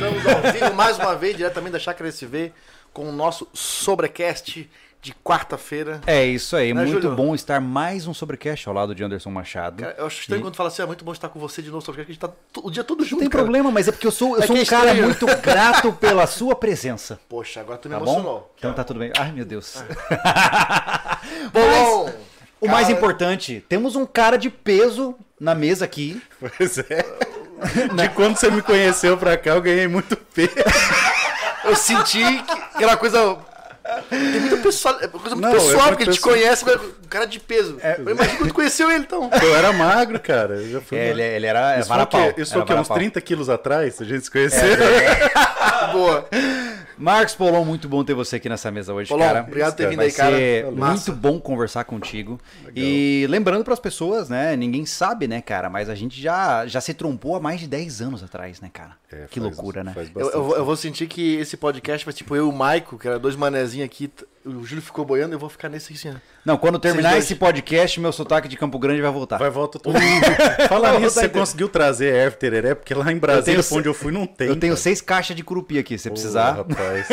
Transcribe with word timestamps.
Estamos 0.00 0.26
ao 0.26 0.52
vivo 0.52 0.74
mais 0.74 0.98
uma 0.98 1.14
vez, 1.14 1.36
diretamente 1.36 1.72
da 1.72 1.78
Chácara 1.78 2.08
SV, 2.08 2.52
com 2.92 3.06
o 3.08 3.12
nosso 3.12 3.46
Sobrecast 3.52 4.66
de 5.02 5.12
quarta-feira. 5.22 6.00
É 6.06 6.24
isso 6.24 6.56
aí, 6.56 6.72
Né, 6.72 6.84
muito 6.86 7.02
Júlio? 7.02 7.14
bom 7.16 7.34
estar 7.34 7.60
mais 7.60 8.06
um 8.06 8.14
Sobrecast 8.14 8.66
ao 8.66 8.74
lado 8.74 8.94
de 8.94 9.04
Anderson 9.04 9.30
Machado. 9.30 9.82
Cara, 9.82 9.94
eu 9.98 10.06
acho 10.06 10.20
estranho 10.20 10.40
quando 10.42 10.56
fala 10.56 10.68
assim, 10.68 10.80
é 10.80 10.86
muito 10.86 11.04
bom 11.04 11.12
estar 11.12 11.28
com 11.28 11.38
você 11.38 11.60
de 11.60 11.70
novo, 11.70 11.84
Sobrecast, 11.84 12.06
que 12.06 12.12
a 12.12 12.28
gente 12.28 12.34
tá 12.54 12.62
o 12.62 12.70
dia 12.70 12.82
todo 12.82 13.02
junto, 13.04 13.12
Não 13.16 13.20
tem 13.20 13.28
cara. 13.28 13.44
problema, 13.44 13.70
mas 13.70 13.88
é 13.88 13.92
porque 13.92 14.06
eu 14.06 14.10
sou, 14.10 14.36
eu 14.36 14.42
É 14.42 14.46
sou 14.46 14.56
um 14.56 14.60
é 14.60 14.64
cara 14.64 14.94
muito 14.94 15.26
grato 15.42 15.92
pela 15.92 16.26
sua 16.26 16.54
presença. 16.54 17.20
Poxa, 17.28 17.60
agora 17.60 17.78
tu 17.78 17.88
me 17.88 17.94
Tá 17.94 18.00
emocionou. 18.00 18.40
bom? 18.40 18.50
Então 18.58 18.72
tá 18.72 18.84
tudo 18.84 19.00
bem. 19.00 19.12
Ai, 19.18 19.32
meu 19.32 19.44
Deus. 19.44 19.82
Bom, 21.52 22.10
O 22.60 22.68
mais 22.68 22.86
cara, 22.88 22.96
importante, 22.98 23.64
temos 23.68 23.96
um 23.96 24.06
cara 24.06 24.36
de 24.38 24.48
peso 24.50 25.14
na 25.38 25.54
mesa 25.54 25.84
aqui. 25.84 26.20
Pois 26.38 26.78
é. 26.78 27.04
De 27.94 28.08
quando 28.10 28.36
você 28.36 28.50
me 28.50 28.62
conheceu 28.62 29.16
pra 29.16 29.36
cá, 29.36 29.50
eu 29.50 29.62
ganhei 29.62 29.86
muito 29.88 30.16
peso. 30.16 30.50
Eu 31.64 31.76
senti 31.76 32.18
que 32.42 32.52
aquela 32.74 32.96
coisa... 32.96 33.36
Tem 34.08 34.18
muita 34.40 34.56
pessoa, 34.58 34.98
é 35.02 35.08
coisa 35.08 35.34
muito 35.36 35.40
Não, 35.40 35.48
é 35.50 35.52
pessoal, 35.52 35.74
muito 35.74 35.88
porque 35.88 36.02
ele 36.04 36.12
te 36.12 36.20
conhece, 36.20 36.64
mas 36.64 36.76
um 36.80 37.08
cara 37.08 37.26
de 37.26 37.38
peso. 37.40 37.76
Eu 37.98 38.10
imagino 38.12 38.38
quando 38.38 38.54
conheceu 38.54 38.90
ele, 38.90 39.00
então. 39.04 39.28
Eu 39.42 39.54
era 39.56 39.72
magro, 39.72 40.18
cara. 40.20 40.54
Eu 40.54 40.70
já 40.70 40.80
fui 40.80 40.96
É, 40.96 41.08
magro. 41.08 41.20
ele, 41.20 41.36
ele 41.36 41.46
era 41.46 41.78
Isso 41.78 41.88
varapau. 41.88 42.32
quê? 42.32 42.40
Isso 42.40 42.52
foi 42.52 42.62
o 42.62 42.64
quê? 42.64 42.72
Uns 42.72 42.76
varapau. 42.76 42.96
30 42.96 43.20
quilos 43.20 43.48
atrás? 43.50 44.00
A 44.00 44.04
gente 44.04 44.24
se 44.24 44.30
conheceu? 44.30 44.62
Boa. 45.92 46.28
Marcos 47.00 47.34
Polon, 47.34 47.64
muito 47.64 47.88
bom 47.88 48.04
ter 48.04 48.12
você 48.12 48.36
aqui 48.36 48.48
nessa 48.48 48.70
mesa 48.70 48.92
hoje, 48.92 49.08
cara. 49.16 49.40
obrigado 49.40 49.72
por 49.72 49.76
ter 49.78 49.88
vindo 49.88 50.00
aí, 50.00 50.12
cara. 50.12 50.36
Massa. 50.70 51.10
muito 51.10 51.12
bom 51.20 51.40
conversar 51.40 51.84
contigo. 51.84 52.38
E 52.76 53.26
lembrando 53.30 53.64
para 53.64 53.72
as 53.72 53.80
pessoas, 53.80 54.28
né? 54.28 54.54
Ninguém 54.54 54.84
sabe, 54.84 55.26
né, 55.26 55.40
cara? 55.40 55.70
Mas 55.70 55.88
a 55.88 55.94
gente 55.94 56.20
já, 56.20 56.66
já 56.66 56.80
se 56.80 56.92
trompou 56.92 57.36
há 57.36 57.40
mais 57.40 57.58
de 57.58 57.66
10 57.66 58.02
anos 58.02 58.22
atrás, 58.22 58.60
né, 58.60 58.68
cara? 58.70 58.99
É, 59.12 59.26
que 59.28 59.40
faz- 59.40 59.52
loucura, 59.56 59.82
né? 59.82 59.92
Eu, 60.14 60.30
eu 60.30 60.42
vou- 60.44 60.56
eu 60.56 60.64
vou 60.64 60.76
sentir 60.76 61.06
que 61.08 61.34
esse 61.36 61.56
podcast 61.56 62.04
vai 62.06 62.14
tipo 62.14 62.36
eu 62.36 62.46
e 62.46 62.48
o 62.48 62.52
Maico, 62.52 62.96
que 62.98 63.08
era 63.08 63.18
dois 63.18 63.34
manezinhos 63.34 63.84
aqui, 63.86 64.08
o 64.44 64.64
Júlio 64.64 64.80
ficou 64.80 65.04
boiando, 65.04 65.34
eu 65.34 65.38
vou 65.38 65.48
ficar 65.50 65.68
nesse 65.68 65.92
assim. 65.92 66.14
Não, 66.44 66.56
quando 66.56 66.78
terminar 66.78 67.10
dois. 67.10 67.24
esse 67.24 67.34
podcast, 67.34 67.98
meu 68.00 68.12
sotaque 68.12 68.46
de 68.48 68.56
Campo 68.56 68.78
Grande 68.78 69.02
vai 69.02 69.10
voltar. 69.10 69.36
Vai 69.36 69.50
volta 69.50 69.78
todo 69.80 69.94
mundo. 70.00 70.24
Fala 70.68 70.92
nisso, 70.98 71.10
você 71.14 71.20
entendendo. 71.24 71.40
conseguiu 71.40 71.68
trazer 71.68 72.14
erva 72.14 72.36
tereré, 72.36 72.74
porque 72.74 72.94
lá 72.94 73.10
em 73.12 73.18
Brasília, 73.18 73.62
tenho 73.62 73.78
onde 73.78 73.88
eu 73.88 73.94
fui, 73.94 74.12
não 74.12 74.26
tem. 74.26 74.46
Eu 74.48 74.56
tenho 74.56 74.72
cara. 74.74 74.82
seis 74.82 75.00
caixas 75.00 75.36
de 75.36 75.42
curupi 75.42 75.78
aqui, 75.78 75.98
se 75.98 76.04
você 76.04 76.08
Pô, 76.10 76.14
precisar. 76.14 76.52
rapaz. 76.52 77.08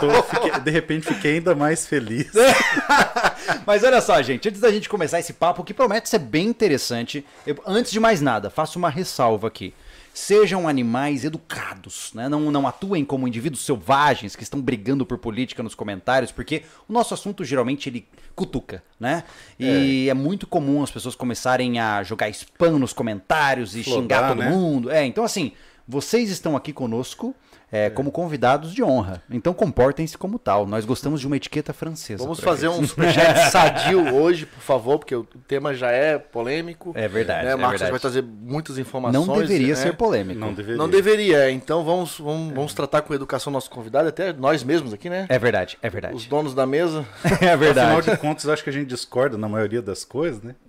Tô- 0.00 0.22
fiquei- 0.24 0.60
de 0.60 0.70
repente 0.72 1.06
fiquei 1.06 1.34
ainda 1.34 1.54
mais 1.54 1.86
feliz. 1.86 2.26
Mas 3.66 3.82
olha 3.84 4.00
só, 4.00 4.20
gente, 4.22 4.48
antes 4.48 4.60
da 4.60 4.70
gente 4.70 4.88
começar 4.88 5.18
esse 5.20 5.32
papo, 5.32 5.62
que 5.64 5.72
promete 5.74 6.08
ser 6.08 6.18
bem 6.18 6.46
interessante, 6.48 7.24
eu- 7.46 7.56
antes 7.66 7.90
de 7.92 8.00
mais 8.00 8.20
nada, 8.20 8.50
faço 8.50 8.78
uma 8.78 8.90
ressalva 8.90 9.46
aqui. 9.48 9.72
Sejam 10.18 10.68
animais 10.68 11.24
educados, 11.24 12.10
né? 12.12 12.28
não, 12.28 12.50
não 12.50 12.66
atuem 12.66 13.04
como 13.04 13.28
indivíduos 13.28 13.64
selvagens 13.64 14.34
que 14.34 14.42
estão 14.42 14.60
brigando 14.60 15.06
por 15.06 15.16
política 15.16 15.62
nos 15.62 15.76
comentários, 15.76 16.32
porque 16.32 16.64
o 16.88 16.92
nosso 16.92 17.14
assunto 17.14 17.44
geralmente 17.44 17.88
ele 17.88 18.04
cutuca, 18.34 18.82
né? 18.98 19.22
E 19.60 20.08
é, 20.08 20.14
muito 20.14 20.44
comum 20.44 20.82
as 20.82 20.90
pessoas 20.90 21.14
começarem 21.14 21.78
a 21.78 22.02
jogar 22.02 22.28
spam 22.30 22.80
nos 22.80 22.92
comentários 22.92 23.76
e 23.76 23.84
Flodar, 23.84 24.02
xingar 24.02 24.28
todo 24.28 24.38
né? 24.38 24.50
mundo. 24.50 24.90
É, 24.90 25.06
então 25.06 25.22
assim, 25.22 25.52
vocês 25.86 26.30
estão 26.30 26.56
aqui 26.56 26.72
conosco 26.72 27.32
é, 27.70 27.90
como 27.90 28.10
convidados 28.10 28.72
de 28.72 28.82
honra. 28.82 29.22
Então 29.30 29.52
comportem-se 29.52 30.16
como 30.16 30.38
tal. 30.38 30.66
Nós 30.66 30.84
gostamos 30.84 31.20
de 31.20 31.26
uma 31.26 31.36
etiqueta 31.36 31.72
francesa. 31.72 32.22
Vamos 32.22 32.40
fazer 32.40 32.68
um 32.68 32.84
superchat 32.86 33.50
sadio 33.50 34.14
hoje, 34.14 34.46
por 34.46 34.60
favor, 34.60 34.98
porque 34.98 35.14
o 35.14 35.24
tema 35.46 35.74
já 35.74 35.90
é 35.90 36.18
polêmico. 36.18 36.92
É 36.94 37.06
verdade, 37.08 37.44
Né? 37.46 37.52
é 37.52 37.56
Marcos 37.56 37.72
verdade. 37.80 37.90
vai 37.90 38.00
trazer 38.00 38.22
muitas 38.22 38.78
informações. 38.78 39.26
Não 39.26 39.38
deveria 39.38 39.68
né? 39.68 39.74
ser 39.74 39.94
polêmico. 39.94 40.40
Não 40.40 40.52
deveria. 40.54 40.76
Não 40.78 40.88
deveria, 40.88 41.50
então 41.50 41.84
vamos, 41.84 42.18
vamos, 42.18 42.54
vamos 42.54 42.74
tratar 42.74 43.02
com 43.02 43.12
educação 43.14 43.52
nosso 43.52 43.70
convidado, 43.70 44.08
até 44.08 44.32
nós 44.32 44.62
mesmos 44.64 44.92
aqui, 44.92 45.10
né? 45.10 45.26
É 45.28 45.38
verdade, 45.38 45.78
é 45.82 45.86
Os 45.88 45.92
verdade. 45.92 46.28
donos 46.28 46.54
da 46.54 46.66
mesa. 46.66 47.04
É 47.40 47.52
Afinal 47.52 47.58
verdade. 47.58 48.10
de 48.10 48.16
contas, 48.16 48.48
acho 48.48 48.64
que 48.64 48.70
a 48.70 48.72
gente 48.72 48.88
discorda 48.88 49.36
na 49.38 49.48
maioria 49.48 49.80
das 49.82 50.04
coisas, 50.04 50.42
né? 50.42 50.54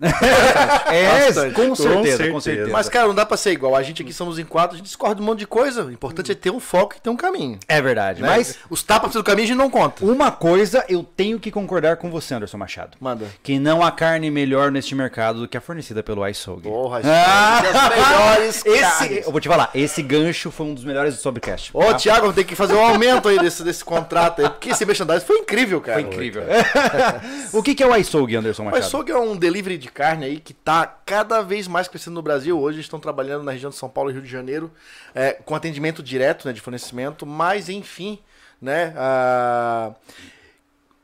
É, 0.90 1.26
Bastante. 1.26 1.54
com 1.54 1.74
certeza, 1.74 1.92
com 1.92 2.04
certeza. 2.04 2.40
certeza. 2.40 2.70
Mas, 2.70 2.88
cara, 2.88 3.06
não 3.08 3.14
dá 3.14 3.24
pra 3.24 3.36
ser 3.36 3.52
igual. 3.52 3.74
A 3.76 3.82
gente 3.82 4.02
aqui 4.02 4.12
somos 4.12 4.38
em 4.38 4.44
quatro, 4.44 4.74
a 4.74 4.76
gente 4.78 4.86
discorda 4.86 5.16
de 5.16 5.22
um 5.22 5.24
monte 5.24 5.40
de 5.40 5.46
coisa. 5.46 5.84
O 5.84 5.90
importante 5.92 6.32
é 6.32 6.34
ter 6.34 6.50
um 6.50 6.60
foco 6.60 6.89
e 6.96 7.00
ter 7.00 7.10
um 7.10 7.16
caminho. 7.16 7.58
É 7.68 7.80
verdade. 7.80 8.22
né? 8.22 8.28
Mas 8.28 8.58
os 8.68 8.82
tapas 8.82 9.12
do 9.12 9.22
caminho 9.24 9.44
a 9.44 9.48
gente 9.48 9.56
não 9.56 9.70
conta. 9.70 10.04
uma 10.04 10.30
coisa 10.30 10.84
eu 10.88 11.02
tenho 11.02 11.38
que 11.38 11.50
concordar 11.50 11.96
com 11.96 12.10
você, 12.10 12.34
Anderson 12.34 12.56
Machado. 12.58 12.96
Manda. 13.00 13.26
Que 13.42 13.58
não 13.58 13.82
há 13.82 13.90
carne 13.90 14.30
melhor 14.30 14.70
neste 14.70 14.94
mercado 14.94 15.40
do 15.40 15.48
que 15.48 15.56
a 15.56 15.60
fornecida 15.60 16.02
pelo 16.02 16.26
iSoul. 16.28 16.60
Porra, 16.60 17.00
Ah! 17.04 17.60
as 17.60 17.88
melhores 17.88 18.64
Esse, 18.66 19.22
eu 19.24 19.30
vou 19.32 19.40
te 19.40 19.48
falar, 19.48 19.70
esse 19.74 20.02
gancho 20.02 20.50
foi 20.50 20.66
um 20.66 20.74
dos 20.74 20.84
melhores 20.84 21.14
do 21.14 21.20
Sobrecast. 21.20 21.70
Ô, 21.74 21.94
Thiago, 21.94 22.26
vou 22.26 22.32
ter 22.32 22.44
que 22.44 22.54
fazer 22.54 22.74
um 22.74 22.80
aumento 22.80 23.28
aí 23.28 23.38
desse, 23.38 23.62
desse 23.62 23.84
contrato 23.84 24.42
aí, 24.42 24.48
porque 24.48 24.70
esse 24.70 24.84
merchandising 24.84 25.24
foi 25.26 25.38
incrível, 25.38 25.80
cara. 25.80 26.00
Foi 26.00 26.08
incrível. 26.08 26.42
o 27.52 27.62
que, 27.62 27.74
que 27.74 27.82
é 27.82 27.86
o 27.86 27.96
iSoul, 27.96 28.26
Anderson 28.36 28.62
O 28.62 28.64
Machado? 28.66 28.80
açougue 28.84 29.12
é 29.12 29.16
um 29.18 29.36
delivery 29.36 29.78
de 29.78 29.88
carne 29.88 30.24
aí 30.26 30.38
que 30.40 30.52
tá 30.54 30.86
cada 31.04 31.42
vez 31.42 31.66
mais 31.68 31.88
crescendo 31.88 32.14
no 32.14 32.22
Brasil. 32.22 32.58
Hoje 32.58 32.80
estão 32.80 32.98
trabalhando 33.00 33.42
na 33.42 33.52
região 33.52 33.70
de 33.70 33.76
São 33.76 33.88
Paulo 33.88 34.10
e 34.10 34.12
Rio 34.12 34.22
de 34.22 34.28
Janeiro 34.30 34.70
é, 35.14 35.32
com 35.44 35.54
atendimento 35.54 36.02
direto 36.02 36.46
né, 36.46 36.52
de 36.52 36.60
fornecimento, 36.60 36.79
mas 37.26 37.68
enfim, 37.68 38.18
né? 38.60 38.92
ah, 38.96 39.92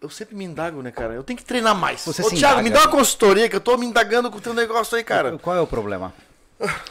Eu 0.00 0.08
sempre 0.10 0.34
me 0.36 0.44
indago, 0.44 0.82
né, 0.82 0.90
cara? 0.90 1.14
Eu 1.14 1.22
tenho 1.24 1.36
que 1.38 1.44
treinar 1.44 1.74
mais. 1.74 2.02
Você 2.04 2.22
Ô, 2.22 2.28
Thiago, 2.28 2.60
indaga. 2.60 2.62
me 2.62 2.70
dá 2.70 2.80
uma 2.80 2.90
consultoria 2.90 3.48
que 3.48 3.56
eu 3.56 3.60
tô 3.60 3.76
me 3.76 3.86
indagando 3.86 4.30
com 4.30 4.38
o 4.38 4.40
teu 4.40 4.54
negócio 4.54 4.96
aí, 4.96 5.02
cara. 5.04 5.36
Qual 5.38 5.56
é 5.56 5.60
o 5.60 5.66
problema? 5.66 6.12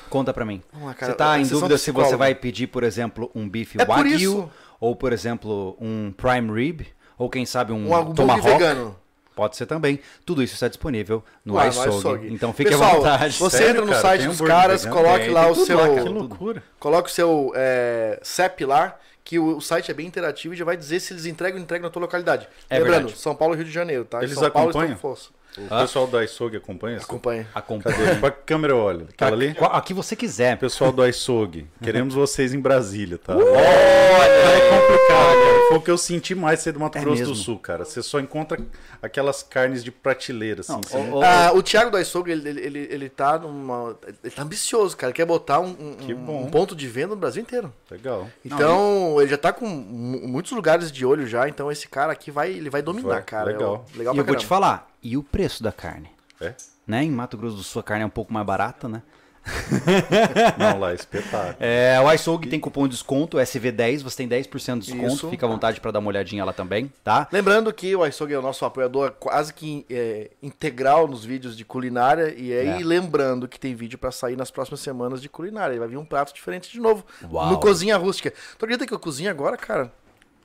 Conta 0.10 0.34
pra 0.34 0.46
mim. 0.46 0.62
Lá, 0.82 0.94
cara. 0.94 1.12
Você 1.12 1.18
tá 1.18 1.38
em 1.38 1.40
Vocês 1.40 1.50
são 1.50 1.60
dúvida 1.62 1.78
se 1.78 1.92
você 1.92 2.16
vai 2.16 2.36
pedir, 2.36 2.68
por 2.68 2.84
exemplo, 2.84 3.32
um 3.34 3.48
bife 3.50 3.80
É 3.82 3.86
por 3.86 3.98
wagyu, 3.98 4.16
isso. 4.18 4.52
ou 4.80 4.96
por 4.96 5.12
exemplo, 5.14 5.76
um 5.80 6.12
prime 6.16 6.52
rib, 6.54 6.82
ou 7.18 7.30
quem 7.30 7.46
sabe 7.46 7.72
um, 7.74 7.92
Um 7.92 8.14
tomahawk. 8.14 8.44
vegano. 8.48 8.96
Pode 9.36 9.58
ser 9.58 9.66
também. 9.66 10.00
Tudo 10.26 10.42
isso 10.42 10.54
está 10.54 10.68
disponível 10.68 11.24
no 11.44 11.56
no 11.56 11.68
iSog. 11.68 11.90
iSog. 11.98 12.34
Então 12.34 12.54
fique 12.54 12.70
Pessoal, 12.72 12.92
à 12.92 12.96
vontade. 12.96 13.38
Você 13.38 13.58
Sério, 13.58 13.72
entra 13.72 13.82
no 13.86 13.92
cara? 13.92 14.02
site 14.02 14.26
dos 14.26 14.36
hambúrguer 14.36 14.56
caras, 14.56 14.86
coloque 14.86 15.28
lá 15.30 15.48
o 15.50 15.56
seu. 15.56 15.78
lá, 15.78 16.02
Que 16.04 16.10
loucura. 16.10 16.64
Coloque 16.80 17.10
o 17.10 17.14
seu 17.14 17.52
é, 17.56 18.20
CEP 18.24 18.64
lá, 18.66 18.98
que 19.24 19.38
o, 19.38 19.58
o 19.58 19.62
site 19.62 19.92
é 19.92 19.94
bem 19.94 20.08
interativo 20.08 20.54
e 20.54 20.58
já 20.58 20.64
vai 20.64 20.78
dizer 20.78 21.00
se 21.02 21.12
eles 21.14 21.26
entregam 21.26 21.56
ou 21.56 21.60
não 21.60 21.64
entregam 21.66 21.88
na 21.88 21.92
tua 21.92 22.02
localidade. 22.02 22.48
É 22.70 22.78
Lembrando, 22.78 22.98
verdade. 23.08 23.20
São 23.20 23.36
Paulo 23.36 23.54
e 23.56 23.58
Rio 23.58 23.66
de 23.66 23.72
Janeiro, 23.72 24.06
tá? 24.06 24.20
Em 24.20 24.24
Eles 24.24 24.36
São 24.36 24.50
Paulo 24.50 24.70
acompanham? 24.70 24.94
estão 24.96 25.12
com 25.12 25.18
O 25.58 25.68
pessoal 25.82 26.08
do 26.08 26.22
iSog 26.22 26.56
acompanha? 26.58 26.98
Acompanha. 26.98 27.48
Acompanhe. 27.54 27.98
Cadê? 27.98 28.20
Pra 28.20 28.32
câmera 28.32 28.76
olha? 28.76 29.06
Aquela 29.10 29.32
ali? 29.36 29.56
A 29.60 29.82
que 29.82 29.94
você 29.94 30.16
quiser. 30.16 30.58
Pessoal 30.58 30.92
do 30.92 31.06
iSog, 31.08 31.68
queremos 31.82 32.14
vocês 32.14 32.54
em 32.54 32.60
Brasília, 32.60 33.18
tá? 33.18 33.36
Uh! 33.36 33.40
Olha! 33.40 34.26
É 34.56 34.70
complicado, 34.70 35.08
cara. 35.10 35.56
Foi 35.70 35.78
o 35.78 35.82
que 35.82 35.92
eu 35.92 35.98
senti 35.98 36.36
mais 36.36 36.60
ser 36.60 36.72
do 36.72 36.80
Mato 36.80 36.98
É 36.98 37.02
Grosso 37.02 37.20
mesmo. 37.20 37.34
do 37.34 37.40
Sul, 37.40 37.58
cara. 37.60 37.84
Você 37.86 38.02
só 38.04 38.20
encontra 38.20 38.60
aquelas 39.02 39.42
carnes 39.44 39.84
de 39.84 39.92
prateleira, 39.92 40.62
assim. 40.62 40.74
não- 40.94 41.14
Ô, 41.14 41.18
ô, 41.20 41.24
Ah, 41.24 41.52
o 41.54 41.62
Thiago 41.64 41.90
do 41.92 42.00
iSogo, 42.00 42.30
ele, 42.30 42.48
ele, 42.48 42.62
ele, 42.62 42.88
ele 42.92 43.10
tá 43.10 43.38
numa. 43.40 43.98
Ele 44.24 44.32
tá 44.34 44.44
ambicioso, 44.44 44.96
cara. 44.96 45.10
Ele 45.12 45.16
quer 45.18 45.26
botar 45.26 45.60
um, 45.60 45.70
um- 45.80 45.96
Que 45.96 46.14
bom. 46.14 46.44
um 46.44 46.50
ponto 46.50 46.76
de 46.76 46.88
venda 46.88 47.10
no 47.10 47.16
Brasil 47.16 47.42
inteiro. 47.42 47.74
Legal. 47.90 48.28
Então, 48.44 49.16
ele 49.20 49.30
já 49.30 49.38
tá 49.38 49.52
com 49.52 49.66
mu- 49.68 50.28
muitos 50.28 50.52
lugares 50.52 50.92
de 50.92 51.06
olho 51.06 51.26
já. 51.28 51.48
Então, 51.50 51.72
esse 51.72 51.88
cara 51.88 52.12
aqui 52.12 52.30
vai, 52.32 52.52
ele 52.52 52.70
vai 52.70 52.82
dominar, 52.82 53.10
Vai, 53.16 53.24
cara. 53.24 53.46
legal. 53.52 53.86
É 53.92 53.96
o- 53.96 53.98
legal 53.98 54.16
e 54.16 54.18
eu 54.18 54.24
vou 54.26 54.36
te 54.36 54.46
caramba. 54.48 54.68
falar, 54.68 54.88
e 55.08 55.16
o 55.18 55.24
preço 55.24 55.62
da 55.62 55.72
carne? 55.72 56.10
É? 56.42 56.54
Né? 56.88 57.04
Em 57.04 57.12
Mato 57.12 57.38
Grosso 57.38 57.56
do 57.58 57.64
Sul 57.64 57.80
a 57.80 57.84
carne 57.84 58.04
é 58.04 58.06
um 58.08 58.10
pouco 58.10 58.34
mais 58.34 58.46
barata, 58.46 58.88
né? 58.90 59.02
Não, 60.58 60.80
lá, 60.80 60.94
espetáculo. 60.96 61.56
É, 61.60 62.00
o 62.02 62.12
iSog 62.14 62.48
tem 62.50 62.60
cupom 62.60 62.88
de 62.88 62.94
desconto, 62.96 63.38
SV10, 63.38 64.02
você 64.02 64.18
tem 64.18 64.28
10% 64.28 64.80
de 64.80 64.92
desconto, 64.92 65.14
Isso. 65.14 65.30
fica 65.30 65.46
à 65.46 65.50
vontade 65.50 65.80
para 65.80 65.92
dar 65.92 66.00
uma 66.00 66.08
olhadinha 66.08 66.44
lá 66.44 66.52
também, 66.52 66.92
tá? 67.04 67.28
Lembrando 67.32 67.72
que 67.72 67.96
o 67.96 68.04
iSog 68.08 68.34
é 68.34 68.40
o 68.40 68.42
nosso 68.42 68.66
apoiador 68.66 69.12
quase 69.20 69.54
que 69.54 69.86
é, 69.88 70.32
integral 70.42 71.08
nos 71.08 71.24
vídeos 71.24 71.56
de 71.56 71.64
culinária. 71.64 72.34
E 72.36 72.52
aí, 72.52 72.82
É. 72.82 72.84
lembrando 72.84 73.48
que 73.48 73.60
tem 73.60 73.76
vídeo 73.76 74.00
pra 74.00 74.12
sair 74.12 74.36
nas 74.36 74.50
próximas 74.50 74.80
semanas 74.80 75.22
de 75.22 75.30
culinária. 75.30 75.78
Vai 75.78 75.88
vir 75.90 75.98
um 75.98 76.06
prato 76.06 76.34
diferente 76.34 76.72
de 76.72 76.80
novo. 76.80 77.06
Uau. 77.32 77.52
No 77.52 77.60
Cozinha 77.60 77.98
Rústica. 77.98 78.32
Tu 78.58 78.66
acredita 78.66 78.88
que 78.88 78.94
eu 78.96 79.00
cozinho 79.00 79.30
agora, 79.30 79.58
cara? 79.58 79.92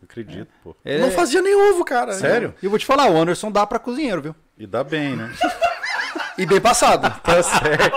Acredito, 0.03 0.49
pô. 0.65 0.75
É, 0.85 0.99
Não 0.99 1.11
fazia 1.11 1.43
nem 1.43 1.55
ovo, 1.55 1.85
cara. 1.85 2.13
Sério? 2.15 2.55
E 2.63 2.67
eu 2.67 2.71
vou 2.71 2.79
te 2.79 2.87
falar, 2.87 3.11
o 3.11 3.17
Anderson 3.19 3.51
dá 3.51 3.67
pra 3.67 3.79
cozinheiro, 3.79 4.23
viu? 4.23 4.35
E 4.61 4.67
dá 4.67 4.85
bem, 4.85 5.17
né? 5.17 5.33
E 6.37 6.45
bem 6.45 6.61
passado. 6.61 7.11
Tá 7.25 7.43
certo. 7.43 7.97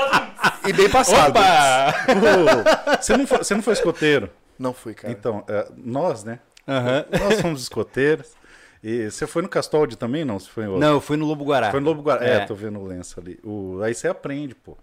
E 0.65 0.71
bem 0.71 0.89
passado. 0.89 1.33
Pô, 1.33 2.97
você, 3.01 3.17
não 3.17 3.27
foi, 3.27 3.37
você 3.39 3.53
não 3.53 3.61
foi 3.61 3.73
escoteiro? 3.73 4.29
Não 4.57 4.73
fui, 4.73 4.93
cara. 4.93 5.11
Então, 5.11 5.43
é, 5.49 5.67
nós, 5.75 6.23
né? 6.23 6.39
Aham. 6.65 7.05
Nós 7.19 7.41
somos 7.41 7.63
escoteiros. 7.63 8.31
E 8.81 9.11
você 9.11 9.27
foi 9.27 9.41
no 9.41 9.49
Castolde 9.49 9.97
também, 9.97 10.23
não? 10.23 10.39
Você 10.39 10.49
foi 10.49 10.63
em 10.63 10.67
outro? 10.67 10.79
Não, 10.79 10.93
eu 10.93 11.01
fui 11.01 11.17
no 11.17 11.25
Lobo 11.25 11.43
Guará. 11.43 11.69
Foi 11.69 11.81
no 11.81 11.85
Lobo 11.85 12.01
Guará. 12.01 12.25
É. 12.25 12.35
É, 12.35 12.39
tô 12.45 12.55
vendo 12.55 12.79
o 12.79 12.85
lenço 12.85 13.19
ali. 13.19 13.37
O... 13.43 13.81
Aí 13.83 13.93
você 13.93 14.07
aprende, 14.07 14.55
pô. 14.55 14.77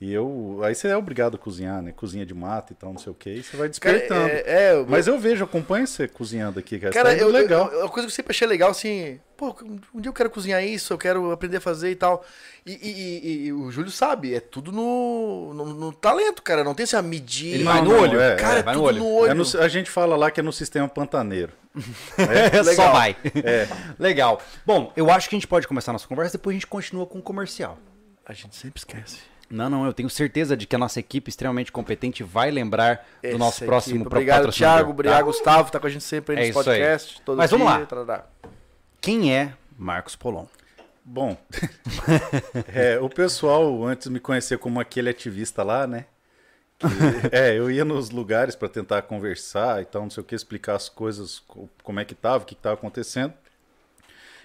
E 0.00 0.12
eu. 0.12 0.60
Aí 0.62 0.76
você 0.76 0.86
é 0.86 0.96
obrigado 0.96 1.34
a 1.34 1.38
cozinhar, 1.38 1.82
né? 1.82 1.90
Cozinha 1.90 2.24
de 2.24 2.32
mata 2.32 2.72
e 2.72 2.76
tal, 2.76 2.92
não 2.92 3.00
sei 3.00 3.10
o 3.10 3.14
que. 3.16 3.30
E 3.30 3.42
você 3.42 3.56
vai 3.56 3.68
Cara, 3.68 3.68
despertando. 3.68 4.28
é, 4.28 4.42
é, 4.46 4.72
eu- 4.74 4.86
Mas 4.88 5.08
eu 5.08 5.18
vejo, 5.18 5.42
acompanho 5.42 5.88
você 5.88 6.06
cozinhando 6.06 6.60
aqui, 6.60 6.78
cara. 6.78 6.92
Cara, 6.92 7.10
Tá 7.10 7.16
eu, 7.20 7.28
legal. 7.28 7.66
eu- 7.72 7.80
uma 7.80 7.88
coisa 7.88 8.06
que 8.06 8.12
eu 8.12 8.14
sempre 8.14 8.30
achei 8.30 8.46
legal, 8.46 8.70
assim, 8.70 9.18
pô, 9.36 9.56
um 9.92 10.00
dia 10.00 10.08
eu 10.08 10.12
quero 10.12 10.30
cozinhar 10.30 10.62
isso, 10.62 10.92
eu 10.92 10.98
quero 10.98 11.32
aprender 11.32 11.56
a 11.56 11.60
fazer 11.60 11.90
e 11.90 11.96
tal. 11.96 12.24
E, 12.64 12.72
e- 12.74 12.88
e- 13.26 13.46
e 13.46 13.52
o 13.52 13.72
Júlio 13.72 13.90
sabe, 13.90 14.32
é 14.36 14.38
tudo 14.38 14.70
no, 14.70 15.52
no, 15.52 15.64
no 15.74 15.92
talento, 15.92 16.42
cara. 16.44 16.62
Não 16.62 16.76
tem 16.76 16.84
essa 16.84 17.02
medir. 17.02 17.54
Ele 17.54 17.64
Não, 17.64 17.72
vai 17.72 17.82
no 17.82 17.90
não, 17.90 18.00
olho. 18.00 18.20
é, 18.20 18.36
Cara, 18.36 18.58
é, 18.60 18.62
vai 18.62 18.74
no 18.76 18.80
tudo 18.80 18.86
olho. 18.90 18.98
no 19.00 19.10
olho. 19.14 19.30
É 19.32 19.34
no- 19.34 19.60
a 19.60 19.66
gente 19.68 19.90
fala 19.90 20.14
lá 20.16 20.30
que 20.30 20.38
é 20.38 20.42
no 20.44 20.52
sistema 20.52 20.88
pantaneiro. 20.88 21.52
Só 22.14 22.62
Legal. 22.70 22.92
vai. 22.92 23.16
É. 23.44 23.66
Legal. 23.98 24.40
Bom, 24.64 24.92
eu 24.96 25.10
acho 25.10 25.28
que 25.28 25.34
a 25.34 25.38
gente 25.38 25.48
pode 25.48 25.66
começar 25.66 25.90
a 25.90 25.94
nossa 25.94 26.06
conversa, 26.06 26.38
depois 26.38 26.54
a 26.54 26.56
gente 26.56 26.68
continua 26.68 27.04
com 27.04 27.18
o 27.18 27.22
comercial. 27.22 27.78
A 28.24 28.32
gente 28.32 28.54
sempre 28.54 28.78
esquece. 28.78 29.18
Não, 29.50 29.70
não, 29.70 29.86
eu 29.86 29.92
tenho 29.94 30.10
certeza 30.10 30.56
de 30.56 30.66
que 30.66 30.76
a 30.76 30.78
nossa 30.78 31.00
equipe 31.00 31.30
extremamente 31.30 31.72
competente 31.72 32.22
vai 32.22 32.50
lembrar 32.50 33.06
do 33.22 33.28
Essa 33.28 33.38
nosso 33.38 33.64
próximo 33.64 33.96
equipe. 33.96 34.06
Obrigado, 34.08 34.36
patrocinador, 34.40 34.76
Thiago. 34.78 34.90
Obrigado, 34.90 35.16
tá? 35.18 35.22
Gustavo. 35.22 35.70
Tá 35.72 35.80
com 35.80 35.86
a 35.86 35.90
gente 35.90 36.04
sempre 36.04 36.36
aí 36.36 36.44
É 36.44 36.48
nos 36.48 36.56
aí. 36.58 36.64
podcasts. 36.64 37.20
Todo 37.24 37.38
Mas 37.38 37.50
vamos 37.50 37.66
dia, 37.66 37.78
lá. 37.78 37.86
tarará. 37.86 38.26
Quem 39.00 39.34
é 39.34 39.54
Marcos 39.78 40.14
Polon? 40.16 40.44
Bom, 41.02 41.36
é, 42.74 42.98
o 43.00 43.08
pessoal 43.08 43.82
antes 43.84 44.08
me 44.08 44.20
conhecia 44.20 44.58
como 44.58 44.78
aquele 44.80 45.08
ativista 45.08 45.62
lá, 45.62 45.86
né? 45.86 46.04
Que- 46.78 46.86
é, 47.32 47.58
eu 47.58 47.70
ia 47.70 47.84
nos 47.84 48.10
lugares 48.10 48.54
para 48.54 48.68
tentar 48.68 49.02
conversar 49.02 49.80
e 49.82 49.84
tal, 49.86 50.02
não 50.02 50.10
sei 50.10 50.20
o 50.22 50.24
que, 50.26 50.34
explicar 50.34 50.74
as 50.76 50.88
coisas, 50.88 51.38
co- 51.40 51.68
como 51.82 51.98
é 51.98 52.04
que 52.04 52.14
tava, 52.14 52.44
o 52.44 52.46
que, 52.46 52.54
que 52.54 52.60
tava 52.60 52.74
acontecendo. 52.74 53.32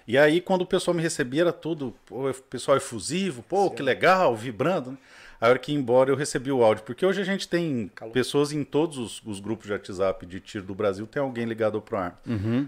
E 0.08 0.18
aí, 0.18 0.42
quando 0.42 0.62
o 0.62 0.66
pessoal 0.66 0.94
me 0.96 1.02
recebia, 1.02 1.42
era 1.42 1.54
tudo, 1.54 1.94
pô, 2.06 2.30
o 2.30 2.34
pessoal 2.34 2.78
efusivo, 2.78 3.42
pô, 3.44 3.70
que 3.72 3.82
legal, 3.82 4.36
vibrando. 4.36 4.92
Né? 4.92 4.98
A 5.40 5.50
hora 5.50 5.60
que 5.60 5.72
ia 5.74 5.78
embora, 5.78 6.10
eu 6.10 6.16
recebi 6.16 6.52
o 6.52 6.64
áudio, 6.64 6.86
porque 6.86 7.06
hoje 7.06 7.20
a 7.22 7.24
gente 7.26 7.50
tem 7.50 7.92
pessoas 8.14 8.54
em 8.54 8.64
todos 8.64 8.98
os, 8.98 9.22
os 9.26 9.40
grupos 9.42 9.66
de 9.66 9.74
WhatsApp 9.74 10.26
de 10.26 10.40
tiro 10.40 10.64
do 10.64 10.74
Brasil, 10.74 11.06
tem 11.06 11.22
alguém 11.22 11.46
ligado 11.46 11.76
ao 11.76 11.82
ProArm. 11.82 12.14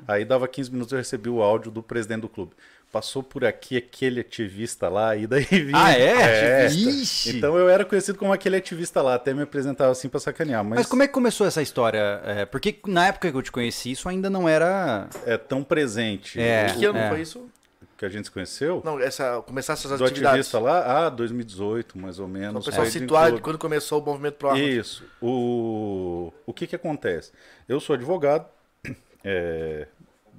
Aí 0.07 0.25
dava 0.25 0.45
15 0.47 0.71
minutos, 0.71 0.91
eu 0.91 0.97
recebi 0.97 1.29
o 1.29 1.41
áudio 1.41 1.71
do 1.71 1.81
presidente 1.81 2.21
do 2.21 2.29
clube. 2.29 2.51
Passou 2.95 3.21
por 3.21 3.43
aqui 3.43 3.75
aquele 3.75 4.21
ativista 4.21 4.87
lá, 4.87 5.17
e 5.17 5.27
daí 5.27 5.43
vinha. 5.51 5.71
Ah, 5.73 5.91
é? 5.91 6.63
É. 6.63 6.67
Ixi. 6.67 7.35
Então 7.35 7.57
eu 7.57 7.67
era 7.67 7.83
conhecido 7.83 8.17
como 8.17 8.31
aquele 8.31 8.55
ativista 8.55 9.01
lá, 9.01 9.15
até 9.15 9.33
me 9.33 9.41
apresentava 9.41 9.91
assim 9.91 10.07
pra 10.07 10.17
sacanear. 10.17 10.63
Mas, 10.63 10.77
Mas 10.79 10.85
como 10.87 11.03
é 11.03 11.07
que 11.07 11.11
começou 11.13 11.45
essa 11.45 11.61
história? 11.61 12.21
É, 12.23 12.45
porque 12.45 12.79
na 12.87 13.07
época 13.07 13.29
que 13.29 13.35
eu 13.35 13.41
te 13.41 13.51
conheci, 13.51 13.91
isso 13.91 14.07
ainda 14.07 14.29
não 14.29 14.47
era. 14.47 15.09
é 15.25 15.35
tão 15.37 15.61
presente 15.61 16.39
É. 16.39 16.67
Que 16.73 16.85
ano 16.85 16.97
É. 16.97 17.09
foi 17.09 17.19
isso? 17.19 17.49
que 17.97 18.05
a 18.05 18.09
gente 18.09 18.25
se 18.25 18.31
conheceu? 18.31 18.81
Não, 18.85 18.97
essa, 18.97 19.41
começar 19.41 19.73
essas 19.73 19.99
do 19.99 20.05
atividades. 20.05 20.47
ativista 20.47 20.59
lá, 20.59 21.07
ah, 21.07 21.09
2018, 21.09 21.97
mais 21.97 22.17
ou 22.17 22.29
menos. 22.29 22.63
o 22.65 22.69
pessoal 22.69 22.87
situar 22.87 23.25
de 23.25 23.31
todo. 23.33 23.41
quando 23.43 23.57
começou 23.57 24.01
o 24.01 24.05
movimento 24.05 24.35
pro 24.35 24.49
armas. 24.51 24.63
Isso. 24.65 25.03
O, 25.21 26.31
o 26.45 26.53
que 26.53 26.65
que 26.65 26.77
acontece? 26.77 27.33
Eu 27.67 27.81
sou 27.81 27.93
advogado, 27.93 28.45
é, 29.21 29.85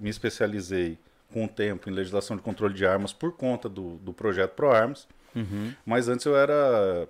me 0.01 0.09
especializei 0.09 0.99
com 1.33 1.45
o 1.45 1.49
tempo 1.49 1.89
em 1.89 1.93
legislação 1.93 2.37
de 2.37 2.43
controle 2.43 2.75
de 2.75 2.87
armas 2.87 3.13
por 3.13 3.33
conta 3.33 3.69
do, 3.69 3.97
do 3.99 4.13
projeto 4.13 4.53
ProArmas, 4.53 5.07
mas 5.85 6.09
antes 6.09 6.25
eu 6.25 6.37
era 6.37 7.09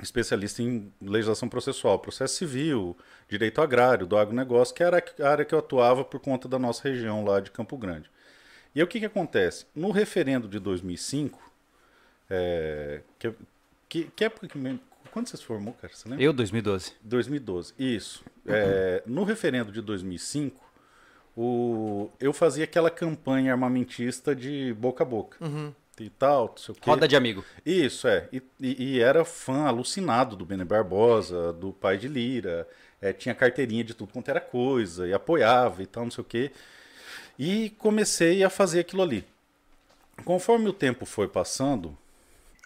especialista 0.00 0.62
em 0.62 0.92
legislação 1.00 1.48
processual, 1.48 1.98
processo 1.98 2.34
civil, 2.34 2.96
direito 3.28 3.60
agrário, 3.60 4.06
do 4.06 4.16
agronegócio, 4.16 4.74
que 4.74 4.82
era 4.82 5.02
a 5.20 5.28
área 5.28 5.44
que 5.44 5.54
eu 5.54 5.58
atuava 5.58 6.04
por 6.04 6.18
conta 6.18 6.48
da 6.48 6.58
nossa 6.58 6.88
região 6.88 7.24
lá 7.24 7.40
de 7.40 7.50
Campo 7.50 7.76
Grande. 7.76 8.10
E 8.74 8.80
aí 8.80 8.84
o 8.84 8.88
que 8.88 8.98
que 8.98 9.06
acontece? 9.06 9.66
No 9.74 9.90
referendo 9.90 10.48
de 10.48 10.58
2005, 10.58 11.38
é, 12.28 13.02
que, 13.18 13.32
que, 13.88 14.04
que 14.04 14.24
época 14.24 14.48
que... 14.48 14.80
Quando 15.10 15.28
você 15.28 15.36
se 15.36 15.44
formou, 15.44 15.74
cara? 15.74 15.92
Você 15.92 16.08
lembra? 16.08 16.24
Eu, 16.24 16.32
2012. 16.32 16.94
2012, 17.02 17.74
isso. 17.78 18.24
É, 18.46 19.02
no 19.04 19.24
referendo 19.24 19.70
de 19.70 19.82
2005, 19.82 20.58
o, 21.36 22.10
eu 22.20 22.32
fazia 22.32 22.64
aquela 22.64 22.90
campanha 22.90 23.52
armamentista 23.52 24.34
de 24.34 24.74
boca 24.74 25.02
a 25.02 25.06
boca. 25.06 25.36
E 26.00 26.08
tal, 26.10 26.46
não 26.48 26.56
sei 26.56 26.72
o 26.72 26.74
quê. 26.74 26.90
Roda 26.90 27.06
de 27.06 27.14
amigo. 27.14 27.44
Isso, 27.64 28.08
é. 28.08 28.28
E, 28.32 28.42
e- 28.60 28.94
e 28.96 29.00
era 29.00 29.24
fã 29.24 29.66
alucinado 29.66 30.34
do 30.36 30.44
Bene 30.44 30.64
Barbosa, 30.64 31.52
do 31.52 31.72
pai 31.72 31.96
de 31.98 32.08
Lira. 32.08 32.66
é, 33.00 33.12
tinha 33.12 33.34
carteirinha 33.34 33.82
de 33.84 33.94
tudo 33.94 34.12
quanto 34.12 34.28
era 34.30 34.40
coisa, 34.40 35.06
e 35.08 35.12
apoiava 35.12 35.82
e 35.82 35.86
tal, 35.86 36.04
não 36.04 36.10
sei 36.10 36.22
o 36.22 36.24
quê. 36.24 36.52
E 37.38 37.70
comecei 37.70 38.44
a 38.44 38.48
fazer 38.50 38.80
aquilo 38.80 39.02
ali. 39.02 39.24
Conforme 40.24 40.68
o 40.68 40.72
tempo 40.72 41.04
foi 41.04 41.26
passando, 41.26 41.96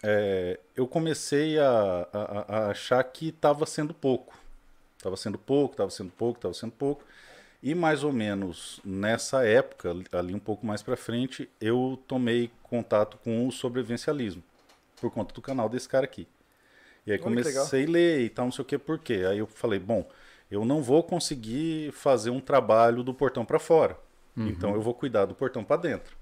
é, 0.03 0.59
eu 0.75 0.85
comecei 0.87 1.57
a, 1.57 2.07
a- 2.13 2.45
a 2.47 2.67
achar 2.71 3.03
que 3.03 3.29
estava 3.29 3.65
sendo 3.65 3.93
pouco. 3.93 4.37
Estava 4.95 5.17
sendo 5.17 5.37
pouco, 5.39 5.73
estava 5.73 5.89
sendo 5.89 6.11
pouco, 6.11 6.37
estava 6.37 6.53
sendo 6.53 6.71
pouco. 6.73 7.03
E 7.61 7.73
mais 7.73 8.03
ou 8.03 8.13
menos 8.13 8.79
nessa 8.85 9.45
época, 9.45 9.93
ali 10.11 10.33
um 10.33 10.39
pouco 10.39 10.65
mais 10.65 10.83
para 10.83 10.95
frente, 10.95 11.49
eu 11.59 11.99
tomei 12.07 12.51
contato 12.63 13.17
com 13.23 13.47
o 13.47 13.51
sobrevivencialismo, 13.51 14.43
por 15.01 15.11
conta 15.11 15.33
do 15.33 15.41
canal 15.41 15.67
desse 15.67 15.89
cara 15.89 16.05
aqui. 16.05 16.27
E 17.05 17.11
aí 17.11 17.17
Olha 17.17 17.23
comecei 17.23 17.85
a 17.85 17.89
ler 17.89 18.21
e 18.21 18.29
tal, 18.29 18.45
não 18.45 18.51
sei 18.51 18.61
o 18.61 18.65
que, 18.65 18.77
por 18.77 18.99
quê. 18.99 19.25
Aí 19.27 19.39
eu 19.39 19.47
falei, 19.47 19.79
bom, 19.79 20.07
eu 20.51 20.63
não 20.65 20.83
vou 20.83 21.01
conseguir 21.01 21.91
fazer 21.93 22.29
um 22.29 22.39
trabalho 22.39 23.03
do 23.03 23.13
portão 23.13 23.43
para 23.43 23.59
fora. 23.59 23.97
Então 24.35 24.75
eu 24.75 24.81
vou 24.81 24.93
cuidar 24.93 25.25
do 25.25 25.33
portão 25.33 25.63
para 25.63 25.81
dentro. 25.81 26.15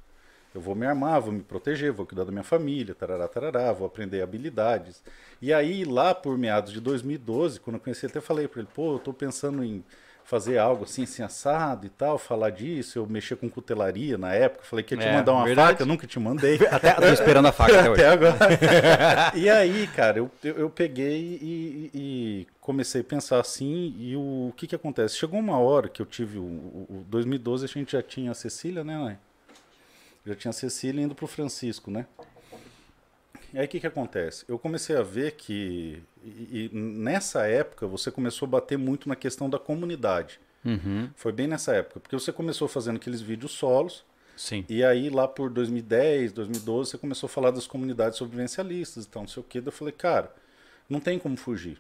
Eu 0.53 0.61
vou 0.61 0.73
me 0.73 0.85
armar, 0.85 1.19
vou 1.19 1.33
me 1.33 1.43
proteger, 1.43 1.91
vou 1.91 2.05
cuidar 2.05 2.23
da 2.23 2.31
minha 2.31 2.43
família, 2.43 2.95
tarará, 2.95 3.27
tarará, 3.27 3.73
vou 3.73 3.85
aprender 3.85 4.21
habilidades. 4.21 5.03
E 5.41 5.51
aí, 5.51 5.83
lá 5.83 6.15
por 6.15 6.37
meados 6.37 6.71
de 6.71 6.79
2012, 6.79 7.59
quando 7.59 7.75
eu 7.75 7.79
conheci 7.81 8.05
ele, 8.05 8.11
até 8.11 8.21
falei 8.21 8.47
para 8.47 8.61
ele, 8.61 8.69
pô, 8.73 8.93
eu 8.93 8.99
tô 8.99 9.11
pensando 9.11 9.61
em 9.65 9.83
fazer 10.25 10.57
algo 10.57 10.83
assim, 10.85 11.03
assim, 11.03 11.21
assado 11.23 11.85
e 11.85 11.89
tal, 11.89 12.17
falar 12.17 12.49
disso. 12.49 12.97
Eu 12.99 13.05
mexia 13.07 13.37
com 13.37 13.47
cutelaria 13.49 14.17
na 14.17 14.33
época, 14.33 14.65
falei 14.65 14.83
que 14.83 14.95
ia 14.95 14.99
te 14.99 15.07
É, 15.07 15.13
mandar 15.13 15.31
uma 15.33 15.45
verdade. 15.45 15.69
faca, 15.71 15.83
eu 15.83 15.87
nunca 15.87 16.07
te 16.07 16.19
mandei. 16.19 16.55
Até 16.69 16.93
tô 16.93 17.05
esperando 17.07 17.47
a 17.47 17.51
faca 17.51 17.79
até. 17.79 17.89
Até 17.89 18.09
agora. 18.09 18.37
e 19.37 19.47
aí, 19.49 19.87
cara, 19.87 20.17
eu, 20.17 20.31
eu, 20.43 20.57
eu 20.57 20.69
peguei 20.69 21.39
e, 21.41 21.91
e- 21.93 22.47
comecei 22.59 23.01
a 23.01 23.03
pensar 23.03 23.39
assim, 23.39 23.95
e 23.99 24.15
o, 24.17 24.51
que 24.57 24.65
que 24.65 24.75
acontece? 24.75 25.15
Chegou 25.15 25.39
uma 25.39 25.59
hora 25.59 25.87
que 25.87 26.01
eu 26.01 26.05
tive, 26.05 26.39
o, 26.39 26.43
o- 26.43 26.87
o 26.89 27.05
2012 27.07 27.63
a 27.65 27.67
gente 27.67 27.91
já 27.91 28.01
tinha 28.01 28.31
a 28.31 28.33
Cecília, 28.33 28.83
né, 28.83 28.97
Nai? 28.97 29.17
Já 30.25 30.33
tinha 30.33 30.49
a 30.49 30.53
Cecília 30.53 31.03
indo 31.03 31.13
pro 31.13 31.27
Francisco, 31.27 31.91
né? 31.91 32.07
E 33.53 33.59
aí 33.59 33.65
o 33.65 33.69
que 33.69 33.79
que 33.79 33.85
acontece? 33.87 34.43
Eu 34.49 34.57
comecei 34.57 34.95
a 34.97 35.03
ver 35.03 35.33
que, 35.33 36.01
e, 36.25 36.69
e 36.73 36.75
nessa 36.77 37.45
época, 37.47 37.85
você 37.87 38.09
começou 38.11 38.45
a 38.47 38.49
bater 38.49 38.77
muito 38.77 39.07
na 39.09 39.15
questão 39.15 39.49
da 39.49 39.59
comunidade. 39.59 40.39
Uhum. 40.63 41.09
Foi 41.15 41.31
bem 41.31 41.47
nessa 41.47 41.75
época, 41.75 41.99
porque 41.99 42.15
você 42.17 42.31
começou 42.33 42.67
fazendo 42.67 42.95
aqueles 42.95 43.21
vídeos 43.21 43.51
solos, 43.51 44.03
Sim. 44.35 44.65
e 44.67 44.83
aí, 44.83 45.09
lá 45.09 45.27
por 45.27 45.49
2010, 45.51 46.33
2012, 46.33 46.91
você 46.91 46.97
começou 46.97 47.27
a 47.27 47.29
falar 47.29 47.51
das 47.51 47.67
comunidades 47.67 48.17
sobrevivencialistas 48.17 49.05
e 49.05 49.07
tal, 49.07 49.21
não 49.23 49.29
sei 49.29 49.41
o 49.41 49.45
quê. 49.47 49.61
Daí 49.61 49.67
eu 49.67 49.71
falei, 49.71 49.93
cara, 49.93 50.33
não 50.89 50.99
tem 50.99 51.19
como 51.19 51.37
fugir. 51.37 51.79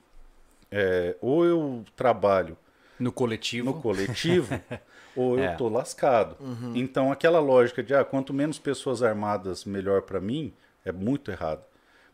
É, 0.71 1.15
ou 1.21 1.45
eu 1.45 1.83
trabalho 1.95 2.57
No 2.99 3.11
coletivo. 3.11 3.65
no 3.73 3.81
coletivo, 3.81 4.59
ou 5.15 5.37
eu 5.39 5.45
É. 5.45 5.55
tô 5.55 5.67
lascado. 5.69 6.37
Então, 6.75 7.11
aquela 7.11 7.39
lógica 7.39 7.81
de, 7.81 7.93
ah, 7.95 8.03
quanto 8.03 8.33
menos 8.33 8.59
pessoas 8.59 9.01
armadas, 9.01 9.65
melhor 9.65 10.01
para 10.03 10.19
mim, 10.21 10.53
é 10.83 10.91
muito 10.91 11.31
errado. 11.31 11.63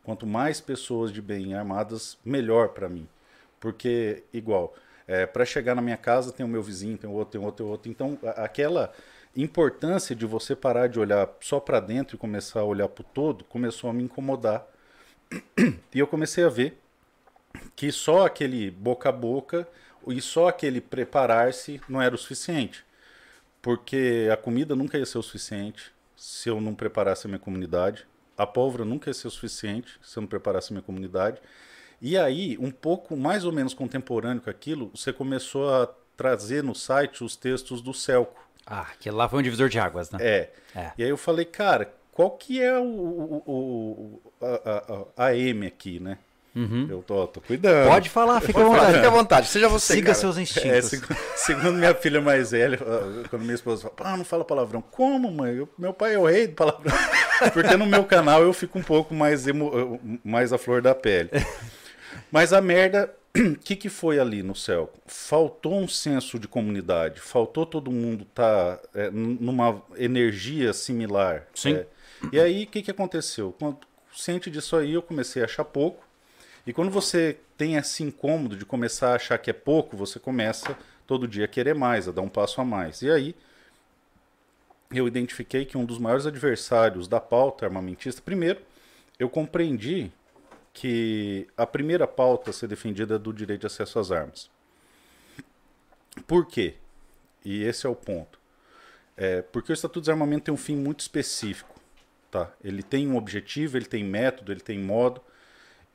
Quanto 0.03 0.25
mais 0.25 0.60
pessoas 0.60 1.12
de 1.12 1.22
bem 1.22 1.53
armadas, 1.53 2.17
melhor 2.25 2.70
para 2.70 2.89
mim. 2.89 3.08
Porque, 3.60 4.24
igual, 4.34 4.74
para 5.31 5.46
chegar 5.46 5.75
na 5.75 5.81
minha 5.81 5.98
casa 5.98 6.31
tem 6.31 6.46
o 6.46 6.50
meu 6.50 6.63
vizinho, 6.63 6.98
tem 6.98 7.10
o 7.10 7.13
outro, 7.13 7.31
tem 7.31 7.41
o 7.41 7.43
outro, 7.43 7.58
tem 7.58 7.65
o 7.65 7.70
outro. 7.70 7.91
Então, 7.91 8.17
aquela 8.36 8.91
importância 9.36 10.15
de 10.15 10.25
você 10.25 10.55
parar 10.55 10.88
de 10.88 11.00
olhar 11.00 11.29
só 11.39 11.60
para 11.60 11.79
dentro 11.79 12.15
e 12.15 12.20
começar 12.20 12.62
a 12.62 12.65
olhar 12.65 12.88
para 12.88 13.01
o 13.01 13.05
todo, 13.05 13.43
começou 13.46 13.89
a 13.89 13.93
me 13.93 14.03
incomodar. 14.03 14.65
E 15.93 16.00
eu 16.00 16.08
comecei 16.08 16.43
a 16.43 16.50
ver 16.50 16.77
que 17.75 17.91
só 17.91 18.25
aquele 18.25 18.72
boca 18.72 19.10
a 19.10 19.12
boca 19.12 19.67
e 20.08 20.20
só 20.20 20.48
aquele 20.48 20.81
preparar-se 20.81 21.79
não 21.88 22.01
era 22.01 22.15
o 22.15 22.17
suficiente. 22.17 22.84
Porque 23.62 24.27
a 24.34 24.36
comida 24.36 24.75
nunca 24.75 24.98
ia 24.98 25.05
ser 25.05 25.20
o 25.20 25.24
suficiente 25.24 25.91
se 26.17 26.50
eu 26.50 26.60
não 26.60 26.74
preparasse 26.74 27.27
a 27.27 27.29
minha 27.29 27.39
comunidade. 27.39 28.08
A 28.42 28.48
pólvora 28.48 28.84
nunca 28.86 29.10
ia 29.10 29.14
ser 29.14 29.28
o 29.28 29.32
suficiente 29.32 30.00
se 30.04 30.18
eu 30.18 30.22
não 30.22 30.28
preparasse 30.28 30.72
a 30.72 30.74
minha 30.74 30.82
comunidade. 30.84 31.42
E 32.02 32.18
aí, 32.18 32.58
um 32.60 32.72
pouco 32.72 33.16
mais 33.16 33.46
ou 33.46 33.52
menos 33.52 33.74
contemporâneo 33.74 34.42
com 34.42 34.50
aquilo, 34.50 34.90
você 34.96 35.14
começou 35.14 35.70
a 35.74 35.88
trazer 36.18 36.64
no 36.64 36.74
site 36.74 37.24
os 37.24 37.36
textos 37.36 37.82
do 37.82 37.94
Celco. 37.94 38.40
Ah, 38.66 38.88
que 39.00 39.10
lá 39.12 39.28
foi 39.30 39.40
um 39.40 39.44
divisor 39.44 39.70
de 39.70 39.80
águas, 39.80 40.10
né? 40.12 40.18
É. 40.22 40.50
É. 40.76 40.92
E 40.98 41.04
aí 41.04 41.10
eu 41.10 41.18
falei, 41.18 41.46
cara, 41.46 41.94
qual 42.12 42.32
que 42.32 42.62
é 42.62 42.78
o, 42.80 42.84
o, 42.84 43.44
o- 43.48 44.22
a, 44.42 45.24
a, 45.24 45.26
a 45.28 45.36
M 45.36 45.66
aqui, 45.68 46.00
né? 46.00 46.18
Eu 46.53 47.01
tô, 47.01 47.25
tô 47.27 47.39
cuidando. 47.39 47.88
Pode 47.89 48.10
falar, 48.10 48.41
fica 48.41 48.60
à 48.60 48.63
vontade. 48.63 48.93
fica 48.96 49.08
à 49.08 49.12
vontade. 49.12 49.48
Seja 49.48 49.70
você, 49.70 49.93
Siga 49.93 50.08
cara. 50.08 50.17
seus 50.17 50.38
É, 50.38 50.41
instintos. 50.41 50.89
seg- 50.89 51.17
segundo 51.38 51.74
minha 51.74 51.96
filha 51.96 52.20
mais 52.20 52.51
velha, 52.51 52.77
ah, 52.81 53.27
quando 53.29 53.43
minha 53.43 53.55
esposa 53.55 53.89
fala, 53.96 54.10
ah, 54.13 54.17
não 54.17 54.25
fala 54.25 54.43
palavrão. 54.43 54.81
Como, 54.81 55.31
mãe? 55.31 55.55
Eu- 55.55 55.70
meu 55.77 55.93
pai 55.93 56.15
é 56.15 56.20
o 56.20 56.25
rei 56.25 56.48
do 56.48 56.53
palavrão. 56.55 56.91
Porque 57.53 57.77
no 57.77 57.86
meu 57.86 58.03
canal 58.03 58.43
eu 58.43 58.51
fico 58.53 58.77
um 58.77 58.84
pouco 58.84 59.13
mais, 59.13 59.48
emo- 59.48 60.00
mais 60.24 60.51
a 60.51 60.58
flor 60.58 60.81
da 60.81 60.93
pele. 60.93 61.29
Mas 62.29 62.51
a 62.53 62.60
merda, 62.62 63.13
o 63.36 63.55
que, 63.63 63.75
que 63.75 63.88
foi 63.89 64.20
ali 64.20 64.43
no 64.43 64.53
céu? 64.55 64.91
Faltou 65.08 65.79
um 65.79 65.88
senso 65.88 66.38
de 66.38 66.48
comunidade, 66.50 67.22
faltou 67.22 67.65
todo 67.65 67.89
mundo 67.89 68.24
estar 68.29 68.75
tá, 68.77 68.81
é, 68.93 69.10
numa 69.10 69.81
energia 69.98 70.74
similar. 70.74 71.48
Sim. 71.55 71.75
É. 71.75 71.86
E 72.31 72.39
aí, 72.39 72.63
o 72.65 72.67
que, 72.67 72.81
que 72.81 72.91
aconteceu? 72.91 73.55
Quando 73.58 73.77
ciente 74.13 74.51
disso 74.51 74.75
aí, 74.75 74.93
eu 74.93 75.01
comecei 75.01 75.41
a 75.41 75.46
achar 75.46 75.63
pouco. 75.63 76.03
E 76.65 76.74
quando 76.74 76.91
você 76.91 77.38
tem 77.58 77.75
esse 77.75 78.03
incômodo 78.03 78.56
de 78.56 78.65
começar 78.65 79.12
a 79.12 79.15
achar 79.15 79.38
que 79.38 79.50
é 79.50 79.53
pouco, 79.53 79.98
você 79.98 80.20
começa 80.20 80.77
todo 81.08 81.27
dia 81.27 81.46
a 81.46 81.48
querer 81.48 81.75
mais, 81.75 82.08
a 82.08 82.12
dar 82.12 82.22
um 82.22 82.30
passo 82.30 82.62
a 82.62 82.65
mais. 82.65 83.01
E 83.01 83.10
aí, 83.10 83.36
eu 84.91 85.08
identifiquei 85.08 85.65
que 85.65 85.77
um 85.77 85.86
dos 85.86 85.98
maiores 85.98 86.25
adversários 86.25 87.08
da 87.08 87.20
pauta 87.20 87.65
armamentista, 87.65 88.22
primeiro, 88.22 88.62
eu 89.18 89.30
compreendi 89.30 90.12
que 90.74 91.48
a 91.58 91.65
primeira 91.65 92.08
pauta 92.08 92.50
a 92.50 92.53
ser 92.53 92.68
defendida 92.68 93.15
é 93.15 93.20
do 93.20 93.34
direito 93.34 93.62
de 93.62 93.68
acesso 93.68 94.00
às 94.00 94.12
armas. 94.12 94.50
Por 96.27 96.46
quê? 96.46 96.75
E 97.44 97.63
esse 97.63 97.86
é 97.86 97.89
o 97.89 97.96
ponto. 97.96 98.39
É 99.18 99.41
porque 99.41 99.72
o 99.72 99.74
Estatuto 99.74 100.00
de 100.00 100.06
Desarmamento 100.06 100.46
tem 100.46 100.53
um 100.53 100.58
fim 100.58 100.75
muito 100.75 101.01
específico. 101.01 101.80
Tá? 102.30 102.51
Ele 102.63 102.82
tem 102.82 103.08
um 103.08 103.18
objetivo, 103.18 103.77
ele 103.77 103.86
tem 103.86 104.03
método, 104.03 104.51
ele 104.51 104.62
tem 104.62 104.80
modo. 104.80 105.22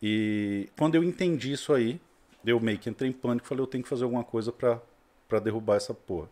E 0.09 0.69
quando 0.79 0.95
eu 0.95 1.03
entendi 1.03 1.51
isso 1.51 1.75
aí, 1.75 2.01
eu 2.45 2.61
meio 2.61 2.79
que 2.79 2.89
entrei 2.89 3.11
em 3.11 3.13
pânico 3.13 3.45
e 3.45 3.49
falei, 3.49 3.63
eu 3.65 3.67
tenho 3.67 3.83
que 3.83 3.91
fazer 3.91 4.05
alguma 4.05 4.23
coisa 4.23 4.53
para 4.53 5.41
derrubar 5.41 5.75
essa 5.75 5.93
porra. 5.93 6.29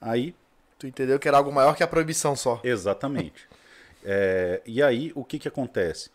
Aí. 0.00 0.36
Tu 0.78 0.86
entendeu 0.86 1.18
que 1.18 1.26
era 1.26 1.36
algo 1.36 1.50
maior 1.50 1.74
que 1.74 1.82
a 1.82 1.88
proibição 1.88 2.36
só. 2.36 2.60
Exatamente. 2.62 3.48
é, 4.04 4.62
e 4.64 4.80
aí, 4.80 5.10
o 5.16 5.24
que 5.24 5.40
que 5.40 5.48
acontece? 5.48 6.12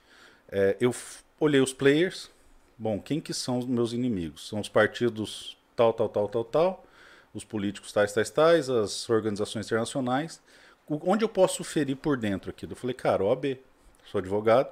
É, 0.50 0.78
eu 0.80 0.96
olhei 1.38 1.60
os 1.60 1.74
players. 1.74 2.32
Bom, 2.78 3.02
quem 3.02 3.20
que 3.20 3.34
são 3.34 3.60
os 3.60 3.66
meus 3.66 3.92
inimigos? 3.92 4.48
São 4.48 4.62
os 4.62 4.70
partidos 4.70 5.58
tal, 5.76 5.92
tal, 5.92 6.08
tal, 6.08 6.30
tal, 6.30 6.46
tal, 6.46 6.86
os 7.34 7.44
políticos 7.44 7.92
tais, 7.92 8.14
tais, 8.14 8.30
tais, 8.30 8.70
as 8.70 9.10
organizações 9.10 9.66
internacionais. 9.66 10.42
Onde 10.88 11.26
eu 11.26 11.30
posso 11.30 11.66
ferir 11.66 11.98
por 11.98 12.16
dentro 12.16 12.50
aqui? 12.50 12.66
Eu 12.66 12.78
falei, 12.78 12.94
cara, 12.94 13.26
OAB, 13.26 13.58
sou 14.06 14.20
advogado. 14.20 14.72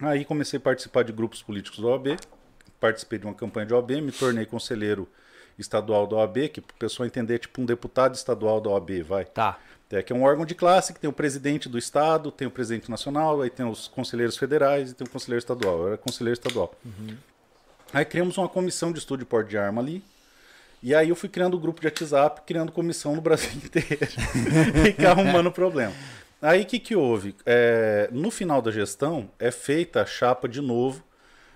Aí 0.00 0.24
comecei 0.24 0.56
a 0.56 0.60
participar 0.60 1.04
de 1.04 1.12
grupos 1.12 1.42
políticos 1.42 1.80
da 1.80 1.88
OAB, 1.88 2.16
participei 2.80 3.18
de 3.18 3.26
uma 3.26 3.34
campanha 3.34 3.66
de 3.66 3.74
OAB, 3.74 3.90
me 4.00 4.12
tornei 4.12 4.46
conselheiro 4.46 5.08
estadual 5.58 6.06
da 6.06 6.16
OAB, 6.16 6.48
que 6.48 6.60
para 6.60 6.74
o 6.74 6.78
pessoal 6.78 7.06
entender, 7.06 7.38
tipo 7.38 7.60
um 7.60 7.66
deputado 7.66 8.14
estadual 8.14 8.60
da 8.60 8.70
OAB, 8.70 9.02
vai. 9.02 9.24
Tá. 9.26 9.58
É, 9.92 10.02
que 10.02 10.12
é 10.12 10.16
um 10.16 10.22
órgão 10.22 10.46
de 10.46 10.54
classe 10.54 10.92
que 10.92 11.00
tem 11.00 11.10
o 11.10 11.12
presidente 11.12 11.68
do 11.68 11.76
estado, 11.76 12.30
tem 12.30 12.46
o 12.46 12.50
presidente 12.50 12.88
nacional, 12.88 13.42
aí 13.42 13.50
tem 13.50 13.66
os 13.66 13.88
conselheiros 13.88 14.36
federais 14.36 14.92
e 14.92 14.94
tem 14.94 15.04
o 15.04 15.10
conselheiro 15.10 15.40
estadual. 15.40 15.80
Eu 15.80 15.88
era 15.88 15.98
conselheiro 15.98 16.38
estadual. 16.38 16.72
Uhum. 16.84 17.16
Aí 17.92 18.04
criamos 18.04 18.38
uma 18.38 18.48
comissão 18.48 18.92
de 18.92 19.00
estudo 19.00 19.18
de 19.18 19.24
porte 19.24 19.50
de 19.50 19.58
arma 19.58 19.82
ali. 19.82 20.02
E 20.80 20.94
aí 20.94 21.08
eu 21.08 21.16
fui 21.16 21.28
criando 21.28 21.54
o 21.54 21.56
um 21.58 21.60
grupo 21.60 21.80
de 21.80 21.88
WhatsApp, 21.88 22.42
criando 22.46 22.70
comissão 22.70 23.16
no 23.16 23.20
Brasil 23.20 23.50
inteiro. 23.58 23.98
e 24.96 25.04
arrumando 25.04 25.50
problema. 25.50 25.92
Aí 26.42 26.62
o 26.62 26.66
que, 26.66 26.78
que 26.78 26.96
houve? 26.96 27.34
É, 27.44 28.08
no 28.12 28.30
final 28.30 28.62
da 28.62 28.70
gestão 28.70 29.30
é 29.38 29.50
feita 29.50 30.02
a 30.02 30.06
chapa 30.06 30.48
de 30.48 30.60
novo. 30.60 31.04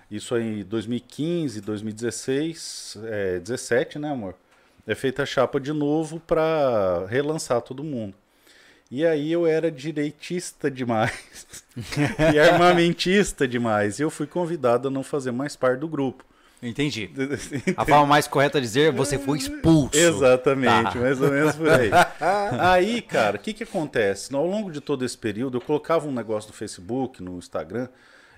Isso 0.09 0.35
aí 0.35 0.61
em 0.61 0.63
2015, 0.63 1.59
2016, 1.61 2.97
é, 3.05 3.39
17, 3.39 3.97
né, 3.97 4.11
amor? 4.11 4.35
É 4.85 4.93
feita 4.93 5.23
a 5.23 5.25
chapa 5.25 5.59
de 5.59 5.73
novo 5.73 6.19
para 6.19 7.07
relançar 7.07 7.61
todo 7.61 7.83
mundo. 7.83 8.13
E 8.91 9.03
aí 9.03 9.31
eu 9.31 9.47
era 9.47 9.71
direitista 9.71 10.69
demais 10.69 11.65
e 12.33 12.39
armamentista 12.39 13.47
demais. 13.47 13.97
E 13.97 14.03
eu 14.03 14.11
fui 14.11 14.27
convidado 14.27 14.87
a 14.87 14.91
não 14.91 15.03
fazer 15.03 15.31
mais 15.31 15.55
parte 15.55 15.79
do 15.79 15.87
grupo. 15.87 16.23
Entendi. 16.63 17.09
A 17.77 17.85
forma 17.85 18.05
mais 18.05 18.27
correta 18.27 18.59
de 18.59 18.67
dizer, 18.67 18.91
você 18.91 19.19
foi 19.19 19.37
expulso. 19.37 19.97
Exatamente, 19.97 20.93
tá. 20.93 20.99
mais 20.99 21.21
ou 21.21 21.31
menos 21.31 21.55
por 21.55 21.69
aí. 21.69 21.91
aí, 22.59 23.01
cara, 23.01 23.37
o 23.37 23.39
que, 23.39 23.53
que 23.53 23.63
acontece? 23.63 24.33
Ao 24.33 24.45
longo 24.45 24.71
de 24.71 24.81
todo 24.81 25.05
esse 25.05 25.17
período, 25.17 25.57
eu 25.57 25.61
colocava 25.61 26.07
um 26.07 26.11
negócio 26.11 26.49
no 26.49 26.55
Facebook, 26.55 27.21
no 27.21 27.37
Instagram, 27.37 27.87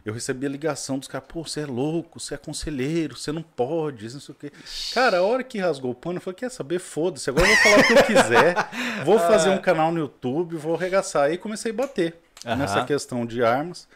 eu 0.04 0.14
recebia 0.14 0.48
ligação 0.48 0.98
dos 0.98 1.08
caras, 1.08 1.28
pô, 1.28 1.44
você 1.44 1.62
é 1.62 1.66
louco, 1.66 2.20
você 2.20 2.34
é 2.34 2.38
conselheiro, 2.38 3.18
você 3.18 3.32
não 3.32 3.42
pode, 3.42 4.12
não 4.14 4.22
sei 4.22 4.34
o 4.34 4.38
quê. 4.38 4.52
Cara, 4.94 5.18
a 5.18 5.24
hora 5.24 5.44
que 5.44 5.60
rasgou 5.60 5.92
o 5.92 5.96
pano, 5.96 6.18
eu 6.18 6.22
falei, 6.22 6.36
quer 6.36 6.50
saber? 6.50 6.80
Foda-se, 6.80 7.30
agora 7.30 7.46
eu 7.46 7.54
vou 7.54 7.64
falar 7.64 7.80
o 7.80 7.84
que 7.88 7.94
eu 7.94 8.04
quiser, 8.04 8.56
vou 9.04 9.20
fazer 9.20 9.50
um 9.50 9.58
canal 9.58 9.92
no 9.92 10.00
YouTube, 10.00 10.56
vou 10.56 10.76
arregaçar. 10.76 11.24
Aí 11.24 11.38
comecei 11.38 11.72
a 11.72 11.76
bater 11.76 12.16
uhum. 12.46 12.56
nessa 12.56 12.86
questão 12.86 13.26
de 13.26 13.44
armas 13.44 13.88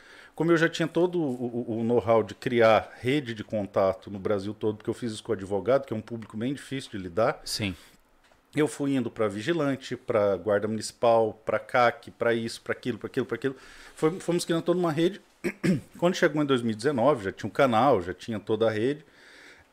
como 0.42 0.52
eu 0.52 0.58
já 0.58 0.68
tinha 0.68 0.88
todo 0.88 1.22
o, 1.22 1.78
o, 1.78 1.84
know-how 1.84 2.24
de 2.24 2.34
criar 2.34 2.94
rede 3.00 3.36
de 3.36 3.44
contato 3.44 4.10
no 4.10 4.18
Brasil 4.18 4.56
todo, 4.56 4.78
porque 4.78 4.90
eu 4.90 4.94
fiz 4.96 5.12
isso 5.12 5.24
com 5.24 5.34
advogado, 5.34 5.86
que 5.86 5.94
é 5.94 5.96
um 5.96 6.02
público 6.02 6.36
bem 6.36 6.52
difícil 6.52 6.90
de 6.90 6.98
lidar. 6.98 7.40
Sim. 7.46 7.76
Eu 8.56 8.68
fui 8.68 8.96
indo 8.96 9.12
para 9.12 9.28
vigilante, 9.28 9.96
para 9.96 10.36
guarda 10.38 10.68
municipal, 10.68 11.40
para 11.46 11.60
CAC, 11.60 12.10
para 12.10 12.34
isso, 12.34 12.60
para 12.60 12.74
aquilo, 12.74 12.98
para 12.98 13.06
aquilo, 13.06 13.26
para 13.28 13.36
aquilo. 13.36 13.56
Fomos 14.20 14.44
criando 14.44 14.64
toda 14.64 14.80
uma 14.80 14.92
rede. 14.92 15.22
Quando 16.00 16.16
chegou 16.16 16.42
em 16.42 16.46
2019, 16.48 17.26
já 17.26 17.32
tinha 17.32 17.48
um 17.48 17.54
canal, 17.54 18.02
já 18.02 18.12
tinha 18.12 18.40
toda 18.40 18.68
a 18.68 18.72
rede. 18.72 19.06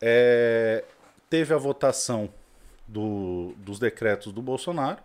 É, 0.02 0.84
teve 1.30 1.54
a 1.54 1.56
votação 1.56 2.28
do, 2.86 3.54
dos 3.56 3.78
decretos 3.78 4.34
do 4.34 4.42
Bolsonaro. 4.42 4.98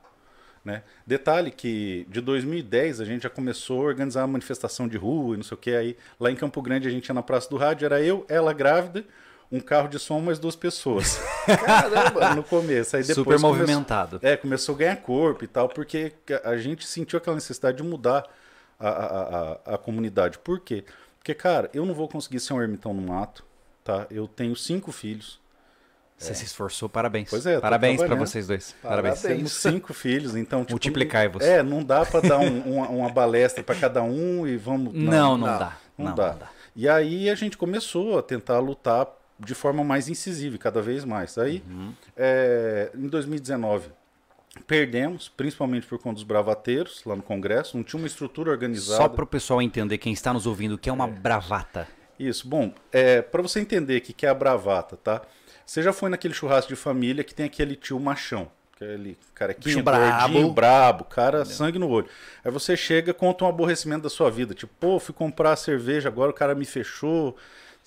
Né? 0.64 0.82
Detalhe 1.06 1.52
que 1.52 2.08
de 2.10 2.22
2010 2.22 3.02
a 3.02 3.06
gente 3.06 3.24
já 3.24 3.30
começou 3.30 3.82
a 3.82 3.86
organizar 3.86 4.22
uma 4.22 4.30
manifestação 4.30 4.88
de 4.88 4.96
rua 4.98 5.34
e 5.34 5.38
não 5.38 5.44
sei 5.44 5.56
o 5.56 5.60
que. 5.60 5.76
Aí 5.76 5.98
lá 6.20 6.32
em 6.32 6.36
Campo 6.36 6.62
Grande 6.62 6.88
a 6.88 6.92
gente 6.92 7.08
ia 7.08 7.14
na 7.14 7.22
Praça 7.22 7.50
do 7.50 7.58
Rádio, 7.58 7.86
era 7.86 8.02
eu, 8.02 8.26
ela 8.30 8.54
grávida, 8.54 9.04
um 9.52 9.60
carro 9.60 9.90
de 9.90 10.00
som, 10.00 10.22
mais 10.22 10.40
duas 10.40 10.56
pessoas. 10.56 11.20
Caramba! 11.66 12.34
no 12.36 12.44
começo. 12.44 12.96
Aí 12.96 13.04
depois 13.04 13.40
Super 13.40 13.40
movimentado. 13.40 14.20
Começou, 14.20 14.30
é, 14.30 14.38
começou 14.38 14.76
a 14.76 14.78
ganhar 14.78 14.96
corpo 14.98 15.44
e 15.44 15.48
tal, 15.48 15.68
porque 15.68 16.14
a 16.44 16.56
gente 16.56 16.88
sentiu 16.88 17.18
aquela 17.18 17.36
necessidade 17.36 17.78
de 17.78 17.84
mudar 17.84 18.26
a, 18.80 18.90
a, 18.90 19.52
a, 19.72 19.76
a 19.76 19.78
comunidade. 19.78 20.40
Por 20.40 20.62
quê? 20.62 20.86
Porque, 21.18 21.34
cara, 21.34 21.70
eu 21.74 21.86
não 21.86 21.94
vou 21.94 22.08
conseguir 22.08 22.40
ser 22.40 22.54
um 22.54 22.62
ermitão 22.62 22.94
no 22.94 23.02
mato, 23.02 23.46
tá? 23.84 24.08
Eu 24.10 24.28
tenho 24.28 24.56
cinco 24.56 24.92
filhos. 24.92 25.40
Você 26.18 26.32
é. 26.32 26.36
se 26.36 26.46
esforçou, 26.46 26.88
parabéns. 26.88 27.30
Pois 27.30 27.46
é, 27.46 27.60
parabéns 27.60 28.02
para 28.02 28.16
vocês 28.16 28.48
dois. 28.48 28.76
Parabéns. 28.82 29.22
parabéns. 29.22 29.38
Temos 29.38 29.52
cinco 29.54 29.94
filhos, 29.94 30.36
então 30.36 30.62
tipo, 30.62 30.74
multiplicai-vos. 30.74 31.44
É, 31.44 31.62
não 31.62 31.84
dá 31.84 32.06
para 32.06 32.22
dar 32.22 32.40
um, 32.40 32.60
uma, 32.62 32.88
uma 32.90 33.10
balestra 33.10 33.64
para 33.64 33.76
cada 33.76 34.02
um 34.02 34.48
e 34.48 34.56
vamos. 34.58 34.94
Não, 34.94 35.04
não, 35.04 35.12
não, 35.12 35.38
não 35.38 35.60
dá. 35.60 35.78
Não, 35.98 36.06
não, 36.06 36.16
dá. 36.16 36.32
não, 36.32 36.40
dá. 36.40 36.50
E 36.76 36.88
aí 36.88 37.30
a 37.30 37.36
gente 37.36 37.58
começou 37.58 38.18
a 38.18 38.24
tentar 38.24 38.60
lutar 38.60 39.08
de 39.40 39.54
forma 39.54 39.84
mais 39.84 40.08
incisiva, 40.08 40.58
cada 40.58 40.82
vez 40.82 41.04
mais. 41.04 41.38
Aí, 41.38 41.64
uhum. 41.68 41.94
é, 42.16 42.92
em 42.96 43.08
2019 43.08 43.90
Perdemos, 44.68 45.30
principalmente 45.30 45.88
por 45.88 45.98
conta 45.98 46.16
dos 46.16 46.24
bravateiros 46.24 47.02
lá 47.06 47.16
no 47.16 47.24
Congresso, 47.24 47.76
não 47.76 47.84
tinha 47.84 48.00
uma 48.00 48.06
estrutura 48.06 48.52
organizada. 48.52 48.98
Só 48.98 49.10
para 49.10 49.24
o 49.24 49.28
pessoal 49.28 49.62
entender, 49.62 49.98
quem 49.98 50.14
está 50.14 50.32
nos 50.32 50.46
ouvindo, 50.46 50.76
o 50.76 50.78
que 50.78 50.90
é 50.90 50.94
uma 50.94 51.08
é. 51.08 51.12
bravata. 51.12 51.88
Isso, 52.20 52.48
bom, 52.48 52.72
é, 52.92 53.22
para 53.24 53.42
você 53.42 53.60
entender 53.60 53.98
o 53.98 54.02
que 54.02 54.26
é 54.26 54.30
a 54.30 54.34
bravata, 54.34 54.96
tá? 54.96 55.24
Você 55.66 55.82
já 55.82 55.94
foi 55.94 56.10
naquele 56.10 56.34
churrasco 56.34 56.70
de 56.70 56.76
família 56.76 57.24
que 57.24 57.34
tem 57.34 57.46
aquele 57.46 57.76
tio 57.76 58.00
machão, 58.00 58.50
aquele 58.76 59.18
carequinho, 59.34 59.84
brabo, 59.84 60.54
brabo, 60.54 61.04
cara, 61.06 61.40
Entendeu? 61.40 61.58
sangue 61.58 61.80
no 61.80 61.90
olho. 61.90 62.08
Aí 62.44 62.52
você 62.52 62.76
chega 62.76 63.14
conta 63.14 63.46
um 63.46 63.48
aborrecimento 63.48 64.04
da 64.04 64.10
sua 64.10 64.30
vida, 64.30 64.54
tipo, 64.54 64.74
pô, 64.80 65.00
fui 65.00 65.14
comprar 65.14 65.56
cerveja, 65.56 66.10
agora 66.10 66.32
o 66.32 66.34
cara 66.34 66.54
me 66.54 66.66
fechou, 66.66 67.36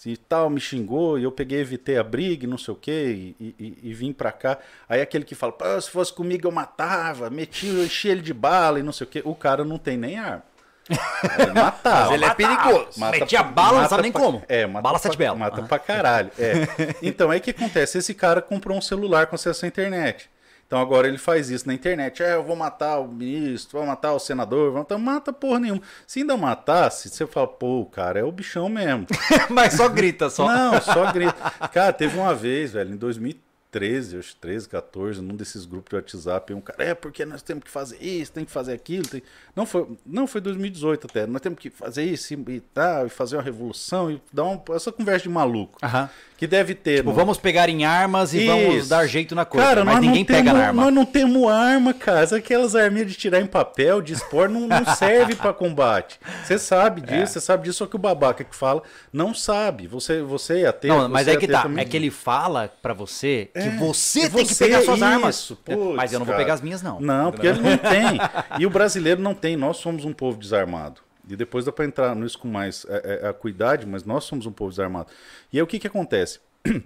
e 0.04 0.16
tal, 0.16 0.50
me 0.50 0.60
xingou, 0.60 1.18
e 1.18 1.22
eu 1.22 1.32
peguei, 1.32 1.60
evitei 1.60 1.96
a 1.96 2.04
briga, 2.04 2.46
não 2.46 2.58
sei 2.58 2.74
o 2.74 2.76
quê, 2.76 3.34
e, 3.40 3.54
e, 3.58 3.78
e 3.82 3.94
vim 3.94 4.12
pra 4.12 4.30
cá. 4.30 4.58
Aí 4.88 5.00
aquele 5.00 5.24
que 5.24 5.34
fala, 5.34 5.52
pô, 5.52 5.80
se 5.80 5.90
fosse 5.90 6.12
comigo 6.12 6.46
eu 6.46 6.52
matava, 6.52 7.30
meti, 7.30 7.68
eu 7.68 7.84
enchi 7.84 8.08
ele 8.08 8.20
de 8.20 8.34
bala 8.34 8.78
e 8.78 8.82
não 8.82 8.92
sei 8.92 9.06
o 9.06 9.10
quê. 9.10 9.22
O 9.24 9.34
cara 9.34 9.64
não 9.64 9.78
tem 9.78 9.96
nem 9.96 10.18
arma. 10.18 10.44
Matava. 11.54 12.04
Mas 12.06 12.12
ele 12.12 12.24
é 12.24 12.34
perigoso. 12.34 12.98
Mata, 12.98 13.18
Metia 13.18 13.42
bala, 13.42 13.82
não 13.82 13.88
sabe 13.88 14.02
nem 14.02 14.12
pra, 14.12 14.20
como. 14.20 14.42
É, 14.48 14.66
mata 14.66 14.82
bala 14.82 14.98
sete 14.98 15.16
bela. 15.16 15.36
Mata 15.36 15.62
pra 15.62 15.78
caralho. 15.78 16.30
É. 16.38 16.96
Então, 17.02 17.30
aí 17.30 17.38
o 17.38 17.42
que 17.42 17.50
acontece? 17.50 17.98
Esse 17.98 18.14
cara 18.14 18.40
comprou 18.40 18.76
um 18.76 18.80
celular 18.80 19.26
com 19.26 19.34
acesso 19.34 19.64
à 19.64 19.68
internet. 19.68 20.28
Então 20.66 20.80
agora 20.80 21.06
ele 21.06 21.18
faz 21.18 21.48
isso 21.48 21.66
na 21.66 21.74
internet. 21.74 22.22
É, 22.22 22.34
eu 22.34 22.42
vou 22.42 22.56
matar 22.56 22.98
o 22.98 23.06
ministro, 23.06 23.78
vou 23.78 23.86
matar 23.86 24.12
o 24.12 24.18
senador, 24.18 24.72
vou 24.72 24.80
matar, 24.80 24.98
mata 24.98 25.32
porra 25.32 25.60
nenhuma. 25.60 25.80
Se 26.06 26.20
ainda 26.20 26.36
matasse, 26.36 27.08
você 27.08 27.26
fala, 27.26 27.46
pô, 27.46 27.86
cara, 27.86 28.18
é 28.18 28.24
o 28.24 28.32
bichão 28.32 28.68
mesmo. 28.68 29.06
Mas 29.48 29.74
só 29.74 29.88
grita, 29.88 30.28
só. 30.28 30.46
Não, 30.46 30.80
só 30.80 31.12
grita. 31.12 31.34
Cara, 31.72 31.92
teve 31.92 32.18
uma 32.18 32.34
vez, 32.34 32.72
velho, 32.72 32.92
em 32.92 32.96
2013, 32.96 33.45
2013, 33.80 34.18
acho 34.18 34.36
13, 34.36 34.68
14, 34.68 35.22
num 35.22 35.34
desses 35.36 35.64
grupos 35.64 35.90
de 35.90 35.96
WhatsApp, 35.96 36.54
um 36.54 36.60
cara, 36.60 36.82
é 36.82 36.94
porque 36.94 37.24
nós 37.24 37.42
temos 37.42 37.64
que 37.64 37.70
fazer 37.70 37.98
isso, 38.00 38.32
tem 38.32 38.44
que 38.44 38.50
fazer 38.50 38.72
aquilo. 38.72 39.06
Tem... 39.06 39.22
Não, 39.54 39.66
foi, 39.66 39.86
não 40.04 40.26
foi 40.26 40.40
2018 40.40 41.06
até, 41.08 41.26
nós 41.26 41.40
temos 41.40 41.58
que 41.58 41.70
fazer 41.70 42.04
isso 42.04 42.34
e 42.34 42.60
tal, 42.72 43.06
e 43.06 43.08
fazer 43.08 43.36
uma 43.36 43.42
revolução, 43.42 44.10
e 44.10 44.20
dar 44.32 44.44
uma, 44.44 44.62
essa 44.74 44.90
conversa 44.90 45.22
de 45.24 45.28
maluco. 45.28 45.78
Que 46.36 46.46
deve 46.46 46.74
ter. 46.74 46.96
Tipo, 46.96 47.10
no- 47.10 47.16
vamos 47.16 47.38
pegar 47.38 47.68
em 47.70 47.86
armas 47.86 48.34
e 48.34 48.44
vamos 48.46 48.74
Isso. 48.74 48.88
dar 48.90 49.06
jeito 49.06 49.34
na 49.34 49.46
coisa. 49.46 49.66
Cara, 49.68 49.84
mas 49.86 50.00
ninguém 50.00 50.22
pega 50.22 50.52
na 50.52 50.66
arma. 50.66 50.84
Nós 50.84 50.92
não 50.94 51.06
temos 51.06 51.50
arma, 51.50 51.94
cara. 51.94 52.36
Aquelas 52.36 52.74
arminhas 52.76 53.10
de 53.10 53.16
tirar 53.16 53.40
em 53.40 53.46
papel, 53.46 54.02
de 54.02 54.12
expor, 54.12 54.46
não, 54.46 54.66
não 54.68 54.84
serve 54.96 55.34
pra 55.34 55.54
combate. 55.54 56.20
Você 56.44 56.58
sabe 56.58 57.02
É. 57.08 57.20
disso, 57.20 57.32
você 57.34 57.40
sabe 57.40 57.64
disso, 57.64 57.78
só 57.78 57.86
que 57.86 57.96
o 57.96 57.98
babaca 57.98 58.44
que 58.44 58.54
fala 58.54 58.82
não 59.10 59.32
sabe. 59.32 59.86
Você, 59.86 60.20
você 60.20 60.60
ia 60.60 60.72
ter. 60.74 60.88
Não, 60.88 61.08
mas 61.08 61.26
é 61.26 61.32
ia 61.32 61.38
que 61.38 61.48
tá. 61.48 61.62
também. 61.62 61.82
É 61.82 61.88
que 61.88 61.96
ele 61.96 62.10
fala 62.10 62.70
pra 62.82 62.92
você 62.92 63.48
que 63.54 63.65
É, 63.68 63.76
você 63.76 64.20
e 64.20 64.30
tem 64.30 64.46
que 64.46 64.54
você, 64.54 64.64
pegar 64.64 64.82
suas 64.82 65.02
armas. 65.02 65.36
isso, 65.36 65.56
putz, 65.56 65.96
mas 65.96 66.12
eu 66.12 66.18
não 66.18 66.26
vou 66.26 66.32
cara. 66.32 66.44
pegar 66.44 66.54
as 66.54 66.60
minhas, 66.60 66.82
não. 66.82 67.00
Não, 67.00 67.30
porque 67.30 67.46
ele 67.46 67.60
não 67.60 67.76
tem. 67.76 68.18
E 68.58 68.66
o 68.66 68.70
brasileiro 68.70 69.20
não 69.20 69.34
tem. 69.34 69.56
Nós 69.56 69.76
somos 69.78 70.04
um 70.04 70.12
povo 70.12 70.38
desarmado. 70.38 71.00
E 71.28 71.34
depois 71.36 71.64
dá 71.64 71.72
pra 71.72 71.84
entrar 71.84 72.14
nisso 72.14 72.38
com 72.38 72.48
mais 72.48 72.86
é, 72.88 73.20
é, 73.22 73.28
acuidade, 73.28 73.86
mas 73.86 74.04
nós 74.04 74.24
somos 74.24 74.46
um 74.46 74.52
povo 74.52 74.70
desarmado. 74.70 75.08
E 75.52 75.58
aí 75.58 75.62
o 75.62 75.66
que 75.66 75.78
que 75.78 75.86
acontece? 75.86 76.40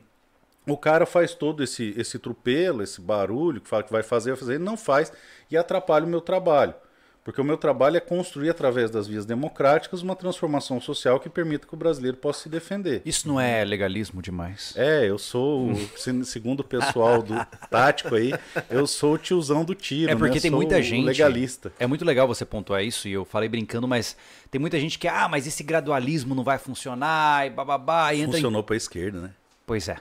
O 0.66 0.76
cara 0.76 1.06
faz 1.06 1.34
todo 1.34 1.64
esse, 1.64 1.94
esse 1.96 2.18
trupelo, 2.18 2.82
esse 2.82 3.00
barulho, 3.00 3.62
que 3.62 3.68
fala 3.68 3.82
que 3.82 3.90
vai 3.90 4.02
fazer, 4.02 4.30
vai 4.30 4.38
fazer, 4.38 4.54
ele 4.54 4.62
não 4.62 4.76
faz 4.76 5.10
e 5.50 5.56
atrapalha 5.56 6.04
o 6.04 6.08
meu 6.08 6.20
trabalho. 6.20 6.74
Porque 7.22 7.40
o 7.40 7.44
meu 7.44 7.56
trabalho 7.58 7.96
é 7.98 8.00
construir, 8.00 8.48
através 8.48 8.90
das 8.90 9.06
vias 9.06 9.26
democráticas, 9.26 10.00
uma 10.02 10.16
transformação 10.16 10.80
social 10.80 11.20
que 11.20 11.28
permita 11.28 11.66
que 11.66 11.74
o 11.74 11.76
brasileiro 11.76 12.16
possa 12.16 12.44
se 12.44 12.48
defender. 12.48 13.02
Isso 13.04 13.28
não 13.28 13.38
é 13.38 13.62
legalismo 13.62 14.22
demais? 14.22 14.72
É, 14.74 15.06
eu 15.08 15.18
sou, 15.18 15.70
o- 15.70 16.24
segundo 16.24 16.60
o 16.60 16.64
pessoal 16.64 17.22
do 17.22 17.34
tático 17.70 18.14
aí, 18.14 18.32
eu 18.70 18.86
sou 18.86 19.14
o 19.14 19.18
tiozão 19.18 19.64
do 19.64 19.74
tiro. 19.74 20.10
É 20.10 20.16
porque 20.16 20.36
né? 20.36 20.40
tem 20.40 20.50
Sou 20.50 20.58
muita 20.58 20.82
gente. 20.82 21.04
Legalista. 21.04 21.70
É 21.78 21.86
muito 21.86 22.04
legal 22.06 22.26
você 22.26 22.44
pontuar 22.46 22.82
isso, 22.82 23.06
e 23.06 23.12
eu 23.12 23.24
falei 23.26 23.48
brincando, 23.50 23.86
mas 23.86 24.16
tem 24.50 24.58
muita 24.60 24.80
gente 24.80 24.98
que, 24.98 25.06
ah, 25.06 25.28
mas 25.28 25.46
esse 25.46 25.62
gradualismo 25.62 26.34
não 26.34 26.42
vai 26.42 26.58
funcionar, 26.58 27.46
e 27.46 27.50
bababá, 27.50 28.14
e 28.14 28.20
entra. 28.22 28.32
Funcionou 28.32 28.62
pra 28.64 28.76
esquerda, 28.76 29.20
né? 29.20 29.30
Pois 29.66 29.88
é. 29.88 29.96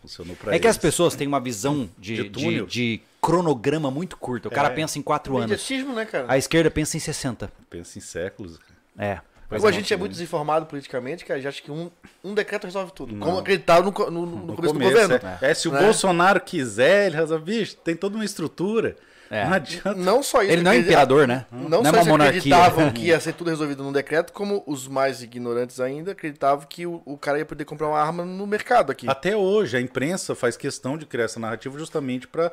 Funcionou 0.00 0.34
pra 0.36 0.54
É 0.54 0.58
que 0.58 0.66
as 0.66 0.76
eles. 0.76 0.82
pessoas 0.82 1.14
têm 1.14 1.28
uma 1.28 1.38
visão 1.38 1.88
de, 1.98 2.16
De 2.16 2.22
de, 2.24 2.30
túnel. 2.30 2.66
de 2.66 3.00
cronograma 3.22 3.90
muito 3.90 4.16
curta. 4.16 4.48
O 4.48 4.50
cara 4.50 4.68
É. 4.68 4.72
pensa 4.74 4.98
em 4.98 5.02
quatro 5.02 5.36
anos. 5.38 5.70
Né, 5.94 6.04
cara? 6.04 6.24
A 6.28 6.36
esquerda 6.36 6.70
pensa 6.70 6.96
em 6.96 7.00
60. 7.00 7.50
Pensa 7.70 7.96
em 7.98 8.02
séculos. 8.02 8.58
É. 8.98 9.20
Ou 9.50 9.68
a 9.68 9.70
gente 9.72 9.92
é 9.92 9.96
muito 9.98 10.12
desinformado 10.12 10.64
politicamente, 10.66 11.24
cara, 11.26 11.38
já 11.40 11.50
acha 11.50 11.60
que 11.62 11.70
um, 11.70 11.90
um 12.24 12.34
decreto 12.34 12.64
resolve 12.64 12.90
tudo. 12.92 13.14
Como 13.16 13.38
acreditava 13.38 13.84
no, 13.84 13.92
co- 13.92 14.10
no, 14.10 14.24
no 14.24 14.36
No 14.46 14.54
começo 14.56 14.72
do 14.74 14.80
começo, 14.80 14.92
governo. 15.08 15.28
é. 15.42 15.50
É, 15.50 15.54
se 15.54 15.68
o 15.68 15.72
Né? 15.72 15.80
Bolsonaro 15.82 16.40
quiser, 16.40 17.06
ele 17.06 17.16
resolve, 17.16 17.44
bicho, 17.44 17.76
tem 17.76 17.94
toda 17.94 18.16
uma 18.16 18.24
estrutura. 18.24 18.96
É. 19.32 19.46
Não 19.46 19.52
adianta. 19.54 19.94
Não 19.94 20.22
só 20.22 20.42
isso. 20.42 20.52
Ele 20.52 20.62
não 20.62 20.72
é 20.72 20.76
imperador, 20.76 21.26
né? 21.26 21.46
Não, 21.50 21.80
é 21.80 21.84
só 21.84 21.88
uma 21.88 21.96
eles 21.96 22.06
monarquia. 22.06 22.38
acreditavam 22.38 22.90
que 22.92 23.06
ia 23.06 23.18
ser 23.18 23.32
tudo 23.32 23.48
resolvido 23.48 23.82
num 23.82 23.90
decreto, 23.90 24.30
como 24.30 24.62
os 24.66 24.86
mais 24.86 25.22
ignorantes 25.22 25.80
ainda 25.80 26.12
acreditavam 26.12 26.66
que 26.68 26.86
o, 26.86 27.00
o 27.06 27.16
cara 27.16 27.38
ia 27.38 27.46
poder 27.46 27.64
comprar 27.64 27.88
uma 27.88 27.98
arma 27.98 28.26
no 28.26 28.46
mercado 28.46 28.92
aqui. 28.92 29.08
Até 29.08 29.34
hoje, 29.34 29.78
a 29.78 29.80
imprensa 29.80 30.34
faz 30.34 30.54
questão 30.54 30.98
de 30.98 31.06
criar 31.06 31.24
essa 31.24 31.40
narrativa 31.40 31.78
justamente 31.78 32.28
para 32.28 32.52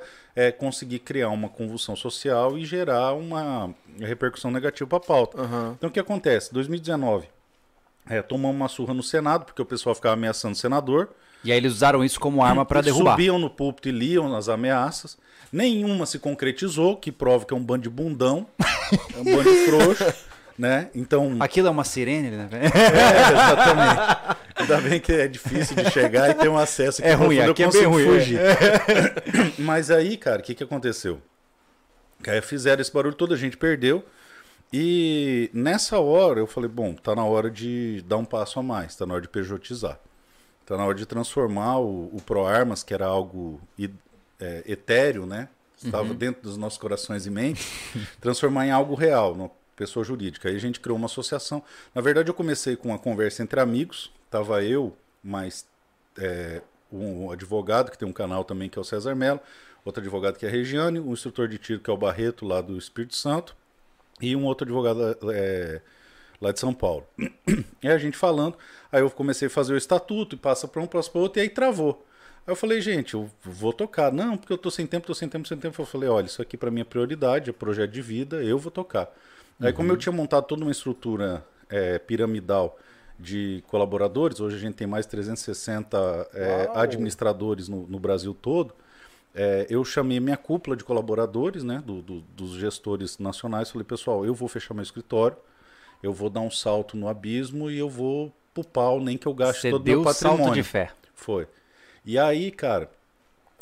conseguir 0.58 1.00
criar 1.00 1.30
uma 1.30 1.50
convulsão 1.50 1.98
social 1.98 2.58
e 2.58 2.64
gerar 2.64 3.12
uma 3.12 3.76
repercussão 4.00 4.50
negativa 4.50 4.90
para 4.90 4.98
a 5.00 5.02
pauta. 5.02 5.42
Aham. 5.42 5.74
Então, 5.78 5.90
o 5.90 5.92
que 5.92 6.00
acontece? 6.00 6.54
2019, 6.54 7.28
é, 8.10 8.22
tomamos 8.22 8.56
uma 8.56 8.70
surra 8.70 8.94
no 8.94 9.04
Senado, 9.04 9.44
porque 9.44 9.62
o 9.62 9.66
pessoal 9.66 9.94
ficava 9.94 10.14
ameaçando 10.14 10.54
o 10.54 10.58
senador. 10.58 11.10
E 11.44 11.52
aí 11.52 11.58
eles 11.58 11.74
usaram 11.74 12.04
isso 12.04 12.20
como 12.20 12.42
arma 12.42 12.66
Eles 12.70 12.86
derrubar. 12.86 13.12
Subiam 13.12 13.38
no 13.38 13.50
púlpito 13.50 13.90
e 13.90 13.92
liam 13.92 14.34
as 14.34 14.48
ameaças. 14.48 15.18
Nenhuma 15.52 16.06
se 16.06 16.20
concretizou, 16.20 16.96
que 16.96 17.12
prova 17.12 17.46
que 17.46 17.54
é 17.54 17.58
um 17.58 17.64
bando 17.64 17.84
de 17.84 17.90
bundão, 17.90 18.46
é 19.16 19.20
um 19.20 19.24
bando 19.24 19.44
de 19.44 19.66
frouxo, 19.66 20.14
né? 20.58 20.90
Então, 20.94 21.38
Aquilo 21.40 21.68
é 21.68 21.72
uma 21.72 21.84
sirene, 21.84 22.30
né? 22.30 22.50
é, 22.52 23.32
exatamente. 23.32 24.38
Ainda 24.56 24.78
bem 24.82 25.00
que 25.00 25.12
é 25.12 25.28
difícil 25.28 25.76
de 25.76 25.90
chegar 25.90 26.30
e 26.30 26.34
ter 26.36 26.50
um 26.50 26.58
acesso 26.58 27.02
É 27.06 27.14
ruim, 27.14 27.40
aqui 27.40 27.64
é 27.64 27.70
bem 27.72 27.86
ruim, 27.86 28.06
fugir. 28.06 28.40
Mas 29.58 29.90
aí, 29.90 30.18
cara, 30.18 30.42
o 30.42 30.44
que, 30.44 30.54
que 30.54 30.64
aconteceu? 30.64 31.20
Aí 32.28 32.42
fizeram 32.42 32.82
esse 32.82 32.94
barulho 32.94 33.16
todo, 33.16 33.34
a 33.34 33.38
gente 33.38 33.58
perdeu. 33.58 34.04
E 34.72 35.50
nessa 35.52 35.98
hora 36.00 36.40
eu 36.40 36.46
falei, 36.46 36.70
bom, 36.70 36.94
tá 36.94 37.16
na 37.16 37.24
hora 37.24 37.50
de 37.50 38.04
dar 38.08 38.18
um 38.18 38.26
passo 38.26 38.60
a 38.60 38.64
mais, 38.64 38.96
tá 38.96 39.06
na 39.06 39.16
hora 39.16 39.22
de 39.22 39.30
pejotizar. 39.30 40.00
Tá 40.66 40.78
na 40.78 40.86
hora 40.86 40.94
de 40.94 41.08
transformar 41.08 41.80
o, 41.80 42.16
o 42.16 42.22
ProArmas, 42.24 42.84
que 42.84 42.94
era 42.94 43.08
algo 43.08 43.60
é, 44.40 44.64
etéreo, 44.66 45.26
né? 45.26 45.50
Estava 45.82 46.14
dentro 46.14 46.42
dos 46.42 46.58
nossos 46.58 46.78
corações 46.78 47.26
e 47.26 47.30
mentes, 47.30 47.66
transformar 48.20 48.68
em 48.68 48.72
algo 48.72 48.96
real, 48.96 49.34
uma 49.34 49.50
pessoa 49.78 50.04
jurídica. 50.04 50.50
Aí 50.50 50.56
a 50.56 50.60
gente 50.60 50.80
criou 50.80 50.98
uma 50.98 51.06
associação. 51.06 51.64
Na 51.96 52.02
verdade, 52.02 52.30
eu 52.30 52.34
comecei 52.34 52.76
com 52.76 52.90
uma 52.90 53.00
conversa 53.00 53.42
entre 53.42 53.62
amigos. 53.62 54.12
Tava 54.30 54.62
eu, 54.62 54.96
mais 55.24 55.66
é, 56.18 56.62
um 56.92 57.32
advogado 57.32 57.92
que 57.92 57.98
tem 57.98 58.08
um 58.08 58.14
canal 58.14 58.44
também, 58.44 58.68
que 58.68 58.78
é 58.78 58.82
o 58.82 58.86
César 58.86 59.16
Mello, 59.16 59.40
outro 59.86 60.02
advogado 60.02 60.38
que 60.38 60.46
é 60.46 60.50
a 60.50 60.52
Regiane, 60.52 61.00
um 61.00 61.14
instrutor 61.14 61.48
de 61.48 61.58
tiro 61.58 61.80
que 61.80 61.90
é 61.90 61.94
o 61.94 61.98
Barreto, 61.98 62.46
lá 62.46 62.62
do 62.62 62.78
Espírito 62.78 63.16
Santo, 63.16 63.56
e 64.22 64.36
um 64.36 64.46
outro 64.46 64.66
advogado 64.66 65.18
é, 65.32 65.82
lá 66.42 66.52
de 66.52 66.60
São 66.60 66.74
Paulo. 66.74 67.08
E 67.82 67.88
a 67.88 67.98
gente 67.98 68.18
falando, 68.18 68.58
aí 68.92 69.02
eu 69.02 69.10
comecei 69.10 69.48
a 69.48 69.50
fazer 69.50 69.74
o 69.74 69.78
estatuto, 69.78 70.36
e 70.36 70.38
passa 70.38 70.68
para 70.68 70.82
um, 70.82 70.88
passa 70.88 71.10
para 71.10 71.22
outro, 71.22 71.40
e 71.40 71.44
aí 71.44 71.50
travou. 71.50 72.06
Aí 72.50 72.52
eu 72.52 72.56
falei, 72.56 72.82
gente, 72.82 73.14
eu 73.14 73.30
vou 73.44 73.72
tocar. 73.72 74.12
Não, 74.12 74.36
porque 74.36 74.52
eu 74.52 74.58
tô 74.58 74.72
sem 74.72 74.88
tempo, 74.88 75.06
tô 75.06 75.14
sem 75.14 75.30
tempo, 75.30 75.48
sem 75.48 75.56
tempo. 75.56 75.80
Eu 75.80 75.86
falei, 75.86 76.10
olha, 76.10 76.26
isso 76.26 76.42
aqui 76.42 76.58
para 76.58 76.72
mim 76.72 76.82
é 76.82 76.84
prioridade, 76.84 77.52
é 77.52 77.54
projeto 77.54 77.92
de 77.92 78.02
vida, 78.02 78.44
eu 78.44 78.58
vou 78.58 78.72
tocar. 78.72 79.08
Aí 79.62 79.72
como 79.72 79.92
eu 79.92 79.98
tinha 79.98 80.12
montado 80.12 80.46
toda 80.46 80.64
uma 80.64 80.72
estrutura 80.72 81.46
é, 81.70 82.00
piramidal 82.00 82.76
de 83.20 83.64
colaboradores, 83.68 84.40
hoje 84.40 84.56
a 84.56 84.60
gente 84.60 84.74
tem 84.74 84.88
mais 84.88 85.06
de 85.06 85.12
360 85.12 85.96
é, 86.34 86.70
administradores 86.74 87.70
no, 87.70 87.86
no 87.86 88.00
Brasil 88.00 88.34
todo, 88.34 88.74
é, 89.36 89.68
eu 89.70 89.86
chamei 89.86 90.20
minha 90.20 90.38
cúpula 90.38 90.76
de 90.76 90.84
colaboradores, 90.84 91.64
né, 91.64 91.84
do- 91.86 92.02
do- 92.02 92.22
dos 92.36 92.54
gestores 92.54 93.20
nacionais, 93.20 93.70
falei, 93.70 93.86
pessoal, 93.86 94.26
eu 94.26 94.34
vou 94.34 94.48
fechar 94.48 94.74
meu 94.74 94.82
escritório, 94.82 95.38
eu 96.02 96.12
vou 96.14 96.32
dar 96.32 96.40
um 96.40 96.50
salto 96.50 96.98
no 96.98 97.08
abismo 97.08 97.70
e 97.70 97.78
eu 97.78 97.90
vou 97.90 98.34
pro 98.56 98.64
pau, 98.64 99.00
nem 99.00 99.18
que 99.18 99.28
eu 99.28 99.34
gaste 99.36 99.62
Você 99.64 99.72
todo 99.72 99.82
o 99.84 99.86
meu 99.86 100.02
o 100.02 100.04
salto 100.06 100.38
patrimônio. 100.38 100.64
de 100.64 100.70
fé. 100.70 100.92
Foi. 101.14 101.46
E 102.10 102.18
aí, 102.18 102.50
cara, 102.50 102.90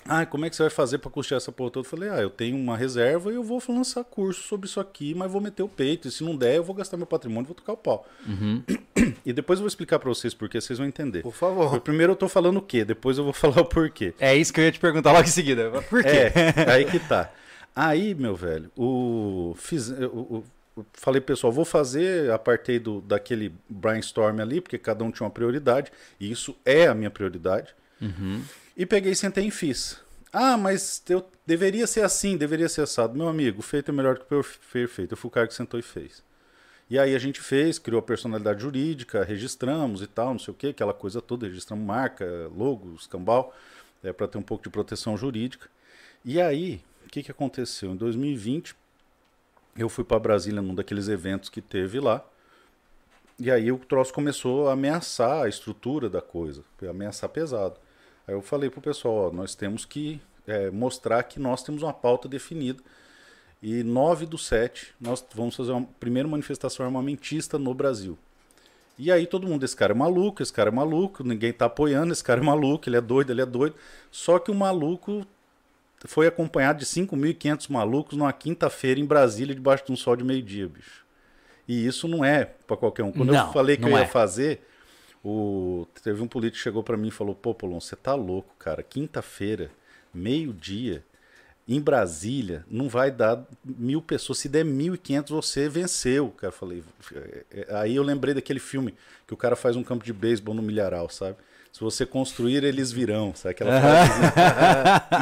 ah, 0.06 0.26
como 0.26 0.46
é 0.46 0.50
que 0.50 0.56
você 0.56 0.64
vai 0.64 0.70
fazer 0.70 1.00
para 1.00 1.12
custear 1.12 1.36
essa 1.36 1.52
porra 1.52 1.70
toda? 1.70 1.86
Eu 1.86 1.90
falei, 1.90 2.10
ah, 2.10 2.22
eu 2.22 2.30
tenho 2.30 2.56
uma 2.56 2.78
reserva 2.78 3.30
e 3.30 3.36
eu 3.36 3.44
vou 3.44 3.62
lançar 3.68 4.06
curso 4.06 4.42
sobre 4.44 4.68
isso 4.70 4.80
aqui, 4.80 5.14
mas 5.14 5.30
vou 5.30 5.42
meter 5.42 5.64
o 5.64 5.68
peito. 5.68 6.08
E 6.08 6.12
se 6.12 6.24
não 6.24 6.34
der, 6.34 6.56
eu 6.56 6.64
vou 6.64 6.74
gastar 6.74 6.96
meu 6.96 7.06
patrimônio 7.06 7.44
e 7.46 7.48
vou 7.48 7.56
tocar 7.56 7.74
o 7.74 7.78
pau. 7.78 8.08
E 9.26 9.34
depois 9.34 9.60
eu 9.60 9.64
vou 9.64 9.68
explicar 9.68 10.00
para 10.00 10.08
vocês 10.08 10.34
porque 10.34 10.62
vocês 10.62 10.80
vão 10.80 10.88
entender. 10.88 11.22
Por 11.22 11.34
favor. 11.34 11.82
Primeiro 11.82 12.14
eu 12.14 12.16
tô 12.16 12.30
falando 12.30 12.58
o 12.58 12.62
quê, 12.62 12.86
depois 12.86 13.18
eu 13.18 13.26
vou 13.26 13.34
falar 13.34 13.60
o 13.60 13.66
porquê. 13.66 14.14
É 14.20 14.34
isso 14.34 14.54
que 14.54 14.62
eu 14.62 14.64
ia 14.64 14.72
te 14.72 14.80
perguntar 14.80 15.12
logo 15.12 15.26
em 15.26 15.32
seguida. 15.32 15.70
Por 15.90 16.02
quê? 16.02 16.10
É, 16.10 16.32
aí 16.72 16.86
que 16.86 17.00
tá. 17.00 17.30
Aí, 17.76 18.16
meu 18.16 18.36
velho, 18.36 18.72
o, 18.78 19.54
fiz, 19.58 19.90
eu, 19.90 20.00
eu- 20.02 20.44
eu 20.78 20.86
falei, 20.94 21.20
pessoal, 21.20 21.52
vou 21.52 21.66
fazer, 21.66 22.32
apartei 22.32 22.80
do, 22.80 23.02
daquele 23.02 23.54
brainstorm 23.68 24.40
ali, 24.40 24.62
porque 24.62 24.78
cada 24.78 25.04
um 25.04 25.12
tinha 25.12 25.26
uma 25.26 25.32
prioridade, 25.32 25.92
e 26.20 26.32
isso 26.32 26.56
é 26.66 26.88
a 26.88 26.94
minha 26.96 27.10
prioridade. 27.12 27.76
E 28.76 28.86
peguei, 28.86 29.16
sentei 29.16 29.48
e 29.48 29.52
fiz. 29.52 30.00
Ah, 30.32 30.58
mas 30.58 31.02
eu 31.10 31.26
deveria 31.46 31.88
ser 31.88 32.02
assim, 32.02 32.38
deveria 32.38 32.70
ser 32.70 32.82
assado. 32.82 33.18
Meu 33.18 33.28
amigo, 33.28 33.62
feito 33.62 33.90
é 33.90 33.94
melhor 33.94 34.20
que 34.20 34.26
perfeito. 34.72 35.14
Eu 35.14 35.18
fui 35.18 35.30
o 35.30 35.32
cara 35.32 35.48
que 35.48 35.54
sentou 35.54 35.80
e 35.80 35.84
fez. 35.84 36.24
E 36.90 36.98
aí 36.98 37.16
a 37.16 37.20
gente 37.20 37.42
fez, 37.42 37.78
criou 37.78 38.00
a 38.00 38.04
personalidade 38.04 38.62
jurídica, 38.62 39.24
registramos 39.24 40.02
e 40.02 40.08
tal, 40.08 40.32
não 40.32 40.40
sei 40.40 40.54
o 40.54 40.56
que, 40.56 40.68
aquela 40.68 40.94
coisa 40.94 41.22
toda, 41.22 41.46
registramos 41.46 41.86
marca, 41.86 42.26
logo, 42.56 42.96
escambau, 42.96 43.54
é, 44.02 44.14
para 44.14 44.28
ter 44.28 44.38
um 44.38 44.42
pouco 44.42 44.64
de 44.64 44.70
proteção 44.70 45.18
jurídica. 45.18 45.68
E 46.24 46.40
aí, 46.40 46.82
o 47.06 47.10
que, 47.10 47.24
que 47.24 47.32
aconteceu? 47.32 47.92
Em 47.92 47.96
2020, 47.98 48.74
eu 49.78 49.90
fui 49.90 50.04
para 50.04 50.18
Brasília 50.18 50.62
num 50.62 50.74
daqueles 50.74 51.10
eventos 51.10 51.50
que 51.50 51.62
teve 51.62 52.00
lá, 52.00 52.24
e 53.38 53.52
aí 53.52 53.72
o 53.72 53.78
troço 53.78 54.14
começou 54.14 54.70
a 54.70 54.74
ameaçar 54.74 55.44
a 55.44 55.50
estrutura 55.50 56.10
da 56.10 56.22
coisa, 56.22 56.64
ameaçar 56.90 57.30
pesado. 57.30 57.78
Aí 58.28 58.34
eu 58.34 58.42
falei 58.42 58.70
pro 58.70 58.82
pessoal, 58.82 59.30
ó, 59.30 59.32
nós 59.32 59.56
temos 59.56 59.86
que 59.86 60.20
é, 60.46 60.70
mostrar 60.70 61.24
que 61.24 61.40
nós 61.40 61.63
temos 61.63 61.82
uma 61.82 61.94
pauta 61.94 62.28
definida. 62.28 62.82
E 63.62 63.84
9 63.84 64.26
do 64.26 64.38
7, 64.38 64.94
nós 65.00 65.26
vamos 65.34 65.56
fazer 65.56 65.72
uma 65.72 65.88
primeira 66.00 66.28
manifestação 66.28 66.86
armamentista 66.86 67.58
no 67.58 67.74
Brasil. 67.74 68.18
E 69.00 69.12
aí 69.12 69.26
todo 69.26 69.48
mundo, 69.48 69.63
esse 69.63 69.76
cara 69.76 69.94
é 69.94 69.96
maluco, 69.96 70.42
esse 70.44 70.52
cara 70.52 70.70
é 70.70 70.74
maluco, 70.74 71.24
ninguém 71.24 71.54
tá 71.54 71.66
apoiando, 71.66 72.12
esse 72.12 72.24
cara 72.24 72.42
é 72.42 72.44
maluco, 72.44 72.90
ele 72.90 72.98
é 72.98 73.02
doido, 73.02 73.32
ele 73.32 73.42
é 73.42 73.46
doido. 73.46 73.76
Só 74.12 74.40
que 74.40 74.52
o 74.52 74.56
maluco 74.56 75.26
foi 76.06 76.28
acompanhado 76.28 76.80
de 76.80 76.86
5.500 76.86 77.70
malucos 77.70 78.18
numa 78.18 78.34
quinta-feira 78.34 79.00
em 79.00 79.06
Brasília, 79.06 79.56
debaixo 79.56 79.86
de 79.86 79.92
um 79.92 79.96
sol 79.96 80.16
de 80.16 80.24
meio-dia, 80.24 80.68
bicho. 80.68 81.06
E 81.68 81.86
isso 81.86 82.08
não 82.08 82.24
é 82.24 82.46
para 82.46 82.78
qualquer 82.78 83.04
um. 83.04 83.12
Quando 83.12 83.32
Não, 83.32 83.48
eu 83.48 83.54
falei 83.54 83.78
que 83.78 83.84
eu 83.84 83.90
ia 83.90 84.00
é. 84.00 84.08
fazer, 84.08 84.62
o... 85.24 85.88
teve 86.04 86.22
um 86.22 86.28
político 86.28 86.58
que 86.58 86.64
chegou 86.64 86.84
para 86.84 86.98
mim 86.98 87.08
e 87.08 87.12
falou: 87.12 87.36
Pô, 87.36 87.54
Polon, 87.54 87.80
você 87.80 87.96
tá 87.96 88.14
louco, 88.16 88.54
cara. 88.58 88.84
Quinta-feira, 88.84 89.70
meio-dia, 90.14 91.04
em 91.68 91.82
Brasília, 91.82 92.64
não 92.70 92.88
vai 92.88 93.12
dar 93.12 93.46
mil 93.64 94.02
pessoas. 94.02 94.40
Se 94.40 94.48
der 94.48 94.66
1.500, 94.66 95.30
você 95.30 95.68
venceu. 95.68 96.34
Cara, 96.38 96.52
falei. 96.52 96.84
é, 97.14 97.46
é, 97.52 97.76
Aí 97.76 97.96
eu 97.96 98.04
lembrei 98.04 98.34
daquele 98.34 98.60
filme 98.60 98.96
que 99.28 99.34
o 99.34 99.38
cara 99.38 99.56
faz 99.56 99.76
um 99.76 99.84
campo 99.84 100.06
de 100.06 100.14
beisebol 100.14 100.56
no 100.56 100.62
milharal, 100.62 101.10
sabe? 101.10 101.36
Se 101.74 101.82
você 101.82 102.06
construir, 102.06 102.64
eles 102.64 102.92
virão, 102.92 103.36
sabe 103.36 103.52
aquela 103.52 103.80
frasezinha? 103.80 104.34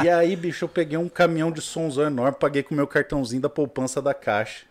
e 0.04 0.08
aí, 0.08 0.36
bicho, 0.36 0.64
eu 0.64 0.68
peguei 0.68 0.96
um 0.96 1.08
caminhão 1.08 1.50
de 1.50 1.60
sonzão 1.60 2.04
enorme, 2.04 2.38
paguei 2.38 2.62
com 2.62 2.72
o 2.72 2.76
meu 2.76 2.86
cartãozinho 2.86 3.42
da 3.42 3.48
poupança 3.48 4.00
da 4.00 4.14
Caixa. 4.14 4.64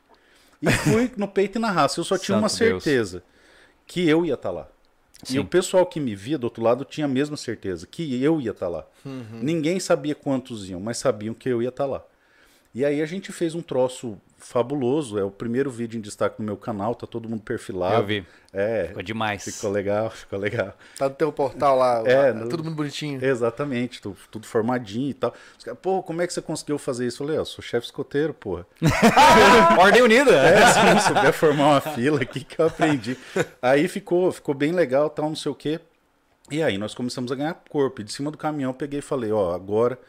E 0.61 0.71
fui 0.71 1.11
no 1.17 1.27
peito 1.27 1.57
e 1.57 1.61
na 1.61 1.69
raça. 1.69 1.99
Eu 1.99 2.03
só 2.03 2.17
tinha 2.17 2.37
uma 2.37 2.49
Santo 2.49 2.69
Deus. 2.69 2.83
certeza 2.83 3.23
que 3.85 4.07
eu 4.07 4.25
ia 4.25 4.33
estar 4.33 4.49
lá. 4.49 4.67
Sim. 5.23 5.37
E 5.37 5.39
o 5.39 5.45
pessoal 5.45 5.85
que 5.85 5.99
me 5.99 6.15
via 6.15 6.37
do 6.37 6.43
outro 6.43 6.63
lado 6.63 6.85
tinha 6.85 7.05
a 7.05 7.09
mesma 7.09 7.37
certeza 7.37 7.87
que 7.87 8.21
eu 8.21 8.41
ia 8.41 8.51
estar 8.51 8.67
lá. 8.67 8.85
Ninguém 9.41 9.79
sabia 9.79 10.13
quantos 10.13 10.69
iam, 10.69 10.79
mas 10.79 10.97
sabiam 10.97 11.33
que 11.33 11.49
eu 11.49 11.61
ia 11.61 11.69
estar 11.69 11.85
lá. 11.85 12.03
E 12.73 12.83
aí 12.83 13.01
a 13.01 13.05
gente 13.05 13.31
fez 13.31 13.55
um 13.55 13.61
troço 13.61 14.19
fabuloso. 14.37 15.17
É 15.17 15.23
o 15.23 15.31
primeiro 15.31 15.69
vídeo 15.71 15.97
em 15.97 16.01
destaque 16.01 16.35
no 16.39 16.45
meu 16.45 16.57
canal, 16.57 16.93
tá 16.95 17.05
todo 17.07 17.27
mundo 17.29 17.41
perfilado. 17.41 17.95
Eu 17.95 18.05
vi. 18.05 18.25
É, 18.53 18.85
Ficou 18.87 19.03
demais. 19.03 19.43
ficou 19.43 19.69
legal, 19.69 20.09
ficou 20.09 20.39
legal. 20.39 20.73
Tá 20.97 21.09
no 21.09 21.15
teu 21.15 21.29
portal 21.31 21.75
lá, 21.77 22.01
É, 22.07 22.27
lá, 22.31 22.33
no- 22.33 22.47
tudo 22.49 22.63
muito 22.63 22.77
bonitinho. 22.77 23.23
Exatamente, 23.23 24.01
tu- 24.01 24.15
tudo 24.31 24.47
formadinho 24.47 25.09
e 25.09 25.13
tal. 25.13 25.33
Pô, 25.81 26.01
como 26.01 26.21
é 26.21 26.27
que 26.27 26.31
você 26.33 26.41
conseguiu 26.41 26.77
fazer 26.77 27.05
isso? 27.05 27.21
Eu 27.21 27.27
falei, 27.27 27.41
ó, 27.41 27.43
sou 27.45 27.61
chefe 27.61 27.87
escoteiro, 27.87 28.33
porra. 28.33 28.65
Ordem 29.77 30.01
Unida. 30.01 30.31
É, 30.35 30.67
se 30.71 30.83
não 30.83 30.99
souber 30.99 31.33
formar 31.33 31.67
uma 31.67 31.81
fila, 31.81 32.17
o 32.21 32.25
que, 32.25 32.43
que 32.43 32.59
eu 32.59 32.67
aprendi? 32.67 33.17
Aí 33.61 33.87
ficou, 33.87 34.31
ficou 34.31 34.55
bem 34.55 34.71
legal, 34.71 35.09
tal, 35.09 35.27
não 35.27 35.35
sei 35.35 35.51
o 35.51 35.55
quê. 35.55 35.79
E 36.49 36.61
aí 36.63 36.77
nós 36.77 36.93
começamos 36.93 37.31
a 37.31 37.35
ganhar 37.35 37.53
corpo. 37.69 38.01
E 38.01 38.03
de 38.03 38.13
cima 38.13 38.31
do 38.31 38.37
caminhão 38.37 38.69
eu 38.71 38.75
peguei 38.75 38.99
e 38.99 39.01
falei, 39.01 39.31
ó, 39.31 39.53
agora 39.53 39.99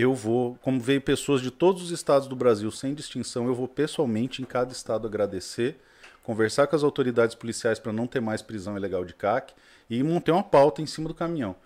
eu 0.00 0.14
vou, 0.14 0.56
como 0.62 0.78
veio 0.78 1.00
pessoas 1.00 1.40
de 1.40 1.50
todos 1.50 1.82
os 1.82 1.90
estados 1.90 2.28
do 2.28 2.36
Brasil 2.36 2.70
sem 2.70 2.94
distinção, 2.94 3.46
eu 3.46 3.54
vou 3.54 3.66
pessoalmente 3.66 4.40
em 4.40 4.44
cada 4.44 4.70
estado 4.70 5.08
agradecer, 5.08 5.76
conversar 6.22 6.68
com 6.68 6.76
as 6.76 6.84
autoridades 6.84 7.34
policiais 7.34 7.80
para 7.80 7.92
não 7.92 8.06
ter 8.06 8.20
mais 8.20 8.40
prisão 8.40 8.76
ilegal 8.76 9.04
de 9.04 9.12
CAC 9.12 9.54
e 9.90 10.00
montei 10.04 10.32
uma 10.32 10.44
pauta 10.44 10.80
em 10.80 10.86
cima 10.86 11.08
do 11.08 11.14
caminhão. 11.14 11.56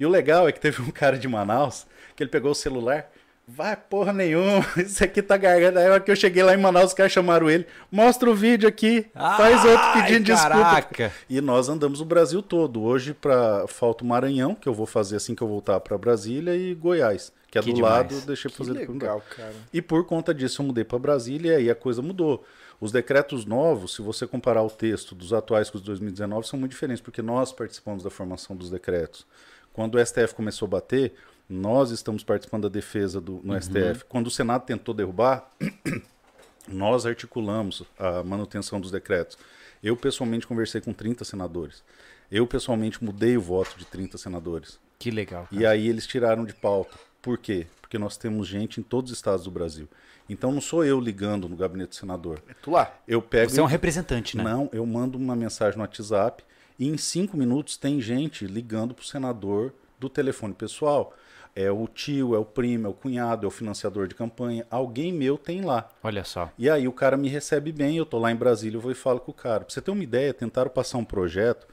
E 0.00 0.06
o 0.06 0.08
legal 0.08 0.48
é 0.48 0.52
que 0.52 0.60
teve 0.60 0.80
um 0.80 0.90
cara 0.92 1.18
de 1.18 1.28
Manaus 1.28 1.86
que 2.16 2.22
ele 2.22 2.30
pegou 2.30 2.52
o 2.52 2.54
celular, 2.54 3.10
vai 3.46 3.76
porra 3.76 4.14
nenhuma, 4.14 4.64
isso 4.78 5.04
aqui 5.04 5.20
tá 5.20 5.36
garganta. 5.36 5.80
Aí 5.80 6.00
que 6.00 6.10
eu 6.10 6.16
cheguei 6.16 6.42
lá 6.42 6.54
em 6.54 6.56
Manaus, 6.56 6.86
os 6.86 6.94
caras 6.94 7.12
chamaram 7.12 7.50
ele, 7.50 7.66
mostra 7.92 8.30
o 8.30 8.34
vídeo 8.34 8.66
aqui, 8.66 9.06
faz 9.12 9.62
outro 9.62 9.84
Ai, 9.84 10.02
pedindo 10.02 10.24
desculpa. 10.24 10.54
caraca. 10.54 11.12
E 11.28 11.38
nós 11.42 11.68
andamos 11.68 12.00
o 12.00 12.04
Brasil 12.06 12.40
todo. 12.40 12.82
Hoje 12.82 13.12
pra, 13.12 13.66
falta 13.68 14.04
o 14.04 14.06
Maranhão, 14.06 14.54
que 14.54 14.66
eu 14.68 14.72
vou 14.72 14.86
fazer 14.86 15.16
assim 15.16 15.34
que 15.34 15.42
eu 15.42 15.48
voltar 15.48 15.80
para 15.80 15.98
Brasília, 15.98 16.56
e 16.56 16.74
Goiás, 16.74 17.30
que 17.54 17.58
é 17.58 17.62
Que 17.62 17.70
do 17.70 17.76
demais. 17.76 18.12
lado, 18.12 18.26
deixei 18.26 18.50
Que 18.50 18.56
fazer 18.56 18.72
legal, 18.72 19.22
cara. 19.36 19.54
E 19.72 19.80
por 19.80 20.04
conta 20.04 20.34
disso 20.34 20.60
eu 20.60 20.66
mudei 20.66 20.82
para 20.82 20.98
Brasília 20.98 21.52
e 21.52 21.56
aí 21.56 21.70
a 21.70 21.74
coisa 21.74 22.02
mudou. 22.02 22.44
Os 22.80 22.90
decretos 22.90 23.44
novos, 23.44 23.94
se 23.94 24.02
você 24.02 24.26
comparar 24.26 24.62
o 24.64 24.68
texto 24.68 25.14
dos 25.14 25.32
atuais 25.32 25.70
com 25.70 25.76
os 25.76 25.82
de 25.82 25.86
2019, 25.86 26.48
são 26.48 26.58
muito 26.58 26.72
diferentes, 26.72 27.00
porque 27.00 27.22
nós 27.22 27.52
participamos 27.52 28.02
da 28.02 28.10
formação 28.10 28.56
dos 28.56 28.70
decretos. 28.70 29.24
Quando 29.72 29.94
o 29.94 30.04
STF 30.04 30.34
começou 30.34 30.66
a 30.66 30.70
bater, 30.70 31.14
nós 31.48 31.92
estamos 31.92 32.24
participando 32.24 32.62
da 32.64 32.68
defesa 32.68 33.20
do, 33.20 33.40
no 33.44 33.60
STF. 33.60 34.04
Quando 34.08 34.26
o 34.26 34.30
Senado 34.30 34.64
tentou 34.64 34.92
derrubar, 34.92 35.48
nós 36.66 37.06
articulamos 37.06 37.84
a 37.96 38.24
manutenção 38.24 38.80
dos 38.80 38.90
decretos. 38.90 39.38
Eu 39.80 39.96
pessoalmente 39.96 40.44
conversei 40.44 40.80
com 40.80 40.92
30 40.92 41.24
senadores. 41.24 41.84
Eu 42.32 42.48
pessoalmente 42.48 43.02
mudei 43.04 43.36
o 43.36 43.40
voto 43.40 43.78
de 43.78 43.84
30 43.84 44.18
senadores. 44.18 44.80
Que 44.98 45.10
legal. 45.10 45.46
E 45.52 45.64
aí 45.64 45.88
eles 45.88 46.04
tiraram 46.04 46.44
de 46.44 46.54
pauta. 46.54 46.98
Por 47.24 47.38
quê? 47.38 47.66
Porque 47.80 47.96
nós 47.96 48.18
temos 48.18 48.46
gente 48.46 48.80
em 48.80 48.82
todos 48.82 49.10
os 49.10 49.16
estados 49.16 49.44
do 49.44 49.50
Brasil. 49.50 49.88
Então 50.28 50.52
não 50.52 50.60
sou 50.60 50.84
eu 50.84 51.00
ligando 51.00 51.48
no 51.48 51.56
gabinete 51.56 51.88
do 51.88 51.94
senador. 51.94 52.42
É 52.46 52.52
tu 52.52 52.72
lá. 52.72 52.94
Eu 53.08 53.22
pego. 53.22 53.50
Você 53.50 53.60
é 53.60 53.62
um 53.62 53.66
representante, 53.66 54.36
né? 54.36 54.44
Não, 54.44 54.68
eu 54.74 54.84
mando 54.84 55.16
uma 55.16 55.34
mensagem 55.34 55.78
no 55.78 55.82
WhatsApp 55.82 56.44
e 56.78 56.86
em 56.86 56.98
cinco 56.98 57.34
minutos 57.34 57.78
tem 57.78 57.98
gente 57.98 58.46
ligando 58.46 58.92
pro 58.92 59.06
senador 59.06 59.72
do 59.98 60.10
telefone 60.10 60.52
pessoal. 60.52 61.14
É 61.56 61.70
o 61.70 61.86
tio, 61.86 62.34
é 62.34 62.38
o 62.38 62.44
primo, 62.44 62.88
é 62.88 62.90
o 62.90 62.92
cunhado, 62.92 63.46
é 63.46 63.48
o 63.48 63.50
financiador 63.50 64.06
de 64.06 64.14
campanha. 64.14 64.66
Alguém 64.70 65.10
meu 65.10 65.38
tem 65.38 65.62
lá. 65.62 65.88
Olha 66.02 66.24
só. 66.24 66.52
E 66.58 66.68
aí 66.68 66.86
o 66.86 66.92
cara 66.92 67.16
me 67.16 67.30
recebe 67.30 67.72
bem, 67.72 67.96
eu 67.96 68.04
tô 68.04 68.18
lá 68.18 68.30
em 68.30 68.36
Brasília, 68.36 68.76
eu 68.76 68.82
vou 68.82 68.92
e 68.92 68.94
falo 68.94 69.18
com 69.18 69.30
o 69.30 69.34
cara. 69.34 69.64
Pra 69.64 69.72
você 69.72 69.80
ter 69.80 69.90
uma 69.90 70.02
ideia, 70.02 70.34
tentaram 70.34 70.70
passar 70.70 70.98
um 70.98 71.04
projeto 71.04 71.66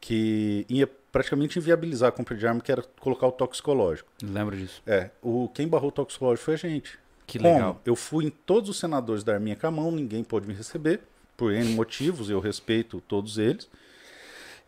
que 0.00 0.64
ia 0.70 0.88
praticamente 1.16 1.58
inviabilizar 1.58 2.10
a 2.10 2.12
compra 2.12 2.36
de 2.36 2.46
arma, 2.46 2.60
que 2.60 2.70
era 2.70 2.82
colocar 3.00 3.26
o 3.26 3.32
toxicológico. 3.32 4.06
Lembro 4.22 4.54
disso. 4.54 4.82
É, 4.86 5.08
o, 5.22 5.48
quem 5.48 5.66
barrou 5.66 5.88
o 5.88 5.92
toxicológico 5.92 6.44
foi 6.44 6.54
a 6.54 6.58
gente. 6.58 6.98
Que 7.26 7.38
Como? 7.38 7.54
legal. 7.54 7.80
Eu 7.86 7.96
fui 7.96 8.26
em 8.26 8.28
todos 8.30 8.68
os 8.68 8.78
senadores 8.78 9.24
da 9.24 9.32
Arminha 9.32 9.56
com 9.56 9.66
a 9.66 9.70
mão, 9.70 9.90
ninguém 9.90 10.22
pôde 10.22 10.46
me 10.46 10.52
receber, 10.52 11.00
por 11.34 11.54
N 11.54 11.74
motivos, 11.74 12.28
eu 12.28 12.38
respeito 12.38 13.00
todos 13.08 13.38
eles. 13.38 13.66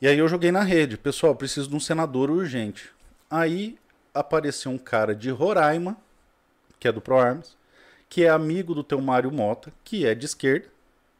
E 0.00 0.08
aí 0.08 0.18
eu 0.18 0.26
joguei 0.26 0.50
na 0.50 0.62
rede, 0.62 0.96
pessoal, 0.96 1.36
preciso 1.36 1.68
de 1.68 1.76
um 1.76 1.80
senador 1.80 2.30
urgente. 2.30 2.90
Aí 3.30 3.76
apareceu 4.14 4.72
um 4.72 4.78
cara 4.78 5.14
de 5.14 5.28
Roraima, 5.28 5.98
que 6.80 6.88
é 6.88 6.92
do 6.92 7.02
ProArmas, 7.02 7.58
que 8.08 8.24
é 8.24 8.30
amigo 8.30 8.74
do 8.74 8.82
teu 8.82 9.02
Mário 9.02 9.30
Mota, 9.30 9.70
que 9.84 10.06
é 10.06 10.14
de 10.14 10.24
esquerda 10.24 10.68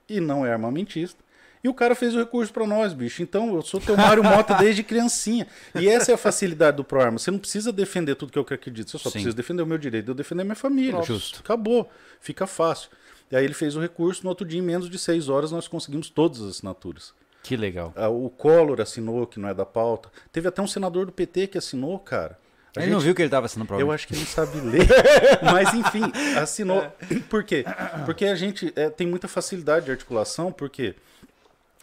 e 0.09 0.21
não 0.21 0.47
é 0.47 0.53
armamentista. 0.55 1.23
E 1.62 1.68
o 1.68 1.75
cara 1.75 1.94
fez 1.94 2.14
o 2.14 2.18
recurso 2.18 2.53
pra 2.53 2.66
nós, 2.66 2.92
bicho. 2.92 3.23
Então, 3.23 3.55
eu 3.55 3.62
sou 3.62 3.81
teu 3.81 3.97
Mário 3.97 4.23
Mota 4.23 4.55
desde 4.55 4.83
criancinha. 4.83 5.47
E 5.75 5.88
essa 5.88 6.12
é 6.12 6.14
a 6.14 6.18
facilidade 6.18 6.77
do 6.77 6.85
ProArmas. 6.85 7.23
Você 7.23 7.31
não 7.31 7.38
precisa 7.38 7.73
defender 7.73 8.14
tudo 8.14 8.31
que 8.33 8.38
eu 8.38 8.42
acredito. 8.42 8.90
Você 8.90 8.99
só 8.99 9.09
Sim. 9.11 9.14
precisa 9.14 9.35
defender 9.37 9.62
o 9.62 9.66
meu 9.66 9.79
direito 9.79 10.05
de 10.07 10.11
eu 10.12 10.14
defender 10.14 10.42
a 10.42 10.44
minha 10.44 10.55
família. 10.57 11.03
Justo. 11.03 11.40
Acabou. 11.40 11.90
Fica 12.21 12.47
fácil. 12.47 12.90
E 13.31 13.37
aí 13.37 13.44
ele 13.44 13.55
fez 13.55 13.75
o 13.77 13.81
recurso. 13.81 14.23
No 14.23 14.29
outro 14.31 14.47
dia, 14.47 14.59
em 14.59 14.62
menos 14.62 14.88
de 14.88 14.99
seis 14.99 15.29
horas, 15.29 15.51
nós 15.51 15.66
conseguimos 15.66 16.09
todas 16.09 16.40
as 16.40 16.49
assinaturas. 16.51 17.12
Que 17.42 17.57
legal. 17.57 17.92
Ah, 17.97 18.09
O 18.09 18.29
Collor 18.31 18.81
assinou, 18.81 19.27
que 19.27 19.40
não 19.40 19.49
é 19.49 19.55
da 19.55 19.64
pauta. 19.66 20.11
Teve 20.33 20.49
até 20.49 20.61
um 20.62 20.66
senador 20.66 21.07
do 21.07 21.12
PT 21.12 21.47
que 21.49 21.59
assinou, 21.59 21.99
cara. 21.99 22.38
A 22.77 22.83
Ele 22.83 22.92
não 22.92 23.01
viu 23.01 23.14
que 23.14 23.23
ele 23.23 23.31
tava 23.31 23.47
assinando 23.47 23.66
prova. 23.66 23.83
eu 23.83 23.90
acho 23.90 24.07
que 24.07 24.12
ele 24.14 24.21
não 24.21 24.27
sabe 24.29 24.61
ler. 24.61 24.87
Mas, 25.42 25.73
enfim, 25.75 26.03
assinou. 26.40 26.83
Por 27.29 27.42
quê? 27.42 27.64
Porque 28.05 28.27
a 28.27 28.35
gente 28.37 28.73
é, 28.77 28.90
tem 28.90 29.07
muita 29.07 29.27
facilidade 29.27 29.87
de 29.87 29.90
articulação, 29.90 30.53
porque. 30.53 30.94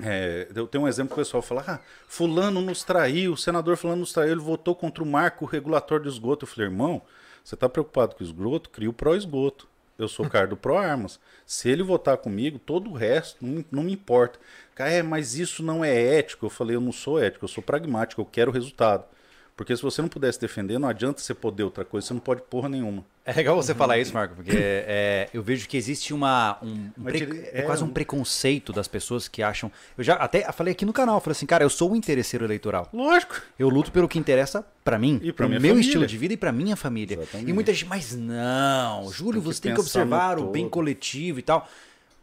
É, 0.02 0.48
eu 0.54 0.68
tenho 0.68 0.84
um 0.84 0.88
exemplo 0.88 1.16
que 1.16 1.22
o 1.22 1.24
pessoal 1.24 1.42
fala: 1.42 1.64
ah, 1.68 1.80
Fulano 2.08 2.62
nos 2.62 2.84
traiu, 2.84 3.34
o 3.34 3.38
senador 3.38 3.78
Fulano 3.78 4.02
nos 4.02 4.12
traiu, 4.12 4.32
ele 4.32 4.42
votou 4.42 4.76
contra 4.76 5.04
o 5.04 5.08
marco 5.08 5.46
regulatório 5.46 6.04
do 6.04 6.10
esgoto. 6.10 6.46
Eu 6.46 6.50
falei, 6.50 6.70
irmão, 6.70 7.02
você 7.44 7.56
está 7.56 7.70
preocupado 7.70 8.16
com 8.16 8.24
o 8.24 8.26
esgoto? 8.26 8.70
Cria 8.70 8.90
o 8.90 8.94
pró-esgoto. 8.94 9.68
Eu 9.98 10.10
sou 10.10 10.26
o 10.26 10.30
cara 10.30 10.46
do 10.48 10.58
pró-armas. 10.58 11.20
Se 11.46 11.70
ele 11.70 11.82
votar 11.82 12.18
comigo, 12.18 12.60
todo 12.60 12.90
o 12.90 12.94
resto 12.94 13.46
não, 13.46 13.64
não 13.72 13.84
me 13.84 13.94
importa. 13.94 14.38
Cara, 14.74 14.92
é, 14.92 15.02
mas 15.02 15.36
isso 15.36 15.64
não 15.64 15.86
é 15.86 16.18
ético. 16.18 16.46
Eu 16.46 16.50
falei, 16.50 16.76
eu 16.76 16.82
não 16.82 16.92
sou 16.92 17.18
ético, 17.18 17.46
eu 17.46 17.50
sou 17.50 17.64
pragmático, 17.64 18.20
eu 18.20 18.26
quero 18.26 18.52
resultado. 18.52 19.06
Porque 19.58 19.74
se 19.74 19.82
você 19.82 20.02
não 20.02 20.10
pudesse 20.10 20.38
defender, 20.40 20.78
não 20.78 20.90
adianta 20.90 21.22
você 21.22 21.34
poder 21.34 21.64
outra 21.64 21.86
coisa, 21.86 22.06
você 22.06 22.14
não 22.14 22.20
pode 22.20 22.42
porra 22.42 22.68
nenhuma. 22.68 23.06
É 23.24 23.32
legal 23.32 23.56
você 23.56 23.74
falar 23.74 23.98
isso, 23.98 24.14
Marco, 24.14 24.36
porque 24.36 24.52
é, 24.54 25.30
eu 25.34 25.42
vejo 25.42 25.66
que 25.70 25.78
existe 25.78 26.14
uma, 26.14 26.58
um, 26.62 26.90
um 26.98 27.04
pre- 27.06 27.50
é 27.54 27.60
é 27.60 27.62
quase 27.62 27.82
um 27.82 27.88
preconceito 27.88 28.74
das 28.74 28.86
pessoas 28.88 29.30
que 29.30 29.42
acham. 29.42 29.72
Eu 29.98 30.04
já 30.04 30.16
até 30.16 30.52
falei 30.52 30.74
aqui 30.74 30.84
no 30.86 30.92
canal, 30.92 31.22
falei 31.22 31.32
assim, 31.38 31.46
cara, 31.46 31.64
eu 31.64 31.70
sou 31.70 31.90
um 31.94 31.96
interesseiro 31.96 32.44
eleitoral. 32.44 32.90
Lógico. 32.94 33.42
Eu 33.58 33.70
luto 33.70 33.94
pelo 33.94 34.10
que 34.10 34.20
interessa 34.20 34.66
pra 34.84 35.00
mim, 35.00 35.22
E 35.24 35.32
pro 35.32 35.48
meu 35.48 35.62
família. 35.62 35.80
estilo 35.80 36.06
de 36.06 36.18
vida 36.18 36.34
e 36.34 36.38
pra 36.38 36.52
minha 36.52 36.76
família. 36.76 37.16
Exatamente. 37.16 37.50
E 37.50 37.54
muita 37.54 37.74
gente, 37.74 37.88
mas 37.88 38.14
não, 38.14 39.10
Júlio, 39.10 39.42
tem 39.42 39.42
que 39.42 39.56
você 39.56 39.62
tem 39.62 39.72
que 39.74 39.82
pensar 39.82 40.00
no 40.00 40.06
observar 40.16 40.38
o 40.40 40.52
bem 40.52 40.68
coletivo 40.68 41.40
e 41.40 41.42
tal. 41.42 41.66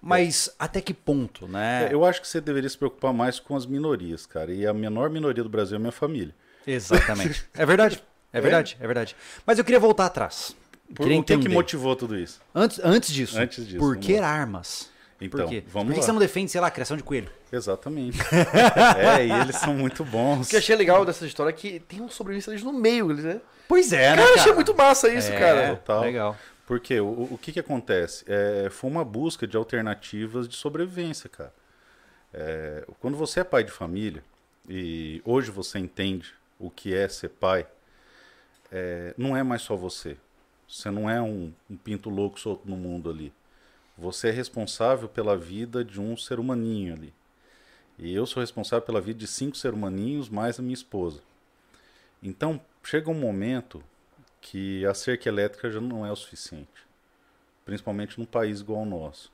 Mas 0.01 0.55
até 0.59 0.81
que 0.81 0.93
ponto, 0.93 1.47
né? 1.47 1.89
É, 1.89 1.95
Eu 1.95 2.05
acho 2.05 2.21
que 2.21 2.29
você 2.29 2.41
deveria 2.41 2.69
se 2.69 2.77
preocupar 2.77 3.13
mais 3.15 3.39
com 3.41 3.57
as 3.57 3.65
minorias, 3.65 4.27
cara. 4.27 4.53
E 4.53 4.67
a 4.67 4.75
menor 4.75 5.09
minoria 5.09 5.43
do 5.43 5.49
Brasil 5.49 5.75
é 5.75 5.79
a 5.79 5.81
minha 5.81 5.93
família. 5.93 6.35
Exatamente. 6.67 7.45
É 7.55 7.67
verdade. 7.67 8.03
É 8.33 8.41
verdade, 8.41 8.77
é 8.81 8.87
verdade. 8.87 9.17
Mas 9.47 9.59
eu 9.59 9.65
queria 9.65 9.79
voltar 9.79 10.07
atrás. 10.07 10.57
Por, 10.95 11.05
queria 11.05 11.21
o 11.21 11.25
que, 11.25 11.37
que 11.39 11.49
motivou 11.49 11.95
tudo 11.95 12.19
isso? 12.19 12.41
Antes, 12.55 12.81
antes 12.83 13.13
disso. 13.13 13.39
Antes 13.39 13.67
disso, 13.67 13.79
Por 13.79 13.97
que 13.97 14.17
armas? 14.19 14.91
Então, 15.21 15.41
Por 15.41 15.49
quê? 15.49 15.63
vamos 15.69 15.89
Por 15.89 15.95
que 15.95 16.01
lá. 16.01 16.07
você 16.07 16.13
não 16.13 16.19
defende, 16.19 16.51
sei 16.51 16.61
lá, 16.61 16.67
a 16.67 16.71
criação 16.71 16.97
de 16.97 17.03
coelho? 17.03 17.31
Exatamente. 17.53 18.19
é, 18.99 19.27
e 19.27 19.31
eles 19.31 19.57
são 19.57 19.75
muito 19.75 20.05
bons. 20.05 20.47
O 20.47 20.51
que 20.51 20.57
eu 20.57 20.59
achei 20.59 20.75
legal 20.75 21.05
dessa 21.05 21.25
história 21.25 21.51
é 21.51 21.53
que 21.53 21.79
tem 21.81 22.01
um 22.01 22.09
sobrevivência 22.09 22.53
ali 22.53 22.63
no 22.63 22.73
meio, 22.73 23.09
né? 23.09 23.41
Pois 23.69 23.93
é, 23.93 24.17
Cara, 24.17 24.23
eu 24.29 24.35
achei 24.35 24.53
muito 24.53 24.75
massa 24.75 25.09
isso, 25.13 25.31
É, 25.31 25.39
cara. 25.39 25.69
Total. 25.77 26.01
Legal. 26.03 26.37
Porque 26.67 27.01
o, 27.01 27.29
o 27.33 27.39
que, 27.41 27.53
que 27.53 27.61
acontece? 27.61 28.25
É, 28.27 28.69
foi 28.71 28.91
uma 28.91 29.05
busca 29.05 29.47
de 29.47 29.57
alternativas 29.57 30.49
de 30.49 30.57
sobrevivência, 30.57 31.29
cara. 31.29 31.53
É, 32.33 32.85
quando 32.99 33.17
você 33.17 33.41
é 33.41 33.45
pai 33.45 33.63
de 33.63 33.71
família, 33.71 34.25
e 34.69 35.21
hoje 35.25 35.51
você 35.51 35.79
entende 35.79 36.35
o 36.59 36.71
que 36.71 36.95
é 36.95 37.09
ser 37.09 37.31
pai, 37.31 37.67
é, 38.71 39.15
não 39.19 39.37
é 39.37 39.43
mais 39.43 39.63
só 39.63 39.77
você. 39.77 40.17
Você 40.69 40.91
não 40.91 41.09
é 41.09 41.21
um, 41.21 41.53
um 41.69 41.77
pinto 41.77 42.09
louco 42.09 42.41
solto 42.41 42.69
no 42.69 42.77
mundo 42.77 43.11
ali. 43.11 43.33
Você 43.99 44.29
é 44.29 44.33
responsável 44.33 45.09
pela 45.09 45.37
vida 45.37 45.85
de 45.85 46.01
um 46.01 46.17
ser 46.17 46.41
humaninho 46.41 46.95
ali. 46.95 47.13
E 47.99 48.15
eu 48.15 48.25
sou 48.27 48.41
responsável 48.41 48.85
pela 48.85 49.01
vida 49.01 49.19
de 49.19 49.27
cinco 49.27 49.57
ser 49.57 49.75
humaninhos 49.75 50.29
mais 50.29 50.59
a 50.59 50.63
minha 50.63 50.75
esposa. 50.75 51.21
Então, 52.23 52.61
chega 52.83 53.11
um 53.11 53.15
momento 53.15 53.83
que 54.41 54.85
a 54.87 54.95
cerca 54.95 55.29
elétrica 55.29 55.71
já 55.71 55.81
não 55.81 56.07
é 56.07 56.11
o 56.11 56.17
suficiente, 56.17 56.87
principalmente 57.65 58.19
num 58.19 58.25
país 58.25 58.61
igual 58.61 58.81
ao 58.81 58.87
nosso. 58.87 59.31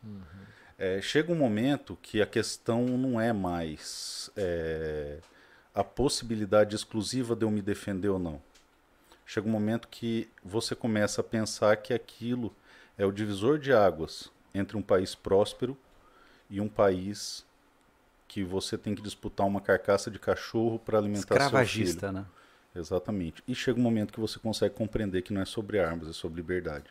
É, 0.79 1.01
chega 1.01 1.33
um 1.33 1.37
momento 1.37 1.99
que 2.03 2.21
a 2.21 2.27
questão 2.27 2.85
não 2.85 3.21
é 3.21 3.33
mais 3.33 4.31
é, 4.37 5.19
a 5.79 5.85
possibilidade 5.85 6.75
exclusiva 6.75 7.37
de 7.37 7.45
eu 7.45 7.51
me 7.53 7.63
defender 7.63 8.09
ou 8.09 8.19
não. 8.19 8.43
Chega 9.25 9.47
um 9.47 9.53
momento 9.53 9.87
que 9.87 10.29
você 10.45 10.75
começa 10.75 11.21
a 11.21 11.25
pensar 11.25 11.77
que 11.77 11.95
aquilo 11.95 12.53
é 12.99 13.07
o 13.07 13.13
divisor 13.13 13.61
de 13.61 13.73
águas 13.73 14.29
entre 14.53 14.77
um 14.77 14.83
país 14.83 15.15
próspero 15.15 15.79
e 16.51 16.61
um 16.61 16.69
país 16.69 17.47
que 18.27 18.43
você 18.43 18.77
tem 18.77 18.93
que 18.93 19.01
disputar 19.01 19.47
uma 19.47 19.61
carcaça 19.61 20.11
de 20.11 20.19
cachorro 20.19 20.81
para 20.81 20.99
alimentar 20.99 21.21
seu 21.29 21.37
filho. 21.37 21.45
Escravagista, 21.45 22.11
né? 22.11 22.27
Exatamente. 22.75 23.45
E 23.47 23.55
chega 23.55 23.79
um 23.79 23.83
momento 23.83 24.13
que 24.13 24.19
você 24.19 24.41
consegue 24.41 24.75
compreender 24.75 25.23
que 25.23 25.33
não 25.33 25.43
é 25.43 25.45
sobre 25.45 25.79
armas, 25.79 26.09
é 26.09 26.13
sobre 26.13 26.41
liberdade. 26.41 26.87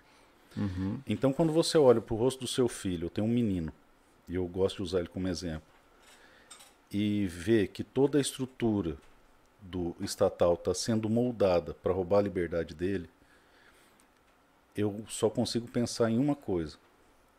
Uhum. 0.56 1.02
Então, 1.06 1.34
quando 1.34 1.52
você 1.52 1.78
olha 1.78 2.00
para 2.00 2.14
o 2.14 2.18
rosto 2.18 2.40
do 2.40 2.48
seu 2.48 2.70
filho, 2.70 3.08
eu 3.08 3.10
tenho 3.10 3.28
um 3.28 3.32
menino, 3.32 3.74
e 4.30 4.36
eu 4.36 4.48
gosto 4.48 4.78
de 4.78 4.84
usar 4.84 5.00
ele 5.00 5.10
como 5.10 5.28
exemplo, 5.28 5.68
e 6.92 7.28
vê 7.28 7.68
que 7.68 7.84
toda 7.84 8.18
a 8.18 8.22
estrutura 8.22 8.98
do 9.62 9.96
estatal 10.00 10.54
está 10.54 10.74
sendo 10.74 11.10
moldada 11.10 11.74
para 11.74 11.92
roubar 11.94 12.20
a 12.20 12.22
liberdade 12.24 12.74
dele, 12.74 13.10
eu 14.76 15.04
só 15.08 15.30
consigo 15.30 15.68
pensar 15.68 16.10
em 16.10 16.18
uma 16.18 16.36
coisa. 16.36 16.78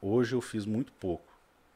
Hoje 0.03 0.35
eu 0.35 0.41
fiz 0.41 0.65
muito 0.67 0.93
pouco, 0.93 1.25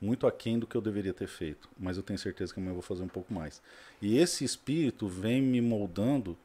muito 0.01 0.27
aquém 0.27 0.59
do 0.59 0.67
que 0.67 0.77
eu 0.77 0.81
deveria 0.81 1.15
ter 1.15 1.29
feito, 1.29 1.69
mas 1.79 1.97
eu 1.97 2.03
tenho 2.03 2.19
certeza 2.19 2.53
que 2.53 2.59
amanhã 2.61 2.71
eu 2.71 2.75
vou 2.77 2.83
fazer 2.83 3.03
um 3.03 3.09
pouco 3.09 3.33
mais. 3.33 3.63
E 4.01 4.19
esse 4.19 4.45
espírito 4.45 5.07
vem 5.09 5.41
me 5.41 5.61
moldando 5.61 6.37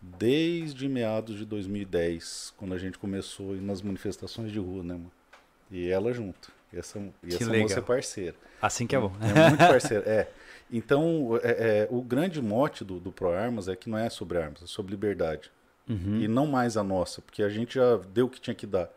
desde 0.00 0.88
meados 0.88 1.36
de 1.36 1.44
2010, 1.44 2.54
quando 2.56 2.74
a 2.74 2.78
gente 2.78 2.98
começou 2.98 3.54
nas 3.56 3.82
manifestações 3.82 4.50
de 4.50 4.58
rua, 4.58 4.82
né, 4.82 4.94
mano? 4.94 5.12
E 5.70 5.88
ela 5.88 6.12
junto. 6.12 6.50
E 6.72 6.78
essa, 6.78 6.98
e 7.22 7.28
Que 7.28 7.34
essa 7.36 7.44
legal. 7.50 7.62
moça 7.68 7.78
é 7.78 7.82
parceira. 7.82 8.36
Assim 8.60 8.86
que 8.86 8.96
é 8.96 8.98
bom. 9.00 9.12
É 9.20 9.48
muito 9.48 9.58
parceira. 9.58 10.08
É. 10.08 10.32
Então, 10.72 11.38
é, 11.42 11.50
é, 11.84 11.88
o 11.90 12.00
grande 12.00 12.40
mote 12.40 12.82
do, 12.84 12.98
do 12.98 13.12
Pro 13.12 13.30
Armas 13.30 13.68
é 13.68 13.76
que 13.76 13.90
não 13.90 13.98
é 13.98 14.08
sobre 14.08 14.38
armas, 14.38 14.62
é 14.62 14.66
sobre 14.66 14.92
liberdade. 14.92 15.50
Uhum. 15.88 16.20
E 16.20 16.26
não 16.28 16.46
mais 16.46 16.76
a 16.76 16.82
nossa, 16.82 17.20
porque 17.20 17.42
a 17.42 17.48
gente 17.48 17.74
já 17.74 17.98
deu 18.12 18.26
o 18.26 18.28
que 18.30 18.40
tinha 18.40 18.54
que 18.54 18.66
dar. 18.66 18.88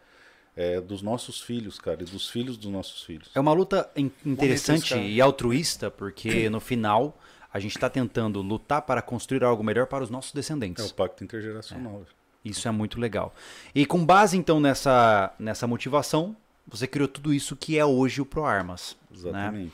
É, 0.58 0.80
dos 0.80 1.02
nossos 1.02 1.42
filhos, 1.42 1.78
cara, 1.78 2.02
e 2.02 2.06
dos 2.06 2.30
filhos 2.30 2.56
dos 2.56 2.72
nossos 2.72 3.04
filhos. 3.04 3.30
É 3.36 3.40
uma 3.42 3.52
luta 3.52 3.90
in- 3.94 4.10
interessante 4.26 4.96
e 4.96 5.20
altruísta, 5.20 5.92
porque 5.92 6.48
no 6.50 6.62
final 6.62 7.20
a 7.54 7.60
gente 7.60 7.76
está 7.76 7.90
tentando 7.90 8.42
lutar 8.42 8.82
para 8.84 9.02
construir 9.02 9.44
algo 9.44 9.62
melhor 9.62 9.86
para 9.88 10.02
os 10.02 10.10
nossos 10.10 10.32
É 10.32 10.34
o 10.34 10.36
descendentes. 10.36 10.92
pacto 10.94 11.26
intergeracional. 11.26 12.06
Isso 12.46 12.70
é 12.70 12.72
muito 12.72 13.02
legal. 13.02 13.36
E 13.74 13.86
com 13.86 14.06
base 14.06 14.38
então 14.38 14.62
nessa, 14.62 15.34
nessa 15.38 15.68
motivação, 15.68 16.34
você 16.66 16.88
criou 16.88 17.10
tudo 17.10 17.34
isso 17.34 17.54
que 17.58 17.78
é 17.78 17.84
hoje 17.86 18.22
o 18.22 18.26
ProArmas. 18.26 18.96
Né? 19.12 19.68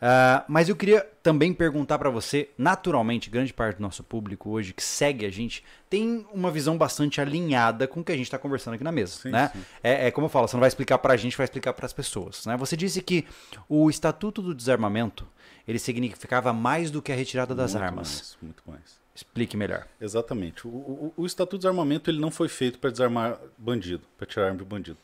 Ah, 0.00 0.44
mas 0.48 0.68
eu 0.68 0.76
queria 0.76 1.00
também 1.22 1.52
perguntar 1.52 1.98
para 1.98 2.08
você, 2.08 2.48
naturalmente, 2.56 3.28
grande 3.28 3.52
parte 3.52 3.78
do 3.78 3.82
nosso 3.82 4.04
público 4.04 4.50
hoje 4.50 4.72
que 4.72 4.82
segue 4.82 5.26
a 5.26 5.30
gente 5.30 5.64
tem 5.90 6.24
uma 6.32 6.50
visão 6.50 6.78
bastante 6.78 7.20
alinhada 7.20 7.88
com 7.88 8.00
o 8.00 8.04
que 8.04 8.12
a 8.12 8.16
gente 8.16 8.26
está 8.26 8.38
conversando 8.38 8.74
aqui 8.74 8.84
na 8.84 8.92
mesa, 8.92 9.18
Sim, 9.20 9.30
né? 9.30 9.50
sim. 9.52 9.60
É, 9.82 10.06
é 10.06 10.10
como 10.10 10.26
eu 10.26 10.28
falo, 10.30 10.46
você 10.46 10.54
não 10.56 10.60
vai 10.60 10.68
explicar 10.68 10.98
para 10.98 11.14
a 11.14 11.16
gente, 11.16 11.36
vai 11.36 11.44
explicar 11.44 11.72
para 11.72 11.84
as 11.86 11.92
pessoas, 11.92 12.46
né? 12.46 12.56
Você 12.56 12.76
disse 12.76 13.02
que 13.02 13.26
o 13.68 13.90
Estatuto 13.90 14.40
do 14.40 14.54
Desarmamento 14.54 15.26
ele 15.66 15.78
significava 15.78 16.52
mais 16.52 16.90
do 16.90 17.02
que 17.02 17.10
a 17.10 17.14
retirada 17.16 17.54
das 17.54 17.72
Muito 17.72 17.84
armas. 17.84 18.08
mais, 18.08 18.38
muito 18.40 18.62
mais. 18.66 18.98
Explique 19.14 19.56
melhor. 19.56 19.84
Exatamente. 20.00 20.66
O, 20.66 20.70
o, 20.70 21.12
o 21.16 21.26
Estatuto 21.26 21.56
de 21.56 21.62
Desarmamento 21.62 22.08
ele 22.08 22.20
não 22.20 22.30
foi 22.30 22.48
feito 22.48 22.78
para 22.78 22.88
desarmar 22.90 23.36
bandido, 23.58 24.04
para 24.16 24.26
tirar 24.28 24.46
arma 24.46 24.58
de 24.58 24.64
bandido. 24.64 24.96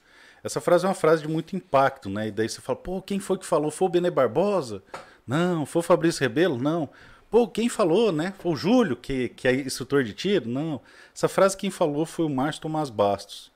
Essa 0.45 0.61
frase 0.61 0.85
é 0.85 0.89
uma 0.89 0.95
frase 0.95 1.23
de 1.23 1.29
muito 1.29 1.57
impacto, 1.57 2.11
né? 2.11 2.29
E 2.29 2.31
daí 2.31 2.47
você 2.47 2.61
fala, 2.61 2.79
pô, 2.79 3.01
quem 3.01 3.19
foi 3.19 3.39
que 3.39 3.47
falou? 3.47 3.71
Foi 3.71 3.89
o 3.89 3.91
Benê 3.91 4.11
Barbosa? 4.11 4.83
Não. 5.27 5.65
Foi 5.65 5.81
o 5.81 5.83
Fabrício 5.83 6.21
Rebelo? 6.21 6.59
Não. 6.59 6.91
Pô, 7.31 7.49
quem 7.49 7.71
falou, 7.71 8.13
né? 8.13 8.35
Foi 8.39 8.53
o 8.53 8.57
Júlio, 8.57 8.95
que, 8.95 9.31
que 9.31 9.49
é 9.49 9.55
instrutor 9.55 10.05
de 10.05 10.13
tiro? 10.13 10.47
Não. 10.47 10.83
Essa 11.17 11.29
frase 11.29 11.57
quem 11.57 11.71
falou 11.71 12.05
foi 12.05 12.27
o 12.27 12.31
Márcio 12.31 12.61
Tomás 12.61 12.91
Bastos. 12.91 13.51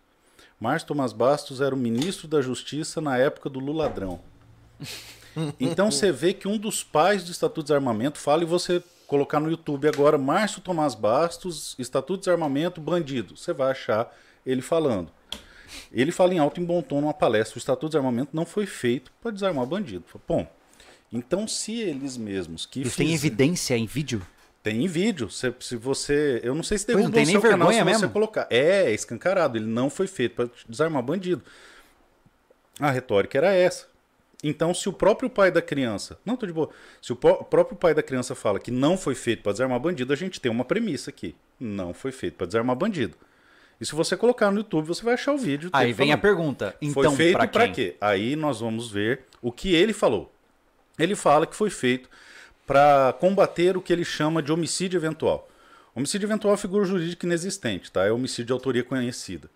Márcio 0.58 0.88
Tomás 0.88 1.12
Bastos 1.12 1.60
era 1.60 1.74
o 1.74 1.78
ministro 1.78 2.26
da 2.26 2.40
Justiça 2.40 3.02
na 3.02 3.18
época 3.18 3.50
do 3.50 3.60
Lula 3.60 3.84
Ladrão. 3.84 4.20
Então 5.60 5.88
você 5.88 6.10
vê 6.10 6.34
que 6.34 6.48
um 6.48 6.58
dos 6.58 6.82
pais 6.82 7.22
do 7.22 7.30
Estatuto 7.30 7.60
de 7.60 7.66
Desarmamento 7.66 8.18
fala 8.18 8.42
e 8.42 8.46
você 8.46 8.82
colocar 9.06 9.38
no 9.38 9.48
YouTube 9.48 9.86
agora 9.86 10.18
Márcio 10.18 10.60
Tomás 10.60 10.96
Bastos, 10.96 11.76
Estatuto 11.78 12.14
de 12.14 12.24
Desarmamento, 12.24 12.80
bandido. 12.80 13.36
Você 13.36 13.52
vai 13.52 13.70
achar 13.70 14.12
ele 14.44 14.62
falando. 14.62 15.12
Ele 15.92 16.10
fala 16.12 16.34
em 16.34 16.38
alto 16.38 16.60
e 16.60 16.62
em 16.62 16.66
bom 16.66 16.80
tom 16.82 17.00
numa 17.00 17.14
palestra. 17.14 17.56
O 17.56 17.58
Estatuto 17.58 17.86
de 17.86 17.90
Desarmamento 17.92 18.30
não 18.34 18.44
foi 18.46 18.66
feito 18.66 19.10
para 19.20 19.30
desarmar 19.30 19.66
bandido. 19.66 20.04
Bom, 20.26 20.46
então 21.12 21.46
se 21.48 21.78
eles 21.80 22.16
mesmos 22.16 22.66
que 22.66 22.82
Isso 22.82 22.96
tem 22.96 23.14
evidência 23.14 23.76
em 23.76 23.86
vídeo? 23.86 24.20
tem 24.62 24.84
em 24.84 24.88
vídeo. 24.88 25.30
Se, 25.30 25.54
se 25.60 25.76
você. 25.76 26.40
Eu 26.42 26.54
não 26.54 26.62
sei 26.62 26.76
se 26.78 26.86
Pois 26.86 27.04
não 27.04 27.10
tem 27.10 27.22
o 27.22 27.26
nem 27.26 27.32
seu 27.32 27.40
canal 27.40 27.68
se 27.68 27.74
vergonha 27.74 27.94
você 27.96 28.00
mesmo? 28.02 28.12
colocar. 28.12 28.46
É, 28.50 28.90
é 28.90 28.94
escancarado. 28.94 29.56
Ele 29.56 29.66
não 29.66 29.88
foi 29.88 30.06
feito 30.06 30.34
para 30.34 30.50
desarmar 30.68 31.02
bandido. 31.02 31.42
A 32.80 32.90
retórica 32.90 33.38
era 33.38 33.52
essa. 33.52 33.86
Então, 34.42 34.72
se 34.72 34.88
o 34.88 34.92
próprio 34.92 35.28
pai 35.28 35.50
da 35.50 35.60
criança. 35.60 36.16
Não, 36.24 36.36
tô 36.36 36.46
de 36.46 36.52
boa. 36.52 36.70
Se 37.02 37.12
o 37.12 37.16
pró- 37.16 37.42
próprio 37.42 37.76
pai 37.76 37.92
da 37.92 38.02
criança 38.04 38.34
fala 38.36 38.60
que 38.60 38.70
não 38.70 38.96
foi 38.96 39.14
feito 39.16 39.42
para 39.42 39.50
desarmar 39.52 39.80
bandido, 39.80 40.12
a 40.12 40.16
gente 40.16 40.40
tem 40.40 40.50
uma 40.50 40.64
premissa 40.64 41.10
aqui. 41.10 41.34
Não 41.58 41.92
foi 41.92 42.12
feito 42.12 42.34
para 42.34 42.46
desarmar 42.46 42.76
bandido. 42.76 43.16
E 43.80 43.86
se 43.86 43.94
você 43.94 44.16
colocar 44.16 44.50
no 44.50 44.58
YouTube, 44.58 44.86
você 44.86 45.02
vai 45.02 45.14
achar 45.14 45.32
o 45.32 45.38
vídeo. 45.38 45.70
Aí 45.72 45.92
vem 45.92 46.12
a 46.12 46.16
falando. 46.16 46.22
pergunta. 46.22 46.76
Então, 46.82 47.04
Foi 47.04 47.16
feito 47.16 47.48
para 47.48 47.68
quê? 47.68 47.96
Aí 48.00 48.34
nós 48.34 48.60
vamos 48.60 48.90
ver 48.90 49.22
o 49.40 49.52
que 49.52 49.74
ele 49.74 49.92
falou. 49.92 50.32
Ele 50.98 51.14
fala 51.14 51.46
que 51.46 51.54
foi 51.54 51.70
feito 51.70 52.08
para 52.66 53.14
combater 53.20 53.76
o 53.76 53.80
que 53.80 53.92
ele 53.92 54.04
chama 54.04 54.42
de 54.42 54.52
homicídio 54.52 54.98
eventual. 54.98 55.48
Homicídio 55.94 56.26
eventual 56.26 56.54
é 56.54 56.56
figura 56.56 56.84
jurídica 56.84 57.24
inexistente, 57.24 57.90
tá? 57.90 58.04
É 58.04 58.12
homicídio 58.12 58.46
de 58.46 58.52
autoria 58.52 58.84
conhecida. 58.84 59.48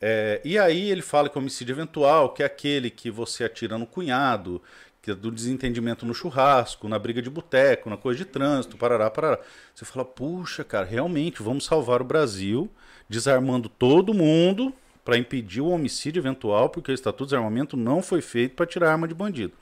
É, 0.00 0.40
e 0.44 0.58
aí 0.58 0.90
ele 0.90 1.02
fala 1.02 1.28
que 1.28 1.38
homicídio 1.38 1.72
eventual, 1.72 2.32
que 2.32 2.42
é 2.42 2.46
aquele 2.46 2.90
que 2.90 3.10
você 3.10 3.44
atira 3.44 3.76
no 3.76 3.86
cunhado, 3.86 4.62
que 5.04 5.10
é 5.10 5.14
do 5.14 5.30
desentendimento 5.30 6.06
no 6.06 6.14
churrasco, 6.14 6.88
na 6.88 6.98
briga 6.98 7.20
de 7.20 7.28
boteco, 7.28 7.90
na 7.90 7.96
coisa 7.98 8.16
de 8.16 8.24
trânsito, 8.24 8.78
parará, 8.78 9.10
parará. 9.10 9.38
Você 9.74 9.84
fala, 9.84 10.02
puxa, 10.02 10.64
cara, 10.64 10.86
realmente, 10.86 11.42
vamos 11.42 11.66
salvar 11.66 12.00
o 12.00 12.04
Brasil, 12.04 12.70
desarmando 13.06 13.68
todo 13.68 14.14
mundo 14.14 14.72
para 15.04 15.18
impedir 15.18 15.60
o 15.60 15.68
homicídio 15.68 16.20
eventual, 16.20 16.70
porque 16.70 16.90
o 16.90 16.94
Estatuto 16.94 17.24
de 17.24 17.30
Desarmamento 17.30 17.76
não 17.76 18.00
foi 18.00 18.22
feito 18.22 18.54
para 18.54 18.64
tirar 18.64 18.92
arma 18.92 19.06
de 19.06 19.14
bandido. 19.14 19.52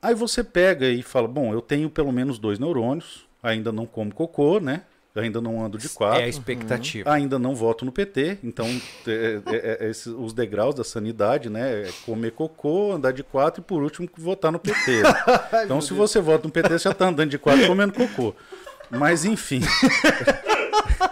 Aí 0.00 0.14
você 0.14 0.42
pega 0.42 0.88
e 0.88 1.02
fala, 1.02 1.28
bom, 1.28 1.52
eu 1.52 1.60
tenho 1.60 1.90
pelo 1.90 2.10
menos 2.10 2.38
dois 2.38 2.58
neurônios, 2.58 3.26
ainda 3.42 3.70
não 3.70 3.84
como 3.84 4.14
cocô, 4.14 4.58
né? 4.58 4.84
Ainda 5.16 5.40
não 5.40 5.64
ando 5.64 5.78
de 5.78 5.88
quatro. 5.88 6.20
É 6.20 6.24
a 6.24 6.28
expectativa. 6.28 7.10
Ainda 7.12 7.38
não 7.38 7.54
voto 7.54 7.84
no 7.84 7.92
PT, 7.92 8.38
então 8.44 8.66
é, 9.06 9.40
é, 9.46 9.78
é, 9.86 9.88
esses- 9.90 10.06
os 10.06 10.32
degraus 10.32 10.74
da 10.74 10.84
sanidade, 10.84 11.48
né? 11.48 11.82
É 11.82 11.90
comer 12.04 12.32
cocô, 12.32 12.92
andar 12.92 13.12
de 13.12 13.22
quatro 13.22 13.60
e 13.60 13.64
por 13.64 13.82
último 13.82 14.08
votar 14.16 14.52
no 14.52 14.58
PT. 14.58 15.02
então, 15.64 15.80
se 15.80 15.92
você 15.94 16.20
vota 16.20 16.46
no 16.46 16.52
PT, 16.52 16.68
você 16.78 16.84
já 16.88 16.94
tá 16.94 17.06
andando 17.08 17.30
de 17.30 17.38
quatro 17.38 17.66
comendo 17.66 17.92
cocô. 17.92 18.34
Mas 18.90 19.24
enfim. 19.24 19.60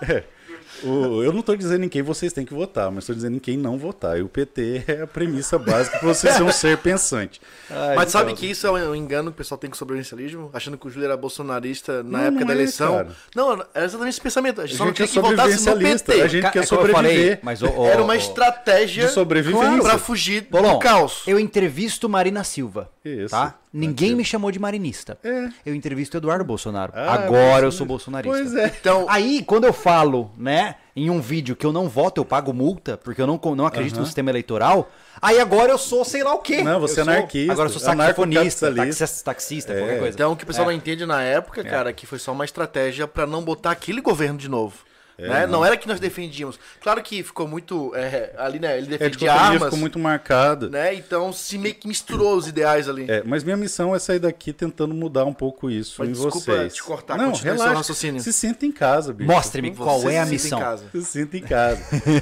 É. 0.09 0.25
O- 0.83 1.23
eu 1.23 1.33
não 1.33 1.41
estou 1.41 1.57
dizendo 1.57 1.85
em 1.85 1.89
quem 1.89 2.03
vocês 2.03 2.33
têm 2.33 2.45
que 2.45 2.53
votar, 2.53 2.91
mas 2.91 3.05
estou 3.05 3.15
dizendo 3.15 3.37
em 3.37 3.39
quem 3.39 3.57
não 3.57 3.79
votar. 3.79 4.19
E 4.19 4.23
o 4.23 4.29
PT 4.29 4.85
é 4.87 5.03
a 5.03 5.07
premissa 5.07 5.59
básica 5.59 5.99
para 5.99 6.09
você 6.09 6.31
ser 6.33 6.43
um 6.43 6.51
ser 6.53 6.79
pensante. 6.79 7.41
Mas 7.97 8.11
sabe 8.11 8.35
que 8.35 8.47
isso 8.47 8.67
é 8.67 8.71
um 8.71 8.95
engano 8.95 9.31
que 9.31 9.35
o 9.35 9.39
pessoal 9.39 9.59
tem 9.59 9.71
com 9.71 9.75
o 9.75 9.79
sobrevivencialismo? 9.79 10.51
Achando 10.53 10.77
que 10.77 10.87
o 10.87 10.91
Júlio 10.91 11.07
era 11.07 11.17
bolsonarista 11.17 12.03
na 12.03 12.19
Não, 12.19 12.25
época 12.27 12.41
não 12.41 12.47
da 12.47 12.53
é, 12.53 12.57
eleição. 12.57 12.93
cara. 12.97 13.09
Não, 13.35 13.53
era 13.53 13.85
exatamente 13.85 14.13
esse 14.15 14.21
pensamento. 14.21 14.61
A 14.61 14.67
gente 14.67 14.75
A 14.75 14.79
só 14.79 14.85
não 14.85 14.91
gente 14.91 15.03
é 15.03 15.07
que 15.07 15.21
votasse 15.21 15.71
no. 15.71 15.79
PT. 15.79 16.23
A 16.23 16.27
gente 16.27 16.43
Ca- 16.43 16.51
quer 16.51 16.63
é 16.65 16.67
como 16.67 16.81
eu 16.83 16.89
falei, 16.93 17.11
sobreviver. 17.13 17.39
mas 17.43 17.63
o- 17.63 17.67
o- 17.69 17.87
Era 17.87 18.03
uma 18.03 18.17
estratégia 18.17 19.07
De 19.07 19.13
sobrevivência. 19.13 19.83
pra 19.83 19.99
fugir 19.99 20.47
Bolão, 20.51 20.75
do 20.75 20.79
caos. 20.79 21.23
eu 21.27 21.39
entrevisto 21.39 22.09
Marina 22.09 22.45
Silva. 22.45 22.91
Isso. 23.05 23.31
Tá? 23.31 23.55
Ninguém 23.77 24.15
me 24.15 24.25
chamou 24.25 24.53
de 24.53 24.59
marinista. 24.61 25.19
É. 25.25 25.49
Eu 25.67 25.75
entrevisto 25.75 26.17
Eduardo 26.17 26.45
Bolsonaro. 26.45 26.93
Ah, 26.95 27.15
Agora 27.15 27.67
eu 27.67 27.73
sou 27.73 27.85
bolsonarista. 27.85 28.39
Pois 28.39 28.55
é. 28.55 28.73
Então, 28.81 29.07
Aí, 29.11 29.43
quando 29.43 29.65
eu 29.65 29.73
falo, 29.73 30.31
né, 30.39 30.77
em 30.95 31.11
um 31.11 31.21
vídeo 31.21 31.57
que 31.57 31.67
eu 31.67 31.73
não 31.73 31.89
voto, 31.89 32.21
eu 32.21 32.25
pago 32.25 32.53
multa, 32.53 32.97
porque 32.97 33.21
eu 33.21 33.27
não, 33.27 33.41
não 33.57 33.67
acredito 33.67 33.99
no 33.99 34.07
sistema 34.07 34.31
eleitoral, 34.31 34.89
aí 35.21 35.41
agora 35.41 35.73
eu 35.73 35.79
sou 35.79 36.05
sei 36.05 36.23
lá 36.23 36.33
o 36.35 36.39
quê. 36.39 36.63
Não, 36.63 36.79
você 36.79 37.01
Eu 37.01 37.03
é 37.03 37.05
sou- 37.05 37.13
anarquista, 37.15 37.53
Agora 37.53 37.69
eu 37.69 37.73
sou 37.73 37.81
saxofonista, 37.83 38.73
taxista, 38.75 39.25
taxista 39.25 39.73
É. 39.73 39.79
qualquer 39.79 39.99
coisa. 39.99 40.15
então 40.15 40.33
o 40.33 40.37
que 40.37 40.45
o 40.45 40.47
pessoal 40.47 40.69
É. 40.69 40.73
não 40.73 40.79
entende 40.79 41.05
na 41.05 41.21
época, 41.23 41.65
cara, 41.65 41.93
que 41.93 42.07
foi 42.07 42.21
só 42.21 42.31
uma 42.31 42.45
estratégia 42.45 43.09
pra 43.09 43.27
não 43.27 43.43
botar 43.43 43.73
aquele 43.73 44.01
governo 44.01 44.39
de 44.39 44.49
novo. 44.49 44.77
É, 45.17 45.29
né? 45.29 45.47
não. 45.47 45.53
não. 45.61 45.65
era 45.65 45.77
que 45.77 45.87
nós 45.87 46.01
defendíamos. 46.01 46.59
Claro 46.81 47.03
que 47.03 47.23
ficou 47.23 47.47
muito. 47.47 47.95
é, 47.95 48.33
ali, 48.37 48.59
né? 48.59 48.77
Ele 48.79 48.87
É, 48.87 48.91
de 48.91 48.99
defendia 48.99 49.19
dia 49.19 49.33
armas. 49.33 49.63
ficou 49.65 49.79
muito 49.79 49.99
marcada. 49.99 50.69
Né? 50.69 50.95
Então 50.95 51.33
se 51.33 51.57
meio 51.59 51.75
que 51.75 51.87
misturou 51.87 52.37
os 52.37 52.49
ideais 52.49 52.89
ali. 52.89 53.11
É, 53.11 53.23
mas 53.25 53.45
minha 53.45 53.57
missão 53.57 53.95
é 53.95 53.99
sair 53.99 54.19
daqui 54.19 54.53
tentando 54.53 54.95
mudar 54.95 55.25
um 55.25 55.35
pouco 55.35 55.71
isso 55.71 55.97
Mas 55.99 56.09
em 56.09 56.13
desculpa 56.13 56.39
vocês. 56.53 56.75
te 56.75 56.83
cortar, 56.83 57.17
não, 57.17 57.27
continue 57.31 57.43
seu 57.43 57.53
relaxa. 57.55 57.75
raciocínio. 57.79 58.21
Se 58.21 58.33
sinta 58.33 58.67
em 58.67 58.73
casa, 58.73 59.13
bicho. 59.13 59.31
Mostre-me 59.31 59.75
qual 59.75 60.09
é 60.09 60.19
a 60.19 60.27
se 60.27 60.33
missão. 60.33 60.59
casa. 60.59 60.85
Se 60.91 61.03
sinta 61.05 61.37
em 61.37 61.43
casa. 61.43 61.81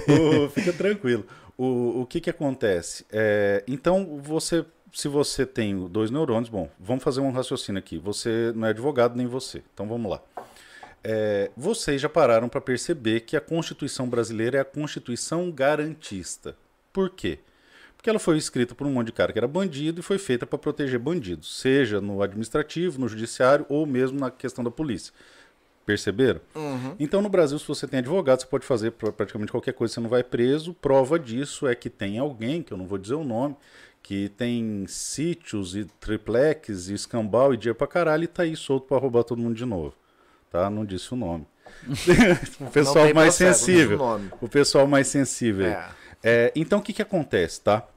Fica 0.55 0.73
tranquilo. 0.73 1.25
O, 1.57 2.01
o 2.03 2.07
que 2.07 2.21
que 2.21 2.31
acontece? 2.31 3.05
É, 3.13 3.63
então, 3.69 4.19
você, 4.23 4.65
se 4.93 5.07
você 5.09 5.45
tem 5.47 5.87
dois 5.89 6.11
neurônios, 6.11 6.49
bom, 6.49 6.69
vamos 6.81 7.03
fazer 7.05 7.21
um 7.21 7.31
raciocínio 7.31 7.79
aqui. 7.79 7.99
Você 7.99 8.53
não 8.55 8.67
é 8.67 8.71
advogado 8.71 9.17
nem 9.17 9.27
você. 9.27 9.63
Então, 9.73 9.87
vamos 9.87 10.11
lá. 10.11 10.21
É, 11.05 11.51
vocês 11.57 12.01
já 12.01 12.09
pararam 12.09 12.49
para 12.49 12.61
perceber 12.61 13.21
que 13.21 13.37
a 13.37 13.41
Constituição 13.41 14.09
brasileira 14.09 14.59
é 14.59 14.61
a 14.61 14.65
Constituição 14.65 15.51
garantista. 15.51 16.57
Por 16.93 17.11
quê? 17.11 17.39
Porque 17.97 18.11
ela 18.11 18.19
foi 18.19 18.37
escrita 18.37 18.75
por 18.75 18.87
um 18.87 18.93
monte 18.93 19.07
de 19.07 19.13
cara 19.13 19.33
que 19.33 19.39
era 19.39 19.47
bandido 19.49 20.01
e 20.01 20.03
foi 20.03 20.19
feita 20.19 20.45
para 20.47 20.59
proteger 20.59 20.99
bandidos, 20.99 21.59
seja 21.61 22.01
no 22.01 22.21
administrativo, 22.23 23.01
no 23.01 23.09
judiciário 23.09 23.65
ou 23.69 23.87
mesmo 23.87 24.19
na 24.19 24.31
questão 24.31 24.63
da 24.65 24.71
polícia. 24.71 25.13
Perceberam? 25.87 26.41
Então, 26.99 27.21
no 27.21 27.29
Brasil, 27.29 27.59
se 27.59 27.67
você 27.67 27.87
tem 27.89 27.99
advogado, 27.99 28.41
você 28.41 28.47
pode 28.47 28.65
fazer 28.65 28.93
pra- 28.93 29.11
praticamente 29.13 29.51
qualquer 29.51 29.73
coisa, 29.73 29.95
você 29.95 30.01
não 30.01 30.09
vai 30.09 30.23
preso. 30.23 30.75
Prova 30.75 31.19
disso 31.19 31.67
é 31.67 31.75
que 31.75 31.91
tem 31.91 32.19
alguém, 32.19 32.63
que 32.63 32.73
eu 32.73 32.77
não 32.79 32.87
vou 32.87 32.99
dizer 32.99 33.15
o 33.15 33.25
nome, 33.25 33.57
que 34.03 34.29
tem 34.31 34.85
sítios 34.89 35.75
e 35.77 35.85
triplex 35.85 36.89
e 36.89 36.95
escambau 36.95 37.53
e 37.53 37.57
dinheiro 37.57 37.77
pra 37.79 37.87
caralho 37.89 38.25
e 38.25 38.29
tá 38.29 38.45
aí 38.45 38.55
solto 38.57 38.87
pra 38.87 38.99
roubar 38.99 39.25
todo 39.25 39.41
mundo 39.41 39.55
de 39.57 39.65
novo. 39.65 39.95
Tá? 40.53 40.69
Não 40.69 40.85
disse 40.85 41.13
o 41.15 41.17
nome. 41.17 41.47
o 42.61 42.71
pessoal 42.71 43.13
mais 43.15 43.37
processo, 43.37 43.65
sensível. 43.65 44.21
O 44.39 44.49
pessoal 44.49 44.87
mais 44.87 45.09
sensível. 45.09 45.67
É. 45.67 45.89
É, 46.23 46.53
então, 46.55 46.79
o 46.79 46.83
que, 46.83 46.93
que 46.93 47.03
acontece, 47.03 47.63
tá? 47.63 47.89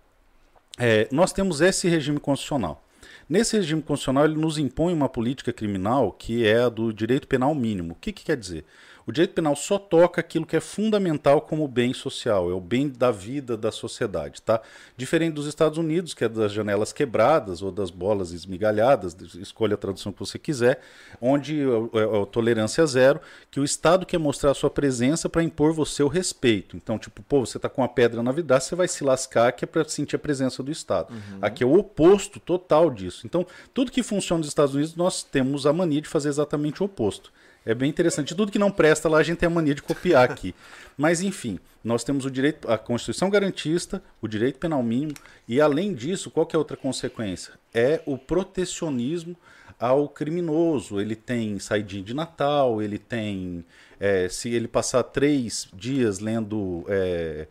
É, 0.80 1.08
nós 1.12 1.34
temos 1.34 1.60
esse 1.60 1.88
regime 1.90 2.20
constitucional. 2.20 2.82
Nesse 3.28 3.58
regime 3.58 3.82
constitucional, 3.82 4.26
ele 4.26 4.38
nos 4.38 4.58
impõe 4.58 4.94
uma 4.94 5.10
política 5.10 5.52
criminal 5.52 6.12
que 6.12 6.48
é 6.48 6.62
a 6.62 6.70
do 6.70 6.94
direito 6.94 7.28
penal 7.28 7.54
mínimo. 7.54 7.94
O 7.94 7.96
que, 7.96 8.14
que 8.14 8.24
quer 8.24 8.38
dizer? 8.38 8.64
O 9.08 9.12
direito 9.12 9.34
penal 9.34 9.56
só 9.56 9.78
toca 9.78 10.20
aquilo 10.20 10.46
que 10.46 10.56
é 10.56 10.60
fundamental 10.60 11.42
como 11.42 11.68
bem 11.68 11.94
social, 11.94 12.50
é 12.50 12.54
o 12.54 12.60
bem 12.60 12.90
da 12.90 13.12
vida 13.12 13.56
da 13.56 13.72
sociedade, 13.72 14.42
tá? 14.42 14.62
Diferente 14.98 15.34
dos 15.34 15.46
Estados 15.46 15.78
Unidos, 15.78 16.14
que 16.14 16.24
é 16.24 16.30
das 16.30 16.52
janelas 16.52 16.92
quebradas 16.92 17.62
ou 17.62 17.72
das 17.72 17.92
bolas 17.92 18.32
esmigalhadas, 18.32 19.16
escolha 19.36 19.76
a 19.76 19.78
tradução 19.78 20.12
que 20.12 20.20
você 20.20 20.40
quiser, 20.40 20.80
onde 21.22 21.62
é 21.62 22.06
é 22.06 22.22
a 22.22 22.26
tolerância 22.26 22.82
é 22.82 22.86
zero, 22.86 23.22
que 23.52 23.60
o 23.60 23.64
Estado 23.64 24.06
quer 24.06 24.18
mostrar 24.18 24.52
a 24.52 24.54
sua 24.54 24.70
presença 24.70 25.30
para 25.30 25.44
impor 25.44 25.74
você 25.74 26.02
o 26.04 26.08
respeito. 26.08 26.76
Então, 26.76 26.98
tipo, 26.98 27.22
pô, 27.24 27.46
você 27.46 27.60
tá 27.60 27.70
com 27.70 27.82
uma 27.82 27.88
pedra 27.88 28.24
na 28.24 28.32
vida, 28.32 28.60
você 28.60 28.76
vai 28.76 28.88
se 28.88 29.04
lascar, 29.04 29.52
que 29.52 29.66
é 29.66 29.68
para 29.68 29.88
sentir 29.88 30.16
a 30.16 30.20
presença 30.20 30.64
do 30.64 30.72
Estado. 30.72 31.14
Aqui 31.42 31.64
é 31.64 31.68
o 31.68 31.78
oposto 31.78 32.40
total 32.40 32.90
disso. 32.90 33.26
Então, 33.26 33.46
tudo 33.74 33.92
que 33.92 34.04
funciona 34.04 34.40
nos 34.40 34.48
Estados 34.48 34.74
Unidos, 34.74 34.96
nós 34.96 35.24
temos 35.24 35.66
a 35.66 35.74
mania 35.74 36.02
de 36.02 36.10
fazer 36.10 36.30
exatamente 36.30 36.82
o 36.82 36.86
oposto. 36.86 37.32
É 37.66 37.74
bem 37.74 37.90
interessante. 37.90 38.36
Tudo 38.36 38.52
que 38.52 38.60
não 38.60 38.70
presta 38.72 39.10
lá, 39.10 39.18
a 39.18 39.24
gente 39.24 39.40
tem 39.40 39.48
a 39.48 39.50
mania 39.50 39.74
de 39.74 39.82
copiar 39.82 40.30
aqui. 40.30 40.54
Mas, 40.98 41.22
enfim, 41.22 41.60
nós 41.84 42.04
temos 42.04 42.24
o 42.26 42.32
direito, 42.32 42.70
a 42.72 42.78
Constituição 42.78 43.30
garantista, 43.30 44.02
o 44.22 44.28
direito 44.28 44.60
penal 44.60 44.82
mínimo, 44.84 45.14
e 45.48 45.60
além 45.60 45.94
disso, 45.94 46.30
qual 46.30 46.46
que 46.46 46.56
é 46.56 46.58
a 46.58 46.60
outra 46.60 46.78
consequência? 46.78 47.54
É 47.74 48.02
o 48.06 48.18
protecionismo 48.18 49.36
ao 49.80 50.08
criminoso. 50.08 51.02
Ele 51.02 51.16
tem 51.16 51.60
saidinha 51.60 52.04
de 52.04 52.14
Natal, 52.14 52.82
ele 52.82 52.98
tem. 52.98 53.66
é, 54.00 54.30
se 54.30 54.50
ele 54.50 54.68
passar 54.68 55.04
três 55.04 55.68
dias 55.74 56.20
lendo 56.20 56.86
é, 56.88 57.48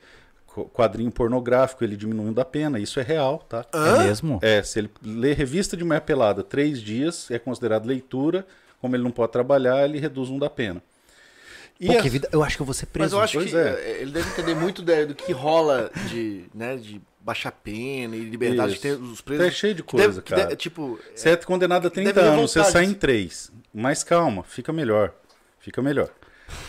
qu- 0.46 0.64
quadrinho 0.70 1.10
pornográfico, 1.10 1.84
ele 1.84 1.96
diminuindo 1.96 2.40
a 2.40 2.44
pena. 2.44 2.78
Isso 2.78 2.98
é 2.98 3.02
real, 3.02 3.38
tá? 3.48 3.66
É 3.72 4.04
mesmo? 4.06 4.38
É, 4.42 4.62
se 4.62 4.78
ele 4.78 4.90
lê 5.02 5.32
revista 5.34 5.76
de 5.76 5.84
mulher 5.84 6.00
pelada 6.00 6.42
três 6.42 6.80
dias, 6.80 7.30
é 7.30 7.38
considerado 7.38 7.84
leitura. 7.86 8.46
Como 8.84 8.94
ele 8.94 9.02
não 9.02 9.10
pode 9.10 9.32
trabalhar, 9.32 9.82
ele 9.82 9.98
reduz 9.98 10.28
um 10.28 10.38
da 10.38 10.50
pena. 10.50 10.82
E 11.80 11.86
Pô, 11.86 11.92
a- 11.98 12.02
que 12.02 12.08
vida. 12.10 12.28
Eu 12.30 12.44
acho 12.44 12.54
que 12.56 12.60
eu 12.60 12.66
vou 12.66 12.74
ser 12.74 12.84
preso. 12.84 13.06
Mas 13.06 13.12
eu 13.14 13.20
acho 13.20 13.38
Pois 13.38 13.50
que 13.50 13.56
é. 13.56 13.60
eh, 13.62 13.98
ele 14.02 14.10
deve 14.10 14.28
entender 14.28 14.54
muito 14.54 14.82
do 14.82 15.14
que 15.14 15.32
rola 15.32 15.90
de, 16.10 16.44
né, 16.54 16.76
de 16.76 17.00
baixar 17.18 17.50
pena 17.50 18.14
e 18.14 18.20
liberdade 18.20 18.78
tem 18.78 18.92
os 18.92 19.22
presos. 19.22 19.46
Tá 19.46 19.50
cheio 19.50 19.74
de 19.74 19.82
deve- 19.82 19.90
coisa, 20.04 20.20
que 20.20 20.28
cara. 20.30 20.42
deve- 20.42 20.56
tipo, 20.56 21.00
Você 21.14 21.30
é 21.30 21.36
condenado 21.36 21.86
a 21.86 21.90
30 21.90 22.12
Deve 22.12 22.26
anos, 22.28 22.50
você 22.52 22.62
sai 22.62 22.84
em 22.84 22.88
disso. 22.88 22.98
3. 23.00 23.52
Mas 23.72 24.04
calma, 24.04 24.42
fica 24.42 24.70
melhor. 24.70 25.14
Fica 25.58 25.80
melhor. 25.80 26.10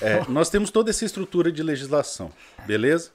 É, 0.01 0.21
nós 0.29 0.49
temos 0.49 0.71
toda 0.71 0.89
essa 0.91 1.03
estrutura 1.03 1.51
de 1.51 1.61
legislação, 1.61 2.31
beleza? 2.65 3.11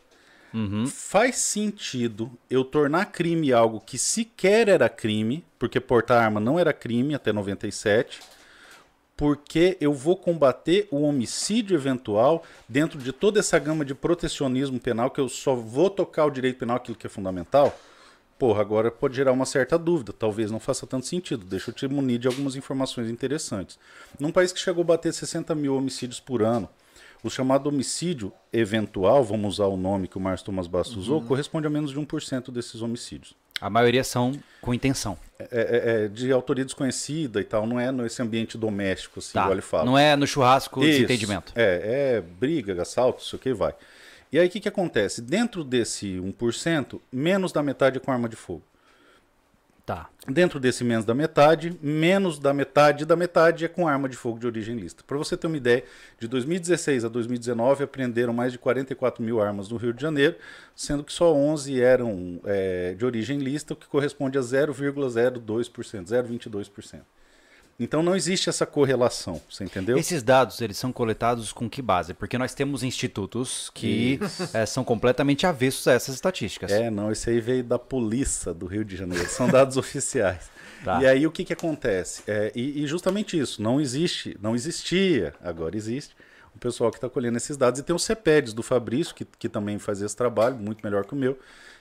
Faz 0.93 1.37
sentido 1.37 2.31
eu 2.51 2.65
tornar 2.65 3.07
crime 3.07 3.51
algo 3.53 3.81
que 3.81 3.97
sequer 3.97 4.69
era 4.69 4.89
crime, 4.91 5.43
porque 5.59 5.81
portar 5.81 6.23
arma 6.25 6.39
não 6.41 6.59
era 6.59 6.73
crime 6.73 7.15
até 7.15 7.33
97, 7.33 8.21
porque 9.21 9.77
eu 9.83 9.93
vou 9.93 10.17
combater 10.17 10.89
o 10.91 11.03
homicídio 11.03 11.77
eventual 11.77 12.43
dentro 12.67 12.99
de 12.99 13.13
toda 13.13 13.39
essa 13.39 13.59
gama 13.59 13.85
de 13.85 13.95
protecionismo 13.95 14.81
penal, 14.81 15.11
que 15.11 15.21
eu 15.21 15.29
só 15.29 15.55
vou 15.55 15.91
tocar 15.91 16.25
o 16.25 16.31
direito 16.31 16.59
penal, 16.59 16.79
aquilo 16.79 16.97
que 16.97 17.07
é 17.07 17.11
fundamental. 17.11 17.79
Porra, 18.39 18.63
agora 18.63 18.91
pode 18.91 19.15
gerar 19.15 19.33
uma 19.33 19.45
certa 19.45 19.79
dúvida. 19.79 20.11
Talvez 20.11 20.51
não 20.51 20.59
faça 20.59 20.87
tanto 20.87 21.05
sentido. 21.05 21.45
Deixa 21.45 21.69
eu 21.69 21.75
te 21.75 21.87
munir 21.87 22.19
de 22.19 22.29
algumas 22.29 22.57
informações 22.57 23.11
interessantes. 23.11 23.79
Num 24.19 24.33
país 24.33 24.55
que 24.55 24.59
chegou 24.59 24.81
a 24.81 24.87
bater 24.87 25.13
60 25.13 25.55
mil 25.55 25.77
homicídios 25.77 26.19
por 26.19 26.43
ano, 26.43 26.67
o 27.23 27.29
chamado 27.29 27.67
homicídio 27.69 28.33
eventual, 28.51 29.23
vamos 29.23 29.57
usar 29.57 29.67
o 29.67 29.77
nome 29.77 30.09
que 30.09 30.17
o 30.17 30.21
Márcio 30.21 30.47
Thomas 30.47 30.67
Bastos 30.67 30.97
usou, 30.97 31.21
corresponde 31.21 31.67
a 31.67 31.71
menos 31.71 31.91
de 31.91 32.01
1% 32.01 32.51
desses 32.51 32.81
homicídios. 32.81 33.35
A 33.61 33.69
maioria 33.71 34.03
são 34.05 34.33
com 34.61 34.73
intenção. 34.75 35.17
É, 35.39 35.45
é- 35.51 36.05
é 36.05 36.09
de 36.09 36.31
autoria 36.33 36.65
desconhecida 36.65 37.41
e 37.41 37.45
tal, 37.45 37.67
não 37.67 37.81
é 37.81 37.91
nesse 37.91 38.21
ambiente 38.23 38.59
doméstico, 38.59 39.19
assim, 39.21 39.33
Tá. 39.33 39.41
igual 39.41 39.53
ele 39.55 39.63
fala. 39.63 39.85
Não 39.85 39.97
é 39.99 40.15
no 40.17 40.27
churrasco 40.27 40.81
Isso. 40.85 40.91
desentendimento. 41.01 41.53
É, 41.57 42.17
é 42.17 42.21
briga, 42.21 42.81
assalto, 42.81 43.23
isso 43.23 43.39
que 43.39 43.53
vai. 43.55 43.75
E 44.33 44.39
aí 44.39 44.47
o 44.47 44.51
que, 44.51 44.61
que 44.61 44.69
acontece? 44.69 45.21
Dentro 45.23 45.65
desse 45.65 46.21
1%, 46.21 47.01
menos 47.13 47.53
da 47.53 47.63
metade 47.63 47.97
é 47.97 48.01
com 48.01 48.13
arma 48.13 48.29
de 48.29 48.37
fogo. 48.37 48.63
Tá. 49.91 50.09
Dentro 50.29 50.61
desse 50.61 50.85
menos 50.85 51.05
da 51.05 51.13
metade, 51.13 51.77
menos 51.83 52.39
da 52.39 52.55
metade 52.55 53.05
da 53.05 53.17
metade 53.17 53.65
é 53.65 53.69
com 53.69 53.89
arma 53.89 54.09
de 54.09 54.17
fogo 54.17 54.39
de 54.39 54.47
origem 54.47 54.77
lista. 54.77 55.03
Para 55.05 55.19
você 55.19 55.37
ter 55.37 55.49
uma 55.49 55.57
ideia, 55.57 55.83
de 56.17 56.29
2016 56.29 57.05
a 57.05 57.09
2019 57.09 57.83
apreenderam 57.83 58.33
mais 58.33 58.53
de 58.53 58.59
44 58.59 59.21
mil 59.21 59.43
armas 59.43 59.69
no 59.69 59.77
Rio 59.77 59.93
de 59.93 60.01
Janeiro, 60.01 60.37
sendo 60.77 61.03
que 61.03 61.13
só 61.13 61.35
11 61.35 61.83
eram 61.83 62.41
é, 62.45 62.95
de 62.95 63.05
origem 63.05 63.41
lista, 63.41 63.75
o 63.75 63.77
que 63.77 63.89
corresponde 63.89 64.39
a 64.39 64.41
0,02%, 64.41 66.05
0,22%. 66.05 67.01
Então 67.81 68.03
não 68.03 68.15
existe 68.15 68.51
essa 68.51 68.67
correlação, 68.67 69.41
você 69.49 69.65
entendeu? 69.65 69.97
Esses 69.97 70.23
dados, 70.23 70.61
eles 70.61 70.77
são 70.77 70.93
coletados 70.93 71.51
com 71.51 71.69
que 71.69 71.81
base? 71.81 72.13
Porque 72.13 72.37
nós 72.37 72.53
temos 72.53 72.83
institutos 72.83 73.71
que 73.73 74.21
eh, 74.53 74.67
são 74.67 74.85
completamente 74.85 75.47
avessos 75.47 75.89
a 75.89 75.95
essas 75.95 76.15
estatísticas. 76.15 76.71
É, 76.71 76.91
não, 76.91 77.11
esse 77.11 77.31
aí 77.31 77.41
veio 77.41 77.65
da 77.65 77.79
polícia 77.79 78.53
do 78.53 78.67
Rio 78.67 78.85
de 78.85 78.97
Janeiro, 78.97 79.27
são 79.31 79.49
dados 79.49 79.79
oficiais. 79.79 80.51
Tá. 80.85 81.03
E 81.03 81.07
aí 81.07 81.27
o 81.27 81.31
que, 81.31 81.43
que 81.43 81.55
acontece? 81.55 82.23
É, 82.27 82.53
e, 82.55 82.83
e 82.83 82.87
justamente 82.87 83.39
isso, 83.39 83.63
não 83.63 83.81
existe, 83.81 84.37
não 84.43 84.55
existia, 84.55 85.33
agora 85.43 85.75
existe, 85.75 86.15
o 86.55 86.59
pessoal 86.59 86.91
que 86.91 86.99
está 86.99 87.09
colhendo 87.09 87.39
esses 87.39 87.57
dados. 87.57 87.81
E 87.81 87.83
tem 87.83 87.97
o 87.97 87.99
CEPEDS 87.99 88.53
do 88.53 88.63
Fabrício, 88.63 89.15
que, 89.15 89.25
que 89.25 89.49
também 89.49 89.79
faz 89.79 90.03
esse 90.03 90.15
trabalho, 90.15 90.57
muito 90.57 90.85
melhor 90.85 91.07
que 91.07 91.15
o 91.15 91.17
meu. 91.17 91.39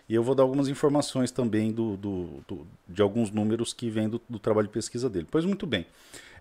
E 0.09 0.15
eu 0.15 0.23
vou 0.23 0.33
dar 0.33 0.41
algumas 0.43 0.67
informações 0.67 1.31
também 1.31 1.71
do, 1.71 1.95
do- 1.95 2.43
do- 2.47 2.67
de 2.87 3.01
alguns 3.01 3.29
números 3.29 3.71
que 3.73 3.89
vêm 3.89 4.09
do, 4.09 4.19
do 4.27 4.39
trabalho 4.39 4.67
de 4.67 4.73
pesquisa 4.73 5.07
dele. 5.07 5.27
Pois 5.29 5.45
muito 5.45 5.67
bem. 5.67 5.85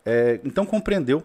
É, 0.04 0.40
então 0.42 0.64
compreendeu 0.64 1.22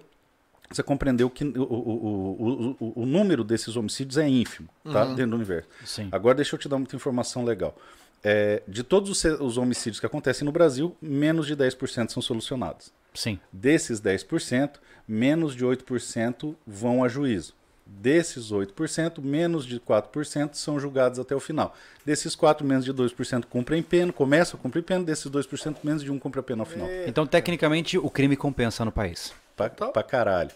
você 0.69 0.81
compreendeu 0.81 1.29
que 1.29 1.43
o, 1.43 1.61
o, 1.61 2.75
o, 2.79 2.93
o, 3.03 3.05
número 3.05 3.43
desses 3.43 3.75
homicídios 3.75 4.17
é 4.17 4.27
ínfimo, 4.27 4.67
tá? 4.83 5.05
Dentro 5.05 5.31
do 5.31 5.35
universo. 5.35 5.69
Sim. 5.85 6.09
Agora 6.11 6.35
deixa 6.35 6.55
eu 6.55 6.59
te 6.59 6.67
dar 6.67 6.77
muita 6.77 6.95
informação 6.95 7.43
legal. 7.45 7.77
É, 8.23 8.63
de 8.67 8.81
todos 8.83 9.09
os, 9.09 9.23
os 9.39 9.57
homicídios 9.57 9.99
que 9.99 10.05
acontecem 10.05 10.45
no 10.45 10.51
Brasil, 10.51 10.95
menos 11.01 11.45
de 11.45 11.55
10% 11.55 12.09
são 12.09 12.21
solucionados. 12.21 12.91
Sim. 13.13 13.39
Desses 13.51 14.01
10%, 14.01 14.75
menos 15.07 15.55
de 15.55 15.63
8% 15.65 16.55
vão 16.65 17.03
a 17.03 17.07
juízo. 17.07 17.53
Desses 17.85 18.51
8%, 18.51 19.21
menos 19.21 19.65
de 19.65 19.79
4% 19.79 20.53
são 20.53 20.79
julgados 20.79 21.19
até 21.19 21.35
o 21.35 21.39
final. 21.39 21.75
Desses 22.05 22.35
4, 22.35 22.65
menos 22.65 22.85
de 22.85 22.93
2% 22.93 23.45
cumprem 23.45 23.83
pena, 23.83 24.11
começam 24.13 24.57
a 24.57 24.61
cumprir 24.61 24.83
pena. 24.83 25.03
Desses 25.03 25.29
2%, 25.29 25.77
menos 25.83 26.01
de 26.01 26.11
1 26.11 26.17
cumpre 26.17 26.39
a 26.39 26.43
pena 26.43 26.61
ao 26.61 26.65
final. 26.65 26.87
Então, 27.05 27.27
tecnicamente, 27.27 27.97
o 27.97 28.09
crime 28.09 28.37
compensa 28.37 28.85
no 28.85 28.91
país. 28.91 29.33
Pra, 29.55 29.69
pra 29.69 30.03
caralho. 30.03 30.51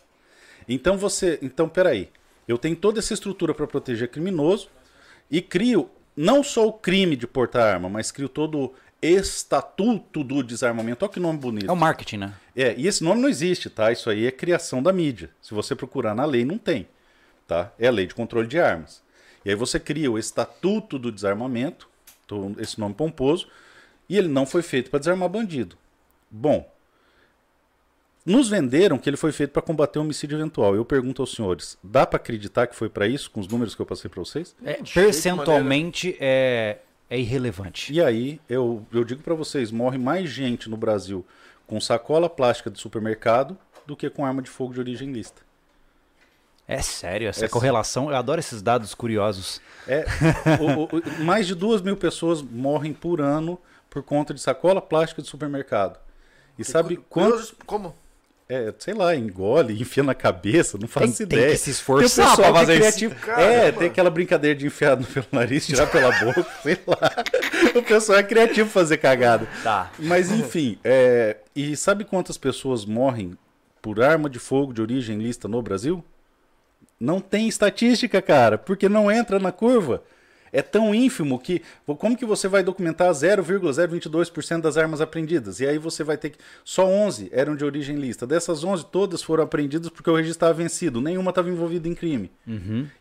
Então 0.67 0.97
você. 0.97 1.37
Então, 1.41 1.69
peraí. 1.69 2.09
Eu 2.47 2.57
tenho 2.57 2.75
toda 2.75 2.99
essa 2.99 3.13
estrutura 3.13 3.53
para 3.53 3.67
proteger 3.67 4.07
criminoso 4.09 4.69
e 5.29 5.41
crio 5.41 5.89
não 6.15 6.41
só 6.41 6.65
o 6.65 6.73
crime 6.73 7.15
de 7.15 7.27
portar 7.27 7.75
arma, 7.75 7.89
mas 7.89 8.09
crio 8.09 8.29
todo 8.29 8.57
o 8.57 8.73
estatuto 9.01 10.23
do 10.23 10.41
desarmamento. 10.41 11.03
Olha 11.03 11.13
que 11.13 11.19
nome 11.19 11.37
bonito. 11.37 11.69
É 11.69 11.71
o 11.71 11.75
marketing, 11.75 12.17
né? 12.17 12.33
É, 12.55 12.73
e 12.77 12.87
esse 12.87 13.03
nome 13.03 13.21
não 13.21 13.29
existe, 13.29 13.69
tá? 13.69 13.91
Isso 13.91 14.09
aí 14.09 14.25
é 14.25 14.31
criação 14.31 14.81
da 14.81 14.91
mídia. 14.91 15.29
Se 15.41 15.53
você 15.53 15.75
procurar 15.75 16.15
na 16.15 16.25
lei, 16.25 16.45
não 16.45 16.57
tem. 16.57 16.87
Tá? 17.47 17.71
É 17.79 17.87
a 17.87 17.91
lei 17.91 18.05
de 18.05 18.13
controle 18.13 18.47
de 18.47 18.59
armas. 18.59 19.01
E 19.43 19.49
aí 19.49 19.55
você 19.55 19.79
cria 19.79 20.11
o 20.11 20.19
Estatuto 20.19 20.99
do 20.99 21.11
Desarmamento, 21.11 21.89
esse 22.59 22.79
nome 22.79 22.93
pomposo, 22.93 23.47
e 24.09 24.17
ele 24.17 24.27
não 24.27 24.45
foi 24.45 24.61
feito 24.61 24.89
para 24.89 24.99
desarmar 24.99 25.29
bandido. 25.29 25.77
Bom, 26.29 26.69
nos 28.25 28.49
venderam 28.49 28.97
que 28.97 29.09
ele 29.09 29.15
foi 29.15 29.31
feito 29.31 29.51
para 29.51 29.61
combater 29.61 29.99
o 29.99 30.01
homicídio 30.01 30.37
eventual. 30.37 30.75
Eu 30.75 30.83
pergunto 30.83 31.21
aos 31.21 31.33
senhores, 31.33 31.77
dá 31.81 32.05
para 32.05 32.17
acreditar 32.17 32.67
que 32.67 32.75
foi 32.75 32.89
para 32.89 33.07
isso, 33.07 33.31
com 33.31 33.39
os 33.39 33.47
números 33.47 33.73
que 33.73 33.81
eu 33.81 33.85
passei 33.85 34.09
para 34.09 34.19
vocês? 34.19 34.53
É, 34.65 34.81
percentualmente 34.93 36.17
é, 36.19 36.79
é 37.09 37.17
irrelevante. 37.17 37.93
E 37.93 38.01
aí, 38.01 38.41
eu, 38.49 38.85
eu 38.91 39.05
digo 39.05 39.23
para 39.23 39.33
vocês, 39.33 39.71
morre 39.71 39.97
mais 39.97 40.29
gente 40.29 40.69
no 40.69 40.75
Brasil 40.75 41.25
com 41.65 41.79
sacola 41.79 42.29
plástica 42.29 42.69
de 42.69 42.79
supermercado 42.79 43.57
do 43.85 43.95
que 43.95 44.09
com 44.09 44.25
arma 44.25 44.41
de 44.41 44.49
fogo 44.49 44.73
de 44.73 44.81
origem 44.81 45.11
lícita. 45.11 45.46
É 46.67 46.81
sério, 46.81 47.29
essa 47.29 47.45
É 47.45 47.47
correlação. 47.47 48.09
Eu 48.09 48.15
adoro 48.17 48.39
esses 48.39 48.61
dados 48.61 48.93
curiosos. 48.93 49.61
É, 49.87 50.05
o- 50.59 50.83
o- 50.97 51.23
mais 51.23 51.47
de 51.47 51.55
duas 51.55 51.81
mil 51.81 51.95
pessoas 51.95 52.41
morrem 52.41 52.91
por 52.93 53.21
ano 53.21 53.57
por 53.89 54.03
conta 54.03 54.33
de 54.33 54.41
sacola 54.41 54.81
plástica 54.81 55.21
de 55.21 55.29
supermercado. 55.29 55.97
E 56.59 56.65
sabe 56.65 56.97
Cu- 56.97 57.03
quanto? 57.09 57.29
curioso, 57.31 57.55
Como? 57.65 57.95
É, 58.49 58.73
sei 58.79 58.93
lá, 58.93 59.13
engole, 59.15 59.73
enfia 59.81 60.03
na 60.03 60.13
cabeça, 60.15 60.77
não 60.77 60.87
faço 60.87 61.07
Tem- 61.17 61.27
tem 61.27 61.37
ideia. 61.39 61.51
que 61.51 61.57
se 61.57 61.69
esforçar 61.69 62.15
Tem 62.15 62.23
o 62.25 62.27
pessoal 62.29 62.35
pra 62.35 62.45
que 62.45 62.49
é 62.49 62.59
fazer 62.59 62.73
isso. 62.73 62.81
criativo. 62.81 63.15
Cara, 63.25 63.41
é, 63.41 63.65
mano. 63.65 63.77
tem 63.79 63.87
aquela 63.87 64.09
brincadeira 64.09 64.55
de 64.59 64.65
enfiar 64.67 64.97
no- 64.97 65.05
pelo 65.05 65.25
nariz, 65.31 65.65
tirar 65.67 65.87
pela 65.87 66.11
boca, 66.19 66.45
sei 66.63 66.77
lá. 66.87 66.99
O 67.75 67.83
pessoal 67.83 68.19
é 68.19 68.23
criativo 68.23 68.69
fazer 68.69 68.97
cagada. 68.97 69.47
Tá. 69.63 69.91
Mas 69.99 70.31
enfim, 70.31 70.77
é, 70.83 71.37
e 71.55 71.75
sabe 71.77 72.03
quantas 72.05 72.37
pessoas 72.37 72.83
morrem 72.85 73.37
por 73.81 74.01
arma 74.01 74.29
de 74.29 74.39
fogo 74.39 74.73
de 74.73 74.81
origem 74.81 75.17
lista 75.17 75.47
no 75.47 75.61
Brasil? 75.61 76.03
Não 76.99 77.19
tem 77.19 77.47
estatística, 77.47 78.21
cara, 78.21 78.57
porque 78.57 78.89
não 78.89 79.11
entra 79.11 79.39
na 79.39 79.51
curva. 79.51 80.03
É 80.51 80.61
tão 80.61 80.93
ínfimo 80.93 81.39
que. 81.39 81.61
Como 81.85 82.17
que 82.17 82.25
você 82.25 82.47
vai 82.47 82.63
documentar 82.63 83.11
0,022% 83.11 84.61
das 84.61 84.77
armas 84.77 85.01
apreendidas? 85.01 85.59
E 85.59 85.67
aí 85.67 85.77
você 85.77 86.03
vai 86.03 86.17
ter 86.17 86.31
que. 86.31 86.37
Só 86.63 86.85
11 86.85 87.29
eram 87.31 87.55
de 87.55 87.65
origem 87.65 87.97
lista. 87.97 88.25
Dessas 88.25 88.63
11, 88.63 88.85
todas 88.85 89.21
foram 89.21 89.43
apreendidas 89.43 89.89
porque 89.89 90.09
o 90.09 90.15
registro 90.15 90.37
estava 90.37 90.53
vencido. 90.53 91.01
Nenhuma 91.01 91.29
estava 91.29 91.49
envolvida 91.49 91.87
em 91.87 91.93
crime. 91.93 92.31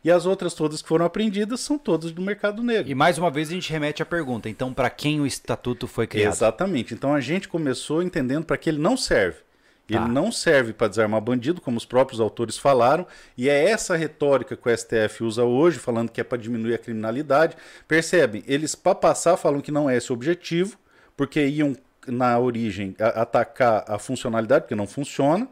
E 0.05 0.11
as 0.11 0.27
outras 0.27 0.55
todas 0.55 0.83
que 0.83 0.89
foram 0.89 1.05
apreendidas 1.05 1.61
são 1.61 1.79
todas 1.79 2.11
do 2.11 2.21
mercado 2.21 2.63
negro. 2.63 2.91
E 2.91 2.95
mais 2.95 3.17
uma 3.17 3.31
vez 3.31 3.49
a 3.49 3.53
gente 3.53 3.73
remete 3.73 4.03
à 4.03 4.07
pergunta. 4.07 4.49
Então, 4.49 4.73
para 4.73 4.91
quem 4.91 5.21
o 5.21 5.27
estatuto 5.27 5.87
foi 5.87 6.07
criado? 6.07 6.33
Exatamente. 6.33 6.95
Então 6.95 7.15
a 7.15 7.21
gente 7.21 7.49
começou 7.49 8.03
entendendo 8.03 8.45
para 8.45 8.57
que 8.57 8.69
ele 8.69 8.79
não 8.79 8.97
serve. 8.97 9.39
Ele 9.89 10.01
Tá. 10.01 10.09
não 10.09 10.33
serve 10.33 10.73
para 10.73 10.89
desarmar 10.89 11.21
bandido, 11.21 11.61
como 11.61 11.77
os 11.77 11.85
próprios 11.85 12.21
autores 12.21 12.59
falaram, 12.59 13.07
e 13.39 13.49
é 13.49 13.71
essa 13.71 13.95
retórica 13.97 14.57
que 14.57 14.69
o 14.69 14.71
STF 14.77 15.23
usa 15.23 15.45
hoje, 15.45 15.79
falando 15.79 16.11
que 16.11 16.21
é 16.21 16.25
para 16.25 16.39
diminuir 16.39 16.75
a 16.75 16.79
criminalidade. 16.79 17.57
Percebem? 17.87 18.43
Eles, 18.49 18.75
para 18.75 18.95
passar, 18.97 19.37
falam 19.37 19.61
que 19.61 19.71
não 19.71 19.89
é 19.89 19.97
esse 19.97 20.11
o 20.11 20.15
objetivo, 20.15 20.77
porque 21.17 21.47
iam, 21.47 21.77
na 22.07 22.37
origem, 22.39 22.95
a- 23.01 23.23
atacar 23.23 23.85
a 23.87 23.99
funcionalidade, 23.99 24.63
porque 24.65 24.75
não 24.75 24.87
funciona, 24.89 25.49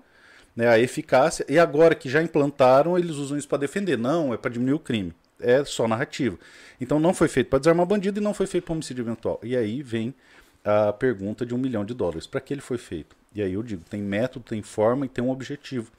né, 0.57 0.68
a 0.68 0.78
eficácia, 0.78 1.45
e 1.49 1.59
agora 1.59 1.95
que 1.95 2.09
já 2.09 2.20
implantaram, 2.22 2.99
eles 2.99 3.16
usam 3.16 3.37
isso 3.39 3.49
para 3.49 3.59
defender. 3.59 3.97
Não, 3.97 4.35
é 4.35 4.37
para 4.37 4.51
diminuir 4.51 4.74
o 4.74 4.78
crime. 4.80 5.12
É 5.41 5.64
só 5.64 5.87
narrativa. 5.89 6.39
Então 6.80 6.99
não 7.01 7.12
foi 7.12 7.28
feito 7.28 7.51
para 7.51 7.59
desarmar 7.59 7.87
bandido 7.87 8.20
e 8.20 8.22
não 8.22 8.32
foi 8.35 8.47
feito 8.47 8.64
para 8.64 8.72
homicídio 8.72 9.03
eventual. 9.03 9.39
E 9.43 9.57
aí 9.57 9.82
vem 9.82 10.14
a 10.64 10.93
pergunta 10.93 11.45
de 11.45 11.55
um 11.55 11.59
milhão 11.59 11.85
de 11.85 11.93
dólares. 11.93 12.26
Para 12.26 12.41
que 12.41 12.55
ele 12.55 12.61
foi 12.61 12.78
feito? 12.78 13.16
E 13.35 13.43
aí 13.43 13.53
eu 13.53 13.62
digo, 13.62 13.82
tem 13.85 14.01
método, 14.01 14.45
tem 14.45 14.62
forma 14.62 15.07
e 15.07 15.09
tem 15.09 15.24
um 15.24 15.30
objetivo. 15.30 15.91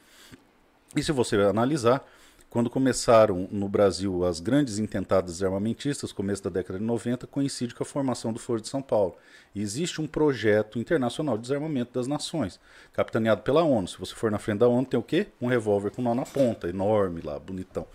E 0.95 1.03
se 1.03 1.11
você 1.11 1.35
analisar, 1.35 2.05
quando 2.49 2.69
começaram 2.69 3.49
no 3.51 3.67
Brasil 3.67 4.23
as 4.23 4.39
grandes 4.39 4.79
intentadas 4.79 5.43
armamentistas, 5.43 6.13
começo 6.13 6.41
da 6.43 6.49
década 6.49 6.79
de 6.79 6.85
90, 6.85 7.27
coincide 7.27 7.75
com 7.75 7.83
a 7.83 7.85
formação 7.85 8.31
do 8.31 8.39
Foro 8.39 8.61
de 8.61 8.69
São 8.69 8.81
Paulo. 8.81 9.17
E 9.53 9.61
existe 9.61 9.99
um 9.99 10.07
projeto 10.07 10.79
internacional 10.79 11.35
de 11.35 11.41
desarmamento 11.41 11.91
das 11.93 12.07
nações, 12.07 12.57
capitaneado 12.93 13.41
pela 13.41 13.63
ONU. 13.63 13.89
Se 13.89 13.97
você 13.97 14.15
for 14.15 14.31
na 14.31 14.39
frente 14.39 14.59
da 14.59 14.69
ONU, 14.69 14.85
tem 14.85 14.97
o 14.97 15.03
quê? 15.03 15.27
Um 15.41 15.47
revólver 15.47 15.91
com 15.91 16.01
nó 16.01 16.15
na 16.15 16.23
ponta, 16.23 16.69
enorme 16.69 17.19
lá, 17.21 17.37
bonitão. 17.37 17.85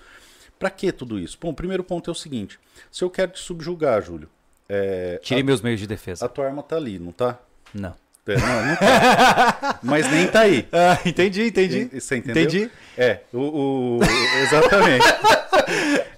Para 0.58 0.68
que 0.68 0.92
tudo 0.92 1.18
isso? 1.18 1.38
Bom, 1.40 1.48
o 1.48 1.54
primeiro 1.54 1.82
ponto 1.82 2.10
é 2.10 2.12
o 2.12 2.14
seguinte: 2.14 2.60
se 2.92 3.02
eu 3.02 3.08
quero 3.08 3.32
te 3.32 3.40
subjugar, 3.40 4.02
Júlio, 4.02 4.28
é, 4.68 5.18
Tirei 5.22 5.42
meus 5.42 5.62
meios 5.62 5.80
de 5.80 5.86
defesa. 5.86 6.26
a 6.26 6.28
tua 6.28 6.44
arma 6.46 6.62
tá 6.62 6.76
ali, 6.76 6.98
não 6.98 7.12
tá? 7.12 7.40
Não. 7.72 7.94
É, 8.28 8.36
não, 8.36 8.66
não 8.66 8.76
tá. 8.76 9.78
Mas 9.82 10.10
nem 10.10 10.26
tá 10.28 10.40
aí. 10.40 10.66
Ah, 10.72 10.98
entendi, 11.04 11.48
entendi. 11.48 11.90
E- 11.92 12.00
Você 12.00 12.16
entendeu? 12.16 12.42
Entendi. 12.44 12.70
É, 12.96 13.20
o, 13.32 13.98
o- 13.98 14.00
exatamente. 14.42 15.04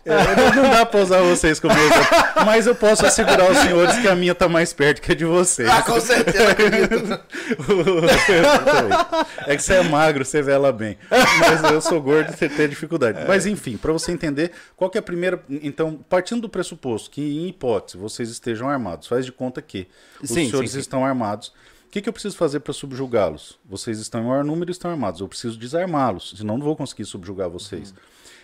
É, 0.04 0.54
não- 0.56 0.70
dá 0.70 0.84
pra 0.84 1.00
usar 1.00 1.20
vocês 1.22 1.60
como 1.60 1.72
exemplo, 1.72 2.06
mas 2.44 2.66
eu 2.66 2.74
posso 2.74 3.06
assegurar 3.06 3.42
aos 3.42 3.56
senhores 3.58 3.96
que 3.98 4.08
a 4.08 4.16
minha 4.16 4.34
tá 4.34 4.48
mais 4.48 4.72
perto 4.72 5.00
que 5.00 5.12
a 5.12 5.14
de 5.14 5.24
vocês. 5.24 5.68
Ah, 5.68 5.82
com 5.82 6.00
certeza, 6.00 6.56
é 9.46 9.56
que 9.56 9.62
você 9.62 9.74
é 9.74 9.82
magro, 9.82 10.24
você 10.24 10.42
vela 10.42 10.72
bem. 10.72 10.96
Mas 11.10 11.72
eu 11.72 11.80
sou 11.80 12.00
gordo 12.00 12.32
e 12.32 12.36
você 12.36 12.48
tem 12.48 12.68
dificuldade. 12.68 13.24
Mas 13.26 13.46
enfim, 13.46 13.76
para 13.76 13.92
você 13.92 14.12
entender, 14.12 14.52
qual 14.76 14.90
que 14.90 14.98
é 14.98 15.00
a 15.00 15.02
primeira. 15.02 15.42
Então, 15.48 16.04
partindo 16.08 16.42
do 16.42 16.48
pressuposto 16.48 17.10
que, 17.10 17.20
em 17.20 17.48
hipótese, 17.48 17.96
vocês 17.96 18.28
estejam 18.28 18.68
armados, 18.68 19.06
faz 19.06 19.24
de 19.24 19.32
conta 19.32 19.60
que 19.62 19.88
os 20.22 20.28
Sim, 20.28 20.46
senhores 20.48 20.70
sim, 20.70 20.76
sim. 20.76 20.80
estão 20.80 21.04
armados. 21.04 21.52
O 21.92 21.94
que, 21.94 22.00
que 22.00 22.08
eu 22.08 22.12
preciso 22.14 22.38
fazer 22.38 22.60
para 22.60 22.72
subjugá-los? 22.72 23.60
Vocês 23.62 23.98
estão 23.98 24.22
em 24.22 24.26
maior 24.26 24.42
número 24.42 24.70
e 24.70 24.72
estão 24.72 24.90
armados. 24.90 25.20
Eu 25.20 25.28
preciso 25.28 25.58
desarmá-los, 25.58 26.32
senão 26.38 26.56
não 26.56 26.64
vou 26.64 26.74
conseguir 26.74 27.04
subjugar 27.04 27.50
vocês. 27.50 27.92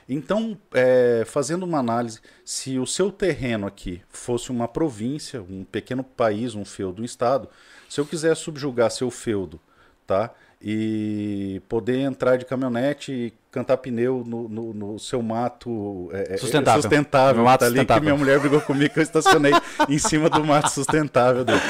Então, 0.06 0.58
é, 0.74 1.24
fazendo 1.24 1.62
uma 1.62 1.78
análise, 1.78 2.20
se 2.44 2.78
o 2.78 2.86
seu 2.86 3.10
terreno 3.10 3.66
aqui 3.66 4.02
fosse 4.10 4.50
uma 4.50 4.68
província, 4.68 5.40
um 5.40 5.64
pequeno 5.64 6.04
país, 6.04 6.54
um 6.54 6.62
feudo, 6.62 7.00
um 7.00 7.04
estado, 7.06 7.48
se 7.88 7.98
eu 7.98 8.04
quiser 8.04 8.34
subjugar 8.34 8.90
seu 8.90 9.10
feudo, 9.10 9.58
tá? 10.06 10.34
E 10.60 11.62
poder 11.68 11.98
entrar 12.00 12.36
de 12.36 12.44
caminhonete 12.44 13.12
e 13.12 13.32
cantar 13.50 13.76
pneu 13.76 14.24
no, 14.26 14.48
no- 14.48 14.74
no 14.74 14.98
seu 14.98 15.22
mato 15.22 16.10
é, 16.12 16.34
é, 16.34 16.36
Sustentável. 16.36 16.82
sustentável 16.82 17.34
Meu 17.36 17.44
mato 17.44 17.60
tá 17.60 17.66
ali, 17.66 17.76
sustentável. 17.76 18.00
que 18.00 18.04
minha 18.06 18.16
mulher 18.18 18.40
brigou 18.40 18.60
comigo 18.62 18.92
que 18.92 18.98
eu 18.98 19.02
estacionei 19.04 19.52
em 19.88 19.98
cima 19.98 20.28
do 20.28 20.44
mato 20.44 20.68
sustentável 20.68 21.44
dele. 21.44 21.60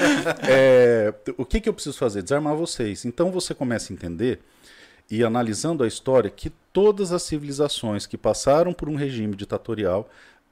É, 0.48 1.12
o 1.36 1.44
que, 1.44 1.60
que 1.60 1.68
eu 1.68 1.74
preciso 1.74 1.98
fazer? 1.98 2.22
Desarmar 2.22 2.54
vocês. 2.56 3.04
Então 3.04 3.30
você 3.30 3.54
começa 3.54 3.92
a 3.92 3.94
entender 3.94 4.40
e 5.10 5.22
analisando 5.22 5.84
a 5.84 5.86
história 5.86 6.30
que 6.30 6.50
todas 6.72 7.12
as 7.12 7.22
civilizações 7.22 8.06
que 8.06 8.16
passaram 8.16 8.72
por 8.72 8.88
um 8.88 8.94
regime 8.94 9.36
ditatorial, 9.36 10.08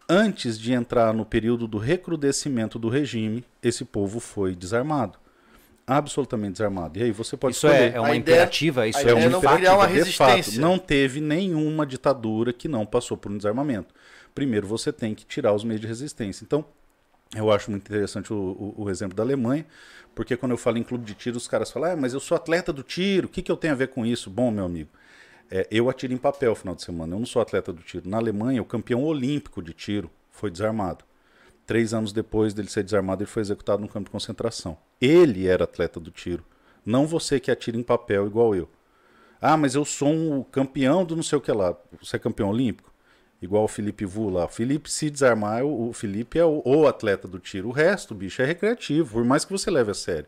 antes 0.09 0.59
de 0.59 0.74
entrar 0.74 1.14
no 1.14 1.24
período 1.24 1.66
do 1.66 1.78
recrudescimento 1.78 2.78
do 2.78 2.91
regime, 2.91 3.43
esse 3.62 3.82
povo 3.84 4.20
foi 4.20 4.55
desarmado. 4.55 5.18
Absolutamente 5.87 6.53
desarmado. 6.55 6.99
E 6.99 7.03
aí 7.05 7.12
você 7.12 7.37
pode 7.37 7.55
Isso 7.55 7.66
escolher. 7.66 7.93
é, 7.93 7.97
é 7.97 8.01
uma 8.01 8.09
A 8.09 8.16
ideia- 8.16 8.18
imperativa? 8.37 8.89
Isso 8.89 8.99
a 8.99 9.03
é, 9.03 9.05
ideia 9.05 9.16
um 9.18 9.20
é 9.20 9.28
não 9.28 9.41
fato? 9.43 9.57
criar 9.59 9.74
uma 9.76 9.87
resistência. 9.87 10.53
fato, 10.55 10.61
não 10.61 10.78
teve 10.78 11.20
nenhuma 11.20 11.87
ditadura 11.87 12.53
que 12.53 12.66
não 12.66 12.84
passou 12.84 13.16
por 13.16 13.30
um 13.30 13.37
desarmamento. 13.37 13.95
Primeiro 14.34 14.66
você 14.66 14.93
tem 14.93 15.14
que 15.14 15.24
tirar 15.24 15.53
os 15.53 15.62
meios 15.62 15.80
de 15.80 15.87
resistência. 15.87 16.45
Então, 16.45 16.64
eu 17.37 17.51
acho 17.53 17.70
muito 17.70 17.87
interessante 17.87 18.32
o, 18.32 18.37
o- 18.37 18.82
o 18.84 18.91
exemplo 18.91 19.14
da 19.16 19.22
Alemanha, 19.22 19.64
porque 20.14 20.37
quando 20.37 20.53
eu 20.53 20.59
falo 20.59 20.76
em 20.76 20.82
clube 20.82 21.05
de 21.05 21.14
tiro, 21.14 21.37
os 21.37 21.47
caras 21.47 21.70
falam, 21.70 21.93
ah, 21.93 21.97
mas 21.97 22.12
eu 22.14 22.20
sou 22.20 22.37
atleta 22.37 22.72
do 22.72 22.82
tiro, 22.82 23.26
o 23.26 23.30
que, 23.30 23.41
que 23.41 23.53
eu 23.53 23.57
tenho 23.57 23.72
a 23.72 23.76
ver 23.76 23.89
com 23.89 24.05
isso? 24.05 24.28
Bom, 24.28 24.51
meu 24.51 24.64
amigo, 24.64 24.91
é, 25.51 25.68
eu 25.70 25.89
atiro 25.89 26.12
em 26.12 26.16
papel 26.16 26.51
no 26.51 26.57
final 26.57 26.74
de 26.74 26.82
semana, 26.82 27.14
eu 27.14 27.18
não 27.20 27.26
sou 27.26 27.41
atleta 27.41 27.72
do 27.72 27.80
tiro. 27.82 28.09
Na 28.09 28.16
Alemanha, 28.16 28.61
o 28.61 28.64
campeão 28.64 29.05
olímpico 29.05 29.62
de 29.62 29.72
tiro 29.72 30.11
foi 30.32 30.51
desarmado. 30.51 31.05
Três 31.67 31.93
anos 31.93 32.12
depois 32.12 32.55
dele 32.55 32.69
ser 32.69 32.85
desarmado, 32.85 33.23
ele 33.23 33.31
foi 33.31 33.43
executado 33.43 33.83
no 33.83 33.89
campo 33.89 34.05
de 34.05 34.12
concentração. 34.12 34.79
Ele 35.01 35.49
era 35.49 35.64
atleta 35.64 35.99
do 35.99 36.11
tiro, 36.11 36.45
não 36.85 37.07
você 37.07 37.41
que 37.41 37.51
atira 37.51 37.77
em 37.77 37.83
papel 37.83 38.27
igual 38.27 38.55
eu. 38.55 38.69
Ah, 39.41 39.57
mas 39.57 39.75
eu 39.75 39.85
sou 39.85 40.09
um 40.09 40.43
campeão 40.45 41.05
do 41.05 41.17
não 41.17 41.23
sei 41.23 41.37
o 41.37 41.41
que 41.41 41.53
lá. 41.53 41.77
Você 42.01 42.17
é 42.17 42.19
campeão 42.19 42.51
olímpico? 42.51 42.93
Igual 43.43 43.64
o 43.64 43.69
Felipe 43.69 44.05
Vu 44.07 44.31
lá. 44.31 44.45
O 44.47 44.49
Felipe, 44.49 44.91
se 44.91 45.11
desarmar, 45.11 45.64
o, 45.64 45.93
Felipe 45.93 46.39
é 46.39 46.45
o, 46.45 46.62
o 46.64 46.87
atleta 46.87 47.29
do 47.29 47.39
tiro. 47.39 47.69
O 47.69 47.73
resto, 47.73 48.14
bicho, 48.14 48.41
é 48.41 48.45
recreativo, 48.47 49.12
por 49.12 49.25
mais 49.25 49.45
que 49.45 49.53
você 49.53 49.71
leve 49.71 49.91
a 49.91 49.95
sério. 49.95 50.27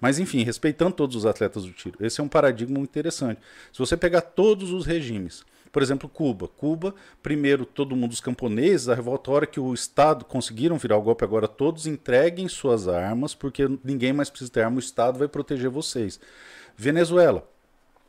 Mas, 0.00 0.18
enfim, 0.18 0.42
respeitando 0.42 0.92
todos 0.92 1.16
os 1.16 1.24
atletas 1.24 1.64
do 1.64 1.72
tiro. 1.72 1.96
Esse 2.04 2.20
é 2.20 2.24
um 2.24 2.28
paradigma 2.28 2.78
interessante. 2.80 3.40
Se 3.72 3.78
você 3.78 3.96
pegar 3.96 4.20
todos 4.20 4.72
os 4.72 4.84
regimes, 4.84 5.44
por 5.74 5.82
exemplo, 5.82 6.08
Cuba. 6.08 6.46
Cuba, 6.46 6.94
primeiro, 7.20 7.66
todo 7.66 7.96
mundo, 7.96 8.12
os 8.12 8.20
camponeses, 8.20 8.88
a 8.88 8.94
revolta, 8.94 9.28
a 9.28 9.34
hora 9.34 9.46
que 9.46 9.58
o 9.58 9.74
Estado 9.74 10.24
conseguiram 10.24 10.78
virar 10.78 10.96
o 10.96 11.02
golpe, 11.02 11.24
agora 11.24 11.48
todos 11.48 11.84
entreguem 11.84 12.48
suas 12.48 12.86
armas, 12.86 13.34
porque 13.34 13.68
ninguém 13.82 14.12
mais 14.12 14.30
precisa 14.30 14.52
ter 14.52 14.62
arma, 14.62 14.76
o 14.76 14.78
Estado 14.78 15.18
vai 15.18 15.26
proteger 15.26 15.68
vocês. 15.68 16.20
Venezuela. 16.76 17.44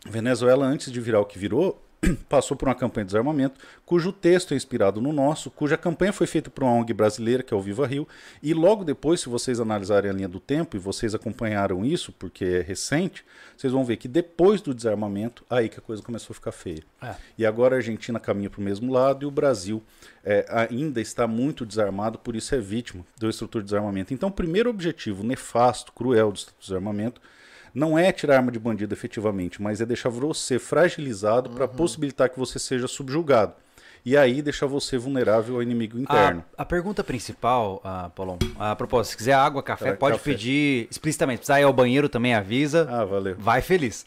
Venezuela, 0.07 0.63
antes 0.63 0.91
de 0.91 1.01
virar 1.01 1.21
o 1.21 1.25
que 1.25 1.39
virou, 1.39 1.83
passou 2.29 2.55
por 2.55 2.67
uma 2.67 2.75
campanha 2.75 3.05
de 3.05 3.09
desarmamento, 3.09 3.59
cujo 3.85 4.11
texto 4.11 4.53
é 4.53 4.57
inspirado 4.57 5.01
no 5.01 5.11
nosso, 5.11 5.49
cuja 5.51 5.77
campanha 5.77 6.13
foi 6.13 6.27
feita 6.27 6.49
por 6.49 6.63
uma 6.63 6.73
ONG 6.73 6.93
brasileira, 6.93 7.43
que 7.43 7.53
é 7.53 7.57
o 7.57 7.61
Viva 7.61 7.85
Rio, 7.85 8.07
e 8.41 8.53
logo 8.53 8.83
depois, 8.83 9.21
se 9.21 9.29
vocês 9.29 9.59
analisarem 9.59 10.09
a 10.09 10.13
linha 10.13 10.27
do 10.27 10.39
tempo, 10.39 10.75
e 10.75 10.79
vocês 10.79 11.15
acompanharam 11.15 11.85
isso, 11.85 12.11
porque 12.11 12.45
é 12.45 12.61
recente, 12.61 13.25
vocês 13.55 13.71
vão 13.71 13.85
ver 13.85 13.97
que 13.97 14.07
depois 14.07 14.61
do 14.61 14.73
desarmamento, 14.73 15.43
aí 15.49 15.69
que 15.69 15.79
a 15.79 15.81
coisa 15.81 16.01
começou 16.01 16.33
a 16.33 16.35
ficar 16.35 16.51
feia. 16.51 16.83
É. 17.01 17.15
E 17.37 17.45
agora 17.45 17.75
a 17.75 17.77
Argentina 17.77 18.19
caminha 18.19 18.49
para 18.49 18.61
o 18.61 18.63
mesmo 18.63 18.91
lado 18.91 19.23
e 19.23 19.25
o 19.25 19.31
Brasil 19.31 19.81
é, 20.23 20.45
ainda 20.49 20.99
está 20.99 21.27
muito 21.27 21.65
desarmado, 21.65 22.19
por 22.19 22.35
isso 22.35 22.53
é 22.55 22.59
vítima 22.59 23.05
do 23.17 23.29
estrutura 23.29 23.63
de 23.63 23.69
desarmamento. 23.69 24.13
Então, 24.13 24.29
o 24.29 24.31
primeiro 24.31 24.69
objetivo 24.69 25.23
nefasto, 25.23 25.91
cruel 25.93 26.31
do 26.31 26.37
estatuto 26.37 26.61
de 26.61 26.67
desarmamento 26.67 27.21
não 27.75 27.99
é 27.99 28.11
tirar 28.11 28.37
arma 28.37 28.51
de 28.51 28.57
bandido 28.57 28.93
efetivamente, 28.93 29.61
mas 29.61 29.81
é 29.81 29.85
deixar 29.85 30.09
você 30.09 30.57
fragilizado 30.57 31.49
para 31.49 31.67
possibilitar 31.67 32.29
que 32.29 32.39
você 32.39 32.57
seja 32.57 32.87
subjugado. 32.87 33.53
E 34.05 34.15
aí 34.15 34.41
deixar 34.41 34.67
você 34.67 34.99
vulnerável 34.99 35.55
ao 35.55 35.63
inimigo 35.63 35.97
interno. 35.97 36.45
A, 36.55 36.61
a 36.61 36.65
pergunta 36.65 37.03
principal, 37.03 37.81
uh, 37.83 38.09
Paulão, 38.11 38.37
a 38.57 38.75
propósito, 38.75 39.11
se 39.11 39.17
quiser 39.17 39.33
água, 39.33 39.63
café, 39.63 39.93
pode 39.93 40.17
café. 40.17 40.31
pedir 40.31 40.87
explicitamente. 40.91 41.39
Precisar 41.39 41.59
ir 41.59 41.63
ao 41.63 41.73
banheiro 41.73 42.07
também 42.07 42.33
avisa. 42.35 42.87
Ah, 42.89 43.03
valeu. 43.03 43.35
Vai 43.37 43.61
feliz. 43.61 44.05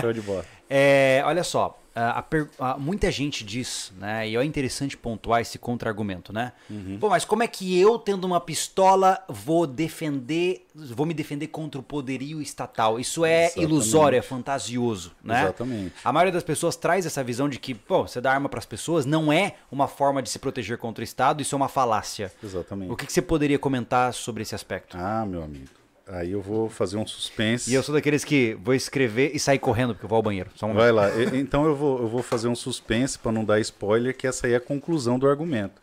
Show 0.00 0.12
de 0.12 0.20
bola. 0.20 0.44
É, 0.76 1.22
olha 1.26 1.44
só, 1.44 1.78
a- 2.00 2.24
a 2.58 2.78
muita 2.78 3.10
gente 3.10 3.44
diz, 3.44 3.92
né? 3.98 4.28
E 4.28 4.36
é 4.36 4.44
interessante 4.44 4.96
pontuar 4.96 5.40
esse 5.40 5.58
contra-argumento, 5.58 6.32
né? 6.32 6.52
Uhum. 6.68 6.98
Pô, 7.00 7.08
mas 7.08 7.24
como 7.24 7.42
é 7.42 7.46
que 7.46 7.78
eu, 7.78 7.98
tendo 7.98 8.24
uma 8.24 8.40
pistola, 8.40 9.22
vou 9.28 9.66
defender, 9.66 10.66
vou 10.74 11.06
me 11.06 11.14
defender 11.14 11.46
contra 11.48 11.80
o 11.80 11.84
poderio 11.84 12.40
estatal? 12.42 12.98
Isso 12.98 13.24
é 13.24 13.44
Exatamente. 13.46 13.70
ilusório, 13.70 14.18
é 14.18 14.22
fantasioso, 14.22 15.12
né? 15.22 15.42
Exatamente. 15.42 15.94
A 16.04 16.12
maioria 16.12 16.32
das 16.32 16.42
pessoas 16.42 16.76
traz 16.76 17.06
essa 17.06 17.22
visão 17.22 17.48
de 17.48 17.58
que, 17.58 17.74
pô, 17.74 18.02
você 18.06 18.20
dá 18.20 18.32
arma 18.32 18.48
para 18.48 18.58
as 18.58 18.66
pessoas 18.66 19.06
não 19.06 19.32
é 19.32 19.54
uma 19.70 19.86
forma 19.88 20.22
de 20.22 20.30
se 20.30 20.38
proteger 20.38 20.78
contra 20.78 21.02
o 21.02 21.04
Estado, 21.04 21.40
isso 21.42 21.54
é 21.54 21.56
uma 21.56 21.68
falácia. 21.68 22.32
Exatamente. 22.42 22.90
O 22.92 22.96
que, 22.96 23.06
que 23.06 23.12
você 23.12 23.22
poderia 23.22 23.58
comentar 23.58 24.12
sobre 24.12 24.42
esse 24.42 24.54
aspecto? 24.54 24.96
Ah, 24.98 25.24
meu 25.26 25.42
amigo. 25.42 25.68
Aí 26.06 26.32
eu 26.32 26.42
vou 26.42 26.68
fazer 26.68 26.96
um 26.98 27.06
suspense. 27.06 27.70
E 27.70 27.74
eu 27.74 27.82
sou 27.82 27.94
daqueles 27.94 28.24
que 28.24 28.54
vou 28.62 28.74
escrever 28.74 29.30
e 29.34 29.38
sair 29.38 29.58
correndo 29.58 29.94
porque 29.94 30.04
eu 30.04 30.08
vou 30.08 30.16
ao 30.16 30.22
banheiro. 30.22 30.50
Um 30.62 30.74
Vai 30.74 30.92
lá. 30.92 31.08
Então 31.34 31.64
eu 31.64 31.74
vou, 31.74 32.00
eu 32.02 32.08
vou 32.08 32.22
fazer 32.22 32.46
um 32.48 32.54
suspense 32.54 33.18
para 33.18 33.32
não 33.32 33.44
dar 33.44 33.58
spoiler, 33.60 34.14
que 34.16 34.26
essa 34.26 34.46
aí 34.46 34.52
é 34.52 34.56
a 34.56 34.60
conclusão 34.60 35.18
do 35.18 35.26
argumento. 35.26 35.80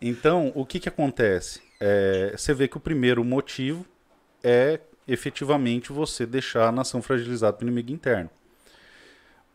Então, 0.00 0.52
o 0.54 0.64
que, 0.64 0.80
que 0.80 0.88
acontece? 0.88 1.60
É, 1.80 2.34
você 2.36 2.52
vê 2.54 2.66
que 2.68 2.76
o 2.76 2.80
primeiro 2.80 3.24
motivo 3.24 3.84
é 4.42 4.80
efetivamente 5.06 5.92
você 5.92 6.26
deixar 6.26 6.68
a 6.68 6.72
nação 6.72 7.00
fragilizada 7.02 7.56
pelo 7.56 7.70
inimigo 7.70 7.92
interno. 7.92 8.30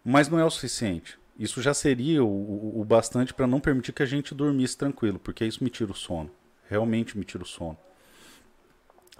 Mas 0.04 0.28
não 0.28 0.40
é 0.40 0.46
o 0.46 0.50
suficiente. 0.50 1.18
Isso 1.40 1.62
já 1.62 1.74
seria 1.74 2.24
o, 2.24 2.28
o- 2.28 2.82
o 2.82 2.86
bastante 2.86 3.34
para 3.34 3.48
não 3.48 3.60
permitir 3.60 3.94
que 3.94 4.04
a 4.04 4.06
gente 4.06 4.36
dormisse 4.36 4.78
tranquilo, 4.78 5.18
porque 5.20 5.46
isso 5.46 5.64
me 5.64 5.70
tira 5.70 5.92
o 5.92 5.96
sono. 5.96 6.30
Realmente 6.70 7.18
me 7.18 7.24
tira 7.26 7.44
o 7.44 7.48
sono. 7.48 7.78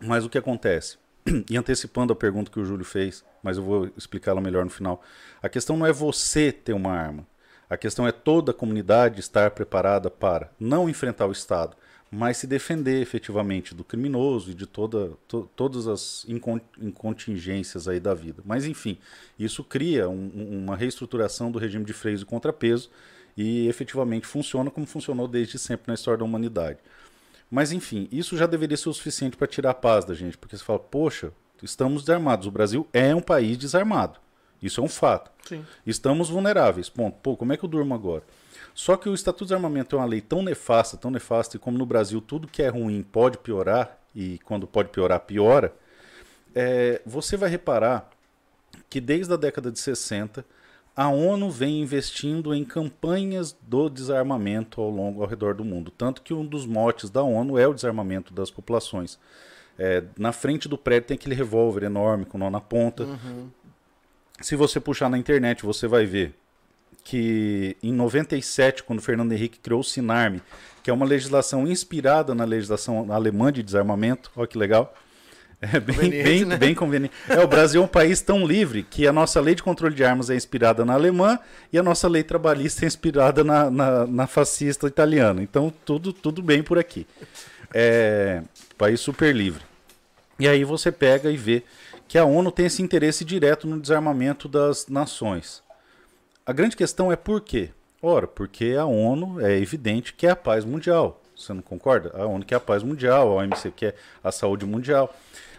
Mas 0.02 0.26
o 0.26 0.30
que 0.30 0.38
acontece? 0.38 0.98
E 1.50 1.56
antecipando 1.58 2.12
a 2.12 2.16
pergunta 2.16 2.52
que 2.52 2.60
o 2.60 2.66
Júlio 2.66 2.84
fez, 2.86 3.24
mas 3.42 3.58
eu 3.58 3.64
vou 3.64 3.90
explicá-la 3.98 4.42
melhor 4.42 4.66
no 4.66 4.70
final. 4.72 5.02
A 5.42 5.48
questão 5.48 5.78
não 5.78 5.86
é 5.86 5.94
você 5.94 6.52
ter 6.52 6.74
uma 6.74 6.92
arma. 6.92 7.26
A 7.70 7.78
questão 7.78 8.06
é 8.08 8.12
toda 8.12 8.52
a 8.52 8.54
comunidade 8.54 9.20
estar 9.20 9.52
preparada 9.52 10.10
para 10.12 10.52
não 10.60 10.90
enfrentar 10.90 11.26
o 11.26 11.32
Estado, 11.32 11.76
mas 12.12 12.38
se 12.38 12.46
defender 12.46 13.02
efetivamente 13.02 13.74
do 13.74 13.84
criminoso 13.84 14.52
e 14.52 14.54
de 14.54 14.68
toda, 14.68 15.14
to- 15.28 15.50
todas 15.56 15.88
as 15.88 16.26
incon- 16.28 16.60
incontingências 16.80 17.88
aí 17.88 18.00
da 18.00 18.14
vida. 18.14 18.44
Mas 18.46 18.66
enfim, 18.66 18.98
isso 19.40 19.64
cria 19.64 20.08
um- 20.10 20.62
uma 20.66 20.76
reestruturação 20.76 21.52
do 21.52 21.58
regime 21.58 21.86
de 21.86 21.94
freios 21.94 22.22
e 22.22 22.26
contrapeso 22.26 22.90
e 23.36 23.68
efetivamente 23.68 24.28
funciona 24.28 24.70
como 24.70 24.86
funcionou 24.86 25.28
desde 25.28 25.58
sempre 25.58 25.86
na 25.88 25.96
história 25.96 26.20
da 26.20 26.26
humanidade. 26.26 26.80
Mas 27.54 27.72
enfim, 27.72 28.08
isso 28.12 28.36
já 28.36 28.48
deveria 28.48 28.76
ser 28.76 28.90
o 28.90 28.94
suficiente 28.96 29.38
para 29.38 29.46
tirar 29.46 29.70
a 29.70 29.76
paz 29.76 30.04
da 30.04 30.16
gente, 30.16 30.36
porque 30.36 30.58
você 30.58 30.64
fala, 30.64 30.80
poxa, 30.80 31.32
estamos 31.62 32.02
desarmados. 32.02 32.48
O 32.48 32.52
Brasil 32.52 32.88
é 32.92 33.14
um 33.14 33.22
país 33.22 33.60
desarmado. 33.60 34.20
Isso 34.60 34.82
é 34.82 34.84
um 34.84 34.90
fato. 34.90 35.30
Sim. 35.48 35.64
Estamos 35.86 36.32
vulneráveis. 36.32 36.90
Ponto. 36.90 37.16
Pô, 37.22 37.38
como 37.38 37.54
é 37.54 37.58
que 37.58 37.64
eu 37.64 37.70
durmo 37.70 37.94
agora? 37.94 38.24
Só 38.74 38.98
que 38.98 39.08
o 39.08 39.14
Estatuto 39.14 39.46
de 39.46 39.50
Desarmamento 39.50 39.96
é 39.96 40.00
uma 40.00 40.06
lei 40.08 40.20
tão 40.20 40.42
nefasta, 40.42 40.98
tão 40.98 41.12
nefasta, 41.12 41.56
e 41.56 41.60
como 41.60 41.78
no 41.78 41.86
Brasil 41.86 42.20
tudo 42.20 42.48
que 42.48 42.64
é 42.64 42.70
ruim 42.70 43.04
pode 43.04 43.38
piorar, 43.38 44.00
e 44.16 44.40
quando 44.40 44.66
pode 44.66 44.90
piorar, 44.90 45.20
piora, 45.20 45.76
é, 46.56 47.04
você 47.06 47.38
vai 47.38 47.52
reparar 47.52 48.10
que 48.90 49.00
desde 49.00 49.32
a 49.32 49.38
década 49.38 49.72
de 49.72 49.78
60 49.78 50.44
a 50.96 51.10
ONU 51.10 51.50
vem 51.50 51.82
investindo 51.82 52.54
em 52.54 52.64
campanhas 52.64 53.56
do 53.62 53.90
desarmamento 53.90 54.80
ao 54.80 54.90
longo 54.90 55.24
ao 55.24 55.28
redor 55.28 55.56
do 55.56 55.66
mundo. 55.66 55.92
Tanto 55.92 56.22
que 56.22 56.34
um 56.34 56.46
dos 56.46 56.66
motes 56.66 57.10
da 57.10 57.24
ONU 57.24 57.58
é 57.58 57.68
o 57.68 57.74
desarmamento 57.74 58.34
das 58.34 58.52
populações. 58.52 59.18
É, 59.78 60.04
na 60.18 60.32
frente 60.32 60.70
do 60.70 60.78
prédio 60.78 61.08
tem 61.08 61.16
aquele 61.16 61.34
revólver 61.34 61.84
enorme 61.84 62.26
com 62.26 62.38
nó 62.38 62.50
na 62.50 62.62
ponta. 62.62 63.08
Se 64.40 64.56
você 64.56 64.80
puxar 64.80 65.10
na 65.10 65.18
internet, 65.18 65.64
você 65.64 65.88
vai 65.88 66.06
ver 66.06 66.36
que 67.04 67.76
em 67.82 67.92
97, 67.92 68.84
quando 68.84 69.02
Fernando 69.02 69.32
Henrique 69.32 69.60
criou 69.60 69.82
o 69.82 69.84
Sinarme, 69.84 70.42
que 70.84 70.92
é 70.92 70.94
uma 70.94 71.06
legislação 71.06 71.68
inspirada 71.68 72.36
na 72.36 72.46
legislação 72.46 73.12
alemã 73.12 73.52
de 73.52 73.64
desarmamento, 73.64 74.32
olha 74.36 74.48
que 74.48 74.58
legal. 74.58 74.94
É 75.72 75.80
bem, 75.80 75.96
Conveniente, 75.96 76.24
bem, 76.24 76.46
né? 76.46 76.58
bem 76.58 76.76
conveniente. 76.76 77.14
É, 77.30 77.40
o 77.40 77.48
Brasil 77.48 77.82
é 77.82 77.86
um 77.86 77.88
país 77.88 78.20
tão 78.20 78.46
livre 78.46 78.84
que 78.84 79.08
a 79.08 79.14
nossa 79.14 79.40
lei 79.40 79.56
de 79.56 79.64
controle 79.64 79.96
de 79.96 80.04
armas 80.04 80.30
é 80.30 80.36
inspirada 80.36 80.84
na 80.84 80.94
alemã 80.94 81.40
e 81.72 81.80
a 81.80 81.84
nossa 81.84 82.06
lei 82.10 82.22
trabalhista 82.22 82.84
é 82.84 82.88
inspirada 82.88 83.46
na, 83.46 83.72
na, 83.72 84.06
na 84.06 84.28
fascista 84.28 84.88
italiana. 84.88 85.42
Então, 85.42 85.74
tudo, 85.86 86.12
tudo 86.12 86.42
bem 86.42 86.62
por 86.62 86.78
aqui. 86.78 87.08
É, 87.74 88.42
país 88.78 89.00
super 89.00 89.34
livre. 89.34 89.64
E 90.38 90.50
aí 90.50 90.66
você 90.66 90.92
pega 90.92 91.32
e 91.32 91.38
vê 91.38 91.64
que 92.10 92.18
a 92.18 92.26
ONU 92.26 92.52
tem 92.52 92.66
esse 92.66 92.82
interesse 92.82 93.24
direto 93.24 93.66
no 93.66 93.80
desarmamento 93.80 94.50
das 94.50 94.88
nações. 94.88 95.64
A 96.46 96.52
grande 96.52 96.76
questão 96.76 97.10
é 97.10 97.16
por 97.16 97.40
quê? 97.40 97.70
Ora, 98.02 98.28
porque 98.28 98.76
a 98.78 98.86
ONU 98.86 99.40
é 99.40 99.58
evidente 99.58 100.14
que 100.14 100.28
é 100.28 100.32
a 100.32 100.36
paz 100.36 100.66
mundial. 100.66 101.22
Você 101.36 101.54
não 101.54 101.62
concorda? 101.62 102.12
A 102.16 102.26
ONU 102.26 102.46
quer 102.46 102.56
a 102.56 102.60
paz 102.60 102.84
mundial, 102.84 103.30
a 103.30 103.44
OMC 103.44 103.72
quer 103.72 103.96
a 104.24 104.32
saúde 104.32 104.66
mundial. 104.66 105.14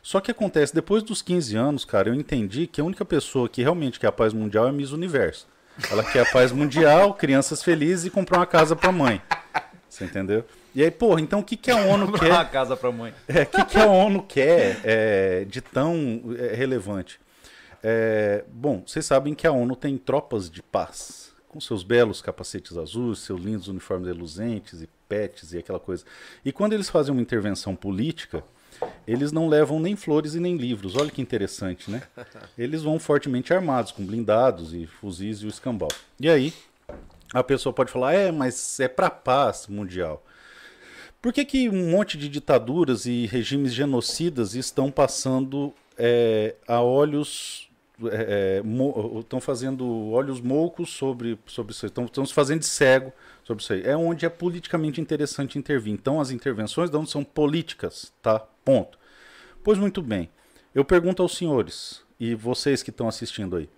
Só 0.05 0.21
que 0.21 0.31
acontece, 0.31 0.75
depois 0.75 1.03
dos 1.03 1.23
15 1.23 1.57
anos, 1.57 1.85
cara, 1.87 2.11
eu 2.11 2.15
entendi 2.15 2.67
que 2.67 2.79
a 2.79 2.85
única 2.85 3.07
pessoa 3.07 3.49
que 3.49 3.63
realmente 3.63 3.99
quer 3.99 4.09
a 4.09 4.13
paz 4.13 4.35
mundial 4.35 4.67
é 4.67 4.69
a 4.69 4.73
Miss 4.73 4.91
Universo. 4.91 5.49
Ela 5.91 6.05
quer 6.05 6.29
a 6.29 6.31
paz 6.31 6.53
mundial, 6.53 7.15
crianças 7.17 7.63
felizes 7.63 8.05
e 8.05 8.11
comprar 8.11 8.41
uma 8.41 8.47
casa 8.47 8.77
pra 8.77 8.93
mãe. 8.93 9.23
Você 9.89 10.05
entendeu? 10.05 10.45
E 10.75 10.85
aí, 10.85 10.91
porra, 10.91 11.23
então 11.23 11.41
o 11.41 11.43
que, 11.43 11.57
que 11.57 11.71
a 11.71 11.77
ONU 11.89 12.13
quer? 12.13 12.33
uma 12.33 12.45
casa 12.45 12.77
pra 12.77 12.93
mãe. 12.93 13.15
É, 13.27 13.45
o 13.45 13.47
que, 13.47 13.65
que 13.65 13.79
a 13.79 13.87
ONU 13.87 14.23
quer 14.25 14.79
é, 14.85 15.47
de 15.47 15.63
tão 15.63 16.23
é, 16.39 16.55
relevante? 16.55 17.19
É, 17.83 18.45
bom, 18.53 18.83
vocês 18.87 19.07
sabem 19.07 19.33
que 19.33 19.47
a 19.47 19.53
ONU 19.53 19.75
tem 19.75 19.97
tropas 19.97 20.51
de 20.51 20.63
paz, 20.63 21.33
com 21.49 21.59
seus 21.59 21.83
belos 21.83 22.21
capacetes 22.21 22.77
azuis, 22.77 23.21
seus 23.21 23.41
lindos 23.41 23.69
uniformes 23.69 24.07
reluzentes 24.07 24.83
e 24.83 24.89
pets 25.09 25.55
e 25.55 25.59
aquela 25.59 25.81
coisa. 25.81 26.05
E 26.45 26.53
quando 26.53 26.75
eles 26.75 26.91
fazem 26.91 27.11
uma 27.11 27.23
intervenção 27.23 27.75
política, 27.75 28.45
eles 29.07 29.33
não 29.33 29.49
levam 29.49 29.79
nem 29.79 29.97
flores 29.97 30.35
e 30.35 30.41
nem 30.41 30.57
livros. 30.57 30.97
Olha 30.97 31.11
que 31.11 31.23
interessante, 31.23 31.91
né? 31.91 32.03
Eles 32.57 32.83
vão 32.83 32.99
fortemente 32.99 33.53
armados, 33.53 33.93
com 33.93 34.05
blindados 34.05 34.73
e 34.73 34.87
fuzis 34.87 35.39
e 35.39 35.47
o 35.47 35.49
escambau. 35.49 35.91
E 36.19 36.29
aí, 36.29 36.53
a 37.33 37.43
pessoa 37.43 37.73
pode 37.73 37.91
falar, 37.91 38.15
é, 38.15 38.31
mas 38.31 38.79
é 38.81 38.89
para 38.89 39.11
paz 39.11 39.67
mundial. 39.67 40.25
Por 41.21 41.33
que, 41.33 41.45
que 41.45 41.69
um 41.69 41.91
monte 41.91 42.19
de 42.19 42.29
ditaduras 42.29 43.07
e 43.07 43.27
regimes 43.27 43.73
genocidas 43.73 44.55
estão 44.55 44.91
passando 44.91 45.73
é, 45.97 46.55
a 46.69 46.81
olhos. 46.81 47.69
é, 48.05 48.61
é, 48.61 49.21
estão 49.21 49.41
fazendo 49.41 50.11
olhos 50.11 50.41
moucos 50.41 50.91
sobre, 50.91 51.39
sobre 51.47 51.73
isso 51.73 51.87
aí, 51.87 51.89
estão, 51.89 52.05
estão 52.05 52.27
se 52.27 52.35
fazendo 52.35 52.61
de 52.61 52.67
cego 52.67 53.13
sobre 53.43 53.63
isso 53.63 53.73
aí. 53.73 53.83
É 53.85 53.97
onde 53.97 54.27
é 54.27 54.29
politicamente 54.29 55.01
interessante 55.01 55.59
intervir. 55.59 55.93
Então 55.93 56.21
as 56.21 56.31
intervenções 56.31 56.93
onde 56.93 57.11
são 57.11 57.25
políticas, 57.25 58.13
tá? 58.23 58.47
Ponto. 58.65 58.99
Pois 59.63 59.79
muito 59.79 60.01
bem. 60.01 60.31
Eu 60.75 60.85
pergunto 60.85 61.23
aos 61.23 61.37
senhores 61.37 62.03
e 62.19 62.35
vocês 62.35 62.83
que 62.83 62.91
estão 62.91 63.09
assistindo 63.09 63.57
aí. 63.57 63.69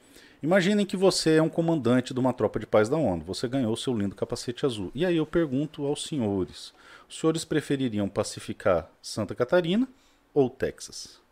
Imaginem 0.43 0.87
que 0.87 0.97
você 0.97 1.37
é 1.37 1.43
um 1.43 1.49
comandante 1.49 2.15
de 2.15 2.21
uma 2.21 2.33
tropa 2.33 2.61
de 2.61 2.67
paz 2.67 2.89
da 2.89 2.97
ONU. 2.97 3.25
Você 3.25 3.49
ganhou 3.49 3.75
seu 3.77 3.97
lindo 3.97 4.15
capacete 4.15 4.65
azul. 4.65 4.93
E 4.95 5.05
aí 5.05 5.17
eu 5.17 5.27
pergunto 5.27 5.85
aos 5.85 6.05
senhores: 6.05 6.73
os 7.09 7.19
senhores 7.19 7.45
prefeririam 7.45 8.09
pacificar 8.09 8.91
Santa 9.03 9.35
Catarina 9.35 9.89
ou 10.33 10.49
Texas? 10.49 11.26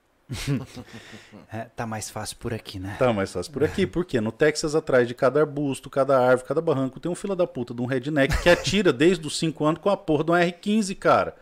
É, 1.52 1.66
tá 1.76 1.86
mais 1.86 2.10
fácil 2.10 2.36
por 2.38 2.52
aqui, 2.52 2.78
né? 2.78 2.96
Tá 2.98 3.12
mais 3.12 3.32
fácil 3.32 3.52
por 3.52 3.62
aqui, 3.62 3.86
porque 3.86 4.20
no 4.20 4.32
Texas, 4.32 4.74
atrás 4.74 5.06
de 5.06 5.14
cada 5.14 5.40
arbusto, 5.40 5.90
cada 5.90 6.18
árvore, 6.18 6.48
cada 6.48 6.60
barranco, 6.60 6.98
tem 6.98 7.10
um 7.10 7.14
fila 7.14 7.36
da 7.36 7.46
puta 7.46 7.74
de 7.74 7.82
um 7.82 7.86
redneck 7.86 8.42
que 8.42 8.48
atira 8.48 8.92
desde 8.92 9.26
os 9.26 9.38
5 9.38 9.64
anos 9.64 9.80
com 9.80 9.90
a 9.90 9.96
porra 9.96 10.24
de 10.24 10.30
um 10.30 10.34
R15, 10.34 10.96
cara. 10.96 11.36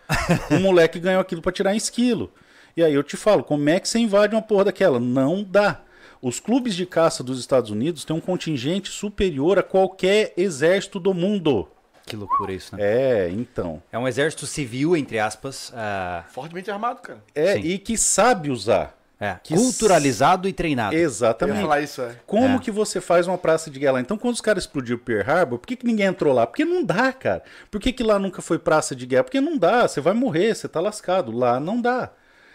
O 0.51 0.59
moleque 0.59 0.99
ganhou 0.99 1.21
aquilo 1.21 1.41
pra 1.41 1.53
tirar 1.53 1.75
em 1.75 1.77
esquilo. 1.77 2.33
E 2.77 2.83
aí 2.83 2.95
eu 2.95 3.03
te 3.03 3.17
falo, 3.17 3.45
como 3.45 3.69
é 3.69 3.79
que 3.79 3.89
você 3.89 3.99
invade 3.99 4.35
uma 4.35 4.43
porra 4.43 4.65
daquela? 4.65 4.99
Não 4.99 5.43
dá. 5.43 5.83
Os 6.21 6.39
clubes 6.39 6.75
de 6.75 6.87
caça 6.87 7.23
dos 7.23 7.39
Estados 7.41 7.71
Unidos 7.71 8.05
têm 8.05 8.15
um 8.15 8.21
contingente 8.21 8.91
superior 8.91 9.59
a 9.59 9.63
qualquer 9.63 10.33
exército 10.37 11.01
do 11.01 11.13
mundo. 11.13 11.69
Que 12.05 12.17
loucura 12.17 12.53
isso, 12.53 12.77
né? 12.77 12.83
É, 12.83 13.29
então. 13.31 13.83
É 13.93 13.99
um 13.99 14.07
exército 14.09 14.47
civil, 14.47 14.97
entre 14.97 15.19
aspas. 15.19 15.73
ah, 15.75 16.25
Fortemente 16.31 16.71
armado, 16.71 17.01
cara. 17.01 17.23
É, 17.35 17.55
Sim. 17.55 17.61
e 17.61 17.79
que 17.79 17.97
sabe 17.97 18.51
usar. 18.51 18.99
é, 19.21 19.37
Que 19.43 19.55
culturalizado 19.55 20.49
e 20.49 20.53
treinado. 20.53 20.97
Eu 20.97 21.01
Exatamente. 21.05 21.61
falar 21.61 21.81
isso, 21.81 22.03
é. 22.03 22.17
Como 22.27 22.57
É. 22.57 22.59
que 22.59 22.73
você 22.73 23.01
faz 23.01 23.29
uma 23.29 23.39
praça 23.39 23.71
de 23.71 23.79
guerra 23.79 23.93
lá? 23.93 24.01
Então, 24.01 24.19
quando 24.19 24.35
os 24.35 24.41
caras 24.41 24.65
explodiram 24.65 24.99
Pearl 24.99 25.31
Harbor, 25.31 25.59
por 25.61 25.67
que, 25.69 25.77
que 25.77 25.87
ninguém 25.87 26.07
entrou 26.07 26.35
lá? 26.35 26.45
Porque 26.45 26.65
não 26.65 26.83
dá, 26.83 27.13
cara. 27.13 27.43
Por 27.71 27.81
que, 27.81 27.93
que 27.93 28.03
lá 28.03 28.19
nunca 28.19 28.43
foi 28.43 28.59
praça 28.59 28.97
de 28.97 29.07
guerra? 29.07 29.23
Porque 29.23 29.41
não 29.41 29.57
dá, 29.57 29.87
você 29.87 30.01
vai 30.01 30.13
morrer, 30.13 30.55
você 30.57 30.69
tá 30.69 30.81
lascado. 30.81 31.31
Lá 31.31 31.61
não 31.61 31.81
dá. 31.81 32.11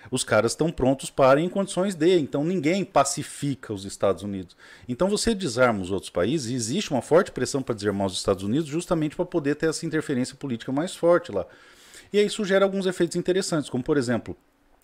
Os 0.10 0.24
caras 0.24 0.52
estão 0.52 0.72
prontos 0.72 1.10
para 1.10 1.42
em 1.42 1.50
condições 1.50 1.96
de, 1.96 2.18
então 2.20 2.44
ninguém 2.44 2.86
pacifica 2.86 3.74
os 3.74 3.86
Estados 3.86 4.24
Unidos. 4.24 4.56
Então 4.88 5.10
você 5.10 5.34
desarma 5.36 5.82
os 5.82 5.92
outros 5.92 6.10
países, 6.10 6.52
e 6.52 6.56
existe 6.56 6.92
uma 6.92 7.02
forte 7.02 7.32
pressão 7.32 7.62
para 7.62 7.76
desarmar 7.76 8.08
os 8.08 8.18
Estados 8.18 8.44
Unidos 8.44 8.68
justamente 8.68 9.16
para 9.16 9.26
poder 9.26 9.56
ter 9.56 9.70
essa 9.70 9.86
interferência 9.86 10.36
política 10.36 10.72
mais 10.72 10.96
forte 10.96 11.32
lá. 11.32 11.46
E 12.12 12.20
aí 12.20 12.26
isso 12.26 12.46
gera 12.46 12.66
alguns 12.66 12.86
efeitos 12.86 13.18
interessantes, 13.18 13.70
como 13.70 13.84
por 13.84 13.98
exemplo, 13.98 14.36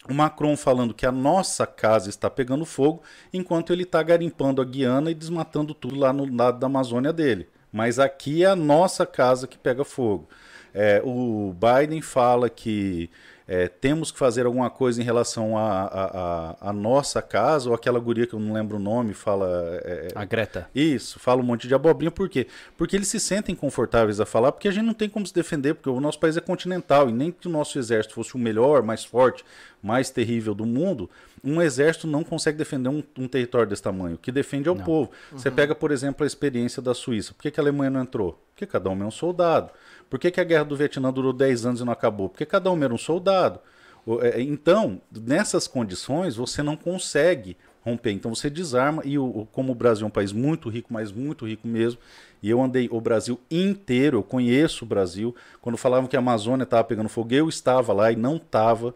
o 0.10 0.14
Macron 0.14 0.58
falando 0.58 0.94
que 0.94 1.06
a 1.06 1.12
nossa 1.12 1.66
casa 1.66 2.10
está 2.10 2.30
pegando 2.30 2.66
fogo, 2.66 3.02
enquanto 3.32 3.72
ele 3.72 3.84
está 3.84 4.04
garimpando 4.04 4.62
a 4.62 4.66
Guiana 4.66 5.10
e 5.10 5.16
desmatando 5.16 5.74
tudo 5.74 5.96
lá 5.96 6.12
no 6.12 6.26
lado 6.36 6.60
da 6.60 6.68
Amazônia 6.68 7.14
dele. 7.14 7.48
Mas 7.72 7.98
aqui 7.98 8.44
é 8.44 8.48
a 8.48 8.56
nossa 8.56 9.06
casa 9.06 9.48
que 9.48 9.58
pega 9.58 9.84
fogo. 9.84 10.28
É, 10.74 11.02
o 11.04 11.54
Biden 11.54 12.02
fala 12.02 12.50
que 12.50 13.10
é, 13.48 13.68
temos 13.68 14.12
que 14.12 14.18
fazer 14.18 14.46
alguma 14.46 14.70
coisa 14.70 15.02
em 15.02 15.04
relação 15.04 15.58
à 15.58 15.84
a, 15.84 16.06
a, 16.06 16.70
a 16.70 16.74
nossa 16.74 17.22
casa, 17.22 17.70
ou 17.70 17.76
aquela 17.76 18.00
guria 18.00 18.26
que 18.26 18.34
eu 18.34 18.40
não 18.40 18.54
lembro 18.54 18.78
o 18.78 18.80
nome, 18.80 19.14
fala. 19.14 19.48
é, 19.84 20.08
A 20.16 20.26
Greta. 20.26 20.70
isso, 20.74 21.20
fala 21.20 21.42
um 21.42 21.46
monte 21.46 21.68
de 21.68 21.76
abobrinha, 21.76 22.12
por 22.12 22.30
quê? 22.30 22.48
Porque 22.78 22.96
eles 22.96 23.08
se 23.08 23.20
sentem 23.20 23.56
confortáveis 23.56 24.20
a 24.20 24.26
falar, 24.26 24.52
porque 24.52 24.68
a 24.68 24.72
gente 24.72 24.86
não 24.86 24.94
tem 24.94 25.10
como 25.10 25.28
se 25.28 25.34
defender, 25.34 25.74
porque 25.76 25.90
o 25.90 26.00
nosso 26.00 26.20
país 26.20 26.38
é 26.38 26.42
continental, 26.42 27.10
e 27.10 27.12
nem 27.12 27.32
que 27.32 27.48
o 27.48 27.52
nosso 27.52 27.78
exército 27.78 28.16
fosse 28.16 28.36
o 28.36 28.40
melhor, 28.40 28.82
mais 28.82 29.04
forte, 29.04 29.44
mais 29.82 30.10
terrível 30.10 30.56
do 30.56 30.66
mundo, 30.66 31.10
um 31.44 31.62
exército 31.62 32.08
não 32.08 32.24
consegue 32.24 32.58
defender 32.58 32.88
um, 32.88 33.04
um 33.18 33.28
território 33.28 33.68
desse 33.68 33.84
tamanho. 33.84 34.16
O 34.16 34.18
que 34.18 34.32
defende 34.32 34.70
é 34.70 34.72
o 34.72 34.76
povo. 34.78 35.12
Você 35.34 35.52
pega, 35.52 35.76
por 35.76 35.92
exemplo, 35.92 36.24
a 36.24 36.28
experiência 36.28 36.82
da 36.82 36.94
Suíça. 36.94 37.34
Por 37.34 37.42
que, 37.42 37.52
que 37.52 37.60
a 37.60 37.64
Alemanha 37.64 37.90
não 37.90 38.02
entrou? 38.02 38.40
Porque 38.52 38.66
cada 38.66 38.90
um 38.90 39.04
é 39.04 39.06
um 39.06 39.12
soldado. 39.12 39.70
Por 40.14 40.20
que, 40.20 40.30
que 40.30 40.40
a 40.40 40.44
guerra 40.44 40.66
do 40.66 40.76
Vietnã 40.76 41.12
durou 41.12 41.34
10 41.34 41.66
anos 41.66 41.82
e 41.82 41.84
não 41.84 41.92
acabou? 41.92 42.30
Porque 42.30 42.46
cada 42.46 42.70
um 42.70 42.84
era 42.84 42.94
um 42.94 43.00
soldado. 43.00 43.60
O- 44.06 44.22
é, 44.22 44.40
Então, 44.40 45.02
nessas 45.12 45.68
condições, 45.68 46.36
você 46.36 46.62
não 46.62 46.76
consegue 46.76 47.58
romper. 47.84 48.12
Então 48.12 48.36
você 48.36 48.48
desarma, 48.48 49.02
e 49.04 49.18
o- 49.18 49.48
como 49.52 49.72
o 49.72 49.76
Brasil 49.76 50.06
é 50.06 50.08
um 50.08 50.12
país 50.12 50.32
muito 50.32 50.70
rico, 50.70 50.94
mas 50.94 51.12
muito 51.12 51.48
rico 51.48 51.68
mesmo, 51.68 52.00
e 52.44 52.50
eu 52.52 52.62
andei 52.62 52.88
o 52.92 53.02
Brasil 53.02 53.40
inteiro, 53.50 54.20
eu 54.20 54.24
conheço 54.24 54.86
o 54.86 54.88
Brasil. 54.88 55.36
Quando 55.60 55.80
falavam 55.80 56.08
que 56.08 56.16
a 56.16 56.20
Amazônia 56.20 56.64
estava 56.64 56.84
pegando 56.84 57.10
fogo, 57.10 57.34
eu 57.34 57.50
estava 57.50 57.92
lá 57.92 58.12
e 58.12 58.16
não 58.16 58.36
estava. 58.36 58.94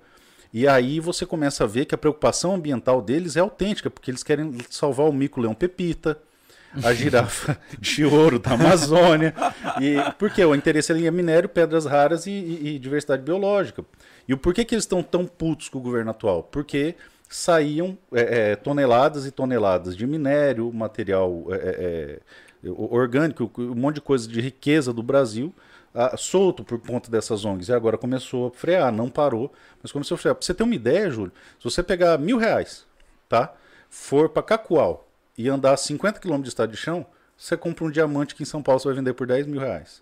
E 0.54 0.68
aí 0.68 1.00
você 1.00 1.26
começa 1.26 1.64
a 1.64 1.68
ver 1.68 1.86
que 1.86 1.96
a 1.96 1.98
preocupação 1.98 2.54
ambiental 2.54 3.02
deles 3.02 3.36
é 3.36 3.40
autêntica, 3.40 3.90
porque 3.90 4.12
eles 4.12 4.22
querem 4.22 4.54
salvar 4.70 5.10
o 5.10 5.14
mico-leão 5.14 5.56
pepita, 5.56 6.20
a 6.84 6.94
girafa 6.94 7.58
de 7.80 8.06
ouro 8.06 8.40
da 8.40 8.52
Amazônia. 8.52 9.34
E 9.82 9.96
porque 10.18 10.44
o 10.44 10.54
interesse 10.56 10.92
ali 10.92 11.06
é 11.08 11.12
minério, 11.12 11.48
pedras 11.50 11.86
raras 11.86 12.26
e, 12.28 12.32
e- 12.32 12.68
e 12.76 12.80
diversidade 12.80 13.22
biológica. 13.24 13.84
E 14.28 14.34
o 14.34 14.38
porquê 14.38 14.66
que 14.66 14.76
eles 14.76 14.84
estão 14.84 15.02
tão 15.04 15.26
putos 15.26 15.70
com 15.70 15.80
o 15.80 15.82
governo 15.82 16.12
atual? 16.12 16.44
Porque 16.44 16.96
saíam 17.30 17.98
é, 18.14 18.52
é, 18.52 18.56
toneladas 18.56 19.26
e 19.26 19.32
toneladas 19.32 19.96
de 19.96 20.06
minério, 20.08 20.72
material 20.74 21.44
é, 21.52 22.20
é, 22.64 22.70
orgânico, 22.70 23.50
um 23.58 23.76
monte 23.76 23.96
de 23.96 24.02
coisa 24.02 24.28
de 24.28 24.40
riqueza 24.42 24.92
do 24.94 25.04
Brasil. 25.04 25.54
ah, 25.96 26.16
solto 26.18 26.64
por 26.64 26.80
conta 26.80 27.10
dessas 27.10 27.44
ONGs. 27.46 27.70
E 27.70 27.74
agora 27.74 27.98
começou 27.98 28.48
a 28.48 28.52
frear, 28.52 28.92
não 28.92 29.10
parou, 29.10 29.52
mas 29.82 29.92
começou 29.92 30.16
a 30.16 30.18
frear. 30.18 30.36
Pra 30.36 30.46
você 30.46 30.54
ter 30.54 30.64
uma 30.64 30.76
ideia, 30.76 31.10
Júlio, 31.10 31.32
se 31.58 31.64
você 31.64 31.82
pegar 31.82 32.18
mil 32.20 32.38
reais, 32.38 32.86
tá? 33.28 33.54
For 33.90 34.30
para 34.30 34.44
Cacoal 34.44 35.07
e 35.38 35.48
andar 35.48 35.78
50 35.78 36.20
km 36.20 36.42
de 36.42 36.50
estado 36.50 36.72
de 36.72 36.78
chão, 36.78 37.06
você 37.38 37.56
compra 37.56 37.86
um 37.86 37.92
diamante 37.92 38.34
que 38.34 38.42
em 38.42 38.46
São 38.46 38.64
Paulo 38.64 38.80
você 38.80 38.88
vai 38.88 38.96
vender 38.96 39.14
por 39.14 39.28
10 39.28 39.46
mil 39.46 39.60
reais. 39.60 40.02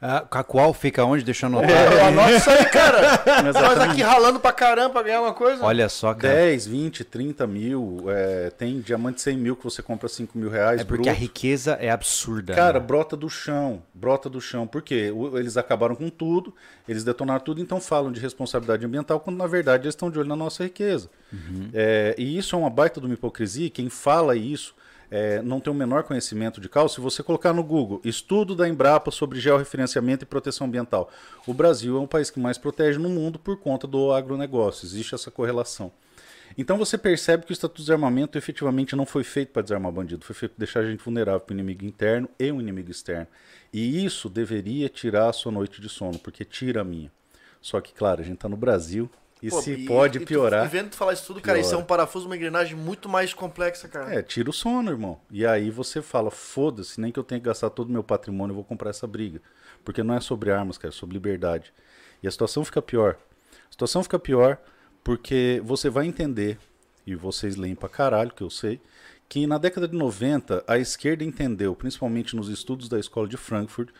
Ah, 0.00 0.20
Cacoal 0.20 0.72
fica 0.72 1.04
onde? 1.04 1.24
Deixa 1.24 1.46
eu 1.46 1.48
anotar. 1.48 1.92
Eu 1.92 2.04
anoto 2.04 2.30
isso 2.30 2.48
aí, 2.48 2.64
cara. 2.66 3.20
Nós 3.42 3.56
Exatamente. 3.56 3.90
aqui 3.92 4.02
ralando 4.02 4.38
pra 4.38 4.52
caramba 4.52 4.90
pra 4.90 5.02
ganhar 5.02 5.20
uma 5.20 5.34
coisa. 5.34 5.64
Olha 5.64 5.88
só, 5.88 6.14
cara. 6.14 6.34
10, 6.34 6.66
20, 6.68 7.04
30 7.04 7.46
mil, 7.48 8.04
é, 8.06 8.50
tem 8.50 8.80
diamante 8.80 9.20
100 9.20 9.36
mil 9.36 9.56
que 9.56 9.64
você 9.64 9.82
compra 9.82 10.08
5 10.08 10.38
mil 10.38 10.48
reais. 10.48 10.82
É 10.82 10.84
porque 10.84 11.08
a 11.08 11.12
bruto. 11.12 11.20
riqueza 11.20 11.72
é 11.80 11.90
absurda. 11.90 12.54
Cara, 12.54 12.78
né? 12.78 12.86
brota 12.86 13.16
do 13.16 13.28
chão, 13.28 13.82
brota 13.92 14.30
do 14.30 14.40
chão. 14.40 14.68
Por 14.68 14.82
quê? 14.82 15.12
Eles 15.34 15.56
acabaram 15.56 15.96
com 15.96 16.08
tudo, 16.08 16.54
eles 16.88 17.02
detonaram 17.02 17.40
tudo, 17.40 17.60
então 17.60 17.80
falam 17.80 18.12
de 18.12 18.20
responsabilidade 18.20 18.86
ambiental, 18.86 19.18
quando 19.18 19.36
na 19.36 19.48
verdade 19.48 19.84
eles 19.84 19.94
estão 19.94 20.12
de 20.12 20.18
olho 20.20 20.28
na 20.28 20.36
nossa 20.36 20.62
riqueza. 20.62 21.10
É, 21.74 22.14
e 22.16 22.38
isso 22.38 22.54
é 22.54 22.58
uma 22.58 22.70
baita 22.70 23.00
de 23.00 23.06
uma 23.06 23.14
hipocrisia, 23.14 23.68
quem 23.68 23.90
fala 23.90 24.36
isso 24.36 24.74
é, 25.10 25.40
não 25.42 25.60
tem 25.60 25.72
o 25.72 25.76
menor 25.76 26.02
conhecimento 26.02 26.60
de 26.60 26.68
causa. 26.68 26.94
Se 26.94 27.00
você 27.00 27.22
colocar 27.22 27.52
no 27.52 27.62
Google, 27.62 28.00
estudo 28.04 28.54
da 28.54 28.68
Embrapa 28.68 29.10
sobre 29.10 29.40
georreferenciamento 29.40 30.24
e 30.24 30.26
proteção 30.26 30.66
ambiental. 30.66 31.10
O 31.46 31.54
Brasil 31.54 31.96
é 31.96 32.00
o 32.00 32.06
país 32.06 32.30
que 32.30 32.40
mais 32.40 32.58
protege 32.58 32.98
no 32.98 33.08
mundo 33.08 33.38
por 33.38 33.58
conta 33.58 33.86
do 33.86 34.12
agronegócio, 34.12 34.86
existe 34.86 35.14
essa 35.14 35.30
correlação. 35.30 35.92
Então 36.56 36.78
você 36.78 36.96
percebe 36.96 37.44
que 37.44 37.52
o 37.52 37.54
Estatuto 37.54 37.78
de 37.78 37.84
Desarmamento 37.84 38.38
efetivamente 38.38 38.96
não 38.96 39.04
foi 39.04 39.22
feito 39.22 39.52
para 39.52 39.62
desarmar 39.62 39.92
bandido, 39.92 40.24
foi 40.24 40.34
feito 40.34 40.52
para 40.52 40.64
deixar 40.64 40.80
a 40.80 40.90
gente 40.90 41.04
vulnerável 41.04 41.40
para 41.40 41.52
o 41.52 41.56
inimigo 41.56 41.84
interno 41.84 42.28
e 42.38 42.50
o 42.50 42.60
inimigo 42.60 42.90
externo. 42.90 43.26
E 43.72 44.04
isso 44.04 44.28
deveria 44.28 44.88
tirar 44.88 45.28
a 45.28 45.32
sua 45.32 45.52
noite 45.52 45.80
de 45.80 45.88
sono, 45.88 46.18
porque 46.18 46.44
tira 46.44 46.80
a 46.80 46.84
minha. 46.84 47.12
Só 47.60 47.80
que, 47.80 47.92
claro, 47.92 48.22
a 48.22 48.24
gente 48.24 48.36
está 48.36 48.48
no 48.48 48.56
Brasil 48.56 49.10
e 49.42 49.50
Pô, 49.50 49.60
se 49.62 49.72
e- 49.72 49.86
pode 49.86 50.18
e 50.18 50.24
piorar. 50.24 50.64
E 50.64 50.68
vendo 50.68 50.90
tu 50.90 50.96
falar 50.96 51.12
isso 51.12 51.26
tudo, 51.26 51.40
cara, 51.40 51.58
isso 51.58 51.68
é 51.68 51.72
piora. 51.72 51.84
um 51.84 51.86
parafuso, 51.86 52.26
uma 52.26 52.36
engrenagem 52.36 52.74
muito 52.76 53.08
mais 53.08 53.32
complexa, 53.32 53.88
cara. 53.88 54.12
É, 54.14 54.22
tira 54.22 54.50
o 54.50 54.52
sono, 54.52 54.90
irmão. 54.90 55.20
E 55.30 55.46
aí 55.46 55.70
você 55.70 56.02
fala, 56.02 56.30
foda-se, 56.30 57.00
nem 57.00 57.12
que 57.12 57.18
eu 57.18 57.24
tenha 57.24 57.40
que 57.40 57.46
gastar 57.46 57.70
todo 57.70 57.88
o 57.88 57.92
meu 57.92 58.02
patrimônio, 58.02 58.52
eu 58.52 58.56
vou 58.56 58.64
comprar 58.64 58.90
essa 58.90 59.06
briga. 59.06 59.40
Porque 59.84 60.02
não 60.02 60.14
é 60.14 60.20
sobre 60.20 60.50
armas, 60.50 60.76
cara, 60.76 60.92
é 60.92 60.96
sobre 60.96 61.14
liberdade. 61.14 61.72
E 62.22 62.26
a 62.26 62.30
situação 62.30 62.64
fica 62.64 62.82
pior. 62.82 63.16
A 63.68 63.72
situação 63.72 64.02
fica 64.02 64.18
pior 64.18 64.58
porque 65.04 65.62
você 65.64 65.88
vai 65.88 66.06
entender, 66.06 66.58
e 67.06 67.14
vocês 67.14 67.56
leem 67.56 67.74
pra 67.74 67.88
caralho, 67.88 68.32
que 68.32 68.42
eu 68.42 68.50
sei, 68.50 68.80
que 69.28 69.46
na 69.46 69.56
década 69.58 69.86
de 69.86 69.96
90 69.96 70.64
a 70.66 70.78
esquerda 70.78 71.22
entendeu, 71.22 71.74
principalmente 71.74 72.34
nos 72.34 72.48
estudos 72.48 72.88
da 72.88 72.98
escola 72.98 73.28
de 73.28 73.36
Frankfurt, 73.36 73.90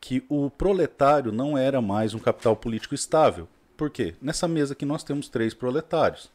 que 0.00 0.22
o 0.28 0.50
proletário 0.50 1.32
não 1.32 1.56
era 1.58 1.80
mais 1.80 2.14
um 2.14 2.18
capital 2.18 2.54
político 2.54 2.94
estável. 2.94 3.48
Por 3.76 3.90
quê? 3.90 4.14
Nessa 4.20 4.46
mesa 4.48 4.72
aqui 4.72 4.84
nós 4.84 5.02
temos 5.02 5.28
três 5.28 5.52
proletários. 5.54 6.30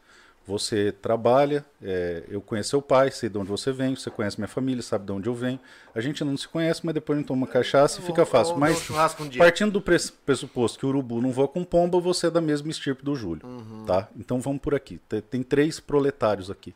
Você 0.48 0.92
trabalha, 0.92 1.64
é, 1.80 2.24
eu 2.28 2.42
conheço 2.42 2.72
seu 2.72 2.82
pai, 2.82 3.12
sei 3.12 3.30
de 3.30 3.38
onde 3.38 3.50
você 3.50 3.72
vem, 3.72 3.96
você 3.96 4.10
conhece 4.10 4.40
minha 4.40 4.48
família, 4.48 4.82
sabe 4.82 5.06
de 5.06 5.12
onde 5.12 5.30
eu 5.30 5.36
venho. 5.36 5.60
A 5.94 6.02
gente 6.02 6.24
não 6.24 6.36
se 6.36 6.48
conhece, 6.48 6.84
mas 6.84 6.96
depois 6.96 7.18
a 7.18 7.20
gente 7.20 7.28
toma 7.28 7.46
cachaça 7.46 8.00
e 8.02 8.04
fica 8.04 8.26
fácil. 8.26 8.56
Mas 8.58 8.78
um 8.90 9.38
partindo 9.38 9.72
do 9.74 9.82
pres- 9.82 10.10
pressuposto 10.10 10.80
que 10.80 10.86
o 10.88 10.90
urubu 10.90 11.22
não 11.22 11.32
voa 11.32 11.48
com 11.48 11.64
pomba, 11.64 12.00
você 12.00 12.28
é 12.28 12.32
da 12.32 12.42
mesma 12.42 12.72
estirpe 12.72 13.04
do 13.06 13.16
Júlio. 13.16 13.46
Uhum. 13.46 13.86
Tá? 13.86 14.10
Então 14.18 14.40
vamos 14.42 14.60
por 14.60 14.74
aqui. 14.74 15.00
Tem 15.30 15.44
três 15.44 15.80
proletários 15.80 16.50
aqui. 16.50 16.74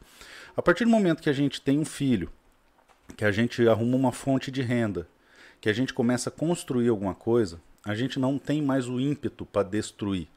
A 0.55 0.61
partir 0.61 0.83
do 0.83 0.91
momento 0.91 1.23
que 1.23 1.29
a 1.29 1.33
gente 1.33 1.59
tem 1.59 1.79
um 1.79 1.85
filho, 1.85 2.29
que 3.17 3.25
a 3.25 3.31
gente 3.31 3.67
arruma 3.67 3.97
uma 3.97 4.11
fonte 4.11 4.51
de 4.51 4.61
renda, 4.61 5.07
que 5.59 5.67
a 5.67 5.73
gente 5.73 5.95
começa 5.95 6.29
a 6.29 6.31
construir 6.31 6.89
alguma 6.89 7.15
coisa, 7.15 7.59
a 7.83 7.95
gente 7.95 8.19
não 8.19 8.37
tem 8.37 8.61
mais 8.61 8.87
o 8.87 8.99
ímpeto 8.99 9.45
para 9.47 9.63
destruir. 9.67 10.27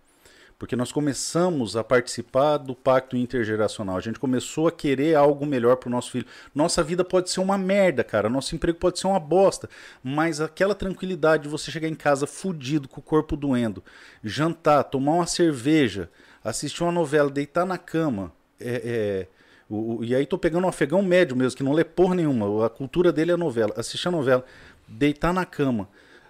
Porque 0.59 0.74
nós 0.74 0.90
começamos 0.90 1.76
a 1.76 1.84
participar 1.84 2.57
do 2.57 2.74
pacto 2.74 3.14
intergeracional. 3.14 3.96
A 3.96 4.00
gente 4.00 4.18
começou 4.18 4.66
a 4.66 4.72
querer 4.72 5.14
algo 5.14 5.44
melhor 5.44 5.76
para 5.76 5.88
o 5.88 5.90
nosso 5.92 6.11
filho. 6.11 6.24
Nossa 6.54 6.82
vida 6.82 7.04
pode 7.04 7.30
ser 7.30 7.40
uma 7.40 7.59
merda, 7.59 8.02
cara. 8.02 8.30
Nosso 8.30 8.54
emprego 8.54 8.78
pode 8.78 8.98
ser 8.98 9.07
uma 9.07 9.20
bosta. 9.20 9.68
Mas 10.02 10.40
aquela 10.40 10.74
tranquilidade 10.74 11.42
de 11.42 11.48
você 11.50 11.70
chegar 11.70 11.88
em 11.88 11.94
casa 11.94 12.26
fudido, 12.26 12.88
com 12.88 13.00
o 13.00 13.04
corpo 13.04 13.36
doendo, 13.36 13.84
jantar, 14.24 14.84
tomar 14.84 15.12
uma 15.12 15.26
cerveja, 15.26 16.11
assistir 16.42 16.82
uma 16.82 16.92
novela, 16.92 17.28
deitar 17.30 17.66
na 17.66 17.76
cama. 17.76 18.32
É, 18.59 18.80
é, 18.84 19.26
o- 19.68 19.96
o- 19.98 20.04
e 20.04 20.14
aí 20.14 20.24
tô 20.24 20.38
pegando 20.38 20.64
um 20.64 20.68
afegão 20.68 21.02
médio 21.02 21.36
mesmo, 21.36 21.54
que 21.59 21.62
não 21.62 21.72
lê 21.74 21.84
porra 21.84 22.14
nenhuma. 22.14 22.64
A 22.64 22.70
cultura 22.70 23.12
dele 23.12 23.32
é 23.32 23.36
novela. 23.36 23.74
Assistir 23.76 24.09
a 24.09 24.11
novela, 24.11 24.42
deitar 24.88 25.34
na 25.34 25.44
cama 25.44 25.86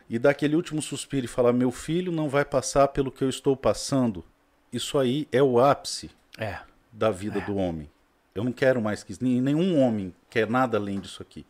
e 0.09 0.19
dar 0.19 0.31
aquele 0.31 0.57
último 0.57 0.81
suspiro 0.81 1.25
e 1.25 1.29
falar: 1.29 1.53
meu 1.53 1.71
filho 1.71 2.13
não 2.13 2.29
vai 2.29 2.45
passar 2.45 2.89
pelo 2.89 3.11
que 3.11 3.23
eu 3.23 3.29
estou 3.29 3.57
passando. 3.57 4.25
Isso 4.73 4.99
aí 4.99 5.27
é 5.33 5.43
o 5.43 5.59
ápice 5.59 6.11
É. 6.39 6.59
da 6.93 7.11
vida 7.11 7.41
do 7.41 7.57
homem. 7.57 7.91
Eu 8.35 8.45
não 8.45 8.53
quero 8.53 8.81
mais 8.83 9.03
que 9.03 9.17
Nenhum 9.23 9.81
homem 9.81 10.15
quer 10.29 10.49
nada 10.49 10.77
além 10.77 11.01
disso 11.01 11.23
aqui. 11.23 11.47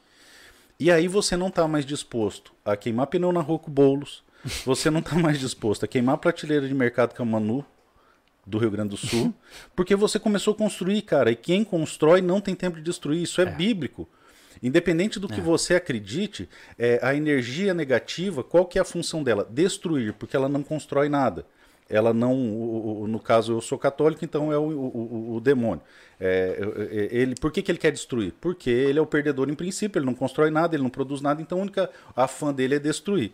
E 0.79 0.91
aí 0.91 1.09
você 1.09 1.37
não 1.37 1.49
está 1.49 1.67
mais 1.67 1.85
disposto 1.85 2.53
a 2.65 2.77
queimar 2.77 3.07
pneu 3.07 3.33
na 3.33 3.41
rua 3.41 3.59
com 3.59 3.71
bolos. 3.71 4.23
Você 4.65 4.91
não 4.91 5.01
está 5.01 5.17
mais 5.17 5.41
disposto 5.41 5.85
a 5.85 5.89
queimar 5.89 6.19
prateleira 6.19 6.69
de 6.69 6.75
mercado 6.75 7.15
com 7.15 7.23
a 7.23 7.27
Manu. 7.27 7.65
do 8.47 8.59
Rio 8.59 8.71
Grande 8.71 8.91
do 8.91 8.97
Sul, 8.97 9.35
porque 9.75 9.97
você 9.97 10.21
começou 10.21 10.55
a 10.55 10.57
construir, 10.57 11.03
cara, 11.03 11.33
e 11.33 11.35
quem 11.35 11.65
constrói 11.65 12.21
não 12.21 12.41
tem 12.41 12.55
tempo 12.55 12.77
de 12.77 12.83
destruir, 12.83 13.21
isso 13.23 13.41
é, 13.41 13.45
é. 13.45 13.51
bíblico. 13.51 14.09
Independente 14.63 15.21
do 15.21 15.29
que 15.29 15.41
é. 15.41 15.43
você 15.43 15.75
acredite, 15.75 16.49
é, 16.79 16.99
a 17.03 17.15
energia 17.15 17.75
negativa, 17.75 18.43
qual 18.43 18.65
que 18.67 18.79
é 18.79 18.83
a 18.83 18.85
função 18.85 19.23
dela? 19.23 19.47
Destruir, 19.51 20.13
porque 20.15 20.37
ela 20.37 20.49
não 20.49 20.63
constrói 20.63 21.09
nada. 21.09 21.47
Ela 21.89 22.13
não, 22.13 22.35
o, 22.35 23.03
o, 23.03 23.07
no 23.07 23.21
caso 23.21 23.53
eu 23.53 23.61
sou 23.61 23.79
católico, 23.79 24.25
então 24.25 24.53
é 24.53 24.59
o, 24.59 24.63
o, 24.63 25.37
o 25.37 25.41
demônio. 25.41 25.83
É, 26.19 27.09
ele, 27.13 27.35
por 27.37 27.53
que, 27.53 27.63
que 27.63 27.71
ele 27.71 27.79
quer 27.79 27.93
destruir? 27.93 28.33
Porque 28.41 28.71
ele 28.71 28.99
é 28.99 29.03
o 29.03 29.07
perdedor 29.07 29.49
em 29.49 29.55
princípio, 29.55 29.99
ele 29.99 30.07
não 30.07 30.15
constrói 30.15 30.51
nada, 30.51 30.75
ele 30.75 30.83
não 30.83 30.91
produz 30.91 31.21
nada, 31.21 31.41
então 31.41 31.59
a 31.59 31.63
única 31.63 31.91
afã 32.17 32.53
dele 32.53 32.75
é 32.75 32.79
destruir. 32.79 33.33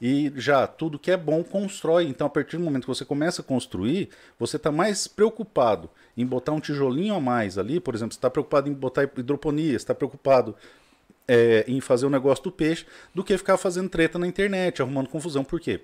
E 0.00 0.30
já 0.36 0.66
tudo 0.66 0.98
que 0.98 1.10
é 1.10 1.16
bom 1.16 1.42
constrói. 1.42 2.04
Então, 2.04 2.26
a 2.26 2.30
partir 2.30 2.58
do 2.58 2.64
momento 2.64 2.82
que 2.82 2.88
você 2.88 3.04
começa 3.04 3.40
a 3.40 3.44
construir, 3.44 4.10
você 4.38 4.56
está 4.56 4.70
mais 4.70 5.08
preocupado 5.08 5.88
em 6.16 6.26
botar 6.26 6.52
um 6.52 6.60
tijolinho 6.60 7.14
a 7.14 7.20
mais 7.20 7.56
ali. 7.56 7.80
Por 7.80 7.94
exemplo, 7.94 8.12
você 8.12 8.18
está 8.18 8.28
preocupado 8.28 8.68
em 8.68 8.74
botar 8.74 9.04
hidroponia, 9.04 9.74
está 9.74 9.94
preocupado 9.94 10.54
é, 11.26 11.64
em 11.66 11.80
fazer 11.80 12.06
o 12.06 12.10
negócio 12.10 12.44
do 12.44 12.52
peixe, 12.52 12.84
do 13.14 13.24
que 13.24 13.36
ficar 13.38 13.56
fazendo 13.56 13.88
treta 13.88 14.18
na 14.18 14.26
internet, 14.26 14.82
arrumando 14.82 15.08
confusão. 15.08 15.42
Por 15.42 15.60
quê? 15.60 15.80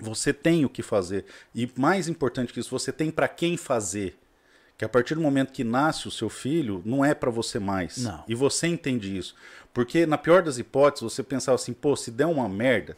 Você 0.00 0.32
tem 0.32 0.64
o 0.64 0.68
que 0.68 0.82
fazer. 0.82 1.24
E 1.52 1.68
mais 1.76 2.06
importante 2.08 2.52
que 2.52 2.60
isso, 2.60 2.70
você 2.70 2.92
tem 2.92 3.10
para 3.10 3.26
quem 3.26 3.56
fazer. 3.56 4.16
Que 4.76 4.84
a 4.84 4.88
partir 4.88 5.16
do 5.16 5.20
momento 5.20 5.52
que 5.52 5.64
nasce 5.64 6.06
o 6.06 6.10
seu 6.12 6.28
filho, 6.28 6.80
não 6.84 7.04
é 7.04 7.12
para 7.12 7.32
você 7.32 7.58
mais. 7.58 7.98
Não. 7.98 8.22
E 8.28 8.34
você 8.36 8.68
entende 8.68 9.18
isso. 9.18 9.34
Porque, 9.74 10.06
na 10.06 10.16
pior 10.16 10.42
das 10.42 10.58
hipóteses, 10.58 11.12
você 11.12 11.22
pensava 11.24 11.56
assim, 11.56 11.72
pô, 11.72 11.96
se 11.96 12.12
der 12.12 12.26
uma 12.26 12.48
merda, 12.48 12.96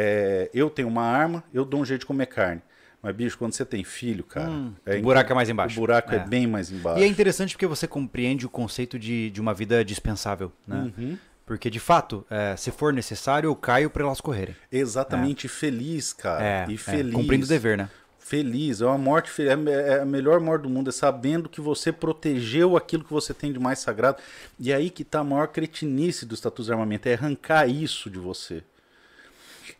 é, 0.00 0.48
eu 0.54 0.70
tenho 0.70 0.86
uma 0.86 1.02
arma, 1.02 1.42
eu 1.52 1.64
dou 1.64 1.80
um 1.80 1.84
jeito 1.84 2.02
de 2.02 2.06
comer 2.06 2.26
carne. 2.26 2.62
Mas, 3.02 3.16
bicho, 3.16 3.36
quando 3.36 3.52
você 3.52 3.64
tem 3.64 3.82
filho, 3.82 4.22
cara. 4.22 4.48
Hum, 4.48 4.72
é, 4.86 4.98
o 4.98 5.02
buraco 5.02 5.32
é 5.32 5.34
mais 5.34 5.48
embaixo. 5.48 5.76
O 5.76 5.80
buraco 5.80 6.12
é. 6.12 6.18
é. 6.18 6.20
bem 6.20 6.46
mais 6.46 6.70
embaixo. 6.70 7.00
E 7.00 7.02
é 7.02 7.06
interessante 7.06 7.54
porque 7.54 7.66
você 7.66 7.88
compreende 7.88 8.46
o 8.46 8.48
conceito 8.48 8.96
de, 8.96 9.28
de 9.30 9.40
uma 9.40 9.52
vida 9.52 9.84
dispensável, 9.84 10.52
né? 10.64 10.92
Uhum. 10.96 11.18
Porque, 11.44 11.68
de 11.68 11.80
fato, 11.80 12.24
é, 12.30 12.54
se 12.56 12.70
for 12.70 12.92
necessário, 12.92 13.48
eu 13.48 13.56
caio 13.56 13.90
para 13.90 14.04
elas 14.04 14.20
correrem. 14.20 14.54
Exatamente, 14.70 15.46
é. 15.46 15.50
feliz, 15.50 16.12
cara. 16.12 16.44
É, 16.44 16.66
e 16.68 16.74
é, 16.74 16.76
feliz. 16.76 17.12
cumprindo 17.12 17.44
o 17.44 17.48
dever, 17.48 17.76
né? 17.76 17.90
Feliz, 18.20 18.80
é 18.80 18.86
uma 18.86 18.98
morte 18.98 19.30
feliz. 19.30 19.50
É, 19.66 19.96
é 19.96 20.00
a 20.02 20.04
melhor 20.04 20.38
morte 20.38 20.62
do 20.62 20.70
mundo, 20.70 20.90
é 20.90 20.92
sabendo 20.92 21.48
que 21.48 21.60
você 21.60 21.90
protegeu 21.90 22.76
aquilo 22.76 23.02
que 23.02 23.12
você 23.12 23.34
tem 23.34 23.52
de 23.52 23.58
mais 23.58 23.80
sagrado. 23.80 24.18
E 24.60 24.72
aí 24.72 24.90
que 24.90 25.02
está 25.02 25.20
a 25.20 25.24
maior 25.24 25.48
cretinice 25.48 26.24
do 26.24 26.36
status 26.36 26.66
de 26.66 26.72
armamento, 26.72 27.08
é 27.08 27.14
arrancar 27.14 27.66
isso 27.66 28.08
de 28.08 28.18
você. 28.18 28.62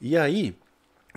E 0.01 0.17
aí, 0.17 0.57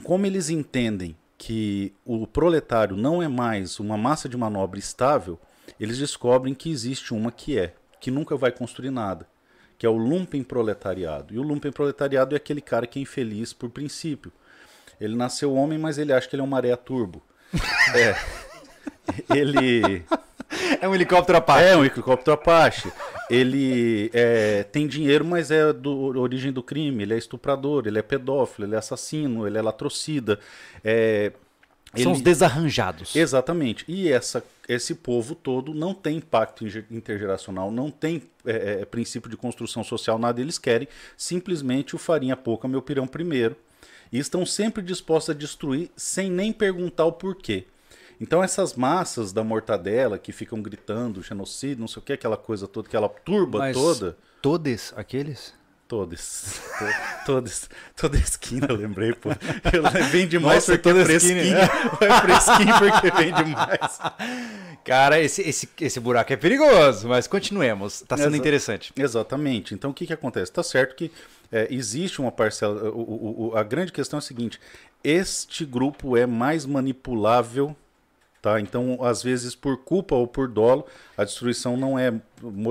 como 0.03 0.25
eles 0.25 0.49
entendem 0.49 1.15
que 1.37 1.93
o 2.05 2.25
proletário 2.25 2.95
não 2.95 3.21
é 3.21 3.27
mais 3.27 3.79
uma 3.79 3.97
massa 3.97 4.27
de 4.27 4.37
manobra 4.37 4.79
estável, 4.79 5.39
eles 5.79 5.97
descobrem 5.97 6.53
que 6.53 6.71
existe 6.71 7.13
uma 7.13 7.31
que 7.31 7.57
é, 7.57 7.73
que 7.99 8.11
nunca 8.11 8.35
vai 8.35 8.51
construir 8.51 8.91
nada, 8.91 9.27
que 9.77 9.85
é 9.85 9.89
o 9.89 9.97
lumpen 9.97 10.43
proletariado. 10.43 11.33
E 11.33 11.39
o 11.39 11.41
lumpen 11.41 11.71
proletariado 11.71 12.35
é 12.35 12.37
aquele 12.37 12.61
cara 12.61 12.85
que 12.85 12.99
é 12.99 13.01
infeliz 13.01 13.53
por 13.53 13.69
princípio. 13.69 14.31
Ele 14.99 15.15
nasceu 15.15 15.53
homem, 15.53 15.79
mas 15.79 15.97
ele 15.97 16.13
acha 16.13 16.27
que 16.27 16.35
ele 16.35 16.41
é 16.41 16.45
um 16.45 16.47
maré 16.47 16.75
turbo. 16.75 17.23
é. 17.95 18.15
Ele 19.35 20.05
é 20.79 20.87
um 20.87 20.93
helicóptero 20.93 21.37
Apache. 21.39 21.65
É 21.65 21.75
um 21.75 21.83
helicóptero 21.83 22.33
Apache. 22.33 22.91
Ele 23.31 24.09
é, 24.13 24.63
tem 24.63 24.87
dinheiro, 24.87 25.23
mas 25.23 25.51
é 25.51 25.71
do 25.71 26.19
origem 26.19 26.51
do 26.51 26.61
crime. 26.61 27.03
Ele 27.03 27.13
é 27.13 27.17
estuprador, 27.17 27.87
ele 27.87 27.97
é 27.97 28.01
pedófilo, 28.01 28.67
ele 28.67 28.75
é 28.75 28.77
assassino, 28.77 29.47
ele 29.47 29.57
é 29.57 29.61
latrocida. 29.61 30.39
É, 30.83 31.31
São 31.95 32.11
os 32.11 32.21
desarranjados. 32.21 33.15
Exatamente. 33.15 33.85
E 33.87 34.11
essa, 34.11 34.43
esse 34.67 34.95
povo 34.95 35.33
todo 35.33 35.73
não 35.73 35.93
tem 35.93 36.17
impacto 36.17 36.65
intergeracional, 36.91 37.71
não 37.71 37.89
tem 37.89 38.23
é, 38.45 38.81
é, 38.81 38.85
princípio 38.85 39.29
de 39.29 39.37
construção 39.37 39.83
social, 39.83 40.19
nada 40.19 40.41
eles 40.41 40.57
querem. 40.57 40.87
Simplesmente 41.15 41.95
o 41.95 41.99
farinha 41.99 42.35
pouca, 42.35 42.67
meu 42.67 42.81
pirão 42.81 43.07
primeiro. 43.07 43.55
E 44.11 44.19
estão 44.19 44.45
sempre 44.45 44.81
dispostos 44.81 45.33
a 45.33 45.37
destruir 45.37 45.89
sem 45.95 46.29
nem 46.29 46.51
perguntar 46.51 47.05
o 47.05 47.13
porquê. 47.13 47.65
Então 48.21 48.43
essas 48.43 48.75
massas 48.75 49.33
da 49.33 49.43
mortadela 49.43 50.19
que 50.19 50.31
ficam 50.31 50.61
gritando 50.61 51.23
genocídio, 51.23 51.79
não 51.79 51.87
sei 51.87 51.99
o 51.99 52.05
que, 52.05 52.13
aquela 52.13 52.37
coisa 52.37 52.67
toda, 52.67 52.87
aquela 52.87 53.09
turba 53.09 53.57
Mas 53.57 53.75
toda. 53.75 54.15
Todos 54.39 54.93
aqueles? 54.95 55.59
Todos. 55.87 56.61
Todos. 57.25 57.69
Toda 57.97 58.17
esquina, 58.17 58.67
eu 58.69 58.77
lembrei, 58.77 59.13
pô. 59.13 59.29
Eu 59.73 59.83
vem 60.09 60.25
demais 60.25 60.67
Nossa, 60.67 60.77
porque 60.77 60.87
é 60.87 61.03
fresquinho. 61.03 61.37
Esquina, 61.39 61.59
é 61.99 62.21
fresquinho 62.21 62.79
porque 62.79 63.11
vem 63.11 63.33
demais. 63.33 63.99
Cara, 64.85 65.19
esse, 65.19 65.41
esse, 65.41 65.67
esse 65.81 65.99
buraco 65.99 66.31
é 66.31 66.37
perigoso, 66.37 67.09
mas 67.09 67.27
continuemos. 67.27 68.01
Tá 68.07 68.15
sendo 68.15 68.29
Exa 68.29 68.37
interessante. 68.37 68.93
Exatamente. 68.95 69.73
Então 69.73 69.91
o 69.91 69.93
que, 69.93 70.07
que 70.07 70.13
acontece? 70.13 70.49
Tá 70.51 70.63
certo 70.63 70.95
que 70.95 71.11
é, 71.51 71.67
existe 71.69 72.21
uma 72.21 72.31
parcela. 72.31 72.89
O, 72.91 72.99
o, 72.99 73.49
o, 73.49 73.57
a 73.57 73.63
grande 73.63 73.91
questão 73.91 74.17
é 74.17 74.21
a 74.21 74.21
seguinte: 74.21 74.61
este 75.03 75.65
grupo 75.65 76.15
é 76.15 76.25
mais 76.25 76.65
manipulável 76.65 77.75
Tá? 78.41 78.59
Então, 78.59 78.97
às 79.03 79.21
vezes, 79.21 79.53
por 79.53 79.77
culpa 79.77 80.15
ou 80.15 80.25
por 80.25 80.47
dolo, 80.47 80.85
a 81.15 81.23
destruição 81.23 81.77
não 81.77 81.97
é. 81.99 82.11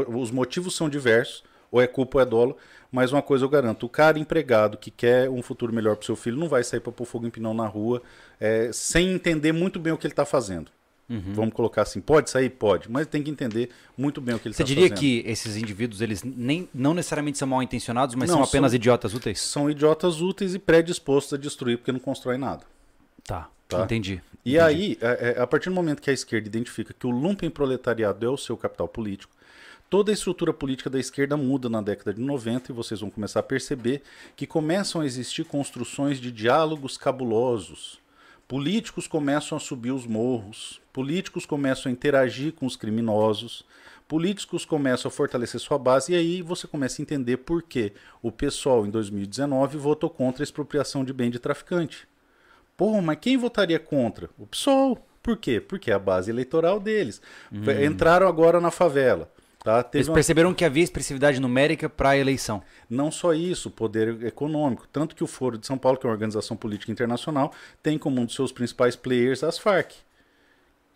Os 0.09 0.31
motivos 0.31 0.75
são 0.75 0.89
diversos, 0.89 1.45
ou 1.71 1.81
é 1.81 1.87
culpa 1.87 2.19
ou 2.19 2.23
é 2.23 2.27
dolo, 2.27 2.57
mas 2.91 3.13
uma 3.13 3.23
coisa 3.23 3.45
eu 3.45 3.49
garanto: 3.49 3.87
o 3.87 3.89
cara 3.89 4.19
empregado 4.19 4.77
que 4.77 4.91
quer 4.91 5.31
um 5.31 5.43
futuro 5.43 5.73
melhor 5.73 5.95
para 5.97 6.07
seu 6.07 6.17
filho 6.17 6.37
não 6.37 6.49
vai 6.49 6.65
sair 6.65 6.81
para 6.81 6.91
pôr 6.91 7.05
fogo 7.05 7.27
em 7.27 7.31
pinão 7.31 7.55
na 7.55 7.67
rua 7.67 8.03
é, 8.41 8.71
sem 8.73 9.13
entender 9.13 9.53
muito 9.53 9.79
bem 9.79 9.93
o 9.93 9.97
que 9.97 10.07
ele 10.07 10.13
está 10.13 10.25
fazendo. 10.25 10.73
Uhum. 11.09 11.33
Vamos 11.35 11.55
colocar 11.55 11.83
assim, 11.83 12.01
pode 12.01 12.31
sair? 12.31 12.51
Pode, 12.51 12.91
mas 12.91 13.07
tem 13.07 13.21
que 13.21 13.31
entender 13.31 13.71
muito 13.99 14.21
bem 14.21 14.35
o 14.35 14.39
que 14.39 14.47
ele 14.47 14.53
está 14.53 14.65
fazendo. 14.65 14.77
Você 14.77 14.89
diria 14.89 14.97
que 14.97 15.29
esses 15.29 15.57
indivíduos, 15.57 16.01
eles 16.01 16.23
nem, 16.23 16.69
não 16.73 16.95
necessariamente 16.95 17.37
são 17.37 17.49
mal 17.49 17.61
intencionados, 17.63 18.15
mas 18.15 18.29
não, 18.29 18.37
são 18.37 18.45
apenas 18.45 18.71
são, 18.71 18.77
idiotas 18.77 19.15
úteis? 19.15 19.41
São 19.41 19.71
idiotas 19.71 20.21
úteis 20.21 20.55
e 20.55 20.59
predispostos 20.59 21.33
a 21.33 21.37
destruir 21.37 21.79
porque 21.79 21.91
não 21.91 21.99
constrói 21.99 22.39
nada. 22.39 22.65
Tá. 23.25 23.49
Tá? 23.71 23.85
Entendi. 23.85 24.21
E 24.45 24.57
Entendi. 24.57 24.59
aí, 24.59 24.99
é, 25.01 25.35
é, 25.37 25.41
a 25.41 25.47
partir 25.47 25.69
do 25.69 25.75
momento 25.75 26.03
que 26.03 26.11
a 26.11 26.13
esquerda 26.13 26.49
identifica 26.49 26.93
que 26.93 27.07
o 27.07 27.11
lumpen 27.11 27.49
proletariado 27.49 28.27
é 28.27 28.29
o 28.29 28.37
seu 28.37 28.57
capital 28.57 28.89
político, 28.89 29.33
toda 29.89 30.11
a 30.11 30.15
estrutura 30.15 30.53
política 30.53 30.91
da 30.91 30.99
esquerda 30.99 31.37
muda 31.37 31.69
na 31.69 31.81
década 31.81 32.13
de 32.13 32.21
90 32.21 32.73
e 32.73 32.75
vocês 32.75 33.01
vão 33.01 33.11
começar 33.11 33.41
a 33.41 33.45
perceber 33.45 34.03
que 34.35 34.47
começam 34.47 35.01
a 35.01 35.07
existir 35.07 35.45
construções 35.45 36.19
de 36.19 36.33
diálogos 36.33 36.99
cabulosos. 36.99 38.01
Políticos 38.49 39.07
começam 39.07 39.57
a 39.57 39.61
subir 39.61 39.93
os 39.93 40.05
morros, 40.05 40.81
políticos 40.93 41.47
começam 41.47 41.89
a 41.89 41.93
interagir 41.93 42.53
com 42.53 42.67
os 42.67 42.75
criminosos, 42.75 43.65
políticos 44.09 44.65
começam 44.65 45.09
a 45.09 45.13
fortalecer 45.13 45.61
sua 45.61 45.79
base 45.79 46.13
e 46.13 46.17
aí 46.17 46.43
você 46.43 46.67
começa 46.67 47.01
a 47.01 47.05
entender 47.05 47.37
por 47.37 47.63
que 47.63 47.93
o 48.21 48.33
pessoal 48.33 48.85
em 48.85 48.91
2019 48.91 49.79
votou 49.79 50.11
contra 50.11 50.43
a 50.43 50.45
expropriação 50.45 51.05
de 51.05 51.13
bem 51.13 51.31
de 51.31 51.39
traficante. 51.39 52.10
Pô, 52.81 52.99
mas 53.03 53.19
quem 53.21 53.37
votaria 53.37 53.79
contra? 53.79 54.31
O 54.39 54.47
PSOL. 54.47 54.99
Por 55.23 55.37
quê? 55.37 55.61
Porque 55.61 55.91
é 55.91 55.95
a 55.95 55.99
base 55.99 56.31
eleitoral 56.31 56.81
deles. 56.81 57.21
Hum. 57.53 57.61
Entraram 57.85 58.27
agora 58.27 58.59
na 58.59 58.71
favela. 58.71 59.31
Tá? 59.63 59.87
Eles 59.93 60.09
uma... 60.09 60.15
perceberam 60.15 60.55
que 60.55 60.65
havia 60.65 60.83
expressividade 60.83 61.39
numérica 61.41 61.91
para 61.91 62.09
a 62.09 62.17
eleição. 62.17 62.63
Não 62.89 63.11
só 63.11 63.35
isso, 63.35 63.71
poder 63.71 64.25
econômico. 64.25 64.89
Tanto 64.91 65.15
que 65.15 65.23
o 65.23 65.27
Foro 65.27 65.59
de 65.59 65.67
São 65.67 65.77
Paulo, 65.77 65.99
que 65.99 66.07
é 66.07 66.09
uma 66.09 66.15
organização 66.15 66.57
política 66.57 66.91
internacional, 66.91 67.53
tem 67.83 67.99
como 67.99 68.19
um 68.19 68.25
dos 68.25 68.35
seus 68.35 68.51
principais 68.51 68.97
players 68.97 69.45
as 69.45 69.59
Farc. 69.59 69.97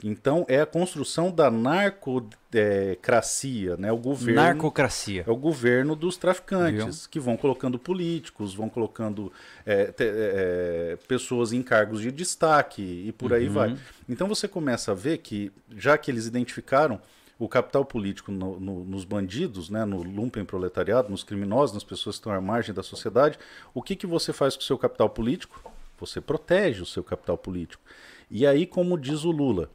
Então 0.07 0.45
é 0.51 0.61
a 0.61 0.67
construção 0.67 1.31
da 1.31 1.51
narcocracia, 1.51 3.75
né? 3.79 3.91
O 3.91 3.97
governo. 3.97 4.43
Narcocracia. 4.43 5.25
É 5.27 5.31
o 5.31 5.37
governo 5.37 5.97
dos 5.97 6.19
traficantes, 6.19 7.01
Viu? 7.01 7.09
que 7.11 7.19
vão 7.19 7.39
colocando 7.39 7.79
políticos, 7.79 8.55
vão 8.55 8.69
colocando 8.69 9.33
é, 9.65 9.87
te, 9.87 10.05
é, 10.05 10.99
pessoas 11.09 11.55
em 11.55 11.63
cargos 11.63 12.03
de 12.03 12.13
destaque 12.13 12.83
e 12.83 13.13
por 13.13 13.33
uhum. 13.33 13.39
aí 13.39 13.49
vai. 13.49 13.79
Então 14.07 14.29
você 14.29 14.47
começa 14.47 14.93
a 14.93 14.95
ver 14.95 15.17
que, 15.19 15.51
já 15.75 15.97
que 15.97 16.11
eles 16.11 16.27
identificaram 16.27 17.01
o 17.39 17.49
capital 17.49 17.83
político 17.83 18.31
no, 18.31 18.61
no, 18.61 18.85
nos 18.85 19.07
bandidos, 19.07 19.71
né, 19.71 19.87
no 19.87 20.03
lumpen 20.03 20.45
proletariado, 20.45 21.09
nos 21.09 21.25
criminosos, 21.25 21.73
nas 21.73 21.83
pessoas 21.83 22.17
que 22.17 22.21
estão 22.21 22.33
à 22.33 22.43
margem 22.43 22.75
da 22.75 22.83
sociedade, 22.83 23.39
o 23.73 23.81
que, 23.81 23.97
que 23.97 24.07
você 24.07 24.35
faz 24.35 24.55
com 24.55 24.61
o 24.61 24.67
seu 24.67 24.77
capital 24.77 25.09
político? 25.09 25.73
Você 25.99 26.21
protege 26.21 26.83
o 26.83 26.87
seu 26.87 27.03
capital 27.03 27.39
político. 27.39 27.83
E 28.31 28.47
aí, 28.47 28.67
como 28.67 28.99
diz 28.99 29.25
o 29.25 29.31
Lula, 29.31 29.71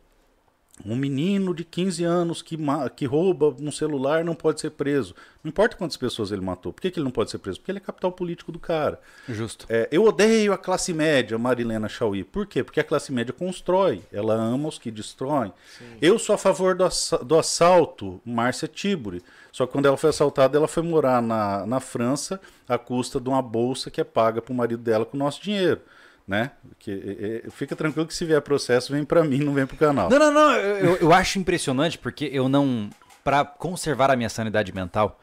um 0.86 0.96
menino 0.96 1.54
de 1.54 1.64
15 1.64 2.04
anos 2.04 2.42
que, 2.42 2.58
que 2.96 3.06
rouba 3.06 3.56
um 3.60 3.72
celular 3.72 4.24
não 4.24 4.34
pode 4.34 4.62
ser 4.62 4.72
preso. 4.72 5.14
Não 5.44 5.50
importa 5.50 5.76
quantas 5.76 5.98
pessoas 5.98 6.32
ele 6.32 6.42
matou. 6.42 6.74
Por 6.74 6.82
que, 6.82 6.92
que 6.92 7.00
ele 7.00 7.04
não 7.06 7.12
pode 7.12 7.32
ser 7.32 7.38
preso? 7.38 7.60
Porque 7.60 7.72
ele 7.72 7.80
é 7.80 7.82
capital 7.82 8.12
político 8.12 8.52
do 8.52 8.60
cara. 8.60 9.00
Justo. 9.28 9.66
É, 9.70 9.88
eu 9.92 10.04
odeio 10.04 10.54
a 10.54 10.58
classe 10.58 10.94
média, 10.94 11.38
Marilena 11.38 11.88
Chauí. 11.88 12.24
Por 12.24 12.46
quê? 12.46 12.64
Porque 12.64 12.80
a 12.80 12.84
classe 12.84 13.12
média 13.12 13.34
constrói. 13.34 14.02
Ela 14.12 14.34
ama 14.36 14.70
os 14.70 14.78
que 14.78 14.92
destroem. 14.92 15.54
Sim. 15.78 15.98
Eu 16.02 16.20
sou 16.20 16.36
a 16.36 16.38
favor 16.38 16.76
do, 16.76 16.84
ass 16.84 17.14
do 17.26 17.38
assalto, 17.38 18.22
Márcia 18.26 18.68
Tiburi. 18.68 19.22
Só 19.52 19.66
que 19.66 19.72
quando 19.72 19.86
ela 19.86 19.98
foi 19.98 20.10
assaltada, 20.10 20.58
ela 20.58 20.68
foi 20.68 20.84
morar 20.84 21.22
na, 21.22 21.66
na 21.66 21.80
França 21.80 22.40
à 22.68 22.78
custa 22.78 23.20
de 23.20 23.30
uma 23.30 23.42
bolsa 23.42 23.90
que 23.90 24.00
é 24.00 24.04
paga 24.04 24.42
para 24.42 24.54
o 24.54 24.56
marido 24.56 24.82
dela 24.84 25.06
com 25.06 25.18
o 25.18 25.20
nosso 25.20 25.42
dinheiro. 25.42 25.82
Né? 26.30 26.52
Que, 26.78 27.42
é, 27.44 27.50
fica 27.50 27.76
tranquilo 27.76 28.06
que 28.06 28.14
se 28.14 28.24
vier 28.24 28.40
processo, 28.40 28.94
vem 28.94 29.04
para 29.04 29.24
mim, 29.24 29.40
não 29.40 29.52
vem 29.52 29.66
pro 29.66 29.76
canal. 29.76 30.12
Não, 30.12 30.20
não, 30.20 30.32
não. 30.32 30.54
Eu, 30.54 30.96
eu 30.98 31.12
acho 31.12 31.40
impressionante 31.40 31.98
porque 31.98 32.30
eu 32.32 32.48
não. 32.48 32.92
Para 33.24 33.44
conservar 33.44 34.12
a 34.12 34.16
minha 34.16 34.30
sanidade 34.30 34.72
mental, 34.72 35.20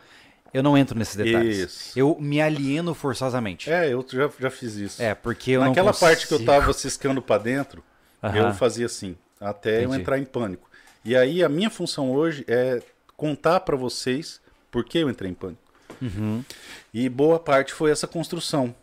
eu 0.53 0.65
não 0.65 0.77
entro 0.77 0.99
nesses 0.99 1.15
detalhes. 1.15 1.59
Isso. 1.59 1.99
Eu 1.99 2.17
me 2.21 2.41
alieno 2.41 2.93
forçosamente. 2.93 3.71
É, 3.71 3.93
eu 3.93 4.05
já, 4.11 4.29
já 4.39 4.51
fiz 4.51 4.75
isso. 4.75 5.01
É, 5.01 5.15
porque 5.15 5.53
eu 5.53 5.61
Naquela 5.61 5.95
parte 5.95 6.27
que 6.27 6.35
eu 6.35 6.45
tava 6.45 6.73
ciscando 6.73 7.23
para 7.23 7.41
dentro, 7.41 7.85
Aham. 8.23 8.49
eu 8.49 8.55
fazia 8.55 8.87
assim, 8.87 9.17
até 9.41 9.79
eu 9.79 9.85
Entendi. 9.85 10.01
entrar 10.01 10.19
em 10.19 10.25
pânico. 10.25 10.69
E 11.05 11.17
aí 11.17 11.43
a 11.43 11.49
minha 11.49 11.71
função 11.71 12.11
hoje 12.11 12.45
é 12.49 12.83
contar 13.17 13.61
para 13.61 13.77
vocês 13.77 14.41
por 14.73 14.85
que 14.85 14.99
eu 14.99 15.09
entrei 15.09 15.31
em 15.31 15.35
pânico. 15.35 15.63
Uhum. 16.03 16.45
E 16.93 17.09
boa 17.09 17.39
parte 17.39 17.73
foi 17.73 17.93
essa 17.93 18.09
construção 18.09 18.75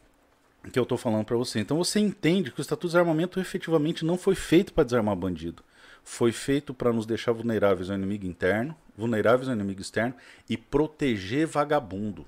que 0.72 0.80
eu 0.80 0.86
tô 0.86 0.98
falando 0.98 1.26
para 1.26 1.38
você. 1.38 1.60
Então 1.60 1.78
você 1.78 2.00
entende 2.00 2.52
que 2.52 2.60
o 2.60 2.62
Estatuto 2.62 2.88
de 2.88 2.94
Desarmamento 2.94 3.40
efetivamente 3.40 4.06
não 4.06 4.18
foi 4.18 4.36
feito 4.36 4.74
para 4.74 4.84
desarmar 4.84 5.16
bandido. 5.16 5.64
Foi 6.04 6.32
feito 6.32 6.74
para 6.74 6.92
nos 6.92 7.06
deixar 7.06 7.32
vulneráveis 7.32 7.90
ao 7.90 7.98
inimigo 7.98 8.26
interno, 8.26 8.76
vulneráveis 8.98 9.48
ao 9.48 9.56
inimigo 9.56 9.82
externo 9.82 10.14
e 10.50 10.58
proteger 10.58 11.48
vagabundo. 11.48 12.26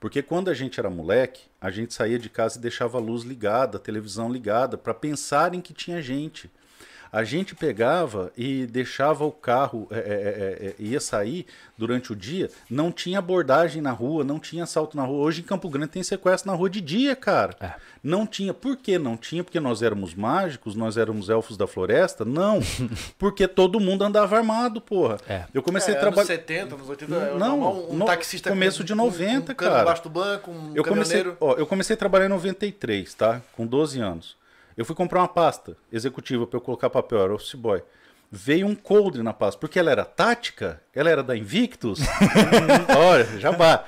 Porque 0.00 0.22
quando 0.22 0.48
a 0.48 0.54
gente 0.54 0.78
era 0.78 0.88
moleque, 0.88 1.42
a 1.60 1.70
gente 1.70 1.92
saía 1.92 2.18
de 2.18 2.28
casa 2.28 2.58
e 2.58 2.62
deixava 2.62 2.98
a 2.98 3.00
luz 3.00 3.24
ligada, 3.24 3.78
a 3.78 3.80
televisão 3.80 4.30
ligada, 4.30 4.78
para 4.78 4.94
pensarem 4.94 5.60
que 5.60 5.74
tinha 5.74 6.00
gente. 6.00 6.50
A 7.12 7.24
gente 7.24 7.54
pegava 7.54 8.30
e 8.36 8.66
deixava 8.66 9.24
o 9.24 9.32
carro, 9.32 9.86
é, 9.90 9.96
é, 9.96 10.00
é, 10.00 10.66
é, 10.68 10.74
ia 10.78 11.00
sair 11.00 11.46
durante 11.76 12.12
o 12.12 12.16
dia, 12.16 12.50
não 12.68 12.90
tinha 12.92 13.18
abordagem 13.18 13.80
na 13.80 13.92
rua, 13.92 14.22
não 14.24 14.38
tinha 14.38 14.64
assalto 14.64 14.96
na 14.96 15.04
rua. 15.04 15.24
Hoje 15.24 15.40
em 15.40 15.44
Campo 15.44 15.68
Grande 15.68 15.88
tem 15.92 16.02
sequestro 16.02 16.50
na 16.50 16.56
rua 16.56 16.68
de 16.68 16.80
dia, 16.80 17.16
cara. 17.16 17.54
É. 17.60 17.72
Não 18.02 18.26
tinha. 18.26 18.52
Por 18.52 18.76
que 18.76 18.98
não 18.98 19.16
tinha? 19.16 19.42
Porque 19.42 19.58
nós 19.58 19.82
éramos 19.82 20.14
mágicos, 20.14 20.74
nós 20.74 20.96
éramos 20.96 21.28
elfos 21.28 21.56
da 21.56 21.66
floresta? 21.66 22.24
Não. 22.24 22.60
Porque 23.18 23.48
todo 23.48 23.80
mundo 23.80 24.04
andava 24.04 24.36
armado, 24.36 24.80
porra. 24.80 25.16
É. 25.28 25.44
Eu 25.54 25.62
comecei 25.62 25.94
a 25.94 25.96
anos 25.98 26.14
trabalhar. 26.14 26.26
70, 26.26 26.74
anos 26.74 26.88
80, 26.88 27.12
Não, 27.14 27.22
é 27.22 27.38
normal, 27.38 27.86
um 27.90 27.96
no- 27.96 28.04
taxista 28.06 28.50
começo 28.50 28.78
com- 28.78 28.84
de 28.84 28.92
com- 28.92 28.96
90, 28.98 29.52
um 29.52 29.54
cano 29.54 29.70
cara. 29.70 29.82
embaixo 29.82 30.02
do 30.02 30.10
banco, 30.10 30.50
um 30.50 30.72
Eu 30.74 30.84
comecei, 30.84 31.24
ó, 31.40 31.54
eu 31.54 31.66
comecei 31.66 31.94
a 31.94 31.96
trabalhar 31.96 32.26
em 32.26 32.30
93, 32.30 33.14
tá? 33.14 33.40
Com 33.56 33.66
12 33.66 34.00
anos. 34.00 34.36
Eu 34.78 34.84
fui 34.84 34.94
comprar 34.94 35.20
uma 35.20 35.28
pasta 35.28 35.76
executiva 35.92 36.46
para 36.46 36.56
eu 36.56 36.60
colocar 36.62 36.88
papel, 36.88 37.20
era 37.20 37.34
office 37.34 37.54
boy. 37.54 37.82
Veio 38.30 38.66
um 38.66 38.74
coldre 38.74 39.22
na 39.22 39.32
pasta, 39.32 39.58
porque 39.58 39.78
ela 39.78 39.90
era 39.90 40.04
tática, 40.04 40.80
ela 40.94 41.10
era 41.10 41.22
da 41.22 41.36
Invictus. 41.36 41.98
Olha, 42.96 43.24
já 43.40 43.50
vá. 43.50 43.84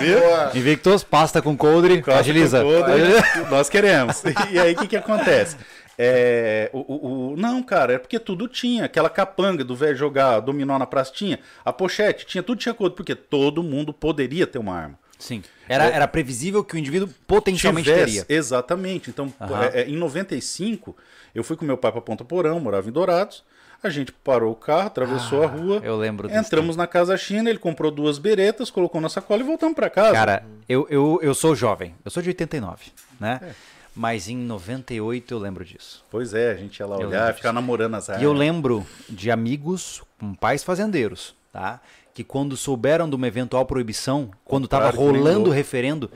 Boa. 0.00 0.50
Invictus, 0.54 1.04
pasta 1.04 1.42
com 1.42 1.56
coldre, 1.56 2.02
Costa 2.02 2.20
agiliza. 2.20 2.62
com 2.62 2.68
coldre, 2.70 3.02
nós 3.50 3.68
queremos. 3.68 4.22
E 4.50 4.58
aí 4.58 4.72
o 4.72 4.76
que, 4.78 4.88
que 4.88 4.96
acontece? 4.96 5.56
É, 5.98 6.70
o, 6.72 6.78
o- 6.78 7.32
o- 7.32 7.36
não, 7.36 7.62
cara, 7.62 7.92
é 7.92 7.98
porque 7.98 8.18
tudo 8.18 8.48
tinha. 8.48 8.84
Aquela 8.86 9.10
capanga 9.10 9.62
do 9.62 9.76
velho 9.76 9.96
jogar 9.96 10.40
dominó 10.40 10.78
na 10.78 10.86
praça 10.86 11.12
tinha. 11.12 11.38
A 11.64 11.72
pochete 11.72 12.24
tinha, 12.26 12.42
tudo 12.42 12.58
tinha 12.58 12.74
coldre, 12.74 12.96
porque 12.96 13.14
todo 13.14 13.62
mundo 13.62 13.92
poderia 13.92 14.46
ter 14.46 14.58
uma 14.58 14.74
arma. 14.74 14.98
Sim. 15.20 15.42
Era, 15.68 15.84
era 15.84 16.08
previsível 16.08 16.64
que 16.64 16.74
o 16.74 16.78
indivíduo 16.78 17.08
potencialmente 17.26 17.88
tivesse. 17.88 18.24
teria. 18.24 18.26
Exatamente. 18.28 19.08
Então, 19.10 19.32
Aham. 19.40 19.64
é, 19.72 19.82
é, 19.82 19.88
em 19.88 19.96
95, 19.96 20.96
eu 21.34 21.44
fui 21.44 21.56
com 21.56 21.64
meu 21.64 21.76
pai 21.78 21.92
para 21.92 22.00
Ponta 22.00 22.24
Porão, 22.24 22.58
morava 22.58 22.88
em 22.88 22.92
Dourados. 22.92 23.44
A 23.82 23.88
gente 23.88 24.12
parou 24.12 24.52
o 24.52 24.56
carro, 24.56 24.88
atravessou 24.88 25.42
Ah, 25.42 25.46
a 25.46 25.48
rua. 25.48 25.80
eu 25.82 25.96
lembro 25.96 26.28
disso 26.28 26.38
Entramos 26.38 26.76
na 26.76 26.86
casa 26.86 27.16
China, 27.16 27.48
ele 27.48 27.58
comprou 27.58 27.90
duas 27.90 28.18
beretas, 28.18 28.70
colocou 28.70 29.00
na 29.00 29.08
sacola 29.08 29.40
e 29.40 29.44
voltamos 29.44 29.74
para 29.74 29.88
casa. 29.88 30.12
Cara, 30.12 30.44
eu, 30.68 30.86
eu, 30.90 31.18
eu 31.22 31.34
sou 31.34 31.54
jovem. 31.54 31.94
Eu 32.04 32.10
sou 32.10 32.22
de 32.22 32.28
89, 32.28 32.86
né? 33.18 33.40
É. 33.42 33.50
Mas 33.96 34.28
em 34.28 34.36
98 34.36 35.32
eu 35.32 35.38
lembro 35.38 35.64
disso. 35.64 36.04
Pois 36.10 36.34
é, 36.34 36.50
a 36.50 36.54
gente 36.54 36.78
ia 36.78 36.86
lá 36.86 36.96
Eu 37.00 37.08
olhar, 37.08 37.34
ficar 37.34 37.52
namorando 37.52 37.94
as 37.94 38.08
armas. 38.08 38.22
E 38.22 38.24
eu 38.24 38.32
lembro 38.32 38.86
de 39.08 39.30
amigos 39.30 40.02
com 40.18 40.34
pais 40.34 40.62
fazendeiros, 40.62 41.34
tá? 41.52 41.80
Que 42.14 42.24
quando 42.24 42.56
souberam 42.56 43.08
de 43.08 43.16
uma 43.16 43.26
eventual 43.26 43.64
proibição, 43.66 44.30
quando 44.44 44.66
tava 44.66 44.90
Compraram 44.90 45.06
que 45.06 45.12
nem 45.12 45.22
rolando 45.22 45.50
o 45.50 45.52
referendo, 45.52 46.10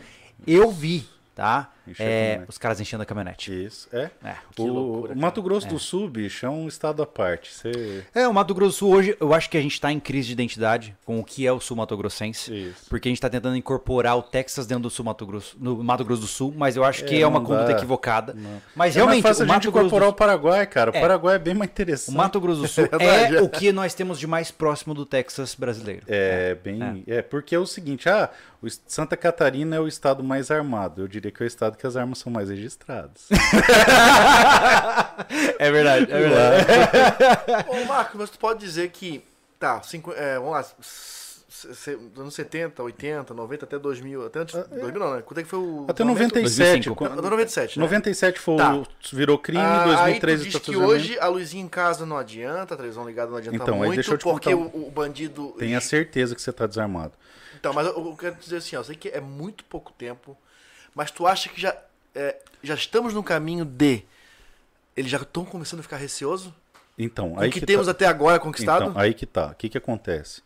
eu 0.46 0.70
vi, 0.70 1.06
tá? 1.34 1.73
É, 1.98 2.42
os 2.48 2.56
caras 2.58 2.80
enchendo 2.80 3.02
a 3.02 3.06
caminhonete. 3.06 3.52
Isso, 3.64 3.88
é. 3.92 4.10
É. 4.24 4.36
Que 4.54 4.62
o 4.62 4.66
loucura, 4.66 5.12
o 5.14 5.18
Mato 5.18 5.42
Grosso 5.42 5.66
do 5.68 5.78
Sul, 5.78 6.08
bicho, 6.08 6.44
é 6.46 6.50
um 6.50 6.66
estado 6.68 7.02
à 7.02 7.06
parte. 7.06 7.52
Você... 7.52 8.04
É, 8.14 8.26
o 8.26 8.32
Mato 8.34 8.54
Grosso 8.54 8.70
do 8.76 8.78
Sul 8.78 8.92
hoje, 8.94 9.16
eu 9.20 9.32
acho 9.34 9.50
que 9.50 9.56
a 9.56 9.60
gente 9.62 9.80
tá 9.80 9.92
em 9.92 10.00
crise 10.00 10.28
de 10.28 10.32
identidade 10.32 10.96
com 11.04 11.20
o 11.20 11.24
que 11.24 11.46
é 11.46 11.52
o 11.52 11.60
Sul 11.60 11.76
Mato 11.76 11.96
Grossense. 11.96 12.52
Isso. 12.70 12.86
Porque 12.88 13.08
a 13.08 13.10
gente 13.10 13.20
tá 13.20 13.28
tentando 13.28 13.56
incorporar 13.56 14.16
o 14.16 14.22
Texas 14.22 14.66
dentro 14.66 14.84
do 14.84 14.90
Sul 14.90 15.04
Mato 15.04 15.26
Grosso, 15.26 15.56
no 15.60 15.82
Mato 15.82 16.04
Grosso 16.04 16.22
do 16.22 16.28
Sul, 16.28 16.54
mas 16.56 16.76
eu 16.76 16.84
acho 16.84 17.04
que 17.04 17.16
É, 17.16 17.20
é, 17.20 17.26
uma 17.26 17.38
não 17.38 17.46
conduta 17.46 17.66
dá. 17.66 17.72
equivocada. 17.72 18.32
Não. 18.34 18.42
Mas 18.42 18.52
é 18.54 18.60
mais 18.76 18.94
realmente, 18.96 19.22
fácil 19.22 19.40
o 19.40 19.44
a 19.44 19.46
gente 19.46 19.54
Mato 19.54 19.72
Grosso 19.72 19.72
do 19.84 19.86
incorporar 19.88 20.08
o 20.08 20.12
Paraguai, 20.12 20.66
cara. 20.66 20.90
O 20.90 20.96
É. 20.96 21.00
Paraguai 21.00 21.36
é 21.36 21.38
bem 21.38 21.54
mais 21.54 21.70
O 21.70 21.72
interessante. 21.72 22.16
Mato 22.16 22.40
Grosso 22.40 22.62
do 22.62 22.68
Sul 22.68 22.88
verdade. 22.88 23.36
é 23.36 23.42
o 23.42 23.48
que 23.48 23.72
nós 23.72 23.94
temos 23.94 24.18
de 24.18 24.26
mais 24.26 24.50
próximo 24.50 24.94
do 24.94 25.04
Texas 25.04 25.54
brasileiro. 25.54 26.02
É, 26.08 26.54
bem. 26.54 27.04
É. 27.06 27.22
porque 27.22 27.54
é 27.54 27.58
o 27.58 27.66
seguinte, 27.66 28.08
ah, 28.08 28.30
o 28.62 28.68
Santa 28.86 29.16
Catarina 29.16 29.76
é 29.76 29.80
o 29.80 29.86
estado 29.88 30.22
mais 30.24 30.50
armado. 30.50 31.02
Eu 31.02 31.08
diria 31.08 31.30
que 31.30 31.42
é 31.42 31.44
o 31.44 31.46
estado 31.46 31.73
que 31.74 31.86
as 31.86 31.96
armas 31.96 32.18
são 32.18 32.30
mais 32.32 32.48
registradas. 32.50 33.28
É 35.58 35.70
verdade, 35.70 36.10
é 36.10 36.18
verdade. 36.18 36.66
Ô, 37.70 37.84
Marco, 37.86 38.18
mas 38.18 38.30
tu 38.30 38.38
pode 38.38 38.60
dizer 38.60 38.90
que. 38.90 39.22
Tá, 39.58 39.80
cinco, 39.82 40.12
é, 40.12 40.36
vamos 40.38 40.52
lá. 40.52 40.64
Anos 42.18 42.34
70, 42.34 42.82
80, 42.82 43.32
90, 43.32 43.64
até 43.64 43.78
2000. 43.78 44.26
Até 44.26 44.40
antes. 44.40 44.54
2000 44.54 44.98
não, 45.00 45.14
né? 45.16 45.22
Quando 45.22 45.38
é 45.38 45.42
que 45.42 45.48
foi 45.48 45.58
o. 45.58 45.84
Até 45.88 46.02
desarmamento? 46.02 46.34
97. 46.34 46.90
2005. 46.90 46.96
quando- 46.96 47.12
Até 47.12 47.22
97, 47.22 47.78
né? 47.78 47.84
97 47.84 48.40
foi, 48.40 48.56
Tá. 48.56 48.74
o- 48.74 48.86
virou 49.12 49.38
crime, 49.38 49.62
Ah, 49.62 49.84
2003 49.84 50.40
aí 50.40 50.46
tu 50.46 50.50
diz 50.50 50.60
que 50.60 50.76
hoje 50.76 51.18
a 51.18 51.28
luzinha 51.28 51.62
em 51.62 51.68
casa 51.68 52.04
não 52.04 52.18
adianta, 52.18 52.74
a 52.74 52.76
televisão 52.76 53.06
ligada 53.06 53.30
não 53.30 53.38
adianta 53.38 53.56
Então, 53.56 53.74
aí 53.76 53.80
muito, 53.80 53.94
deixa 53.94 54.12
eu 54.12 54.18
te 54.18 54.24
porque 54.24 54.52
contar 54.54 54.76
o, 54.76 54.88
o 54.88 54.90
bandido... 54.90 55.54
Tenha 55.58 55.80
certeza 55.80 56.34
que 56.34 56.42
você 56.42 56.50
está 56.50 56.66
desarmado. 56.66 57.12
Então, 57.58 57.72
mas 57.72 57.86
eu, 57.86 57.94
eu 57.94 58.16
quero 58.16 58.34
dizer 58.34 58.56
assim, 58.58 58.76
ó, 58.76 58.80
eu 58.80 58.84
sei 58.84 58.96
que 58.96 59.08
é 59.08 59.20
muito 59.20 59.64
pouco 59.64 59.90
tempo, 59.92 60.36
mas 60.94 61.10
tu 61.10 61.26
acha 61.26 61.48
que 61.48 61.60
já, 61.60 61.76
é, 62.14 62.36
já 62.62 62.74
estamos 62.74 63.12
no 63.14 63.22
caminho 63.22 63.64
de... 63.64 64.02
Eles 64.96 65.10
já 65.10 65.18
estão 65.18 65.44
começando 65.44 65.80
a 65.80 65.82
ficar 65.82 65.96
receosos? 65.96 66.52
Então, 66.96 67.38
aí 67.38 67.48
o 67.48 67.52
que, 67.52 67.60
que 67.60 67.66
temos 67.66 67.86
tá. 67.86 67.90
até 67.92 68.06
agora 68.06 68.38
conquistado? 68.38 68.90
Então, 68.90 69.00
aí 69.00 69.12
que 69.12 69.26
tá. 69.26 69.48
O 69.48 69.54
que 69.56 69.68
que 69.68 69.76
acontece? 69.78 70.42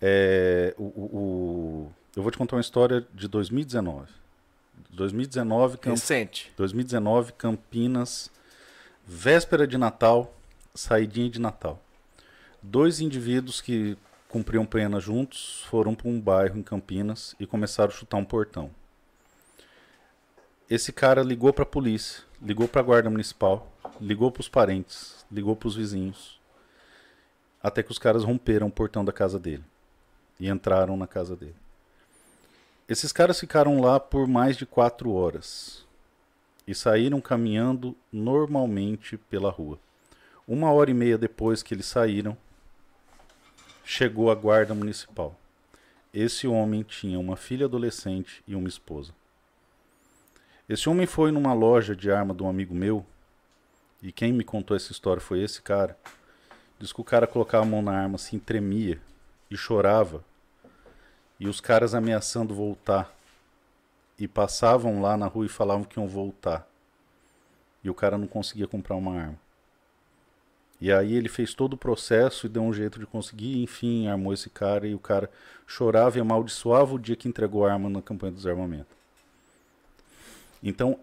É, 0.00 0.74
o- 0.78 0.84
o- 0.84 1.92
eu 2.16 2.22
vou 2.22 2.32
te 2.32 2.38
contar 2.38 2.56
uma 2.56 2.62
história 2.62 3.06
de 3.12 3.28
2019. 3.28 4.08
2019, 4.90 5.76
Camp- 5.78 5.92
Recente. 5.94 6.50
2019, 6.56 7.32
Campinas, 7.34 8.30
véspera 9.06 9.66
de 9.66 9.76
Natal, 9.78 10.34
saidinha 10.74 11.28
de 11.30 11.40
Natal. 11.40 11.80
Dois 12.62 13.00
indivíduos 13.00 13.60
que 13.60 13.96
cumpriam 14.28 14.64
pena 14.64 14.98
juntos 15.00 15.64
foram 15.68 15.94
para 15.94 16.08
um 16.08 16.18
bairro 16.20 16.58
em 16.58 16.62
Campinas 16.62 17.34
e 17.38 17.46
começaram 17.46 17.92
a 17.92 17.94
chutar 17.94 18.16
um 18.16 18.24
portão. 18.24 18.70
Esse 20.74 20.90
cara 20.90 21.22
ligou 21.22 21.52
para 21.52 21.64
a 21.64 21.66
polícia, 21.66 22.24
ligou 22.40 22.66
para 22.66 22.80
a 22.80 22.82
guarda 22.82 23.10
municipal, 23.10 23.70
ligou 24.00 24.32
para 24.32 24.40
os 24.40 24.48
parentes, 24.48 25.22
ligou 25.30 25.54
para 25.54 25.68
os 25.68 25.76
vizinhos, 25.76 26.40
até 27.62 27.82
que 27.82 27.90
os 27.90 27.98
caras 27.98 28.24
romperam 28.24 28.68
o 28.68 28.72
portão 28.72 29.04
da 29.04 29.12
casa 29.12 29.38
dele 29.38 29.62
e 30.40 30.48
entraram 30.48 30.96
na 30.96 31.06
casa 31.06 31.36
dele. 31.36 31.54
Esses 32.88 33.12
caras 33.12 33.38
ficaram 33.38 33.82
lá 33.82 34.00
por 34.00 34.26
mais 34.26 34.56
de 34.56 34.64
quatro 34.64 35.12
horas 35.12 35.84
e 36.66 36.74
saíram 36.74 37.20
caminhando 37.20 37.94
normalmente 38.10 39.18
pela 39.18 39.50
rua. 39.50 39.78
Uma 40.48 40.72
hora 40.72 40.90
e 40.90 40.94
meia 40.94 41.18
depois 41.18 41.62
que 41.62 41.74
eles 41.74 41.84
saíram, 41.84 42.34
chegou 43.84 44.30
a 44.30 44.34
guarda 44.34 44.74
municipal. 44.74 45.38
Esse 46.14 46.46
homem 46.48 46.82
tinha 46.82 47.20
uma 47.20 47.36
filha 47.36 47.66
adolescente 47.66 48.42
e 48.48 48.54
uma 48.54 48.68
esposa. 48.68 49.12
Esse 50.68 50.88
homem 50.88 51.06
foi 51.06 51.32
numa 51.32 51.52
loja 51.52 51.94
de 51.94 52.10
arma 52.10 52.32
de 52.32 52.42
um 52.42 52.48
amigo 52.48 52.74
meu, 52.74 53.04
e 54.02 54.10
quem 54.10 54.32
me 54.32 54.42
contou 54.42 54.76
essa 54.76 54.90
história 54.90 55.20
foi 55.20 55.40
esse 55.42 55.62
cara. 55.62 55.96
Diz 56.78 56.92
que 56.92 57.00
o 57.00 57.04
cara 57.04 57.26
colocava 57.26 57.64
a 57.64 57.68
mão 57.68 57.80
na 57.80 57.92
arma 57.92 58.16
assim, 58.16 58.38
tremia 58.38 59.00
e 59.50 59.56
chorava. 59.56 60.24
E 61.38 61.48
os 61.48 61.60
caras 61.60 61.94
ameaçando 61.94 62.54
voltar. 62.54 63.14
E 64.18 64.26
passavam 64.26 65.00
lá 65.00 65.16
na 65.16 65.26
rua 65.26 65.46
e 65.46 65.48
falavam 65.48 65.84
que 65.84 65.98
iam 65.98 66.08
voltar. 66.08 66.66
E 67.84 67.90
o 67.90 67.94
cara 67.94 68.18
não 68.18 68.26
conseguia 68.26 68.66
comprar 68.66 68.96
uma 68.96 69.20
arma. 69.20 69.38
E 70.80 70.92
aí 70.92 71.14
ele 71.14 71.28
fez 71.28 71.54
todo 71.54 71.74
o 71.74 71.76
processo 71.76 72.46
e 72.46 72.48
deu 72.48 72.62
um 72.62 72.72
jeito 72.72 72.98
de 72.98 73.06
conseguir, 73.06 73.62
enfim, 73.62 74.08
armou 74.08 74.32
esse 74.32 74.50
cara 74.50 74.86
e 74.86 74.94
o 74.94 74.98
cara 74.98 75.30
chorava 75.64 76.18
e 76.18 76.20
amaldiçoava 76.20 76.94
o 76.94 76.98
dia 76.98 77.14
que 77.14 77.28
entregou 77.28 77.64
a 77.64 77.72
arma 77.72 77.88
na 77.88 78.02
campanha 78.02 78.32
do 78.32 78.36
desarmamento. 78.36 79.01
Então, 80.62 80.98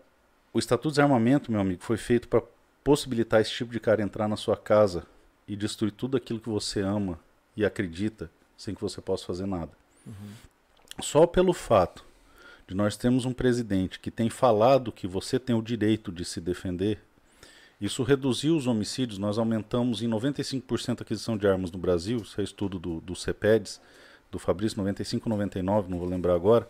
o 0.54 0.60
Estatuto 0.60 0.90
de 0.90 0.94
Desarmamento, 0.96 1.52
meu 1.52 1.62
amigo, 1.62 1.84
foi 1.84 1.98
feito 1.98 2.28
para 2.28 2.42
possibilitar 2.84 3.42
esse 3.42 3.52
tipo 3.52 3.72
de 3.72 3.80
cara 3.80 4.02
entrar 4.02 4.28
na 4.28 4.38
sua 4.38 4.56
casa 4.56 5.06
e 5.48 5.56
destruir 5.56 5.92
tudo 5.92 6.16
aquilo 6.16 6.40
que 6.40 6.50
você 6.50 6.82
ama 6.82 7.20
e 7.56 7.66
acredita 7.66 8.32
sem 8.58 8.74
que 8.74 8.82
você 8.82 9.02
possa 9.02 9.26
fazer 9.26 9.46
nada. 9.46 9.72
Só 11.02 11.26
pelo 11.26 11.54
fato 11.54 12.04
de 12.68 12.76
nós 12.76 12.96
termos 12.96 13.26
um 13.26 13.34
presidente 13.34 14.00
que 14.00 14.12
tem 14.12 14.30
falado 14.30 14.92
que 14.92 15.08
você 15.08 15.40
tem 15.40 15.56
o 15.56 15.62
direito 15.62 16.12
de 16.12 16.24
se 16.24 16.40
defender, 16.40 17.00
isso 17.82 18.04
reduziu 18.04 18.56
os 18.56 18.68
homicídios. 18.68 19.18
Nós 19.18 19.38
aumentamos 19.38 20.02
em 20.02 20.10
95% 20.10 21.00
a 21.00 21.02
aquisição 21.04 21.38
de 21.38 21.48
armas 21.48 21.72
no 21.72 21.80
Brasil. 21.80 22.18
Isso 22.18 22.40
é 22.42 22.44
estudo 22.44 22.78
do, 22.78 23.00
do 23.00 23.16
CEPEDS, 23.16 23.80
do 24.30 24.38
Fabrício, 24.38 24.78
95, 24.78 25.30
99, 25.30 25.90
não 25.90 25.98
vou 25.98 26.08
lembrar 26.08 26.36
agora. 26.36 26.70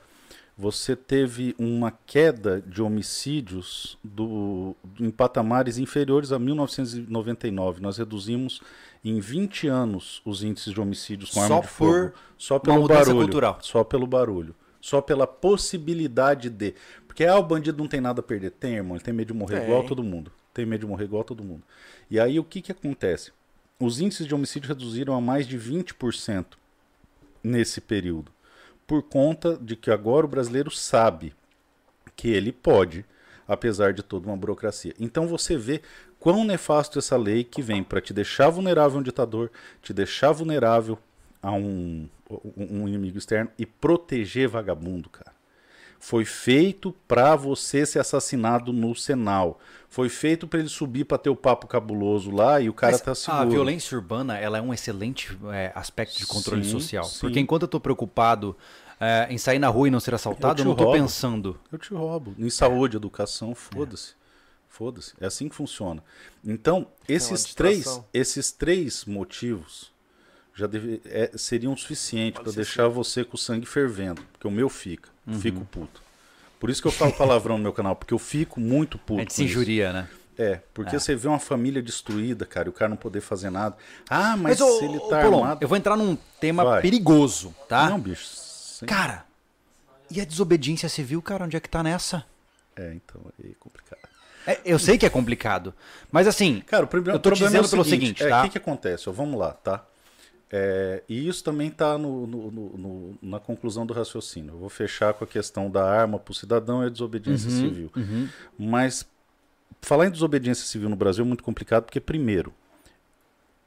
Você 0.60 0.94
teve 0.94 1.56
uma 1.58 1.90
queda 2.06 2.62
de 2.62 2.82
homicídios 2.82 3.98
do, 4.04 4.76
em 5.00 5.10
patamares 5.10 5.78
inferiores 5.78 6.34
a 6.34 6.38
1999. 6.38 7.82
Nós 7.82 7.98
reduzimos 7.98 8.62
em 9.02 9.22
20 9.22 9.70
anos 9.70 10.22
os 10.26 10.44
índices 10.44 10.74
de 10.74 10.82
homicídios 10.82 11.30
com 11.30 11.40
Só 11.40 11.46
arma 11.46 11.62
de 11.62 11.68
fogo. 11.70 11.92
por 11.92 12.14
Só 12.38 12.60
pelo 12.60 12.82
mudança 12.82 13.06
barulho. 13.06 13.24
cultural. 13.24 13.60
Só 13.62 13.86
pelo 13.86 14.06
barulho. 14.06 14.54
Só 14.82 15.00
pela 15.00 15.26
possibilidade 15.26 16.50
de. 16.50 16.76
Porque 17.08 17.24
ah, 17.24 17.38
o 17.38 17.44
bandido 17.44 17.78
não 17.82 17.88
tem 17.88 18.02
nada 18.02 18.20
a 18.20 18.24
perder. 18.24 18.52
Tem, 18.52 18.76
irmão. 18.76 18.98
Ele 18.98 19.04
tem 19.06 19.14
medo 19.14 19.32
de 19.32 19.40
morrer 19.40 19.64
igual 19.64 19.86
todo 19.86 20.04
mundo. 20.04 20.30
Tem 20.54 20.66
medo 20.66 20.82
de 20.82 20.88
morrer 20.88 21.06
igual 21.06 21.24
todo 21.24 21.42
mundo. 21.42 21.64
E 22.12 22.20
aí 22.20 22.38
o 22.38 22.44
que, 22.44 22.62
que 22.62 22.74
acontece? 22.74 23.32
Os 23.80 24.02
índices 24.02 24.28
de 24.28 24.36
homicídio 24.36 24.68
reduziram 24.68 25.14
a 25.16 25.22
mais 25.22 25.48
de 25.48 25.58
20% 25.58 26.46
nesse 27.42 27.80
período. 27.80 28.30
Por 28.90 29.04
conta 29.04 29.56
de 29.56 29.76
que 29.76 29.92
agora 29.92 30.26
o 30.26 30.30
brasileiro 30.30 30.72
sabe 30.72 31.36
que 32.16 32.28
ele 32.28 32.52
pode, 32.52 33.06
apesar 33.48 33.94
de 33.94 34.02
toda 34.02 34.26
uma 34.26 34.36
burocracia. 34.36 34.96
Então 35.00 35.28
você 35.28 35.56
vê 35.56 35.84
quão 36.20 36.44
nefasto 36.44 36.98
essa 36.98 37.16
lei 37.16 37.44
que 37.44 37.62
vem 37.62 37.84
para 37.84 38.02
te 38.02 38.12
deixar 38.16 38.50
vulnerável 38.50 38.98
a 38.98 39.00
um 39.02 39.04
ditador, 39.04 39.52
te 39.84 39.94
deixar 39.94 40.32
vulnerável 40.32 40.98
a 41.40 41.52
um, 41.52 42.10
um 42.58 42.88
inimigo 42.88 43.20
externo 43.20 43.52
e 43.60 43.64
proteger 43.64 44.50
vagabundo, 44.50 45.08
cara. 45.08 45.34
Foi 46.00 46.26
feito 46.26 46.92
para 47.08 47.36
você 47.36 47.86
ser 47.86 48.00
assassinado 48.00 48.74
no 48.74 48.96
Senal. 48.96 49.60
Foi 49.90 50.08
feito 50.08 50.48
para 50.48 50.60
ele 50.60 50.70
subir 50.70 51.04
para 51.04 51.18
ter 51.18 51.32
o 51.32 51.36
papo 51.36 51.66
cabuloso 51.66 52.30
lá 52.30 52.62
e 52.62 52.70
o 52.70 52.74
cara 52.74 52.92
Mas 52.94 53.02
tá 53.02 53.16
seguro. 53.16 53.42
A 53.42 53.46
violência 53.46 53.98
urbana 53.98 54.38
ela 54.38 54.60
é 54.60 54.62
um 54.62 54.72
excelente 54.72 55.36
é, 55.52 55.72
aspecto 55.74 56.18
de 56.18 56.28
controle 56.28 56.64
Sim, 56.64 56.72
social. 56.72 57.04
sim. 57.06 57.20
Porque 57.20 57.40
enquanto 57.40 57.64
eu 57.64 57.68
tô 57.68 57.80
preocupado 57.80 58.56
é, 59.00 59.26
em 59.32 59.38
sair 59.40 59.58
na 59.58 59.68
rua 59.68 59.88
e 59.88 59.92
não 59.92 60.00
ser 60.00 60.14
assaltado, 60.14 60.62
Eu 60.62 60.66
eu, 60.66 60.70
não 60.70 60.76
tô 60.76 60.84
roubo. 60.84 61.00
pensando. 61.00 61.60
Eu 61.72 61.80
te 61.80 61.92
roubo. 61.94 62.36
Em 62.38 62.50
saúde, 62.52 62.98
educação, 62.98 63.56
foda-se. 63.56 64.14
Foda-se. 64.68 65.14
É 65.20 65.26
assim 65.26 65.50
que 65.50 65.56
funciona. 65.56 66.04
Então, 66.46 66.88
esses 67.08 67.56
três, 67.56 67.78
distração. 67.78 68.06
esses 68.14 68.52
três 68.52 69.06
motivos 69.06 69.92
já 70.54 70.68
deve, 70.68 71.02
é, 71.06 71.32
seriam 71.36 71.76
suficientes 71.76 72.42
para 72.44 72.52
deixar 72.52 72.88
você 72.88 73.24
com 73.24 73.36
o 73.36 73.40
sangue 73.40 73.66
fervendo. 73.66 74.22
Porque 74.34 74.48
o 74.48 74.52
meu 74.52 74.70
fica. 74.70 75.10
Uhum. 75.26 75.40
Fico 75.40 75.66
puto. 75.66 76.02
Por 76.60 76.70
isso 76.70 76.82
que 76.82 76.88
eu 76.88 76.92
falo 76.92 77.14
palavrão 77.14 77.58
no 77.58 77.64
meu 77.64 77.74
canal, 77.74 77.96
porque 77.96 78.14
eu 78.14 78.20
fico 78.20 78.60
muito 78.60 78.98
puto. 78.98 79.20
A 79.20 79.22
gente 79.22 79.30
com 79.30 79.36
se 79.36 79.44
injuria, 79.44 79.94
né? 79.94 80.10
É, 80.38 80.62
porque 80.74 80.98
você 80.98 81.16
vê 81.16 81.28
uma 81.28 81.40
família 81.40 81.82
destruída, 81.82 82.46
cara, 82.46 82.68
e 82.68 82.70
o 82.70 82.74
cara 82.74 82.88
não 82.90 82.96
poder 82.96 83.20
fazer 83.20 83.50
nada. 83.50 83.76
Ah, 84.10 84.38
mas, 84.38 84.62
ô, 84.62 84.78
se 84.80 84.86
ele 84.86 84.98
ô, 84.98 85.02
tá 85.10 85.22
Polon, 85.22 85.44
armado. 85.44 85.62
eu 85.62 85.68
vou 85.68 85.78
entrar 85.78 85.98
num 85.98 86.18
tema 86.40 86.64
Vai. 86.64 86.82
perigoso, 86.82 87.54
tá? 87.68 87.90
Não, 87.90 88.00
bicho. 88.00 88.26
sem- 88.26 88.88
Cara, 88.88 89.26
e 90.10 90.22
a 90.22 90.26
desobediência 90.26 90.88
civil, 90.88 91.22
cara, 91.22 91.44
onde 91.44 91.58
é 91.58 91.60
que 91.60 91.70
tá 91.70 91.84
nessa? 91.84 92.26
É, 92.76 92.94
então, 92.94 93.22
é 93.44 93.50
complicado. 93.60 94.00
É, 94.48 94.62
eu 94.64 94.80
sei 94.80 94.98
que 94.98 95.06
é 95.06 95.10
complicado, 95.10 95.74
mas 96.10 96.26
assim, 96.26 96.64
Cara, 96.66 96.86
o 96.86 96.88
problema, 96.88 97.18
eu 97.18 97.20
tô 97.20 97.30
problema 97.30 97.58
é 97.58 97.60
o 97.60 97.64
dizendo 97.64 97.72
pelo 97.72 97.84
seguinte, 97.84 98.24
é, 98.24 98.30
tá? 98.30 98.40
O 98.40 98.44
que, 98.46 98.52
que 98.52 98.58
acontece? 98.58 99.10
Ó, 99.10 99.12
vamos 99.12 99.38
lá, 99.38 99.52
tá? 99.52 99.84
É, 100.52 101.04
e 101.08 101.28
isso 101.28 101.44
também 101.44 101.68
está 101.68 101.96
na 103.22 103.40
conclusão 103.40 103.86
do 103.86 103.94
raciocínio. 103.94 104.54
Eu 104.56 104.58
vou 104.58 104.70
fechar 104.70 105.14
com 105.14 105.24
a 105.24 105.28
questão 105.28 105.70
da 105.70 105.84
arma 105.88 106.18
para 106.18 106.32
o 106.32 106.36
cidadão 106.36 106.84
e 106.84 106.88
a 106.88 106.90
desobediência 106.90 107.50
Uhum, 107.52 107.60
civil. 107.60 107.92
Mas 108.58 109.08
falar 109.82 110.08
em 110.08 110.12
desobediência 110.12 110.66
civil 110.66 110.90
no 110.90 110.96
Brasil 110.96 111.24
é 111.24 111.28
muito 111.28 111.44
complicado 111.44 111.84
porque, 111.84 112.00
primeiro, 112.00 112.52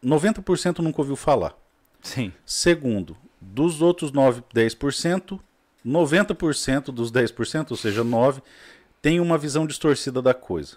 90% 0.04 0.78
nunca 0.80 1.00
ouviu 1.00 1.16
falar. 1.16 1.54
sim. 2.02 2.32
Segundo, 2.44 3.16
dos 3.40 3.80
outros 3.80 4.10
9, 4.10 4.42
10%, 4.54 5.38
90% 5.86 6.84
dos 6.92 7.10
10%, 7.12 7.70
ou 7.70 7.76
seja, 7.76 8.02
9, 8.04 8.42
tem 9.00 9.20
uma 9.20 9.38
visão 9.38 9.66
distorcida 9.66 10.20
da 10.20 10.34
coisa. 10.34 10.76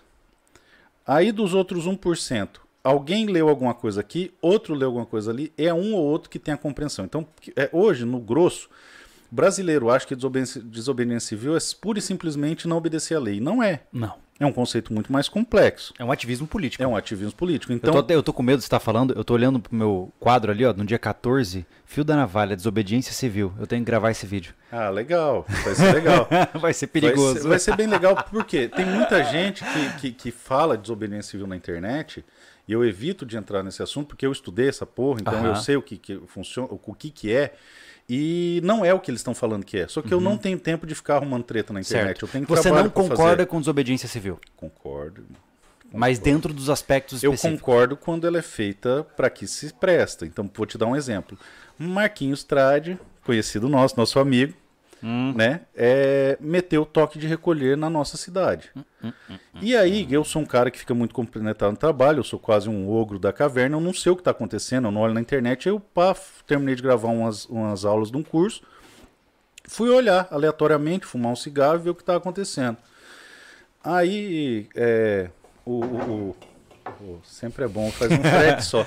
Aí 1.05 1.31
dos 1.31 1.53
outros 1.53 1.85
1%, 1.87 2.59
alguém 2.85 3.25
leu 3.25 3.49
alguma 3.49 3.73
coisa 3.73 3.99
aqui, 3.99 4.31
outro 4.39 4.75
leu 4.75 4.89
alguma 4.89 5.07
coisa 5.07 5.31
ali, 5.31 5.51
é 5.57 5.73
um 5.73 5.95
ou 5.95 6.03
outro 6.03 6.29
que 6.29 6.37
tem 6.37 6.53
a 6.53 6.57
compreensão. 6.57 7.03
Então, 7.03 7.27
é, 7.55 7.67
hoje, 7.73 8.05
no 8.05 8.19
grosso, 8.19 8.69
brasileiro 9.31 9.89
acha 9.89 10.05
que 10.05 10.15
desobediência, 10.15 10.61
desobediência 10.61 11.29
civil 11.29 11.57
é 11.57 11.59
pura 11.81 11.97
e 11.97 12.01
simplesmente 12.01 12.67
não 12.67 12.77
obedecer 12.77 13.15
à 13.15 13.19
lei. 13.19 13.41
Não 13.41 13.61
é. 13.61 13.81
Não. 13.91 14.13
É 14.37 14.45
um 14.45 14.51
conceito 14.51 14.93
muito 14.93 15.11
mais 15.13 15.29
complexo. 15.29 15.93
É 15.97 16.03
um 16.03 16.11
ativismo 16.11 16.45
político. 16.45 16.83
É 16.83 16.87
um 16.87 16.95
ativismo 16.95 17.31
político. 17.31 17.71
Então, 17.71 17.95
eu, 17.95 18.03
tô, 18.03 18.13
eu 18.13 18.21
tô 18.21 18.33
com 18.33 18.43
medo 18.43 18.57
de 18.59 18.65
estar 18.65 18.81
falando, 18.81 19.13
eu 19.15 19.23
tô 19.23 19.33
olhando 19.33 19.61
pro 19.61 19.73
meu 19.73 20.11
quadro 20.19 20.51
ali, 20.51 20.65
ó, 20.65 20.73
no 20.73 20.83
dia 20.83 20.99
14, 20.99 21.65
Fio 21.85 22.03
da 22.03 22.17
Navalha, 22.17 22.53
Desobediência 22.53 23.13
Civil. 23.13 23.53
Eu 23.57 23.65
tenho 23.65 23.81
que 23.81 23.85
gravar 23.85 24.11
esse 24.11 24.25
vídeo. 24.25 24.53
ah, 24.69 24.89
legal. 24.89 25.45
Vai 25.63 25.73
ser 25.73 25.93
legal. 25.93 26.27
Vai 26.59 26.73
ser 26.73 26.87
Vai 26.87 26.91
perigoso. 26.91 27.41
ser, 27.41 27.47
vai 27.47 27.59
ser 27.59 27.77
bem 27.77 27.87
legal, 27.87 28.15
porque 28.29 28.67
tem 28.67 28.85
muita 28.85 29.23
gente 29.23 29.63
que, 29.63 29.93
que, 30.01 30.11
que 30.11 30.31
fala 30.31 30.75
de 30.75 30.81
desobediência 30.81 31.31
civil 31.31 31.47
na 31.47 31.55
internet, 31.55 32.25
e 32.67 32.73
eu 32.73 32.83
evito 32.83 33.25
de 33.25 33.37
entrar 33.37 33.63
nesse 33.63 33.81
assunto, 33.83 34.07
porque 34.07 34.25
eu 34.25 34.31
estudei 34.31 34.67
essa 34.69 34.85
porra, 34.85 35.19
então 35.21 35.33
Aham. 35.35 35.47
eu 35.49 35.55
sei 35.55 35.75
o 35.75 35.81
que, 35.81 35.97
que 35.97 36.19
funciona, 36.27 36.67
o 36.71 36.93
que, 36.93 37.09
que 37.09 37.31
é, 37.33 37.53
e 38.07 38.59
não 38.63 38.85
é 38.85 38.93
o 38.93 38.99
que 38.99 39.09
eles 39.09 39.19
estão 39.21 39.33
falando 39.33 39.65
que 39.65 39.77
é. 39.77 39.87
Só 39.87 40.01
que 40.01 40.13
eu 40.13 40.21
não 40.21 40.37
tenho 40.37 40.59
tempo 40.59 40.85
de 40.85 40.93
ficar 40.93 41.15
arrumando 41.15 41.43
treta 41.43 41.73
na 41.73 41.79
internet. 41.81 42.23
Uhum. 42.23 42.27
Certo. 42.29 42.37
Eu 42.37 42.45
tenho 42.45 42.45
Você 42.61 42.71
não 42.71 42.89
concorda 42.89 43.37
fazer. 43.37 43.45
com 43.47 43.59
desobediência 43.59 44.07
civil, 44.07 44.39
Concordo. 44.55 45.21
irmão. 45.21 45.39
mas 45.91 46.19
dentro 46.19 46.53
dos 46.53 46.69
aspectos 46.69 47.23
Eu 47.23 47.35
concordo 47.35 47.95
quando 47.97 48.27
ela 48.27 48.37
é 48.37 48.41
feita 48.43 49.03
para 49.15 49.29
que 49.29 49.47
se 49.47 49.73
presta. 49.73 50.25
Então, 50.25 50.49
vou 50.53 50.65
te 50.65 50.77
dar 50.77 50.85
um 50.85 50.95
exemplo. 50.95 51.37
Marquinhos 51.79 52.43
Trade, 52.43 52.99
conhecido 53.23 53.67
nosso, 53.67 53.97
nosso 53.97 54.19
amigo, 54.19 54.53
Hum. 55.07 55.33
né? 55.35 55.61
É, 55.75 56.35
meteu 56.41 56.81
o 56.81 56.85
toque 56.85 57.19
de 57.19 57.27
recolher 57.27 57.77
na 57.77 57.91
nossa 57.91 58.17
cidade. 58.17 58.71
Hum, 59.03 59.11
e 59.61 59.75
aí, 59.77 60.07
eu 60.11 60.23
sou 60.23 60.41
um 60.41 60.45
cara 60.47 60.71
que 60.71 60.79
fica 60.79 60.95
muito 60.95 61.13
compenetrado 61.13 61.73
no 61.73 61.77
trabalho, 61.77 62.19
eu 62.21 62.23
sou 62.23 62.39
quase 62.39 62.67
um 62.67 62.89
ogro 62.91 63.19
da 63.19 63.31
caverna, 63.31 63.75
eu 63.77 63.81
não 63.81 63.93
sei 63.93 64.11
o 64.11 64.15
que 64.15 64.21
está 64.21 64.31
acontecendo, 64.31 64.85
eu 64.87 64.91
não 64.91 65.01
olho 65.01 65.13
na 65.13 65.21
internet, 65.21 65.69
eu 65.69 65.79
pá, 65.79 66.15
terminei 66.47 66.73
de 66.73 66.81
gravar 66.81 67.09
umas, 67.09 67.45
umas 67.45 67.85
aulas 67.85 68.09
de 68.09 68.17
um 68.17 68.23
curso, 68.23 68.63
fui 69.67 69.89
olhar 69.91 70.27
aleatoriamente, 70.31 71.05
fumar 71.05 71.31
um 71.31 71.35
cigarro 71.35 71.75
e 71.75 71.83
ver 71.83 71.89
o 71.91 71.95
que 71.95 72.01
está 72.01 72.15
acontecendo. 72.15 72.77
Aí, 73.83 74.67
é, 74.75 75.29
o, 75.63 75.85
o- 75.85 76.35
o- 77.01 77.19
sempre 77.23 77.65
é 77.65 77.67
bom, 77.67 77.91
faz 77.91 78.11
um 78.11 78.21
frete 78.23 78.63
só. 78.65 78.85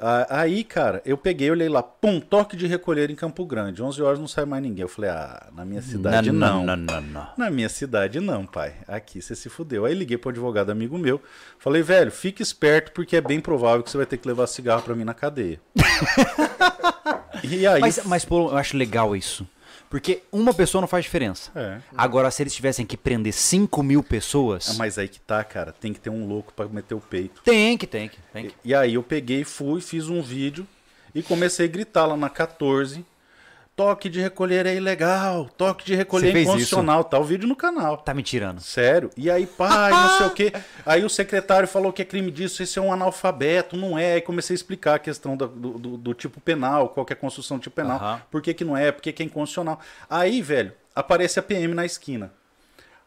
Ah, 0.00 0.26
Aí, 0.42 0.62
cara, 0.62 1.02
eu 1.04 1.18
peguei, 1.18 1.50
olhei 1.50 1.68
lá, 1.68 1.82
pum, 1.82 2.20
toque 2.20 2.56
de 2.56 2.68
recolher 2.68 3.10
em 3.10 3.16
Campo 3.16 3.44
Grande. 3.44 3.82
11 3.82 4.00
horas 4.00 4.18
não 4.20 4.28
sai 4.28 4.44
mais 4.44 4.62
ninguém. 4.62 4.82
Eu 4.82 4.88
falei, 4.88 5.10
ah, 5.10 5.48
na 5.52 5.64
minha 5.64 5.82
cidade 5.82 6.30
não. 6.30 6.64
não, 6.64 6.76
não, 6.76 7.00
não. 7.00 7.28
Na 7.36 7.50
minha 7.50 7.68
cidade 7.68 8.20
não, 8.20 8.46
pai. 8.46 8.74
Aqui 8.86 9.20
você 9.20 9.34
se 9.34 9.48
fudeu. 9.48 9.84
Aí 9.84 9.94
liguei 9.94 10.16
pro 10.16 10.30
advogado 10.30 10.70
amigo 10.70 10.96
meu. 10.96 11.20
Falei, 11.58 11.82
velho, 11.82 12.12
fique 12.12 12.42
esperto 12.42 12.92
porque 12.92 13.16
é 13.16 13.20
bem 13.20 13.40
provável 13.40 13.82
que 13.82 13.90
você 13.90 13.96
vai 13.96 14.06
ter 14.06 14.18
que 14.18 14.28
levar 14.28 14.46
cigarro 14.46 14.82
pra 14.82 14.94
mim 14.94 15.04
na 15.04 15.14
cadeia. 15.14 15.60
e 17.42 17.66
aí. 17.66 17.80
Mas, 17.80 18.00
mas 18.04 18.24
pô, 18.24 18.50
eu 18.50 18.56
acho 18.56 18.76
legal 18.76 19.16
isso. 19.16 19.44
Porque 19.90 20.22
uma 20.30 20.52
pessoa 20.52 20.80
não 20.80 20.88
faz 20.88 21.04
diferença. 21.04 21.50
É. 21.54 21.80
Agora, 21.96 22.30
se 22.30 22.42
eles 22.42 22.54
tivessem 22.54 22.84
que 22.84 22.96
prender 22.96 23.32
5 23.32 23.82
mil 23.82 24.02
pessoas. 24.02 24.70
Ah, 24.70 24.74
Mas 24.74 24.98
aí 24.98 25.08
que 25.08 25.20
tá, 25.20 25.42
cara. 25.42 25.72
Tem 25.72 25.92
que 25.92 26.00
ter 26.00 26.10
um 26.10 26.26
louco 26.26 26.52
pra 26.52 26.66
meter 26.68 26.94
o 26.94 27.00
peito. 27.00 27.40
Tem 27.42 27.76
que, 27.78 27.86
tem 27.86 28.08
que. 28.08 28.18
Tem 28.32 28.48
que. 28.48 28.54
E, 28.64 28.70
e 28.70 28.74
aí 28.74 28.94
eu 28.94 29.02
peguei, 29.02 29.44
fui, 29.44 29.80
fiz 29.80 30.08
um 30.08 30.20
vídeo 30.22 30.66
e 31.14 31.22
comecei 31.22 31.66
a 31.66 31.68
gritar 31.68 32.06
lá 32.06 32.16
na 32.16 32.28
14. 32.28 33.04
Toque 33.78 34.08
de 34.08 34.20
recolher 34.20 34.66
é 34.66 34.74
ilegal, 34.74 35.48
toque 35.56 35.84
de 35.84 35.94
recolher 35.94 36.34
é 36.36 36.40
inconstitucional. 36.42 37.04
Tá 37.04 37.16
o 37.16 37.22
vídeo 37.22 37.46
no 37.48 37.54
canal. 37.54 37.96
Tá 37.98 38.12
me 38.12 38.24
tirando. 38.24 38.58
Sério? 38.60 39.08
E 39.16 39.30
aí, 39.30 39.46
pai, 39.46 39.92
não 39.92 40.18
sei 40.18 40.26
o 40.26 40.30
quê. 40.30 40.52
Aí 40.84 41.04
o 41.04 41.08
secretário 41.08 41.68
falou 41.68 41.92
que 41.92 42.02
é 42.02 42.04
crime 42.04 42.32
disso, 42.32 42.60
esse 42.60 42.76
é 42.76 42.82
um 42.82 42.92
analfabeto, 42.92 43.76
não 43.76 43.96
é. 43.96 44.14
Aí 44.14 44.20
comecei 44.20 44.52
a 44.54 44.56
explicar 44.56 44.96
a 44.96 44.98
questão 44.98 45.36
do, 45.36 45.46
do- 45.46 45.96
do 45.96 46.12
tipo 46.12 46.40
penal, 46.40 46.88
qual 46.88 47.06
que 47.06 47.12
é 47.12 47.16
a 47.16 47.16
construção 47.16 47.56
do 47.58 47.62
tipo 47.62 47.76
penal, 47.76 47.98
Aham. 47.98 48.20
por 48.32 48.42
que, 48.42 48.52
que 48.52 48.64
não 48.64 48.76
é, 48.76 48.90
por 48.90 49.00
que, 49.00 49.12
que 49.12 49.22
é 49.22 49.26
inconstitucional. 49.26 49.78
Aí, 50.10 50.42
velho, 50.42 50.72
aparece 50.92 51.38
a 51.38 51.42
PM 51.42 51.72
na 51.72 51.86
esquina. 51.86 52.32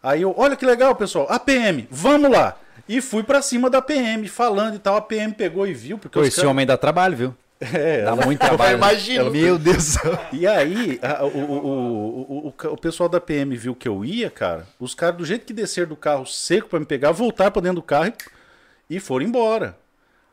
Aí 0.02 0.22
eu, 0.22 0.34
olha 0.38 0.56
que 0.56 0.66
legal, 0.66 0.96
pessoal, 0.96 1.28
a 1.30 1.38
PM, 1.38 1.86
vamos 1.92 2.32
lá. 2.32 2.56
E 2.88 3.02
fui 3.02 3.24
pra 3.24 3.42
cima 3.42 3.70
da 3.70 3.82
PM, 3.82 4.26
falando 4.30 4.76
e 4.76 4.80
tal. 4.80 4.96
A 4.96 5.02
PM 5.02 5.34
pegou 5.34 5.68
e 5.68 5.74
viu, 5.74 5.98
porque 5.98 6.18
Pô, 6.18 6.24
esse 6.26 6.38
caras- 6.38 6.50
homem 6.50 6.66
dá 6.66 6.78
trabalho, 6.78 7.16
viu? 7.18 7.36
É, 7.62 8.04
Dá 8.04 8.16
muito 8.16 8.40
trabalho. 8.44 8.72
né? 8.72 8.78
imagino. 8.78 9.30
Meu 9.32 9.58
Deus. 9.60 9.96
E 10.34 10.48
aí, 10.48 11.00
a- 11.02 11.24
o, 11.24 11.28
o, 11.28 12.48
o, 12.48 12.54
o, 12.74 12.78
pessoal 12.78 13.08
da 13.08 13.22
PM 13.22 13.56
viu 13.56 13.76
que 13.76 13.88
eu 13.88 14.04
ia, 14.04 14.30
cara. 14.32 14.68
Os 14.80 14.96
caras, 14.96 15.18
do 15.18 15.26
jeito 15.26 15.46
que 15.46 15.54
desceram 15.54 15.90
do 15.90 15.96
carro 15.96 16.26
seco 16.26 16.68
pra 16.70 16.80
me 16.80 16.86
pegar, 16.86 17.12
voltaram 17.12 17.52
pra 17.52 17.62
dentro 17.62 17.76
do 17.76 17.84
carro 17.84 18.12
e, 18.90 18.96
e 18.96 19.00
foram 19.00 19.26
embora. 19.26 19.78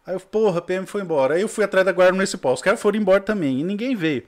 Aí 0.07 0.14
eu, 0.14 0.20
porra, 0.20 0.59
a 0.59 0.62
PM 0.62 0.87
foi 0.87 1.03
embora. 1.03 1.35
Aí 1.35 1.43
eu 1.43 1.49
fui 1.49 1.62
atrás 1.64 1.85
da 1.85 1.93
guarda 1.93 2.14
municipal. 2.14 2.55
Os 2.55 2.62
caras 2.62 2.81
foram 2.81 2.99
embora 2.99 3.20
também 3.20 3.61
e 3.61 3.62
ninguém 3.62 3.95
veio. 3.95 4.22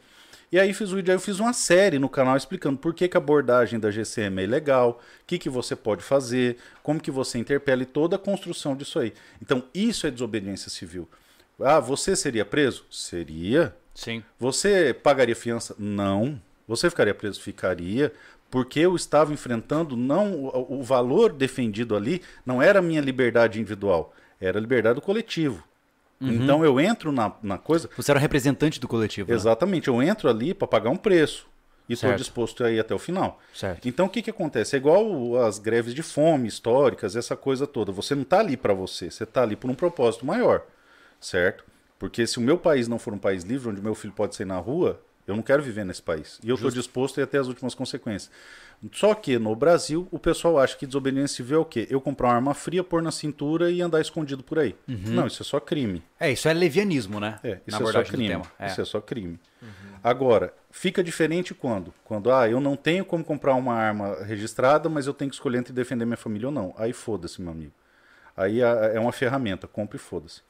E 0.53 0.59
aí 0.59 0.75
fiz 0.75 0.91
o 0.93 0.97
vídeo, 0.97 1.13
aí 1.13 1.17
eu 1.17 1.21
fiz 1.21 1.39
uma 1.39 1.53
série 1.53 1.97
no 1.99 2.09
canal 2.09 2.37
explicando 2.37 2.77
por 2.77 2.93
que, 2.93 3.07
que 3.07 3.17
a 3.17 3.21
abordagem 3.21 3.79
da 3.79 3.89
GCM 3.89 4.41
é 4.41 4.45
ilegal, 4.45 5.01
o 5.23 5.25
que, 5.25 5.39
que 5.39 5.49
você 5.49 5.77
pode 5.77 6.03
fazer, 6.03 6.57
como 6.83 6.99
que 7.01 7.09
você 7.11 7.39
interpela 7.39 7.83
e 7.83 7.87
toda 7.87 8.17
a 8.17 8.19
construção 8.19 8.75
disso 8.75 8.99
aí. 8.99 9.15
Então, 9.41 9.63
isso 9.73 10.09
é 10.09 10.11
desobediência 10.11 10.69
civil. 10.69 11.09
Ah, 11.63 11.81
você 11.81 12.15
seria 12.17 12.45
preso? 12.45 12.85
Seria. 12.91 13.75
Sim. 13.95 14.23
Você 14.39 14.95
pagaria 14.95 15.37
fiança? 15.37 15.75
Não. 15.79 16.41
Você 16.67 16.89
ficaria 16.89 17.15
preso? 17.15 17.41
Ficaria. 17.41 18.13
Porque 18.51 18.81
eu 18.81 18.97
estava 18.97 19.33
enfrentando 19.33 19.97
não 19.97 20.33
o, 20.35 20.81
o 20.81 20.83
valor 20.83 21.33
defendido 21.33 21.95
ali 21.95 22.21
não 22.45 22.61
era 22.61 22.81
a 22.81 22.83
minha 22.83 23.01
liberdade 23.01 23.61
individual, 23.61 24.13
era 24.41 24.59
a 24.59 24.61
liberdade 24.61 24.97
do 24.97 25.01
coletivo. 25.01 25.63
Uhum. 26.21 26.33
Então 26.33 26.65
eu 26.65 26.81
entro 26.81 27.13
na, 27.13 27.33
na 27.43 27.57
coisa. 27.57 27.89
Você 27.97 28.11
era 28.11 28.19
representante 28.19 28.81
do 28.81 28.89
coletivo. 28.89 29.31
né? 29.31 29.37
Exatamente, 29.37 29.89
eu 29.89 30.03
entro 30.03 30.29
ali 30.29 30.53
para 30.53 30.67
pagar 30.67 30.91
um 30.91 30.97
preço. 30.97 31.49
E 31.89 31.95
estou 31.95 32.15
disposto 32.15 32.63
a 32.63 32.71
ir 32.71 32.79
até 32.79 32.95
o 32.95 33.01
final. 33.01 33.41
Certo. 33.53 33.89
Então 33.89 34.07
o 34.07 34.09
que, 34.09 34.23
que 34.23 34.31
acontece? 34.31 34.77
É 34.77 34.79
igual 34.79 35.37
as 35.45 35.59
greves 35.59 35.93
de 35.93 36.05
fome 36.05 36.47
históricas, 36.47 37.17
essa 37.17 37.35
coisa 37.37 37.67
toda. 37.67 37.91
Você 37.91 38.15
não 38.15 38.23
está 38.23 38.39
ali 38.39 38.57
para 38.57 38.73
você, 38.73 39.11
você 39.11 39.25
está 39.25 39.43
ali 39.43 39.57
por 39.57 39.69
um 39.69 39.75
propósito 39.75 40.25
maior, 40.25 40.63
certo? 41.21 41.64
Porque 41.99 42.27
se 42.27 42.39
o 42.39 42.41
meu 42.41 42.57
país 42.57 42.89
não 42.89 42.99
for 42.99 43.12
um 43.12 43.18
país 43.18 43.45
livre, 43.45 43.68
onde 43.68 43.83
meu 43.83 43.95
filho 43.95 44.12
pode 44.12 44.35
sair 44.35 44.47
na 44.47 44.57
rua, 44.57 45.01
eu 45.27 45.37
não 45.37 45.43
quero 45.43 45.62
viver 45.62 45.85
nesse 45.85 46.03
país. 46.03 46.41
E 46.43 46.49
eu 46.49 46.55
estou 46.55 46.71
disposto 46.71 47.18
a 47.18 47.21
ir 47.21 47.25
até 47.25 47.39
as 47.39 47.47
últimas 47.47 47.75
consequências. 47.75 48.31
Só 48.93 49.14
que 49.14 49.39
no 49.39 49.55
Brasil, 49.55 50.09
o 50.11 50.18
pessoal 50.18 50.59
acha 50.59 50.77
que 50.77 50.87
desobediência 50.87 51.37
civil 51.37 51.59
é 51.59 51.61
o 51.61 51.64
quê? 51.64 51.87
Eu 51.91 52.01
comprar 52.01 52.29
uma 52.29 52.35
arma 52.37 52.55
fria, 52.55 52.83
pôr 52.83 53.03
na 53.03 53.12
cintura 53.12 53.71
e 53.71 53.83
andar 53.83 54.01
escondido 54.01 54.43
por 54.43 54.59
aí. 54.59 54.75
Não, 54.89 55.27
isso 55.27 55.43
é 55.43 55.45
só 55.45 55.61
crime. 55.61 56.03
É, 56.18 56.33
isso 56.33 56.49
é 56.49 56.55
levianismo, 56.55 57.21
né? 57.21 57.39
É, 57.45 57.61
isso 57.66 57.83
Na 57.83 57.89
é 57.89 57.93
só 57.93 58.03
crime. 58.03 58.43
É. 58.59 58.66
Isso 58.66 58.81
é 58.81 58.85
só 58.85 59.01
crime. 59.01 59.39
Agora, 60.03 60.55
fica 60.71 61.05
diferente 61.05 61.53
quando? 61.53 61.93
Quando, 62.05 62.33
ah, 62.33 62.49
eu 62.49 62.59
não 62.59 62.75
tenho 62.75 63.05
como 63.05 63.23
comprar 63.23 63.55
uma 63.55 63.75
arma 63.75 64.25
registrada, 64.25 64.89
mas 64.89 65.07
eu 65.07 65.12
tenho 65.12 65.31
que 65.31 65.37
escolher 65.37 65.59
entre 65.59 65.75
defender 65.75 66.07
minha 66.07 66.16
família 66.16 66.49
ou 66.49 66.55
não. 66.55 66.75
Aí 66.79 66.95
foda-se, 66.95 67.43
meu 67.43 67.53
amigo. 67.53 67.73
Aí 68.41 68.62
é 68.62 68.93
é 68.95 69.01
uma 69.01 69.12
ferramenta, 69.12 69.66
compre 69.66 69.97
e 69.97 70.01
foda-se. 70.01 70.41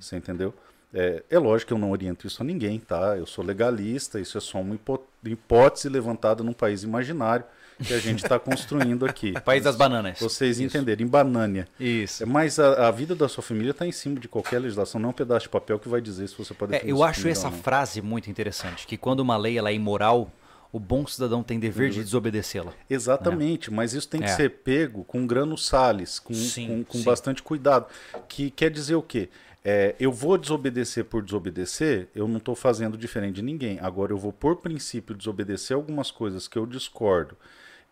Você 0.00 0.16
entendeu? 0.16 0.54
É, 0.94 1.22
é 1.30 1.38
lógico 1.38 1.68
que 1.68 1.72
eu 1.72 1.78
não 1.78 1.90
oriento 1.90 2.26
isso 2.26 2.42
a 2.42 2.44
ninguém, 2.44 2.78
tá? 2.78 3.16
Eu 3.16 3.26
sou 3.26 3.42
legalista, 3.44 4.20
isso 4.20 4.36
é 4.36 4.40
só 4.40 4.60
uma 4.60 4.74
hipó- 4.74 5.02
hipótese 5.24 5.88
levantada 5.88 6.42
num 6.44 6.52
país 6.52 6.82
imaginário 6.82 7.44
que 7.82 7.94
a 7.94 7.98
gente 7.98 8.22
está 8.22 8.38
construindo 8.38 9.06
aqui. 9.06 9.32
País 9.40 9.64
das 9.64 9.74
bananas. 9.74 10.18
Vocês 10.20 10.58
Isso. 10.58 10.66
entenderem, 10.76 11.06
em 11.06 11.08
Banânia. 11.08 11.66
Isso. 11.80 12.26
Mas 12.26 12.58
a, 12.58 12.88
a 12.88 12.90
vida 12.90 13.14
da 13.14 13.26
sua 13.26 13.42
família 13.42 13.70
está 13.70 13.86
em 13.86 13.90
cima 13.92 14.20
de 14.20 14.28
qualquer 14.28 14.58
legislação, 14.58 15.00
não 15.00 15.08
é 15.08 15.10
um 15.10 15.14
pedaço 15.14 15.44
de 15.44 15.48
papel 15.48 15.78
que 15.78 15.88
vai 15.88 16.00
dizer 16.02 16.28
se 16.28 16.36
você 16.36 16.52
pode 16.52 16.74
É, 16.74 16.82
eu 16.84 17.02
acho 17.02 17.26
essa 17.26 17.50
frase 17.50 18.02
muito 18.02 18.30
interessante, 18.30 18.86
que 18.86 18.98
quando 18.98 19.20
uma 19.20 19.36
lei 19.38 19.56
ela 19.56 19.70
é 19.70 19.74
imoral, 19.74 20.30
o 20.72 20.80
bom 20.80 21.06
cidadão 21.06 21.42
tem 21.42 21.60
dever 21.60 21.90
de 21.90 22.02
desobedecê-la. 22.02 22.72
Exatamente, 22.88 23.70
mas 23.70 23.92
isso 23.92 24.08
tem 24.08 24.20
que 24.20 24.30
É. 24.30 24.34
ser 24.34 24.48
pego 24.48 25.04
com 25.04 25.26
grano 25.26 25.56
sales, 25.58 26.18
com, 26.18 26.32
Sim, 26.32 26.66
com, 26.66 26.84
com 26.84 26.98
sim. 26.98 27.04
bastante 27.04 27.42
cuidado. 27.42 27.86
Que 28.26 28.50
quer 28.50 28.70
dizer 28.70 28.94
o 28.94 29.02
quê? 29.02 29.28
É, 29.64 29.94
eu 30.00 30.10
vou 30.10 30.36
desobedecer 30.38 31.04
por 31.04 31.22
desobedecer, 31.22 32.08
eu 32.16 32.26
não 32.26 32.38
estou 32.38 32.54
fazendo 32.56 32.96
diferente 32.96 33.36
de 33.36 33.42
ninguém. 33.42 33.78
Agora, 33.80 34.12
eu 34.12 34.18
vou, 34.18 34.32
por 34.32 34.56
princípio, 34.56 35.14
desobedecer 35.14 35.76
algumas 35.76 36.10
coisas 36.10 36.48
que 36.48 36.58
eu 36.58 36.66
discordo 36.66 37.36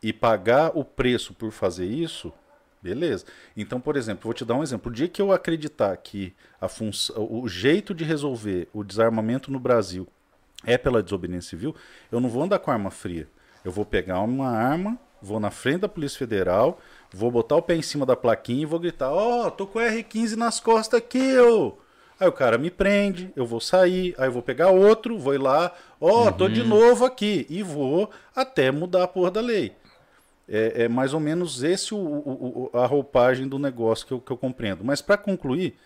e 0.03 0.13
pagar 0.13 0.73
o 0.75 0.83
preço 0.85 1.33
por 1.35 1.53
fazer 1.53 1.87
isso, 1.87 2.33
beleza. 2.83 3.25
Então, 3.57 3.79
por 3.81 3.95
exemplo, 3.97 4.25
vou 4.25 4.33
te 4.35 4.45
dar 4.45 4.55
um 4.55 4.63
exemplo. 4.63 4.91
O 4.91 4.95
dia 4.95 5.07
que 5.07 5.21
eu 5.23 5.31
acreditar 5.33 5.97
que 5.99 6.33
a 6.61 6.67
função, 6.67 7.15
o 7.31 7.47
jeito 7.47 7.95
de 7.95 8.03
resolver 8.05 8.67
o 8.73 8.83
desarmamento 8.83 9.53
no 9.53 9.61
Brasil 9.61 10.09
é 10.65 10.77
pela 10.79 11.03
desobediência 11.03 11.51
civil, 11.51 11.75
eu 12.11 12.21
não 12.21 12.29
vou 12.29 12.43
andar 12.43 12.59
com 12.59 12.71
arma 12.71 12.91
fria. 12.91 13.29
Eu 13.65 13.71
vou 13.73 13.85
pegar 13.85 14.21
uma 14.21 14.49
arma, 14.49 14.99
vou 15.21 15.39
na 15.41 15.51
frente 15.51 15.81
da 15.81 15.89
Polícia 15.89 16.19
Federal, 16.19 16.81
vou 17.13 17.31
botar 17.31 17.57
o 17.57 17.63
pé 17.63 17.75
em 17.77 17.83
cima 17.83 18.07
da 18.07 18.17
plaquinha 18.17 18.63
e 18.63 18.67
vou 18.67 18.79
gritar: 18.81 19.11
Ó, 19.13 19.51
tô 19.51 19.67
com 19.67 19.79
R15 19.79 20.37
nas 20.37 20.61
costas 20.61 20.99
aqui, 20.99 21.39
ô! 21.39 21.75
Aí 22.19 22.29
o 22.29 22.33
cara 22.33 22.59
me 22.59 22.71
prende, 22.71 23.33
eu 23.35 23.47
vou 23.47 23.61
sair, 23.61 24.15
aí 24.19 24.29
eu 24.29 24.33
vou 24.33 24.43
pegar 24.43 24.69
outro, 24.69 25.19
vou 25.19 25.33
ir 25.35 25.39
lá, 25.39 25.73
ó, 25.99 26.31
tô 26.31 26.49
de 26.51 26.63
novo 26.63 27.07
aqui, 27.07 27.47
e 27.49 27.63
vou 27.63 28.11
até 28.37 28.71
mudar 28.71 29.05
a 29.05 29.09
porra 29.09 29.31
da 29.31 29.41
lei. 29.41 29.73
É, 30.47 30.83
é 30.85 30.89
mais 30.89 31.15
ou 31.15 31.21
menos 31.21 31.63
esse 31.63 31.95
o, 31.95 31.97
o- 31.99 32.71
o- 32.75 32.79
a 32.79 32.85
roupagem 32.85 33.49
do 33.49 33.59
negócio 33.59 34.07
que 34.07 34.13
eu, 34.13 34.21
que 34.21 34.31
eu 34.31 34.37
compreendo. 34.37 34.85
Mas 34.85 35.01
para 35.01 35.17
concluir, 35.17 35.77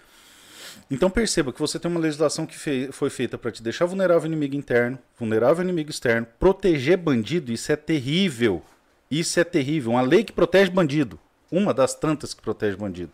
então 0.91 1.09
perceba 1.11 1.53
que 1.53 1.59
você 1.61 1.79
tem 1.79 1.91
uma 1.91 2.01
legislação 2.01 2.47
que 2.47 2.57
foi 2.93 3.11
feita 3.11 3.37
para 3.39 3.51
te 3.51 3.62
deixar 3.62 3.87
vulnerável 3.87 4.22
ao 4.22 4.27
inimigo 4.27 4.55
interno, 4.55 4.99
vulnerável 5.18 5.59
ao 5.59 5.64
inimigo 5.64 5.91
externo, 5.91 6.27
proteger 6.39 6.97
bandido, 6.97 7.53
isso 7.53 7.70
é 7.72 7.77
terrível. 7.77 8.62
Isso 9.11 9.39
é 9.39 9.45
terrível. 9.45 9.93
Uma 9.93 10.01
lei 10.03 10.25
que 10.25 10.33
protege 10.33 10.70
bandido. 10.70 11.18
Uma 11.51 11.72
das 11.72 11.95
tantas 11.95 12.35
que 12.35 12.43
protege 12.43 12.77
bandido. 12.77 13.12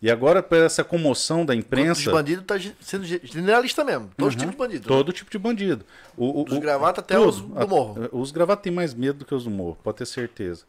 E 0.00 0.10
agora, 0.10 0.42
por 0.42 0.58
essa 0.58 0.82
comoção 0.82 1.46
da 1.46 1.52
Os 1.52 1.60
imprensa. 1.60 2.10
bandidos 2.10 2.44
tá 2.44 2.56
sendo 2.80 3.04
ge- 3.04 3.20
generalista 3.22 3.84
mesmo. 3.84 4.10
Todos 4.16 4.34
os 4.34 4.40
tipos 4.40 4.50
de 4.52 4.58
bandido. 4.58 4.82
né? 4.82 4.88
Todo 4.88 5.12
tipo 5.12 5.30
de 5.30 5.38
bandido. 5.38 5.84
O, 6.16 6.40
o, 6.40 6.44
Dos 6.44 6.56
o- 6.58 6.60
gravata 6.60 7.00
até 7.00 7.16
os 7.20 7.40
do 7.40 7.68
morro. 7.68 8.08
Os 8.10 8.32
gravatas 8.32 8.64
têm 8.64 8.72
mais 8.72 8.92
medo 8.94 9.20
do 9.20 9.24
que 9.24 9.32
os 9.34 9.44
do 9.44 9.50
morro, 9.50 9.78
pode 9.84 9.98
ter 9.98 10.06
certeza. 10.06 10.64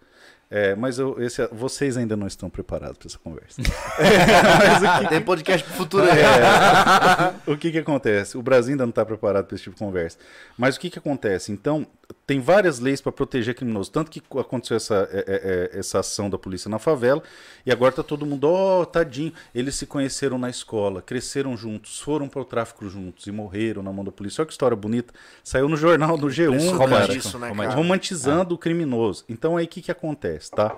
É, 0.55 0.75
mas 0.75 0.99
eu- 0.99 1.19
esse- 1.19 1.47
vocês 1.51 1.97
ainda 1.97 2.15
não 2.15 2.27
estão 2.27 2.47
preparados 2.47 2.97
para 2.99 3.07
essa 3.07 3.17
conversa. 3.17 3.59
Tem 5.09 5.19
podcast 5.19 5.65
pro 5.67 5.75
futuro 5.77 6.03
aí. 6.03 6.19
É. 6.19 7.51
o 7.51 7.57
que 7.57 7.71
que 7.71 7.79
acontece? 7.79 8.37
O 8.37 8.41
Brasil 8.43 8.73
ainda 8.73 8.83
não 8.85 8.91
está 8.91 9.03
preparado 9.03 9.45
para 9.45 9.55
esse 9.55 9.63
tipo 9.63 9.75
de 9.75 9.79
conversa. 9.79 10.17
Mas 10.55 10.75
o 10.75 10.79
que 10.79 10.91
que 10.91 10.99
acontece? 10.99 11.51
Então, 11.51 11.87
tem 12.25 12.39
várias 12.39 12.79
leis 12.79 13.01
para 13.01 13.11
proteger 13.11 13.53
criminosos. 13.53 13.89
Tanto 13.89 14.09
que 14.09 14.21
aconteceu 14.39 14.77
essa, 14.77 15.09
é, 15.11 15.17
é, 15.17 15.73
é, 15.75 15.79
essa 15.79 15.99
ação 15.99 16.29
da 16.29 16.37
polícia 16.37 16.69
na 16.69 16.79
favela, 16.79 17.21
e 17.65 17.71
agora 17.71 17.91
tá 17.91 18.03
todo 18.03 18.25
mundo, 18.25 18.45
ó, 18.49 18.85
tadinho. 18.85 19.33
Eles 19.53 19.75
se 19.75 19.85
conheceram 19.85 20.37
na 20.37 20.49
escola, 20.49 21.01
cresceram 21.01 21.57
juntos, 21.57 21.99
foram 21.99 22.29
para 22.29 22.41
o 22.41 22.45
tráfico 22.45 22.87
juntos 22.87 23.27
e 23.27 23.31
morreram 23.31 23.83
na 23.83 23.91
mão 23.91 24.05
da 24.05 24.11
polícia. 24.11 24.41
Olha 24.41 24.47
que 24.47 24.53
história 24.53 24.75
bonita. 24.75 25.13
Saiu 25.43 25.67
no 25.67 25.75
jornal 25.75 26.17
do 26.17 26.27
G1, 26.27 26.77
cara. 26.77 27.13
Isso, 27.13 27.37
né, 27.37 27.53
cara? 27.53 27.75
romantizando 27.75 28.55
o 28.55 28.57
criminoso. 28.57 29.25
Então 29.27 29.57
aí 29.57 29.65
o 29.65 29.67
que, 29.67 29.81
que 29.81 29.91
acontece, 29.91 30.51
tá? 30.51 30.75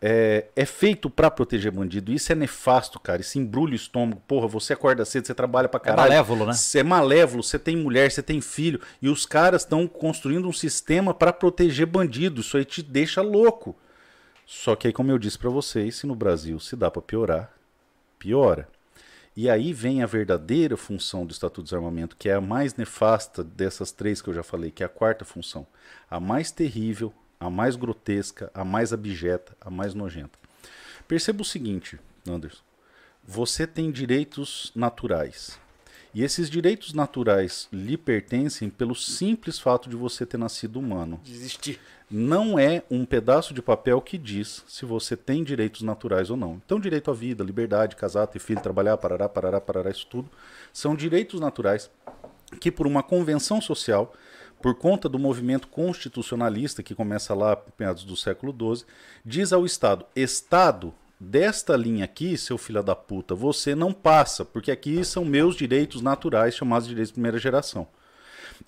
É, 0.00 0.46
é 0.54 0.64
feito 0.66 1.08
pra 1.08 1.30
proteger 1.30 1.72
bandido. 1.72 2.12
Isso 2.12 2.30
é 2.30 2.34
nefasto, 2.34 3.00
cara. 3.00 3.20
Isso 3.20 3.38
embrulha 3.38 3.72
o 3.72 3.76
estômago. 3.76 4.22
Porra, 4.26 4.46
você 4.46 4.72
acorda 4.72 5.04
cedo, 5.04 5.26
você 5.26 5.34
trabalha 5.34 5.68
pra 5.68 5.80
caralho. 5.80 6.10
malévolo, 6.10 6.46
né? 6.46 6.52
Você 6.52 6.80
é 6.80 6.82
malévolo, 6.82 7.42
você 7.42 7.58
tem 7.58 7.76
mulher, 7.76 8.10
você 8.10 8.22
tem 8.22 8.40
filho. 8.40 8.80
E 9.00 9.08
os 9.08 9.24
caras 9.24 9.62
estão 9.62 9.86
construindo 9.88 10.46
um 10.48 10.52
sistema 10.52 11.14
pra 11.14 11.32
proteger 11.32 11.86
bandido. 11.86 12.40
Isso 12.40 12.56
aí 12.56 12.64
te 12.64 12.82
deixa 12.82 13.22
louco. 13.22 13.74
Só 14.46 14.76
que 14.76 14.86
aí, 14.86 14.92
como 14.92 15.10
eu 15.10 15.18
disse 15.18 15.38
pra 15.38 15.50
vocês, 15.50 15.96
se 15.96 16.06
no 16.06 16.14
Brasil 16.14 16.60
se 16.60 16.76
dá 16.76 16.90
pra 16.90 17.02
piorar, 17.02 17.52
piora. 18.18 18.68
E 19.36 19.50
aí 19.50 19.72
vem 19.72 20.02
a 20.02 20.06
verdadeira 20.06 20.78
função 20.78 21.26
do 21.26 21.32
Estatuto 21.32 21.62
de 21.62 21.68
Desarmamento, 21.68 22.16
que 22.16 22.28
é 22.28 22.34
a 22.34 22.40
mais 22.40 22.74
nefasta 22.74 23.44
dessas 23.44 23.92
três 23.92 24.22
que 24.22 24.30
eu 24.30 24.34
já 24.34 24.42
falei, 24.42 24.70
que 24.70 24.82
é 24.82 24.86
a 24.86 24.88
quarta 24.88 25.26
função. 25.26 25.66
A 26.08 26.18
mais 26.18 26.50
terrível, 26.50 27.12
a 27.38 27.50
mais 27.50 27.76
grotesca, 27.76 28.50
a 28.54 28.64
mais 28.64 28.92
abjeta, 28.92 29.56
a 29.60 29.70
mais 29.70 29.94
nojenta. 29.94 30.38
Perceba 31.06 31.42
o 31.42 31.44
seguinte, 31.44 31.98
Anderson. 32.28 32.62
Você 33.24 33.66
tem 33.66 33.90
direitos 33.90 34.72
naturais. 34.74 35.58
E 36.14 36.22
esses 36.22 36.48
direitos 36.48 36.94
naturais 36.94 37.68
lhe 37.70 37.96
pertencem 37.96 38.70
pelo 38.70 38.94
simples 38.94 39.58
fato 39.58 39.86
de 39.86 39.96
você 39.96 40.24
ter 40.24 40.38
nascido 40.38 40.78
humano 40.78 41.20
Desistir. 41.22 41.78
não 42.10 42.58
é 42.58 42.82
um 42.90 43.04
pedaço 43.04 43.52
de 43.52 43.60
papel 43.60 44.00
que 44.00 44.16
diz 44.16 44.64
se 44.66 44.86
você 44.86 45.14
tem 45.14 45.44
direitos 45.44 45.82
naturais 45.82 46.30
ou 46.30 46.36
não. 46.36 46.54
Então, 46.64 46.80
direito 46.80 47.10
à 47.10 47.14
vida, 47.14 47.44
liberdade, 47.44 47.96
casar, 47.96 48.26
ter 48.28 48.38
filho, 48.38 48.62
trabalhar, 48.62 48.96
parará, 48.96 49.28
parará, 49.28 49.60
parará, 49.60 49.90
isso 49.90 50.06
tudo, 50.06 50.30
são 50.72 50.96
direitos 50.96 51.38
naturais 51.38 51.90
que, 52.60 52.70
por 52.70 52.86
uma 52.86 53.02
convenção 53.02 53.60
social, 53.60 54.14
por 54.60 54.74
conta 54.74 55.08
do 55.08 55.18
movimento 55.18 55.68
constitucionalista 55.68 56.82
que 56.82 56.94
começa 56.94 57.34
lá 57.34 57.56
meados 57.78 58.04
do 58.04 58.16
século 58.16 58.52
XII, 58.52 58.86
diz 59.24 59.52
ao 59.52 59.64
Estado: 59.64 60.06
Estado, 60.14 60.92
desta 61.18 61.76
linha 61.76 62.04
aqui, 62.04 62.36
seu 62.36 62.58
filho 62.58 62.82
da 62.82 62.94
puta, 62.94 63.34
você 63.34 63.74
não 63.74 63.92
passa, 63.92 64.44
porque 64.44 64.70
aqui 64.70 65.04
são 65.04 65.24
meus 65.24 65.56
direitos 65.56 66.00
naturais, 66.02 66.54
chamados 66.54 66.86
de 66.86 66.90
direitos 66.90 67.10
de 67.10 67.14
primeira 67.14 67.38
geração. 67.38 67.86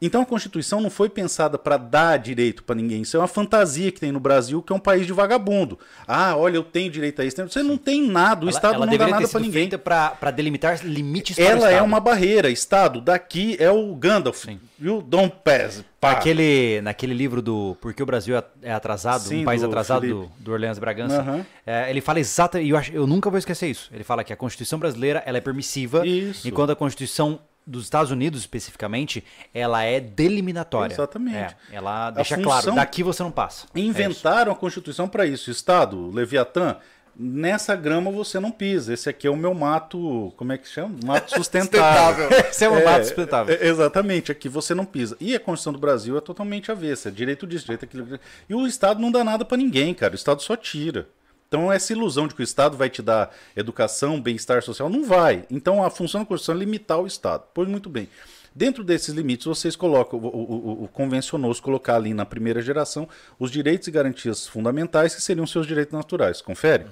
Então 0.01 0.23
a 0.23 0.27
Constituição 0.27 0.81
não 0.81 0.91
foi 0.91 1.09
pensada 1.09 1.59
para 1.59 1.77
dar 1.77 2.19
direito 2.19 2.63
para 2.63 2.77
ninguém. 2.77 3.03
Isso 3.03 3.17
é 3.17 3.21
uma 3.21 3.27
fantasia 3.27 3.91
que 3.91 3.99
tem 3.99 4.13
no 4.13 4.21
Brasil, 4.21 4.63
que 4.63 4.73
é 4.73 4.77
um 4.77 4.79
país 4.79 5.07
de 5.07 5.13
vagabundo. 5.13 5.77
Ah, 6.07 6.37
olha, 6.37 6.57
eu 6.57 6.63
tenho 6.63 6.89
direito 6.91 7.21
a 7.21 7.25
isso. 7.25 7.37
Você 7.49 7.63
não 7.65 7.77
tem 7.77 8.07
nada, 8.07 8.43
o 8.45 8.49
Ela- 8.49 8.51
Estado 8.57 8.75
ela 8.75 8.87
não 8.87 8.97
dá 8.97 9.09
nada 9.09 9.27
para 9.29 9.41
ninguém. 9.41 9.69
pra 9.71 10.31
delimitar 10.31 10.81
limites 10.85 11.35
para 11.37 11.45
o 11.45 11.49
Ela 11.49 11.71
é 11.71 11.83
uma 11.83 11.99
barreira. 11.99 12.49
Estado, 12.49 13.01
daqui 13.01 13.57
é 13.59 13.71
o 13.73 13.95
Gandalf. 13.97 14.45
You 14.81 15.03
don't 15.03 15.35
pass. 15.43 15.83
Pá. 16.01 16.13
Aquele, 16.13 16.81
naquele 16.83 17.13
livro 17.13 17.43
do 17.43 17.77
Por 17.81 17.93
que 17.93 18.01
o 18.01 18.07
Brasil 18.07 18.37
é- 18.37 18.45
é 18.63 18.73
atrasado, 18.73 19.23
Sim, 19.23 19.43
um 19.43 19.45
país 19.45 19.61
do 19.63 19.67
atrasado 19.67 20.07
do, 20.07 20.31
do 20.39 20.53
Orleans 20.53 20.79
Bragança, 20.79 21.19
Aham. 21.21 21.45
é, 21.67 21.91
ele 21.91 22.01
fala 22.01 22.21
exata, 22.21 22.61
e 22.61 22.69
eu, 22.71 22.77
acho, 22.77 22.93
eu 22.93 23.05
nunca 23.05 23.29
vou 23.29 23.39
esquecer 23.41 23.67
isso. 23.67 23.91
Ele 23.93 24.05
fala 24.05 24.23
que 24.23 24.33
a 24.33 24.37
Constituição 24.37 24.79
brasileira 24.79 25.21
ela 25.27 25.39
é 25.39 25.41
permissiva, 25.41 26.07
Isso. 26.07 26.47
enquanto 26.47 26.71
a 26.71 26.77
Constituição 26.77 27.41
dos 27.69 27.85
Estados 27.85 28.11
Unidos 28.11 28.41
especificamente, 28.41 29.23
ela 29.53 29.83
é 29.83 30.01
delimiнаtória. 30.01 30.95
Exatamente. 30.95 31.55
É, 31.71 31.77
ela 31.77 32.11
deixa 32.11 32.39
claro, 32.39 32.75
daqui 32.75 33.03
você 33.03 33.23
não 33.23 33.31
passa. 33.31 33.67
É. 33.75 33.79
Inventaram 33.79 34.51
a 34.51 34.57
Constituição 34.57 35.09
para 35.09 35.27
isso. 35.27 35.51
Estado, 35.51 36.11
Leviatã, 36.11 36.77
nessa 37.19 37.77
grama 37.77 38.11
você 38.11 38.39
não 38.41 38.51
pisa. 38.51 38.95
Esse 38.95 39.09
aqui 39.09 39.27
é 39.27 39.31
o 39.31 39.37
meu 39.37 39.53
mato, 39.53 40.33
como 40.37 40.53
é 40.53 40.59
que 40.59 40.69
chama? 40.69 40.97
Mato 41.05 41.35
sustentável. 41.35 42.31
Esse 42.31 42.65
é 42.65 42.71
um 42.71 42.85
mato 42.85 43.05
sustentável. 43.05 43.55
é, 43.55 43.67
exatamente, 43.67 44.33
aqui 44.33 44.49
você 44.49 44.75
não 44.75 44.85
pisa. 44.85 45.17
E 45.21 45.35
a 45.35 45.41
Constituição 45.41 45.73
do 45.73 45.79
Brasil 45.79 46.17
é 46.17 46.21
totalmente 46.21 46.71
avessa. 46.71 47.09
É 47.09 47.13
direito 47.13 47.47
disso, 47.47 47.65
direito 47.65 47.85
aquilo. 47.85 48.19
E 48.49 48.55
o 48.55 48.67
Estado 48.67 49.01
não 49.01 49.11
dá 49.11 49.23
nada 49.23 49.45
para 49.45 49.59
ninguém, 49.59 49.93
cara. 49.93 50.13
O 50.13 50.17
Estado 50.17 50.41
só 50.43 50.57
tira. 50.57 51.09
Então 51.49 51.73
essa 51.73 51.93
ilusão 51.93 52.29
de 52.29 52.35
que 52.35 52.43
o 52.43 52.45
Estado 52.45 52.77
vai 52.77 52.91
te 52.91 53.01
dar 53.01 53.35
educação, 53.57 54.21
bem-estar 54.21 54.63
social, 54.63 54.89
não 54.91 55.05
vai. 55.05 55.45
Então 55.51 55.83
a 55.83 55.89
função 55.91 56.21
da 56.21 56.27
Constituição 56.27 56.55
é 56.55 56.59
limitar 56.59 57.01
o 57.01 57.07
Estado. 57.07 57.45
Pois 57.55 57.67
muito 57.67 57.89
bem. 57.89 58.09
Dentro 58.55 58.83
desses 58.85 59.15
limites, 59.15 59.47
vocês 59.47 59.77
colocam, 59.77 60.19
o, 60.19 60.27
o, 60.27 60.85
o- 60.85 60.89
convencionou-se 60.89 61.63
colocar 61.63 61.95
ali 61.97 62.13
na 62.13 62.27
primeira 62.27 62.61
geração 62.61 63.09
os 63.39 63.51
direitos 63.51 63.87
e 63.89 63.91
garantias 63.91 64.47
fundamentais, 64.47 65.15
que 65.15 65.23
seriam 65.23 65.47
seus 65.47 65.67
direitos 65.67 65.93
naturais. 65.95 66.43
Confere? 66.43 66.87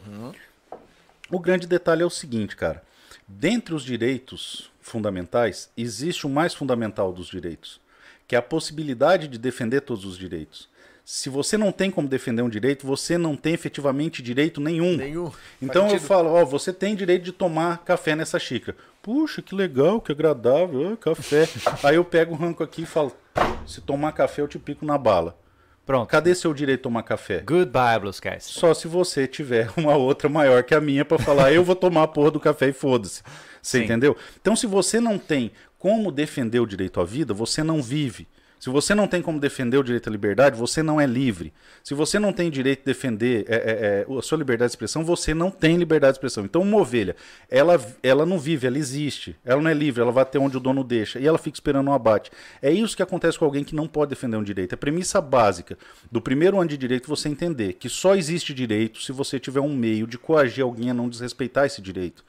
O 1.30 1.38
grande 1.40 1.66
detalhe 1.66 2.02
é 2.02 2.06
o 2.06 2.10
seguinte, 2.10 2.54
cara. 2.54 2.82
Dentre 3.26 3.74
os 3.74 3.82
direitos 3.82 4.70
fundamentais, 4.80 5.68
existe 5.76 6.24
o 6.26 6.30
mais 6.30 6.54
fundamental 6.54 7.12
dos 7.12 7.26
direitos, 7.26 7.80
que 8.28 8.36
é 8.36 8.38
a 8.38 8.42
possibilidade 8.42 9.26
de 9.26 9.36
defender 9.36 9.80
todos 9.80 10.04
os 10.04 10.16
direitos. 10.16 10.68
Se 11.08 11.30
você 11.30 11.56
não 11.56 11.70
tem 11.70 11.88
como 11.88 12.08
defender 12.08 12.42
um 12.42 12.48
direito, 12.48 12.84
você 12.84 13.16
não 13.16 13.36
tem 13.36 13.54
efetivamente 13.54 14.20
direito 14.20 14.60
nenhum. 14.60 14.96
Nenhum. 14.96 15.30
Então 15.62 15.88
eu 15.88 16.00
falo, 16.00 16.30
ó, 16.30 16.44
você 16.44 16.72
tem 16.72 16.96
direito 16.96 17.22
de 17.22 17.30
tomar 17.30 17.84
café 17.84 18.16
nessa 18.16 18.40
xícara. 18.40 18.76
Puxa, 19.00 19.40
que 19.40 19.54
legal, 19.54 20.00
que 20.00 20.10
agradável, 20.10 20.94
ah, 20.94 20.96
café. 20.96 21.48
Aí 21.84 21.94
eu 21.94 22.04
pego 22.04 22.34
o 22.34 22.36
ranco 22.36 22.60
aqui 22.60 22.82
e 22.82 22.86
falo, 22.86 23.12
se 23.64 23.80
tomar 23.80 24.10
café 24.14 24.42
eu 24.42 24.48
te 24.48 24.58
pico 24.58 24.84
na 24.84 24.98
bala. 24.98 25.38
Pronto. 25.86 26.08
Cadê 26.08 26.34
seu 26.34 26.52
direito 26.52 26.80
de 26.80 26.82
tomar 26.82 27.04
café? 27.04 27.40
Goodbye, 27.46 28.00
Blue 28.00 28.10
Skies. 28.10 28.42
Só 28.42 28.74
se 28.74 28.88
você 28.88 29.28
tiver 29.28 29.70
uma 29.76 29.94
outra 29.94 30.28
maior 30.28 30.64
que 30.64 30.74
a 30.74 30.80
minha 30.80 31.04
pra 31.04 31.20
falar, 31.20 31.52
eu 31.52 31.62
vou 31.62 31.76
tomar 31.76 32.02
a 32.02 32.08
porra 32.08 32.32
do 32.32 32.40
café 32.40 32.70
e 32.70 32.72
foda-se. 32.72 33.22
Você 33.62 33.78
Sim. 33.78 33.84
entendeu? 33.84 34.16
Então, 34.40 34.56
se 34.56 34.66
você 34.66 34.98
não 34.98 35.18
tem 35.18 35.52
como 35.78 36.10
defender 36.10 36.58
o 36.58 36.66
direito 36.66 37.00
à 37.00 37.04
vida, 37.04 37.32
você 37.32 37.62
não 37.62 37.80
vive. 37.80 38.26
Se 38.58 38.70
você 38.70 38.94
não 38.94 39.06
tem 39.06 39.20
como 39.20 39.38
defender 39.38 39.76
o 39.76 39.82
direito 39.82 40.08
à 40.08 40.12
liberdade, 40.12 40.56
você 40.56 40.82
não 40.82 41.00
é 41.00 41.06
livre. 41.06 41.52
Se 41.84 41.94
você 41.94 42.18
não 42.18 42.32
tem 42.32 42.50
direito 42.50 42.80
de 42.80 42.86
defender 42.86 43.44
é, 43.48 43.54
é, 43.54 44.06
é, 44.08 44.18
a 44.18 44.22
sua 44.22 44.38
liberdade 44.38 44.70
de 44.70 44.72
expressão, 44.72 45.04
você 45.04 45.34
não 45.34 45.50
tem 45.50 45.76
liberdade 45.76 46.14
de 46.14 46.16
expressão. 46.16 46.44
Então, 46.44 46.62
uma 46.62 46.78
ovelha, 46.78 47.14
ela, 47.50 47.78
ela 48.02 48.24
não 48.24 48.38
vive, 48.38 48.66
ela 48.66 48.78
existe. 48.78 49.36
Ela 49.44 49.60
não 49.60 49.70
é 49.70 49.74
livre, 49.74 50.00
ela 50.00 50.10
vai 50.10 50.22
até 50.22 50.38
onde 50.38 50.56
o 50.56 50.60
dono 50.60 50.82
deixa. 50.82 51.18
E 51.18 51.26
ela 51.26 51.38
fica 51.38 51.56
esperando 51.56 51.88
um 51.88 51.92
abate. 51.92 52.30
É 52.62 52.72
isso 52.72 52.96
que 52.96 53.02
acontece 53.02 53.38
com 53.38 53.44
alguém 53.44 53.62
que 53.62 53.74
não 53.74 53.86
pode 53.86 54.10
defender 54.10 54.36
um 54.36 54.42
direito. 54.42 54.74
A 54.74 54.78
premissa 54.78 55.20
básica 55.20 55.76
do 56.10 56.20
primeiro 56.20 56.58
ano 56.58 56.68
de 56.68 56.78
direito 56.78 57.04
é 57.04 57.08
você 57.08 57.28
entender 57.28 57.74
que 57.74 57.88
só 57.88 58.14
existe 58.16 58.54
direito 58.54 59.02
se 59.02 59.12
você 59.12 59.38
tiver 59.38 59.60
um 59.60 59.76
meio 59.76 60.06
de 60.06 60.16
coagir 60.16 60.64
alguém 60.64 60.90
a 60.90 60.94
não 60.94 61.08
desrespeitar 61.08 61.66
esse 61.66 61.82
direito. 61.82 62.24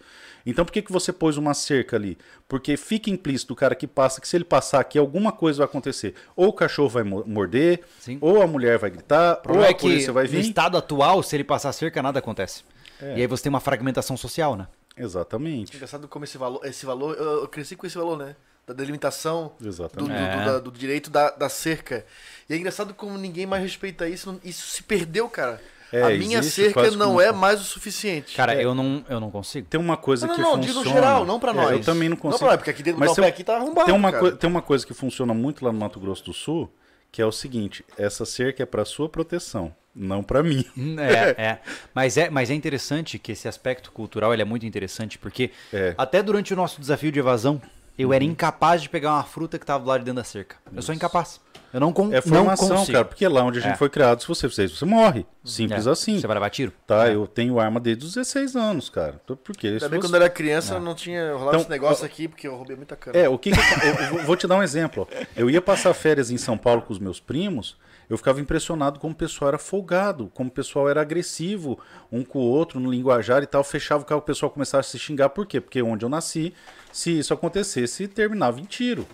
Então 0.50 0.64
por 0.66 0.72
que, 0.72 0.82
que 0.82 0.92
você 0.92 1.12
pôs 1.14 1.38
uma 1.38 1.54
cerca 1.54 1.96
ali? 1.96 2.18
Porque 2.48 2.76
fica 2.78 3.10
implícito 3.10 3.54
o 3.54 3.56
cara 3.56 3.76
que 3.76 3.86
passa 3.86 4.22
que 4.22 4.28
se 4.28 4.36
ele 4.38 4.44
passar 4.46 4.80
aqui, 4.80 4.98
alguma 4.98 5.32
coisa 5.32 5.60
vai 5.60 5.66
acontecer. 5.66 6.16
Ou 6.36 6.48
o 6.48 6.54
cachorro 6.54 6.90
vai 6.90 7.04
mo- 7.04 7.24
morder, 7.28 7.82
Sim. 8.00 8.18
ou 8.22 8.42
a 8.42 8.48
mulher 8.48 8.78
vai 8.78 8.90
gritar, 8.90 9.42
O 9.48 9.58
ou 9.58 9.62
a 9.64 9.68
é 9.68 9.74
que 9.74 9.82
polícia 9.82 10.12
vai 10.14 10.24
no 10.24 10.30
vir. 10.30 10.40
estado 10.40 10.78
atual, 10.78 11.22
se 11.22 11.36
ele 11.36 11.44
passar 11.44 11.72
cerca, 11.74 12.02
nada 12.02 12.20
acontece. 12.20 12.64
E 13.02 13.22
aí 13.22 13.28
você 13.28 13.44
tem 13.44 13.50
uma 13.52 13.60
fragmentação 13.60 14.18
social, 14.18 14.56
né? 14.56 14.68
Exatamente. 14.98 15.76
Engraçado 15.76 16.08
como 16.08 16.26
esse 16.26 16.38
valor, 16.38 16.66
esse 16.66 16.86
valor 16.86 17.16
eu, 17.16 17.48
cresci 17.48 17.76
com 17.76 17.86
esse 17.86 17.98
valor, 17.98 18.18
né? 18.18 18.36
Da 18.66 18.74
delimitação, 18.74 19.54
do, 19.58 19.64
do, 19.64 19.70
Exatamente. 19.70 20.10
do- 20.10 20.14
É. 20.42 20.46
da- 20.46 20.60
do 20.60 20.72
direito 20.72 21.10
da, 21.10 21.30
da 21.30 21.48
cerca. 21.48 22.06
E 22.50 22.54
é 22.54 22.58
engraçado 22.58 22.94
como 22.94 23.18
ninguém 23.18 23.46
mais 23.46 23.62
respeita 23.64 24.10
isso. 24.10 24.40
Isso 24.44 24.68
se 24.68 24.84
perdeu, 24.84 25.30
cara. 25.30 25.62
É, 25.92 26.04
a 26.04 26.10
minha 26.10 26.40
existe 26.40 26.64
cerca 26.74 26.92
não 26.92 27.20
é 27.22 27.32
mais 27.32 27.62
o 27.62 27.64
suficiente. 27.64 28.36
Cara, 28.36 28.54
eu, 28.62 28.76
não, 28.76 29.06
eu 29.10 29.20
não 29.20 29.32
consigo. 29.32 29.68
Tem 29.70 29.80
uma 29.80 29.96
coisa 29.98 30.28
não, 30.28 30.36
que 30.36 30.42
não, 30.42 30.58
não, 30.58 30.64
funciona. 30.64 30.84
digo 30.84 30.94
geral, 30.96 31.26
não 31.26 31.40
pra 31.40 31.52
É, 31.52 31.56
nós. 31.56 31.72
eu 31.72 31.82
também 31.82 32.10
não 32.10 32.18
consigo. 32.18 32.32
Não 32.34 32.40
pra 32.40 32.48
nós, 32.48 32.58
porque 32.58 32.70
aqui 32.72 32.84
dentro 32.84 33.00
do 33.00 33.06
Mas 33.08 33.16
pé 33.16 33.28
aqui 33.28 33.44
tá 33.44 33.56
arrombado, 33.56 33.86
Tem 33.86 33.96
uma, 33.96 34.12
cara. 34.12 34.32
tem 34.34 34.50
uma 34.50 34.62
coisa 34.62 34.86
que 34.86 34.94
funciona 34.94 35.34
muito 35.34 35.64
lá 35.64 35.72
no 35.72 35.80
Mato 35.80 36.00
Grosso 36.00 36.26
do 36.26 36.34
Sul, 36.34 36.70
que 37.12 37.22
é 37.22 37.26
o 37.26 37.32
seguinte: 37.32 37.86
essa 37.98 38.26
cerca 38.26 38.64
é 38.64 38.66
para 38.66 38.84
sua 38.84 39.08
proteção, 39.08 39.74
não 39.96 40.22
para 40.24 40.44
mim. 40.44 40.66
É, 41.00 41.42
é. 41.42 41.60
Mas 41.96 42.18
é, 42.18 42.30
mas 42.30 42.50
é 42.50 42.54
interessante 42.54 43.18
que 43.18 43.32
esse 43.32 43.48
aspecto 43.48 43.92
cultural 43.92 44.34
ele 44.34 44.42
é 44.42 44.46
muito 44.46 44.66
interessante, 44.66 45.18
porque 45.18 45.52
É. 45.72 45.96
até 45.98 46.22
durante 46.22 46.54
o 46.54 46.56
nosso 46.58 46.82
desafio 46.82 47.12
de 47.12 47.20
evasão, 47.20 47.62
eu 47.98 48.14
era 48.14 48.24
incapaz 48.24 48.82
de 48.82 48.90
pegar 48.90 49.12
uma 49.14 49.24
fruta 49.24 49.58
que 49.58 49.64
estava 49.64 49.84
do 49.84 49.90
lado 49.90 50.00
de 50.02 50.06
dentro 50.06 50.18
da 50.18 50.24
cerca. 50.24 50.58
Eu 50.76 50.82
sou 50.84 50.94
incapaz. 50.94 51.40
Eu 51.74 51.80
não, 51.82 51.92
con 51.92 52.12
É 52.14 52.22
formação, 52.22 52.70
não 52.70 52.76
consigo. 52.78 52.94
cara, 52.94 53.06
porque 53.06 53.28
lá 53.28 53.44
onde 53.44 53.60
a 53.60 53.62
gente 53.62 53.74
É. 53.74 53.76
foi 53.78 53.90
criado, 53.90 54.22
se 54.22 54.28
você 54.28 54.48
fizer 54.48 54.66
isso, 54.66 54.78
você 54.78 54.86
morre. 54.86 55.26
Simples 55.44 55.86
É. 55.86 55.90
assim. 55.92 56.20
Você 56.20 56.26
vai 56.26 56.36
levar 56.36 56.50
tiro? 56.50 56.72
Tá, 56.88 57.10
eu 57.10 57.28
tenho 57.28 57.60
arma 57.60 57.80
desde 57.80 58.06
os 58.06 58.14
16 58.14 58.56
anos, 58.56 58.90
cara. 58.90 59.20
Porque 59.44 59.78
Também 59.80 60.00
você- 60.00 60.08
quando 60.08 60.16
eu 60.16 60.22
era 60.22 60.30
criança 60.30 60.80
não 60.80 60.96
tinha 60.96 61.32
rolado 61.34 61.50
Então, 61.50 61.60
esse 61.62 61.70
negócio 61.70 62.06
aqui, 62.06 62.28
porque 62.28 62.48
eu 62.48 62.56
roubei 62.56 62.76
muita 62.76 62.96
cana. 62.96 63.18
É, 63.18 63.28
o 63.28 63.38
que, 63.38 63.52
que 63.52 63.58
eu, 63.60 64.18
eu 64.20 64.26
vou- 64.26 64.36
te 64.38 64.48
dar 64.48 64.56
um 64.56 64.64
exemplo. 64.64 65.08
ó. 65.12 65.26
Eu 65.36 65.50
ia 65.50 65.62
passar 65.62 65.94
férias 65.94 66.32
em 66.32 66.38
São 66.38 66.58
Paulo 66.58 66.82
com 66.82 66.94
os 66.94 67.00
meus 67.00 67.20
primos, 67.20 67.76
eu 68.10 68.18
ficava 68.18 68.40
impressionado 68.40 68.98
como 69.00 69.14
o 69.14 69.18
pessoal 69.18 69.50
era 69.50 69.58
folgado, 69.58 70.32
como 70.34 70.50
o 70.50 70.52
pessoal 70.54 70.88
era 70.90 71.02
agressivo 71.02 71.78
um 72.10 72.24
com 72.24 72.40
o 72.40 72.44
outro 72.50 72.80
no 72.80 72.90
linguajar 72.90 73.44
e 73.44 73.46
tal. 73.46 73.62
Fechava 73.64 74.04
o 74.04 74.06
carro, 74.06 74.20
o 74.20 74.24
pessoal 74.24 74.50
começava 74.50 74.80
a 74.80 74.84
se 74.84 74.98
xingar. 74.98 75.30
Por 75.30 75.46
quê? 75.46 75.60
Porque 75.60 75.82
onde 75.82 76.06
eu 76.06 76.10
nasci, 76.10 76.54
se 76.94 77.20
isso 77.20 77.34
acontecesse, 77.34 78.08
terminava 78.08 78.60
em 78.62 78.64
tiro. 78.64 79.06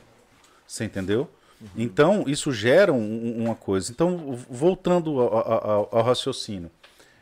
Você 0.68 0.84
entendeu? 0.86 1.28
Então, 1.76 2.24
isso 2.28 2.52
gera 2.52 2.92
um- 2.92 2.98
um- 2.98 3.44
uma 3.46 3.56
coisa. 3.56 3.92
Então, 3.92 4.38
voltando 4.50 5.20
ao, 5.20 5.38
ao- 5.70 5.90
ao 5.92 6.04
raciocínio. 6.04 6.70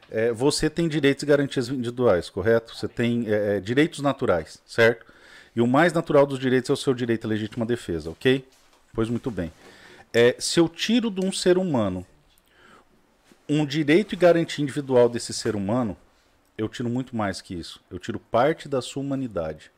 É, 0.10 0.32
você 0.32 0.70
tem 0.70 0.88
direitos 0.90 1.24
e 1.24 1.26
garantias 1.26 1.70
individuais, 1.70 2.30
correto? 2.30 2.76
Você 2.76 2.88
tem 2.88 3.26
é, 3.28 3.58
é, 3.58 3.60
direitos 3.60 4.00
naturais, 4.02 4.62
certo? 4.66 5.06
E 5.56 5.62
o 5.62 5.68
mais 5.68 5.94
natural 5.94 6.26
dos 6.26 6.40
direitos 6.40 6.70
é 6.70 6.74
o 6.74 6.78
seu 6.78 6.94
direito 6.94 7.26
à 7.26 7.30
legítima 7.30 7.66
defesa, 7.66 8.10
ok? 8.10 8.46
Pois 8.94 9.10
muito 9.10 9.32
bem. 9.32 9.52
É, 10.14 10.36
se 10.38 10.60
eu 10.60 10.68
tiro 10.68 11.10
de 11.10 11.26
um 11.26 11.32
ser 11.32 11.58
humano 11.58 12.06
um 13.48 13.66
direito 13.66 14.14
e 14.14 14.18
garantia 14.18 14.64
individual 14.64 15.10
desse 15.10 15.34
ser 15.34 15.56
humano, 15.56 15.96
eu 16.58 16.70
tiro 16.70 16.90
muito 16.90 17.16
mais 17.16 17.42
que 17.42 17.54
isso. 17.54 17.82
Eu 17.90 18.00
tiro 18.00 18.20
parte 18.20 18.68
da 18.70 18.82
sua 18.82 19.02
humanidade. 19.02 19.72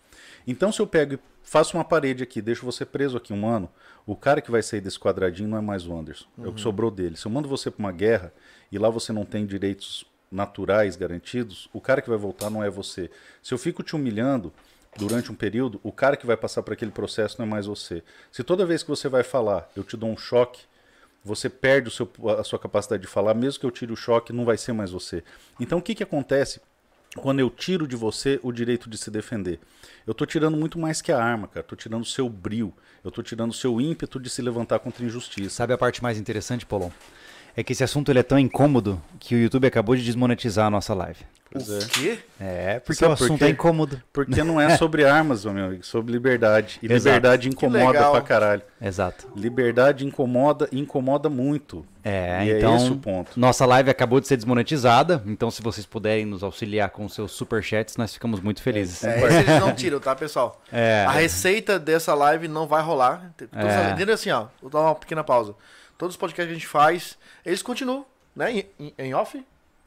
Então, 0.48 0.72
se 0.72 0.80
eu 0.80 0.88
pego 0.88 1.14
e 1.16 1.20
faço 1.44 1.78
uma 1.78 1.84
parede 1.84 2.24
aqui, 2.24 2.42
deixo 2.42 2.66
você 2.66 2.86
preso 2.86 3.18
aqui 3.18 3.32
um 3.34 3.48
ano, 3.48 3.70
o 4.06 4.16
cara 4.16 4.42
que 4.42 4.50
vai 4.50 4.64
sair 4.64 4.82
desse 4.82 5.00
quadradinho 5.00 5.50
não 5.50 5.58
é 5.58 5.62
mais 5.62 5.86
o 5.88 5.96
Anderson, 5.96 6.26
é 6.40 6.48
o 6.48 6.54
que 6.54 6.62
sobrou 6.62 6.90
dele. 6.90 7.16
Se 7.18 7.26
eu 7.26 7.32
mando 7.32 7.48
você 7.48 7.70
para 7.70 7.80
uma 7.80 7.92
guerra 7.92 8.34
e 8.72 8.78
lá 8.78 8.90
você 8.90 9.14
não 9.14 9.26
tem 9.26 9.46
direitos 9.46 10.06
naturais 10.32 10.96
garantidos, 10.96 11.70
o 11.72 11.80
cara 11.80 12.02
que 12.02 12.10
vai 12.10 12.18
voltar 12.18 12.50
não 12.50 12.64
é 12.64 12.70
você. 12.70 13.12
Se 13.42 13.54
eu 13.54 13.58
fico 13.58 13.84
te 13.84 13.96
humilhando 13.96 14.52
durante 14.98 15.32
um 15.32 15.36
período, 15.36 15.80
o 15.84 15.92
cara 15.92 16.18
que 16.18 16.26
vai 16.26 16.36
passar 16.38 16.64
por 16.64 16.74
aquele 16.74 16.92
processo 16.92 17.36
não 17.40 17.46
é 17.46 17.50
mais 17.50 17.66
você. 17.68 18.04
Se 18.32 18.44
toda 18.44 18.66
vez 18.66 18.82
que 18.82 18.90
você 18.90 19.08
vai 19.08 19.24
falar, 19.24 19.70
eu 19.76 19.84
te 19.84 19.96
dou 19.96 20.10
um 20.10 20.18
choque, 20.18 20.62
você 21.24 21.50
perde 21.50 21.88
o 21.88 21.92
seu- 21.92 22.10
a 22.38 22.44
sua 22.44 22.60
capacidade 22.60 23.02
de 23.02 23.08
falar, 23.08 23.34
mesmo 23.34 23.60
que 23.60 23.66
eu 23.66 23.72
tire 23.72 23.92
o 23.94 23.96
choque, 23.96 24.34
não 24.34 24.44
vai 24.44 24.58
ser 24.58 24.74
mais 24.74 24.92
você. 24.92 25.24
Então 25.60 25.78
o 25.80 25.82
que, 25.82 25.96
que 25.96 26.04
acontece 26.04 26.60
quando 27.16 27.40
eu 27.40 27.50
tiro 27.50 27.88
de 27.88 27.96
você 27.96 28.40
o 28.44 28.52
direito 28.52 28.90
de 28.90 28.98
se 28.98 29.12
defender? 29.12 29.60
Eu 30.06 30.12
estou 30.12 30.26
tirando 30.26 30.58
muito 30.58 30.80
mais 30.80 31.02
que 31.02 31.12
a 31.12 31.24
arma, 31.24 31.48
cara. 31.48 31.62
Estou 31.62 31.78
tirando 31.78 32.02
o 32.02 32.06
seu 32.06 32.28
brio. 32.28 32.74
Eu 33.04 33.10
estou 33.10 33.24
tirando 33.24 33.52
o 33.52 33.54
seu 33.54 33.80
ímpeto 33.80 34.20
de 34.20 34.30
se 34.30 34.42
levantar 34.42 34.80
contra 34.80 35.06
injustiça. 35.06 35.56
Sabe 35.56 35.74
a 35.74 35.78
parte 35.78 36.02
mais 36.02 36.18
interessante, 36.18 36.66
Paulão? 36.66 36.92
É 37.56 37.64
que 37.64 37.72
esse 37.74 37.84
assunto 37.84 38.12
ele 38.12 38.20
é 38.20 38.24
tão 38.24 38.40
incômodo 38.40 39.02
que 39.20 39.36
o 39.36 39.38
YouTube 39.38 39.68
acabou 39.68 39.96
de 39.96 40.04
desmonetizar 40.04 40.68
a 40.68 40.70
nossa 40.70 40.94
live. 40.94 41.20
Pois 41.52 41.70
o 41.70 41.78
é. 41.78 41.86
quê? 41.86 42.20
É, 42.40 42.80
porque 42.80 42.96
Sabe 42.96 43.12
o 43.12 43.14
assunto 43.14 43.38
quê? 43.40 43.46
é 43.46 43.50
incômodo. 43.50 44.02
Porque 44.12 44.42
não 44.44 44.60
é 44.60 44.76
sobre 44.76 45.06
armas, 45.06 45.46
meu 45.46 45.66
amigo, 45.66 45.82
é 45.82 45.84
sobre 45.84 46.12
liberdade. 46.12 46.80
E 46.82 46.88
Exato. 46.88 46.96
liberdade 47.16 47.48
incomoda 47.50 47.86
legal. 47.92 48.12
pra 48.12 48.22
caralho. 48.22 48.64
Exato. 48.82 49.28
Liberdade 49.36 50.04
incomoda 50.04 50.68
e 50.72 50.80
incomoda 50.80 51.30
muito. 51.30 51.86
É, 52.04 52.44
E 52.44 52.52
é 52.54 52.58
então 52.58 52.76
esse 52.76 52.90
o 52.90 52.96
ponto. 52.98 53.40
nossa 53.40 53.68
live 53.68 53.88
acabou 53.88 54.20
de 54.20 54.28
ser 54.28 54.36
desmonetizada, 54.36 55.22
então 55.28 55.52
se 55.52 55.62
vocês 55.62 55.86
puderem 55.86 56.26
nos 56.26 56.42
auxiliar 56.42 56.90
com 56.90 57.08
seus 57.08 57.32
superchats, 57.34 57.98
nós 57.98 58.12
ficamos 58.12 58.40
muito 58.42 58.62
felizes. 58.64 59.04
É, 59.04 59.24
esse 59.24 59.38
eles 59.38 59.60
não 59.60 59.72
tiram, 59.76 60.00
tá, 60.00 60.16
pessoal? 60.16 60.60
É. 60.72 61.06
A 61.08 61.12
receita 61.12 61.78
dessa 61.78 62.16
live 62.16 62.48
não 62.48 62.66
vai 62.68 62.82
rolar. 62.82 63.32
Todos 63.38 63.54
É. 63.54 63.92
Entendeu 63.92 64.16
assim, 64.16 64.32
ó? 64.32 64.48
Vou 64.60 64.72
dar 64.72 64.80
uma 64.80 64.96
pequena 64.96 65.24
pausa. 65.24 65.54
Todos 66.04 66.16
os 66.16 66.20
podcasts 66.20 66.48
que 66.50 66.52
a 66.52 66.60
gente 66.60 66.68
faz, 66.68 67.18
eles 67.46 67.62
continuam, 67.62 68.06
né? 68.36 68.52
Em, 68.52 68.66
em- 68.78 68.94
em 68.98 69.14
off? 69.14 69.42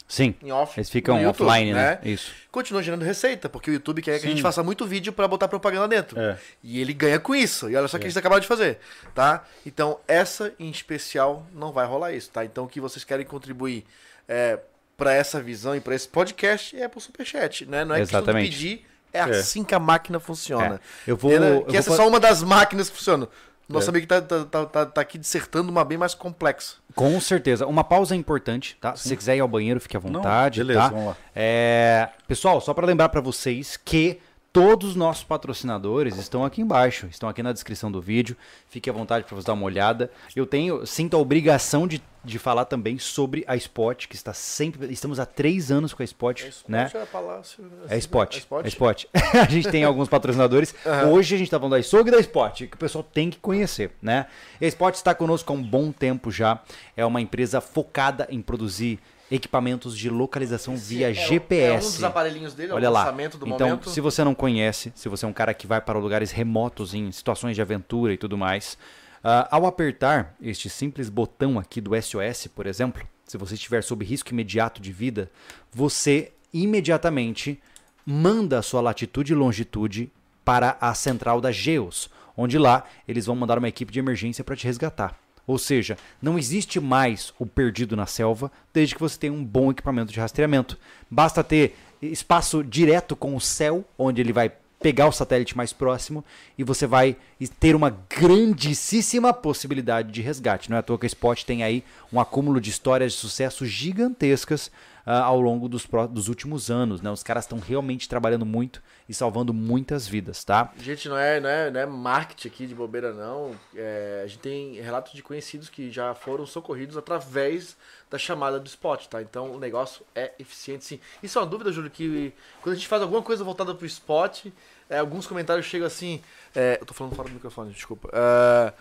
Sim. 0.09 0.35
Em 0.43 0.51
off. 0.51 0.79
Eles 0.81 0.89
ficam 0.89 1.21
YouTube, 1.21 1.47
offline, 1.47 1.75
né? 1.75 1.99
Isso. 2.03 2.33
Continua 2.51 2.83
gerando 2.83 3.05
receita, 3.05 3.51
porque 3.51 3.71
o 3.71 3.75
YouTube 3.75 4.01
quer 4.01 4.19
que 4.19 4.25
a 4.25 4.29
gente 4.31 4.39
Sim. 4.39 4.43
faça 4.43 4.63
muito 4.63 4.87
vídeo 4.87 5.13
pra 5.13 5.29
botar 5.29 5.47
propaganda 5.47 5.87
dentro. 5.89 6.19
É. 6.19 6.39
E 6.63 6.81
ele 6.81 6.95
ganha 6.95 7.21
com 7.21 7.35
isso. 7.35 7.69
E 7.69 7.77
olha 7.77 7.87
só 7.87 7.99
o 7.99 8.01
que 8.01 8.07
a 8.07 8.09
gente 8.09 8.19
acabou 8.19 8.41
de 8.41 8.47
fazer, 8.47 8.79
tá? 9.15 9.45
Então, 9.67 9.99
essa 10.09 10.55
em 10.59 10.71
especial 10.71 11.47
não 11.53 11.71
vai 11.71 11.85
rolar 11.87 12.13
isso, 12.13 12.31
tá? 12.31 12.43
Então, 12.47 12.65
o 12.65 12.69
que 12.69 12.81
vocês 12.81 13.05
querem 13.05 13.27
contribuir 13.27 13.85
é, 14.27 14.59
para 14.97 15.13
essa 15.13 15.39
visão 15.43 15.77
e 15.77 15.81
para 15.81 15.95
esse 15.95 16.09
podcast 16.09 16.75
é 16.81 16.89
pro 16.89 16.99
Superchat, 16.99 17.67
né? 17.67 17.85
Não 17.85 17.95
é 17.95 17.99
questão 17.99 18.21
de 18.21 18.25
Exatamente. 18.25 18.51
pedir, 18.53 18.87
É, 19.13 19.21
assim 19.21 19.63
que 19.65 19.75
a 19.75 19.79
máquina 19.79 20.19
funciona. 20.19 20.81
É, 21.07 21.11
eu 21.11 21.17
vou- 21.17 21.31
Entendeu? 21.31 21.55
eu 21.57 21.61
que 21.65 21.71
vou 21.73 21.79
essa 21.79 21.93
é 21.93 21.97
só 21.97 22.09
uma 22.09 22.19
das 22.21 22.43
máquinas 22.43 22.89
que 22.89 22.97
funciona. 22.97 23.29
Nosso 23.69 23.89
É. 23.89 23.91
amigo 23.91 24.07
tá, 24.07 24.21
tá, 24.23 24.45
tá, 24.45 24.65
tá- 24.67 24.87
tá 24.87 25.01
aqui 25.01 25.19
dissertando 25.19 25.71
uma 25.71 25.85
bem 25.85 25.99
mais 25.99 26.15
complexa. 26.15 26.75
Com 26.95 27.21
certeza. 27.21 27.67
Uma 27.67 27.83
pausa 27.83 28.15
é 28.15 28.19
importante, 28.19 28.77
tá? 28.81 28.95
Se 28.95 29.09
você 29.09 29.17
quiser 29.17 29.37
ir 29.37 29.41
ao 29.41 29.49
banheiro, 29.49 29.81
fique 29.81 29.97
à 29.97 30.01
Não, 30.01 30.13
vontade, 30.13 30.61
beleza, 30.61 30.81
tá? 30.81 30.89
vamos 30.89 31.07
lá. 31.09 31.17
É, 31.35 32.09
Pessoal, 32.29 32.61
só 32.61 32.73
para 32.73 32.87
lembrar 32.87 33.09
para 33.09 33.21
vocês 33.21 33.77
que 33.77 34.21
todos 34.57 34.89
os 34.89 34.97
nossos 34.97 35.23
patrocinadores 35.23 36.17
estão 36.17 36.43
aqui 36.43 36.63
embaixo, 36.63 37.07
estão 37.11 37.29
aqui 37.29 37.43
na 37.43 37.53
descrição 37.53 37.93
do 37.93 38.01
vídeo. 38.01 38.35
Fique 38.71 38.89
à 38.89 38.93
vontade 38.93 39.27
para 39.27 39.37
você 39.37 39.47
dar 39.47 39.53
uma 39.53 39.67
olhada. 39.67 40.11
Eu 40.35 40.47
tenho, 40.47 40.87
sinto 40.87 41.15
a 41.15 41.21
obrigação 41.21 41.87
de, 41.87 42.03
de 42.25 42.39
falar 42.39 42.65
também 42.65 42.99
sobre 42.99 43.45
a 43.47 43.55
Spot, 43.55 44.07
que 44.07 44.15
está 44.15 44.33
sempre, 44.33 44.91
estamos 44.91 45.21
há 45.21 45.27
três 45.27 45.71
anos 45.71 45.93
com 45.93 46.03
a 46.03 46.07
Spot, 46.07 46.43
né? 46.67 46.91
É 46.95 47.05
palácio. 47.05 47.71
É 47.87 47.99
Spot. 47.99 48.35
É 48.35 48.39
Spot? 48.39 48.65
É 48.65 48.69
Spot. 48.69 49.05
a 49.35 49.51
gente 49.51 49.71
tem 49.71 49.85
alguns 49.85 50.09
patrocinadores. 50.09 50.75
Hoje 51.13 51.35
a 51.35 51.39
gente 51.39 51.51
tá 51.51 51.59
falando 51.59 51.73
da 51.73 51.79
Açougue 51.79 52.09
e 52.09 52.13
da 52.13 52.21
Spot, 52.21 52.57
que 52.57 52.77
o 52.77 52.79
pessoal 52.79 53.05
tem 53.05 53.29
que 53.29 53.39
conhecer, 53.39 53.91
né? 54.01 54.25
A 54.59 54.65
Spot 54.65 54.95
está 54.95 55.15
conosco 55.15 55.53
há 55.53 55.55
um 55.55 55.63
bom 55.63 55.93
tempo 55.93 56.31
já. 56.31 56.63
É 56.97 57.05
uma 57.05 57.21
empresa 57.21 57.61
focada 57.61 58.27
em 58.31 58.41
produzir 58.41 59.01
equipamentos 59.31 59.97
de 59.97 60.09
localização 60.09 60.77
via 60.77 61.11
É, 61.11 61.15
GPS. 61.15 61.85
É 61.85 61.89
um 61.89 61.93
dos 61.93 62.05
aparelhinhos 62.05 62.55
dele, 62.55 62.73
é 62.73 62.75
Olha 62.75 62.91
o 62.91 62.93
lá. 62.93 63.01
lançamento 63.01 63.39
do 63.39 63.47
então, 63.47 63.69
momento. 63.69 63.91
se 63.91 64.01
você 64.01 64.23
não 64.23 64.35
conhece, 64.35 64.93
se 64.95 65.09
você 65.09 65.25
é 65.25 65.29
um 65.29 65.33
cara 65.33 65.53
que 65.53 65.67
vai 65.67 65.81
para 65.81 65.99
lugares 65.99 66.31
remotos 66.31 66.95
em 66.95 67.11
situações 67.11 67.57
de 67.57 67.63
aventura 67.63 68.13
e 68.13 68.17
tudo 68.17 68.37
mais, 68.39 68.79
ah, 69.25 69.49
ao 69.51 69.67
apertar 69.67 70.35
este 70.41 70.71
simples 70.71 71.09
botão 71.09 71.59
aqui 71.59 71.81
do 71.81 71.91
SOS, 72.01 72.47
por 72.55 72.67
exemplo, 72.67 73.07
se 73.25 73.37
você 73.37 73.55
estiver 73.55 73.83
sob 73.83 74.05
risco 74.05 74.31
imediato 74.31 74.81
de 74.81 74.93
vida, 74.93 75.29
você 75.73 76.33
imediatamente 76.53 77.61
manda 78.05 78.59
a 78.59 78.63
sua 78.63 78.81
latitude 78.81 79.33
e 79.33 79.37
longitude 79.37 80.13
para 80.45 80.77
a 80.81 80.95
central 80.95 81.41
da 81.41 81.51
Geos, 81.51 82.09
onde 82.37 82.57
lá 82.57 82.85
eles 83.09 83.27
vão 83.27 83.35
mandar 83.35 83.59
uma 83.59 83.69
equipe 83.69 83.93
de 83.93 83.99
emergência 83.99 84.45
para 84.45 84.55
te 84.55 84.65
resgatar. 84.65 85.19
Ou 85.47 85.59
seja, 85.59 85.97
não 86.21 86.39
existe 86.39 86.81
mais 86.81 87.33
o 87.39 87.47
perdido 87.47 87.97
na 87.97 88.07
selva 88.07 88.51
desde 88.73 88.95
que 88.95 89.01
você 89.01 89.19
tenha 89.19 89.33
um 89.33 89.45
bom 89.45 89.71
equipamento 89.71 90.13
de 90.13 90.21
rastreamento. 90.21 90.79
Basta 91.11 91.45
ter 91.45 91.77
espaço 92.03 92.65
direto 92.65 93.15
com 93.15 93.35
o 93.37 93.41
céu, 93.41 93.85
onde 93.97 94.21
ele 94.21 94.33
vai 94.33 94.53
pegar 94.81 95.09
o 95.09 95.13
satélite 95.13 95.57
mais 95.57 95.73
próximo 95.73 96.25
e 96.59 96.63
você 96.63 96.87
vai 96.87 97.17
ter 97.59 97.75
uma 97.75 97.91
grandíssima 97.91 99.33
possibilidade 99.33 100.13
de 100.13 100.21
resgate. 100.21 100.69
Não 100.69 100.77
é 100.77 100.81
à 100.81 100.83
toa 100.83 100.99
que 100.99 101.07
a 101.07 101.09
Spot 101.09 101.43
tem 101.45 101.63
aí 101.63 101.83
um 102.13 102.21
acúmulo 102.21 102.61
de 102.61 102.71
histórias 102.71 103.13
de 103.13 103.19
sucesso 103.19 103.65
gigantescas 103.65 104.71
ah, 105.07 105.23
ao 105.23 105.41
longo 105.41 105.69
dos, 105.69 105.87
dos 106.11 106.29
últimos 106.29 106.69
anos. 106.69 107.01
Né? 107.01 107.09
Os 107.11 107.23
caras 107.23 107.45
estão 107.45 107.61
realmente 107.61 108.09
trabalhando 108.09 108.45
muito 108.45 108.83
e 109.09 109.15
salvando 109.15 109.55
muitas 109.55 110.09
vidas, 110.09 110.43
tá? 110.43 110.73
Gente, 110.79 111.09
não 111.09 111.17
é, 111.17 111.39
não 111.39 111.49
é, 111.49 111.71
não 111.71 111.81
é 111.81 111.87
marketing 111.87 112.49
aqui 112.49 112.67
de 112.67 112.75
bobeira, 112.75 113.15
não. 113.15 113.55
É, 113.75 114.23
a 114.25 114.27
gente 114.27 114.41
tem 114.41 114.81
relatos 114.81 115.13
de 115.13 115.23
conhecidos 115.23 115.69
que 115.69 115.93
já 115.93 116.13
foram 116.13 116.45
socorridos 116.45 116.97
através 116.97 117.77
da 118.11 118.19
chamada 118.19 118.59
do 118.59 118.67
spot, 118.67 119.07
tá? 119.07 119.23
Então 119.23 119.53
o 119.53 119.59
negócio 119.61 120.05
é 120.13 120.33
eficiente 120.39 120.85
sim. 120.85 121.01
Isso 121.23 121.39
é 121.39 121.43
uma 121.43 121.47
dúvida, 121.47 121.71
Júlio, 121.71 121.91
que 121.91 122.33
quando 122.61 122.73
a 122.73 122.77
gente 122.77 122.89
faz 122.89 123.01
alguma 123.01 123.23
coisa 123.23 123.45
voltada 123.45 123.73
pro 123.75 123.87
spot, 123.87 124.47
é, 124.91 124.99
alguns 124.99 125.27
comentários 125.27 125.67
chegam 125.67 125.87
assim. 125.87 126.21
é, 126.55 126.79
eu 126.81 126.87
tô 126.87 126.93
falando 126.93 127.15
fora 127.15 127.29
do 127.29 127.35
microfone, 127.35 127.73
desculpa. 127.73 128.11
É, 128.13 128.73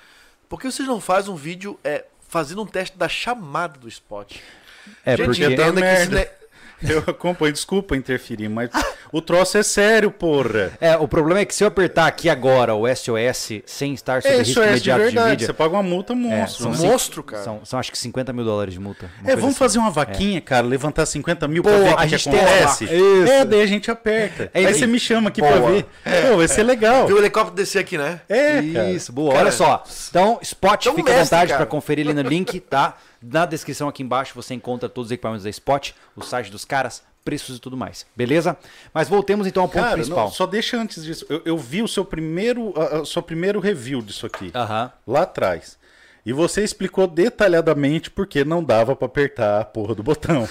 por 0.49 0.59
que 0.59 0.71
vocês 0.71 0.87
não 0.87 0.99
fazem 0.99 1.31
um 1.31 1.35
vídeo 1.35 1.79
é, 1.83 2.05
fazendo 2.27 2.61
um 2.63 2.65
teste 2.65 2.97
da 2.97 3.07
chamada 3.07 3.79
do 3.79 3.87
spot? 3.87 4.37
É 5.05 5.15
gente, 5.17 5.25
porque 5.25 5.45
entenda 5.45 5.81
que 5.81 6.35
Eu 6.83 6.99
acompanho, 7.07 7.53
desculpa 7.53 7.95
interferir, 7.95 8.49
mas 8.49 8.69
o 9.11 9.21
troço 9.21 9.57
é 9.57 9.63
sério, 9.63 10.11
porra. 10.11 10.73
É, 10.81 10.97
o 10.97 11.07
problema 11.07 11.39
é 11.39 11.45
que 11.45 11.55
se 11.55 11.63
eu 11.63 11.69
apertar 11.69 12.05
aqui 12.05 12.29
agora 12.29 12.75
o 12.75 12.83
SOS 12.93 13.61
sem 13.65 13.93
estar 13.93 14.21
sob 14.21 14.33
É 14.33 14.37
risco 14.39 14.51
isso 14.51 14.61
é 14.61 14.63
de 14.63 14.69
imediato 14.71 14.99
de, 14.99 15.05
verdade. 15.05 15.29
vida, 15.31 15.45
Você 15.45 15.53
paga 15.53 15.73
uma 15.73 15.81
multa 15.81 16.11
é, 16.11 16.15
monstro. 16.17 16.63
são, 16.63 16.71
né? 16.71 16.77
cin- 16.77 16.87
monstro, 16.87 17.23
cara. 17.23 17.43
São, 17.43 17.61
são 17.63 17.79
acho 17.79 17.91
que 17.93 17.97
50 17.97 18.33
mil 18.33 18.43
dólares 18.43 18.73
de 18.73 18.79
multa. 18.79 19.09
É, 19.23 19.35
vamos 19.37 19.51
assim. 19.51 19.53
fazer 19.57 19.79
uma 19.79 19.89
vaquinha, 19.89 20.41
cara, 20.41 20.67
levantar 20.67 21.05
50 21.05 21.47
mil 21.47 21.63
pra 21.63 21.71
Pô, 21.71 21.77
ver 21.79 21.93
o 21.93 21.97
a 21.97 22.05
que, 22.05 22.17
que 22.17 22.29
acontece. 22.29 22.83
essa. 22.83 22.93
Isso. 22.93 23.31
É, 23.31 23.45
daí 23.45 23.61
a 23.61 23.65
gente 23.67 23.89
aperta. 23.89 24.51
É, 24.53 24.65
Aí 24.65 24.73
você 24.73 24.85
me 24.85 24.99
chama 24.99 25.29
aqui 25.29 25.41
pra 25.41 25.57
Boa. 25.57 25.71
ver. 25.71 25.85
Pô, 26.29 26.37
vai 26.37 26.47
ser 26.49 26.63
legal. 26.63 27.07
Viu 27.07 27.15
o 27.15 27.19
helicóptero 27.19 27.55
descer 27.55 27.79
aqui, 27.79 27.97
né? 27.97 28.19
É, 28.27 28.61
cara. 28.73 28.91
Isso, 28.91 29.13
boa. 29.13 29.31
Cara, 29.31 29.43
Olha 29.43 29.51
só. 29.53 29.81
Então, 30.09 30.39
Spot, 30.41 30.81
então 30.81 30.93
fica 30.95 31.13
à 31.13 31.15
mestre, 31.15 31.35
vontade 31.37 31.51
cara. 31.53 31.57
para 31.59 31.71
conferir 31.71 32.05
ali 32.05 32.13
no 32.13 32.29
link, 32.29 32.59
tá? 32.59 32.97
Na 33.21 33.45
descrição 33.45 33.87
aqui 33.87 34.03
embaixo 34.03 34.33
você 34.35 34.53
encontra 34.53 34.87
todos 34.89 35.07
os 35.07 35.11
equipamentos 35.11 35.43
da 35.43 35.49
Spot, 35.49 35.91
o 36.15 36.21
site 36.21 36.51
dos 36.51 36.63
caras, 36.65 37.03
preços 37.23 37.57
e 37.57 37.59
tudo 37.59 37.75
mais. 37.75 38.05
Beleza? 38.15 38.55
Mas 38.93 39.09
voltemos 39.09 39.47
então 39.47 39.63
ao 39.63 39.69
ponto 39.69 39.81
Cara, 39.83 39.95
principal. 39.95 40.25
não, 40.25 40.31
só 40.31 40.45
deixa 40.45 40.77
antes 40.77 41.03
disso. 41.03 41.25
Eu, 41.27 41.41
eu 41.45 41.57
vi 41.57 41.81
o 41.81 41.87
seu 41.87 42.05
primeiro, 42.05 42.73
a- 42.79 43.03
seu 43.05 43.21
primeiro 43.21 43.59
review 43.59 44.01
disso 44.01 44.25
aqui. 44.25 44.51
Lá 45.07 45.21
atrás. 45.23 45.77
E 46.25 46.33
você 46.33 46.63
explicou 46.63 47.05
detalhadamente 47.07 48.09
por 48.09 48.25
que 48.25 48.43
não 48.43 48.63
dava 48.63 48.95
pra 48.95 49.05
apertar 49.05 49.61
a 49.61 49.65
porra 49.65 49.93
do 49.93 50.01
botão. 50.01 50.49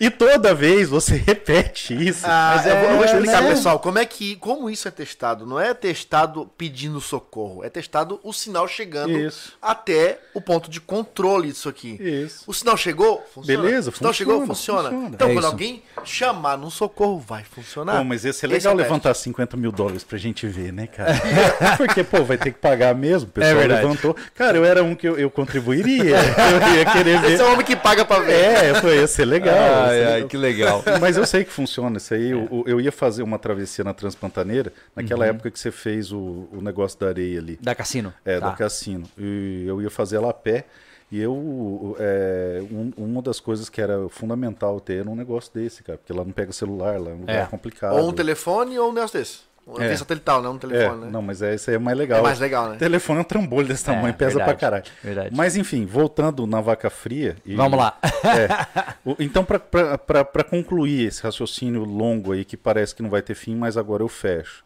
E 0.00 0.08
toda 0.08 0.54
vez 0.54 0.88
você 0.88 1.14
repete 1.26 1.92
isso. 2.08 2.24
Ah, 2.24 2.54
Mas 2.56 2.66
eu 2.66 2.74
vou- 2.76 2.84
eu 2.90 2.96
vou 2.96 3.04
é, 3.04 3.06
explicar, 3.06 3.42
né? 3.42 3.50
pessoal, 3.50 3.78
como 3.78 3.98
é 3.98 4.06
que, 4.06 4.36
como 4.36 4.70
isso 4.70 4.88
é 4.88 4.90
testado. 4.90 5.44
Não 5.44 5.60
é 5.60 5.74
testado 5.74 6.50
pedindo 6.56 7.00
socorro, 7.02 7.62
é 7.62 7.68
testado 7.68 8.18
o 8.24 8.32
sinal 8.32 8.66
chegando 8.66 9.10
Isso. 9.18 9.52
até 9.60 10.18
o 10.32 10.40
ponto 10.40 10.70
de 10.70 10.80
controle 10.80 11.48
disso 11.48 11.68
aqui. 11.68 11.98
Isso. 12.00 12.44
O 12.46 12.54
sinal 12.54 12.76
chegou, 12.78 13.22
funciona. 13.34 13.62
Beleza, 13.62 13.90
o 13.90 13.92
sinal 13.94 14.12
funciona, 14.12 14.14
chegou, 14.14 14.46
funciona. 14.46 14.88
funciona. 14.90 15.08
Então, 15.14 15.28
É 15.28 15.32
quando 15.34 15.38
isso. 15.44 15.52
alguém 15.52 15.82
chamar 16.02 16.56
num 16.56 16.70
socorro, 16.70 17.18
vai 17.20 17.44
funcionar. 17.44 17.98
Pô, 17.98 18.04
mas 18.04 18.24
esse 18.24 18.28
é 18.28 18.30
Esse 18.30 18.46
legal 18.46 18.72
é 18.72 18.76
levantar 18.82 19.12
50 19.12 19.54
mil 19.58 19.70
dólares 19.70 20.02
pra 20.02 20.16
gente 20.16 20.46
ver, 20.46 20.72
né, 20.72 20.86
cara? 20.86 21.12
Porque, 21.76 22.02
pô, 22.02 22.24
vai 22.24 22.38
ter 22.38 22.52
que 22.52 22.58
pagar 22.58 22.94
mesmo. 22.94 23.28
O 23.28 23.32
pessoal 23.32 23.52
É 23.54 23.58
verdade. 23.58 23.82
levantou. 23.86 24.16
Cara, 24.34 24.56
eu 24.56 24.64
era 24.64 24.82
um 24.82 24.94
que 24.94 25.09
eu, 25.10 25.18
eu 25.18 25.30
contribuiria. 25.30 26.16
Eu 26.16 26.76
ia 26.76 26.84
querer 26.92 27.20
ver. 27.20 27.32
Esse 27.32 27.42
é 27.42 27.46
o 27.46 27.52
homem 27.52 27.64
que 27.64 27.76
paga 27.76 28.04
pra 28.04 28.20
ver. 28.20 28.32
É, 28.32 28.74
foi, 28.80 28.96
ia 28.98 29.06
ser 29.06 29.24
legal. 29.24 29.54
ia 29.54 29.88
ser 29.88 30.04
legal. 30.14 30.28
que 30.28 30.36
legal. 30.36 30.84
Mas 31.00 31.16
eu 31.16 31.26
sei 31.26 31.44
que 31.44 31.50
funciona 31.52 31.96
isso 31.98 32.14
aí. 32.14 32.30
Eu, 32.30 32.64
eu 32.66 32.80
ia 32.80 32.92
fazer 32.92 33.22
uma 33.22 33.38
travessia 33.38 33.84
na 33.84 33.92
Transpantaneira, 33.94 34.72
naquela 34.94 35.26
época 35.26 35.50
que 35.50 35.58
você 35.58 35.70
fez 35.70 36.12
o, 36.12 36.48
o 36.52 36.60
negócio 36.62 36.98
da 36.98 37.08
areia 37.08 37.38
ali. 37.38 37.58
Da 37.60 37.74
Cassino. 37.74 38.12
É, 38.24 38.38
Tá. 38.40 38.50
do 38.50 38.56
cassino. 38.56 39.04
E 39.18 39.64
eu 39.66 39.82
ia 39.82 39.90
fazer 39.90 40.16
ela 40.16 40.30
a 40.30 40.34
pé. 40.34 40.64
E 41.12 41.20
eu, 41.20 41.96
é, 41.98 42.62
um- 42.70 42.92
uma 42.96 43.20
das 43.20 43.40
coisas 43.40 43.68
que 43.68 43.80
era 43.80 44.08
fundamental 44.08 44.78
ter 44.80 45.00
era 45.00 45.10
um 45.10 45.16
negócio 45.16 45.50
desse, 45.52 45.82
cara. 45.82 45.98
Porque 45.98 46.12
lá 46.12 46.24
não 46.24 46.30
pega 46.30 46.52
celular, 46.52 47.00
lá 47.00 47.10
é 47.10 47.12
um 47.14 47.20
lugar 47.20 47.36
É. 47.36 47.46
complicado. 47.46 47.96
Ou 47.96 48.08
um 48.08 48.12
telefone 48.12 48.78
ou 48.78 48.90
um 48.90 48.92
negócio 48.92 49.18
desse. 49.18 49.40
Um 49.78 49.80
É. 49.82 49.92
é. 49.92 49.96
satelital, 49.96 50.42
né? 50.42 50.48
Um 50.48 50.56
É, 50.56 50.58
telefone, 50.58 51.04
né? 51.04 51.10
não, 51.10 51.22
mas 51.22 51.40
é, 51.42 51.54
esse 51.54 51.70
aí 51.70 51.76
é 51.76 51.78
mais 51.78 51.96
legal. 51.96 52.18
É 52.18 52.22
mais 52.22 52.38
legal, 52.40 52.68
né? 52.70 52.76
O 52.76 52.78
telefone 52.78 53.18
é 53.18 53.20
um 53.22 53.24
trambolho 53.24 53.68
desse 53.68 53.84
tamanho, 53.84 54.08
É, 54.08 54.12
pesa 54.12 54.30
verdade, 54.36 54.50
pra 54.50 54.54
caralho. 54.58 54.84
verdade. 55.02 55.34
Mas 55.34 55.56
enfim, 55.56 55.86
voltando 55.86 56.46
na 56.46 56.60
vaca 56.60 56.90
fria. 56.90 57.36
e- 57.44 57.54
Vamos 57.54 57.78
lá. 57.78 57.98
É, 58.02 58.94
o- 59.04 59.16
então, 59.20 59.44
para 59.44 60.44
concluir 60.44 61.06
esse 61.08 61.22
raciocínio 61.22 61.84
longo 61.84 62.32
aí, 62.32 62.44
que 62.44 62.56
parece 62.56 62.94
que 62.94 63.02
não 63.02 63.10
vai 63.10 63.22
ter 63.22 63.34
fim, 63.34 63.54
mas 63.56 63.76
agora 63.76 64.02
eu 64.02 64.08
fecho. 64.08 64.64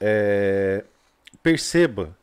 É, 0.00 0.84
perceba 1.42 2.16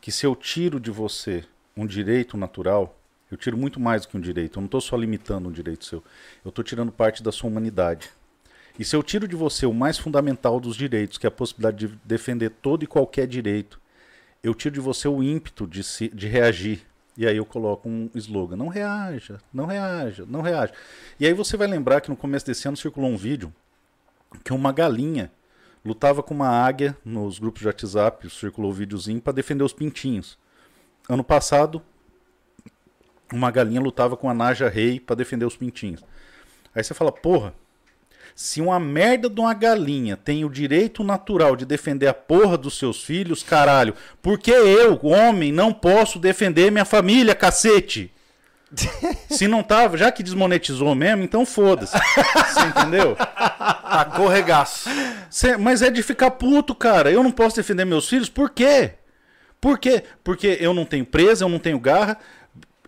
que 0.00 0.10
se 0.10 0.24
eu 0.26 0.34
tiro 0.34 0.80
de 0.80 0.90
você 0.90 1.44
um 1.76 1.86
direito 1.86 2.36
natural, 2.36 2.96
eu 3.30 3.36
tiro 3.36 3.56
muito 3.56 3.78
mais 3.78 4.02
do 4.02 4.08
que 4.08 4.16
um 4.16 4.20
direito. 4.20 4.58
Eu 4.58 4.62
não 4.62 4.66
estou 4.66 4.80
só 4.80 4.96
limitando 4.96 5.48
um 5.48 5.52
direito 5.52 5.84
seu. 5.84 6.02
Eu 6.44 6.48
estou 6.48 6.64
tirando 6.64 6.90
parte 6.90 7.22
da 7.22 7.30
sua 7.30 7.48
humanidade. 7.50 8.08
E 8.78 8.84
se 8.84 8.94
eu 8.94 9.02
tiro 9.02 9.26
de 9.26 9.34
você 9.34 9.66
o 9.66 9.74
mais 9.74 9.98
fundamental 9.98 10.60
dos 10.60 10.76
direitos, 10.76 11.18
que 11.18 11.26
é 11.26 11.28
a 11.28 11.32
possibilidade 11.32 11.88
de 11.88 11.98
defender 12.04 12.50
todo 12.50 12.84
e 12.84 12.86
qualquer 12.86 13.26
direito, 13.26 13.80
eu 14.42 14.54
tiro 14.54 14.74
de 14.74 14.80
você 14.80 15.08
o 15.08 15.22
ímpeto 15.22 15.66
de, 15.66 15.82
se, 15.82 16.08
de 16.08 16.28
reagir. 16.28 16.86
E 17.16 17.26
aí 17.26 17.36
eu 17.36 17.44
coloco 17.44 17.88
um 17.88 18.08
slogan: 18.14 18.56
não 18.56 18.68
reaja, 18.68 19.40
não 19.52 19.66
reaja, 19.66 20.24
não 20.28 20.40
reaja. 20.40 20.72
E 21.18 21.26
aí 21.26 21.34
você 21.34 21.56
vai 21.56 21.66
lembrar 21.66 22.00
que 22.00 22.08
no 22.08 22.16
começo 22.16 22.46
desse 22.46 22.68
ano 22.68 22.76
circulou 22.76 23.10
um 23.10 23.16
vídeo 23.16 23.52
que 24.44 24.52
uma 24.52 24.72
galinha 24.72 25.32
lutava 25.84 26.22
com 26.22 26.34
uma 26.34 26.48
águia 26.48 26.96
nos 27.04 27.38
grupos 27.38 27.60
de 27.60 27.66
WhatsApp, 27.66 28.28
circulou 28.30 28.70
o 28.70 28.74
videozinho 28.74 29.20
para 29.20 29.32
defender 29.32 29.64
os 29.64 29.72
pintinhos. 29.72 30.38
Ano 31.08 31.24
passado, 31.24 31.82
uma 33.32 33.50
galinha 33.50 33.80
lutava 33.80 34.16
com 34.16 34.28
a 34.28 34.34
Naja 34.34 34.68
Rei 34.68 35.00
para 35.00 35.16
defender 35.16 35.46
os 35.46 35.56
pintinhos. 35.56 36.04
Aí 36.74 36.84
você 36.84 36.94
fala, 36.94 37.10
porra, 37.10 37.54
se 38.40 38.60
uma 38.60 38.78
merda 38.78 39.28
de 39.28 39.40
uma 39.40 39.52
galinha 39.52 40.16
tem 40.16 40.44
o 40.44 40.48
direito 40.48 41.02
natural 41.02 41.56
de 41.56 41.66
defender 41.66 42.06
a 42.06 42.14
porra 42.14 42.56
dos 42.56 42.78
seus 42.78 43.02
filhos, 43.02 43.42
caralho, 43.42 43.96
por 44.22 44.38
que 44.38 44.52
eu, 44.52 44.96
homem, 45.02 45.50
não 45.50 45.72
posso 45.72 46.20
defender 46.20 46.70
minha 46.70 46.84
família, 46.84 47.34
cacete? 47.34 48.12
Se 49.28 49.48
não 49.48 49.60
tava, 49.60 49.96
já 49.96 50.12
que 50.12 50.22
desmonetizou 50.22 50.94
mesmo, 50.94 51.24
então 51.24 51.44
foda-se. 51.44 51.98
Você 51.98 52.60
entendeu? 52.66 53.16
Tacou 53.16 54.28
regaço. 54.28 54.88
Cê- 55.28 55.56
mas 55.56 55.82
é 55.82 55.90
de 55.90 56.00
ficar 56.00 56.30
puto, 56.30 56.76
cara. 56.76 57.10
Eu 57.10 57.24
não 57.24 57.32
posso 57.32 57.56
defender 57.56 57.84
meus 57.84 58.08
filhos, 58.08 58.28
por 58.28 58.50
quê? 58.50 58.92
Por 59.60 59.80
quê? 59.80 60.04
Porque 60.22 60.58
eu 60.60 60.72
não 60.72 60.84
tenho 60.84 61.04
presa, 61.04 61.44
eu 61.44 61.48
não 61.48 61.58
tenho 61.58 61.80
garra. 61.80 62.16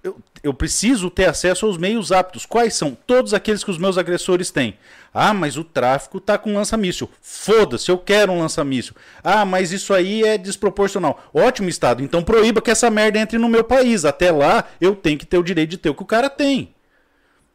Eu, 0.03 0.19
eu 0.43 0.55
preciso 0.55 1.11
ter 1.11 1.27
acesso 1.27 1.67
aos 1.67 1.77
meios 1.77 2.11
aptos. 2.11 2.47
Quais 2.47 2.75
são? 2.75 2.97
Todos 3.07 3.35
aqueles 3.35 3.63
que 3.63 3.71
os 3.71 3.79
meus 3.79 3.99
agressores 3.99 4.51
têm. 4.51 4.79
Ah, 5.13 5.35
mas 5.35 5.57
o 5.57 5.65
tráfico 5.65 6.21
tá 6.21 6.39
com 6.39 6.55
lança-míssil. 6.55 7.11
Foda-se, 7.21 7.91
eu 7.91 7.99
quero 7.99 8.33
um 8.33 8.39
lança-míssil. 8.39 8.95
Ah, 9.23 9.45
mas 9.45 9.73
isso 9.73 9.93
aí 9.93 10.23
é 10.23 10.39
desproporcional. 10.39 11.23
Ótimo, 11.35 11.69
Estado. 11.69 12.03
Então 12.03 12.23
proíba 12.23 12.63
que 12.63 12.71
essa 12.71 12.91
merda 12.91 13.19
entre 13.19 13.39
no 13.39 13.49
meu 13.49 13.65
país. 13.65 14.05
Até 14.05 14.31
lá, 14.31 14.65
eu 14.81 14.95
tenho 14.95 15.19
que 15.19 15.27
ter 15.27 15.39
o 15.39 15.43
direito 15.43 15.71
de 15.71 15.79
ter 15.79 15.91
o 15.91 15.95
que 15.95 16.03
o 16.03 16.07
cara 16.07 16.31
tem. 16.31 16.75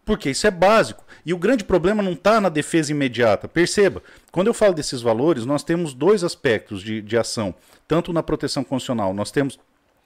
Porque 0.03 0.29
isso 0.29 0.45
é 0.45 0.51
básico. 0.51 1.03
E 1.25 1.33
o 1.33 1.37
grande 1.39 1.63
problema 1.63 2.03
não 2.03 2.13
está 2.13 2.39
na 2.39 2.49
defesa 2.49 2.91
imediata. 2.91 3.47
Perceba, 3.47 4.03
quando 4.31 4.47
eu 4.47 4.53
falo 4.53 4.75
desses 4.75 5.01
valores, 5.01 5.45
nós 5.45 5.63
temos 5.63 5.95
dois 5.95 6.23
aspectos 6.23 6.83
de, 6.83 7.01
de 7.01 7.17
ação. 7.17 7.55
Tanto 7.87 8.13
na 8.13 8.21
proteção 8.21 8.63
constitucional, 8.63 9.13
nós 9.13 9.31
temos 9.31 9.57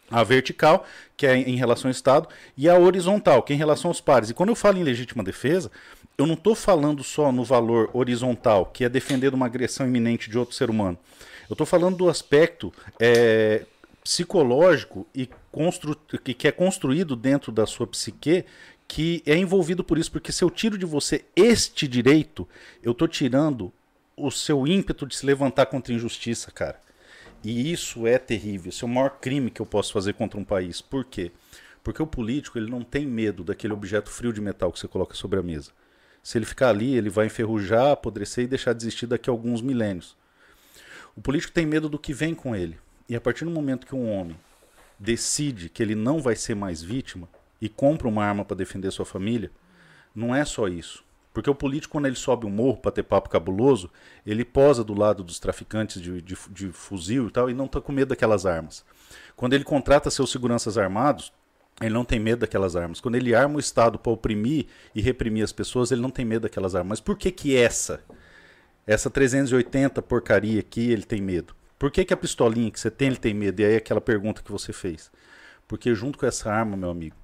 a 0.09 0.23
vertical, 0.23 0.85
que 1.15 1.25
é 1.27 1.35
em 1.35 1.55
relação 1.55 1.89
ao 1.89 1.91
Estado, 1.91 2.27
e 2.57 2.69
a 2.69 2.77
horizontal, 2.77 3.43
que 3.43 3.53
é 3.53 3.55
em 3.55 3.59
relação 3.59 3.89
aos 3.89 4.01
pares. 4.01 4.29
E 4.29 4.33
quando 4.33 4.49
eu 4.49 4.55
falo 4.55 4.77
em 4.77 4.83
legítima 4.83 5.23
defesa, 5.23 5.71
eu 6.17 6.25
não 6.25 6.33
estou 6.33 6.55
falando 6.55 7.03
só 7.03 7.31
no 7.31 7.43
valor 7.43 7.89
horizontal, 7.93 8.65
que 8.65 8.83
é 8.83 8.89
defender 8.89 9.33
uma 9.33 9.45
agressão 9.45 9.87
iminente 9.87 10.29
de 10.29 10.37
outro 10.37 10.55
ser 10.55 10.69
humano. 10.69 10.97
Eu 11.49 11.53
estou 11.53 11.65
falando 11.65 11.97
do 11.97 12.09
aspecto 12.09 12.73
é, 12.99 13.65
psicológico 14.03 15.07
e 15.15 15.29
constru 15.51 15.95
que 16.23 16.47
é 16.47 16.51
construído 16.51 17.15
dentro 17.15 17.51
da 17.51 17.65
sua 17.65 17.87
psique, 17.87 18.45
que 18.87 19.23
é 19.25 19.35
envolvido 19.37 19.83
por 19.83 19.97
isso, 19.97 20.11
porque 20.11 20.31
se 20.31 20.43
eu 20.43 20.49
tiro 20.49 20.77
de 20.77 20.85
você 20.85 21.23
este 21.35 21.87
direito, 21.87 22.47
eu 22.83 22.91
estou 22.91 23.07
tirando 23.07 23.71
o 24.17 24.29
seu 24.29 24.67
ímpeto 24.67 25.05
de 25.05 25.15
se 25.15 25.25
levantar 25.25 25.67
contra 25.67 25.93
a 25.93 25.95
injustiça, 25.95 26.51
cara. 26.51 26.79
E 27.43 27.71
isso 27.71 28.05
é 28.05 28.17
terrível. 28.17 28.69
Isso 28.69 28.85
é 28.85 28.87
o 28.87 28.91
maior 28.91 29.19
crime 29.19 29.49
que 29.49 29.61
eu 29.61 29.65
posso 29.65 29.93
fazer 29.93 30.13
contra 30.13 30.39
um 30.39 30.43
país. 30.43 30.81
Por 30.81 31.05
quê? 31.05 31.31
Porque 31.83 32.01
o 32.01 32.07
político 32.07 32.57
ele 32.57 32.69
não 32.69 32.83
tem 32.83 33.05
medo 33.05 33.43
daquele 33.43 33.73
objeto 33.73 34.09
frio 34.09 34.33
de 34.33 34.41
metal 34.41 34.71
que 34.71 34.79
você 34.79 34.87
coloca 34.87 35.15
sobre 35.15 35.39
a 35.39 35.43
mesa. 35.43 35.71
Se 36.21 36.37
ele 36.37 36.45
ficar 36.45 36.69
ali, 36.69 36.95
ele 36.95 37.09
vai 37.09 37.27
enferrujar, 37.27 37.91
apodrecer 37.91 38.43
e 38.43 38.47
deixar 38.47 38.73
de 38.73 38.83
existir 38.83 39.07
daqui 39.07 39.29
a 39.29 39.33
alguns 39.33 39.61
milênios. 39.61 40.17
O 41.15 41.21
político 41.21 41.53
tem 41.53 41.65
medo 41.65 41.87
do 41.87 41.97
que 41.97 42.13
vem 42.13 42.35
com 42.35 42.55
ele. 42.55 42.77
E 43.07 43.15
a 43.15 43.21
partir 43.21 43.45
do 43.45 43.51
momento 43.51 43.87
que 43.87 43.95
um 43.95 44.11
homem 44.11 44.37
decide 44.99 45.69
que 45.69 45.81
ele 45.81 45.95
não 45.95 46.21
vai 46.21 46.35
ser 46.35 46.55
mais 46.55 46.83
vítima 46.83 47.27
e 47.61 47.69
compra 47.69 48.07
uma 48.07 48.23
arma 48.23 48.43
para 48.43 48.57
defender 48.57 48.91
sua 48.91 49.05
família, 49.05 49.49
não 50.13 50.35
é 50.35 50.43
só 50.43 50.67
isso. 50.67 51.03
Porque 51.39 51.49
o 51.49 51.55
político, 51.55 51.93
quando 51.93 52.05
ele 52.05 52.17
sobe 52.17 52.45
um 52.45 52.49
morro 52.49 52.79
para 52.79 52.91
ter 52.91 53.03
papo 53.03 53.29
cabuloso, 53.29 53.89
ele 54.25 54.43
posa 54.43 54.83
do 54.83 54.93
lado 54.93 55.23
dos 55.23 55.39
traficantes 55.39 56.01
de, 56.01 56.21
de, 56.21 56.35
de 56.49 56.69
fuzil 56.73 57.29
e 57.29 57.31
tal, 57.31 57.49
e 57.49 57.53
não 57.53 57.63
está 57.63 57.79
com 57.79 57.93
medo 57.93 58.09
daquelas 58.09 58.45
armas. 58.45 58.83
Quando 59.37 59.53
ele 59.53 59.63
contrata 59.63 60.11
seus 60.11 60.33
seguranças 60.33 60.77
armados, 60.77 61.31
ele 61.79 61.93
não 61.93 62.03
tem 62.03 62.19
medo 62.19 62.39
daquelas 62.39 62.75
armas. 62.75 62.99
Quando 62.99 63.15
ele 63.15 63.33
arma 63.33 63.55
o 63.55 63.59
Estado 63.59 63.97
para 63.97 64.11
oprimir 64.11 64.65
e 64.93 65.01
reprimir 65.01 65.41
as 65.41 65.53
pessoas, 65.53 65.93
ele 65.93 66.01
não 66.01 66.09
tem 66.09 66.25
medo 66.25 66.41
daquelas 66.41 66.75
armas. 66.75 66.89
Mas 66.89 66.99
por 66.99 67.17
que 67.17 67.31
que 67.31 67.55
essa, 67.55 68.03
essa 68.85 69.09
380 69.09 70.01
porcaria 70.01 70.59
aqui, 70.59 70.91
ele 70.91 71.03
tem 71.03 71.21
medo? 71.21 71.55
Por 71.79 71.89
que 71.89 72.03
que 72.03 72.13
a 72.13 72.17
pistolinha 72.17 72.69
que 72.69 72.81
você 72.81 72.91
tem, 72.91 73.07
ele 73.07 73.15
tem 73.15 73.33
medo? 73.33 73.61
E 73.61 73.65
aí 73.65 73.77
aquela 73.77 74.01
pergunta 74.01 74.41
que 74.41 74.51
você 74.51 74.73
fez. 74.73 75.09
Porque 75.69 75.95
junto 75.95 76.19
com 76.19 76.25
essa 76.25 76.51
arma, 76.51 76.75
meu 76.75 76.89
amigo, 76.89 77.15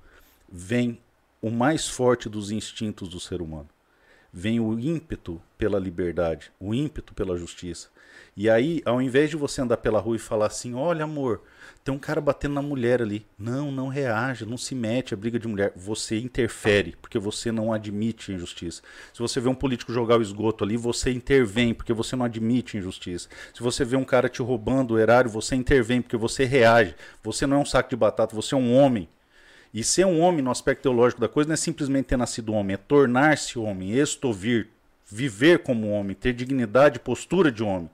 vem 0.49 1.01
o 1.41 1.51
mais 1.51 1.89
forte 1.89 2.29
dos 2.29 2.49
instintos 2.49 3.09
do 3.09 3.19
ser 3.19 3.41
humano 3.41 3.74
vem 4.37 4.59
o 4.59 4.77
ímpeto 4.77 5.41
pela 5.57 5.79
liberdade, 5.79 6.51
o 6.59 6.73
ímpeto 6.73 7.13
pela 7.13 7.37
justiça. 7.37 7.87
E 8.35 8.49
aí, 8.49 8.81
ao 8.83 9.01
invés 9.01 9.29
de 9.29 9.37
você 9.37 9.61
andar 9.61 9.77
pela 9.77 9.97
rua 9.97 10.17
e 10.17 10.19
falar 10.19 10.47
assim: 10.47 10.73
olha, 10.73 11.05
amor, 11.05 11.41
tem 11.85 11.95
um 11.95 11.97
cara 11.97 12.19
batendo 12.19 12.53
na 12.55 12.61
mulher 12.61 13.01
ali. 13.01 13.25
Não, 13.39 13.71
não 13.71 13.87
reage, 13.87 14.45
não 14.45 14.57
se 14.57 14.75
mete 14.75 15.13
a 15.13 15.17
briga 15.17 15.39
de 15.39 15.47
mulher. 15.47 15.71
Você 15.73 16.19
interfere, 16.19 16.97
porque 17.01 17.17
você 17.17 17.49
não 17.49 17.71
admite 17.71 18.33
injustiça. 18.33 18.81
Se 19.13 19.19
você 19.19 19.39
vê 19.39 19.47
um 19.47 19.55
político 19.55 19.93
jogar 19.93 20.19
o 20.19 20.21
esgoto 20.21 20.65
ali, 20.65 20.75
você 20.75 21.11
intervém, 21.11 21.73
porque 21.73 21.93
você 21.93 22.17
não 22.17 22.25
admite 22.25 22.77
injustiça. 22.77 23.29
Se 23.53 23.63
você 23.63 23.85
vê 23.85 23.95
um 23.95 24.03
cara 24.03 24.27
te 24.27 24.41
roubando 24.41 24.95
o 24.95 24.99
erário, 24.99 25.29
você 25.29 25.55
intervém, 25.55 26.01
porque 26.01 26.17
você 26.17 26.43
reage. 26.43 26.93
Você 27.23 27.47
não 27.47 27.55
é 27.55 27.59
um 27.61 27.65
saco 27.65 27.89
de 27.89 27.95
batata, 27.95 28.35
você 28.35 28.53
é 28.53 28.57
um 28.57 28.75
homem. 28.75 29.07
E 29.76 29.84
ser 29.84 30.06
um 30.06 30.22
homem 30.22 30.41
no 30.41 30.52
aspecto 30.52 30.84
teológico 30.84 31.19
da 31.19 31.27
coisa 31.27 31.49
não 31.49 31.53
é 31.53 31.57
simplesmente 31.57 32.06
ter 32.06 32.15
nascido 32.15 32.53
homem, 32.53 32.76
é 32.76 32.77
tornar-se 32.77 33.60
homem, 33.60 33.91
estovir, 33.91 34.69
viver 35.06 35.60
como 35.60 35.91
homem, 35.91 36.15
ter 36.15 36.31
dignidade, 36.31 36.97
postura 36.97 37.52
de 37.52 37.61
homem. 37.61 37.89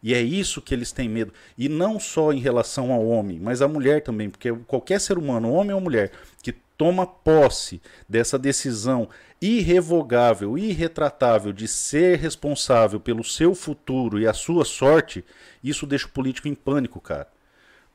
E 0.00 0.14
é 0.14 0.22
isso 0.22 0.62
que 0.62 0.72
eles 0.72 0.92
têm 0.92 1.08
medo. 1.08 1.32
E 1.58 1.68
não 1.68 1.98
só 1.98 2.32
em 2.32 2.38
relação 2.38 2.92
ao 2.92 3.04
homem, 3.04 3.40
mas 3.40 3.60
à 3.60 3.66
mulher 3.66 4.00
também, 4.04 4.30
porque 4.30 4.52
qualquer 4.68 5.00
ser 5.00 5.18
humano, 5.18 5.50
homem 5.50 5.74
ou 5.74 5.80
mulher, 5.80 6.12
que 6.40 6.52
toma 6.52 7.04
posse 7.04 7.82
dessa 8.08 8.38
decisão 8.38 9.08
irrevogável, 9.42 10.56
irretratável 10.56 11.52
de 11.52 11.66
ser 11.66 12.16
responsável 12.20 13.00
pelo 13.00 13.24
seu 13.24 13.56
futuro 13.56 14.20
e 14.20 14.26
a 14.28 14.32
sua 14.32 14.64
sorte, 14.64 15.24
isso 15.64 15.84
deixa 15.84 16.06
o 16.06 16.10
político 16.10 16.46
em 16.46 16.54
pânico, 16.54 17.00
cara. 17.00 17.26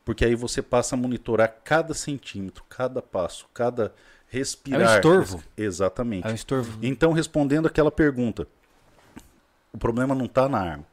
Porque 0.05 0.25
aí 0.25 0.35
você 0.35 0.61
passa 0.61 0.95
a 0.95 0.97
monitorar 0.97 1.61
cada 1.63 1.93
centímetro, 1.93 2.63
cada 2.67 3.01
passo, 3.01 3.47
cada 3.53 3.93
respirar. 4.27 4.81
É 4.81 4.85
um 4.85 4.95
estorvo. 4.95 5.43
Exatamente. 5.55 6.27
É 6.27 6.31
um 6.31 6.35
estorvo. 6.35 6.77
Então, 6.81 7.13
respondendo 7.13 7.67
aquela 7.67 7.91
pergunta, 7.91 8.47
o 9.71 9.77
problema 9.77 10.13
não 10.13 10.25
está 10.25 10.49
na 10.49 10.59
arma. 10.59 10.85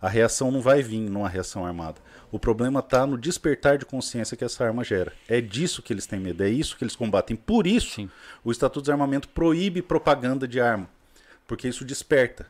A 0.00 0.08
reação 0.08 0.50
não 0.50 0.60
vai 0.60 0.82
vir 0.82 1.10
numa 1.10 1.28
reação 1.28 1.64
armada. 1.64 2.00
O 2.32 2.38
problema 2.38 2.80
está 2.80 3.06
no 3.06 3.18
despertar 3.18 3.76
de 3.76 3.84
consciência 3.84 4.36
que 4.36 4.44
essa 4.44 4.64
arma 4.64 4.82
gera. 4.82 5.12
É 5.28 5.40
disso 5.40 5.82
que 5.82 5.92
eles 5.92 6.06
têm 6.06 6.18
medo, 6.18 6.42
é 6.42 6.48
isso 6.48 6.76
que 6.76 6.84
eles 6.84 6.96
combatem. 6.96 7.36
Por 7.36 7.66
isso, 7.66 7.96
Sim. 7.96 8.10
o 8.42 8.50
Estatuto 8.50 8.80
de 8.80 8.84
Desarmamento 8.84 9.28
proíbe 9.28 9.82
propaganda 9.82 10.48
de 10.48 10.60
arma, 10.60 10.88
porque 11.46 11.68
isso 11.68 11.84
desperta. 11.84 12.46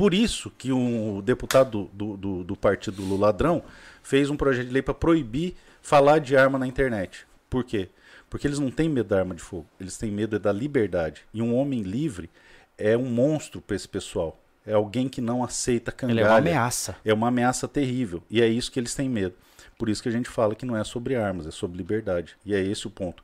Por 0.00 0.14
isso 0.14 0.50
que 0.56 0.72
um 0.72 1.20
deputado 1.20 1.90
do, 1.92 2.16
do, 2.16 2.42
do 2.42 2.56
partido 2.56 3.02
Lula 3.02 3.26
Ladrão 3.26 3.62
fez 4.02 4.30
um 4.30 4.36
projeto 4.36 4.68
de 4.68 4.72
lei 4.72 4.80
para 4.80 4.94
proibir 4.94 5.56
falar 5.82 6.20
de 6.20 6.34
arma 6.34 6.58
na 6.58 6.66
internet. 6.66 7.26
Por 7.50 7.62
quê? 7.64 7.90
Porque 8.30 8.46
eles 8.46 8.58
não 8.58 8.70
têm 8.70 8.88
medo 8.88 9.10
da 9.10 9.18
arma 9.18 9.34
de 9.34 9.42
fogo, 9.42 9.66
eles 9.78 9.98
têm 9.98 10.10
medo 10.10 10.38
da 10.38 10.50
liberdade. 10.52 11.26
E 11.34 11.42
um 11.42 11.54
homem 11.54 11.82
livre 11.82 12.30
é 12.78 12.96
um 12.96 13.10
monstro 13.10 13.60
para 13.60 13.76
esse 13.76 13.86
pessoal. 13.86 14.40
É 14.64 14.72
alguém 14.72 15.06
que 15.06 15.20
não 15.20 15.44
aceita 15.44 15.92
cangalha. 15.92 16.20
Ele 16.20 16.26
é 16.26 16.30
uma 16.30 16.38
ameaça. 16.38 16.96
É 17.04 17.12
uma 17.12 17.28
ameaça 17.28 17.68
terrível. 17.68 18.22
E 18.30 18.40
é 18.40 18.48
isso 18.48 18.72
que 18.72 18.80
eles 18.80 18.94
têm 18.94 19.06
medo. 19.06 19.34
Por 19.76 19.90
isso 19.90 20.02
que 20.02 20.08
a 20.08 20.12
gente 20.12 20.30
fala 20.30 20.54
que 20.54 20.64
não 20.64 20.78
é 20.78 20.82
sobre 20.82 21.14
armas, 21.14 21.46
é 21.46 21.50
sobre 21.50 21.76
liberdade. 21.76 22.38
E 22.42 22.54
é 22.54 22.58
esse 22.58 22.86
o 22.86 22.90
ponto. 22.90 23.22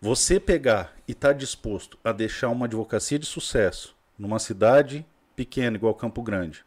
Você 0.00 0.40
pegar 0.40 0.96
e 1.06 1.12
estar 1.12 1.28
tá 1.28 1.32
disposto 1.32 1.96
a 2.02 2.10
deixar 2.10 2.48
uma 2.48 2.66
advocacia 2.66 3.20
de 3.20 3.26
sucesso 3.26 3.94
numa 4.18 4.40
cidade 4.40 5.06
pequena, 5.36 5.76
igual 5.76 5.94
Campo 5.94 6.22
Grande, 6.22 6.64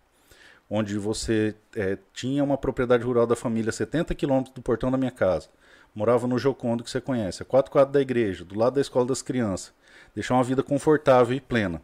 onde 0.70 0.98
você 0.98 1.56
é, 1.76 1.98
tinha 2.14 2.44
uma 2.44 2.58
propriedade 2.58 3.04
rural 3.04 3.26
da 3.26 3.36
família 3.36 3.70
a 3.70 3.74
70 3.74 4.14
quilômetros 4.14 4.54
do 4.54 4.62
portão 4.62 4.92
da 4.92 4.98
minha 4.98 5.12
casa, 5.12 5.50
morava 5.94 6.28
no 6.28 6.38
Jocondo, 6.38 6.84
que 6.84 6.90
você 6.90 7.02
conhece, 7.02 7.42
a 7.42 7.46
quatro 7.46 7.72
quadros 7.72 7.94
da 7.94 8.02
igreja, 8.02 8.46
do 8.46 8.58
lado 8.58 8.76
da 8.76 8.82
escola 8.82 9.08
das 9.08 9.22
crianças, 9.22 9.74
deixar 10.14 10.36
uma 10.36 10.44
vida 10.44 10.62
confortável 10.62 11.36
e 11.36 11.42
plena. 11.42 11.82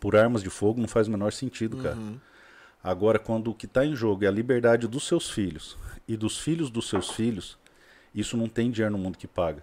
Por 0.00 0.16
armas 0.16 0.42
de 0.42 0.50
fogo 0.50 0.80
não 0.80 0.88
faz 0.88 1.06
o 1.06 1.10
menor 1.10 1.32
sentido, 1.32 1.76
cara. 1.76 1.96
Uhum. 1.96 2.18
Agora, 2.82 3.18
quando 3.18 3.50
o 3.50 3.54
que 3.54 3.66
está 3.66 3.84
em 3.84 3.94
jogo 3.94 4.24
é 4.24 4.28
a 4.28 4.30
liberdade 4.30 4.86
dos 4.86 5.06
seus 5.06 5.30
filhos 5.30 5.76
e 6.06 6.16
dos 6.16 6.38
filhos 6.38 6.70
dos 6.70 6.88
seus 6.88 7.10
filhos, 7.10 7.58
isso 8.14 8.36
não 8.36 8.48
tem 8.48 8.70
dinheiro 8.70 8.96
no 8.96 9.02
mundo 9.02 9.18
que 9.18 9.26
paga. 9.26 9.62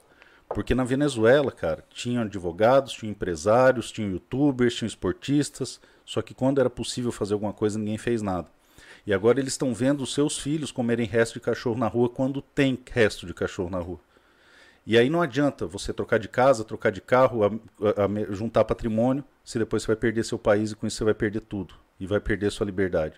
Porque 0.49 0.75
na 0.75 0.83
Venezuela, 0.83 1.51
cara, 1.51 1.83
tinha 1.89 2.21
advogados, 2.21 2.93
tinha 2.93 3.11
empresários, 3.11 3.91
tinha 3.91 4.09
youtubers, 4.09 4.75
tinha 4.75 4.87
esportistas, 4.87 5.79
só 6.11 6.21
que 6.21 6.33
quando 6.33 6.59
era 6.59 6.69
possível 6.69 7.09
fazer 7.09 7.35
alguma 7.35 7.53
coisa, 7.53 7.79
ninguém 7.79 7.97
fez 7.97 8.21
nada. 8.21 8.51
E 9.07 9.13
agora 9.13 9.39
eles 9.39 9.53
estão 9.53 9.73
vendo 9.73 10.01
os 10.01 10.13
seus 10.13 10.37
filhos 10.37 10.69
comerem 10.69 11.07
resto 11.07 11.35
de 11.35 11.39
cachorro 11.39 11.77
na 11.77 11.87
rua 11.87 12.09
quando 12.09 12.41
tem 12.41 12.77
resto 12.91 13.25
de 13.25 13.33
cachorro 13.33 13.69
na 13.69 13.79
rua. 13.79 13.97
E 14.85 14.97
aí 14.97 15.09
não 15.09 15.21
adianta 15.21 15.65
você 15.65 15.93
trocar 15.93 16.19
de 16.19 16.27
casa, 16.27 16.65
trocar 16.65 16.91
de 16.91 16.99
carro, 16.99 17.45
a, 17.45 17.47
a, 17.47 18.05
a, 18.07 18.33
juntar 18.33 18.65
patrimônio, 18.65 19.23
se 19.41 19.57
depois 19.57 19.83
você 19.83 19.87
vai 19.87 19.95
perder 19.95 20.25
seu 20.25 20.37
país 20.37 20.71
e 20.71 20.75
com 20.75 20.85
isso 20.85 20.97
você 20.97 21.05
vai 21.05 21.13
perder 21.13 21.43
tudo. 21.43 21.75
E 21.97 22.05
vai 22.05 22.19
perder 22.19 22.51
sua 22.51 22.65
liberdade. 22.65 23.17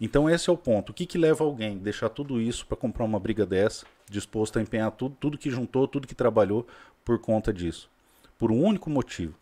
Então 0.00 0.30
esse 0.30 0.48
é 0.48 0.52
o 0.54 0.56
ponto. 0.56 0.92
O 0.92 0.94
que, 0.94 1.04
que 1.04 1.18
leva 1.18 1.44
alguém 1.44 1.76
a 1.76 1.80
deixar 1.80 2.08
tudo 2.08 2.40
isso 2.40 2.66
para 2.66 2.78
comprar 2.78 3.04
uma 3.04 3.20
briga 3.20 3.44
dessa, 3.44 3.84
disposto 4.10 4.58
a 4.58 4.62
empenhar 4.62 4.90
tudo, 4.92 5.14
tudo 5.20 5.36
que 5.36 5.50
juntou, 5.50 5.86
tudo 5.86 6.08
que 6.08 6.14
trabalhou 6.14 6.66
por 7.04 7.18
conta 7.18 7.52
disso? 7.52 7.90
Por 8.38 8.50
um 8.50 8.64
único 8.64 8.88
motivo. 8.88 9.34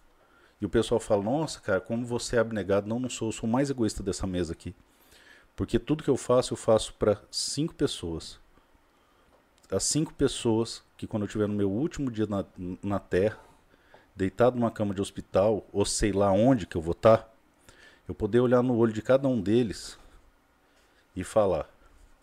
E 0.64 0.66
o 0.66 0.70
pessoal 0.70 0.98
fala: 0.98 1.22
Nossa, 1.22 1.60
cara, 1.60 1.78
como 1.78 2.06
você 2.06 2.36
é 2.36 2.38
abnegado. 2.38 2.88
Não, 2.88 2.98
não 2.98 3.10
sou. 3.10 3.28
Eu 3.28 3.32
sou 3.32 3.46
o 3.46 3.52
mais 3.52 3.68
egoísta 3.68 4.02
dessa 4.02 4.26
mesa 4.26 4.54
aqui. 4.54 4.74
Porque 5.54 5.78
tudo 5.78 6.02
que 6.02 6.08
eu 6.08 6.16
faço, 6.16 6.54
eu 6.54 6.56
faço 6.56 6.94
para 6.94 7.20
cinco 7.30 7.74
pessoas. 7.74 8.40
As 9.70 9.84
cinco 9.84 10.14
pessoas 10.14 10.82
que, 10.96 11.06
quando 11.06 11.24
eu 11.24 11.26
estiver 11.26 11.46
no 11.46 11.52
meu 11.52 11.70
último 11.70 12.10
dia 12.10 12.26
na, 12.26 12.46
na 12.82 12.98
Terra, 12.98 13.38
deitado 14.16 14.58
numa 14.58 14.70
cama 14.70 14.94
de 14.94 15.02
hospital, 15.02 15.66
ou 15.70 15.84
sei 15.84 16.12
lá 16.12 16.32
onde 16.32 16.66
que 16.66 16.78
eu 16.78 16.80
vou 16.80 16.92
estar, 16.92 17.18
tá, 17.18 17.28
eu 18.08 18.14
poder 18.14 18.40
olhar 18.40 18.62
no 18.62 18.74
olho 18.74 18.92
de 18.92 19.02
cada 19.02 19.28
um 19.28 19.42
deles 19.42 19.98
e 21.14 21.22
falar 21.22 21.68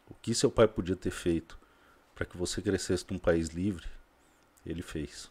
o 0.10 0.16
que 0.16 0.34
seu 0.34 0.50
pai 0.50 0.68
podia 0.68 0.96
ter 0.96 1.12
feito 1.12 1.60
para 2.16 2.26
que 2.26 2.36
você 2.36 2.60
crescesse 2.60 3.06
num 3.12 3.20
país 3.20 3.50
livre 3.50 3.86
Ele 4.66 4.82
fez. 4.82 5.30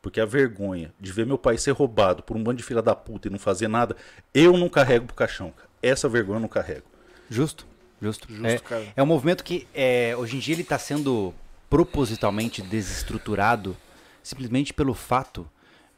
Porque 0.00 0.20
a 0.20 0.24
vergonha 0.24 0.92
de 1.00 1.10
ver 1.10 1.26
meu 1.26 1.38
pai 1.38 1.58
ser 1.58 1.72
roubado 1.72 2.22
por 2.22 2.36
um 2.36 2.42
bando 2.42 2.58
de 2.58 2.62
filha 2.62 2.82
da 2.82 2.94
puta 2.94 3.28
e 3.28 3.30
não 3.30 3.38
fazer 3.38 3.68
nada, 3.68 3.96
eu 4.32 4.56
não 4.56 4.68
carrego 4.68 5.06
pro 5.06 5.16
caixão. 5.16 5.50
Cara. 5.50 5.68
Essa 5.82 6.08
vergonha 6.08 6.36
eu 6.36 6.42
não 6.42 6.48
carrego. 6.48 6.86
Justo, 7.28 7.66
justo. 8.00 8.26
Justo, 8.28 8.46
é, 8.46 8.58
cara. 8.58 8.86
é 8.96 9.02
um 9.02 9.06
movimento 9.06 9.42
que 9.42 9.66
é, 9.74 10.14
hoje 10.16 10.36
em 10.36 10.38
dia 10.40 10.54
ele 10.54 10.62
está 10.62 10.78
sendo 10.78 11.34
propositalmente 11.68 12.62
desestruturado 12.62 13.76
simplesmente 14.22 14.72
pelo 14.74 14.94
fato 14.94 15.48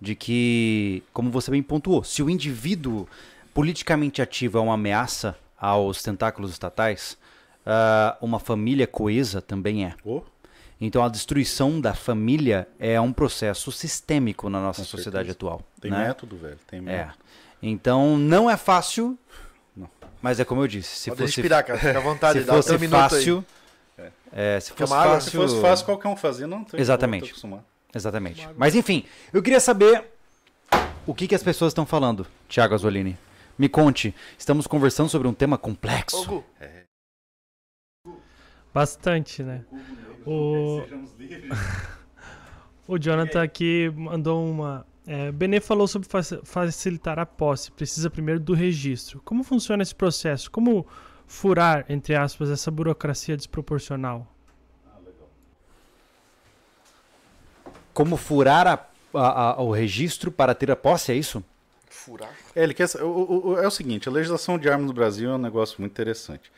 de 0.01 0.15
que, 0.15 1.03
como 1.13 1.31
você 1.31 1.51
bem 1.51 1.63
pontuou, 1.63 2.03
se 2.03 2.23
o 2.23 2.31
indivíduo 2.31 3.07
politicamente 3.53 4.23
ativo 4.23 4.59
é 4.59 4.61
uma 4.61 4.75
ameaça 4.75 5.37
aos 5.59 6.03
tentáculos 6.03 6.51
estatais, 6.51 7.19
ah, 7.67 8.17
uma 8.21 8.39
família 8.39 8.87
coesa 8.87 9.43
também 9.43 9.85
é. 9.85 9.95
Ô, 10.05 10.23
Então 10.81 11.05
a 11.05 11.09
destruição 11.09 11.81
da 11.81 11.93
família 11.95 12.67
é 12.79 12.99
um 13.01 13.13
processo 13.13 13.71
sistêmico 13.71 14.49
na 14.49 14.61
nossa 14.61 14.81
Com 14.83 14.87
sociedade 14.89 15.29
certeza. 15.29 15.37
atual. 15.37 15.63
tem 15.81 15.91
né? 15.91 16.07
método, 16.09 16.37
velho. 16.37 16.59
Tem 16.67 16.79
É. 16.79 16.83
método. 16.83 17.19
Então 17.63 18.17
não 18.17 18.49
é 18.51 18.57
fácil, 18.57 19.19
Não. 19.77 19.89
mas 20.23 20.41
é 20.41 20.45
como 20.45 20.63
eu 20.63 20.67
disse, 20.67 20.97
se 20.97 21.11
Pode 21.11 21.21
fosse, 21.23 21.37
respirar, 21.37 21.65
cara. 21.67 21.79
Fica 21.79 21.99
à 21.99 22.01
vontade. 22.01 22.41
se 22.41 22.47
dá 22.47 22.55
fosse 22.55 22.75
um 22.75 22.89
fácil, 22.89 23.45
é, 24.33 24.59
se 24.61 24.73
Quer 24.73 24.79
fosse 24.87 24.95
água? 24.95 25.15
fácil, 25.15 25.31
Se 25.31 25.37
fosse 25.37 25.61
fácil, 25.61 25.85
qualquer 25.85 26.09
um 26.09 26.17
fazia, 26.17 26.47
não. 26.47 26.65
tô- 26.65 26.79
Exatamente. 26.79 27.35
tô. 27.39 27.59
Exatamente. 27.95 28.49
Mas 28.57 28.75
enfim, 28.75 29.05
eu 29.33 29.43
queria 29.43 29.61
saber 29.61 30.05
o 31.07 31.13
que, 31.15 31.29
que 31.29 31.35
as 31.35 31.43
pessoas 31.43 31.73
estão 31.73 31.85
falando, 31.85 32.27
Thiago 32.49 32.73
Azolini. 32.75 33.19
Me 33.59 33.69
conte, 33.69 34.15
estamos 34.39 34.67
conversando 34.67 35.11
sobre 35.11 35.29
um 35.29 35.35
tema 35.35 35.59
complexo. 35.59 36.25
Gu, 36.25 36.45
Bastante, 38.73 39.43
né? 39.43 39.65
O, 40.27 40.83
o 42.87 42.99
Jonathan 42.99 43.43
aqui 43.43 43.91
mandou 43.97 44.45
uma. 44.49 44.87
É, 45.07 45.33
Benê 45.33 45.61
falou 45.61 45.89
sobre 45.89 46.09
faci- 46.09 46.41
facilitar 46.45 47.19
a 47.19 47.27
posse. 47.27 47.73
Precisa 47.73 48.11
primeiro 48.11 48.39
do 48.39 48.53
registro. 48.55 49.21
Como 49.25 49.43
funciona 49.43 49.83
esse 49.83 49.95
processo? 49.95 50.51
Como 50.51 50.87
furar, 51.27 51.85
entre 51.89 52.15
aspas, 52.15 52.51
essa 52.51 52.71
burocracia 52.71 53.37
desproporcional? 53.37 54.27
Como 57.93 58.17
furar 58.17 58.67
a- 58.67 58.87
a- 59.15 59.51
a- 59.53 59.61
o 59.63 59.71
registro 59.73 60.31
para 60.31 60.55
ter 60.55 60.71
a 60.71 60.77
posse, 60.77 61.13
é 61.13 61.15
isso? 61.15 61.43
furar. 61.89 62.31
É, 62.57 62.63
ele 62.63 62.73
quer, 62.73 62.87
o- 63.03 63.51
o- 63.51 63.59
é 63.59 63.67
o 63.67 63.71
seguinte, 63.71 64.09
a 64.09 64.13
legislação 64.13 64.59
de 64.59 64.71
armas 64.71 64.87
no 64.87 64.93
Brasil 64.95 65.31
é 65.31 65.35
um 65.35 65.39
negócio 65.39 65.77
muito 65.81 65.93
interessante. 65.93 66.51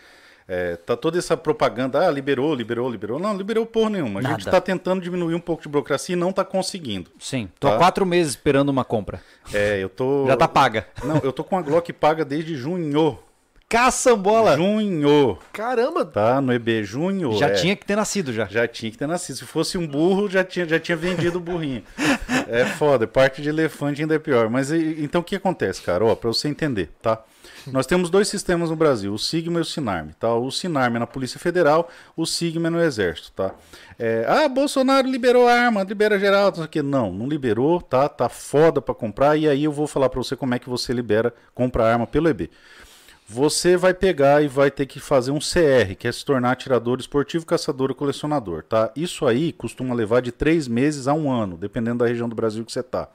É, 0.55 0.77
tá 0.77 0.95
toda 0.95 1.19
essa 1.19 1.35
propaganda, 1.35 2.07
ah, 2.07 2.11
liberou, 2.11 2.55
liberou, 2.55 2.91
liberou. 2.91 3.19
Não, 3.19 3.35
liberou 3.35 3.65
porra 3.65 3.89
nenhuma. 3.89 4.21
A 4.21 4.23
gente 4.23 4.41
está 4.41 4.61
tentando 4.61 5.01
diminuir 5.01 5.35
um 5.35 5.41
pouco 5.41 5.63
de 5.63 5.69
burocracia 5.71 6.15
e 6.15 6.19
não 6.19 6.29
está 6.29 6.45
conseguindo. 6.45 7.11
Sim. 7.19 7.49
Tô 7.59 7.69
Tá. 7.69 7.75
há 7.75 7.79
quatro 7.79 8.05
meses 8.05 8.33
esperando 8.33 8.69
uma 8.69 8.85
compra. 8.85 9.23
É, 9.51 9.83
eu 9.83 9.89
tô. 9.89 10.27
Já 10.29 10.37
tá 10.37 10.47
paga. 10.47 10.87
Não, 11.03 11.17
eu 11.25 11.33
tô 11.33 11.43
com 11.43 11.57
a 11.57 11.63
Glock 11.63 11.91
paga 11.95 12.23
desde 12.23 12.55
junho. 12.55 13.19
Caçambola! 13.67 14.55
Junho, 14.55 15.39
Caramba! 15.51 16.05
tá? 16.05 16.39
No 16.43 16.53
EB, 16.53 16.85
junho. 16.85 17.33
Já 17.39 17.47
é. 17.47 17.53
tinha 17.55 17.75
que 17.75 17.87
ter 17.87 17.97
nascido 17.97 18.31
já. 18.31 18.45
Já 18.45 18.69
tinha 18.69 18.93
que 18.93 18.99
ter 18.99 19.07
nascido. 19.07 19.37
Se 19.37 19.47
fosse 19.47 19.79
um 19.79 19.87
burro, 19.87 20.29
já 20.29 20.45
tinha, 20.45 20.69
já 20.69 20.79
tinha 20.79 20.95
vendido 20.95 21.39
o 21.39 21.41
burrinho. 21.41 21.83
É 22.49 22.67
foda, 22.67 23.07
parte 23.07 23.41
de 23.41 23.49
elefante 23.49 24.03
ainda 24.03 24.15
é 24.15 24.19
pior. 24.19 24.51
Mas 24.51 24.71
então 24.71 25.23
o 25.23 25.25
que 25.25 25.37
acontece, 25.37 25.81
cara? 25.81 26.05
Ó, 26.05 26.15
pra 26.15 26.29
você 26.29 26.49
entender, 26.49 26.91
tá? 27.01 27.23
Nós 27.67 27.87
temos 27.87 28.11
dois 28.11 28.29
sistemas 28.29 28.71
no 28.71 28.77
Brasil, 28.77 29.13
o 29.13 29.19
Sigma 29.19 29.59
e 29.59 29.63
o 29.63 29.65
Sinarme, 29.65 30.13
tá? 30.15 30.35
O 30.35 30.51
Sinarme 30.51 30.97
é 30.97 31.01
na 31.01 31.07
Polícia 31.07 31.39
Federal, 31.39 31.89
o 32.17 32.27
Sigma 32.27 32.67
é 32.67 32.71
no 32.71 32.81
Exército, 32.81 33.31
tá? 33.33 33.55
É, 33.99 34.25
ah, 34.27 34.49
Bolsonaro 34.49 35.09
liberou 35.09 35.47
a 35.47 35.53
arma, 35.53 35.83
libera 35.83 36.19
geral, 36.19 36.53
não. 36.57 36.83
Não, 36.83 37.13
não 37.13 37.27
liberou, 37.29 37.81
tá? 37.81 38.09
Tá 38.09 38.29
foda 38.29 38.81
pra 38.81 38.95
comprar 38.95 39.37
e 39.37 39.49
aí 39.49 39.65
eu 39.65 39.73
vou 39.73 39.87
falar 39.87 40.09
pra 40.09 40.23
você 40.23 40.35
como 40.35 40.55
é 40.55 40.59
que 40.59 40.69
você 40.69 40.93
libera, 40.93 41.33
compra 41.55 41.85
arma 41.85 42.07
pelo 42.07 42.29
EB. 42.29 42.51
Você 43.29 43.77
vai 43.77 43.95
pegar 43.95 44.43
e 44.43 44.49
vai 44.49 44.71
ter 44.71 44.85
que 44.85 45.01
fazer 45.01 45.31
um 45.31 45.39
CR, 45.39 45.95
que 45.99 46.07
é 46.07 46.13
se 46.13 46.25
tornar 46.25 46.53
atirador 46.53 46.99
esportivo, 46.99 47.47
caçador 47.47 47.91
ou 47.91 47.95
colecionador, 47.95 48.63
tá? 48.63 48.91
Isso 48.95 49.25
aí 49.25 49.53
costuma 49.53 49.95
levar 49.95 50.21
de 50.21 50.33
três 50.33 50.69
meses 50.69 51.09
a 51.09 51.15
um 51.15 51.31
ano, 51.31 51.57
dependendo 51.57 51.99
da 51.99 52.07
região 52.07 52.29
do 52.29 52.37
Brasil 52.37 52.65
que 52.65 52.73
você 52.73 52.83
tá. 52.83 53.09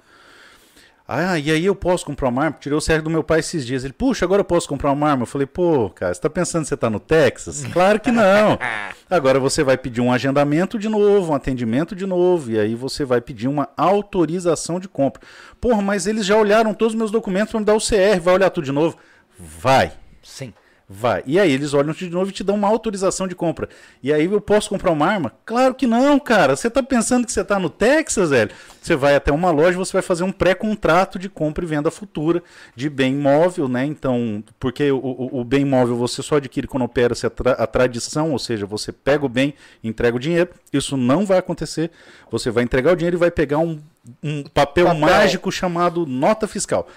Ah, 1.07 1.39
e 1.39 1.49
aí 1.49 1.65
eu 1.65 1.73
posso 1.73 2.05
comprar 2.05 2.27
uma 2.27 2.43
arma? 2.43 2.57
Tirei 2.59 2.77
o 2.77 2.81
CR 2.81 3.01
do 3.01 3.09
meu 3.09 3.23
pai 3.23 3.39
esses 3.39 3.65
dias. 3.65 3.85
Ele, 3.85 3.93
puxa, 3.93 4.25
agora 4.25 4.41
eu 4.41 4.45
posso 4.45 4.67
comprar 4.67 4.91
uma 4.91 5.09
arma? 5.09 5.23
Eu 5.23 5.27
falei, 5.27 5.47
pô, 5.47 5.89
cara, 5.89 6.13
você 6.13 6.19
tá 6.19 6.29
pensando 6.29 6.63
que 6.63 6.67
você 6.67 6.75
tá 6.75 6.89
no 6.89 6.99
Texas? 6.99 7.65
Claro 7.77 7.99
que 7.99 8.11
não. 8.11 8.57
Agora 9.09 9.39
você 9.39 9.63
vai 9.63 9.77
pedir 9.77 10.01
um 10.01 10.11
agendamento 10.11 10.79
de 10.79 10.89
novo, 10.89 11.31
um 11.31 11.35
atendimento 11.35 11.95
de 11.95 12.05
novo, 12.05 12.51
e 12.51 12.59
aí 12.59 12.73
você 12.75 13.05
vai 13.05 13.21
pedir 13.21 13.47
uma 13.47 13.69
autorização 13.77 14.79
de 14.79 14.87
compra. 14.87 15.21
Porra, 15.61 15.81
mas 15.81 16.07
eles 16.07 16.25
já 16.25 16.35
olharam 16.35 16.73
todos 16.73 16.93
os 16.93 16.97
meus 16.97 17.11
documentos 17.11 17.51
para 17.51 17.59
me 17.59 17.65
dar 17.65 17.75
o 17.75 17.79
CR, 17.79 18.19
vai 18.19 18.33
olhar 18.33 18.49
tudo 18.49 18.65
de 18.65 18.71
novo? 18.71 18.97
Vai. 19.37 19.93
Sim. 20.23 20.53
Vai. 20.89 21.21
E 21.25 21.37
aí 21.37 21.51
eles 21.51 21.73
olham 21.73 21.91
de 21.91 22.09
novo 22.09 22.29
e 22.29 22.33
te 22.33 22.45
dão 22.45 22.55
uma 22.55 22.69
autorização 22.69 23.27
de 23.27 23.35
compra. 23.35 23.67
E 24.01 24.13
aí 24.13 24.23
eu 24.23 24.39
posso 24.39 24.69
comprar 24.69 24.89
uma 24.91 25.05
arma? 25.05 25.33
Claro 25.45 25.75
que 25.75 25.85
não, 25.85 26.17
cara. 26.17 26.55
Você 26.55 26.69
tá 26.69 26.81
pensando 26.81 27.25
que 27.25 27.33
você 27.33 27.43
tá 27.43 27.59
no 27.59 27.69
Texas, 27.69 28.29
velho? 28.29 28.51
Você 28.81 28.95
vai 28.95 29.13
até 29.13 29.29
uma 29.33 29.51
loja, 29.51 29.77
você 29.77 29.91
vai 29.91 30.01
fazer 30.01 30.23
um 30.23 30.31
pré-contrato 30.31 31.19
de 31.19 31.27
compra 31.27 31.65
e 31.65 31.67
venda 31.67 31.91
futura 31.91 32.41
de 32.73 32.89
bem 32.89 33.13
móvel, 33.13 33.67
né? 33.67 33.85
Então, 33.85 34.41
porque 34.57 34.89
o, 34.89 34.97
o, 34.97 35.41
o 35.41 35.43
bem 35.43 35.65
móvel 35.65 35.97
você 35.97 36.23
só 36.23 36.37
adquire 36.37 36.67
quando 36.67 36.83
opera-se 36.83 37.27
a, 37.27 37.29
tra 37.29 37.51
a 37.51 37.67
tradição, 37.67 38.31
ou 38.31 38.39
seja, 38.39 38.65
você 38.65 38.93
pega 38.93 39.25
o 39.25 39.29
bem 39.29 39.53
entrega 39.83 40.15
o 40.15 40.19
dinheiro. 40.19 40.51
Isso 40.71 40.95
não 40.95 41.25
vai 41.25 41.37
acontecer. 41.37 41.91
Você 42.31 42.49
vai 42.49 42.63
entregar 42.63 42.93
o 42.93 42.95
dinheiro 42.95 43.17
e 43.17 43.19
vai 43.19 43.29
pegar 43.29 43.57
um, 43.57 43.77
um 44.23 44.41
papel, 44.43 44.85
Papel. 44.85 45.01
mágico 45.01 45.51
chamado 45.51 46.05
nota 46.05 46.47
fiscal. 46.47 46.87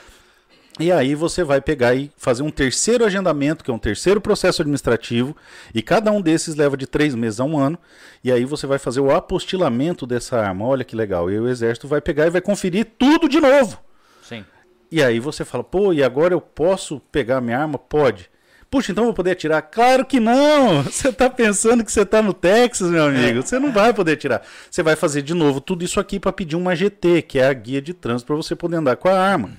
E 0.81 0.91
aí 0.91 1.15
você 1.15 1.45
vai 1.45 1.61
pegar 1.61 1.95
e 1.95 2.11
fazer 2.17 2.43
um 2.43 2.51
terceiro 2.51 3.05
agendamento, 3.05 3.63
que 3.63 3.71
é 3.71 3.75
um 3.75 3.79
terceiro 3.79 4.19
processo 4.19 4.63
administrativo, 4.63 5.37
e 5.75 5.83
cada 5.83 6.11
um 6.11 6.23
desses 6.23 6.55
leva 6.55 6.75
de 6.75 6.87
três 6.87 7.15
meses 7.15 7.39
a 7.39 7.45
um 7.45 7.59
ano, 7.59 7.79
e 8.25 8.33
aí 8.33 8.47
você 8.47 8.67
vai 8.67 8.79
fazer 8.79 9.01
o 9.01 9.11
apostilamento 9.11 10.07
dessa 10.07 10.41
arma. 10.41 10.65
Olha 10.65 10.83
que 10.83 10.97
legal. 10.97 11.31
E 11.31 11.39
o 11.39 11.49
exército 11.49 11.87
vai 11.87 12.01
pegar 12.01 12.27
e 12.27 12.31
vai 12.31 12.41
conferir 12.41 12.87
tudo 12.99 13.29
de 13.29 13.39
novo. 13.41 13.79
Sim. 14.23 14.43
E 14.91 15.03
aí 15.03 15.21
você 15.21 15.45
fala, 15.45 15.63
pô, 15.63 15.93
e 15.93 16.03
agora 16.03 16.33
eu 16.33 16.41
posso 16.41 16.99
pegar 17.13 17.43
minha 17.43 17.59
arma? 17.59 17.79
Pode. 17.79 18.31
Puxa, 18.71 18.93
então 18.93 19.03
eu 19.03 19.09
vou 19.09 19.15
poder 19.15 19.33
atirar? 19.33 19.61
Claro 19.63 20.07
que 20.07 20.19
não! 20.19 20.83
Você 20.89 21.13
tá 21.13 21.29
pensando 21.29 21.85
que 21.85 21.91
você 21.91 22.07
tá 22.07 22.23
no 22.23 22.33
Texas, 22.33 22.89
meu 22.89 23.07
amigo. 23.07 23.43
Você 23.43 23.59
não 23.59 23.73
vai 23.73 23.93
poder 23.93 24.13
atirar. 24.13 24.43
Você 24.71 24.81
vai 24.81 24.95
fazer 24.95 25.23
de 25.23 25.35
novo 25.35 25.61
tudo 25.61 25.85
isso 25.85 25.99
aqui 25.99 26.21
para 26.21 26.33
pedir 26.33 26.55
uma 26.55 26.77
GT, 26.77 27.23
que 27.23 27.41
é 27.41 27.49
a 27.49 27.53
guia 27.53 27.83
de 27.83 27.93
trânsito 27.93 28.29
para 28.29 28.37
você 28.37 28.55
poder 28.55 28.77
andar 28.77 28.95
com 28.95 29.09
a 29.09 29.19
arma. 29.19 29.51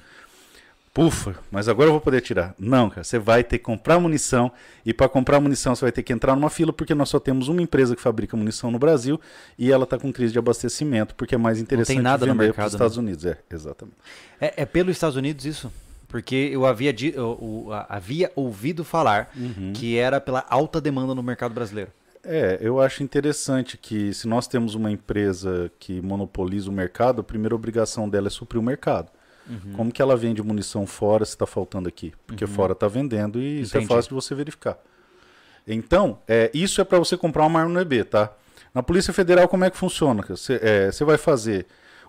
Pufa, 0.94 1.36
mas 1.50 1.70
agora 1.70 1.88
eu 1.88 1.94
vou 1.94 2.02
poder 2.02 2.20
tirar. 2.20 2.54
Não, 2.60 2.90
cara, 2.90 3.04
você 3.06 3.18
vai 3.18 3.46
ter 3.46 3.58
que 3.60 3.64
comprar 3.64 3.98
munição 3.98 4.52
e 4.86 4.94
para 4.94 5.08
comprar 5.08 5.40
munição 5.40 5.74
você 5.74 5.86
vai 5.86 5.92
ter 5.92 6.04
que 6.04 6.12
entrar 6.12 6.36
numa 6.36 6.50
fila 6.50 6.74
porque 6.74 6.94
nós 6.94 7.08
só 7.08 7.18
temos 7.18 7.48
uma 7.48 7.62
empresa 7.62 7.96
que 7.96 8.02
fabrica 8.02 8.36
munição 8.36 8.70
no 8.70 8.78
Brasil 8.78 9.18
e 9.58 9.72
ela 9.72 9.86
está 9.86 9.98
com 9.98 10.12
crise 10.12 10.34
de 10.34 10.40
abastecimento 10.40 11.16
porque 11.16 11.34
é 11.34 11.38
mais 11.38 11.60
interessante 11.62 12.02
nada 12.02 12.26
no 12.26 12.34
vender 12.34 12.44
mercado, 12.48 12.56
para 12.56 12.68
os 12.68 12.74
Estados 12.74 12.98
Unidos. 12.98 13.26
É, 13.26 13.38
exatamente. 13.50 13.96
É, 14.40 14.64
é 14.64 14.66
pelos 14.66 14.92
Estados 14.98 15.16
Unidos 15.16 15.46
isso? 15.46 15.72
Porque 16.10 16.36
eu 16.52 16.66
havia, 16.66 16.94
eu- 17.14 17.40
eu- 17.42 17.68
havia 17.88 18.30
ouvido 18.36 18.84
falar 18.84 19.32
Uhum. 19.34 19.72
que 19.74 19.96
era 19.98 20.20
pela 20.20 20.46
alta 20.50 20.82
demanda 20.82 21.16
no 21.16 21.24
mercado 21.24 21.54
brasileiro. 21.54 21.90
É, 22.22 22.58
eu 22.62 22.82
acho 22.82 23.02
interessante 23.02 23.78
que 23.78 24.14
se 24.14 24.28
nós 24.28 24.46
temos 24.46 24.76
uma 24.76 24.92
empresa 24.92 25.72
que 25.80 26.02
monopoliza 26.02 26.70
o 26.70 26.74
mercado, 26.74 27.22
a 27.22 27.24
primeira 27.24 27.56
obrigação 27.56 28.10
dela 28.10 28.28
é 28.28 28.30
suprir 28.30 28.60
o 28.60 28.64
mercado. 28.64 29.08
Uhum. 29.50 29.74
Como 29.74 29.92
que 29.92 30.02
ela 30.02 30.16
vende 30.16 30.42
munição 30.42 30.86
fora 30.86 31.26
se 31.26 31.32
está 31.32 31.46
faltando 31.46 31.90
aqui? 31.90 32.14
Porque 32.26 32.46
fora 32.48 32.74
está 32.74 32.88
vendendo 32.88 33.42
e 33.42 33.62
isso 33.62 33.76
é 33.76 33.80
Entendi. 33.80 33.94
fácil 33.94 34.10
de 34.10 34.16
você 34.16 34.36
verificar. 34.36 34.78
Então, 35.68 36.20
é, 36.28 36.50
isso 36.54 36.82
é 36.82 36.84
para 36.84 37.00
você 37.00 37.18
comprar 37.18 37.46
uma 37.46 37.60
arma 37.60 37.74
no 37.74 37.80
EB, 37.80 38.04
tá? 38.04 38.34
Na 38.74 38.82
Polícia 38.82 39.14
Federal, 39.14 39.48
como 39.48 39.66
é 39.66 39.70
que 39.70 39.78
funciona? 39.78 40.24
Você 40.28 40.60
é, 40.62 40.92
vai 41.06 41.18
fazer 41.18 41.66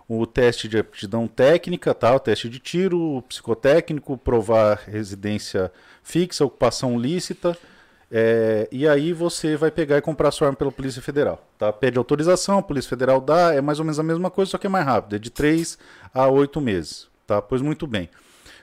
o 0.07 0.25
teste 0.25 0.67
de 0.67 0.77
aptidão 0.77 1.27
técnica, 1.27 1.93
tá? 1.93 2.15
o 2.15 2.19
teste 2.19 2.49
de 2.49 2.59
tiro, 2.59 2.99
o 2.99 3.21
psicotécnico, 3.21 4.17
provar 4.17 4.81
residência 4.85 5.71
fixa, 6.01 6.45
ocupação 6.45 6.99
lícita, 6.99 7.57
é, 8.11 8.67
e 8.71 8.87
aí 8.87 9.11
você 9.11 9.55
vai 9.55 9.71
pegar 9.71 9.97
e 9.97 10.01
comprar 10.01 10.29
sua 10.31 10.47
arma 10.47 10.57
pela 10.57 10.71
Polícia 10.71 11.01
Federal. 11.01 11.45
Tá? 11.57 11.71
Pede 11.73 11.97
autorização, 11.97 12.59
a 12.59 12.63
Polícia 12.63 12.89
Federal 12.89 13.19
dá, 13.19 13.53
é 13.53 13.61
mais 13.61 13.79
ou 13.79 13.85
menos 13.85 13.99
a 13.99 14.03
mesma 14.03 14.29
coisa, 14.29 14.51
só 14.51 14.57
que 14.57 14.67
é 14.67 14.69
mais 14.69 14.85
rápido, 14.85 15.15
é 15.15 15.19
de 15.19 15.29
3 15.29 15.77
a 16.13 16.27
8 16.27 16.61
meses. 16.61 17.07
Tá? 17.25 17.41
Pois 17.41 17.61
muito 17.61 17.87
bem. 17.87 18.09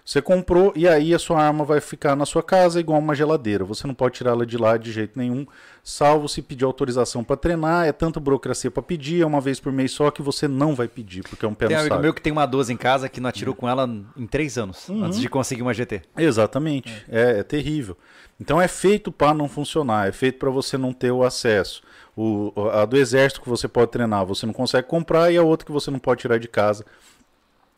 Você 0.04 0.20
comprou 0.20 0.72
e 0.74 0.88
aí 0.88 1.14
a 1.14 1.18
sua 1.18 1.40
arma 1.40 1.62
vai 1.64 1.78
ficar 1.80 2.16
na 2.16 2.26
sua 2.26 2.42
casa 2.42 2.80
igual 2.80 2.98
uma 2.98 3.14
geladeira. 3.14 3.64
Você 3.64 3.86
não 3.86 3.94
pode 3.94 4.14
tirá-la 4.16 4.44
de 4.44 4.56
lá 4.56 4.76
de 4.76 4.90
jeito 4.90 5.16
nenhum, 5.16 5.46
salvo 5.84 6.26
se 6.28 6.42
pedir 6.42 6.64
autorização 6.64 7.22
para 7.22 7.36
treinar. 7.36 7.86
É 7.86 7.92
tanta 7.92 8.18
burocracia 8.18 8.70
para 8.70 8.82
pedir, 8.82 9.22
é 9.22 9.26
uma 9.26 9.40
vez 9.40 9.60
por 9.60 9.72
mês 9.72 9.92
só 9.92 10.10
que 10.10 10.20
você 10.20 10.48
não 10.48 10.74
vai 10.74 10.88
pedir, 10.88 11.22
porque 11.22 11.44
é 11.44 11.48
um 11.48 11.54
pé 11.54 11.68
Tem 11.68 11.76
um 11.76 11.78
no 11.78 11.82
amigo 11.82 11.94
saco. 11.94 12.02
meu 12.02 12.14
que 12.14 12.22
tem 12.22 12.32
uma 12.32 12.44
12 12.46 12.72
em 12.72 12.76
casa 12.76 13.08
que 13.08 13.20
não 13.20 13.28
atirou 13.28 13.54
com 13.54 13.68
ela 13.68 13.88
em 14.16 14.26
três 14.26 14.58
anos, 14.58 14.88
Uhum. 14.88 15.04
antes 15.04 15.20
de 15.20 15.28
conseguir 15.28 15.62
uma 15.62 15.72
GT. 15.74 16.02
Exatamente. 16.16 17.04
É, 17.08 17.40
é 17.40 17.42
terrível. 17.44 17.96
Então 18.40 18.60
é 18.60 18.66
feito 18.66 19.12
para 19.12 19.34
não 19.34 19.48
funcionar, 19.48 20.08
é 20.08 20.12
feito 20.12 20.38
para 20.38 20.50
você 20.50 20.76
não 20.78 20.92
ter 20.92 21.12
o 21.12 21.22
acesso. 21.22 21.82
O, 22.16 22.52
a 22.72 22.84
do 22.84 22.96
exército 22.96 23.42
que 23.42 23.48
você 23.48 23.68
pode 23.68 23.92
treinar, 23.92 24.26
você 24.26 24.44
não 24.44 24.52
consegue 24.52 24.88
comprar, 24.88 25.30
e 25.30 25.36
a 25.36 25.42
outra 25.42 25.64
que 25.66 25.72
você 25.72 25.90
não 25.90 25.98
pode 25.98 26.22
tirar 26.22 26.38
de 26.38 26.48
casa. 26.48 26.84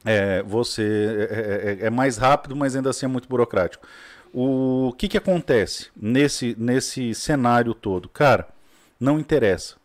É, 0.05 0.43
você 0.43 1.29
é, 1.31 1.79
é, 1.83 1.87
é 1.87 1.91
mais 1.91 2.17
rápido, 2.17 2.57
mas 2.57 2.75
ainda 2.75 2.91
assim 2.91 3.07
é 3.07 3.09
muito 3.09 3.29
burocrático. 3.29 3.87
O 4.33 4.95
que, 4.97 5.09
que 5.09 5.19
acontece 5.19 5.91
nesse, 5.95 6.57
nesse 6.59 7.15
cenário 7.15 7.75
todo? 7.75 8.09
Cara, 8.09 8.49
não 8.99 9.19
interessa. 9.19 9.77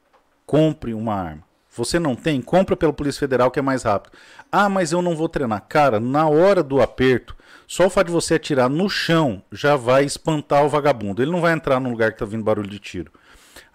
Compre 0.46 0.94
uma 0.94 1.14
arma. 1.14 1.44
Você 1.76 2.00
não 2.00 2.16
tem? 2.16 2.42
Compra 2.42 2.76
pela 2.76 2.94
Polícia 2.94 3.20
Federal 3.20 3.52
que 3.52 3.60
é 3.60 3.62
mais 3.62 3.84
rápido. 3.84 4.14
Ah, 4.52 4.70
mas 4.70 4.92
eu 4.92 5.02
não 5.02 5.16
vou 5.16 5.30
treinar. 5.30 5.66
Cara, 5.68 6.00
na 6.00 6.28
hora 6.28 6.64
do 6.64 6.82
aperto, 6.82 7.36
só 7.68 7.86
o 7.86 7.90
fato 7.90 8.08
de 8.08 8.14
você 8.14 8.36
atirar 8.36 8.70
no 8.70 8.90
chão 8.90 9.44
já 9.52 9.76
vai 9.76 10.06
espantar 10.06 10.66
o 10.66 10.70
vagabundo. 10.70 11.22
Ele 11.22 11.32
não 11.32 11.42
vai 11.42 11.54
entrar 11.54 11.80
num 11.80 11.92
lugar 11.92 12.14
que 12.14 12.18
tá 12.18 12.26
vindo 12.26 12.44
barulho 12.44 12.70
de 12.70 12.80
tiro. 12.80 13.12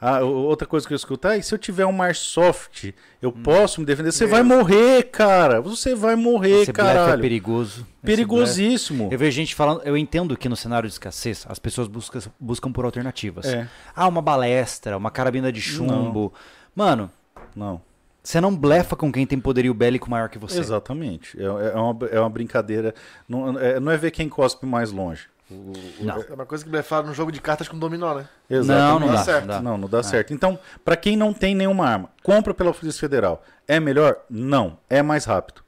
Ah, 0.04 0.18
outra 0.24 0.66
coisa 0.66 0.84
que 0.84 0.92
eu 0.92 0.96
escuto, 0.96 1.28
ah, 1.28 1.36
e 1.36 1.44
se 1.44 1.54
eu 1.54 1.58
tiver 1.58 1.86
um 1.86 1.92
Marsoft, 1.92 2.92
eu 3.22 3.30
hum. 3.30 3.40
posso 3.44 3.80
me 3.80 3.86
defender? 3.86 4.10
Você 4.10 4.24
é. 4.24 4.26
vai 4.26 4.42
morrer, 4.42 5.04
cara. 5.04 5.60
Você 5.60 5.94
vai 5.94 6.16
morrer, 6.16 6.62
Esse 6.62 6.72
caralho. 6.72 7.12
é 7.12 7.16
perigoso. 7.18 7.86
Perigosíssimo. 8.02 9.08
Eu 9.12 9.16
vejo 9.16 9.36
gente 9.36 9.54
falando, 9.54 9.80
eu 9.84 9.96
entendo 9.96 10.36
que 10.36 10.48
no 10.48 10.56
cenário 10.56 10.88
de 10.88 10.94
escassez 10.94 11.46
as 11.48 11.60
pessoas 11.60 11.86
buscam, 11.86 12.18
buscam 12.40 12.72
por 12.72 12.84
alternativas. 12.84 13.46
É. 13.46 13.68
Ah, 13.94 14.08
uma 14.08 14.20
balestra, 14.20 14.96
uma 14.96 15.10
carabina 15.10 15.52
de 15.52 15.60
chumbo. 15.60 16.32
Não. 16.74 16.84
Mano, 16.84 17.10
não. 17.54 17.80
Você 18.24 18.40
não 18.40 18.56
blefa 18.56 18.96
com 18.96 19.12
quem 19.12 19.24
tem 19.24 19.38
poderio 19.38 19.72
bélico 19.72 20.10
maior 20.10 20.28
que 20.28 20.38
você. 20.38 20.58
Exatamente. 20.58 21.40
É, 21.40 21.44
é, 21.44 21.76
uma, 21.76 22.06
é 22.06 22.18
uma 22.18 22.30
brincadeira. 22.30 22.92
Não 23.28 23.56
é, 23.56 23.78
não 23.78 23.92
é 23.92 23.96
ver 23.96 24.10
quem 24.10 24.28
cospe 24.28 24.66
mais 24.66 24.90
longe. 24.90 25.28
O, 25.52 26.02
o, 26.02 26.04
não. 26.04 26.24
É 26.28 26.34
uma 26.34 26.46
coisa 26.46 26.64
que 26.64 26.70
blefaram 26.70 27.08
no 27.08 27.14
jogo 27.14 27.30
de 27.30 27.40
cartas 27.40 27.68
com 27.68 27.78
dominó, 27.78 28.14
né? 28.14 28.28
Exatamente. 28.48 29.00
Não, 29.00 29.00
não 29.00 29.14
dá, 29.14 29.22
certo. 29.22 29.46
Não, 29.46 29.54
dá. 29.54 29.62
não, 29.62 29.78
não 29.78 29.88
dá 29.88 29.98
é. 29.98 30.02
certo. 30.02 30.32
Então, 30.32 30.58
para 30.84 30.96
quem 30.96 31.16
não 31.16 31.32
tem 31.32 31.54
nenhuma 31.54 31.86
arma, 31.86 32.10
compra 32.22 32.54
pela 32.54 32.72
Polícia 32.72 33.00
Federal. 33.00 33.42
É 33.66 33.78
melhor? 33.78 34.16
Não. 34.28 34.78
É 34.88 35.02
mais 35.02 35.24
rápido. 35.24 35.62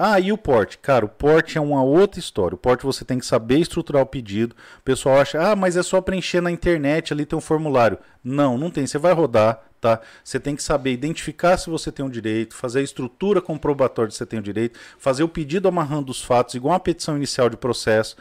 Ah, 0.00 0.20
e 0.20 0.30
o 0.30 0.38
porte? 0.38 0.78
Cara, 0.78 1.04
o 1.04 1.08
porte 1.08 1.58
é 1.58 1.60
uma 1.60 1.82
outra 1.82 2.20
história. 2.20 2.54
O 2.54 2.58
porte 2.58 2.86
você 2.86 3.04
tem 3.04 3.18
que 3.18 3.26
saber 3.26 3.58
estruturar 3.58 4.00
o 4.00 4.06
pedido. 4.06 4.54
O 4.78 4.82
pessoal 4.82 5.18
acha, 5.18 5.42
ah, 5.42 5.56
mas 5.56 5.76
é 5.76 5.82
só 5.82 6.00
preencher 6.00 6.40
na 6.40 6.52
internet, 6.52 7.12
ali 7.12 7.26
tem 7.26 7.36
um 7.36 7.42
formulário. 7.42 7.98
Não, 8.22 8.56
não 8.56 8.70
tem. 8.70 8.86
Você 8.86 8.96
vai 8.96 9.12
rodar, 9.12 9.60
tá? 9.80 10.00
Você 10.22 10.38
tem 10.38 10.54
que 10.54 10.62
saber 10.62 10.92
identificar 10.92 11.56
se 11.56 11.68
você 11.68 11.90
tem 11.90 12.04
o 12.04 12.08
um 12.08 12.10
direito, 12.10 12.54
fazer 12.54 12.78
a 12.78 12.82
estrutura 12.82 13.42
comprobatória 13.42 14.08
de 14.08 14.14
você 14.14 14.24
tem 14.24 14.38
o 14.38 14.40
um 14.40 14.44
direito, 14.44 14.78
fazer 15.00 15.24
o 15.24 15.28
pedido 15.28 15.66
amarrando 15.66 16.12
os 16.12 16.22
fatos, 16.22 16.54
igual 16.54 16.76
a 16.76 16.80
petição 16.80 17.16
inicial 17.16 17.50
de 17.50 17.56
processo. 17.56 18.16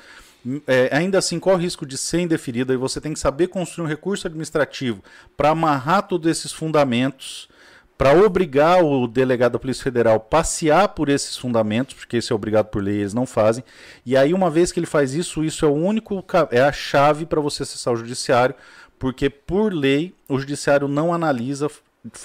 É, 0.67 0.89
ainda 0.95 1.17
assim, 1.17 1.39
o 1.43 1.55
risco 1.55 1.85
de 1.85 1.97
ser 1.97 2.19
indeferida? 2.19 2.73
E 2.73 2.77
você 2.77 3.01
tem 3.01 3.13
que 3.13 3.19
saber 3.19 3.47
construir 3.47 3.85
um 3.85 3.89
recurso 3.89 4.27
administrativo 4.27 5.03
para 5.35 5.49
amarrar 5.49 6.07
todos 6.07 6.29
esses 6.29 6.51
fundamentos 6.51 7.49
para 7.97 8.13
obrigar 8.13 8.83
o 8.83 9.07
delegado 9.07 9.53
da 9.53 9.59
Polícia 9.59 9.83
Federal 9.83 10.17
a 10.17 10.19
passear 10.19 10.89
por 10.89 11.09
esses 11.09 11.35
fundamentos, 11.35 11.95
porque 11.95 12.17
isso 12.17 12.31
é 12.31 12.35
obrigado 12.35 12.67
por 12.67 12.83
lei, 12.83 12.99
eles 12.99 13.13
não 13.13 13.25
fazem. 13.25 13.63
E 14.05 14.15
aí, 14.15 14.33
uma 14.33 14.51
vez 14.51 14.71
que 14.71 14.79
ele 14.79 14.85
faz 14.85 15.15
isso, 15.15 15.43
isso 15.43 15.65
é 15.65 15.67
o 15.67 15.73
único 15.73 16.23
é 16.51 16.61
a 16.61 16.71
chave 16.71 17.25
para 17.25 17.41
você 17.41 17.63
acessar 17.63 17.93
o 17.93 17.97
judiciário, 17.97 18.53
porque 18.99 19.29
por 19.29 19.73
lei 19.73 20.13
o 20.29 20.37
judiciário 20.37 20.87
não 20.87 21.11
analisa 21.11 21.69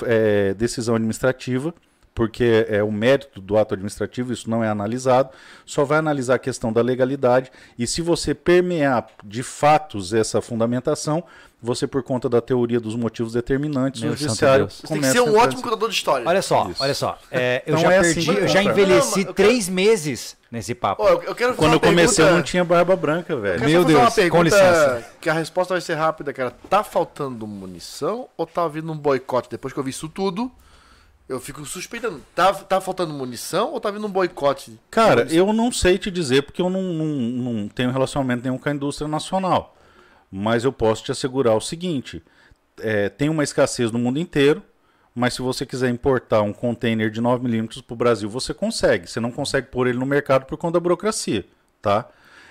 é, 0.03 0.53
decisão 0.55 0.95
administrativa, 0.95 1.75
porque 2.15 2.67
é 2.69 2.83
o 2.83 2.93
mérito 2.93 3.41
do 3.41 3.57
ato 3.57 3.75
administrativo, 3.75 4.33
isso 4.33 4.49
não 4.49 4.63
é 4.63 4.69
analisado, 4.69 5.31
só 5.65 5.85
vai 5.85 5.99
analisar 5.99 6.35
a 6.35 6.39
questão 6.39 6.73
da 6.73 6.83
legalidade, 6.83 7.51
e 7.79 7.87
se 7.87 8.03
você 8.03 8.35
permear 8.35 9.07
de 9.25 9.43
fatos 9.43 10.13
essa 10.13 10.41
fundamentação, 10.41 11.25
você, 11.63 11.87
por 11.87 12.03
conta 12.03 12.29
da 12.29 12.41
teoria 12.41 12.81
dos 12.81 12.97
motivos 12.97 13.35
determinantes, 13.35 14.03
Meu 14.03 14.13
o 14.13 14.17
judiciário 14.17 14.67
começa 14.67 14.89
Tem 14.89 15.01
que 15.01 15.07
ser 15.07 15.21
um 15.21 15.39
ótimo 15.39 15.63
contador 15.63 15.89
de 15.89 15.95
história. 15.95 16.27
Olha 16.27 16.43
só, 16.43 16.69
Isso. 16.69 16.83
olha 16.83 16.95
só. 16.95 17.17
É, 17.31 17.63
eu, 17.65 17.79
já 17.79 17.93
é 17.93 18.01
perdi, 18.01 18.31
assim, 18.31 18.41
eu 18.41 18.49
já 18.49 18.63
envelheci 18.65 19.25
não, 19.25 19.33
três 19.33 19.67
quero... 19.67 19.75
meses 19.77 20.37
nesse 20.51 20.75
papo. 20.75 21.05
Oh, 21.05 21.09
eu, 21.09 21.35
quero 21.37 21.55
Quando 21.55 21.75
eu 21.75 21.81
comecei, 21.81 22.17
pergunta... 22.17 22.23
eu 22.23 22.37
não 22.37 22.43
tinha 22.43 22.65
barba 22.65 22.97
branca, 22.97 23.37
velho. 23.37 23.65
Meu 23.65 23.85
Deus, 23.85 24.01
uma 24.01 24.11
pergunta 24.11 24.37
com 24.37 24.43
licença. 24.43 25.07
Que 25.21 25.31
a 25.31 25.33
resposta 25.33 25.73
vai 25.73 25.81
ser 25.81 25.95
rápida, 25.95 26.33
cara. 26.33 26.53
Tá 26.69 26.83
faltando 26.83 27.47
munição 27.47 28.29
ou 28.37 28.45
tá 28.45 28.67
vindo 28.67 28.91
um 28.91 28.99
boicote? 28.99 29.49
Depois 29.49 29.73
que 29.73 29.79
eu 29.79 29.85
vi 29.85 29.91
isso 29.91 30.09
tudo, 30.09 30.51
eu 31.33 31.41
fico 31.41 31.65
suspeitando. 31.65 32.21
Tá, 32.35 32.53
tá 32.53 32.81
faltando 32.81 33.15
munição 33.15 33.73
ou 33.73 33.81
tá 33.81 33.91
vindo 33.91 34.07
um 34.07 34.11
boicote? 34.11 34.79
Cara, 34.91 35.27
eu 35.31 35.53
não 35.53 35.73
sei 35.73 35.97
te 35.97 36.11
dizer 36.11 36.43
porque 36.43 36.61
eu 36.61 36.69
não, 36.69 36.83
não, 36.83 37.07
não 37.07 37.69
tenho 37.69 37.91
relacionamento 37.91 38.45
nenhum 38.45 38.59
com 38.59 38.69
a 38.69 38.73
indústria 38.73 39.09
nacional. 39.09 39.75
Mas 40.31 40.65
eu 40.65 40.73
posso 40.73 41.05
te 41.05 41.11
assegurar 41.11 41.57
o 41.57 41.61
seguinte: 41.61 42.23
é, 42.79 43.09
tem 43.09 43.29
uma 43.29 43.43
escassez 43.43 43.91
no 43.91 43.99
mundo 43.99 44.19
inteiro, 44.19 44.63
mas 45.15 45.35
se 45.35 45.43
você 45.43 45.65
quiser 45.65 45.89
importar 45.89 46.43
um 46.43 46.53
container 46.53 47.11
de 47.11 47.21
9 47.21 47.43
milímetros 47.45 47.81
para 47.81 47.95
o 47.95 47.97
Brasil, 47.97 48.29
você 48.29 48.53
consegue. 48.53 49.09
Você 49.09 49.19
não 49.19 49.31
consegue 49.31 49.69
pôr 49.69 49.87
ele 49.87 49.99
no 49.99 50.07
mercado 50.07 50.45
por 50.45 50.59
conta 50.59 50.75
da 50.75 50.81
burocracia. 50.81 51.45
Tá? 51.81 52.09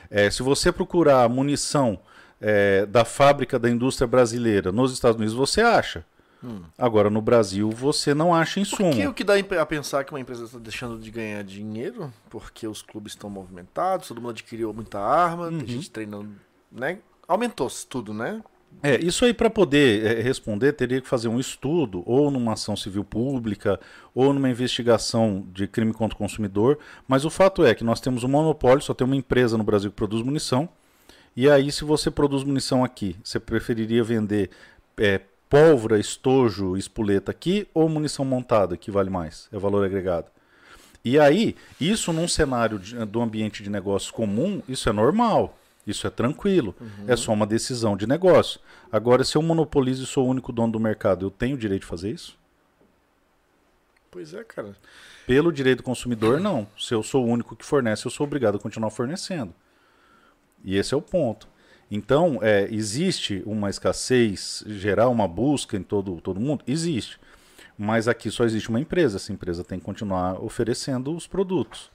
É, 0.10 0.30
se 0.30 0.44
você 0.44 0.72
procurar 0.72 1.30
munição 1.30 2.00
é, 2.40 2.86
da 2.88 3.06
fábrica 3.06 3.60
da 3.60 3.70
indústria 3.70 4.08
brasileira 4.08 4.72
nos 4.72 4.92
Estados 4.92 5.18
Unidos, 5.18 5.36
você 5.36 5.62
acha. 5.62 6.04
Hum. 6.44 6.62
Agora, 6.78 7.10
no 7.10 7.22
Brasil, 7.22 7.70
você 7.70 8.14
não 8.14 8.34
acha 8.34 8.60
insumo. 8.60 8.90
Por 8.90 8.98
que 8.98 9.08
o 9.08 9.14
que 9.14 9.24
dá 9.24 9.36
a 9.62 9.66
pensar 9.66 10.04
que 10.04 10.12
uma 10.12 10.20
empresa 10.20 10.46
está 10.46 10.58
deixando 10.58 11.00
de 11.00 11.12
ganhar 11.12 11.44
dinheiro? 11.44 12.12
Porque 12.30 12.68
os 12.68 12.82
clubes 12.82 13.14
estão 13.14 13.30
movimentados, 13.30 14.08
todo 14.08 14.20
mundo 14.20 14.32
adquiriu 14.32 14.74
muita 14.74 15.00
arma, 15.00 15.50
uhum. 15.50 15.60
tem 15.60 15.68
gente 15.68 15.92
treinando, 15.92 16.32
né? 16.72 17.00
aumentou-se 17.32 17.88
tudo, 17.88 18.14
né? 18.14 18.42
É, 18.82 18.98
isso 19.04 19.26
aí 19.26 19.34
para 19.34 19.50
poder 19.50 20.06
é, 20.06 20.22
responder 20.22 20.72
teria 20.74 21.02
que 21.02 21.08
fazer 21.08 21.28
um 21.28 21.40
estudo 21.40 22.04
ou 22.06 22.32
numa 22.32 22.54
ação 22.54 22.76
civil 22.76 23.04
pública 23.04 23.80
ou 24.16 24.34
numa 24.34 24.50
investigação 24.50 25.46
de 25.52 25.68
crime 25.68 25.94
contra 25.94 26.16
o 26.16 26.18
consumidor, 26.18 26.80
mas 27.08 27.26
o 27.26 27.30
fato 27.30 27.66
é 27.66 27.76
que 27.76 27.84
nós 27.84 28.00
temos 28.00 28.24
um 28.24 28.30
monopólio, 28.30 28.82
só 28.82 28.94
tem 28.94 29.06
uma 29.06 29.16
empresa 29.16 29.58
no 29.58 29.64
Brasil 29.64 29.90
que 29.90 29.96
produz 29.96 30.24
munição, 30.24 30.70
e 31.36 31.50
aí 31.50 31.70
se 31.70 31.84
você 31.84 32.10
produz 32.10 32.44
munição 32.44 32.84
aqui, 32.84 33.18
você 33.22 33.40
preferiria 33.42 34.04
vender 34.04 34.50
é, 34.98 35.20
pólvora, 35.52 36.00
estojo, 36.00 36.78
espoleta 36.78 37.30
aqui 37.30 37.68
ou 37.74 37.90
munição 37.90 38.24
montada, 38.24 38.78
que 38.78 38.90
vale 38.90 39.10
mais, 39.10 39.50
é 39.52 39.60
valor 39.60 39.86
agregado? 39.86 40.32
E 41.04 41.20
aí, 41.20 41.58
isso 41.80 42.14
num 42.14 42.28
cenário 42.28 42.80
de, 42.80 42.96
do 43.06 43.22
ambiente 43.22 43.62
de 43.62 43.70
negócios 43.70 44.10
comum, 44.10 44.64
isso 44.70 44.88
é 44.88 44.94
normal. 44.94 45.58
Isso 45.86 46.06
é 46.06 46.12
tranquilo. 46.12 46.76
Uhum. 46.80 47.06
É 47.08 47.18
só 47.18 47.34
uma 47.34 47.46
decisão 47.46 47.98
de 47.98 48.08
negócio. 48.08 48.62
Agora, 48.92 49.24
se 49.24 49.36
eu 49.36 49.42
monopolizo 49.42 50.04
e 50.04 50.08
sou 50.08 50.28
o 50.28 50.30
único 50.30 50.54
dono 50.54 50.72
do 50.72 50.80
mercado, 50.80 51.26
eu 51.26 51.32
tenho 51.32 51.56
o 51.56 51.60
direito 51.60 51.82
de 51.82 51.88
fazer 51.88 52.12
isso? 52.12 52.38
Pois 54.12 54.34
é, 54.34 54.44
cara. 54.44 54.76
Pelo 55.26 55.52
direito 55.52 55.80
do 55.80 55.84
consumidor, 55.84 56.40
não. 56.40 56.68
Se 56.78 56.94
eu 56.94 57.02
sou 57.02 57.26
o 57.26 57.28
único 57.28 57.56
que 57.56 57.66
fornece, 57.66 58.06
eu 58.06 58.12
sou 58.12 58.28
obrigado 58.28 58.58
a 58.58 58.60
continuar 58.60 58.92
fornecendo. 58.92 59.54
E 60.64 60.78
esse 60.78 60.94
é 60.94 60.98
o 60.98 61.02
ponto. 61.02 61.48
Então, 61.92 62.40
é, 62.42 62.70
existe 62.72 63.44
uma 63.46 63.70
escassez 63.70 64.64
geral, 64.66 65.12
uma 65.12 65.28
busca 65.28 65.76
em 65.76 65.84
todo, 65.84 66.22
todo 66.22 66.40
mundo? 66.40 66.64
Existe. 66.66 67.20
Mas 67.78 68.08
aqui 68.08 68.32
só 68.32 68.46
existe 68.46 68.70
uma 68.70 68.80
empresa. 68.80 69.18
Essa 69.18 69.34
empresa 69.34 69.62
tem 69.62 69.78
que 69.78 69.84
continuar 69.84 70.42
oferecendo 70.42 71.14
os 71.14 71.28
produtos. 71.28 71.92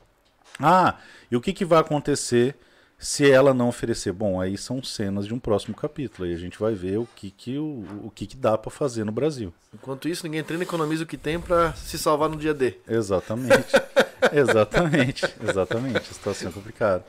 Ah, 0.61 0.97
e 1.31 1.37
o 1.37 1.41
que, 1.41 1.55
que 1.55 1.65
vai 1.65 1.81
acontecer 1.81 2.57
se 2.99 3.31
ela 3.31 3.53
não 3.53 3.69
oferecer, 3.69 4.11
bom, 4.13 4.41
aí 4.41 4.57
são 4.57 4.83
cenas 4.83 5.27
de 5.27 5.35
um 5.35 5.39
próximo 5.39 5.75
capítulo. 5.75 6.27
Aí 6.27 6.35
a 6.35 6.39
gente 6.39 6.59
vai 6.59 6.75
ver 6.75 6.99
o 6.99 7.07
que, 7.15 7.31
que, 7.31 7.59
o, 7.59 7.85
o 8.05 8.11
que, 8.15 8.27
que 8.27 8.37
dá 8.37 8.57
para 8.57 8.71
fazer 8.71 9.05
no 9.05 9.13
Brasil. 9.13 9.53
Enquanto 9.73 10.09
isso, 10.09 10.25
ninguém 10.25 10.43
treina 10.43 10.65
e 10.65 10.67
economiza 10.67 11.05
o 11.05 11.07
que 11.07 11.19
tem 11.19 11.39
para 11.39 11.73
se 11.75 11.99
salvar 11.99 12.29
no 12.29 12.37
dia 12.37 12.55
D. 12.55 12.79
Exatamente. 12.89 13.73
exatamente. 14.33 15.25
Exatamente. 15.47 15.99
A 15.99 16.15
situação 16.15 16.49
é 16.49 16.53
complicada. 16.53 17.05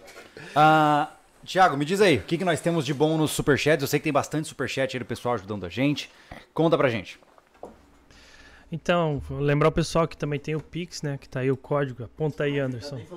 Ah, 0.56 1.10
Tiago, 1.48 1.78
me 1.78 1.86
diz 1.86 2.02
aí, 2.02 2.18
o 2.18 2.24
que, 2.24 2.38
que 2.38 2.44
nós 2.44 2.60
temos 2.60 2.86
de 2.86 2.94
bom 2.94 3.18
nos 3.18 3.32
superchats? 3.32 3.82
Eu 3.82 3.88
sei 3.88 4.02
que 4.02 4.04
tem 4.04 4.12
bastante 4.12 4.50
superchat 4.50 4.94
aí 4.94 5.00
do 5.00 5.06
pessoal 5.06 5.36
ajudando 5.36 5.66
a 5.66 5.70
gente. 5.70 6.12
Conta 6.54 6.78
pra 6.78 6.90
gente. 6.90 7.18
Então, 8.70 9.22
lembrar 9.30 9.70
o 9.70 9.72
pessoal 9.72 10.06
que 10.06 10.18
também 10.18 10.38
tem 10.38 10.54
o 10.54 10.60
Pix, 10.60 11.02
né? 11.02 11.18
Que 11.18 11.30
tá 11.30 11.40
aí 11.40 11.50
o 11.50 11.56
código. 11.56 12.04
Aponta 12.04 12.44
aí, 12.44 12.60
Anderson. 12.60 12.96
Hoje, 12.96 13.08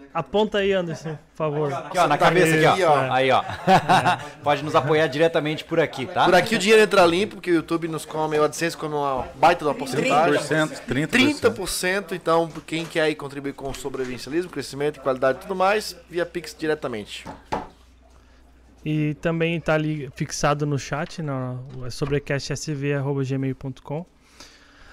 né, 0.00 0.06
Aponta 0.14 0.58
aí, 0.58 0.72
Anderson, 0.72 1.10
por 1.10 1.36
favor. 1.36 1.70
Aqui, 1.70 1.98
ó, 1.98 2.08
na 2.08 2.16
cabeça 2.16 2.70
aqui, 2.70 2.82
ó. 2.82 3.02
É. 3.02 3.10
Aí, 3.10 3.30
ó. 3.30 3.44
Pode 4.42 4.64
nos 4.64 4.74
apoiar 4.74 5.06
diretamente 5.06 5.62
por 5.62 5.78
aqui, 5.78 6.06
tá? 6.06 6.24
Por 6.24 6.34
aqui 6.34 6.54
o 6.54 6.58
dinheiro 6.58 6.82
entra 6.82 7.04
limpo, 7.04 7.34
porque 7.34 7.50
o 7.50 7.54
YouTube 7.56 7.86
nos 7.86 8.06
come, 8.06 8.38
o 8.38 8.44
AdSense 8.44 8.74
come 8.74 8.94
uma 8.94 9.28
baita 9.34 9.62
de 9.62 9.68
uma 9.68 9.74
porcentagem. 9.74 10.40
30%, 10.40 10.80
30%. 10.88 11.52
30%, 11.52 12.12
então, 12.12 12.48
quem 12.66 12.86
quer 12.86 13.02
aí 13.02 13.14
contribuir 13.14 13.52
com 13.52 13.68
o 13.68 13.74
sobrevivencialismo, 13.74 14.50
crescimento, 14.50 15.00
qualidade 15.00 15.36
e 15.38 15.42
tudo 15.42 15.54
mais, 15.54 15.94
via 16.08 16.24
Pix 16.24 16.56
diretamente. 16.58 17.26
E 18.82 19.12
também 19.14 19.60
tá 19.60 19.74
ali 19.74 20.08
fixado 20.14 20.64
no 20.64 20.78
chat, 20.78 21.20
no, 21.20 21.84
é 21.84 21.90
sobrecastsv.gmail.com. 21.90 24.06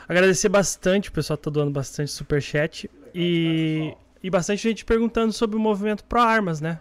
Agradecer 0.08 0.50
bastante, 0.50 1.10
o 1.10 1.12
pessoal 1.12 1.38
tá 1.38 1.50
doando 1.50 1.72
bastante 1.72 2.12
superchat. 2.12 2.90
E, 3.14 3.94
e 4.22 4.30
bastante 4.30 4.62
gente 4.64 4.86
perguntando 4.86 5.32
sobre 5.32 5.56
o 5.56 5.60
movimento 5.60 6.04
Pro 6.04 6.20
Armas, 6.20 6.62
né? 6.62 6.80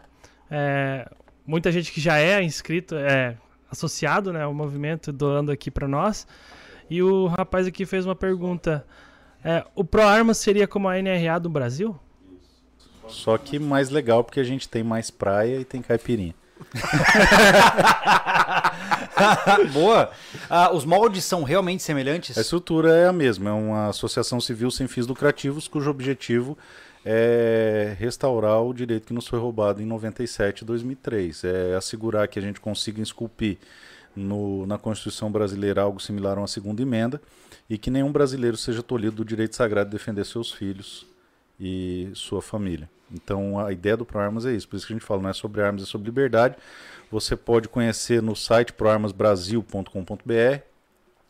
É, 0.50 1.08
muita 1.46 1.70
gente 1.72 1.92
que 1.92 2.00
já 2.00 2.18
é 2.18 2.42
inscrito, 2.42 2.94
é 2.96 3.36
associado 3.70 4.32
né, 4.32 4.42
ao 4.42 4.54
movimento, 4.54 5.12
doando 5.12 5.52
aqui 5.52 5.70
para 5.70 5.88
nós. 5.88 6.26
E 6.88 7.02
o 7.02 7.26
rapaz 7.26 7.66
aqui 7.66 7.86
fez 7.86 8.04
uma 8.04 8.14
pergunta. 8.14 8.86
É, 9.42 9.64
o 9.74 9.84
ProArmas 9.84 10.38
seria 10.38 10.66
como 10.66 10.88
a 10.88 11.00
NRA 11.00 11.38
do 11.38 11.48
Brasil? 11.48 11.98
Só 13.08 13.36
que 13.36 13.58
mais 13.58 13.90
legal 13.90 14.24
porque 14.24 14.40
a 14.40 14.44
gente 14.44 14.68
tem 14.68 14.82
mais 14.82 15.10
praia 15.10 15.60
e 15.60 15.64
tem 15.64 15.82
caipirinha. 15.82 16.34
Boa. 19.72 20.10
Ah, 20.48 20.72
os 20.72 20.84
moldes 20.84 21.24
são 21.24 21.42
realmente 21.42 21.82
semelhantes? 21.82 22.36
A 22.36 22.40
estrutura 22.40 22.94
é 22.94 23.06
a 23.06 23.12
mesma, 23.12 23.50
é 23.50 23.52
uma 23.52 23.88
associação 23.88 24.40
civil 24.40 24.70
sem 24.70 24.86
fins 24.86 25.06
lucrativos 25.06 25.68
cujo 25.68 25.90
objetivo 25.90 26.56
é 27.04 27.94
restaurar 27.98 28.62
o 28.62 28.72
direito 28.72 29.06
que 29.06 29.12
nos 29.12 29.26
foi 29.26 29.38
roubado 29.38 29.82
em 29.82 29.84
97 29.84 30.62
e 30.62 30.64
2003. 30.64 31.44
É 31.44 31.74
assegurar 31.76 32.26
que 32.28 32.38
a 32.38 32.42
gente 32.42 32.60
consiga 32.60 33.02
esculpir 33.02 33.58
no, 34.16 34.66
na 34.66 34.78
Constituição 34.78 35.30
brasileira 35.30 35.82
algo 35.82 36.00
similar 36.00 36.38
a 36.38 36.40
uma 36.40 36.48
segunda 36.48 36.80
emenda 36.80 37.20
e 37.68 37.76
que 37.76 37.90
nenhum 37.90 38.10
brasileiro 38.10 38.56
seja 38.56 38.82
tolhido 38.82 39.16
do 39.16 39.24
direito 39.24 39.54
sagrado 39.54 39.90
de 39.90 39.96
defender 39.96 40.24
seus 40.24 40.50
filhos 40.50 41.06
e 41.60 42.10
sua 42.14 42.40
família. 42.40 42.88
Então 43.12 43.58
a 43.58 43.72
ideia 43.72 43.96
do 43.96 44.04
ProArmas 44.04 44.46
é 44.46 44.52
isso, 44.52 44.68
por 44.68 44.76
isso 44.76 44.86
que 44.86 44.92
a 44.92 44.96
gente 44.96 45.06
fala, 45.06 45.22
não 45.22 45.30
é 45.30 45.32
sobre 45.32 45.62
armas, 45.62 45.82
é 45.82 45.86
sobre 45.86 46.06
liberdade. 46.06 46.56
Você 47.10 47.36
pode 47.36 47.68
conhecer 47.68 48.22
no 48.22 48.34
site 48.34 48.72
proarmasbrasil.com.br. 48.72 50.62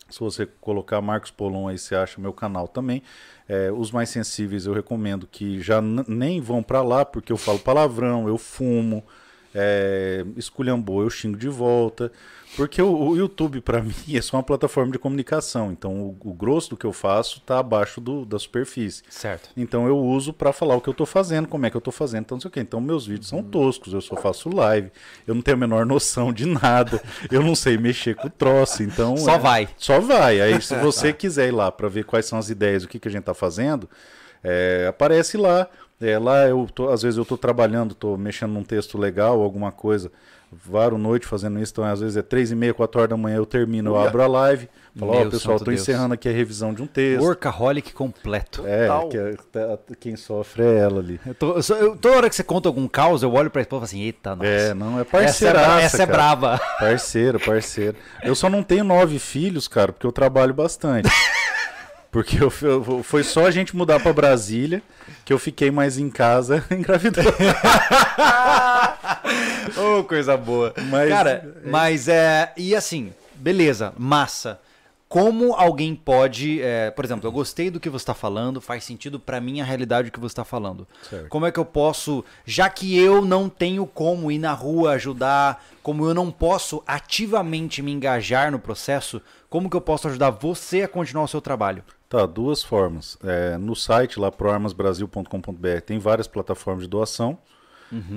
Se 0.08 0.20
você 0.20 0.46
colocar 0.60 1.00
Marcos 1.00 1.30
Polon 1.30 1.68
aí, 1.68 1.78
você 1.78 1.94
acha 1.94 2.20
meu 2.20 2.32
canal 2.32 2.68
também. 2.68 3.02
É, 3.48 3.70
os 3.72 3.90
mais 3.90 4.08
sensíveis 4.08 4.66
eu 4.66 4.72
recomendo 4.72 5.26
que 5.26 5.60
já 5.60 5.80
nem 5.80 6.40
vão 6.40 6.62
para 6.62 6.82
lá, 6.82 7.04
porque 7.04 7.32
eu 7.32 7.36
falo 7.36 7.58
palavrão, 7.58 8.28
eu 8.28 8.38
fumo, 8.38 9.04
é, 9.54 10.24
esculhambou, 10.36 11.02
eu 11.02 11.10
xingo 11.10 11.36
de 11.36 11.48
volta. 11.48 12.10
Porque 12.56 12.80
o, 12.80 13.08
o 13.08 13.16
YouTube, 13.16 13.60
para 13.60 13.82
mim, 13.82 13.92
é 14.14 14.20
só 14.22 14.36
uma 14.36 14.42
plataforma 14.42 14.92
de 14.92 14.98
comunicação. 14.98 15.72
Então, 15.72 15.92
o, 15.92 16.16
o 16.20 16.32
grosso 16.32 16.70
do 16.70 16.76
que 16.76 16.86
eu 16.86 16.92
faço 16.92 17.38
está 17.38 17.58
abaixo 17.58 18.00
do, 18.00 18.24
da 18.24 18.38
superfície. 18.38 19.02
Certo. 19.08 19.50
Então, 19.56 19.86
eu 19.88 19.98
uso 19.98 20.32
para 20.32 20.52
falar 20.52 20.76
o 20.76 20.80
que 20.80 20.88
eu 20.88 20.92
estou 20.92 21.06
fazendo, 21.06 21.48
como 21.48 21.66
é 21.66 21.70
que 21.70 21.76
eu 21.76 21.80
estou 21.80 21.92
fazendo, 21.92 22.22
então 22.24 22.36
não 22.36 22.40
sei 22.40 22.48
o 22.48 22.52
quê. 22.52 22.60
Então, 22.60 22.80
meus 22.80 23.06
vídeos 23.06 23.28
são 23.28 23.42
toscos, 23.42 23.92
eu 23.92 24.00
só 24.00 24.16
faço 24.16 24.48
live, 24.54 24.90
eu 25.26 25.34
não 25.34 25.42
tenho 25.42 25.56
a 25.56 25.60
menor 25.60 25.84
noção 25.84 26.32
de 26.32 26.46
nada, 26.46 27.02
eu 27.30 27.42
não 27.42 27.56
sei 27.56 27.76
mexer 27.76 28.14
com 28.14 28.28
o 28.28 28.30
troço. 28.30 28.82
Então, 28.84 29.16
Só 29.16 29.34
é- 29.34 29.38
vai. 29.38 29.68
Só 29.76 29.98
vai. 29.98 30.40
Aí, 30.40 30.60
se 30.62 30.74
você 30.78 31.12
quiser 31.12 31.48
ir 31.48 31.52
lá 31.52 31.72
para 31.72 31.88
ver 31.88 32.04
quais 32.04 32.26
são 32.26 32.38
as 32.38 32.50
ideias, 32.50 32.84
o 32.84 32.88
que, 32.88 33.00
que 33.00 33.08
a 33.08 33.10
gente 33.10 33.20
está 33.20 33.34
fazendo, 33.34 33.88
é, 34.44 34.86
aparece 34.88 35.36
lá. 35.36 35.68
É, 36.06 36.18
lá 36.18 36.46
eu 36.46 36.68
tô, 36.74 36.88
às 36.90 37.02
vezes 37.02 37.16
eu 37.16 37.22
estou 37.22 37.38
trabalhando, 37.38 37.92
estou 37.92 38.16
mexendo 38.18 38.52
num 38.52 38.62
texto 38.64 38.98
legal, 38.98 39.40
alguma 39.40 39.70
coisa, 39.72 40.10
varo 40.52 40.96
noite 40.98 41.26
fazendo 41.26 41.58
isso, 41.60 41.72
então 41.72 41.84
às 41.84 42.00
vezes 42.00 42.16
é 42.16 42.22
três 42.22 42.50
e 42.50 42.54
meia, 42.54 42.72
quatro 42.74 43.00
horas 43.00 43.10
da 43.10 43.16
manhã 43.16 43.36
eu 43.36 43.46
termino, 43.46 43.90
eu 43.90 43.96
abro 44.08 44.22
a 44.22 44.26
live, 44.26 44.68
falo, 44.96 45.12
ó, 45.12 45.14
pessoal, 45.30 45.56
estou 45.56 45.72
encerrando 45.72 46.14
aqui 46.14 46.28
a 46.28 46.32
revisão 46.32 46.72
de 46.74 46.82
um 46.82 46.86
texto. 46.86 47.24
Workaholic 47.24 47.92
completo. 47.92 48.62
É, 48.66 48.88
que 49.10 49.16
é- 49.18 49.34
tá- 49.50 49.78
quem 49.98 50.14
sofre 50.16 50.62
é 50.62 50.76
ela 50.78 51.00
ali. 51.00 51.18
Eu 51.26 51.34
tô- 51.34 51.52
eu 51.56 51.62
só- 51.62 51.74
eu- 51.76 51.96
toda 51.96 52.16
hora 52.16 52.28
que 52.28 52.36
você 52.36 52.44
conta 52.44 52.68
algum 52.68 52.86
caos, 52.86 53.22
eu 53.22 53.32
olho 53.32 53.50
pra 53.50 53.62
esposa 53.62 53.78
e 53.78 53.80
falo 53.80 53.84
assim, 53.84 54.02
eita, 54.02 54.36
nossa. 54.36 54.48
É, 54.48 54.74
não, 54.74 54.98
é 55.00 55.06
essa 55.24 55.48
é, 55.48 55.82
essa 55.82 56.02
é 56.02 56.06
brava. 56.06 56.60
Parceiro, 56.78 57.40
parceiro. 57.40 57.96
Eu 58.22 58.34
só 58.34 58.48
não 58.48 58.62
tenho 58.62 58.84
nove 58.84 59.18
filhos, 59.18 59.66
cara, 59.66 59.92
porque 59.92 60.06
eu 60.06 60.12
trabalho 60.12 60.54
bastante. 60.54 61.08
Porque 62.14 62.36
eu, 62.42 62.52
eu- 62.62 63.02
foi 63.02 63.24
só 63.24 63.44
a 63.44 63.50
gente 63.50 63.74
mudar 63.76 63.98
pra 63.98 64.12
Brasília 64.12 64.80
que 65.24 65.32
eu 65.32 65.38
fiquei 65.38 65.68
mais 65.72 65.98
em 65.98 66.08
casa 66.08 66.64
engravidando. 66.70 67.28
Ô, 69.76 70.04
coisa 70.04 70.36
boa. 70.36 70.72
Mas- 70.90 71.08
Cara, 71.08 71.56
mas 71.66 72.06
é. 72.08 72.52
E 72.56 72.74
assim, 72.74 73.12
beleza, 73.34 73.92
massa. 73.98 74.60
Como 75.08 75.52
alguém 75.54 75.94
pode. 75.94 76.60
é, 76.62 76.90
por 76.90 77.04
exemplo, 77.04 77.26
eu 77.28 77.32
gostei 77.32 77.68
do 77.70 77.78
que 77.80 77.88
você 77.90 78.02
está 78.02 78.14
falando, 78.14 78.60
faz 78.60 78.82
sentido 78.84 79.18
pra 79.20 79.40
mim 79.40 79.60
a 79.60 79.64
realidade 79.64 80.10
que 80.10 80.18
você 80.18 80.32
está 80.32 80.44
falando. 80.44 80.86
Certo. 81.08 81.28
Como 81.28 81.46
é 81.46 81.52
que 81.52 81.58
eu 81.58 81.64
posso. 81.64 82.24
Já 82.44 82.68
que 82.68 82.96
eu 82.96 83.24
não 83.24 83.48
tenho 83.48 83.86
como 83.86 84.30
ir 84.32 84.38
na 84.38 84.52
rua 84.52 84.92
ajudar, 84.92 85.64
como 85.82 86.04
eu 86.06 86.14
não 86.14 86.30
posso 86.30 86.82
ativamente 86.86 87.82
me 87.82 87.92
engajar 87.92 88.50
no 88.50 88.58
processo, 88.58 89.20
como 89.50 89.68
que 89.70 89.76
eu 89.76 89.80
posso 89.80 90.08
ajudar 90.08 90.30
você 90.30 90.82
a 90.82 90.88
continuar 90.88 91.24
o 91.24 91.28
seu 91.28 91.40
trabalho? 91.40 91.84
Tá, 92.14 92.26
duas 92.26 92.62
formas. 92.62 93.18
É, 93.24 93.58
no 93.58 93.74
site 93.74 94.20
lá, 94.20 94.30
proarmasbrasil.com.br, 94.30 95.80
tem 95.84 95.98
várias 95.98 96.28
plataformas 96.28 96.84
de 96.84 96.88
doação. 96.88 97.36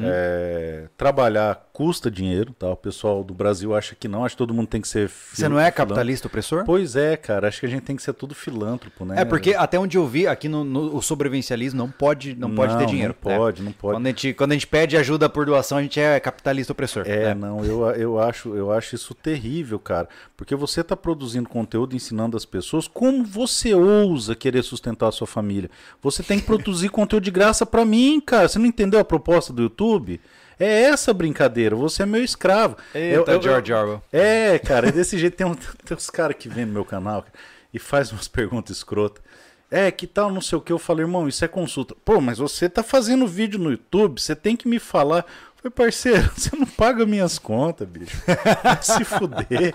É, 0.06 0.88
trabalhar 0.96 1.56
custa 1.78 2.10
dinheiro, 2.10 2.54
tá? 2.58 2.72
O 2.72 2.76
pessoal 2.76 3.24
do 3.24 3.36
Brasil 3.36 3.76
acha 3.76 3.94
que 3.94 4.08
não, 4.08 4.26
acha 4.26 4.34
que 4.34 4.40
todo 4.40 4.52
mundo 4.52 4.66
tem 4.68 4.82
que 4.82 4.88
ser. 4.88 5.08
Você 5.10 5.44
fil- 5.44 5.50
não 5.52 5.60
é 5.60 5.70
capitalista 5.70 6.26
opressor? 6.28 6.66
Pois 6.66 6.96
é, 6.96 7.16
cara, 7.16 7.48
acho 7.48 7.60
que 7.60 7.68
a 7.68 7.70
gente 7.70 7.84
tem 7.84 7.96
que 7.96 8.02
ser 8.02 8.14
tudo 8.14 8.34
filântropo, 8.34 9.06
né? 9.06 9.22
É 9.22 9.24
porque 9.24 9.54
até 9.54 9.78
onde 9.78 9.96
eu 9.96 10.08
vi, 10.08 10.26
aqui 10.26 10.50
no, 10.50 10.64
no- 10.64 10.96
o 10.96 11.04
sobrevivencialismo 11.04 11.78
não 11.78 11.92
pode, 11.92 12.34
não 12.34 12.56
pode 12.56 12.76
ter 12.80 12.88
dinheiro. 12.88 13.16
Não 13.24 13.32
né? 13.32 13.38
pode, 13.38 13.62
não 13.62 13.72
pode. 13.72 13.96
Quando 13.96 14.08
a, 14.08 14.10
gente, 14.10 14.34
quando 14.34 14.52
a 14.54 14.56
gente 14.56 14.66
pede 14.66 14.98
ajuda 14.98 15.30
por 15.30 15.46
doação, 15.46 15.78
a 15.78 15.84
gente 15.84 16.00
é 16.00 16.20
capitalista 16.20 16.74
opressor. 16.74 17.04
É, 17.06 17.26
né? 17.26 17.36
não, 17.36 17.64
eu, 17.64 17.86
eu, 17.92 18.20
acho, 18.20 18.56
eu 18.56 18.72
acho 18.72 18.96
isso 18.96 19.14
terrível, 19.14 19.78
cara. 19.78 20.10
Porque 20.36 20.56
você 20.56 20.82
está 20.82 20.98
produzindo 20.98 21.48
conteúdo 21.48 21.96
ensinando 21.96 22.36
as 22.36 22.44
pessoas 22.44 22.88
como 22.88 23.24
você 23.24 23.76
ousa 23.76 24.34
querer 24.34 24.64
sustentar 24.64 25.10
a 25.10 25.12
sua 25.12 25.28
família. 25.28 25.70
Você 26.02 26.24
tem 26.24 26.40
que 26.40 26.46
produzir 26.48 26.90
conteúdo 26.90 27.24
de 27.24 27.30
graça 27.30 27.68
pra 27.68 27.86
mim, 27.86 28.20
cara. 28.20 28.48
Você 28.48 28.58
não 28.58 28.66
entendeu 28.66 29.00
a 29.00 29.06
proposta 29.06 29.54
do 29.54 29.62
YouTube? 29.62 30.20
É 30.60 30.82
essa 30.84 31.14
brincadeira, 31.14 31.76
você 31.76 32.04
é 32.04 32.06
meu 32.06 32.24
escravo. 32.24 32.78
Eita, 32.94 33.16
Eu- 33.32 33.36
eu- 33.36 33.42
George 33.42 33.72
Orwell. 33.74 34.02
É, 34.12 34.58
cara, 34.60 34.90
é 34.90 34.92
desse 34.92 35.18
jeito. 35.18 35.36
Tem, 35.36 35.46
um, 35.46 35.54
tem 35.86 35.96
uns 35.96 36.10
caras 36.10 36.36
que 36.38 36.50
vêm 36.50 36.66
no 36.66 36.74
meu 36.74 36.86
canal 36.86 37.22
cara, 37.22 37.34
e 37.74 37.78
faz 37.80 38.12
umas 38.12 38.28
perguntas 38.30 38.78
escrotas. 38.78 39.22
É, 39.70 39.92
que 39.92 40.08
tal, 40.08 40.32
não 40.32 40.40
sei 40.42 40.58
o 40.58 40.62
que. 40.62 40.72
Eu 40.72 40.80
falei, 40.80 41.04
irmão, 41.04 41.28
isso 41.28 41.44
é 41.44 41.48
consulta. 41.48 41.94
Pô, 42.06 42.22
mas 42.22 42.38
você 42.38 42.70
tá 42.70 42.82
fazendo 42.82 43.28
vídeo 43.28 43.60
no 43.60 43.70
YouTube, 43.72 44.20
você 44.22 44.34
tem 44.36 44.56
que 44.56 44.68
me 44.68 44.80
falar. 44.80 45.26
Falei, 45.58 45.72
parceiro, 45.76 46.30
você 46.38 46.56
não 46.56 46.66
paga 46.66 47.06
minhas 47.06 47.38
contas, 47.38 47.88
bicho. 47.88 48.16
Vai 48.64 48.82
se 48.82 49.04
fuder. 49.04 49.74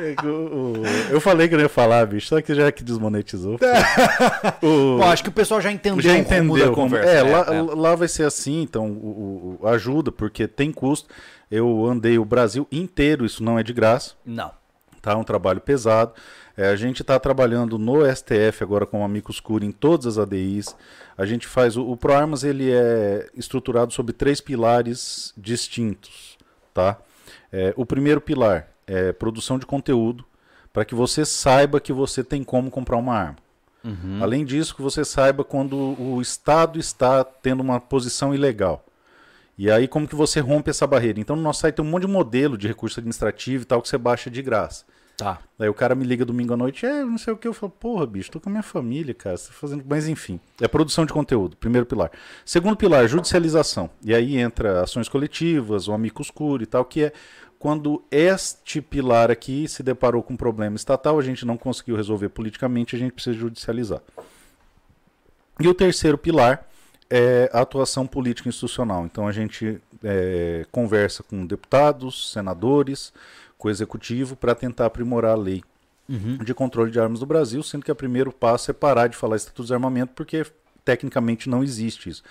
Eu 1.10 1.20
falei 1.20 1.48
que 1.48 1.54
eu 1.54 1.58
não 1.58 1.64
ia 1.64 1.68
falar, 1.68 2.06
bicho, 2.06 2.28
só 2.28 2.40
que 2.40 2.54
já 2.54 2.70
que 2.72 2.82
desmonetizou. 2.82 3.58
O- 4.62 4.98
Bom, 4.98 5.04
acho 5.04 5.22
que 5.22 5.28
o 5.28 5.32
pessoal 5.32 5.60
já 5.60 5.70
entendeu 5.70 6.00
já 6.02 6.16
entendeu 6.16 6.72
conversa. 6.72 7.10
É, 7.10 7.24
né? 7.24 7.30
lá, 7.30 7.54
É. 7.54 7.62
lá 7.62 7.94
vai 7.94 8.08
ser 8.08 8.24
assim, 8.24 8.62
então 8.62 8.86
o, 8.90 9.58
o- 9.60 9.66
ajuda, 9.68 10.10
porque 10.12 10.46
tem 10.46 10.70
custo. 10.72 11.08
Eu 11.50 11.84
andei 11.86 12.18
o 12.18 12.24
Brasil 12.24 12.66
inteiro, 12.70 13.24
isso 13.26 13.42
não 13.42 13.58
é 13.58 13.62
de 13.62 13.72
graça, 13.72 14.14
Não. 14.24 14.52
tá? 15.02 15.12
É 15.12 15.16
um 15.16 15.24
trabalho 15.24 15.60
pesado. 15.60 16.12
É, 16.56 16.68
a 16.68 16.76
gente 16.76 17.02
está 17.02 17.18
trabalhando 17.18 17.78
no 17.78 18.04
STF 18.14 18.62
agora 18.62 18.84
com 18.86 19.00
o 19.00 19.04
Amicus 19.04 19.40
Curi 19.40 19.66
em 19.66 19.72
todas 19.72 20.06
as 20.06 20.18
ADIs. 20.18 20.76
A 21.16 21.24
gente 21.26 21.46
faz 21.46 21.76
o, 21.76 21.82
o 21.90 21.96
ProArmas 21.96 22.44
ele 22.44 22.70
é 22.70 23.26
estruturado 23.34 23.92
sobre 23.92 24.12
três 24.12 24.40
pilares 24.40 25.32
distintos, 25.36 26.36
tá? 26.72 26.98
É, 27.52 27.72
o 27.76 27.84
primeiro 27.84 28.20
pilar 28.20 28.68
é 28.90 29.12
produção 29.12 29.56
de 29.56 29.64
conteúdo 29.64 30.24
para 30.72 30.84
que 30.84 30.96
você 30.96 31.24
saiba 31.24 31.80
que 31.80 31.92
você 31.92 32.24
tem 32.24 32.42
como 32.42 32.70
comprar 32.70 32.96
uma 32.96 33.14
arma. 33.14 33.36
Além 34.20 34.44
disso, 34.44 34.74
que 34.74 34.82
você 34.82 35.04
saiba 35.04 35.42
quando 35.42 35.76
o 35.98 36.20
Estado 36.20 36.78
está 36.78 37.24
tendo 37.24 37.60
uma 37.60 37.80
posição 37.80 38.34
ilegal. 38.34 38.84
E 39.56 39.70
aí, 39.70 39.86
como 39.86 40.08
que 40.08 40.14
você 40.14 40.40
rompe 40.40 40.70
essa 40.70 40.86
barreira? 40.86 41.20
Então, 41.20 41.36
no 41.36 41.42
nosso 41.42 41.60
site 41.60 41.76
tem 41.76 41.84
um 41.84 41.88
monte 41.88 42.06
de 42.06 42.12
modelo 42.12 42.58
de 42.58 42.66
recurso 42.66 42.98
administrativo 42.98 43.62
e 43.62 43.66
tal 43.66 43.80
que 43.80 43.88
você 43.88 43.96
baixa 43.96 44.28
de 44.28 44.42
graça. 44.42 44.84
Tá. 45.16 45.38
Aí 45.58 45.68
o 45.68 45.74
cara 45.74 45.94
me 45.94 46.04
liga 46.04 46.24
domingo 46.24 46.54
à 46.54 46.56
noite, 46.56 46.86
é, 46.86 47.04
não 47.04 47.18
sei 47.18 47.34
o 47.34 47.36
que, 47.36 47.46
eu 47.46 47.52
falo, 47.52 47.70
porra, 47.70 48.06
bicho, 48.06 48.30
tô 48.30 48.40
com 48.40 48.48
a 48.48 48.52
minha 48.52 48.62
família, 48.62 49.12
cara, 49.12 49.36
você 49.36 49.48
tá 49.48 49.52
fazendo. 49.52 49.84
Mas 49.86 50.08
enfim, 50.08 50.40
é 50.58 50.66
produção 50.66 51.04
de 51.04 51.12
conteúdo, 51.12 51.58
primeiro 51.58 51.86
pilar. 51.86 52.10
Segundo 52.42 52.74
pilar, 52.74 53.06
judicialização. 53.06 53.90
E 54.02 54.14
aí 54.14 54.38
entra 54.38 54.80
ações 54.82 55.10
coletivas, 55.10 55.88
o 55.88 55.92
amicus 55.92 56.30
curi 56.30 56.64
e 56.64 56.66
tal, 56.66 56.86
que 56.86 57.04
é 57.04 57.12
quando 57.60 58.02
este 58.10 58.80
pilar 58.80 59.30
aqui 59.30 59.68
se 59.68 59.82
deparou 59.82 60.22
com 60.22 60.32
um 60.32 60.36
problema 60.36 60.76
estatal, 60.76 61.18
a 61.18 61.22
gente 61.22 61.44
não 61.44 61.58
conseguiu 61.58 61.94
resolver 61.94 62.30
politicamente, 62.30 62.96
a 62.96 62.98
gente 62.98 63.12
precisa 63.12 63.38
judicializar. 63.38 64.00
E 65.60 65.68
o 65.68 65.74
terceiro 65.74 66.16
pilar 66.16 66.66
é 67.10 67.50
a 67.52 67.60
atuação 67.60 68.06
política 68.06 68.48
institucional. 68.48 69.04
Então 69.04 69.28
a 69.28 69.32
gente 69.32 69.78
é, 70.02 70.64
conversa 70.72 71.22
com 71.22 71.44
deputados, 71.44 72.32
senadores, 72.32 73.12
com 73.58 73.68
o 73.68 73.70
executivo 73.70 74.36
para 74.36 74.54
tentar 74.54 74.86
aprimorar 74.86 75.32
a 75.32 75.38
lei 75.38 75.62
de 76.42 76.54
controle 76.54 76.90
de 76.90 76.98
armas 76.98 77.20
do 77.20 77.26
Brasil, 77.26 77.62
sendo 77.62 77.84
que 77.84 77.92
o 77.92 77.94
primeiro 77.94 78.32
passo 78.32 78.70
é 78.70 78.74
parar 78.74 79.06
de 79.06 79.16
falar 79.16 79.36
estatuto 79.36 79.62
de 79.62 79.66
desarmamento, 79.66 80.12
porque 80.14 80.44
tecnicamente 80.90 81.48
não 81.48 81.62
existe 81.62 82.08
isso. 82.08 82.22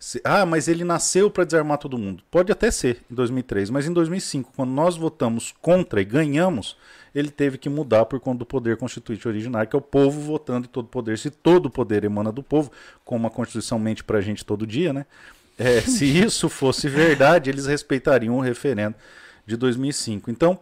Se- 0.00 0.20
ah, 0.24 0.44
mas 0.44 0.66
ele 0.66 0.82
nasceu 0.82 1.30
para 1.30 1.44
desarmar 1.44 1.78
todo 1.78 1.96
mundo. 1.96 2.22
Pode 2.30 2.50
até 2.50 2.68
ser 2.70 3.04
em 3.10 3.14
2003, 3.14 3.70
mas 3.70 3.86
em 3.86 3.92
2005, 3.92 4.52
quando 4.56 4.70
nós 4.70 4.96
votamos 4.96 5.54
contra 5.60 6.00
e 6.00 6.04
ganhamos, 6.04 6.76
ele 7.14 7.30
teve 7.30 7.56
que 7.58 7.68
mudar 7.68 8.06
por 8.06 8.18
conta 8.18 8.40
do 8.40 8.46
poder 8.46 8.76
constituinte 8.76 9.26
originário, 9.28 9.68
que 9.70 9.76
é 9.76 9.78
o 9.78 9.82
povo 9.82 10.20
votando 10.20 10.66
e 10.66 10.68
todo 10.68 10.88
poder. 10.88 11.16
Se 11.16 11.30
todo 11.30 11.70
poder 11.70 12.02
emana 12.02 12.32
do 12.32 12.42
povo, 12.42 12.72
como 13.04 13.26
a 13.26 13.30
Constituição 13.30 13.78
mente 13.78 14.02
pra 14.02 14.20
gente 14.20 14.44
todo 14.44 14.66
dia, 14.66 14.92
né? 14.92 15.06
É, 15.56 15.80
se 15.80 16.04
isso 16.04 16.48
fosse 16.48 16.88
verdade, 16.88 17.50
eles 17.50 17.66
respeitariam 17.66 18.36
o 18.36 18.40
referendo 18.40 18.94
de 19.46 19.56
2005. 19.56 20.30
Então, 20.30 20.58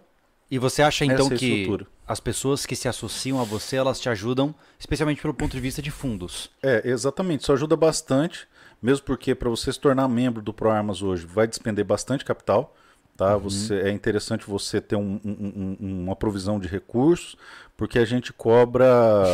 E 0.50 0.58
você 0.58 0.80
acha 0.82 1.04
então 1.04 1.28
é 1.30 1.34
a 1.34 1.36
que 1.36 1.46
estrutura. 1.46 1.86
as 2.06 2.20
pessoas 2.20 2.64
que 2.64 2.76
se 2.76 2.88
associam 2.88 3.40
a 3.40 3.44
você, 3.44 3.76
elas 3.76 3.98
te 3.98 4.08
ajudam, 4.08 4.54
especialmente 4.78 5.20
pelo 5.20 5.34
ponto 5.34 5.52
de 5.52 5.60
vista 5.60 5.82
de 5.82 5.90
fundos? 5.90 6.50
É, 6.62 6.82
exatamente. 6.88 7.42
Isso 7.42 7.52
ajuda 7.52 7.74
bastante, 7.76 8.46
mesmo 8.80 9.04
porque 9.04 9.34
para 9.34 9.50
você 9.50 9.72
se 9.72 9.80
tornar 9.80 10.06
membro 10.08 10.40
do 10.40 10.52
ProArmas 10.52 11.02
hoje 11.02 11.26
vai 11.26 11.46
despender 11.48 11.84
bastante 11.84 12.24
capital. 12.24 12.74
Tá? 13.16 13.34
Você, 13.38 13.74
é 13.80 13.90
interessante 13.90 14.44
você 14.46 14.78
ter 14.78 14.94
um- 14.94 15.18
um- 15.24 15.76
um- 15.80 16.02
uma 16.04 16.14
provisão 16.14 16.60
de 16.60 16.68
recursos, 16.68 17.34
porque 17.74 17.98
a 17.98 18.04
gente 18.04 18.30
cobra 18.30 19.24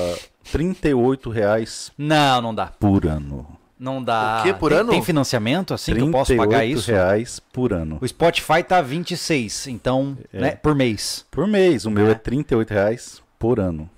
38 0.53 1.31
reais 1.31 1.91
Não, 1.99 2.41
não 2.41 2.55
dá. 2.55 2.67
por 2.67 3.05
ano. 3.07 3.59
Não 3.83 4.01
dá. 4.03 4.39
O 4.41 4.43
quê, 4.45 4.55
por 4.55 4.71
tem, 4.71 4.79
ano? 4.81 4.91
Tem 4.91 5.03
financiamento 5.03 5.75
assim 5.75 5.93
que 5.93 6.01
eu 6.01 6.11
posso 6.13 6.37
pagar 6.37 6.65
isso? 6.65 6.89
reais 6.89 7.41
por 7.41 7.73
ano. 7.73 7.99
O 8.01 8.07
Spotify 8.07 8.63
tá 8.63 8.81
26, 8.81 9.67
então, 9.67 10.17
É. 10.33 10.41
né, 10.41 10.51
por 10.53 10.73
mês. 10.75 11.27
Por 11.33 11.49
mês. 11.49 11.85
O 11.85 11.91
meu 11.91 12.07
É. 12.07 12.13
é 12.13 12.15
38 12.15 12.71
reais 12.71 13.21
por 13.41 13.59
ano. 13.59 13.91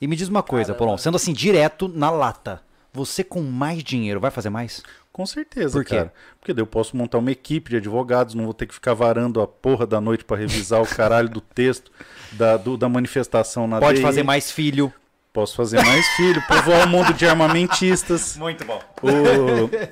E 0.00 0.06
me 0.06 0.14
diz 0.14 0.28
uma 0.28 0.44
coisa, 0.44 0.74
Paulão, 0.74 0.96
sendo 0.96 1.16
assim 1.16 1.32
direto 1.32 1.88
na 1.88 2.08
lata, 2.08 2.62
você 2.92 3.24
com 3.24 3.42
mais 3.42 3.82
dinheiro 3.82 4.20
vai 4.20 4.30
fazer 4.30 4.48
mais? 4.48 4.80
Com 5.12 5.26
certeza, 5.26 5.72
Por 5.76 5.84
quê? 5.84 5.96
cara. 5.96 6.12
Porque 6.40 6.54
daí 6.54 6.62
eu 6.62 6.66
posso 6.66 6.96
montar 6.96 7.18
uma 7.18 7.32
equipe 7.32 7.70
de 7.70 7.78
advogados, 7.78 8.34
não 8.36 8.44
vou 8.44 8.54
ter 8.54 8.66
que 8.66 8.74
ficar 8.74 8.94
varando 8.94 9.40
a 9.40 9.48
porra 9.48 9.84
da 9.84 10.00
noite 10.00 10.24
para 10.24 10.36
revisar 10.36 10.80
o 10.80 10.86
caralho 10.86 11.28
do 11.28 11.40
texto 11.40 11.90
da, 12.30 12.56
do- 12.56 12.76
da 12.76 12.88
manifestação 12.88 13.66
na 13.66 13.80
Pode 13.80 13.96
DI. 13.96 14.02
fazer 14.02 14.22
mais 14.22 14.52
filho. 14.52 14.92
Posso 15.32 15.54
fazer 15.54 15.84
mais 15.84 16.06
filho, 16.16 16.42
povoar 16.48 16.86
o 16.86 16.88
mundo 16.90 17.12
de 17.12 17.26
armamentistas. 17.26 18.36
Muito 18.36 18.64
bom. 18.64 18.80
O, 19.02 19.08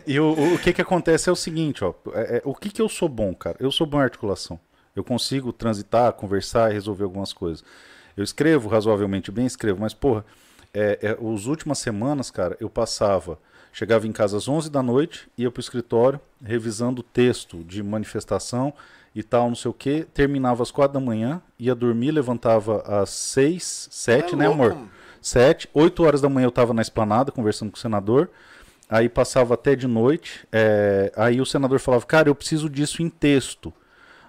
e 0.06 0.18
o, 0.18 0.54
o, 0.54 0.58
que 0.58 0.72
que 0.72 0.82
acontece 0.82 1.28
é 1.28 1.32
o 1.32 1.36
seguinte, 1.36 1.84
ó. 1.84 1.92
é- 2.14 2.38
é- 2.38 2.42
o 2.44 2.54
que 2.54 2.70
que 2.70 2.80
eu 2.82 2.88
sou 2.88 3.08
bom, 3.08 3.34
cara? 3.34 3.56
Eu 3.60 3.70
sou 3.70 3.86
bom 3.86 4.00
em 4.00 4.04
articulação. 4.04 4.58
Eu 4.94 5.04
consigo 5.04 5.52
transitar, 5.52 6.12
conversar 6.14 6.70
e 6.70 6.74
resolver 6.74 7.04
algumas 7.04 7.32
coisas. 7.32 7.62
Eu 8.16 8.24
escrevo 8.24 8.68
razoavelmente 8.68 9.30
bem, 9.30 9.44
escrevo, 9.46 9.78
mas, 9.80 9.92
porra, 9.92 10.24
é, 10.72 10.98
é, 11.02 11.10
as 11.34 11.44
últimas 11.46 11.78
semanas, 11.78 12.30
cara, 12.30 12.56
eu 12.58 12.70
passava, 12.70 13.38
chegava 13.72 14.06
em 14.06 14.12
casa 14.12 14.38
às 14.38 14.48
11 14.48 14.70
da 14.70 14.82
noite, 14.82 15.28
ia 15.36 15.50
pro 15.50 15.60
escritório, 15.60 16.18
revisando 16.42 17.00
o 17.00 17.04
texto 17.04 17.62
de 17.62 17.82
manifestação 17.82 18.72
e 19.14 19.22
tal, 19.22 19.48
não 19.48 19.54
sei 19.54 19.70
o 19.70 19.74
que, 19.74 20.04
terminava 20.14 20.62
às 20.62 20.70
4 20.70 20.98
da 20.98 21.04
manhã, 21.04 21.42
ia 21.58 21.74
dormir, 21.74 22.10
levantava 22.10 22.80
às 22.86 23.10
6, 23.10 23.88
7, 23.90 24.32
É 24.34 24.36
né, 24.36 24.48
louco. 24.48 24.62
amor? 24.64 24.88
7, 25.26 25.68
8 25.74 26.04
horas 26.04 26.20
da 26.20 26.28
manhã 26.28 26.46
eu 26.46 26.52
tava 26.52 26.72
na 26.72 26.80
esplanada 26.80 27.32
conversando 27.32 27.72
com 27.72 27.76
o 27.76 27.80
senador, 27.80 28.30
aí 28.88 29.08
passava 29.08 29.54
até 29.54 29.74
de 29.74 29.88
noite, 29.88 30.46
é, 30.52 31.12
aí 31.16 31.40
o 31.40 31.44
senador 31.44 31.80
falava, 31.80 32.06
cara, 32.06 32.28
eu 32.28 32.34
preciso 32.34 32.70
disso 32.70 33.02
em 33.02 33.08
texto. 33.08 33.72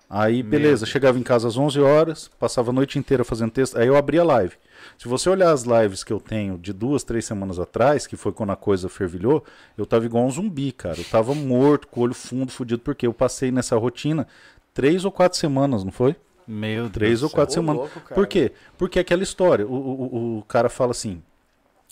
Aí, 0.10 0.42
beleza, 0.42 0.88
chegava 0.88 1.20
em 1.20 1.24
casa 1.24 1.50
às 1.50 1.56
11 1.56 1.80
horas, 1.82 2.32
passava 2.40 2.72
a 2.72 2.74
noite 2.74 2.98
inteira 2.98 3.24
fazendo 3.24 3.52
texto, 3.52 3.78
aí 3.78 3.86
eu 3.86 3.96
abria 3.96 4.22
a 4.22 4.26
live. 4.26 4.56
Se 4.98 5.08
você 5.08 5.30
olhar 5.30 5.52
as 5.52 5.64
lives 5.64 6.04
que 6.04 6.12
eu 6.12 6.20
tenho 6.20 6.58
de 6.58 6.74
duas, 6.74 7.04
três 7.04 7.26
semanas 7.26 7.60
atrás, 7.60 8.08
que 8.08 8.18
foi 8.18 8.32
quando 8.32 8.54
a 8.54 8.56
coisa 8.56 8.90
fervilhou, 8.90 9.44
eu 9.78 9.86
tava 9.86 10.06
igual 10.06 10.26
um 10.26 10.32
zumbi, 10.32 10.72
cara. 10.72 10.98
Eu 10.98 11.04
tava 11.04 11.36
morto, 11.36 11.88
com 11.90 12.00
o 12.00 12.04
olho 12.04 12.16
fundo, 12.16 12.52
fudido, 12.52 12.82
porque 12.82 13.06
eu 13.06 13.14
passei 13.14 13.52
nessa 13.52 13.76
rotina 13.76 14.26
três 14.74 15.06
ou 15.06 15.12
quatro 15.12 15.38
semanas, 15.38 15.84
não 15.84 15.92
foi? 15.92 16.16
Meu 16.48 16.84
Deus. 16.84 16.92
Três 16.94 17.24
ou 17.24 17.30
quatro 17.30 17.54
semanas. 17.54 17.82
louco. 17.82 18.00
Por 18.14 18.26
quê? 18.28 18.52
Porque 18.78 19.00
é 19.00 19.02
aquela 19.02 19.24
história, 19.24 19.66
o, 19.68 19.72
o, 19.74 20.16
o- 20.36 20.38
o 20.40 20.44
cara 20.44 20.70
fala 20.70 20.92
assim, 20.92 21.22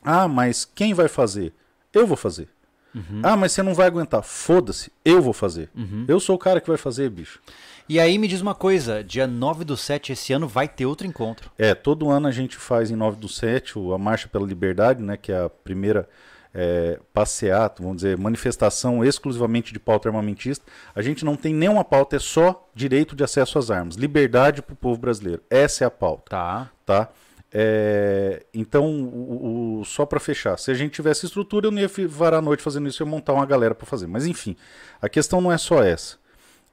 ah, 0.04 0.28
mas 0.28 0.64
quem 0.66 0.94
vai 0.94 1.08
fazer? 1.08 1.54
Eu 1.94 2.06
vou 2.08 2.18
fazer. 2.18 2.48
Ah, 3.24 3.36
mas 3.36 3.52
você 3.52 3.62
não 3.62 3.74
vai 3.74 3.88
aguentar. 3.88 4.24
Foda-se, 4.24 4.90
eu 5.04 5.22
vou 5.22 5.34
fazer. 5.34 5.70
Eu 6.08 6.18
sou 6.18 6.34
o 6.38 6.40
cara 6.40 6.62
que 6.62 6.68
vai 6.70 6.78
fazer, 6.78 7.10
bicho. 7.10 7.42
E 7.90 8.00
aí 8.00 8.18
me 8.18 8.26
diz 8.26 8.40
uma 8.40 8.56
coisa, 8.56 9.04
dia 9.04 9.28
9 9.28 9.66
do 9.66 9.76
7 9.76 10.14
esse 10.14 10.32
ano 10.32 10.48
vai 10.48 10.66
ter 10.70 10.86
outro 10.86 11.06
encontro. 11.06 11.52
É, 11.58 11.76
todo 11.76 12.10
ano 12.10 12.28
a 12.28 12.32
gente 12.32 12.56
faz 12.56 12.90
em 12.90 12.96
9 12.96 13.18
do 13.20 13.28
7 13.28 13.78
o- 13.78 13.94
a 13.94 13.98
Marcha 13.98 14.30
pela 14.30 14.48
Liberdade, 14.48 15.04
né, 15.04 15.18
que 15.18 15.30
é 15.32 15.44
a 15.44 15.50
primeira 15.50 16.08
é, 16.58 16.98
passeata, 17.14 17.84
vamos 17.84 17.98
dizer, 17.98 18.18
manifestação 18.18 19.04
exclusivamente 19.04 19.74
de 19.74 19.80
pauta 19.80 20.08
armamentista. 20.08 20.66
A 20.96 21.02
gente 21.02 21.26
não 21.26 21.36
tem 21.36 21.54
nenhuma 21.54 21.84
pauta, 21.84 22.16
é 22.16 22.20
só 22.20 22.66
direito 22.74 23.14
de 23.14 23.24
acesso 23.26 23.60
às 23.60 23.70
armas, 23.70 23.96
liberdade 23.96 24.62
para 24.62 24.72
o 24.74 24.78
povo 24.78 24.98
brasileiro. 24.98 25.44
Essa 25.50 25.84
é 25.84 25.88
a 25.88 25.92
pauta, 25.92 26.30
Tá. 26.30 26.72
tá? 26.86 27.10
É, 27.58 28.46
então, 28.54 28.86
o- 28.86 29.80
o- 29.82 29.86
só 29.86 30.06
para 30.06 30.20
fechar, 30.20 30.58
se 30.58 30.72
a 30.72 30.74
gente 30.74 30.94
tivesse 30.94 31.26
estrutura, 31.26 31.68
eu 31.68 31.72
não 31.72 31.80
ia 31.82 31.90
varar 32.08 32.40
a 32.40 32.42
noite 32.42 32.64
fazendo 32.64 32.88
isso, 32.88 33.02
ia 33.04 33.06
montar 33.08 33.34
uma 33.34 33.46
galera 33.46 33.74
para 33.76 33.86
fazer. 33.86 34.08
Mas 34.08 34.26
enfim, 34.26 34.56
a 35.02 35.08
questão 35.10 35.40
não 35.42 35.52
é 35.52 35.58
só 35.58 35.84
essa. 35.84 36.18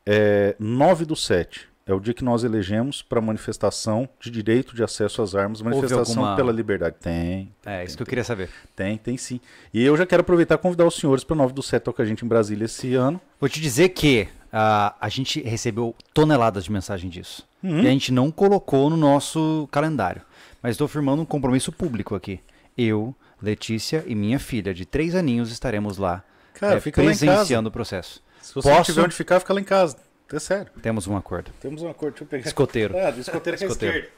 É, 0.04 0.56
9 0.58 1.04
do 1.04 1.14
7 1.14 1.68
é 1.86 1.92
o 1.92 1.98
dia 2.00 2.14
que 2.14 2.22
nós 2.24 2.44
elegemos 2.44 3.02
para 3.02 3.20
manifestação 3.20 4.08
de 4.20 4.30
direito 4.30 4.74
de 4.74 4.82
acesso 4.84 5.20
às 5.22 5.34
armas, 5.34 5.60
manifestação 5.62 6.18
alguma- 6.22 6.36
pela 6.36 6.52
liberdade. 6.52 6.96
Tem, 7.00 7.52
É, 7.66 7.84
isso 7.84 7.96
que 7.96 8.02
eu 8.02 8.06
queria 8.06 8.24
saber. 8.24 8.48
tem, 8.76 8.96
tem 8.96 9.16
sim. 9.16 9.40
E 9.74 9.82
eu 9.84 9.96
já 9.96 10.06
quero 10.06 10.20
aproveitar 10.20 10.54
e 10.54 10.58
convidar 10.58 10.86
os 10.86 10.94
senhores 10.94 11.24
para 11.24 11.36
9 11.36 11.52
do 11.52 11.62
7 11.62 11.82
tocar 11.82 12.02
a 12.02 12.06
gente 12.06 12.24
em 12.24 12.28
Brasília 12.28 12.64
esse 12.66 12.94
ano. 12.94 13.20
Vou 13.40 13.48
te 13.48 13.60
dizer 13.60 13.88
que 13.90 14.28
ah, 14.52 14.94
a 15.00 15.08
gente 15.08 15.40
recebeu 15.42 15.94
toneladas 16.14 16.64
de 16.64 16.70
mensagem 16.72 17.08
disso. 17.10 17.46
Uhum. 17.62 17.80
E 17.82 17.86
a 17.86 17.90
gente 17.90 18.12
não 18.12 18.30
colocou 18.30 18.90
no 18.90 18.96
nosso 18.96 19.68
calendário. 19.70 20.22
Mas 20.62 20.72
estou 20.72 20.86
firmando 20.86 21.22
um 21.22 21.24
compromisso 21.24 21.72
público 21.72 22.14
aqui. 22.14 22.38
Eu, 22.76 23.14
Letícia 23.40 24.04
e 24.06 24.14
minha 24.14 24.38
filha 24.38 24.72
de 24.72 24.84
três 24.86 25.14
aninhos 25.16 25.50
estaremos 25.50 25.98
lá 25.98 26.22
Cara, 26.54 26.80
casa. 26.80 26.92
presenciando 26.92 27.68
o 27.68 27.72
processo. 27.72 28.22
Se 28.40 28.54
você 28.54 28.68
Posso? 28.70 28.84
tiver 28.92 29.02
onde 29.04 29.14
ficar, 29.16 29.40
fica 29.40 29.52
lá 29.52 29.60
em 29.60 29.64
casa. 29.64 29.96
É 30.32 30.38
sério. 30.38 30.72
Temos 30.80 31.06
um 31.06 31.16
acordo. 31.16 31.50
Temos 31.60 31.82
um 31.82 31.90
acordo. 31.90 32.12
Deixa 32.14 32.24
eu 32.24 32.28
pegar. 32.28 32.46
Escoteiro. 32.48 32.96
Ah, 32.96 33.10
escoteiro 33.10 33.58
que 33.58 33.64
é 33.64 33.66
Escoteiro. 33.66 34.08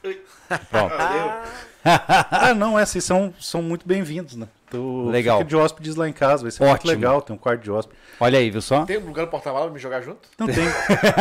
Pronto. 0.71 0.95
Ah, 1.87 2.55
não, 2.55 2.79
é, 2.79 2.87
vocês 2.87 3.05
são, 3.05 3.35
são 3.39 3.61
muito 3.61 3.87
bem-vindos, 3.87 4.37
né? 4.37 4.49
Tu 4.71 5.07
Legal. 5.11 5.37
Fica 5.39 5.49
de 5.51 5.55
hóspedes 5.57 5.97
lá 5.97 6.09
em 6.09 6.15
casa, 6.15 6.43
vai 6.43 6.51
ser 6.51 6.65
muito 6.65 6.87
legal, 6.89 7.21
tem 7.21 7.37
um 7.37 7.39
quarto 7.39 7.61
de 7.61 7.71
hóspede. 7.71 7.99
Olha 8.19 8.39
aí, 8.39 8.51
viu 8.51 8.63
só? 8.63 8.87
Tem 8.87 8.97
um 8.97 9.05
lugar 9.07 9.27
no 9.27 9.29
porta-malas 9.31 9.67
pra 9.67 9.75
me 9.75 9.79
jogar 9.79 10.01
junto? 10.01 10.27
Não, 10.39 10.47
tem, 10.47 10.55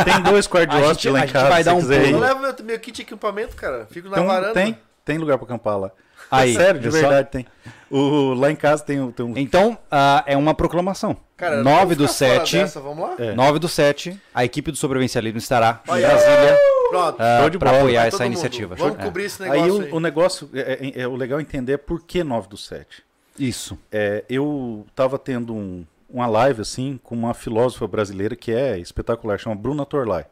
tem 0.05 0.21
dois 0.23 0.47
quartos 0.47 0.73
de 0.73 0.81
A 0.81 0.85
hóspede 0.87 1.03
gente- 1.03 1.11
lá 1.13 1.19
a 1.19 1.23
em 1.23 1.27
gente 1.27 1.33
casa, 1.33 1.49
vai 1.49 1.63
dar 1.65 1.73
um 1.73 1.81
pulo. 1.81 1.93
Eu 1.93 2.19
levo 2.19 2.39
meu, 2.39 2.55
meu 2.63 2.79
kit 2.79 2.95
de 2.95 3.01
equipamento, 3.01 3.57
cara. 3.57 3.87
Fico 3.91 4.07
na 4.07 4.15
Então, 4.15 4.25
varanda. 4.27 4.53
tem, 4.53 4.77
tem 5.03 5.17
lugar 5.17 5.37
pra 5.37 5.45
acampar 5.45 5.77
lá. 5.77 5.91
Aí, 6.35 6.51
é 6.55 6.60
sério, 6.60 6.80
de 6.81 6.89
viu 6.89 6.91
só? 6.91 7.07
verdade 7.07 7.30
tem. 7.31 7.45
O, 7.91 8.34
lá 8.34 8.49
em 8.49 8.55
casa 8.55 8.84
tem, 8.84 8.99
um- 8.99 9.11
tem 9.11 9.26
um. 9.26 9.38
Então, 9.38 9.77
ah, 9.91 10.23
é 10.26 10.35
uma 10.35 10.53
proclamação. 10.53 11.15
Cara, 11.38 11.61
9 11.61 11.80
vamos 11.95 11.97
do 11.97 12.07
ficar 12.07 12.26
fora 12.27 12.39
7. 12.45 12.57
dessa, 12.57 12.80
Vamos 12.81 13.03
lá? 13.10 13.15
É. 13.19 13.34
9 13.34 13.60
do 13.60 13.68
7, 13.68 14.19
a 14.34 14.43
equipe 14.45 14.72
do 14.72 14.77
Sobrevivencialismo 14.77 15.38
estará 15.38 15.81
em. 15.88 16.01
Brasília 16.01 16.57
Pronto. 16.89 17.15
ah, 17.19 17.39
Show 17.41 17.49
de 17.49 17.57
para 17.60 17.77
apoiar 17.77 18.05
essa 18.07 18.26
iniciativa. 18.26 18.76
Vamos 18.76 18.99
É. 18.99 19.03
cobrir 19.03 19.26
esse 19.26 19.43
Aí 19.43 19.49
negócio 19.49 19.76
o, 19.76 19.81
aí. 19.84 19.91
o 19.91 19.99
negócio, 19.99 20.49
é, 20.53 20.60
é- 20.95 21.01
é- 21.01 21.07
o 21.07 21.15
legal 21.15 21.39
é 21.39 21.41
entender 21.41 21.77
por 21.80 22.01
que 22.03 22.23
9 22.23 22.47
do 22.47 22.57
7. 22.57 23.03
Isso. 23.38 23.77
É, 23.91 24.23
eu 24.30 24.85
tava 24.95 25.18
tendo 25.19 25.53
um- 25.53 25.85
uma 26.10 26.27
live 26.27 26.61
assim 26.61 26.99
com 27.03 27.15
uma 27.15 27.34
filósofa 27.34 27.88
brasileira 27.88 28.35
que 28.35 28.51
é 28.51 28.77
espetacular, 28.80 29.38
chama 29.39 29.55
Bruna 29.55 29.85
Torlai. 29.85 30.26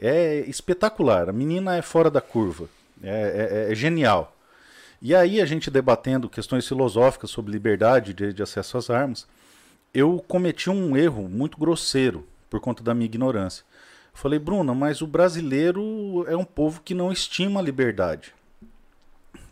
É 0.00 0.44
espetacular, 0.48 1.28
a 1.28 1.32
menina 1.32 1.76
é 1.76 1.82
fora 1.82 2.10
da 2.10 2.20
curva, 2.20 2.68
é, 3.02 3.66
é- 3.68 3.72
é 3.72 3.74
genial. 3.74 4.33
E 5.02 5.14
aí 5.14 5.40
a 5.40 5.46
gente 5.46 5.70
debatendo 5.70 6.28
questões 6.28 6.66
filosóficas 6.66 7.30
sobre 7.30 7.52
liberdade 7.52 8.14
de, 8.14 8.32
de 8.32 8.42
acesso 8.42 8.78
às 8.78 8.88
armas, 8.90 9.26
eu 9.92 10.22
cometi 10.26 10.70
um 10.70 10.96
erro 10.96 11.28
muito 11.28 11.58
grosseiro 11.58 12.26
por 12.48 12.60
conta 12.60 12.82
da 12.82 12.94
minha 12.94 13.06
ignorância. 13.06 13.64
Falei, 14.12 14.38
Bruna, 14.38 14.74
mas 14.74 15.02
o 15.02 15.06
brasileiro 15.06 16.24
é 16.28 16.36
um 16.36 16.44
povo 16.44 16.80
que 16.82 16.94
não 16.94 17.10
estima 17.12 17.60
a 17.60 17.62
liberdade. 17.62 18.32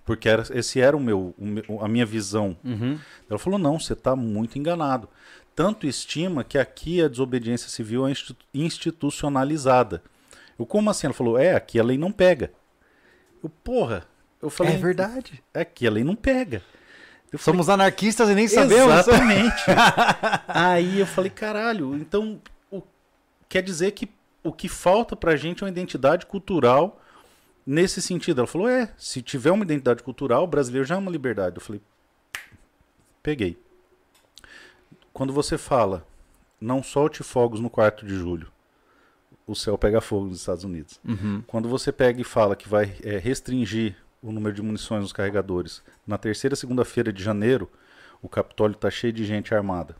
Porque 0.04 0.28
era, 0.28 0.44
esse 0.56 0.80
era 0.80 0.96
o 0.96 1.00
meu, 1.00 1.34
o 1.68 1.80
a 1.84 1.88
minha 1.88 2.04
visão 2.06 2.56
Uhum. 2.64 2.98
ela 3.30 3.38
falou: 3.38 3.58
não, 3.58 3.78
você 3.78 3.92
está 3.92 4.16
muito 4.16 4.58
enganado. 4.58 5.08
Tanto 5.54 5.86
estima 5.86 6.42
que 6.42 6.58
aqui 6.58 7.02
a 7.02 7.08
desobediência 7.08 7.68
civil 7.68 8.06
é 8.06 8.10
institu- 8.10 8.44
institucionalizada. 8.54 10.02
Eu, 10.58 10.64
como 10.66 10.90
assim? 10.90 11.06
Ela 11.06 11.14
falou: 11.14 11.38
é, 11.38 11.54
aqui 11.54 11.78
a 11.78 11.84
lei 11.84 11.96
não 11.98 12.10
pega. 12.10 12.52
Eu, 13.42 13.50
porra. 13.62 14.06
Eu 14.42 14.50
falei: 14.50 14.74
É 14.74 14.78
verdade. 14.78 15.42
Aqui 15.54 15.86
a 15.86 15.90
lei 15.90 16.02
não 16.04 16.16
pega. 16.16 16.62
Eu 17.32 17.38
falei, 17.38 17.56
Somos 17.56 17.68
anarquistas 17.70 18.28
e 18.28 18.34
nem 18.34 18.46
sabemos. 18.48 18.92
Exatamente. 18.92 19.62
Aí 20.48 20.98
eu 21.00 21.06
falei: 21.06 21.30
caralho, 21.30 21.94
então 21.94 22.40
o- 22.70 22.82
quer 23.48 23.62
dizer 23.62 23.92
que 23.92 24.10
o 24.42 24.52
que 24.52 24.68
falta 24.68 25.14
pra 25.16 25.36
gente 25.36 25.62
é 25.62 25.66
uma 25.66 25.70
identidade 25.70 26.26
cultural 26.26 27.00
nesse 27.64 28.02
sentido. 28.02 28.40
Ela 28.40 28.46
falou: 28.48 28.68
é, 28.68 28.92
se 28.98 29.22
tiver 29.22 29.50
uma 29.52 29.64
identidade 29.64 30.02
cultural, 30.02 30.44
o 30.44 30.46
brasileiro 30.48 30.86
já 30.86 30.96
é 30.96 30.98
uma 30.98 31.10
liberdade. 31.10 31.56
Eu 31.56 31.62
falei: 31.62 31.80
peguei. 33.22 33.56
Quando 35.12 35.32
você 35.32 35.58
fala, 35.58 36.06
não 36.60 36.82
solte 36.82 37.22
fogos 37.22 37.60
no 37.60 37.68
quarto 37.68 38.04
de 38.06 38.14
julho, 38.14 38.50
o 39.46 39.54
céu 39.54 39.76
pega 39.76 40.00
fogo 40.00 40.26
nos 40.26 40.40
Estados 40.40 40.64
Unidos. 40.64 40.98
Uhum. 41.04 41.42
Quando 41.46 41.68
você 41.68 41.92
pega 41.92 42.20
e 42.20 42.24
fala 42.24 42.56
que 42.56 42.68
vai 42.68 42.94
é, 43.02 43.18
restringir 43.18 43.94
o 44.22 44.32
número 44.32 44.54
de 44.54 44.62
munições 44.62 45.02
nos 45.02 45.12
carregadores, 45.12 45.82
na 46.06 46.16
terceira 46.16 46.54
segunda-feira 46.54 47.12
de 47.12 47.22
janeiro, 47.22 47.68
o 48.22 48.28
Capitólio 48.28 48.74
está 48.74 48.90
cheio 48.90 49.12
de 49.12 49.24
gente 49.24 49.54
armada. 49.54 49.96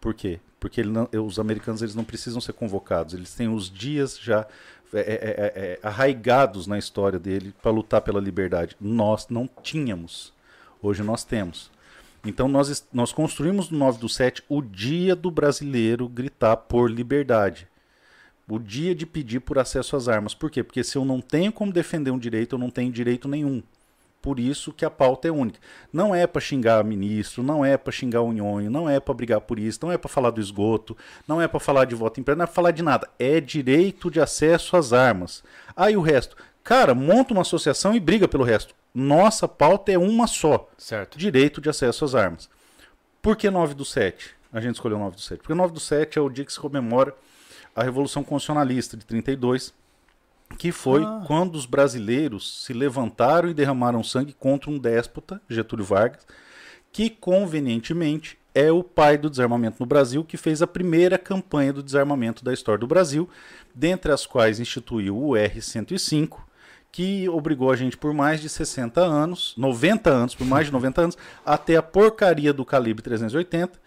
Por 0.00 0.14
quê? 0.14 0.38
Porque 0.60 0.82
não- 0.84 1.08
os 1.24 1.38
americanos 1.38 1.80
eles 1.82 1.94
não 1.94 2.04
precisam 2.04 2.40
ser 2.40 2.52
convocados, 2.52 3.14
eles 3.14 3.34
têm 3.34 3.48
os 3.48 3.70
dias 3.70 4.18
já 4.18 4.46
é, 4.92 5.00
é, 5.00 5.52
é, 5.56 5.78
arraigados 5.82 6.66
na 6.66 6.78
história 6.78 7.18
dele 7.18 7.52
para 7.60 7.70
lutar 7.72 8.00
pela 8.02 8.20
liberdade. 8.20 8.76
Nós 8.80 9.26
não 9.28 9.48
tínhamos. 9.62 10.32
Hoje 10.80 11.02
nós 11.02 11.24
temos. 11.24 11.70
Então 12.24 12.46
nós, 12.48 12.86
nós 12.92 13.12
construímos 13.12 13.68
no 13.70 13.78
9 13.78 13.98
do 13.98 14.08
7 14.08 14.42
o 14.48 14.62
dia 14.62 15.16
do 15.16 15.30
brasileiro 15.30 16.08
gritar 16.08 16.56
por 16.56 16.90
liberdade. 16.90 17.66
O 18.48 18.58
dia 18.58 18.94
de 18.94 19.04
pedir 19.04 19.40
por 19.40 19.58
acesso 19.58 19.96
às 19.96 20.06
armas. 20.06 20.34
Por 20.34 20.50
quê? 20.50 20.62
Porque 20.62 20.84
se 20.84 20.96
eu 20.96 21.04
não 21.04 21.20
tenho 21.20 21.52
como 21.52 21.72
defender 21.72 22.12
um 22.12 22.18
direito, 22.18 22.54
eu 22.54 22.58
não 22.58 22.70
tenho 22.70 22.92
direito 22.92 23.26
nenhum. 23.26 23.62
Por 24.22 24.40
isso 24.40 24.72
que 24.72 24.84
a 24.84 24.90
pauta 24.90 25.28
é 25.28 25.30
única. 25.30 25.58
Não 25.92 26.14
é 26.14 26.26
para 26.26 26.40
xingar 26.40 26.82
ministro, 26.84 27.42
não 27.42 27.64
é 27.64 27.76
para 27.76 27.92
xingar 27.92 28.22
o 28.22 28.32
nhonho, 28.32 28.70
não 28.70 28.88
é 28.88 28.98
para 28.98 29.14
brigar 29.14 29.40
por 29.40 29.58
isso, 29.58 29.78
não 29.82 29.92
é 29.92 29.98
para 29.98 30.08
falar 30.08 30.30
do 30.30 30.40
esgoto, 30.40 30.96
não 31.28 31.40
é 31.40 31.46
para 31.46 31.60
falar 31.60 31.84
de 31.84 31.94
voto 31.94 32.20
impresso, 32.20 32.38
não 32.38 32.44
é 32.44 32.46
para 32.46 32.54
falar 32.54 32.70
de 32.70 32.82
nada. 32.82 33.08
É 33.18 33.40
direito 33.40 34.10
de 34.10 34.20
acesso 34.20 34.76
às 34.76 34.92
armas. 34.92 35.44
Aí 35.76 35.94
ah, 35.94 35.98
o 35.98 36.02
resto. 36.02 36.36
Cara, 36.64 36.94
monta 36.94 37.32
uma 37.32 37.42
associação 37.42 37.94
e 37.94 38.00
briga 38.00 38.26
pelo 38.26 38.42
resto. 38.42 38.74
Nossa 38.92 39.46
pauta 39.46 39.92
é 39.92 39.98
uma 39.98 40.26
só. 40.26 40.68
Certo. 40.76 41.16
Direito 41.16 41.60
de 41.60 41.68
acesso 41.68 42.04
às 42.04 42.14
armas. 42.14 42.48
Por 43.22 43.36
que 43.36 43.48
9 43.48 43.74
do 43.74 43.84
7? 43.84 44.34
A 44.52 44.60
gente 44.60 44.74
escolheu 44.74 44.98
9 44.98 45.14
do 45.14 45.22
7. 45.22 45.38
Porque 45.38 45.54
9 45.54 45.72
do 45.72 45.80
7 45.80 46.18
é 46.18 46.22
o 46.22 46.28
dia 46.28 46.44
que 46.44 46.52
se 46.52 46.58
comemora 46.58 47.14
a 47.76 47.82
Revolução 47.82 48.24
Constitucionalista 48.24 48.96
de 48.96 49.04
32, 49.04 49.74
que 50.58 50.72
foi 50.72 51.04
ah. 51.04 51.22
quando 51.26 51.56
os 51.56 51.66
brasileiros 51.66 52.64
se 52.64 52.72
levantaram 52.72 53.50
e 53.50 53.54
derramaram 53.54 54.02
sangue 54.02 54.32
contra 54.32 54.70
um 54.70 54.78
déspota, 54.78 55.42
Getúlio 55.46 55.84
Vargas, 55.84 56.26
que 56.90 57.10
convenientemente 57.10 58.38
é 58.54 58.72
o 58.72 58.82
pai 58.82 59.18
do 59.18 59.28
desarmamento 59.28 59.76
no 59.78 59.84
Brasil, 59.84 60.24
que 60.24 60.38
fez 60.38 60.62
a 60.62 60.66
primeira 60.66 61.18
campanha 61.18 61.74
do 61.74 61.82
desarmamento 61.82 62.42
da 62.42 62.54
história 62.54 62.78
do 62.78 62.86
Brasil, 62.86 63.28
dentre 63.74 64.10
as 64.10 64.24
quais 64.24 64.58
instituiu 64.58 65.14
o 65.14 65.36
R-105, 65.36 66.38
que 66.90 67.28
obrigou 67.28 67.70
a 67.70 67.76
gente 67.76 67.98
por 67.98 68.14
mais 68.14 68.40
de 68.40 68.48
60 68.48 69.02
anos, 69.02 69.52
90 69.58 70.08
anos, 70.08 70.34
por 70.34 70.46
mais 70.46 70.64
de 70.64 70.72
90 70.72 71.00
anos, 71.02 71.18
a 71.44 71.58
ter 71.58 71.76
a 71.76 71.82
porcaria 71.82 72.54
do 72.54 72.64
calibre 72.64 73.02
380, 73.02 73.78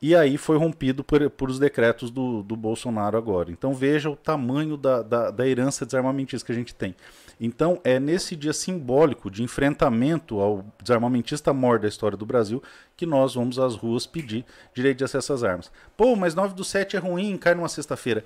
e 0.00 0.14
aí 0.14 0.36
foi 0.36 0.56
rompido 0.56 1.02
por, 1.02 1.28
por 1.30 1.50
os 1.50 1.58
decretos 1.58 2.10
do, 2.10 2.42
do 2.42 2.56
Bolsonaro 2.56 3.16
agora. 3.16 3.50
Então 3.50 3.74
veja 3.74 4.08
o 4.08 4.16
tamanho 4.16 4.76
da, 4.76 5.02
da, 5.02 5.30
da 5.30 5.46
herança 5.46 5.84
desarmamentista 5.84 6.46
que 6.46 6.52
a 6.52 6.54
gente 6.54 6.74
tem. 6.74 6.94
Então 7.40 7.80
é 7.84 8.00
nesse 8.00 8.34
dia 8.34 8.52
simbólico 8.52 9.30
de 9.30 9.42
enfrentamento 9.42 10.40
ao 10.40 10.64
desarmamentista 10.82 11.52
maior 11.52 11.78
da 11.78 11.88
história 11.88 12.16
do 12.16 12.26
Brasil 12.26 12.62
que 12.96 13.06
nós 13.06 13.34
vamos 13.34 13.58
às 13.58 13.76
ruas 13.76 14.06
pedir 14.06 14.44
direito 14.74 14.98
de 14.98 15.04
acesso 15.04 15.32
às 15.32 15.44
armas. 15.44 15.70
Pô, 15.96 16.16
mas 16.16 16.34
9 16.34 16.54
do 16.54 16.64
7 16.64 16.96
é 16.96 16.98
ruim, 16.98 17.36
cai 17.36 17.54
numa 17.54 17.68
sexta-feira. 17.68 18.24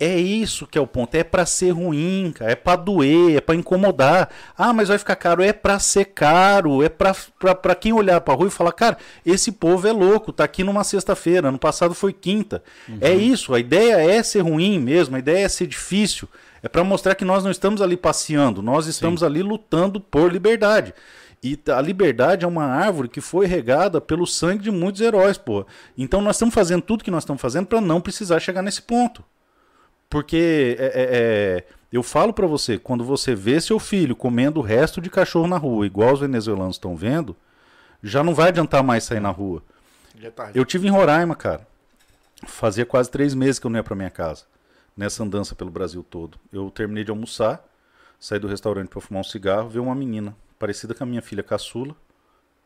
É 0.00 0.18
isso 0.18 0.66
que 0.66 0.76
é 0.76 0.80
o 0.80 0.88
ponto. 0.88 1.14
É 1.14 1.22
para 1.22 1.46
ser 1.46 1.70
ruim, 1.70 2.32
cara. 2.34 2.50
É 2.50 2.56
para 2.56 2.74
doer, 2.74 3.36
é 3.36 3.40
para 3.40 3.54
incomodar. 3.54 4.28
Ah, 4.58 4.72
mas 4.72 4.88
vai 4.88 4.98
ficar 4.98 5.14
caro. 5.14 5.40
É 5.40 5.52
para 5.52 5.78
ser 5.78 6.06
caro. 6.06 6.82
É 6.82 6.88
para 6.88 7.74
quem 7.76 7.92
olhar 7.92 8.20
para 8.20 8.34
rua 8.34 8.48
e 8.48 8.50
falar, 8.50 8.72
cara, 8.72 8.98
esse 9.24 9.52
povo 9.52 9.86
é 9.86 9.92
louco. 9.92 10.32
Tá 10.32 10.42
aqui 10.42 10.64
numa 10.64 10.82
sexta-feira. 10.82 11.48
Ano 11.48 11.60
passado 11.60 11.94
foi 11.94 12.12
quinta. 12.12 12.60
Uhum. 12.88 12.98
É 13.00 13.14
isso. 13.14 13.54
A 13.54 13.60
ideia 13.60 13.94
é 14.00 14.20
ser 14.20 14.40
ruim 14.40 14.80
mesmo. 14.80 15.14
A 15.14 15.20
ideia 15.20 15.44
é 15.44 15.48
ser 15.48 15.68
difícil. 15.68 16.28
É 16.64 16.68
para 16.68 16.82
mostrar 16.82 17.14
que 17.14 17.26
nós 17.26 17.44
não 17.44 17.50
estamos 17.50 17.82
ali 17.82 17.94
passeando. 17.94 18.62
Nós 18.62 18.86
estamos 18.86 19.20
Sim. 19.20 19.26
ali 19.26 19.42
lutando 19.42 20.00
por 20.00 20.32
liberdade. 20.32 20.94
E 21.42 21.60
a 21.70 21.78
liberdade 21.78 22.46
é 22.46 22.48
uma 22.48 22.64
árvore 22.64 23.06
que 23.06 23.20
foi 23.20 23.44
regada 23.44 24.00
pelo 24.00 24.26
sangue 24.26 24.62
de 24.64 24.70
muitos 24.70 25.02
heróis, 25.02 25.36
pô. 25.36 25.66
Então 25.96 26.22
nós 26.22 26.36
estamos 26.36 26.54
fazendo 26.54 26.80
tudo 26.80 27.04
que 27.04 27.10
nós 27.10 27.22
estamos 27.22 27.42
fazendo 27.42 27.66
para 27.66 27.82
não 27.82 28.00
precisar 28.00 28.40
chegar 28.40 28.62
nesse 28.62 28.80
ponto. 28.80 29.22
Porque 30.08 30.74
é, 30.78 30.84
é, 30.86 30.90
é 30.94 31.64
eu 31.92 32.02
falo 32.02 32.32
para 32.32 32.46
você, 32.46 32.78
quando 32.78 33.04
você 33.04 33.34
vê 33.34 33.60
seu 33.60 33.78
filho 33.78 34.16
comendo 34.16 34.58
o 34.58 34.62
resto 34.62 35.02
de 35.02 35.10
cachorro 35.10 35.46
na 35.46 35.58
rua, 35.58 35.84
igual 35.84 36.14
os 36.14 36.20
venezuelanos 36.20 36.76
estão 36.76 36.96
vendo, 36.96 37.36
já 38.02 38.24
não 38.24 38.34
vai 38.34 38.48
adiantar 38.48 38.82
mais 38.82 39.04
sair 39.04 39.20
na 39.20 39.30
rua. 39.30 39.62
Eu 40.54 40.64
tive 40.64 40.88
em 40.88 40.90
Roraima, 40.90 41.36
cara. 41.36 41.66
Fazia 42.46 42.86
quase 42.86 43.10
três 43.10 43.34
meses 43.34 43.58
que 43.58 43.66
eu 43.66 43.70
não 43.70 43.78
ia 43.78 43.84
para 43.84 43.94
minha 43.94 44.08
casa. 44.08 44.44
Nessa 44.96 45.22
andança 45.22 45.54
pelo 45.54 45.70
Brasil 45.70 46.04
todo. 46.08 46.38
Eu 46.52 46.70
terminei 46.70 47.02
de 47.04 47.10
almoçar, 47.10 47.64
saí 48.20 48.38
do 48.38 48.46
restaurante 48.46 48.88
para 48.88 49.00
fumar 49.00 49.20
um 49.20 49.24
cigarro, 49.24 49.68
vi 49.68 49.78
uma 49.78 49.94
menina 49.94 50.36
parecida 50.58 50.94
com 50.94 51.02
a 51.02 51.06
minha 51.06 51.20
filha 51.22 51.42
caçula, 51.42 51.96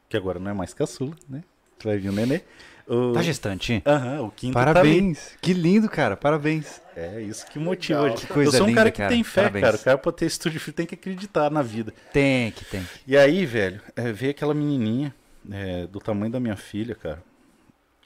que 0.08 0.16
agora 0.16 0.38
não 0.38 0.50
é 0.50 0.54
mais 0.54 0.74
caçula, 0.74 1.14
né? 1.28 1.42
Vai 1.82 1.96
vir 1.96 2.10
o 2.10 2.12
nenê. 2.12 2.42
O... 2.86 3.12
Tá 3.12 3.22
gestante. 3.22 3.82
Aham, 3.86 4.22
o 4.22 4.30
quinto 4.30 4.54
tá 4.54 4.64
Parabéns. 4.64 5.32
Tá 5.32 5.36
que 5.42 5.52
lindo, 5.52 5.88
cara. 5.88 6.16
Parabéns. 6.16 6.80
É 6.96 7.20
isso 7.20 7.46
que 7.46 7.58
motiva. 7.58 8.00
Legal. 8.02 8.16
Que 8.16 8.26
coisa 8.26 8.48
Eu 8.48 8.52
sou 8.52 8.62
um 8.64 8.68
linda, 8.70 8.80
cara 8.80 8.90
que 8.90 8.96
cara. 8.96 9.10
tem 9.10 9.22
fé, 9.22 9.42
Parabéns. 9.42 9.64
cara. 9.64 9.76
O 9.76 9.80
cara 9.80 9.98
pra 9.98 10.12
ter 10.12 10.26
estúdio 10.26 10.72
tem 10.72 10.86
que 10.86 10.94
acreditar 10.94 11.50
na 11.50 11.60
vida. 11.62 11.92
Tem 12.12 12.50
que, 12.50 12.64
tem. 12.64 12.86
E 13.06 13.16
aí, 13.16 13.44
velho, 13.44 13.80
é, 13.94 14.10
veio 14.10 14.30
aquela 14.30 14.54
menininha 14.54 15.14
é, 15.50 15.86
do 15.86 16.00
tamanho 16.00 16.32
da 16.32 16.40
minha 16.40 16.56
filha, 16.56 16.94
cara. 16.94 17.22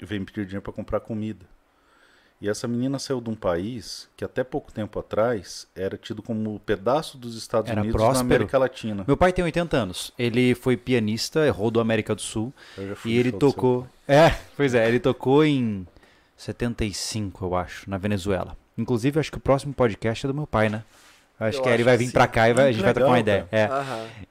Veio 0.01 0.21
me 0.21 0.27
pedir 0.27 0.45
dinheiro 0.45 0.63
pra 0.63 0.73
comprar 0.73 0.99
comida. 1.01 1.47
E 2.43 2.49
essa 2.49 2.67
menina 2.67 2.99
saiu 2.99 3.21
de 3.21 3.31
um 3.31 3.37
país 3.37 4.09
que 4.17 4.25
até 4.25 4.43
pouco 4.43 4.73
tempo 4.73 4.99
atrás 4.99 5.69
era 5.77 5.97
tido 5.97 6.21
como 6.21 6.59
pedaço 6.59 7.17
dos 7.17 7.37
Estados 7.37 7.71
era 7.71 7.81
Unidos 7.81 7.97
próspero. 7.97 8.29
na 8.29 8.35
América 8.35 8.59
Latina. 8.59 9.05
Meu 9.07 9.17
pai 9.17 9.33
tem 9.33 9.45
80 9.45 9.77
anos. 9.77 10.13
Ele 10.19 10.53
foi 10.57 10.77
pianista, 10.77 11.49
rodou 11.53 11.81
a 11.81 11.83
América 11.83 12.17
do 12.17 12.21
Sul. 12.21 12.53
e 13.05 13.17
ele 13.17 13.31
tocou. 13.31 13.87
É, 14.09 14.35
pois 14.57 14.75
é, 14.75 14.89
ele 14.89 14.99
tocou 14.99 15.45
em 15.45 15.87
75, 16.37 17.45
eu 17.45 17.55
acho, 17.55 17.89
na 17.89 17.97
Venezuela. 17.97 18.57
Inclusive, 18.77 19.21
acho 19.21 19.31
que 19.31 19.39
o 19.39 19.41
próximo 19.41 19.73
podcast 19.73 20.27
é 20.27 20.29
do 20.29 20.35
meu 20.35 20.47
pai, 20.47 20.69
né? 20.69 20.83
Acho 21.39 21.59
eu 21.59 21.63
que 21.63 21.69
acho 21.69 21.77
ele 21.77 21.85
vai 21.85 21.97
vir 21.97 22.11
para 22.11 22.27
cá 22.27 22.49
e 22.49 22.55
vai, 22.55 22.71
a 22.71 22.73
gente 22.73 22.85
legal, 22.85 22.87
vai 22.87 22.95
trocar 22.95 23.09
uma 23.09 23.21
ideia. 23.21 23.49
É. 23.53 23.69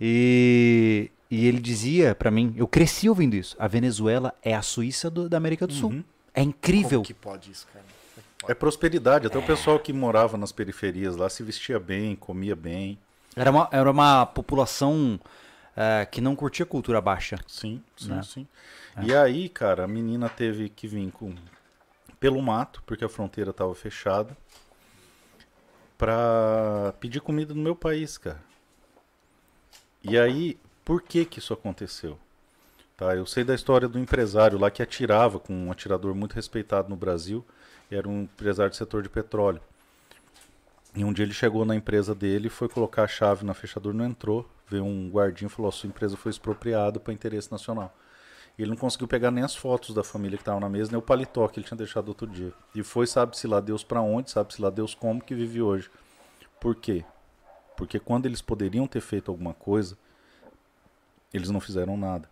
E, 0.01 1.09
e 1.29 1.47
ele 1.47 1.61
dizia 1.61 2.13
para 2.13 2.29
mim, 2.29 2.53
eu 2.57 2.67
cresci 2.67 3.07
ouvindo 3.07 3.37
isso. 3.37 3.55
A 3.57 3.69
Venezuela 3.69 4.33
é 4.43 4.53
a 4.53 4.61
Suíça 4.61 5.09
do, 5.09 5.29
da 5.29 5.37
América 5.37 5.65
do 5.65 5.71
Sul. 5.71 5.91
Uhum. 5.91 6.03
É 6.33 6.41
incrível. 6.41 6.99
Como 6.99 7.05
que 7.05 7.13
pode 7.13 7.49
isso, 7.49 7.65
cara? 7.71 7.90
É 8.47 8.53
prosperidade. 8.53 9.27
Até 9.27 9.37
é. 9.37 9.39
o 9.39 9.45
pessoal 9.45 9.79
que 9.79 9.93
morava 9.93 10.37
nas 10.37 10.51
periferias 10.51 11.15
lá 11.15 11.29
se 11.29 11.43
vestia 11.43 11.79
bem, 11.79 12.15
comia 12.15 12.55
bem. 12.55 12.97
Era 13.35 13.51
uma, 13.51 13.69
era 13.71 13.89
uma 13.89 14.25
população 14.25 15.19
uh, 15.71 16.09
que 16.09 16.21
não 16.21 16.35
curtia 16.35 16.65
cultura 16.65 16.99
baixa. 16.99 17.37
Sim, 17.47 17.81
sim, 17.95 18.09
né? 18.09 18.21
sim. 18.23 18.47
É. 18.95 19.03
E 19.05 19.15
aí, 19.15 19.49
cara, 19.49 19.85
a 19.85 19.87
menina 19.87 20.27
teve 20.27 20.69
que 20.69 20.87
vir 20.87 21.11
com, 21.11 21.33
pelo 22.19 22.41
mato, 22.41 22.83
porque 22.85 23.05
a 23.05 23.09
fronteira 23.09 23.51
estava 23.51 23.73
fechada, 23.73 24.35
pra 25.97 26.93
pedir 26.99 27.21
comida 27.21 27.53
no 27.53 27.61
meu 27.61 27.75
país, 27.75 28.17
cara. 28.17 28.41
E 30.03 30.17
aí, 30.17 30.57
por 30.83 31.01
que 31.01 31.25
que 31.25 31.39
isso 31.39 31.53
aconteceu? 31.53 32.17
Tá, 32.97 33.15
eu 33.15 33.25
sei 33.25 33.43
da 33.43 33.55
história 33.55 33.87
do 33.87 33.99
empresário 33.99 34.59
lá 34.59 34.69
que 34.69 34.81
atirava 34.81 35.39
com 35.39 35.53
um 35.53 35.71
atirador 35.71 36.13
muito 36.13 36.33
respeitado 36.33 36.89
no 36.89 36.95
Brasil 36.95 37.45
era 37.95 38.07
um 38.07 38.23
empresário 38.23 38.71
do 38.71 38.75
setor 38.75 39.03
de 39.03 39.09
petróleo. 39.09 39.61
E 40.95 41.03
um 41.05 41.13
dia 41.13 41.23
ele 41.23 41.33
chegou 41.33 41.63
na 41.65 41.75
empresa 41.75 42.13
dele, 42.13 42.49
foi 42.49 42.67
colocar 42.67 43.03
a 43.03 43.07
chave 43.07 43.45
na 43.45 43.53
fechadura, 43.53 43.95
não 43.95 44.05
entrou. 44.05 44.49
Veio 44.67 44.83
um 44.83 45.09
guardinho 45.09 45.47
e 45.47 45.51
falou: 45.51 45.71
sua 45.71 45.87
empresa 45.87 46.17
foi 46.17 46.29
expropriada 46.29 46.99
para 46.99 47.13
interesse 47.13 47.51
nacional. 47.51 47.95
Ele 48.59 48.69
não 48.69 48.77
conseguiu 48.77 49.07
pegar 49.07 49.31
nem 49.31 49.43
as 49.43 49.55
fotos 49.55 49.95
da 49.95 50.03
família 50.03 50.37
que 50.37 50.41
estava 50.41 50.59
na 50.59 50.69
mesa, 50.69 50.91
nem 50.91 50.99
o 50.99 51.01
paletó 51.01 51.47
que 51.47 51.59
ele 51.59 51.65
tinha 51.65 51.77
deixado 51.77 52.09
outro 52.09 52.27
dia. 52.27 52.53
E 52.75 52.83
foi, 52.83 53.07
sabe-se 53.07 53.47
lá 53.47 53.59
Deus 53.59 53.83
para 53.83 54.01
onde, 54.01 54.29
sabe-se 54.29 54.61
lá 54.61 54.69
Deus 54.69 54.93
como 54.93 55.21
que 55.21 55.33
vive 55.33 55.61
hoje. 55.61 55.89
Por 56.59 56.75
quê? 56.75 57.03
Porque 57.77 57.99
quando 57.99 58.25
eles 58.25 58.41
poderiam 58.41 58.85
ter 58.85 59.01
feito 59.01 59.31
alguma 59.31 59.53
coisa, 59.53 59.97
eles 61.33 61.49
não 61.49 61.59
fizeram 61.59 61.97
nada. 61.97 62.29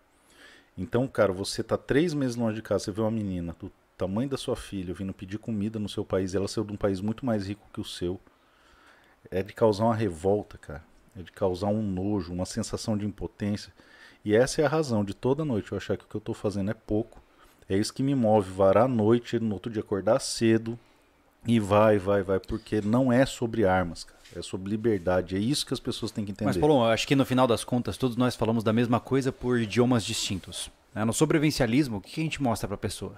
Então, 0.77 1.07
cara, 1.07 1.33
você 1.33 1.63
tá 1.63 1.77
três 1.77 2.13
meses 2.13 2.35
longe 2.35 2.55
de 2.55 2.61
casa, 2.61 2.85
você 2.85 2.91
vê 2.91 3.01
uma 3.01 3.11
menina 3.11 3.55
do 3.59 3.71
tamanho 3.99 4.29
da 4.29 4.37
sua 4.37 4.55
filha 4.55 4.93
vindo 4.93 5.13
pedir 5.13 5.37
comida 5.37 5.77
no 5.77 5.89
seu 5.89 6.05
país, 6.05 6.33
ela 6.33 6.47
saiu 6.47 6.63
de 6.63 6.71
um 6.71 6.77
país 6.77 7.01
muito 7.01 7.25
mais 7.25 7.47
rico 7.47 7.67
que 7.73 7.81
o 7.81 7.83
seu, 7.83 8.19
é 9.29 9.43
de 9.43 9.53
causar 9.53 9.83
uma 9.83 9.95
revolta, 9.95 10.57
cara. 10.57 10.83
É 11.17 11.21
de 11.21 11.31
causar 11.31 11.67
um 11.67 11.81
nojo, 11.81 12.31
uma 12.31 12.45
sensação 12.45 12.97
de 12.97 13.05
impotência. 13.05 13.73
E 14.23 14.33
essa 14.33 14.61
é 14.61 14.65
a 14.65 14.69
razão 14.69 15.03
de 15.03 15.13
toda 15.13 15.43
noite 15.43 15.71
eu 15.71 15.77
achar 15.77 15.97
que 15.97 16.05
o 16.05 16.07
que 16.07 16.15
eu 16.15 16.19
estou 16.19 16.33
fazendo 16.33 16.71
é 16.71 16.73
pouco. 16.73 17.21
É 17.67 17.77
isso 17.77 17.93
que 17.93 18.01
me 18.01 18.15
move, 18.15 18.49
varar 18.51 18.85
a 18.85 18.87
noite, 18.87 19.37
no 19.37 19.53
outro 19.53 19.71
dia 19.71 19.81
acordar 19.81 20.19
cedo 20.19 20.79
e 21.45 21.59
vai, 21.59 21.97
vai, 21.97 22.23
vai, 22.23 22.39
porque 22.39 22.81
não 22.81 23.11
é 23.11 23.25
sobre 23.25 23.65
armas, 23.65 24.03
cara. 24.05 24.19
É 24.35 24.41
sobre 24.41 24.69
liberdade. 24.69 25.35
É 25.35 25.39
isso 25.39 25.65
que 25.65 25.73
as 25.73 25.79
pessoas 25.79 26.11
têm 26.11 26.23
que 26.23 26.31
entender. 26.31 26.45
Mas, 26.45 26.57
Paulo, 26.57 26.83
acho 26.85 27.07
que 27.07 27.15
no 27.15 27.25
final 27.25 27.47
das 27.47 27.63
contas, 27.63 27.97
todos 27.97 28.15
nós 28.15 28.35
falamos 28.35 28.63
da 28.63 28.71
mesma 28.71 28.99
coisa 28.99 29.31
por 29.31 29.59
idiomas 29.59 30.05
distintos. 30.05 30.71
Né? 30.93 31.03
No 31.03 31.13
sobrevivencialismo, 31.13 31.97
o 31.97 32.01
que 32.01 32.21
a 32.21 32.23
gente 32.23 32.41
mostra 32.41 32.67
para 32.67 32.75
a 32.75 32.79
pessoa? 32.79 33.15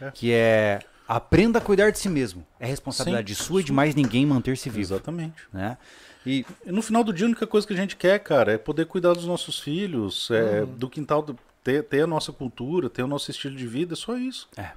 É. 0.00 0.10
Que 0.10 0.32
é 0.32 0.80
aprenda 1.06 1.58
a 1.58 1.62
cuidar 1.62 1.90
de 1.90 1.98
si 1.98 2.08
mesmo. 2.08 2.46
É 2.58 2.66
responsabilidade 2.66 3.34
Sim. 3.34 3.42
sua 3.42 3.60
e 3.60 3.64
de 3.64 3.72
mais 3.72 3.94
ninguém 3.94 4.26
manter-se 4.26 4.68
vivo. 4.68 4.94
Exatamente. 4.94 5.42
Né? 5.52 5.76
E, 6.26 6.44
no 6.64 6.80
final 6.80 7.04
do 7.04 7.12
dia, 7.12 7.26
a 7.26 7.28
única 7.28 7.46
coisa 7.46 7.66
que 7.66 7.72
a 7.72 7.76
gente 7.76 7.96
quer, 7.96 8.18
cara, 8.18 8.52
é 8.52 8.58
poder 8.58 8.86
cuidar 8.86 9.12
dos 9.12 9.26
nossos 9.26 9.60
filhos, 9.60 10.30
é, 10.30 10.62
uhum. 10.62 10.66
do 10.66 10.88
quintal, 10.88 11.20
do, 11.20 11.38
ter, 11.62 11.84
ter 11.84 12.02
a 12.02 12.06
nossa 12.06 12.32
cultura, 12.32 12.88
ter 12.88 13.02
o 13.02 13.06
nosso 13.06 13.30
estilo 13.30 13.54
de 13.54 13.66
vida, 13.66 13.92
é 13.92 13.96
só 13.96 14.16
isso. 14.16 14.48
É. 14.56 14.70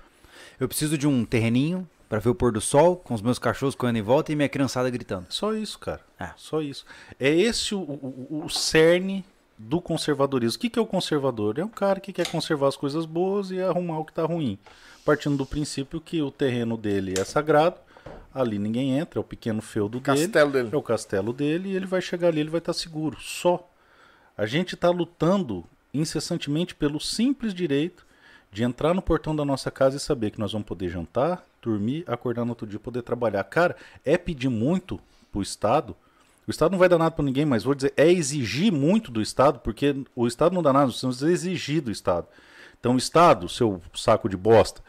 Eu 0.60 0.68
preciso 0.68 0.98
de 0.98 1.08
um 1.08 1.24
terreninho, 1.24 1.88
pra 2.10 2.20
ver 2.20 2.30
o 2.30 2.36
pôr 2.36 2.52
do 2.52 2.60
sol, 2.60 2.98
com 2.98 3.14
os 3.14 3.22
meus 3.22 3.40
cachorros 3.40 3.76
correndo 3.76 3.98
em 3.98 4.02
volta 4.02 4.32
e 4.32 4.36
minha 4.36 4.50
criançada 4.50 4.90
gritando. 4.90 5.26
Só 5.30 5.54
isso, 5.54 5.80
cara. 5.80 6.02
É. 6.20 6.32
Só 6.36 6.62
isso. 6.62 6.86
É 7.20 7.30
esse 7.30 7.74
o, 7.74 7.80
o, 7.80 8.44
o 8.46 8.50
cerne 8.50 9.24
do 9.58 9.82
conservadorismo. 9.82 10.58
O 10.58 10.60
que, 10.60 10.70
que 10.70 10.80
é 10.80 10.82
o 10.82 10.86
conservador? 10.86 11.58
É 11.58 11.64
um 11.64 11.70
cara 11.70 12.00
que 12.00 12.14
quer 12.14 12.28
conservar 12.28 12.68
as 12.68 12.78
coisas 12.78 13.06
boas 13.06 13.52
e 13.52 13.62
arrumar 13.62 14.00
o 14.00 14.06
que 14.06 14.14
tá 14.14 14.24
ruim. 14.24 14.58
Partindo 15.08 15.38
do 15.38 15.46
princípio 15.46 16.02
que 16.02 16.22
o 16.22 16.30
terreno 16.30 16.76
dele 16.76 17.14
é 17.18 17.24
sagrado, 17.24 17.78
ali 18.36 18.60
ninguém 18.60 19.00
entra, 19.00 19.18
é 19.18 19.22
o 19.22 19.24
pequeno 19.24 19.62
feudo 19.62 20.02
dele. 20.02 20.24
Castelo 20.24 20.52
dele. 20.52 20.70
É 20.70 20.76
o 20.76 20.82
castelo 20.82 21.32
dele 21.32 21.70
e 21.70 21.76
ele 21.78 21.86
vai 21.86 22.02
chegar 22.02 22.28
ali, 22.28 22.42
ele 22.42 22.50
vai 22.50 22.58
estar 22.58 22.74
seguro. 22.74 23.16
Só. 23.22 23.72
A 24.38 24.46
gente 24.46 24.76
está 24.76 24.90
lutando 24.90 25.64
incessantemente 25.94 26.76
pelo 26.76 27.00
simples 27.00 27.54
direito 27.54 28.06
de 28.52 28.64
entrar 28.64 28.94
no 28.94 29.02
portão 29.02 29.34
da 29.34 29.46
nossa 29.46 29.72
casa 29.72 29.96
e 29.96 30.00
saber 30.02 30.32
que 30.32 30.42
nós 30.42 30.52
vamos 30.52 30.68
poder 30.68 30.90
jantar, 30.90 31.42
dormir, 31.62 32.04
acordar 32.06 32.44
no 32.44 32.50
outro 32.50 32.68
dia, 32.68 32.78
poder 32.78 33.02
trabalhar. 33.02 33.46
Cara, 33.46 33.78
é 34.04 34.18
pedir 34.18 34.50
muito 34.50 35.00
pro 35.32 35.42
Estado. 35.42 35.96
O 36.46 36.52
Estado 36.52 36.72
não 36.72 36.80
vai 36.80 36.90
dar 36.90 36.98
nada 36.98 37.12
para 37.12 37.24
ninguém, 37.24 37.46
mas 37.46 37.64
vou 37.64 37.74
dizer, 37.74 37.94
é 37.96 38.12
exigir 38.12 38.74
muito 38.74 39.10
do 39.10 39.22
Estado, 39.22 39.60
porque 39.60 40.04
o 40.14 40.28
Estado 40.28 40.54
não 40.54 40.62
dá 40.62 40.74
nada, 40.74 40.88
nós 40.88 41.00
que 41.00 41.22
exigir 41.32 41.82
do 41.82 41.92
Estado. 41.92 42.28
Então, 42.80 42.98
Estado, 42.98 43.50
seu 43.50 43.82
saco 43.94 44.30
de 44.30 44.38
bosta, 44.38 44.82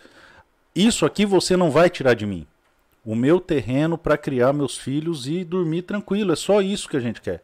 isso 0.75 1.05
aqui 1.05 1.27
você 1.27 1.57
não 1.57 1.71
vai 1.71 1.91
tirar 1.91 2.15
de 2.15 2.27
mim. 2.27 2.47
O 3.05 3.15
meu 3.15 3.41
terreno 3.41 3.97
para 3.97 4.19
criar 4.19 4.53
meus 4.53 4.77
filhos 4.77 5.27
e 5.27 5.45
dormir 5.45 5.83
tranquilo. 5.83 6.33
É 6.33 6.37
só 6.37 6.61
isso 6.61 6.89
que 6.89 6.97
a 6.97 7.01
gente 7.01 7.21
quer. 7.21 7.43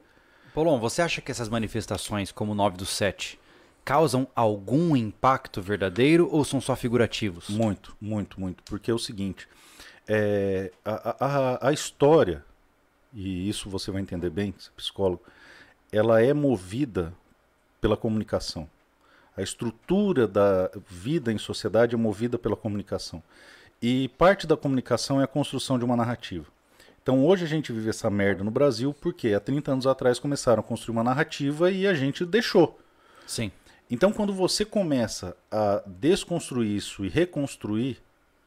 Paulão, 0.55 0.79
você 0.79 1.03
acha 1.03 1.21
que 1.21 1.31
essas 1.31 1.49
manifestações, 1.49 2.31
como 2.31 2.53
o 2.53 2.55
9 2.55 2.77
do 2.77 2.87
7, 2.87 3.39
causam 3.85 4.27
algum 4.37 4.95
impacto 4.95 5.61
verdadeiro 5.61 6.29
ou 6.31 6.45
são 6.45 6.61
só 6.61 6.77
figurativos? 6.77 7.49
Muito, 7.49 7.97
muito, 8.01 8.41
muito. 8.41 8.63
Porque 8.65 8.91
é 8.91 8.95
o 8.95 8.99
seguinte: 8.99 9.49
é, 10.07 10.71
a, 10.85 11.17
a, 11.27 11.69
a 11.69 11.73
história, 11.73 12.45
e 13.13 13.49
isso 13.49 13.69
você 13.69 13.91
vai 13.91 14.01
entender 14.01 14.31
bem, 14.31 14.55
você 14.57 14.69
é 14.69 14.73
psicólogo, 14.77 15.23
ela 15.91 16.23
é 16.23 16.33
movida 16.33 17.13
pela 17.81 17.97
comunicação. 17.97 18.69
A 19.37 19.43
estrutura 19.43 20.27
da 20.27 20.71
vida 20.89 21.33
em 21.33 21.39
sociedade 21.39 21.95
é 21.95 21.99
movida 21.99 22.39
pela 22.39 22.57
comunicação. 22.57 23.23
E 23.83 24.09
parte 24.11 24.47
da 24.47 24.57
comunicação 24.57 25.21
é 25.21 25.25
a 25.25 25.29
construção 25.29 25.79
de 25.79 25.85
uma 25.85 25.97
narrativa. 25.97 26.47
Então 27.03 27.25
hoje 27.25 27.45
a 27.45 27.49
gente 27.49 27.73
vive 27.73 27.91
essa 27.91 28.09
merda 28.09 28.43
no 28.43 28.51
Brasil 28.51 28.95
porque 28.99 29.35
há 29.35 29.41
30 29.41 29.73
anos 29.73 29.87
atrás 29.87 30.19
começaram 30.19 30.61
a 30.61 30.63
construir 30.63 30.97
uma 30.97 31.05
narrativa 31.05 31.71
e 31.71 31.87
a 31.87 31.95
gente 31.95 32.25
deixou. 32.25 32.79
Sim. 33.27 33.51
Então, 33.91 34.13
quando 34.13 34.33
você 34.33 34.65
começa 34.65 35.37
a 35.51 35.83
desconstruir 35.87 36.75
isso 36.75 37.05
e 37.05 37.09
reconstruir 37.09 37.99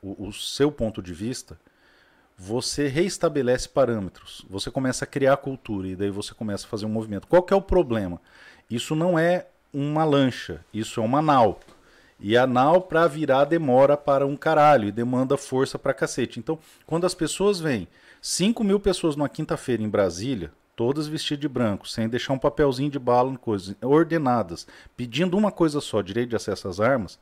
o, 0.01 0.27
o, 0.27 0.33
seu 0.33 0.71
ponto 0.71 1.01
de 1.01 1.13
vista, 1.13 1.59
você 2.35 2.87
reestabelece 2.87 3.69
parâmetros. 3.69 4.45
Você 4.49 4.71
começa 4.71 5.05
a 5.05 5.07
criar 5.07 5.37
cultura 5.37 5.87
e 5.87 5.95
daí 5.95 6.09
você 6.09 6.33
começa 6.33 6.65
a 6.65 6.69
fazer 6.69 6.85
um 6.85 6.89
movimento. 6.89 7.27
Qual 7.27 7.45
é 7.49 7.55
o 7.55 7.61
problema? 7.61 8.19
Isso 8.69 8.95
não 8.95 9.17
é 9.17 9.47
uma 9.79 10.03
lancha, 10.03 10.65
isso 10.73 10.99
é 10.99 11.03
uma 11.03 11.21
nau. 11.21 11.59
E 12.19 12.35
a 12.35 12.47
nau 12.47 12.81
para 12.81 13.05
virar 13.05 13.45
demora 13.45 13.95
para 13.95 14.25
um 14.25 14.35
caralho 14.35 14.87
e 14.87 14.91
demanda 14.91 15.37
força 15.37 15.77
para 15.77 15.93
cacete. 15.93 16.39
Então, 16.39 16.57
quando 16.87 17.05
as 17.05 17.13
pessoas 17.13 17.59
vêm, 17.59 17.87
5 18.19 18.63
mil 18.63 18.79
pessoas 18.79 19.15
numa 19.15 19.29
quinta-feira 19.29 19.83
em 19.83 19.89
Brasília, 19.89 20.51
todas 20.75 21.07
vestidas 21.07 21.41
de 21.41 21.47
branco, 21.47 21.87
sem 21.87 22.09
deixar 22.09 22.33
um 22.33 22.39
papelzinho 22.39 22.89
de 22.89 22.97
bala, 22.97 23.37
coisas 23.37 23.75
ordenadas, 23.79 24.65
pedindo 24.95 25.37
uma 25.37 25.51
coisa 25.51 25.79
só, 25.79 26.01
direito 26.01 26.29
de 26.29 26.35
acesso 26.35 26.67
às 26.67 26.79
armas, 26.79 27.19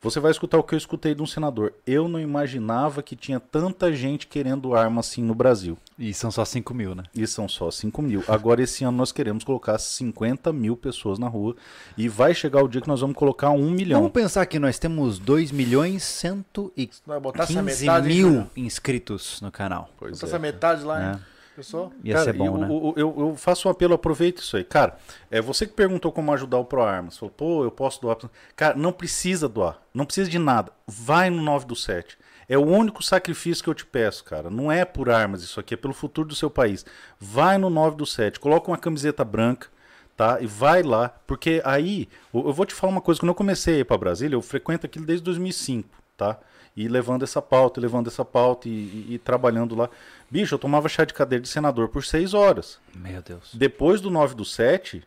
você 0.00 0.20
vai 0.20 0.30
escutar 0.30 0.58
o 0.58 0.62
que 0.62 0.74
eu 0.74 0.78
escutei 0.78 1.14
de 1.14 1.22
um 1.22 1.26
senador. 1.26 1.72
Eu 1.86 2.06
não 2.06 2.20
imaginava 2.20 3.02
que 3.02 3.16
tinha 3.16 3.40
tanta 3.40 3.92
gente 3.92 4.26
querendo 4.26 4.74
arma 4.74 5.00
assim 5.00 5.22
no 5.22 5.34
Brasil. 5.34 5.76
E 5.98 6.12
são 6.12 6.30
só 6.30 6.44
5 6.44 6.74
mil, 6.74 6.94
né? 6.94 7.04
E 7.14 7.26
são 7.26 7.48
só 7.48 7.70
5 7.70 8.02
mil. 8.02 8.22
Agora, 8.28 8.62
esse 8.62 8.84
ano, 8.84 8.98
nós 8.98 9.10
queremos 9.10 9.42
colocar 9.42 9.78
50 9.78 10.52
mil 10.52 10.76
pessoas 10.76 11.18
na 11.18 11.28
rua. 11.28 11.56
E 11.96 12.08
vai 12.08 12.34
chegar 12.34 12.62
o 12.62 12.68
dia 12.68 12.80
que 12.80 12.88
nós 12.88 13.00
vamos 13.00 13.16
colocar 13.16 13.50
1 13.50 13.70
milhão. 13.70 14.00
Vamos 14.00 14.12
pensar 14.12 14.44
que 14.46 14.58
nós 14.58 14.78
temos 14.78 15.18
2 15.18 15.50
milhões 15.50 16.02
115 16.04 17.02
Vai 17.06 17.18
botar 17.18 17.44
essa 17.44 17.62
metade, 17.62 18.12
hein, 18.12 18.22
mil 18.22 18.46
inscritos 18.56 19.40
no 19.40 19.50
canal. 19.50 19.88
Pois 19.96 20.12
Botar 20.12 20.26
é. 20.26 20.28
essa 20.28 20.38
metade 20.38 20.84
lá, 20.84 21.02
hein? 21.02 21.20
É. 21.32 21.35
Pessoal? 21.56 21.90
Ia 22.04 22.12
Cara, 22.12 22.24
ser 22.26 22.32
bom, 22.34 22.56
e 22.56 22.60
né? 22.60 22.68
o- 22.70 22.92
eu, 22.96 23.14
eu 23.18 23.34
faço 23.36 23.66
um 23.66 23.70
apelo, 23.70 23.94
aproveita 23.94 24.42
isso 24.42 24.56
aí. 24.58 24.62
Cara, 24.64 24.98
é 25.30 25.40
você 25.40 25.66
que 25.66 25.72
perguntou 25.72 26.12
como 26.12 26.30
ajudar 26.34 26.58
o 26.58 26.64
ProArmas. 26.66 27.16
Falou, 27.16 27.32
pô, 27.34 27.64
eu 27.64 27.70
posso 27.70 28.00
doar. 28.02 28.18
Cara, 28.54 28.76
não 28.76 28.92
precisa 28.92 29.48
doar. 29.48 29.80
Não 29.94 30.04
precisa 30.04 30.28
de 30.28 30.38
nada. 30.38 30.70
Vai 30.86 31.30
no 31.30 31.40
9 31.42 31.64
do 31.64 31.74
7. 31.74 32.18
É 32.48 32.58
o 32.58 32.64
único 32.64 33.02
sacrifício 33.02 33.64
que 33.64 33.70
eu 33.70 33.74
te 33.74 33.86
peço, 33.86 34.22
cara. 34.22 34.50
Não 34.50 34.70
é 34.70 34.84
por 34.84 35.08
armas 35.10 35.42
isso 35.42 35.58
aqui, 35.58 35.72
é 35.74 35.76
pelo 35.76 35.94
futuro 35.94 36.28
do 36.28 36.34
seu 36.34 36.50
país. 36.50 36.84
Vai 37.18 37.56
no 37.58 37.70
9 37.70 37.96
do 37.96 38.04
7. 38.06 38.38
Coloca 38.38 38.70
uma 38.70 38.76
camiseta 38.78 39.24
branca, 39.24 39.68
tá? 40.14 40.38
E 40.40 40.46
vai 40.46 40.82
lá. 40.82 41.08
Porque 41.26 41.62
aí, 41.64 42.06
eu 42.34 42.48
eu 42.48 42.52
vou 42.52 42.66
te 42.66 42.74
falar 42.74 42.92
uma 42.92 43.00
coisa. 43.00 43.18
Quando 43.18 43.30
eu 43.30 43.34
comecei 43.34 43.76
a 43.76 43.78
ir 43.78 43.84
pra 43.84 43.96
Brasília, 43.96 44.36
eu 44.36 44.42
frequento 44.42 44.84
aquilo 44.84 45.06
desde 45.06 45.24
2005, 45.24 45.88
tá? 46.18 46.38
E 46.76 46.88
levando 46.88 47.22
essa 47.22 47.40
pauta, 47.40 47.80
e 47.80 47.82
levando 47.82 48.08
essa 48.08 48.24
pauta 48.24 48.68
e, 48.68 48.72
e- 48.72 49.06
e 49.14 49.18
trabalhando 49.18 49.74
lá. 49.74 49.88
Bicho, 50.30 50.54
eu 50.54 50.58
tomava 50.58 50.88
chá 50.88 51.04
de 51.04 51.14
cadeira 51.14 51.40
de 51.42 51.48
senador 51.48 51.88
por 51.88 52.04
seis 52.04 52.34
horas. 52.34 52.78
Meu 52.94 53.22
Deus. 53.22 53.50
Depois 53.54 54.00
do 54.00 54.10
9 54.10 54.34
do 54.34 54.44
7, 54.44 55.02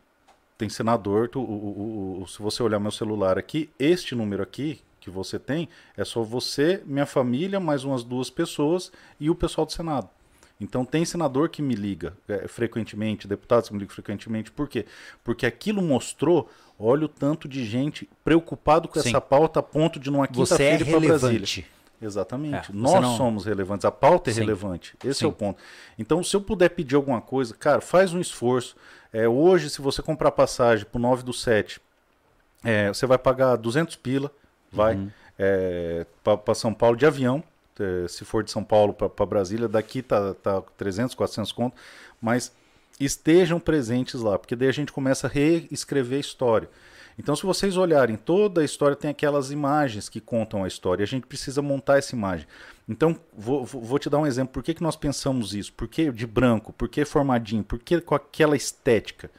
tem 0.58 0.68
senador. 0.68 1.28
tu- 1.28 1.40
o- 1.40 1.44
o- 2.18 2.22
o- 2.22 2.26
se 2.26 2.42
você 2.42 2.62
olhar 2.62 2.80
meu 2.80 2.90
celular 2.90 3.38
aqui, 3.38 3.70
este 3.78 4.14
número 4.14 4.42
aqui 4.42 4.80
que 5.00 5.08
você 5.10 5.38
tem 5.38 5.68
é 5.96 6.04
só 6.04 6.22
você, 6.22 6.82
minha 6.84 7.06
família, 7.06 7.58
mais 7.60 7.84
umas 7.84 8.02
duas 8.02 8.28
pessoas 8.28 8.90
e 9.18 9.30
o 9.30 9.34
pessoal 9.34 9.64
do 9.64 9.72
Senado. 9.72 10.08
Então 10.60 10.84
tem 10.84 11.06
senador 11.06 11.48
que 11.48 11.62
me 11.62 11.74
liga 11.74 12.12
é, 12.28 12.46
frequentemente, 12.46 13.26
deputados 13.26 13.68
que 13.68 13.74
me 13.74 13.80
ligam 13.80 13.94
frequentemente. 13.94 14.50
Por 14.50 14.68
quê? 14.68 14.84
Porque 15.24 15.46
aquilo 15.46 15.80
mostrou, 15.80 16.50
olha 16.80 17.04
o 17.04 17.08
tanto 17.08 17.46
de 17.48 17.64
gente 17.64 18.08
preocupado 18.24 18.88
com 18.88 18.98
Sim. 19.00 19.10
essa 19.10 19.20
pauta 19.20 19.60
a 19.60 19.62
ponto 19.62 20.00
de 20.00 20.10
numa 20.10 20.24
é 20.24 20.28
quinta-feira 20.28 20.82
ir 20.82 20.90
para 20.90 21.00
Brasília. 21.00 21.64
Exatamente. 22.02 22.70
É, 22.70 22.74
Nós 22.74 23.00
não- 23.02 23.16
somos 23.16 23.44
relevantes. 23.44 23.84
A 23.84 23.90
pauta 23.92 24.30
é 24.30 24.32
Sim. 24.32 24.40
relevante. 24.40 24.96
Esse 25.04 25.20
Sim. 25.20 25.24
é 25.26 25.28
o 25.28 25.32
ponto. 25.32 25.60
Então, 25.98 26.24
se 26.24 26.34
eu 26.34 26.40
puder 26.40 26.70
pedir 26.70 26.96
alguma 26.96 27.20
coisa, 27.20 27.54
cara, 27.54 27.80
faz 27.82 28.14
um 28.14 28.20
esforço. 28.20 28.74
É, 29.12 29.28
hoje, 29.28 29.68
se 29.68 29.82
você 29.82 30.00
comprar 30.00 30.30
passagem 30.30 30.86
pro 30.86 30.98
9 31.00 31.22
do 31.22 31.32
7, 31.34 31.78
é, 32.64 32.88
você 32.88 33.04
vai 33.06 33.18
pagar 33.18 33.56
200 33.56 33.96
pila, 33.96 34.30
vai, 34.72 34.94
Uhum. 34.94 35.10
é, 35.38 36.06
para 36.24 36.54
São 36.54 36.72
Paulo 36.72 36.96
de 36.96 37.04
avião. 37.06 37.42
é, 37.78 38.06
se 38.08 38.26
for 38.26 38.44
de 38.44 38.50
São 38.50 38.62
Paulo 38.62 38.92
para 38.92 39.24
Brasília, 39.24 39.66
daqui 39.66 40.02
tá, 40.02 40.34
tá 40.34 40.60
300, 40.76 41.14
400 41.14 41.50
conto. 41.50 41.76
Mas 42.20 42.52
estejam 43.04 43.58
presentes 43.58 44.20
lá, 44.20 44.38
porque 44.38 44.54
daí 44.56 44.68
a 44.68 44.72
gente 44.72 44.92
começa 44.92 45.26
a 45.26 45.30
reescrever 45.30 46.18
a 46.18 46.20
história. 46.20 46.68
Então, 47.18 47.36
se 47.36 47.44
vocês 47.44 47.76
olharem, 47.76 48.16
toda 48.16 48.60
a 48.62 48.64
história 48.64 48.96
tem 48.96 49.10
aquelas 49.10 49.50
imagens 49.50 50.08
que 50.08 50.20
contam 50.20 50.64
a 50.64 50.68
história. 50.68 51.02
A 51.02 51.06
gente 51.06 51.26
precisa 51.26 51.60
montar 51.60 51.98
essa 51.98 52.14
imagem. 52.14 52.46
Então, 52.88 53.14
vou, 53.36 53.64
vou- 53.64 53.98
te 53.98 54.08
dar 54.08 54.18
um 54.18 54.26
exemplo. 54.26 54.54
Por 54.54 54.62
que, 54.62 54.72
que 54.72 54.82
nós 54.82 54.96
pensamos 54.96 55.54
isso? 55.54 55.70
Por 55.72 55.86
que 55.86 56.10
de 56.10 56.26
branco? 56.26 56.72
Por 56.72 56.88
que 56.88 57.04
formadinho? 57.04 57.62
Por 57.62 57.78
que 57.78 58.00
com 58.00 58.14
aquela 58.14 58.56
estética? 58.56 59.30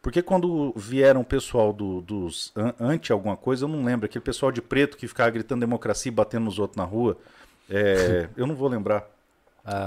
Porque 0.00 0.20
quando 0.20 0.72
vieram 0.74 1.20
o 1.20 1.24
pessoal 1.24 1.72
do- 1.72 2.00
dos 2.00 2.50
an- 2.56 2.74
anti 2.80 3.12
alguma 3.12 3.36
coisa, 3.36 3.64
eu 3.64 3.68
não 3.68 3.84
lembro, 3.84 4.06
aquele 4.06 4.24
pessoal 4.24 4.50
de 4.50 4.60
preto 4.60 4.96
que 4.96 5.06
ficava 5.06 5.30
gritando 5.30 5.60
democracia 5.60 6.10
e 6.10 6.14
batendo 6.14 6.46
nos 6.46 6.58
outros 6.58 6.76
na 6.76 6.84
rua, 6.84 7.16
é, 7.70 8.28
eu 8.36 8.48
não 8.48 8.56
vou 8.56 8.68
lembrar. 8.68 9.06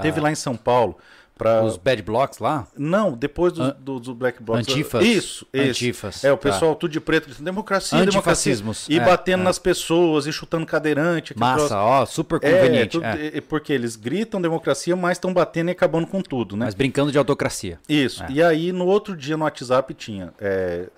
Teve 0.00 0.20
lá 0.20 0.30
em 0.30 0.34
São 0.34 0.56
Paulo. 0.56 0.96
Pra... 1.38 1.62
Os 1.62 1.76
bad 1.76 2.00
blocks 2.02 2.38
lá? 2.38 2.66
Não, 2.76 3.12
depois 3.12 3.52
do, 3.52 3.62
An- 3.62 3.76
do, 3.78 4.00
do 4.00 4.14
Black 4.14 4.42
Blocs. 4.42 4.66
Antifas? 4.66 5.04
Isso, 5.04 5.46
isso. 5.52 5.68
Antifas, 5.70 6.24
É, 6.24 6.32
o 6.32 6.36
tá. 6.36 6.50
pessoal 6.50 6.74
tudo 6.74 6.92
de 6.92 6.98
preto, 7.00 7.26
democracia, 7.42 7.98
democracia. 7.98 8.18
Antifascismos, 8.20 8.86
E 8.88 8.98
é, 8.98 9.04
batendo 9.04 9.42
é. 9.42 9.44
nas 9.44 9.58
pessoas, 9.58 10.26
e 10.26 10.32
chutando 10.32 10.64
cadeirante. 10.64 11.38
Massa, 11.38 11.76
ó, 11.78 12.06
super 12.06 12.40
É, 12.42 12.52
conveniente. 12.52 12.98
é. 13.04 13.36
é, 13.36 13.40
porque 13.42 13.70
eles 13.72 13.96
gritam 13.96 14.40
democracia, 14.40 14.96
mas 14.96 15.18
estão 15.18 15.32
batendo 15.34 15.68
e 15.68 15.72
acabando 15.72 16.06
com 16.06 16.22
tudo, 16.22 16.56
né? 16.56 16.64
Mas 16.64 16.74
brincando 16.74 17.12
de 17.12 17.18
autocracia. 17.18 17.78
Isso. 17.86 18.22
É. 18.24 18.28
E 18.30 18.42
aí, 18.42 18.72
no 18.72 18.86
outro 18.86 19.14
dia, 19.14 19.36
no 19.36 19.44
WhatsApp, 19.44 19.92
tinha 19.92 20.32
é, 20.40 20.88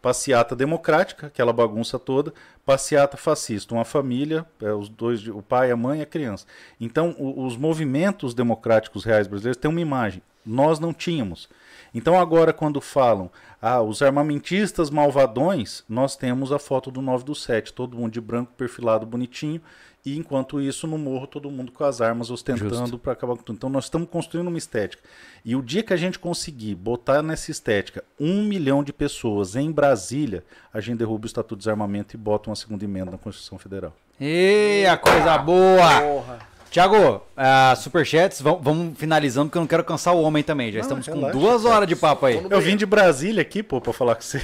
passeata 0.00 0.54
democrática, 0.54 1.26
aquela 1.26 1.52
bagunça 1.52 1.98
toda, 1.98 2.32
passeata 2.64 3.16
fascista, 3.16 3.74
uma 3.74 3.84
família, 3.84 4.46
é, 4.62 4.72
os 4.72 4.88
dois, 4.88 5.26
o 5.26 5.42
pai, 5.42 5.70
a 5.70 5.76
mãe 5.76 6.00
e 6.00 6.02
a 6.02 6.06
criança. 6.06 6.46
Então, 6.80 7.14
o- 7.18 7.44
os 7.46 7.56
movimentos 7.56 8.34
democráticos 8.34 9.04
reais 9.04 9.26
brasileiros 9.26 9.56
têm 9.60 9.70
uma 9.70 9.80
imagem. 9.80 10.22
Nós 10.46 10.78
não 10.78 10.92
tínhamos. 10.94 11.48
Então, 11.94 12.18
agora, 12.18 12.52
quando 12.52 12.80
falam, 12.80 13.30
ah, 13.60 13.80
os 13.82 14.02
armamentistas 14.02 14.90
malvadões, 14.90 15.82
nós 15.88 16.16
temos 16.16 16.52
a 16.52 16.58
foto 16.58 16.90
do 16.90 17.02
9 17.02 17.24
do 17.24 17.34
7, 17.34 17.72
todo 17.72 17.96
mundo 17.96 18.12
de 18.12 18.20
branco, 18.20 18.52
perfilado, 18.56 19.04
bonitinho, 19.06 19.60
e 20.04 20.16
enquanto 20.16 20.60
isso, 20.60 20.86
no 20.86 20.96
morro, 20.96 21.26
todo 21.26 21.50
mundo 21.50 21.72
com 21.72 21.84
as 21.84 22.00
armas 22.00 22.30
ostentando 22.30 22.98
para 22.98 23.12
acabar 23.12 23.36
com 23.36 23.42
tudo. 23.42 23.56
Então 23.56 23.68
nós 23.68 23.84
estamos 23.84 24.08
construindo 24.08 24.48
uma 24.48 24.58
estética. 24.58 25.02
E 25.44 25.54
o 25.54 25.62
dia 25.62 25.82
que 25.82 25.92
a 25.92 25.96
gente 25.96 26.18
conseguir 26.18 26.74
botar 26.74 27.22
nessa 27.22 27.50
estética 27.50 28.04
um 28.18 28.42
milhão 28.44 28.82
de 28.82 28.92
pessoas 28.92 29.56
em 29.56 29.70
Brasília, 29.70 30.44
a 30.72 30.80
gente 30.80 30.98
derruba 30.98 31.24
o 31.24 31.26
Estatuto 31.26 31.56
de 31.56 31.60
Desarmamento 31.60 32.14
e 32.14 32.18
bota 32.18 32.48
uma 32.48 32.56
segunda 32.56 32.84
emenda 32.84 33.10
na 33.10 33.18
Constituição 33.18 33.58
Federal. 33.58 33.92
E 34.20 34.86
a 34.86 34.96
coisa 34.96 35.38
boa! 35.38 36.00
Porra. 36.00 36.48
Tiago, 36.70 36.96
uh, 37.16 37.76
superchats, 37.76 38.42
vamos, 38.42 38.60
vamos 38.62 38.98
finalizando, 38.98 39.46
porque 39.46 39.56
eu 39.56 39.62
não 39.62 39.66
quero 39.66 39.82
cansar 39.84 40.14
o 40.14 40.20
homem 40.22 40.42
também. 40.42 40.70
Já 40.70 40.78
Não, 40.78 40.82
estamos 40.82 41.06
relaxa, 41.06 41.32
com 41.32 41.38
duas 41.38 41.64
horas 41.64 41.88
de 41.88 41.96
papo 41.96 42.26
aí. 42.26 42.46
Eu 42.48 42.60
vim 42.60 42.76
de 42.76 42.84
Brasília 42.84 43.40
aqui, 43.40 43.62
pô, 43.62 43.80
pra 43.80 43.92
falar 43.92 44.14
com 44.14 44.20
você. 44.20 44.42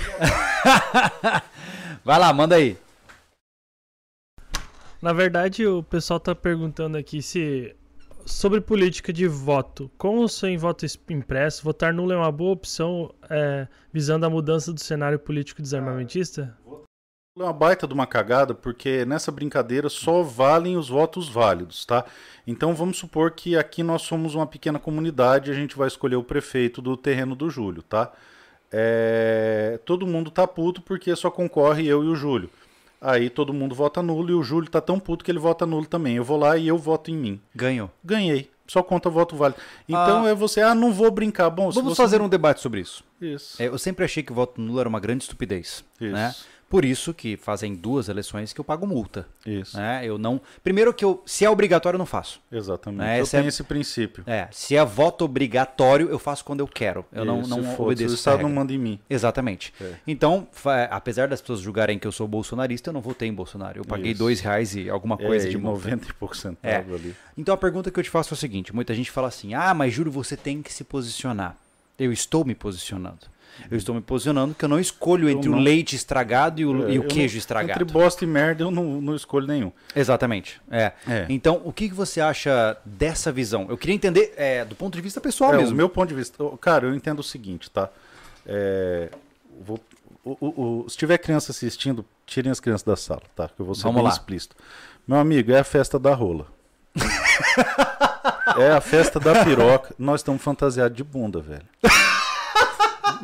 Vai 2.03 2.19
lá, 2.19 2.33
manda 2.33 2.57
aí. 2.57 2.79
Na 5.05 5.13
verdade, 5.13 5.67
o 5.67 5.83
pessoal 5.83 6.19
tá 6.19 6.35
perguntando 6.35 6.97
aqui 6.97 7.21
se 7.21 7.77
sobre 8.25 8.59
política 8.59 9.13
de 9.13 9.29
voto. 9.29 9.91
Como 9.99 10.27
sem 10.27 10.57
voto 10.57 10.87
es- 10.87 10.99
impresso, 11.11 11.63
votar 11.63 11.93
nulo 11.93 12.11
é 12.11 12.17
uma 12.17 12.33
boa 12.33 12.53
opção 12.53 13.15
é, 13.29 13.69
visando 13.93 14.25
a 14.25 14.31
mudança 14.31 14.73
do 14.73 14.81
cenário 14.81 15.19
político 15.19 15.61
desarmamentista? 15.61 16.57
É 17.39 17.43
uma 17.43 17.53
baita 17.53 17.87
de 17.87 17.93
uma 17.93 18.07
cagada, 18.07 18.55
porque 18.55 19.05
nessa 19.05 19.31
brincadeira 19.31 19.91
só 19.91 20.23
valem 20.23 20.79
os 20.79 20.89
votos 20.89 21.29
válidos, 21.29 21.85
tá? 21.85 22.07
Então 22.47 22.75
vamos 22.75 22.97
supor 22.97 23.33
que 23.33 23.59
aqui 23.59 23.83
nós 23.83 24.01
somos 24.01 24.35
uma 24.35 24.47
pequena 24.47 24.79
comunidade 24.79 25.51
e 25.51 25.53
a 25.53 25.55
gente 25.55 25.77
vai 25.77 25.89
escolher 25.89 26.17
o 26.17 26.25
prefeito 26.25 26.81
do 26.81 26.97
terreno 26.97 27.35
do 27.37 27.51
Júlio, 27.51 27.83
tá? 27.83 28.11
É, 28.73 29.79
Todo 29.85 30.07
mundo 30.07 30.31
tá 30.31 30.47
puto 30.47 30.81
porque 30.81 31.15
só 31.15 31.31
concorre 31.31 31.87
eu 31.87 32.03
e 32.03 32.07
o 32.07 32.17
Júlio. 32.17 32.49
Aí 33.07 33.29
todo 33.29 33.53
mundo 33.53 33.75
vota 33.75 34.03
nulo 34.03 34.31
e 34.31 34.35
o 34.35 34.43
Júlio 34.43 34.71
tá 34.71 34.81
tão 34.81 34.99
puto 34.99 35.23
que 35.23 35.31
ele 35.31 35.39
vota 35.39 35.67
nulo 35.67 35.85
também. 35.85 36.17
Eu 36.17 36.25
vou 36.25 36.39
lá 36.39 36.57
e 36.57 36.67
eu 36.67 36.79
voto 36.79 37.11
em 37.11 37.17
mim. 37.17 37.41
Ganhou. 37.55 37.91
Ganhei. 38.03 38.51
Só 38.67 38.83
conta 38.83 39.11
voto 39.11 39.37
válido. 39.37 39.61
Então 39.87 40.25
Ah. 40.25 40.31
é 40.31 40.35
você, 40.35 40.63
ah, 40.63 40.75
não 40.75 40.91
vou 40.91 41.11
brincar. 41.11 41.51
Bom, 41.51 41.71
Vamos 41.71 41.95
você... 41.95 42.01
fazer 42.03 42.23
um 42.23 42.29
debate 42.31 42.63
sobre 42.63 42.81
isso. 42.81 43.05
Isso. 43.21 43.63
É, 43.63 43.67
eu 43.67 43.77
sempre 43.77 44.07
achei 44.07 44.23
que 44.23 44.33
o 44.33 44.35
voto 44.35 44.59
nulo 44.59 44.81
era 44.81 44.89
uma 44.89 44.99
grande 44.99 45.25
estupidez. 45.25 45.85
Isso. 46.01 46.13
Né? 46.15 46.35
Por 46.69 46.85
isso 46.85 47.15
que 47.15 47.37
fazem 47.37 47.75
duas 47.75 48.09
eleições 48.09 48.53
que 48.53 48.61
eu 48.61 48.65
pago 48.65 48.87
multa. 48.87 49.27
Isso. 49.47 49.77
Né? 49.77 50.03
Eu 50.05 50.19
não. 50.19 50.41
Primeiro 50.63 50.93
que 50.93 51.05
eu, 51.05 51.23
se 51.25 51.45
é 51.45 51.51
obrigatório, 51.51 51.97
eu 51.97 51.99
não 51.99 52.07
faço. 52.07 52.41
Exatamente. 52.51 53.09
É, 53.09 53.19
eu 53.21 53.23
esse 53.23 53.37
é- 53.37 53.39
tenho 53.39 53.49
esse 53.49 53.63
princípio. 53.63 54.25
É, 54.27 54.49
se 54.51 54.77
é 54.77 54.85
voto 54.85 55.25
obrigatório, 55.25 56.09
eu 56.09 56.19
faço 56.19 56.45
quando 56.45 56.61
eu 56.61 56.67
quero. 56.67 57.05
Eu 57.13 57.25
não, 57.25 57.41
Isso, 57.41 57.51
não 57.51 57.59
foda-se, 57.63 57.83
obedeço. 57.83 58.13
O 58.13 58.15
Estado 58.15 58.43
não 58.43 58.51
manda 58.51 58.73
em 58.73 58.79
mim. 58.79 58.99
Exatamente. 59.09 59.73
É. 59.81 59.95
Então, 60.07 60.49
apesar 60.91 61.29
das 61.29 61.41
pessoas 61.41 61.61
julgarem 61.61 61.99
que 61.99 62.07
eu 62.07 62.13
sou 62.13 62.27
bolsonarista, 62.27 62.91
eu 62.91 62.95
não 62.95 63.01
votei 63.01 63.29
em 63.29 63.35
Bolsonaro. 63.35 63.79
Eu 63.79 63.85
paguei 63.85 64.13
Isso. 64.13 64.19
dois 64.19 64.41
reais 64.41 64.75
e 64.75 64.89
alguma 64.91 65.17
coisa 65.17 65.47
é, 65.47 65.51
de 65.51 65.59
multa. 65.59 65.91
90 65.91 66.09
e 66.09 66.13
poucos 66.15 66.41
centavos 66.41 66.95
ali. 66.95 67.15
Então 67.37 67.55
a 67.55 67.59
pergunta 67.59 67.91
que 67.91 67.99
eu 67.99 68.05
te 68.05 68.11
faço 68.11 68.33
é 68.33 68.37
o 68.37 68.39
seguinte: 68.39 68.75
muita 68.75 68.95
gente 68.95 69.11
fala 69.11 69.29
assim, 69.29 69.55
ah, 69.55 69.73
mas 69.75 69.93
Júlio, 69.93 70.11
você 70.11 70.37
tem 70.37 70.63
que 70.63 70.73
se 70.73 70.85
posicionar. 70.85 71.57
Eu 71.99 72.13
estou 72.13 72.45
me 72.45 72.55
posicionando. 72.55 73.34
Eu 73.71 73.77
estou 73.77 73.95
me 73.95 74.01
posicionando 74.01 74.53
porque 74.55 74.65
eu 74.65 74.69
não 74.69 74.79
escolho 74.81 75.29
entre 75.29 75.49
o 75.49 75.53
não- 75.53 75.59
leite 75.61 75.95
estragado 75.97 76.61
e 76.61 76.67
o, 76.67 76.89
É, 76.89 76.93
e 76.95 76.99
o 76.99 77.05
queijo 77.05 77.35
não- 77.35 77.39
estragado. 77.39 77.83
Entre 77.83 77.93
bosta 77.93 78.25
e 78.25 78.27
merda 78.27 78.63
eu 78.65 78.71
não, 78.71 79.01
não 79.01 79.15
escolho 79.17 79.47
nenhum. 79.47 79.73
Exatamente. 79.95 80.61
É. 80.71 80.93
É. 81.09 81.27
Então, 81.29 81.61
o 81.65 81.73
que, 81.73 81.89
que 81.89 81.95
você 81.95 82.21
acha 82.21 82.77
dessa 82.85 83.31
visão? 83.33 83.67
Eu 83.69 83.77
queria 83.79 83.95
entender 83.95 84.35
é, 84.37 84.65
do 84.65 84.75
ponto 84.75 84.95
de 84.97 85.01
vista 85.01 85.21
pessoal 85.21 85.55
É, 85.55 85.59
mesmo. 85.59 85.73
o 85.73 85.77
meu 85.77 85.89
ponto 85.89 86.09
de 86.09 86.15
vista. 86.15 86.37
Cara, 86.61 86.87
eu 86.87 86.95
entendo 86.95 87.21
o 87.21 87.23
seguinte, 87.23 87.71
tá? 87.71 87.89
É, 88.47 89.09
vou- 89.65 89.81
o- 90.25 90.37
o- 90.41 90.83
o- 90.85 90.91
se 90.91 90.97
tiver 90.97 91.19
criança 91.19 91.53
assistindo, 91.53 92.05
tirem 92.27 92.51
as 92.51 92.61
crianças 92.61 92.85
da 92.85 92.97
sala, 92.97 93.23
tá? 93.37 93.49
Que 93.49 93.61
eu 93.61 93.67
vou 93.67 93.75
ser 93.75 93.83
Vamos 93.85 93.97
bem 93.97 94.05
lá. 94.05 94.11
explícito. 94.11 94.57
Meu 95.07 95.19
amigo, 95.19 95.53
é 95.53 95.59
a 95.61 95.65
festa 95.65 95.99
da 95.99 96.15
rola. 96.15 96.47
é 98.59 98.71
a 98.71 98.81
festa 98.81 99.19
da 99.21 99.45
piroca. 99.45 99.95
Nós 99.99 100.21
estamos 100.21 100.43
fantasiados 100.43 100.97
de 100.97 101.05
bunda, 101.05 101.41
velho. 101.41 101.65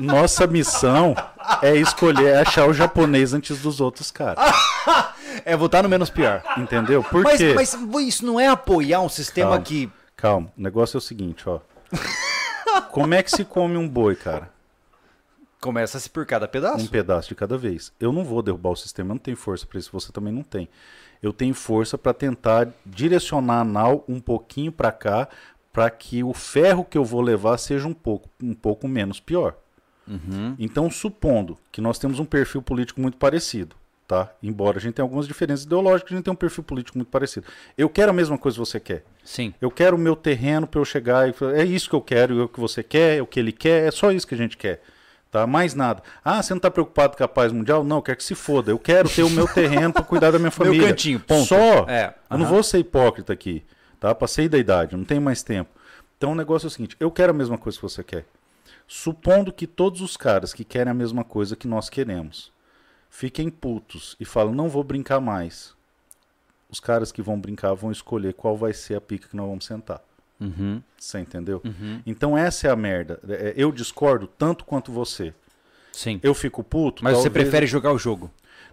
Nossa 0.01 0.47
missão 0.47 1.15
é 1.63 1.77
escolher, 1.77 2.29
é 2.29 2.41
achar 2.41 2.67
o 2.69 2.73
japonês 2.73 3.35
antes 3.35 3.61
dos 3.61 3.81
outros 3.81 4.11
caras. 4.11 4.39
É 5.45 5.57
votar 5.57 5.83
no 5.83 5.89
menos 5.89 6.11
pior. 6.11 6.43
Entendeu? 6.59 7.03
Por 7.03 7.23
Mas, 7.23 7.39
quê? 7.39 7.55
mas 7.55 7.75
isso 8.07 8.27
não 8.27 8.39
é 8.39 8.49
apoiar 8.49 9.01
um 9.01 9.09
sistema 9.09 9.51
Calma. 9.53 9.65
que. 9.65 9.91
Calma, 10.17 10.53
o 10.59 10.61
negócio 10.61 10.97
é 10.97 10.99
o 10.99 11.01
seguinte, 11.01 11.49
ó. 11.49 11.61
Como 12.91 13.15
é 13.15 13.23
que 13.23 13.31
se 13.31 13.45
come 13.45 13.77
um 13.77 13.89
boi, 13.89 14.17
cara? 14.17 14.51
Começa-se 15.61 16.11
por 16.11 16.27
cada 16.27 16.49
pedaço. 16.49 16.85
Um 16.85 16.87
pedaço 16.87 17.29
de 17.29 17.35
cada 17.35 17.57
vez. 17.57 17.93
Eu 18.01 18.13
não 18.13 18.25
vou 18.25 18.43
derrubar 18.43 18.71
o 18.71 18.77
sistema, 18.77 19.11
eu 19.11 19.15
não 19.15 19.19
tenho 19.19 19.37
força 19.37 19.67
para 19.67 19.79
isso, 19.79 19.91
você 19.93 20.11
também 20.13 20.33
não 20.33 20.43
tem. 20.43 20.69
Eu 21.23 21.33
tenho 21.33 21.55
força 21.55 21.97
para 21.97 22.13
tentar 22.13 22.69
direcionar 22.85 23.61
a 23.61 23.65
nau 23.65 24.05
um 24.09 24.21
pouquinho 24.21 24.73
para 24.73 24.91
cá, 24.91 25.29
para 25.73 25.89
que 25.91 26.25
o 26.25 26.35
ferro 26.35 26.85
que 26.85 26.99
eu 26.99 27.05
vou 27.05 27.21
levar 27.21 27.57
seja 27.59 27.87
um 27.87 27.95
pouco, 27.95 28.29
um 28.43 28.55
pouco 28.55 28.89
menos 28.89 29.21
pior. 29.21 29.55
Uhum. 30.11 30.57
Então, 30.59 30.91
supondo 30.91 31.57
que 31.71 31.81
nós 31.81 31.99
temos 31.99 32.19
um 32.19 32.25
perfil 32.25 32.61
político 32.61 33.01
muito 33.01 33.17
parecido, 33.17 33.77
tá? 34.09 34.29
Embora 34.43 34.79
a 34.79 34.81
gente 34.81 34.95
tenha 34.95 35.05
algumas 35.05 35.27
diferenças 35.29 35.65
ideológicas, 35.65 36.13
a 36.13 36.17
gente 36.17 36.25
tem 36.25 36.33
um 36.33 36.37
perfil 36.37 36.65
político 36.65 36.99
muito 36.99 37.09
parecido. 37.09 37.47
Eu 37.79 37.89
quero 37.89 38.11
a 38.11 38.13
mesma 38.13 38.37
coisa 38.37 38.57
que 38.57 38.67
você 38.67 38.81
quer. 38.81 39.05
Sim. 39.25 39.55
Eu 39.61 39.71
quero 39.71 39.97
o 39.97 39.99
meu 39.99 40.17
terreno 40.17 40.67
para 40.67 40.81
eu 40.81 40.85
chegar 40.85 41.29
e 41.29 41.33
falar, 41.33 41.57
é 41.57 41.65
isso 41.65 41.89
que 41.89 41.95
eu 41.95 42.01
quero, 42.01 42.41
é 42.41 42.43
o 42.43 42.49
que 42.49 42.59
você 42.59 42.83
quer, 42.83 43.19
é 43.19 43.23
o 43.23 43.27
que 43.27 43.39
ele 43.39 43.53
quer, 43.53 43.87
é 43.87 43.91
só 43.93 44.11
isso 44.11 44.27
que 44.27 44.35
a 44.35 44.39
gente 44.39 44.57
quer. 44.57 44.83
Tá? 45.31 45.47
Mais 45.47 45.75
nada. 45.75 46.03
Ah, 46.25 46.43
você 46.43 46.53
não 46.53 46.57
está 46.59 46.69
preocupado 46.73 47.17
com 47.17 47.23
a 47.23 47.29
paz 47.29 47.53
mundial? 47.53 47.85
Não, 47.85 47.99
eu 47.99 48.03
quero 48.03 48.19
que 48.19 48.25
se 48.25 48.35
foda. 48.35 48.73
Eu 48.73 48.79
quero 48.81 49.09
ter 49.09 49.23
o 49.23 49.31
meu 49.31 49.47
terreno 49.47 49.93
para 49.93 50.03
cuidar 50.03 50.33
da 50.33 50.41
minha 50.41 50.51
família. 50.53 50.89
cantinho, 50.89 51.21
ponto. 51.21 51.47
Só. 51.47 51.87
É, 51.89 52.13
Eu 52.29 52.37
não 52.37 52.47
vou 52.47 52.65
ser 52.65 52.79
hipócrita 52.79 53.33
aqui. 53.33 53.63
Tá? 54.01 54.13
Passei 54.13 54.49
da 54.49 54.59
idade, 54.59 54.97
não 54.97 55.05
tenho 55.05 55.23
mais 55.23 55.41
tempo. 55.45 55.71
Então 56.19 56.33
o 56.33 56.35
negócio 56.35 56.67
é 56.67 56.69
o 56.69 56.71
seguinte: 56.71 56.97
eu 56.99 57.13
quero 57.13 57.31
a 57.31 57.35
mesma 57.35 57.57
coisa 57.57 57.79
que 57.79 57.83
você 57.83 58.03
quer. 58.03 58.25
Supondo 58.93 59.53
que 59.53 59.69
todos 59.69 60.01
os 60.01 60.17
caras 60.17 60.53
que 60.53 60.65
querem 60.65 60.91
a 60.91 60.95
mesma 60.95 61.23
coisa 61.23 61.55
que 61.55 61.69
nós 61.69 61.89
queremos 61.89 62.51
fiquem 63.09 63.49
putos 63.49 64.17
e 64.19 64.25
falam, 64.25 64.53
não 64.53 64.69
vou 64.69 64.83
brincar 64.83 65.21
mais. 65.21 65.77
Os 66.69 66.81
caras 66.81 67.13
que 67.13 67.23
vão 67.23 67.41
brincar 67.41 67.73
vão 67.73 67.93
escolher 67.93 68.35
qual 68.35 68.57
vai 68.57 68.73
ser 68.73 68.97
a 68.97 69.01
pica 69.01 69.29
que 69.29 69.37
nós 69.37 69.47
vamos 69.47 69.65
sentar. 69.65 70.03
Uhum. 70.41 70.83
Você 70.99 71.21
entendeu? 71.21 71.63
Uhum. 71.65 72.03
Então 72.05 72.37
essa 72.37 72.67
é 72.67 72.71
a 72.71 72.75
merda. 72.75 73.21
É, 73.29 73.55
Eu 73.57 73.71
discordo 73.71 74.27
tanto 74.27 74.65
quanto 74.65 74.91
você. 74.91 75.33
Sim. 75.93 76.19
Eu 76.21 76.35
fico 76.35 76.65
puto. 76.65 77.05
Mas 77.05 77.13
você 77.17 77.29
talvez- 77.29 77.45
prefere 77.45 77.69
jogar 77.69 77.93
o 77.93 77.99
jogo. 77.99 78.29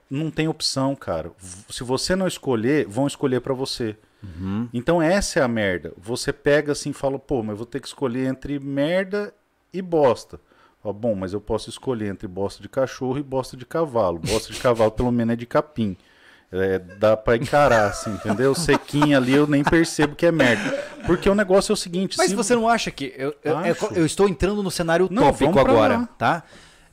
Não 0.10 0.32
tem 0.32 0.48
opção, 0.48 0.96
cara. 0.96 1.32
Se 1.70 1.84
você 1.84 2.16
não 2.16 2.26
escolher, 2.28 2.88
vão 2.88 3.06
escolher 3.06 3.40
pra 3.42 3.54
você. 3.54 3.96
Uhum. 4.24 4.68
Então 4.74 5.00
essa 5.00 5.40
é 5.40 5.44
a 5.44 5.48
merda. 5.48 5.94
Você 5.96 6.34
pega 6.34 6.72
assim 6.72 6.90
e 6.90 6.94
fala, 6.94 7.20
pô, 7.20 7.44
mas 7.44 7.52
eu 7.52 7.58
vou 7.58 7.66
ter 7.68 7.80
que 7.80 7.88
escolher 7.88 8.26
entre 8.26 8.60
merda 8.60 9.32
e 9.74 9.82
bosta. 9.82 10.40
Fala, 10.82 10.94
bom, 10.94 11.16
mas 11.16 11.34
eu 11.34 11.42
posso 11.42 11.70
escolher 11.70 12.08
entre 12.08 12.28
bosta 12.28 12.62
de 12.62 12.70
cachorro 12.70 13.18
e 13.18 13.24
bosta 13.24 13.58
de 13.58 13.66
cavalo. 13.66 14.20
Bosta 14.20 14.54
de 14.54 14.60
cavalo 14.60 14.92
pelo 14.92 15.12
menos 15.12 15.34
é 15.34 15.36
de 15.36 15.46
capim. 15.46 15.98
É, 16.50 16.80
dá 16.80 17.18
pra 17.18 17.36
encarar, 17.36 17.88
assim, 17.88 18.10
entendeu? 18.12 18.56
Sequinha 18.56 19.18
ali 19.18 19.34
eu 19.34 19.46
nem 19.46 19.64
percebo 19.64 20.16
que 20.16 20.26
é 20.26 20.32
merda. 20.32 20.72
Porque 21.06 21.30
o 21.30 21.36
negócio 21.36 21.72
é 21.72 21.74
o 21.74 21.78
seguinte. 21.78 22.18
Mas 22.18 22.30
se 22.30 22.36
você 22.36 22.56
não 22.56 22.70
acha 22.70 22.90
que. 22.90 23.14
Eu, 23.18 23.36
eu, 23.44 23.60
é 23.60 23.76
eu 23.96 24.06
estou 24.06 24.30
entrando 24.30 24.64
no 24.64 24.72
cenário 24.72 25.10
Não, 25.12 25.24
tópico 25.24 25.60
agora, 25.60 25.98
lá. 25.98 26.10
tá? 26.18 26.44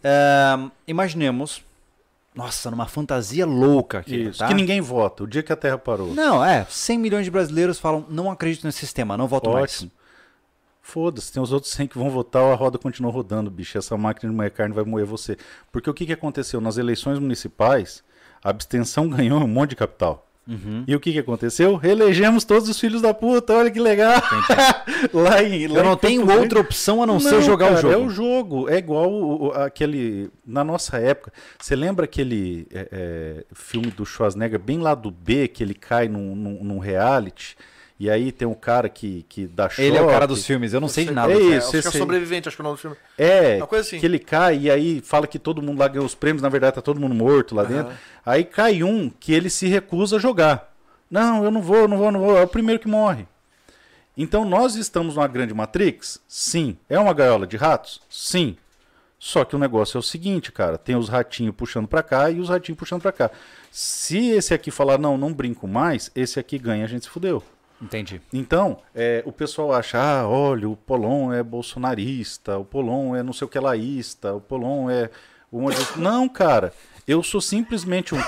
Ahn, 0.03 0.71
imaginemos. 0.89 1.63
Nossa, 2.35 2.69
numa 2.69 2.89
fantasia 2.89 3.47
louca 3.47 4.01
aqui. 4.01 4.25
Isso, 4.25 4.41
tá? 4.41 4.49
que 4.49 4.55
ninguém 4.55 4.81
vota. 4.81 5.23
O 5.23 5.27
dia 5.27 5.41
que 5.41 5.53
a 5.53 5.57
Terra 5.57 5.79
parou. 5.79 6.13
Não, 6.13 6.45
é. 6.45 6.67
100 6.69 6.99
milhões 6.99 7.25
de 7.25 7.31
brasileiros 7.31 7.79
falam: 7.79 8.05
não 8.09 8.29
acredito 8.29 8.65
nesse 8.65 8.81
sistema, 8.81 9.17
não 9.17 9.29
voto 9.29 9.51
Ótimo. 9.51 9.93
Foda-se, 10.87 11.33
tem 11.33 11.43
os 11.43 11.51
outros 11.51 11.73
100 11.73 11.87
que 11.89 11.97
vão 11.97 12.11
votar, 12.11 12.43
a 12.53 12.55
roda 12.55 12.77
continua 12.77 13.11
rodando, 13.11 13.51
bicho. 13.51 13.79
Essa 13.79 13.97
máquina 13.97 14.31
de 14.31 14.37
moer 14.37 14.53
carne 14.53 14.75
vai 14.75 14.85
moer 14.85 15.07
você. 15.07 15.35
Porque 15.73 15.89
o 15.89 15.95
que, 15.95 16.05
que 16.05 16.13
aconteceu? 16.13 16.61
Nas 16.61 16.77
eleições 16.77 17.19
municipais, 17.19 18.05
a 18.43 18.51
abstenção 18.51 19.09
ganhou 19.11 19.41
um 19.43 19.47
monte 19.49 19.71
de 19.71 19.77
capital. 19.77 20.29
Uhum. 20.47 20.85
E 20.87 20.95
o 20.95 21.01
que, 21.01 21.11
que 21.11 21.19
aconteceu? 21.19 21.75
Reelegemos 21.75 22.45
todos 22.45 22.69
os 22.69 22.79
filhos 22.79 23.01
da 23.01 23.15
puta, 23.15 23.55
olha 23.55 23.71
que 23.71 23.81
legal. 23.81 24.21
lá 25.11 25.43
em, 25.43 25.67
lá 25.69 25.79
Eu 25.79 25.85
não 25.85 25.97
tenho 25.97 26.31
outra 26.31 26.61
opção 26.61 27.03
a 27.03 27.07
não, 27.07 27.19
ser 27.19 27.37
Não, 27.37 27.41
jogar 27.41 27.75
cara, 27.75 27.79
o 27.79 27.81
jogo. 27.81 27.95
É 27.95 27.97
o 27.97 28.11
jogo. 28.11 28.69
É 28.69 28.77
igual 28.77 29.11
o- 29.11 29.47
o- 29.47 29.53
aquele. 29.53 30.31
Na 30.47 30.63
nossa 30.63 30.99
época. 30.99 31.33
Você 31.59 31.75
lembra 31.75 32.05
aquele 32.05 32.67
é, 32.71 32.89
é, 32.93 33.45
filme 33.55 33.87
do 33.91 34.05
Schwarzenegger, 34.05 34.59
bem 34.61 34.79
lá 34.81 34.95
do 34.95 35.11
B, 35.11 35.49
que 35.49 35.63
ele 35.63 35.73
cai 35.73 36.09
num, 36.09 36.37
num, 36.37 36.63
num 36.63 36.79
reality? 36.79 37.57
E 37.99 38.11
aí 38.11 38.33
tem 38.33 38.47
um 38.47 38.55
cara 38.55 38.89
que, 38.89 39.25
que 39.29 39.47
dá 39.47 39.69
choque. 39.69 39.83
Ele 39.83 39.97
é 39.97 40.03
o 40.03 40.09
cara 40.09 40.27
dos 40.27 40.45
filmes, 40.45 40.73
eu 40.75 40.81
não 40.81 40.89
sei 40.89 41.05
de 41.05 41.13
nada. 41.13 41.33
É 41.33 41.37
É, 41.37 41.41
isso, 41.41 41.77
acho 41.77 41.91
que 41.91 41.97
é 41.97 42.01
sobrevivente, 42.01 42.49
acho 42.49 42.57
que 42.57 42.61
é 42.61 42.65
o 42.65 42.67
nome 42.67 42.77
do 42.77 42.81
filme. 42.81 42.97
É, 43.17 43.57
Uma 43.59 43.67
coisa 43.69 43.87
assim. 43.87 44.01
que 44.01 44.05
ele 44.07 44.19
cai 44.19 44.59
e 44.59 44.71
aí 44.71 45.01
fala 45.01 45.27
que 45.29 45.39
todo 45.39 45.63
mundo 45.63 45.79
lá 45.79 45.87
ganhou 45.87 46.05
os 46.05 46.15
prêmios, 46.15 46.43
na 46.43 46.49
verdade 46.49 46.75
tá 46.75 46.83
todo 46.83 46.99
mundo 47.01 47.15
morto 47.15 47.55
lá 47.55 47.63
dentro. 47.63 47.93
Aí 48.27 48.45
cai 48.45 48.83
um 48.83 49.09
que 49.09 49.33
ele 49.33 49.49
se 49.49 49.69
recusa 49.69 50.17
a 50.17 50.19
jogar. 50.19 50.75
Não, 51.09 51.45
eu 51.45 51.51
não 51.53 51.63
vou, 51.63 51.87
não 51.87 51.97
vou, 51.97 52.11
não 52.11 52.21
vou. 52.21 52.37
É 52.37 52.43
o 52.43 52.49
primeiro 52.49 52.81
que 52.81 52.89
morre. 52.89 53.29
Então 54.17 54.45
nós 54.45 54.75
estamos 54.75 55.15
numa 55.15 55.29
grande 55.29 55.55
Matrix? 55.55 56.21
Sim. 56.27 56.77
É 56.89 56.99
uma 56.99 57.13
gaiola 57.15 57.47
de 57.47 57.57
ratos? 57.57 58.01
Sim. 58.11 58.57
Só 59.19 59.45
que 59.45 59.55
o 59.57 59.59
negócio 59.59 59.97
é 59.97 60.01
o 60.01 60.03
seguinte, 60.03 60.53
cara, 60.53 60.77
tem 60.77 60.97
os 60.97 61.09
ratinhos 61.09 61.55
puxando 61.57 61.87
pra 61.89 62.03
cá 62.03 62.29
e 62.31 62.41
os 62.41 62.49
ratinhos 62.49 62.79
puxando 62.79 63.01
pra 63.01 63.13
cá. 63.13 63.31
Se 63.71 64.29
esse 64.31 64.53
aqui 64.53 64.71
falar 64.71 64.99
não, 64.99 65.17
não 65.17 65.33
brinco 65.33 65.67
mais, 65.67 66.11
esse 66.15 66.39
aqui 66.39 66.59
ganha, 66.59 66.85
a 66.85 66.89
gente 66.89 67.05
se 67.05 67.11
fudeu. 67.11 67.43
Entendi. 67.85 68.21
Então, 68.33 68.79
é, 68.95 69.23
o 69.27 69.31
pessoal 69.33 69.73
acha, 69.75 69.99
ah, 69.99 70.27
olha, 70.29 70.69
o 70.69 70.75
Polon 70.77 71.33
é 71.33 71.43
bolsonarista, 71.43 72.59
o 72.59 72.65
Polon 72.65 73.15
é 73.15 73.23
não 73.23 73.33
sei 73.33 73.45
o 73.45 73.49
que 73.49 73.59
laísta, 73.59 74.33
o 74.35 74.41
Polon 74.41 74.89
é... 74.91 75.11
uma 75.53 75.71
de- 75.73 75.99
Não, 75.99 76.29
cara, 76.29 76.73
Eu 77.07 77.23
sou 77.23 77.39
simplesmente 77.39 78.15
um. 78.15 78.19
um- 78.19 78.23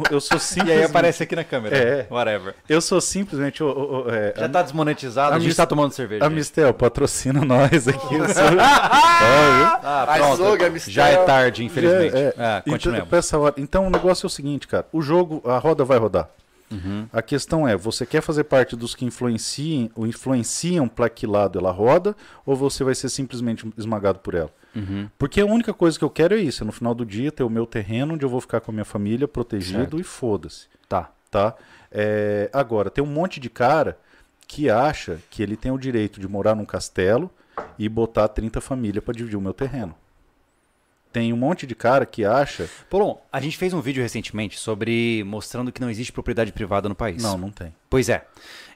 um- 0.00 0.02
eu 0.10 0.20
sou 0.20 0.36
E 0.36 0.40
simplesmente. 0.40 0.78
aí 0.80 0.84
aparece 0.84 1.22
aqui 1.22 1.34
na 1.34 1.42
câmera. 1.42 1.74
É. 1.74 2.06
Whatever. 2.10 2.54
Eu 2.68 2.82
sou 2.82 3.00
simplesmente. 3.00 3.62
o- 3.62 3.66
o- 3.66 4.04
o- 4.04 4.10
é, 4.10 4.34
Já 4.36 4.46
tá 4.46 4.60
desmonetizado, 4.60 5.32
a, 5.32 5.36
a 5.36 5.38
gente 5.38 5.48
Mis- 5.48 5.56
tá 5.56 5.64
tomando 5.64 5.92
cerveja. 5.92 6.22
A 6.22 6.28
Mistel 6.28 6.74
patrocina 6.74 7.42
nós 7.46 7.88
aqui. 7.88 8.12
Eu 8.14 8.28
sou- 8.28 8.44
Ah, 8.60 10.06
pronto. 10.18 10.32
Açougue, 10.42 10.68
Mistel. 10.70 10.92
Já 10.92 11.08
é 11.08 11.16
tarde, 11.24 11.64
infelizmente. 11.64 12.14
É, 12.14 12.20
é. 12.20 12.34
Ah, 12.36 12.58
Então, 12.62 12.74
continuemos. 12.74 13.12
essa 13.12 13.38
hora- 13.38 13.54
então 13.56 13.86
o 13.86 13.90
negócio 13.90 14.26
é 14.26 14.28
o 14.28 14.30
seguinte, 14.30 14.68
cara. 14.68 14.86
O 14.92 15.00
jogo, 15.00 15.40
a 15.48 15.56
roda 15.58 15.82
vai 15.84 15.96
rodar. 15.98 16.28
Uhum. 16.70 17.08
A 17.12 17.22
questão 17.22 17.66
é, 17.66 17.76
você 17.76 18.04
quer 18.04 18.20
fazer 18.20 18.44
parte 18.44 18.76
dos 18.76 18.94
que 18.94 19.04
influenciem, 19.04 19.90
ou 19.94 20.06
influenciam 20.06 20.86
para 20.88 21.08
que 21.08 21.26
lado 21.26 21.58
ela 21.58 21.70
roda, 21.70 22.14
ou 22.44 22.54
você 22.54 22.84
vai 22.84 22.94
ser 22.94 23.08
simplesmente 23.08 23.66
esmagado 23.76 24.18
por 24.18 24.34
ela? 24.34 24.50
Uhum. 24.76 25.08
Porque 25.18 25.40
a 25.40 25.46
única 25.46 25.72
coisa 25.72 25.98
que 25.98 26.04
eu 26.04 26.10
quero 26.10 26.34
é 26.34 26.38
isso, 26.38 26.62
é 26.62 26.66
no 26.66 26.72
final 26.72 26.94
do 26.94 27.04
dia 27.06 27.32
ter 27.32 27.42
o 27.42 27.50
meu 27.50 27.66
terreno 27.66 28.14
onde 28.14 28.24
eu 28.24 28.28
vou 28.28 28.40
ficar 28.40 28.60
com 28.60 28.70
a 28.70 28.74
minha 28.74 28.84
família 28.84 29.26
protegido 29.26 29.78
Certo. 29.78 30.00
e 30.00 30.02
foda-se, 30.04 30.66
Tá. 30.88 31.10
tá? 31.30 31.54
É, 31.90 32.50
agora, 32.52 32.90
tem 32.90 33.02
um 33.02 33.06
monte 33.06 33.40
de 33.40 33.48
cara 33.48 33.98
que 34.46 34.68
acha 34.70 35.18
que 35.30 35.42
ele 35.42 35.56
tem 35.56 35.72
o 35.72 35.78
direito 35.78 36.20
de 36.20 36.28
morar 36.28 36.54
num 36.54 36.64
castelo 36.64 37.30
e 37.78 37.88
botar 37.88 38.28
30 38.28 38.60
famílias 38.60 39.02
para 39.02 39.14
dividir 39.14 39.36
o 39.36 39.40
meu 39.40 39.52
terreno. 39.54 39.94
Tem 41.12 41.32
um 41.32 41.36
monte 41.36 41.66
de 41.66 41.74
cara 41.74 42.04
que 42.04 42.24
acha... 42.24 42.68
Bom, 42.90 43.24
a 43.32 43.40
gente 43.40 43.56
fez 43.56 43.72
um 43.72 43.80
vídeo 43.80 44.02
recentemente 44.02 44.58
sobre 44.58 45.24
mostrando 45.24 45.72
que 45.72 45.80
não 45.80 45.90
existe 45.90 46.12
propriedade 46.12 46.52
privada 46.52 46.88
no 46.88 46.94
país. 46.94 47.22
Não, 47.22 47.38
não 47.38 47.50
tem. 47.50 47.74
Pois 47.88 48.08
é. 48.08 48.26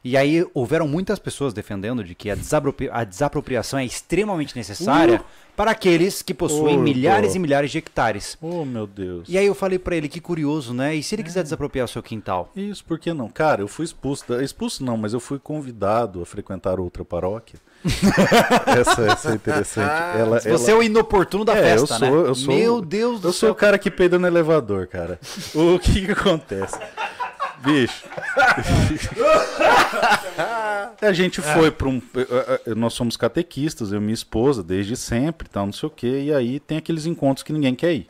E 0.05 0.17
aí 0.17 0.45
houveram 0.53 0.89
muitas 0.89 1.19
pessoas 1.21 1.55
defendendo 1.55 2.03
de 2.03 2.15
que 2.15 2.29
a, 2.29 2.35
desapropri- 2.35 2.91
a 2.93 3.05
desapropriação 3.05 3.79
é 3.79 3.85
extremamente 3.85 4.57
necessária 4.57 5.23
para 5.57 5.71
aqueles 5.71 6.23
que 6.23 6.35
possuem 6.35 6.77
Uh, 6.77 6.81
milhares 6.83 7.35
e 7.35 7.39
milhares 7.39 7.71
de 7.71 7.79
hectares. 7.79 8.37
Oh, 8.41 8.65
meu 8.65 8.87
Deus. 8.87 9.29
E 9.29 9.39
aí 9.39 9.47
eu 9.47 9.55
falei 9.55 9.79
pra 9.79 9.95
ele 9.95 10.09
que 10.09 10.21
curioso, 10.21 10.75
né? 10.75 10.95
E 10.97 11.03
se 11.05 11.15
ele 11.15 11.23
quiser 11.23 11.43
desapropriar 11.45 11.85
o 11.85 11.89
seu 11.89 12.03
quintal? 12.03 12.51
Isso, 12.57 12.85
por 12.85 12.99
que 12.99 13.13
não? 13.13 13.29
Cara, 13.29 13.61
eu 13.61 13.69
fui 13.69 13.85
expulso. 13.85 14.25
Da... 14.29 14.43
Expulso 14.43 14.83
não, 14.85 14.97
mas 14.97 15.13
eu 15.13 15.21
fui 15.21 15.39
convidado 15.39 16.21
a 16.21 16.27
frequentar 16.27 16.81
outra 16.81 17.05
paróquia. 17.05 17.61
essa, 18.67 19.03
essa 19.07 19.31
é 19.31 19.35
interessante. 19.35 19.91
Ela, 20.19 20.41
Você 20.41 20.49
ela- 20.51 20.71
é 20.71 20.75
o 20.75 20.83
inoportuno 20.83 21.45
da 21.45 21.55
É, 21.57 21.75
eu 21.75 21.87
festa, 21.87 21.99
sou, 21.99 22.23
né? 22.23 22.29
eu 22.31 22.35
sou, 22.35 22.55
Meu 22.55 22.81
Deus 22.81 23.21
do 23.21 23.29
Eu 23.29 23.33
sou 23.33 23.49
céu. 23.49 23.53
o 23.53 23.55
cara 23.55 23.79
que 23.79 23.91
peida 23.91 24.19
no 24.19 24.27
elevador, 24.27 24.87
cara. 24.87 25.19
O 25.55 25.79
que 25.79 26.07
que 26.07 26.13
acontece? 26.13 26.79
Bicho. 27.65 28.05
a 31.01 31.13
gente 31.13 31.41
foi 31.41 31.71
para 31.71 31.89
um. 31.89 32.01
eh, 32.17 32.61
eh, 32.67 32.75
Nós 32.75 32.95
somos 32.95 33.17
catequistas, 33.17 33.93
eu 33.93 33.99
e 33.99 34.01
minha 34.01 34.15
esposa, 34.15 34.63
desde 34.63 34.97
sempre, 34.97 35.49
tal, 35.49 35.67
não 35.67 35.73
sei 35.73 35.87
o 35.87 35.91
quê. 35.91 36.23
E 36.27 36.35
aí 36.35 36.61
tem 36.61 36.79
aqueles 36.79 37.07
encontros 37.07 37.43
que 37.43 37.53
ninguém 37.53 37.75
quer 37.75 37.95
ir. 37.95 38.07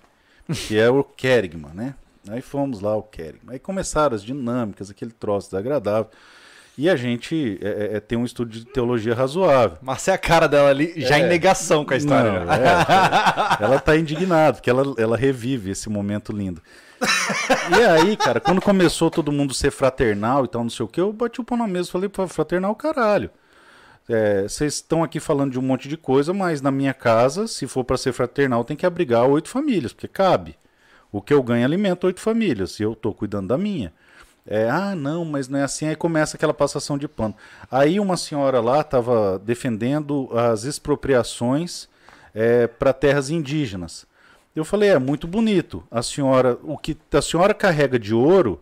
Que 0.69 0.79
é 0.79 0.91
o 0.91 1.05
Kerigma, 1.05 1.71
né? 1.75 1.95
Aí 2.29 2.41
fomos 2.41 2.81
lá, 2.81 2.97
o 2.97 3.03
Kerigma. 3.03 3.53
Aí 3.53 3.59
começaram 3.59 4.15
as 4.15 4.23
dinâmicas, 4.23 4.91
aquele 4.91 5.13
troço 5.13 5.49
desagradável. 5.51 6.11
E 6.77 6.89
a 6.89 6.97
gente 6.97 7.59
eh, 7.61 7.91
eh, 7.95 8.01
tem 8.01 8.17
um 8.17 8.25
estudo 8.25 8.51
de 8.51 8.65
teologia 8.65 9.15
razoável. 9.15 9.77
Mas 9.83 10.09
é 10.09 10.13
a 10.13 10.19
cara 10.19 10.47
dela 10.47 10.71
ali, 10.71 10.95
já 10.97 11.19
em 11.19 11.29
negação 11.29 11.85
com 11.85 11.93
a 11.93 11.97
história. 11.97 12.41
Não, 12.41 12.47
né? 12.47 12.55
é, 13.61 13.65
ela 13.65 13.79
tá 13.79 13.95
indignada, 13.97 14.55
porque 14.55 14.71
ela, 14.71 14.95
ela 14.97 15.17
revive 15.17 15.71
esse 15.71 15.91
momento 15.91 16.33
lindo. 16.33 16.63
E 17.79 17.83
aí, 17.85 18.17
cara, 18.17 18.41
quando 18.41 18.61
começou 18.63 19.11
todo 19.11 19.31
mundo 19.31 19.53
ser 19.53 19.71
fraternal 19.71 20.45
e 20.45 20.49
tal, 20.49 20.63
não 20.63 20.71
sei 20.71 20.85
o 20.87 20.89
que, 20.89 21.01
eu 21.01 21.13
bati 21.13 21.41
o 21.41 21.45
pão 21.45 21.59
na 21.59 21.67
mesa 21.67 21.89
e 21.89 21.93
falei, 21.93 22.09
"Pô, 22.09 22.27
fraternal, 22.27 22.75
caralho. 22.75 23.31
É, 24.09 24.43
Vocês 24.43 24.75
estão 24.75 25.03
aqui 25.03 25.21
falando 25.21 25.53
de 25.53 25.59
um 25.59 25.63
monte 25.63 25.89
de 25.89 25.97
coisa, 25.97 26.33
mas 26.33 26.61
na 26.61 26.71
minha 26.71 26.95
casa, 26.95 27.47
se 27.47 27.67
for 27.67 27.85
para 27.85 27.97
ser 27.97 28.13
fraternal, 28.13 28.65
tem 28.65 28.77
que 28.77 28.87
abrigar 28.87 29.27
oito 29.27 29.49
famílias, 29.49 29.93
porque 29.93 30.09
cabe. 30.09 30.57
O 31.11 31.21
que 31.21 31.35
eu 31.35 31.43
ganho 31.43 31.65
alimenta 31.65 32.07
oito 32.07 32.21
famílias, 32.21 32.81
e 32.81 32.83
eu 32.83 32.95
tô 32.95 33.13
cuidando 33.13 33.49
da 33.49 33.59
minha. 33.59 33.93
É, 34.47 34.69
ah, 34.69 34.95
não, 34.95 35.25
mas 35.25 35.49
não 35.49 35.59
é 35.59 35.63
assim. 35.63 35.87
Aí 35.87 35.97
começa 35.97 36.37
aquela 36.37 36.55
passação 36.55 36.99
de 36.99 37.07
pano. 37.07 37.35
Aí 37.71 38.01
uma 38.01 38.17
senhora 38.17 38.61
lá 38.61 38.81
estava 38.81 39.39
defendendo 39.39 40.29
as 40.37 40.65
expropriações 40.65 41.89
para 42.79 42.93
terras 42.93 43.31
indígenas. 43.31 44.07
Eu 44.55 44.65
falei, 44.65 44.91
é 44.91 44.99
muito 44.99 45.27
bonito. 45.27 45.83
A 45.91 46.03
senhora, 46.03 46.59
o 46.63 46.77
que 46.77 46.97
a 47.13 47.23
senhora 47.23 47.55
carrega 47.55 47.99
de 47.99 48.15
ouro 48.15 48.61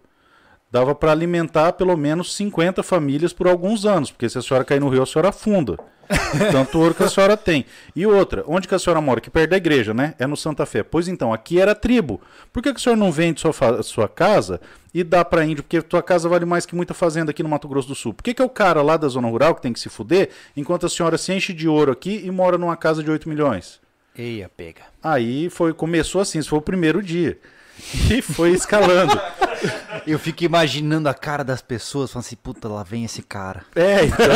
dava 0.71 0.95
para 0.95 1.13
alimentar 1.13 1.73
pelo 1.73 1.97
menos 1.97 2.35
50 2.35 2.83
famílias 2.83 3.33
por 3.33 3.49
alguns 3.49 3.85
anos, 3.85 4.11
porque 4.11 4.29
se 4.29 4.39
a 4.39 4.43
senhora 4.43 4.65
cair 4.65 4.81
no 4.81 4.89
rio, 4.89 5.03
a 5.03 5.07
senhora 5.07 5.31
afunda. 5.31 5.77
Tanto 6.51 6.79
ouro 6.79 6.95
que 6.95 7.05
a 7.05 7.09
senhora 7.09 7.37
tem. 7.37 7.65
E 7.95 8.05
outra, 8.05 8.43
onde 8.47 8.67
que 8.67 8.75
a 8.75 8.79
senhora 8.79 9.01
mora? 9.01 9.19
Aqui 9.19 9.31
perto 9.31 9.51
da 9.51 9.57
igreja, 9.57 9.95
né? 9.95 10.15
É 10.19 10.27
no 10.27 10.37
Santa 10.37 10.67
Fé. 10.67 10.83
Pois 10.83 11.07
então, 11.07 11.33
aqui 11.33 11.61
era 11.61 11.75
tribo. 11.75 12.21
Por 12.53 12.63
que, 12.63 12.73
que 12.73 12.81
a 12.81 12.83
senhora 12.83 12.99
não 12.99 13.13
vende 13.13 13.41
sua, 13.41 13.83
sua 13.83 14.09
casa 14.09 14.61
e 14.93 15.05
dá 15.05 15.25
para 15.25 15.45
índio? 15.45 15.63
Porque 15.63 15.81
tua 15.81 16.03
casa 16.03 16.29
vale 16.29 16.45
mais 16.45 16.67
que 16.67 16.75
muita 16.75 16.95
fazenda 16.95 17.31
aqui 17.31 17.43
no 17.43 17.49
Mato 17.49 17.69
Grosso 17.69 17.89
do 17.89 17.95
Sul. 17.95 18.13
Por 18.13 18.25
que, 18.25 18.35
que 18.35 18.43
é 18.43 18.45
o 18.45 18.49
cara 18.49 18.83
lá 18.83 18.97
da 18.97 19.07
zona 19.07 19.29
rural 19.29 19.55
que 19.55 19.63
tem 19.63 19.73
que 19.73 19.79
se 19.79 19.89
fuder, 19.89 20.31
enquanto 20.57 20.87
a 20.87 20.89
senhora 20.89 21.17
se 21.17 21.33
enche 21.33 21.53
de 21.53 21.69
ouro 21.69 21.93
aqui 21.93 22.23
e 22.25 22.31
mora 22.31 22.59
numa 22.59 22.77
casa 22.77 23.05
de 23.05 23.11
8 23.11 23.29
milhões? 23.29 23.81
Eia, 24.17 24.51
pega. 24.55 24.83
Aí 25.01 25.49
foi, 25.49 25.73
começou 25.73 26.21
assim, 26.21 26.41
esse 26.41 26.49
foi 26.49 26.59
o 26.59 26.63
primeiro 26.63 27.01
dia. 27.01 27.39
E 28.11 28.21
foi 28.21 28.51
escalando. 28.51 29.19
Eu 30.11 30.19
fico 30.19 30.43
imaginando 30.43 31.09
a 31.09 31.15
cara 31.15 31.45
das 31.45 31.63
pessoas, 31.63 32.11
falando 32.11 32.27
assim, 32.27 32.37
puta, 32.37 32.69
lá 32.69 32.83
vem 32.83 33.05
esse 33.05 33.23
cara. 33.23 33.65
É, 33.77 34.05
então. 34.05 34.27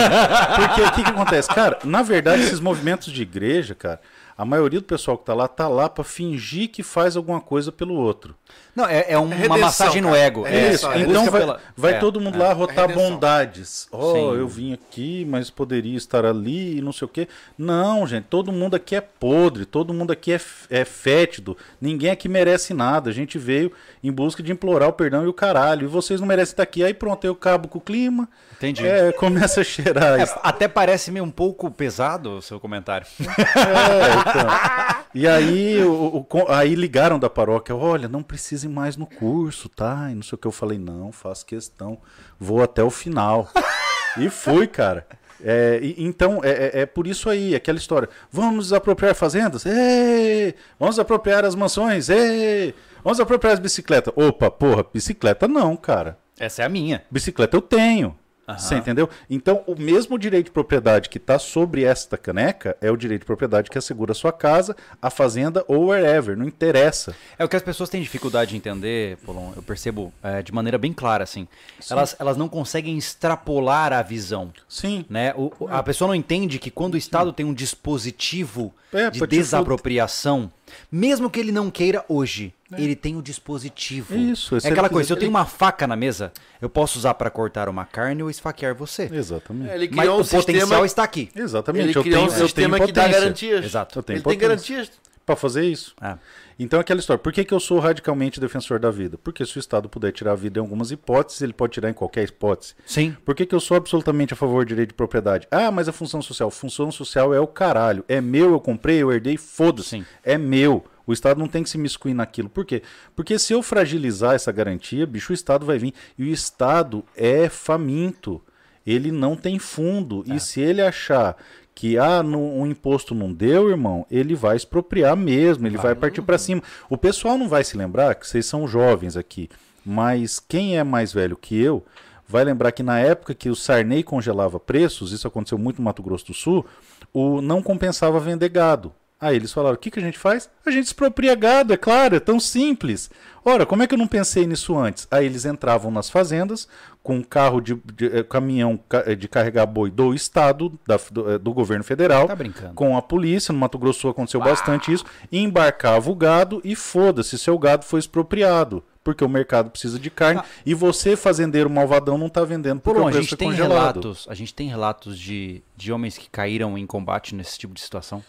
Porque 0.56 0.82
o 0.82 0.92
que, 0.92 1.02
que 1.02 1.10
acontece? 1.10 1.48
Cara, 1.48 1.78
na 1.82 2.00
verdade, 2.00 2.42
esses 2.42 2.60
movimentos 2.60 3.12
de 3.12 3.22
igreja, 3.22 3.74
cara, 3.74 4.00
a 4.38 4.44
maioria 4.44 4.80
do 4.80 4.86
pessoal 4.86 5.18
que 5.18 5.24
tá 5.24 5.34
lá, 5.34 5.48
tá 5.48 5.66
lá 5.66 5.88
pra 5.88 6.04
fingir 6.04 6.68
que 6.68 6.82
faz 6.82 7.16
alguma 7.16 7.40
coisa 7.40 7.72
pelo 7.72 7.94
outro. 7.94 8.36
Não, 8.74 8.86
é, 8.86 9.04
é 9.08 9.18
um- 9.18 9.24
uma 9.26 9.34
redenção, 9.34 9.58
massagem 9.60 10.02
no 10.02 10.08
cara. 10.08 10.20
ego. 10.20 10.46
É 10.46 10.72
isso. 10.72 10.90
é 10.90 11.00
então 11.00 11.26
vai, 11.26 11.40
pela- 11.40 11.60
vai 11.76 11.92
é, 11.94 11.98
todo 11.98 12.20
mundo 12.20 12.36
é. 12.36 12.38
lá 12.42 12.52
rotar 12.52 12.92
bondades. 12.92 13.86
Oh, 13.92 14.12
Sim. 14.12 14.34
eu 14.38 14.48
vim 14.48 14.72
aqui, 14.72 15.24
mas 15.28 15.48
poderia 15.50 15.96
estar 15.96 16.24
ali 16.24 16.78
e 16.78 16.80
não 16.82 16.92
sei 16.92 17.06
o 17.06 17.08
quê. 17.08 17.28
Não, 17.56 18.06
gente, 18.06 18.24
todo 18.24 18.50
mundo 18.52 18.74
aqui 18.74 18.96
é 18.96 19.00
podre, 19.00 19.64
todo 19.64 19.94
mundo 19.94 20.12
aqui 20.12 20.32
é, 20.32 20.40
é 20.70 20.84
fétido. 20.84 21.56
Ninguém 21.80 22.10
aqui 22.10 22.28
merece 22.28 22.74
nada. 22.74 23.10
A 23.10 23.12
gente 23.12 23.38
veio 23.38 23.70
em 24.02 24.10
busca 24.10 24.42
de 24.42 24.50
implorar 24.52 24.88
o 24.88 24.92
perdão 24.92 25.24
e 25.24 25.28
o 25.28 25.32
caralho. 25.32 25.84
E 25.84 25.88
vocês 25.88 26.20
não 26.20 26.26
merecem 26.26 26.52
estar 26.52 26.62
aqui. 26.64 26.82
Aí 26.82 26.92
pronto, 26.94 27.24
eu 27.24 27.34
cabo 27.34 27.68
com 27.68 27.78
o 27.78 27.80
clima. 27.80 28.28
Entendi. 28.56 28.86
É, 28.86 29.12
começa 29.12 29.60
a 29.60 29.64
cheirar. 29.64 30.20
É, 30.20 30.28
até 30.42 30.66
parece 30.68 31.10
meio 31.10 31.24
um 31.24 31.30
pouco 31.30 31.70
pesado 31.70 32.38
o 32.38 32.42
seu 32.42 32.58
comentário. 32.58 33.06
É, 33.54 34.30
então. 34.30 35.04
E 35.14 35.28
aí, 35.28 35.82
o, 35.84 36.26
o- 36.28 36.44
aí 36.48 36.74
ligaram 36.74 37.18
da 37.18 37.30
paróquia, 37.30 37.74
olha, 37.74 38.08
não 38.08 38.22
precisa 38.22 38.63
mais 38.68 38.96
no 38.96 39.06
curso, 39.06 39.68
tá? 39.68 40.08
E 40.10 40.14
não 40.14 40.22
sei 40.22 40.36
o 40.36 40.38
que. 40.38 40.46
Eu 40.46 40.52
falei, 40.52 40.78
não, 40.78 41.10
faço 41.12 41.44
questão, 41.46 41.98
vou 42.38 42.62
até 42.62 42.82
o 42.82 42.90
final. 42.90 43.48
e 44.18 44.28
fui, 44.30 44.66
cara. 44.66 45.06
É, 45.42 45.78
e- 45.82 45.96
então, 46.04 46.40
é, 46.42 46.50
é- 46.50 46.80
é 46.82 46.86
por 46.86 47.06
isso 47.06 47.28
aí, 47.28 47.54
aquela 47.54 47.76
história. 47.78 48.08
Vamos 48.30 48.72
apropriar 48.72 49.14
fazendas? 49.14 49.66
Ê! 49.66 50.54
Vamos 50.78 50.98
apropriar 50.98 51.44
as 51.44 51.54
mansões? 51.54 52.08
Ê! 52.08 52.72
Vamos 53.02 53.20
apropriar 53.20 53.52
as 53.54 53.58
bicicletas? 53.60 54.12
Opa, 54.16 54.50
porra, 54.50 54.84
bicicleta 54.92 55.46
não, 55.46 55.76
cara. 55.76 56.18
Essa 56.38 56.62
é 56.62 56.64
a 56.64 56.68
minha. 56.68 57.02
Bicicleta 57.10 57.56
eu 57.56 57.60
tenho. 57.60 58.16
Aham. 58.46 58.58
Você 58.58 58.74
entendeu? 58.76 59.08
Então, 59.30 59.62
o 59.66 59.74
mesmo 59.74 60.18
direito 60.18 60.46
de 60.46 60.50
propriedade 60.52 61.08
que 61.08 61.18
está 61.18 61.38
sobre 61.38 61.84
esta 61.84 62.16
caneca 62.18 62.76
é 62.80 62.90
o 62.90 62.96
direito 62.96 63.20
de 63.22 63.26
propriedade 63.26 63.70
que 63.70 63.78
assegura 63.78 64.12
a 64.12 64.14
sua 64.14 64.32
casa, 64.32 64.76
a 65.00 65.08
fazenda 65.08 65.64
ou 65.66 65.86
wherever, 65.86 66.36
não 66.36 66.46
interessa. 66.46 67.14
É 67.38 67.44
o 67.44 67.48
que 67.48 67.56
as 67.56 67.62
pessoas 67.62 67.88
têm 67.88 68.02
dificuldade 68.02 68.50
de 68.50 68.56
entender, 68.56 69.16
Polon, 69.24 69.52
eu 69.56 69.62
percebo 69.62 70.12
é, 70.22 70.42
de 70.42 70.52
maneira 70.52 70.76
bem 70.76 70.92
clara, 70.92 71.24
assim. 71.24 71.48
Elas, 71.90 72.14
elas 72.18 72.36
não 72.36 72.48
conseguem 72.48 72.98
extrapolar 72.98 73.92
a 73.92 74.02
visão. 74.02 74.52
Sim. 74.68 75.04
Né? 75.08 75.32
O- 75.36 75.50
o- 75.60 75.68
a 75.68 75.82
pessoa 75.82 76.08
não 76.08 76.14
entende 76.14 76.58
que 76.58 76.70
quando 76.70 76.94
o 76.94 76.98
Estado 76.98 77.32
tem 77.32 77.46
um 77.46 77.54
dispositivo 77.54 78.74
É, 78.92 79.10
de 79.10 79.26
desapropriação, 79.26 80.50
mesmo 80.90 81.30
que 81.30 81.40
ele 81.40 81.50
não 81.52 81.70
queira 81.70 82.04
hoje, 82.08 82.52
ele 82.78 82.96
tem 82.96 83.16
o 83.16 83.22
dispositivo. 83.22 84.14
É 84.14 84.18
isso, 84.18 84.56
É 84.56 84.68
aquela 84.68 84.88
coisa, 84.88 85.06
se 85.06 85.12
eu 85.12 85.16
tenho 85.16 85.30
uma 85.30 85.44
faca 85.44 85.86
na 85.86 85.96
mesa, 85.96 86.32
eu 86.60 86.68
posso 86.68 86.98
usar 86.98 87.14
para 87.14 87.30
cortar 87.30 87.68
uma 87.68 87.84
carne 87.84 88.22
ou 88.22 88.30
esfaquear 88.30 88.74
você. 88.74 89.08
Exatamente. 89.12 89.70
Ele 89.72 89.88
Mas 89.92 89.98
criou 90.00 90.18
o 90.18 90.20
um 90.20 90.24
potencial 90.24 90.42
sistema, 90.68 90.86
está 90.86 91.02
aqui. 91.02 91.30
Exatamente. 91.34 91.84
ele 91.88 91.98
eu 91.98 92.02
criou 92.02 92.18
tenho, 92.18 92.22
um 92.22 92.32
eu 92.32 92.36
tenho 92.36 92.46
sistema 92.48 92.80
que 92.80 92.92
dá 92.92 93.08
garantias. 93.08 93.64
Exato. 93.64 93.98
Eu 93.98 94.02
tenho 94.02 94.16
Ele 94.16 94.22
tem 94.22 94.38
potência. 94.38 94.48
garantias. 94.48 94.90
para 95.26 95.36
fazer 95.36 95.64
isso. 95.64 95.94
É. 96.02 96.16
Então, 96.58 96.78
aquela 96.78 97.00
história. 97.00 97.18
Por 97.18 97.32
que, 97.32 97.44
que 97.44 97.52
eu 97.52 97.58
sou 97.58 97.78
radicalmente 97.78 98.38
defensor 98.38 98.78
da 98.78 98.90
vida? 98.90 99.18
Porque 99.18 99.44
se 99.44 99.56
o 99.56 99.58
Estado 99.58 99.88
puder 99.88 100.12
tirar 100.12 100.32
a 100.32 100.36
vida 100.36 100.60
em 100.60 100.62
algumas 100.62 100.90
hipóteses, 100.90 101.40
ele 101.42 101.52
pode 101.52 101.72
tirar 101.72 101.90
em 101.90 101.94
qualquer 101.94 102.28
hipótese. 102.28 102.74
Sim. 102.86 103.16
Por 103.24 103.34
que, 103.34 103.44
que 103.46 103.54
eu 103.54 103.60
sou 103.60 103.76
absolutamente 103.76 104.34
a 104.34 104.36
favor 104.36 104.64
do 104.64 104.68
direito 104.68 104.90
de 104.90 104.94
propriedade? 104.94 105.48
Ah, 105.50 105.70
mas 105.70 105.88
a 105.88 105.92
função 105.92 106.22
social. 106.22 106.50
Função 106.50 106.92
social 106.92 107.34
é 107.34 107.40
o 107.40 107.46
caralho. 107.46 108.04
É 108.06 108.20
meu, 108.20 108.52
eu 108.52 108.60
comprei, 108.60 109.02
eu 109.02 109.10
herdei, 109.12 109.36
foda-se. 109.36 109.88
Sim. 109.88 110.04
É 110.22 110.38
meu. 110.38 110.84
O 111.06 111.12
Estado 111.12 111.38
não 111.38 111.48
tem 111.48 111.62
que 111.62 111.70
se 111.70 111.78
miscuir 111.78 112.14
naquilo. 112.14 112.48
Por 112.48 112.64
quê? 112.64 112.82
Porque 113.14 113.38
se 113.38 113.52
eu 113.52 113.62
fragilizar 113.62 114.34
essa 114.34 114.50
garantia, 114.50 115.06
bicho, 115.06 115.32
o 115.32 115.34
Estado 115.34 115.66
vai 115.66 115.78
vir. 115.78 115.94
E 116.18 116.24
o 116.24 116.26
Estado 116.26 117.04
é 117.16 117.48
faminto. 117.48 118.40
Ele 118.86 119.10
não 119.10 119.36
tem 119.36 119.58
fundo. 119.58 120.24
E 120.26 120.38
se 120.40 120.60
ele 120.60 120.82
achar 120.82 121.36
que 121.74 121.98
ah, 121.98 122.22
no, 122.22 122.38
um 122.38 122.66
imposto 122.66 123.14
não 123.14 123.32
deu, 123.32 123.68
irmão, 123.68 124.06
ele 124.10 124.34
vai 124.34 124.56
expropriar 124.56 125.16
mesmo, 125.16 125.66
ele 125.66 125.76
vai 125.76 125.94
partir 125.94 126.22
para 126.22 126.38
cima. 126.38 126.62
O 126.88 126.96
pessoal 126.96 127.36
não 127.36 127.48
vai 127.48 127.64
se 127.64 127.76
lembrar 127.76 128.14
que 128.14 128.26
vocês 128.26 128.46
são 128.46 128.68
jovens 128.68 129.16
aqui, 129.16 129.50
mas 129.84 130.38
quem 130.38 130.78
é 130.78 130.84
mais 130.84 131.12
velho 131.12 131.36
que 131.36 131.60
eu 131.60 131.84
vai 132.26 132.44
lembrar 132.44 132.72
que 132.72 132.82
na 132.82 132.98
época 132.98 133.34
que 133.34 133.50
o 133.50 133.56
Sarney 133.56 134.02
congelava 134.02 134.60
preços, 134.60 135.12
isso 135.12 135.26
aconteceu 135.26 135.58
muito 135.58 135.78
no 135.78 135.84
Mato 135.84 136.02
Grosso 136.02 136.26
do 136.26 136.34
Sul, 136.34 136.64
o 137.12 137.40
não 137.40 137.62
compensava 137.62 138.18
vender 138.20 138.48
gado. 138.48 138.92
Aí 139.20 139.36
eles 139.36 139.52
falaram: 139.52 139.74
o 139.74 139.78
que, 139.78 139.90
que 139.90 139.98
a 139.98 140.02
gente 140.02 140.18
faz? 140.18 140.50
A 140.66 140.70
gente 140.70 140.86
expropria 140.86 141.34
gado, 141.34 141.72
é 141.72 141.76
claro, 141.76 142.16
é 142.16 142.20
tão 142.20 142.38
simples. 142.40 143.10
Ora, 143.44 143.64
como 143.66 143.82
é 143.82 143.86
que 143.86 143.94
eu 143.94 143.98
não 143.98 144.06
pensei 144.06 144.46
nisso 144.46 144.76
antes? 144.76 145.06
Aí 145.10 145.24
eles 145.26 145.44
entravam 145.44 145.90
nas 145.90 146.08
fazendas 146.10 146.66
com 147.02 147.16
um 147.16 147.22
carro 147.22 147.60
de, 147.60 147.74
de 147.94 148.06
eh, 148.06 148.22
caminhão 148.22 148.78
ca- 148.88 149.04
eh, 149.06 149.14
de 149.14 149.28
carregar 149.28 149.66
boi 149.66 149.90
do 149.90 150.14
Estado, 150.14 150.78
da- 150.86 150.98
do, 151.10 151.30
eh, 151.30 151.38
do 151.38 151.52
governo 151.52 151.84
federal, 151.84 152.26
Tá 152.26 152.34
brincando. 152.34 152.74
com 152.74 152.96
a 152.96 153.02
polícia. 153.02 153.52
No 153.52 153.58
Mato 153.58 153.78
Grosso 153.78 154.08
aconteceu 154.08 154.40
bastante 154.40 154.90
isso. 154.92 155.04
Embarcava 155.30 156.10
o 156.10 156.14
gado 156.14 156.60
e 156.64 156.74
foda-se, 156.74 157.38
seu 157.38 157.58
gado 157.58 157.84
foi 157.84 158.00
expropriado. 158.00 158.82
Porque 159.04 159.22
o 159.22 159.28
mercado 159.28 159.70
precisa 159.70 159.98
de 159.98 160.08
carne 160.08 160.40
Ah. 160.42 160.46
e 160.64 160.72
você, 160.72 161.14
fazendeiro 161.14 161.68
malvadão, 161.68 162.16
não 162.16 162.28
está 162.28 162.42
vendendo 162.42 162.80
porque 162.80 162.98
Por 162.98 163.04
o 163.04 163.08
a 163.08 163.10
preço 163.10 163.24
gente 163.24 163.34
é 163.34 163.36
tem 163.36 163.48
congelado. 163.50 164.00
relatos, 164.00 164.26
a 164.30 164.34
gente 164.34 164.54
tem 164.54 164.66
relatos 164.68 165.18
de, 165.18 165.62
de 165.76 165.92
homens 165.92 166.16
que 166.16 166.30
caíram 166.30 166.78
em 166.78 166.86
combate 166.86 167.34
nesse 167.34 167.58
tipo 167.58 167.74
de 167.74 167.82
situação. 167.82 168.24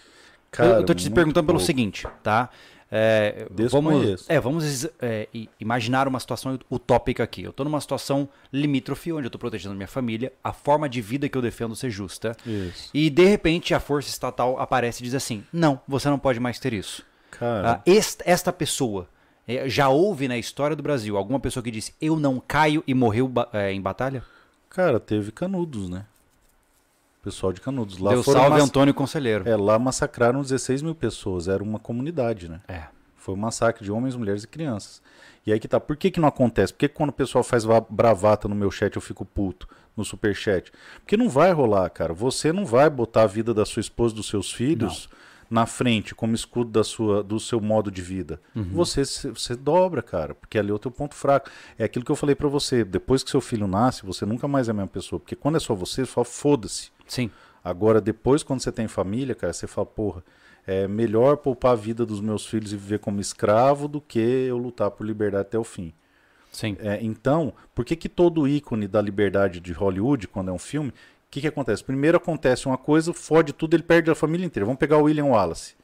Cara, 0.56 0.70
eu, 0.70 0.76
eu 0.80 0.86
tô 0.86 0.94
te 0.94 1.10
perguntando 1.10 1.46
pelo 1.46 1.58
pouco. 1.60 1.66
seguinte, 1.66 2.08
tá? 2.24 2.50
É, 2.92 3.48
vamos, 3.72 4.26
é, 4.30 4.40
vamos 4.40 4.88
é, 5.02 5.28
imaginar 5.60 6.08
uma 6.08 6.20
situação 6.20 6.58
utópica 6.72 7.24
aqui. 7.24 7.44
Eu 7.44 7.52
tô 7.52 7.64
numa 7.64 7.82
situação 7.82 8.30
limítrofe, 8.54 9.12
onde 9.12 9.26
eu 9.26 9.32
tô 9.32 9.40
protegendo 9.40 9.74
a 9.74 9.76
minha 9.76 9.88
família, 9.88 10.32
a 10.44 10.54
forma 10.54 10.88
de 10.88 11.02
vida 11.02 11.28
que 11.28 11.38
eu 11.38 11.42
defendo 11.42 11.76
ser 11.76 11.90
justa. 11.90 12.38
Isso. 12.46 12.92
E 12.94 13.10
de 13.10 13.26
repente 13.26 13.74
a 13.74 13.80
força 13.80 14.08
estatal 14.10 14.60
aparece 14.60 15.02
e 15.02 15.06
diz 15.06 15.16
assim: 15.16 15.44
não, 15.52 15.80
você 15.88 16.10
não 16.10 16.20
pode 16.20 16.40
mais 16.40 16.60
ter 16.60 16.74
isso. 16.74 17.04
Cara, 17.32 17.72
Ah, 17.72 17.82
est- 17.86 18.22
esta 18.26 18.54
pessoa, 18.54 19.10
é, 19.48 19.68
já 19.68 19.90
houve 19.90 20.28
na 20.28 20.38
história 20.38 20.76
do 20.76 20.84
Brasil 20.84 21.18
alguma 21.18 21.40
pessoa 21.40 21.64
que 21.64 21.72
disse 21.72 21.94
eu 22.00 22.18
não 22.18 22.40
caio 22.40 22.84
e 22.88 22.94
morreu 22.94 23.28
ba- 23.28 23.50
é, 23.52 23.74
em 23.74 23.82
batalha? 23.82 24.24
cara, 24.70 25.00
teve 25.00 25.32
canudos, 25.32 25.90
né? 25.90 26.06
Pessoal 27.26 27.52
de 27.52 27.60
canudos. 27.60 27.98
Lá 27.98 28.12
Deu 28.12 28.24
foram 28.24 28.40
salve 28.42 28.56
mass- 28.58 28.70
Antônio 28.70 28.94
Conselheiro. 28.94 29.50
É, 29.50 29.56
lá 29.58 29.78
massacraram 29.78 30.42
16 30.42 30.82
mil 30.82 30.96
pessoas. 30.96 31.48
Era 31.50 31.62
uma 31.64 31.80
comunidade, 31.80 32.48
né? 32.48 32.62
É. 32.68 32.84
Foi 33.18 33.34
um 33.34 33.38
massacre 33.38 33.84
de 33.84 33.92
homens, 33.92 34.16
mulheres 34.16 34.44
e 34.44 34.48
crianças. 34.48 35.02
E 35.46 35.52
aí 35.52 35.60
que 35.60 35.68
tá. 35.68 35.80
Por 35.80 35.98
que, 35.98 36.12
que 36.12 36.20
não 36.20 36.28
acontece? 36.30 36.72
Por 36.72 36.80
que, 36.80 36.88
quando 36.88 37.10
o 37.10 37.14
pessoal 37.14 37.44
faz 37.44 37.64
va- 37.64 37.82
bravata 37.90 38.48
no 38.48 38.54
meu 38.56 38.70
chat 38.72 38.96
eu 38.96 39.02
fico 39.02 39.26
puto? 39.26 39.68
No 39.98 40.06
superchat? 40.06 40.72
Porque 41.00 41.18
não 41.18 41.28
vai 41.28 41.52
rolar, 41.52 41.90
cara. 41.90 42.14
Você 42.14 42.54
não 42.54 42.66
vai 42.66 42.90
botar 42.90 43.24
a 43.24 43.28
vida 43.28 43.54
da 43.54 43.66
sua 43.66 43.80
esposa 43.80 44.14
e 44.14 44.18
dos 44.18 44.28
seus 44.28 44.52
filhos 44.52 45.10
na 45.50 45.66
frente 45.68 46.14
como 46.16 46.34
escudo 46.36 46.70
da 46.72 46.84
sua, 46.84 47.24
do 47.24 47.40
seu 47.40 47.62
modo 47.62 47.90
de 47.92 48.02
vida. 48.02 48.40
Você, 48.74 49.06
se- 49.06 49.30
você 49.30 49.56
dobra, 49.56 50.02
cara. 50.04 50.36
Porque 50.36 50.58
ali 50.60 50.70
é 50.70 50.74
o 50.74 50.80
teu 50.80 50.92
ponto 50.92 51.16
fraco. 51.16 51.50
É 51.80 51.84
aquilo 51.86 52.04
que 52.06 52.12
eu 52.12 52.16
falei 52.16 52.36
pra 52.36 52.48
você. 52.48 52.84
Depois 52.84 53.24
que 53.24 53.30
seu 53.32 53.42
filho 53.42 53.68
nasce, 53.68 54.06
você 54.06 54.26
nunca 54.26 54.48
mais 54.48 54.68
é 54.68 54.72
a 54.72 54.74
mesma 54.74 54.88
pessoa. 54.90 55.20
Porque 55.20 55.36
quando 55.36 55.56
é 55.56 55.60
só 55.60 55.74
você, 55.74 56.06
você 56.06 56.12
fala, 56.12 56.26
foda-se. 56.26 56.94
Sim. 57.08 57.30
Agora, 57.64 58.00
depois, 58.00 58.44
quando 58.44 58.62
você 58.62 58.72
tem 58.72 58.88
família, 58.88 59.34
cara, 59.34 59.52
você 59.52 59.66
fala, 59.66 59.88
porra, 59.88 60.24
é 60.68 60.88
melhor 60.88 61.38
poupar 61.38 61.74
a 61.74 61.76
vida 61.76 62.06
dos 62.06 62.22
meus 62.22 62.46
filhos 62.46 62.72
e 62.72 62.78
viver 62.78 63.00
como 63.00 63.20
escravo 63.20 63.88
do 63.88 64.02
que 64.02 64.20
eu 64.20 64.58
lutar 64.58 64.92
por 64.92 65.06
liberdade 65.06 65.42
até 65.42 65.58
o 65.58 65.64
fim. 65.64 65.94
Sim. 66.52 66.78
É, 66.80 67.00
então, 67.02 67.54
por 67.74 67.84
que, 67.84 67.96
que 67.96 68.08
todo 68.08 68.48
ícone 68.48 68.88
da 68.88 69.02
liberdade 69.02 69.60
de 69.60 69.74
Hollywood, 69.74 70.28
quando 70.28 70.50
é 70.50 70.54
um 70.54 70.60
filme, 70.60 70.90
o 70.90 70.94
que, 71.30 71.42
que 71.42 71.48
acontece? 71.48 71.84
Primeiro 71.84 72.18
acontece 72.18 72.66
uma 72.66 72.78
coisa, 72.78 73.14
fode 73.14 73.52
tudo, 73.52 73.76
ele 73.76 73.84
perde 73.84 74.10
a 74.10 74.16
família 74.16 74.46
inteira. 74.46 74.66
Vamos 74.66 74.80
pegar 74.80 74.98
o 74.98 75.04
William 75.04 75.26
Wallace. 75.26 75.76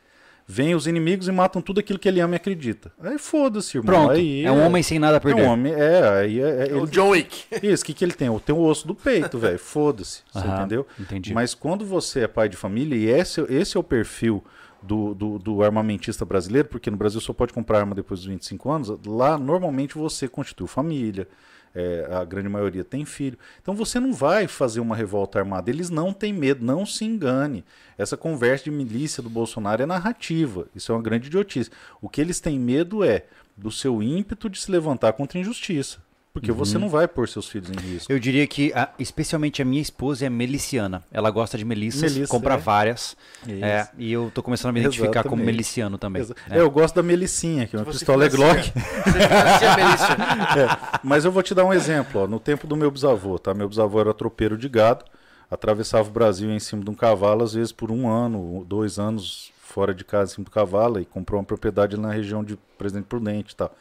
Vêm 0.53 0.75
os 0.75 0.85
inimigos 0.85 1.29
e 1.29 1.31
matam 1.31 1.61
tudo 1.61 1.79
aquilo 1.79 1.97
que 1.97 2.09
ele 2.09 2.19
ama 2.19 2.35
e 2.35 2.37
acredita. 2.37 2.91
Aí 3.01 3.17
foda-se, 3.17 3.77
irmão. 3.77 3.93
Pronto. 3.93 4.11
Aí, 4.11 4.43
é 4.43 4.51
um 4.51 4.65
homem 4.65 4.83
sem 4.83 4.99
nada 4.99 5.15
a 5.15 5.17
É 5.17 5.19
perder. 5.21 5.43
um 5.43 5.45
homem, 5.47 5.71
é, 5.73 6.09
aí 6.09 6.41
é, 6.41 6.43
é- 6.43 6.69
É 6.71 6.73
o 6.73 6.79
ele- 6.79 6.87
John 6.91 7.09
Wick. 7.11 7.45
Isso, 7.63 7.83
o 7.83 7.85
que, 7.85 7.93
que 7.93 8.03
ele 8.03 8.11
tem? 8.11 8.27
Tem 8.39 8.53
o 8.53 8.59
osso 8.61 8.85
do 8.85 8.93
peito, 8.93 9.39
velho. 9.39 9.57
Foda-se. 9.63 10.23
Você 10.33 10.39
Aham, 10.39 10.57
entendeu? 10.59 10.85
entendi. 10.99 11.33
Mas 11.33 11.53
quando 11.53 11.85
você 11.85 12.21
é 12.21 12.27
pai 12.27 12.49
de 12.49 12.57
família, 12.57 12.95
e 12.97 13.05
esse, 13.09 13.39
esse 13.49 13.77
é 13.77 13.79
o 13.79 13.83
perfil 13.83 14.43
do, 14.83 15.13
do, 15.13 15.39
do 15.39 15.63
armamentista 15.63 16.25
brasileiro, 16.25 16.67
porque 16.67 16.91
no 16.91 16.97
Brasil 16.97 17.21
só 17.21 17.31
pode 17.31 17.53
comprar 17.53 17.79
arma 17.79 17.95
depois 17.95 18.19
dos 18.19 18.27
25 18.27 18.69
anos, 18.69 18.91
lá 19.05 19.37
normalmente 19.37 19.95
você 19.97 20.27
constitui 20.27 20.67
família, 20.67 21.27
é, 21.73 22.07
a 22.11 22.23
grande 22.23 22.49
maioria 22.49 22.83
tem 22.83 23.05
filho. 23.05 23.37
Então 23.61 23.73
você 23.73 23.99
não 23.99 24.13
vai 24.13 24.47
fazer 24.47 24.79
uma 24.79 24.95
revolta 24.95 25.39
armada. 25.39 25.69
Eles 25.69 25.89
não 25.89 26.13
têm 26.13 26.33
medo, 26.33 26.65
não 26.65 26.85
se 26.85 27.05
engane. 27.05 27.63
Essa 27.97 28.17
conversa 28.17 28.65
de 28.65 28.71
milícia 28.71 29.23
do 29.23 29.29
Bolsonaro 29.29 29.81
é 29.81 29.85
narrativa. 29.85 30.67
Isso 30.75 30.91
é 30.91 30.95
uma 30.95 31.01
grande 31.01 31.27
idiotice. 31.27 31.71
O 32.01 32.09
que 32.09 32.21
eles 32.21 32.39
têm 32.39 32.59
medo 32.59 33.03
é 33.03 33.25
do 33.55 33.71
seu 33.71 34.01
ímpeto 34.01 34.49
de 34.49 34.59
se 34.59 34.71
levantar 34.71 35.13
contra 35.13 35.37
a 35.37 35.41
injustiça. 35.41 35.99
Porque 36.33 36.49
você 36.49 36.75
Uhum. 36.75 36.83
não 36.83 36.89
vai 36.89 37.09
pôr 37.09 37.27
seus 37.27 37.49
filhos 37.49 37.69
em 37.69 37.75
risco. 37.75 38.09
Eu 38.11 38.17
diria 38.17 38.47
que, 38.47 38.71
a- 38.73 38.89
especialmente 38.97 39.61
a 39.61 39.65
minha 39.65 39.81
esposa 39.81 40.25
é 40.25 40.29
miliciana. 40.29 41.03
Ela 41.11 41.29
gosta 41.29 41.57
de 41.57 41.65
melissas, 41.65 42.13
Melissa, 42.13 42.31
compra 42.31 42.53
é. 42.53 42.57
várias. 42.57 43.17
É, 43.47 43.87
e 43.97 44.13
eu 44.13 44.31
tô 44.33 44.41
começando 44.41 44.69
a 44.69 44.71
me 44.71 44.79
identificar 44.79 45.23
como 45.23 45.35
Exatamente. 45.35 45.45
meliciano 45.45 45.97
também. 45.97 46.21
Né? 46.23 46.33
É, 46.49 46.59
eu 46.61 46.71
gosto 46.71 46.95
da 46.95 47.03
Melicinha, 47.03 47.67
que 47.67 47.75
é 47.75 47.79
uma 47.79 47.83
Você 47.83 47.99
pistola 47.99 48.25
é 48.25 48.29
Glock. 48.29 48.71
Você 48.71 49.75
Melissa. 49.75 50.17
É, 50.95 50.99
mas 51.03 51.25
eu 51.25 51.31
vou 51.33 51.43
te 51.43 51.53
dar 51.53 51.65
um 51.65 51.73
exemplo. 51.73 52.21
Ó. 52.21 52.27
No 52.27 52.39
tempo 52.39 52.65
do 52.65 52.77
meu 52.77 52.89
bisavô, 52.89 53.37
tá? 53.37 53.53
Meu 53.53 53.67
bisavô 53.67 53.99
era 53.99 54.13
tropeiro 54.13 54.57
de 54.57 54.69
gado, 54.69 55.03
atravessava 55.49 56.07
o 56.07 56.11
Brasil 56.13 56.49
em 56.49 56.59
cima 56.59 56.81
de 56.83 56.89
um 56.89 56.93
cavalo, 56.93 57.43
às 57.43 57.53
vezes 57.53 57.73
por 57.73 57.91
um 57.91 58.07
ano, 58.09 58.63
dois 58.67 58.97
anos 58.99 59.51
fora 59.61 59.93
de 59.93 60.05
casa 60.05 60.31
em 60.31 60.35
cima 60.35 60.45
do 60.45 60.51
cavalo, 60.51 60.97
e 60.99 61.03
comprou 61.05 61.39
uma 61.41 61.45
propriedade 61.45 61.97
na 61.97 62.11
região 62.11 62.41
de 62.43 62.57
Presidente 62.77 63.05
Prudente 63.05 63.53
e 63.53 63.55
tal. 63.57 63.75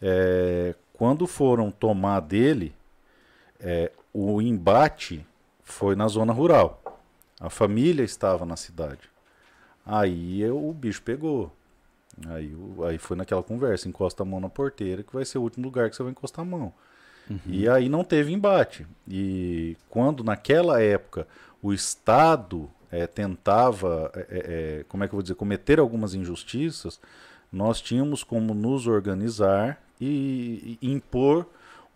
É, 0.00 0.74
quando 0.94 1.26
foram 1.26 1.70
tomar 1.70 2.20
dele, 2.20 2.74
é, 3.60 3.90
o 4.12 4.40
embate 4.40 5.26
foi 5.62 5.94
na 5.94 6.08
zona 6.08 6.32
rural. 6.32 6.80
A 7.40 7.50
família 7.50 8.02
estava 8.04 8.46
na 8.46 8.56
cidade. 8.56 9.10
Aí 9.84 10.40
eu- 10.40 10.68
o 10.68 10.72
bicho 10.72 11.02
pegou. 11.02 11.52
Aí, 12.28 12.54
aí 12.86 12.96
foi 12.98 13.16
naquela 13.16 13.42
conversa, 13.42 13.88
encosta 13.88 14.22
a 14.22 14.26
mão 14.26 14.40
na 14.40 14.48
porteira, 14.48 15.02
que 15.02 15.12
vai 15.12 15.24
ser 15.24 15.38
o 15.38 15.42
último 15.42 15.64
lugar 15.66 15.90
que 15.90 15.96
você 15.96 16.02
vai 16.02 16.12
encostar 16.12 16.42
a 16.44 16.48
mão. 16.48 16.72
E 17.46 17.68
aí 17.68 17.88
não 17.88 18.04
teve 18.04 18.32
embate. 18.32 18.86
E 19.08 19.76
quando 19.88 20.22
naquela 20.22 20.80
época 20.80 21.26
o 21.62 21.72
Estado 21.72 22.70
eh, 22.92 23.06
tentava, 23.08 24.12
eh, 24.14 24.26
eh, 24.30 24.84
como 24.88 25.02
é 25.02 25.08
que 25.08 25.14
eu 25.14 25.16
vou 25.16 25.22
dizer, 25.22 25.34
cometer 25.34 25.80
algumas 25.80 26.14
injustiças, 26.14 27.00
nós 27.50 27.80
tínhamos 27.80 28.22
como 28.22 28.54
nos 28.54 28.86
organizar 28.86 29.82
e, 30.00 30.78
e 30.80 30.92
impor 30.92 31.46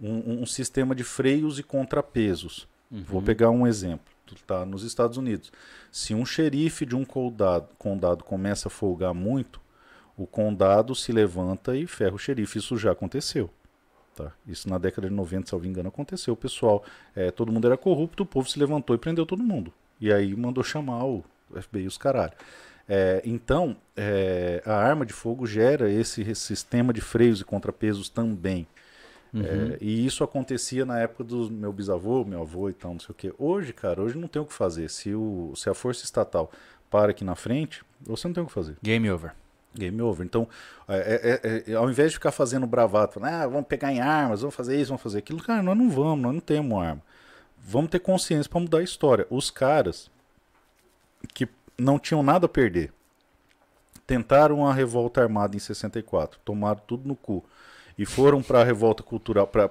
um, 0.01 0.43
um 0.43 0.47
sistema 0.47 0.95
de 0.95 1.05
freios 1.05 1.59
e 1.59 1.62
contrapesos. 1.62 2.69
Vou 2.91 3.20
pegar 3.20 3.51
um 3.51 3.66
exemplo. 3.66 4.07
Tá, 4.47 4.65
nos 4.66 4.83
Estados 4.83 5.16
Unidos, 5.16 5.51
se 5.91 6.15
um 6.15 6.25
xerife 6.25 6.85
de 6.85 6.95
um 6.95 7.03
condado, 7.03 7.69
condado 7.79 8.23
começa 8.23 8.69
a 8.69 8.70
folgar 8.70 9.15
muito, 9.15 9.59
o 10.19 10.27
condado 10.27 10.95
se 10.95 11.12
levanta 11.12 11.75
e 11.75 11.87
ferra 11.87 12.15
o 12.15 12.19
xerife. 12.19 12.59
Isso 12.59 12.77
já 12.77 12.93
aconteceu. 12.93 13.49
Tá? 14.15 14.33
Isso 14.47 14.69
na 14.69 14.77
década 14.77 15.09
de 15.09 15.15
90, 15.15 15.47
se 15.47 15.55
eu 15.55 15.59
não 15.59 15.62
me 15.62 15.70
engano, 15.70 15.89
aconteceu. 15.89 16.35
O 16.35 16.37
pessoal, 16.37 16.85
eh, 17.15 17.31
todo 17.31 17.53
mundo 17.53 17.66
era 17.66 17.77
corrupto, 17.77 18.25
o 18.25 18.27
povo 18.27 18.49
se 18.51 18.59
levantou 18.59 18.95
e 18.97 18.99
prendeu 18.99 19.25
todo 19.25 19.43
mundo. 19.43 19.73
E 20.01 20.12
aí 20.12 20.35
mandou 20.35 20.62
chamar 20.62 21.05
o 21.05 21.25
FBI 21.51 21.85
e 21.85 21.87
os 21.87 21.97
caralho. 21.97 22.33
Eh, 22.89 23.23
então, 23.24 23.77
eh, 23.97 24.62
a 24.65 24.74
arma 24.74 25.05
de 25.05 25.12
fogo 25.12 25.47
gera 25.47 25.90
esse 25.90 26.35
sistema 26.35 26.93
de 26.93 27.01
freios 27.01 27.40
e 27.40 27.44
contrapesos 27.44 28.09
também. 28.09 28.66
É, 29.35 29.77
e 29.81 30.06
isso 30.06 30.24
acontecia 30.24 30.86
na 30.86 30.98
época 31.01 31.23
do 31.23 31.51
meu 31.51 31.70
bisavô, 31.73 32.24
meu 32.24 32.40
avô 32.40 32.70
e 32.70 32.73
tal, 32.73 32.93
não 32.93 33.01
sei 33.01 33.10
o 33.10 33.15
quê. 33.15 33.35
Hoje, 33.39 33.73
cara, 33.73 34.01
hoje 34.01 34.16
não 34.16 34.27
tem 34.27 34.40
o 34.40 34.47
que 34.47 34.55
fazer. 34.55 34.89
Se, 34.89 35.15
o, 35.15 35.52
se 35.55 35.69
a 35.69 35.74
força 35.74 36.05
estatal 36.05 36.51
para 36.90 37.10
aqui 37.10 37.24
na 37.24 37.35
frente, 37.35 37.85
você 38.01 38.27
não 38.27 38.35
tem 38.35 38.43
o 38.43 38.47
que 38.47 38.52
fazer. 38.52 38.77
Game 38.82 39.10
over. 39.10 39.32
Game 39.74 40.01
over. 40.01 40.24
Então, 40.24 40.48
é, 40.89 41.40
é, 41.66 41.73
é, 41.73 41.74
ao 41.74 41.90
invés 41.90 42.10
de 42.10 42.16
ficar 42.16 42.32
fazendo 42.32 42.66
bravata, 42.66 43.20
ah, 43.23 43.47
vamos 43.47 43.66
pegar 43.66 43.93
em 43.93 44.01
armas, 44.01 44.40
vamos 44.40 44.56
fazer 44.56 44.81
isso, 44.81 44.89
vamos 44.89 45.02
fazer 45.02 45.19
aquilo, 45.19 45.43
cara, 45.43 45.62
nós 45.62 45.77
não 45.77 45.90
vamos, 45.90 46.20
nós 46.20 46.32
não 46.32 46.40
temos 46.40 46.82
arma. 46.82 47.02
Vamos 47.59 47.90
ter 47.90 47.98
consciência 47.98 48.48
para 48.48 48.60
mudar 48.60 48.78
a 48.78 48.82
história. 48.82 49.27
Os 49.28 49.51
caras 49.51 50.10
que 51.35 51.47
não 51.79 51.99
tinham 51.99 52.23
nada 52.23 52.47
a 52.47 52.49
perder 52.49 52.93
tentaram 54.09 54.67
a 54.67 54.73
revolta 54.73 55.21
armada 55.21 55.55
em 55.55 55.59
64, 55.59 56.41
tomaram 56.43 56.81
tudo 56.87 57.07
no 57.07 57.15
cu 57.15 57.45
e 57.99 58.07
foram 58.07 58.43
para 58.43 58.63
a 58.63 58.65
revolta 58.65 59.03
cultural, 59.03 59.47
para 59.47 59.69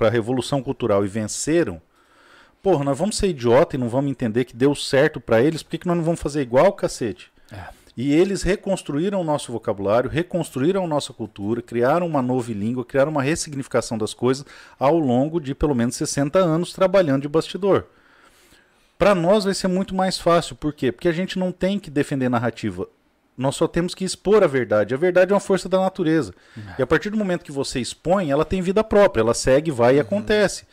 a 0.00 0.10
revolução 0.10 0.60
cultural 0.60 1.04
e 1.04 1.08
venceram. 1.08 1.80
Porra, 2.60 2.84
nós 2.84 2.98
vamos 2.98 3.16
ser 3.16 3.28
idiota 3.28 3.76
e 3.76 3.78
não 3.78 3.88
vamos 3.88 4.10
entender 4.10 4.44
que 4.44 4.56
deu 4.56 4.74
certo 4.74 5.20
para 5.20 5.40
eles, 5.40 5.62
por 5.62 5.70
que, 5.70 5.78
que 5.78 5.86
nós 5.86 5.96
não 5.96 6.02
vamos 6.02 6.20
fazer 6.20 6.42
igual, 6.42 6.72
cacete? 6.72 7.30
E 7.96 8.12
eles 8.12 8.42
reconstruíram 8.42 9.20
o 9.20 9.24
nosso 9.24 9.52
vocabulário, 9.52 10.10
reconstruíram 10.10 10.84
a 10.84 10.88
nossa 10.88 11.12
cultura, 11.12 11.62
criaram 11.62 12.08
uma 12.08 12.20
nova 12.20 12.52
língua, 12.52 12.84
criaram 12.84 13.12
uma 13.12 13.22
ressignificação 13.22 13.96
das 13.96 14.12
coisas 14.12 14.44
ao 14.80 14.98
longo 14.98 15.40
de 15.40 15.54
pelo 15.54 15.76
menos 15.76 15.94
60 15.94 16.40
anos 16.40 16.72
trabalhando 16.72 17.22
de 17.22 17.28
bastidor. 17.28 17.86
Para 18.98 19.14
nós 19.14 19.44
vai 19.44 19.54
ser 19.54 19.68
muito 19.68 19.94
mais 19.94 20.18
fácil, 20.18 20.56
por 20.56 20.72
quê? 20.72 20.90
Porque 20.90 21.08
a 21.08 21.12
gente 21.12 21.38
não 21.38 21.52
tem 21.52 21.78
que 21.78 21.90
defender 21.90 22.28
narrativa. 22.28 22.88
Nós 23.36 23.54
só 23.54 23.68
temos 23.68 23.94
que 23.94 24.04
expor 24.04 24.42
a 24.42 24.46
verdade. 24.46 24.94
A 24.94 24.96
verdade 24.96 25.32
é 25.32 25.34
uma 25.34 25.40
força 25.40 25.68
da 25.68 25.78
natureza. 25.78 26.32
E 26.78 26.82
a 26.82 26.86
partir 26.86 27.10
do 27.10 27.16
momento 27.16 27.44
que 27.44 27.52
você 27.52 27.78
expõe, 27.80 28.30
ela 28.30 28.44
tem 28.44 28.62
vida 28.62 28.82
própria, 28.82 29.20
ela 29.20 29.34
segue, 29.34 29.70
vai 29.70 29.96
e 29.96 30.00
acontece. 30.00 30.64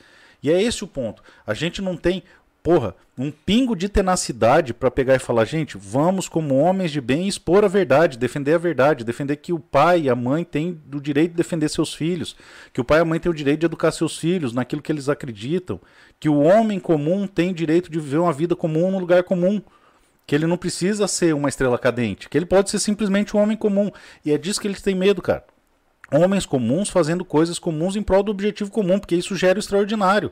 E 0.41 0.49
é 0.49 0.61
esse 0.61 0.83
o 0.83 0.87
ponto. 0.87 1.21
A 1.45 1.53
gente 1.53 1.81
não 1.81 1.97
tem, 1.97 2.23
porra, 2.61 2.95
um 3.17 3.29
pingo 3.29 3.75
de 3.75 3.87
tenacidade 3.87 4.73
para 4.73 4.89
pegar 4.89 5.15
e 5.15 5.19
falar, 5.19 5.45
gente, 5.45 5.77
vamos 5.77 6.27
como 6.27 6.55
homens 6.55 6.91
de 6.91 6.99
bem 6.99 7.27
expor 7.27 7.63
a 7.63 7.67
verdade, 7.67 8.17
defender 8.17 8.55
a 8.55 8.57
verdade, 8.57 9.03
defender 9.03 9.35
que 9.35 9.53
o 9.53 9.59
pai 9.59 10.01
e 10.01 10.09
a 10.09 10.15
mãe 10.15 10.43
têm 10.43 10.81
o 10.91 10.99
direito 10.99 11.31
de 11.31 11.37
defender 11.37 11.69
seus 11.69 11.93
filhos, 11.93 12.35
que 12.71 12.81
o 12.81 12.83
pai 12.83 12.99
e 12.99 13.01
a 13.01 13.05
mãe 13.05 13.19
têm 13.19 13.31
o 13.31 13.35
direito 13.35 13.59
de 13.59 13.65
educar 13.67 13.91
seus 13.91 14.17
filhos 14.17 14.51
naquilo 14.51 14.81
que 14.81 14.91
eles 14.91 15.09
acreditam, 15.09 15.79
que 16.23 16.29
o 16.29 16.39
homem 16.39 16.79
comum 16.79 17.27
tem 17.27 17.53
direito 17.53 17.91
de 17.91 17.99
viver 17.99 18.19
uma 18.19 18.31
vida 18.31 18.55
comum 18.55 18.89
num 18.89 18.97
lugar 18.97 19.23
comum 19.23 19.61
que 20.25 20.33
ele 20.33 20.47
não 20.47 20.55
precisa 20.55 21.05
ser 21.05 21.35
uma 21.35 21.49
estrela 21.49 21.77
cadente, 21.77 22.29
que 22.29 22.37
ele 22.37 22.45
pode 22.45 22.69
ser 22.69 22.79
simplesmente 22.79 23.35
um 23.35 23.41
homem 23.41 23.57
comum. 23.57 23.91
E 24.23 24.31
é 24.31 24.37
disso 24.37 24.61
que 24.61 24.65
eles 24.65 24.81
têm 24.81 24.95
medo, 24.95 25.21
cara. 25.21 25.43
Homens 26.09 26.45
comuns 26.45 26.87
fazendo 26.87 27.25
coisas 27.25 27.59
comuns 27.59 27.97
em 27.97 28.01
prol 28.01 28.23
do 28.23 28.31
objetivo 28.31 28.71
comum, 28.71 28.99
porque 28.99 29.17
isso 29.17 29.35
gera 29.35 29.57
o 29.57 29.59
extraordinário. 29.59 30.31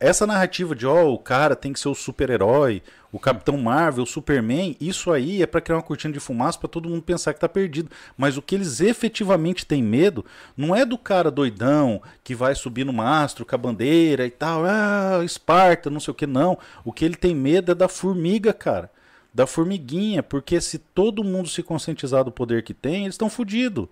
Essa 0.00 0.26
narrativa 0.26 0.74
de, 0.74 0.86
ó, 0.86 1.04
oh, 1.04 1.14
o 1.14 1.18
cara 1.18 1.54
tem 1.54 1.74
que 1.74 1.78
ser 1.78 1.90
o 1.90 1.94
super-herói, 1.94 2.82
o 3.12 3.18
Capitão 3.18 3.58
Marvel, 3.58 4.04
o 4.04 4.06
Superman, 4.06 4.74
isso 4.80 5.12
aí 5.12 5.42
é 5.42 5.46
para 5.46 5.60
criar 5.60 5.76
uma 5.76 5.82
cortina 5.82 6.14
de 6.14 6.18
fumaça 6.18 6.58
para 6.58 6.70
todo 6.70 6.88
mundo 6.88 7.02
pensar 7.02 7.34
que 7.34 7.40
tá 7.40 7.48
perdido. 7.48 7.90
Mas 8.16 8.38
o 8.38 8.42
que 8.42 8.54
eles 8.54 8.80
efetivamente 8.80 9.66
têm 9.66 9.82
medo 9.82 10.24
não 10.56 10.74
é 10.74 10.86
do 10.86 10.96
cara 10.96 11.30
doidão 11.30 12.00
que 12.24 12.34
vai 12.34 12.54
subir 12.54 12.84
no 12.84 12.94
mastro 12.94 13.44
com 13.44 13.54
a 13.54 13.58
bandeira 13.58 14.24
e 14.24 14.30
tal, 14.30 14.64
ah, 14.64 15.20
Esparta, 15.22 15.90
não 15.90 16.00
sei 16.00 16.12
o 16.12 16.14
que, 16.14 16.26
não. 16.26 16.56
O 16.82 16.92
que 16.92 17.04
ele 17.04 17.16
tem 17.16 17.34
medo 17.34 17.72
é 17.72 17.74
da 17.74 17.88
formiga, 17.88 18.54
cara 18.54 18.90
da 19.32 19.46
formiguinha, 19.46 20.22
porque 20.22 20.60
se 20.60 20.78
todo 20.78 21.22
mundo 21.22 21.48
se 21.48 21.62
conscientizar 21.62 22.24
do 22.24 22.32
poder 22.32 22.62
que 22.62 22.74
tem, 22.74 23.02
eles 23.04 23.14
estão 23.14 23.30
fodidos. 23.30 23.86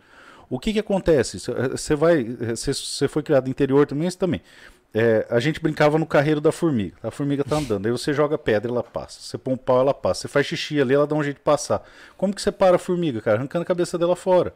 O 0.51 0.59
que 0.59 0.73
que 0.73 0.79
acontece? 0.79 1.39
Você 1.39 1.95
vai, 1.95 2.25
você 2.25 3.07
foi 3.07 3.23
criado 3.23 3.49
interior 3.51 3.87
também, 3.87 4.09
isso 4.09 4.19
também. 4.19 4.41
É, 4.94 5.27
a 5.28 5.39
gente 5.39 5.60
brincava 5.60 5.98
no 5.98 6.06
carreiro 6.06 6.40
da 6.40 6.51
formiga. 6.51 6.97
A 7.02 7.10
formiga 7.10 7.44
tá 7.44 7.56
andando, 7.56 7.86
aí 7.86 7.93
você 7.93 8.12
joga 8.15 8.39
pedra, 8.39 8.70
ela 8.70 8.82
passa. 8.82 9.20
Você 9.20 9.36
põe 9.36 9.55
um 9.55 9.56
pau, 9.56 9.81
ela 9.81 9.94
passa. 9.94 10.23
Você 10.23 10.28
faz 10.28 10.47
xixi 10.47 10.81
ali, 10.81 10.94
ela 10.94 11.06
dá 11.06 11.15
um 11.15 11.23
jeito 11.23 11.36
de 11.36 11.43
passar. 11.43 11.82
Como 12.16 12.35
que 12.35 12.40
você 12.40 12.51
para 12.51 12.77
a 12.77 12.78
formiga, 12.78 13.20
cara? 13.20 13.36
Arrancando 13.36 13.62
a 13.62 13.66
cabeça 13.66 13.98
dela 13.98 14.16
fora. 14.16 14.55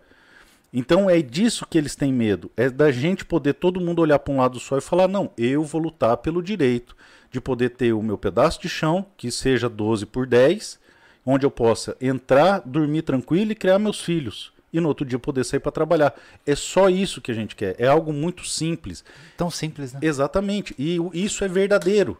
Então 0.73 1.11
é 1.11 1.21
disso 1.21 1.67
que 1.69 1.77
eles 1.77 1.95
têm 1.95 2.13
medo. 2.13 2.51
É 2.57 2.71
da 2.71 2.91
gente 2.91 3.25
poder 3.25 3.55
todo 3.55 3.81
mundo 3.81 4.01
olhar 4.01 4.19
para 4.19 4.33
um 4.33 4.39
lado 4.39 4.59
só 4.59 4.79
e 4.79 4.81
falar: 4.81 5.07
não, 5.07 5.31
eu 5.37 5.63
vou 5.63 5.81
lutar 5.81 6.17
pelo 6.17 6.43
direito 6.43 6.97
de 7.31 7.41
poder 7.41 7.71
ter 7.71 7.93
o 7.93 8.03
meu 8.03 8.17
pedaço 8.17 8.61
de 8.61 8.69
chão, 8.69 9.07
que 9.17 9.31
seja 9.31 9.69
12 9.69 10.07
por 10.07 10.27
10, 10.27 10.81
onde 11.25 11.45
eu 11.45 11.51
possa 11.51 11.97
entrar, 12.01 12.61
dormir 12.65 13.03
tranquilo 13.03 13.53
e 13.53 13.55
criar 13.55 13.79
meus 13.79 14.01
filhos. 14.01 14.53
E 14.73 14.81
no 14.81 14.89
outro 14.89 15.05
dia 15.05 15.19
poder 15.19 15.45
sair 15.45 15.61
para 15.61 15.71
trabalhar. 15.71 16.15
É 16.47 16.55
só 16.57 16.89
isso 16.89 17.21
que 17.21 17.31
a 17.31 17.35
gente 17.35 17.55
quer. 17.55 17.77
É 17.79 17.87
algo 17.87 18.13
muito 18.13 18.47
simples. 18.47 19.05
Tão 19.37 19.51
simples, 19.51 19.93
né? 19.93 20.01
Exatamente. 20.03 20.75
E 20.79 20.99
isso 21.13 21.45
é 21.45 21.49
verdadeiro. 21.49 22.19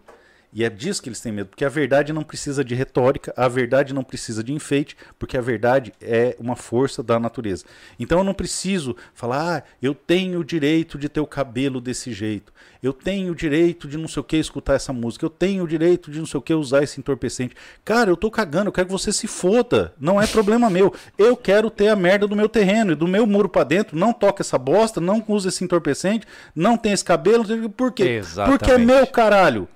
E 0.53 0.65
é 0.65 0.69
disso 0.69 1.03
que 1.03 1.09
eles 1.09 1.21
têm 1.21 1.33
medo, 1.33 1.49
porque 1.49 1.65
a 1.65 1.69
verdade 1.69 2.13
não 2.13 2.23
precisa 2.23 2.63
de 2.63 2.75
retórica, 2.75 3.33
a 3.35 3.49
verdade 3.49 3.95
não 3.95 4.05
precisa 4.05 4.45
de 4.45 4.53
enfeite, 4.53 4.95
porque 5.19 5.39
a 5.39 5.41
verdade 5.41 5.95
é 5.99 6.37
uma 6.39 6.55
força 6.55 7.03
da 7.03 7.19
natureza. 7.19 7.65
Então 7.99 8.19
eu 8.19 8.25
não 8.25 8.35
preciso 8.35 8.95
falar, 9.15 9.59
ah, 9.59 9.63
eu 9.81 9.95
tenho 9.95 10.41
o 10.41 10.45
direito 10.45 10.99
de 10.99 11.09
ter 11.09 11.21
o 11.21 11.27
cabelo 11.27 11.81
desse 11.81 12.13
jeito, 12.13 12.53
eu 12.83 12.93
tenho 12.93 13.33
o 13.33 13.35
direito 13.35 13.89
de 13.89 13.97
não 13.97 14.07
sei 14.07 14.21
o 14.21 14.25
que 14.25 14.37
escutar 14.37 14.75
essa 14.75 14.93
música, 14.93 15.25
eu 15.25 15.31
tenho 15.31 15.65
o 15.65 15.69
direito 15.69 16.11
de 16.11 16.19
não 16.19 16.27
sei 16.27 16.37
o 16.37 16.43
que 16.43 16.53
usar 16.53 16.83
esse 16.83 17.01
entorpecente. 17.01 17.55
Cara, 17.83 18.11
eu 18.11 18.17
tô 18.17 18.31
cagando, 18.31 18.69
eu 18.69 18.73
quero 18.73 18.89
que 18.89 18.93
você 18.93 19.11
se 19.11 19.27
foda, 19.27 19.95
não 19.99 20.21
é 20.21 20.27
problema 20.27 20.69
meu. 20.69 20.93
Eu 21.17 21.35
quero 21.35 21.71
ter 21.71 21.89
a 21.89 21.97
merda 21.97 22.27
do 22.27 22.37
meu 22.37 22.49
terreno 22.49 22.93
e 22.93 22.97
do 22.97 23.09
meu 23.09 23.27
muro 23.27 23.49
para 23.49 23.65
dentro, 23.65 23.97
não 23.97 24.13
toca 24.13 24.43
essa 24.43 24.59
bosta, 24.59 25.01
não 25.01 25.25
usa 25.29 25.49
esse 25.49 25.65
entorpecente, 25.65 26.27
não 26.55 26.77
tem 26.77 26.93
esse 26.93 27.05
cabelo, 27.05 27.45
por 27.71 27.93
quê? 27.93 28.03
Exatamente. 28.03 28.59
Porque 28.59 28.73
é 28.73 28.79
meu 28.79 29.07
caralho. 29.07 29.67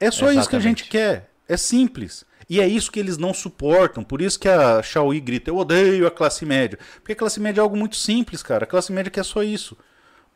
É 0.00 0.10
só 0.10 0.26
Exatamente. 0.26 0.40
isso 0.40 0.50
que 0.50 0.56
a 0.56 0.60
gente 0.60 0.84
quer. 0.84 1.30
É 1.48 1.56
simples. 1.56 2.24
E 2.48 2.60
é 2.60 2.66
isso 2.66 2.92
que 2.92 3.00
eles 3.00 3.16
não 3.16 3.32
suportam. 3.32 4.04
Por 4.04 4.20
isso 4.20 4.38
que 4.38 4.48
a 4.48 4.82
Xiaoyi 4.82 5.20
grita: 5.20 5.50
Eu 5.50 5.56
odeio 5.56 6.06
a 6.06 6.10
classe 6.10 6.44
média. 6.44 6.78
Porque 6.96 7.12
a 7.12 7.16
classe 7.16 7.40
média 7.40 7.60
é 7.60 7.62
algo 7.62 7.76
muito 7.76 7.96
simples, 7.96 8.42
cara. 8.42 8.64
A 8.64 8.66
classe 8.66 8.92
média 8.92 9.10
quer 9.10 9.24
só 9.24 9.42
isso: 9.42 9.76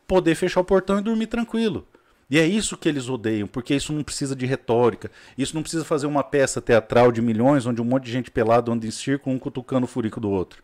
poder 0.07 0.35
fechar 0.35 0.61
o 0.61 0.65
portão 0.65 0.99
e 0.99 1.03
dormir 1.03 1.27
tranquilo. 1.27 1.87
E 2.29 2.37
é 2.37 2.45
isso 2.45 2.77
que 2.77 2.87
eles 2.87 3.09
odeiam, 3.09 3.47
porque 3.47 3.73
isso 3.73 3.91
não 3.91 4.03
precisa 4.03 4.35
de 4.35 4.45
retórica. 4.45 5.09
Isso 5.35 5.55
não 5.55 5.63
precisa 5.63 5.83
fazer 5.83 6.05
uma 6.05 6.23
peça 6.23 6.61
teatral 6.61 7.11
de 7.11 7.23
milhões 7.23 7.65
onde 7.65 7.81
um 7.81 7.85
monte 7.85 8.05
de 8.05 8.11
gente 8.11 8.29
pelada 8.29 8.71
anda 8.71 8.85
em 8.85 8.91
círculo, 8.91 9.35
um 9.35 9.39
cutucando 9.39 9.85
o 9.85 9.87
furico 9.87 10.19
do 10.19 10.29
outro. 10.29 10.61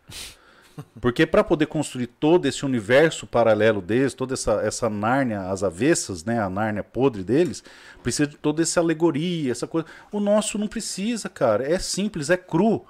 Porque 1.00 1.26
para 1.26 1.44
poder 1.44 1.68
construir 1.68 2.08
todo 2.08 2.46
esse 2.46 2.66
universo 2.66 3.26
paralelo 3.28 3.82
deles, 3.82 4.14
toda 4.14 4.34
essa, 4.34 4.62
essa 4.64 4.90
Nárnia 4.90 5.42
às 5.50 5.64
avessas, 5.64 6.24
né, 6.24 6.40
a 6.40 6.50
Nárnia 6.50 6.84
podre 6.84 7.24
deles, 7.24 7.64
precisa 8.02 8.28
de 8.28 8.38
toda 8.38 8.62
essa 8.62 8.80
alegoria, 8.80 9.52
essa 9.52 9.68
coisa. 9.68 9.88
O 10.12 10.20
nosso 10.20 10.58
não 10.58 10.68
precisa, 10.68 11.30
cara. 11.30 11.70
É 11.70 11.80
simples, 11.80 12.30
é 12.30 12.38
cru. 12.38 12.86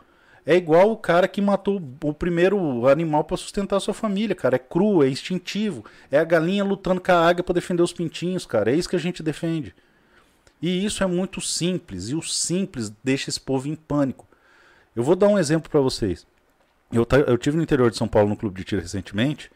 É 0.45 0.55
igual 0.55 0.91
o 0.91 0.97
cara 0.97 1.27
que 1.27 1.41
matou 1.41 1.81
o 2.03 2.13
primeiro 2.13 2.87
animal 2.87 3.23
para 3.23 3.35
sustentar 3.35 3.77
a 3.77 3.79
sua 3.79 3.95
família, 3.95 4.35
cara. 4.35 4.57
É 4.57 4.59
cru, 4.59 5.03
é 5.03 5.09
instintivo. 5.09 5.83
É 6.11 6.19
a 6.19 6.23
galinha 6.23 6.63
lutando 6.63 7.01
com 7.01 7.11
a 7.11 7.27
águia 7.27 7.43
para 7.43 7.55
defender 7.55 7.81
os 7.81 7.93
pintinhos, 7.93 8.45
cara. 8.45 8.71
É 8.71 8.75
isso 8.75 8.89
que 8.89 8.95
a 8.95 8.99
gente 8.99 9.23
defende. 9.23 9.73
E 10.61 10.85
isso 10.85 11.03
é 11.03 11.07
muito 11.07 11.41
simples. 11.41 12.09
E 12.09 12.15
o 12.15 12.21
simples 12.21 12.93
deixa 13.03 13.29
esse 13.29 13.39
povo 13.39 13.67
em 13.67 13.75
pânico. 13.75 14.27
Eu 14.95 15.03
vou 15.03 15.15
dar 15.15 15.27
um 15.27 15.39
exemplo 15.39 15.69
para 15.69 15.81
vocês. 15.81 16.27
Eu, 16.95 17.07
eu 17.27 17.37
tive 17.37 17.57
no 17.57 17.63
interior 17.63 17.91
de 17.91 17.97
São 17.97 18.07
Paulo 18.07 18.29
no 18.29 18.37
clube 18.37 18.57
de 18.57 18.63
tiro 18.63 18.81
recentemente. 18.81 19.51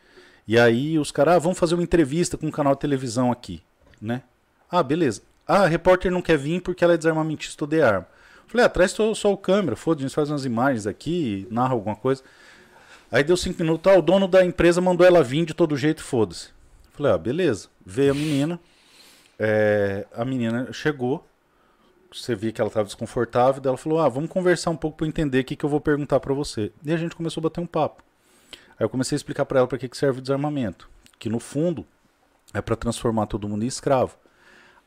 E 0.48 0.60
aí 0.60 0.98
os 0.98 1.12
caras, 1.12 1.36
ah, 1.36 1.40
vamos 1.40 1.60
fazer 1.60 1.76
uma 1.76 1.84
entrevista 1.84 2.38
com 2.38 2.48
um 2.48 2.52
canal 2.52 2.74
de 2.74 2.82
televisão 2.82 3.32
aqui, 3.32 3.62
né? 4.02 4.24
Ah, 4.70 4.82
beleza. 4.82 5.22
Ah, 5.48 5.64
a 5.64 5.68
repórter 5.68 6.12
não 6.12 6.22
quer 6.22 6.38
vir 6.38 6.62
porque 6.62 6.84
ela 6.84 6.94
é 6.94 6.98
desarmamentista 6.98 7.66
de 7.66 7.82
arma. 7.82 8.08
Falei, 8.48 8.66
ah, 8.66 8.70
traz 8.70 8.92
só, 8.92 9.14
só 9.14 9.32
o 9.32 9.38
câmera, 9.38 9.76
foda-se, 9.76 10.06
a 10.06 10.08
gente 10.08 10.16
faz 10.16 10.30
umas 10.30 10.46
imagens 10.46 10.88
aqui, 10.88 11.48
narra 11.52 11.74
alguma 11.74 11.96
coisa. 11.96 12.24
Aí 13.12 13.24
deu 13.24 13.38
cinco 13.38 13.62
minutos, 13.62 13.92
ah, 13.92 13.98
o 13.98 14.02
dono 14.02 14.28
da 14.28 14.44
empresa 14.44 14.82
mandou 14.82 15.06
ela 15.06 15.24
vir 15.24 15.46
de 15.46 15.54
todo 15.54 15.78
jeito, 15.78 16.04
foda-se. 16.04 16.50
Falei, 16.94 17.12
ah, 17.12 17.18
beleza. 17.18 17.68
Veio 17.86 18.12
a 18.12 18.16
menina, 18.16 18.60
é, 19.38 20.08
a 20.16 20.26
menina 20.26 20.74
chegou, 20.74 21.28
você 22.12 22.36
via 22.36 22.52
que 22.52 22.60
ela 22.60 22.70
estava 22.70 22.86
desconfortável, 22.86 23.62
daí 23.62 23.70
ela 23.70 23.78
falou, 23.78 24.00
ah, 24.00 24.10
vamos 24.10 24.30
conversar 24.30 24.72
um 24.72 24.76
pouco 24.76 24.98
para 24.98 25.08
entender 25.08 25.42
o 25.42 25.44
que, 25.44 25.56
que 25.56 25.64
eu 25.64 25.70
vou 25.70 25.80
perguntar 25.80 26.20
para 26.20 26.34
você. 26.34 26.72
E 26.84 26.92
a 26.92 26.98
gente 26.98 27.16
começou 27.16 27.42
a 27.42 27.44
bater 27.44 27.62
um 27.62 27.68
papo. 27.68 28.04
Aí 28.52 28.86
eu 28.86 28.90
comecei 28.90 29.16
a 29.16 29.18
explicar 29.18 29.46
para 29.46 29.60
ela 29.60 29.68
para 29.68 29.78
que, 29.78 29.88
que 29.88 29.98
serve 29.98 30.20
o 30.20 30.22
desarmamento. 30.22 30.90
Que 31.20 31.30
no 31.30 31.40
fundo 31.40 31.86
é 32.54 32.62
para 32.62 32.76
transformar 32.76 33.28
todo 33.28 33.48
mundo 33.48 33.64
em 33.64 33.68
escravo. 33.68 34.18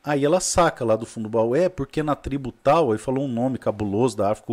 Aí 0.05 0.25
ela 0.25 0.41
saca 0.41 0.83
lá 0.83 0.97
do 0.97 1.05
fundo 1.05 1.29
do 1.29 1.31
baú, 1.31 1.55
é 1.55 1.69
porque 1.69 2.03
na 2.03 2.13
tribo 2.13 2.51
tal, 2.51 2.91
aí 2.91 2.97
falou 2.97 3.23
um 3.23 3.27
nome 3.29 3.57
cabuloso 3.57 4.17
da 4.17 4.31
África, 4.31 4.51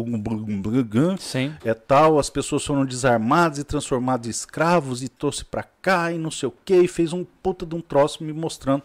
Sim. 1.19 1.53
é 1.65 1.75
tal, 1.75 2.21
as 2.21 2.31
pessoas 2.31 2.65
foram 2.65 2.87
desarmadas 2.87 3.59
e 3.59 3.65
transformadas 3.65 4.29
em 4.29 4.31
escravos 4.31 5.03
e 5.03 5.09
trouxe 5.09 5.45
pra 5.45 5.65
cá 5.65 6.13
e 6.13 6.19
não 6.19 6.31
sei 6.31 6.49
o 6.49 6.55
que, 6.65 6.77
e 6.77 6.87
fez 6.87 7.13
um 7.13 7.25
puta 7.43 7.67
de 7.67 7.75
um 7.75 7.81
troço 7.81 8.23
me 8.23 8.33
mostrando 8.33 8.85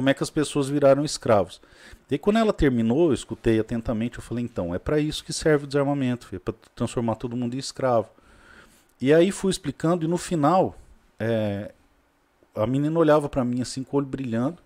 como 0.00 0.08
é 0.08 0.14
que 0.14 0.22
as 0.22 0.30
pessoas 0.30 0.66
viraram 0.66 1.04
escravos. 1.04 1.60
E 2.10 2.16
quando 2.16 2.38
ela 2.38 2.54
terminou, 2.54 3.08
eu 3.08 3.12
escutei 3.12 3.60
atentamente, 3.60 4.16
eu 4.16 4.22
falei, 4.22 4.42
então, 4.42 4.74
é 4.74 4.78
para 4.78 4.98
isso 4.98 5.22
que 5.22 5.30
serve 5.30 5.64
o 5.64 5.66
desarmamento, 5.66 6.26
é 6.32 6.38
para 6.38 6.54
transformar 6.74 7.16
todo 7.16 7.36
mundo 7.36 7.54
em 7.54 7.58
escravo. 7.58 8.08
E 8.98 9.12
aí 9.12 9.30
fui 9.30 9.50
explicando, 9.50 10.02
e 10.02 10.08
no 10.08 10.16
final, 10.16 10.74
é, 11.18 11.70
a 12.54 12.66
menina 12.66 12.98
olhava 12.98 13.28
para 13.28 13.44
mim 13.44 13.60
assim, 13.60 13.84
com 13.84 13.94
o 13.94 14.00
olho 14.00 14.06
brilhando, 14.06 14.56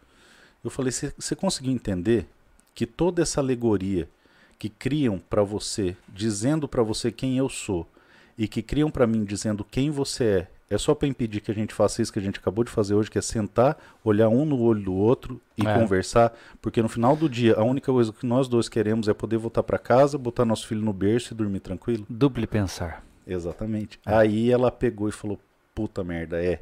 eu 0.62 0.70
falei: 0.70 0.92
você 0.92 1.34
conseguiu 1.34 1.72
entender 1.72 2.28
que 2.72 2.86
toda 2.86 3.20
essa 3.20 3.40
alegoria 3.40 4.08
que 4.56 4.68
criam 4.68 5.18
para 5.18 5.42
você, 5.42 5.96
dizendo 6.08 6.68
para 6.68 6.84
você 6.84 7.10
quem 7.10 7.36
eu 7.36 7.48
sou, 7.48 7.88
e 8.36 8.48
que 8.48 8.62
criam 8.62 8.90
para 8.90 9.06
mim 9.06 9.24
dizendo 9.24 9.64
quem 9.64 9.90
você 9.90 10.24
é, 10.24 10.74
é 10.74 10.78
só 10.78 10.94
para 10.94 11.06
impedir 11.06 11.40
que 11.40 11.50
a 11.50 11.54
gente 11.54 11.74
faça 11.74 12.02
isso 12.02 12.12
que 12.12 12.18
a 12.18 12.22
gente 12.22 12.38
acabou 12.38 12.64
de 12.64 12.70
fazer 12.70 12.94
hoje, 12.94 13.10
que 13.10 13.18
é 13.18 13.22
sentar, 13.22 13.76
olhar 14.02 14.28
um 14.28 14.44
no 14.44 14.60
olho 14.60 14.82
do 14.82 14.94
outro 14.94 15.40
e 15.56 15.66
é. 15.66 15.74
conversar, 15.74 16.32
porque 16.60 16.82
no 16.82 16.88
final 16.88 17.14
do 17.14 17.28
dia 17.28 17.54
a 17.54 17.62
única 17.62 17.92
coisa 17.92 18.12
que 18.12 18.26
nós 18.26 18.48
dois 18.48 18.68
queremos 18.68 19.06
é 19.08 19.14
poder 19.14 19.36
voltar 19.36 19.62
para 19.62 19.78
casa, 19.78 20.18
botar 20.18 20.44
nosso 20.44 20.66
filho 20.66 20.80
no 20.80 20.92
berço 20.92 21.32
e 21.32 21.36
dormir 21.36 21.60
tranquilo. 21.60 22.06
Duplo 22.08 22.46
pensar. 22.46 23.04
Exatamente. 23.26 24.00
É. 24.04 24.14
Aí 24.14 24.50
ela 24.50 24.70
pegou 24.70 25.08
e 25.08 25.12
falou: 25.12 25.38
"Puta 25.74 26.02
merda, 26.02 26.42
é". 26.42 26.60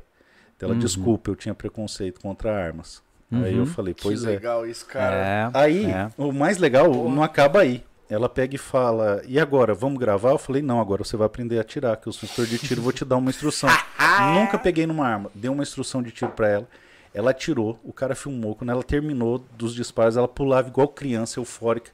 Então 0.56 0.68
ela, 0.68 0.74
uhum. 0.74 0.78
desculpa, 0.78 1.30
eu 1.30 1.36
tinha 1.36 1.54
preconceito 1.54 2.20
contra 2.20 2.54
armas. 2.54 3.02
Uhum. 3.30 3.44
Aí 3.44 3.56
eu 3.56 3.66
falei, 3.66 3.94
pois 4.00 4.20
que 4.20 4.26
é. 4.26 4.30
legal 4.30 4.66
isso, 4.66 4.84
cara. 4.86 5.16
É, 5.16 5.50
aí, 5.54 5.86
é. 5.86 6.10
o 6.18 6.30
mais 6.32 6.58
legal 6.58 6.90
Porra. 6.90 7.14
não 7.14 7.22
acaba 7.22 7.60
aí. 7.60 7.82
Ela 8.12 8.28
pega 8.28 8.54
e 8.54 8.58
fala, 8.58 9.22
e 9.26 9.40
agora, 9.40 9.74
vamos 9.74 9.98
gravar? 9.98 10.32
Eu 10.32 10.38
falei, 10.38 10.60
não, 10.60 10.80
agora 10.80 11.02
você 11.02 11.16
vai 11.16 11.26
aprender 11.26 11.56
a 11.56 11.62
atirar, 11.62 11.96
que 11.96 12.06
eu 12.06 12.12
sou 12.12 12.26
instrutor 12.26 12.46
de 12.46 12.58
tiro, 12.58 12.82
vou 12.82 12.92
te 12.92 13.06
dar 13.06 13.16
uma 13.16 13.30
instrução. 13.30 13.70
Nunca 14.34 14.58
peguei 14.58 14.86
numa 14.86 15.06
arma, 15.06 15.30
dei 15.34 15.50
uma 15.50 15.62
instrução 15.62 16.02
de 16.02 16.10
tiro 16.10 16.30
para 16.32 16.48
ela. 16.48 16.68
Ela 17.14 17.30
atirou, 17.30 17.78
o 17.82 17.92
cara 17.92 18.14
filmou, 18.14 18.54
quando 18.54 18.68
ela 18.68 18.82
terminou 18.82 19.42
dos 19.56 19.74
disparos, 19.74 20.18
ela 20.18 20.28
pulava 20.28 20.68
igual 20.68 20.88
criança, 20.88 21.40
eufórica. 21.40 21.90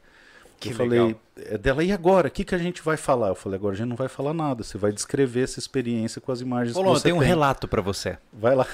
Que 0.59 0.71
eu 0.71 0.75
falei, 0.75 1.01
legal. 1.01 1.21
é 1.37 1.57
dela, 1.57 1.85
e 1.85 1.93
agora? 1.93 2.27
O 2.27 2.31
que, 2.33 2.45
que 2.45 2.55
a 2.55 2.59
gente 2.59 2.83
vai 2.83 2.97
falar? 2.97 3.29
Eu 3.29 3.37
falei, 3.37 3.57
agora 3.57 3.75
a 3.75 3.77
gente 3.77 3.89
não 3.89 3.95
vai 3.95 4.09
falar 4.09 4.35
nada. 4.35 4.65
Você 4.65 4.77
vai 4.77 4.91
descrever 4.91 5.45
essa 5.45 5.61
experiência 5.61 6.21
com 6.21 6.33
as 6.33 6.41
imagens 6.41 6.77
eu 6.77 6.83
que 6.83 6.89
você 6.89 7.05
tenho 7.05 7.17
um 7.17 7.21
tem. 7.21 7.29
relato 7.29 7.69
pra 7.69 7.81
você. 7.81 8.19
Vai 8.33 8.57
lá. 8.57 8.67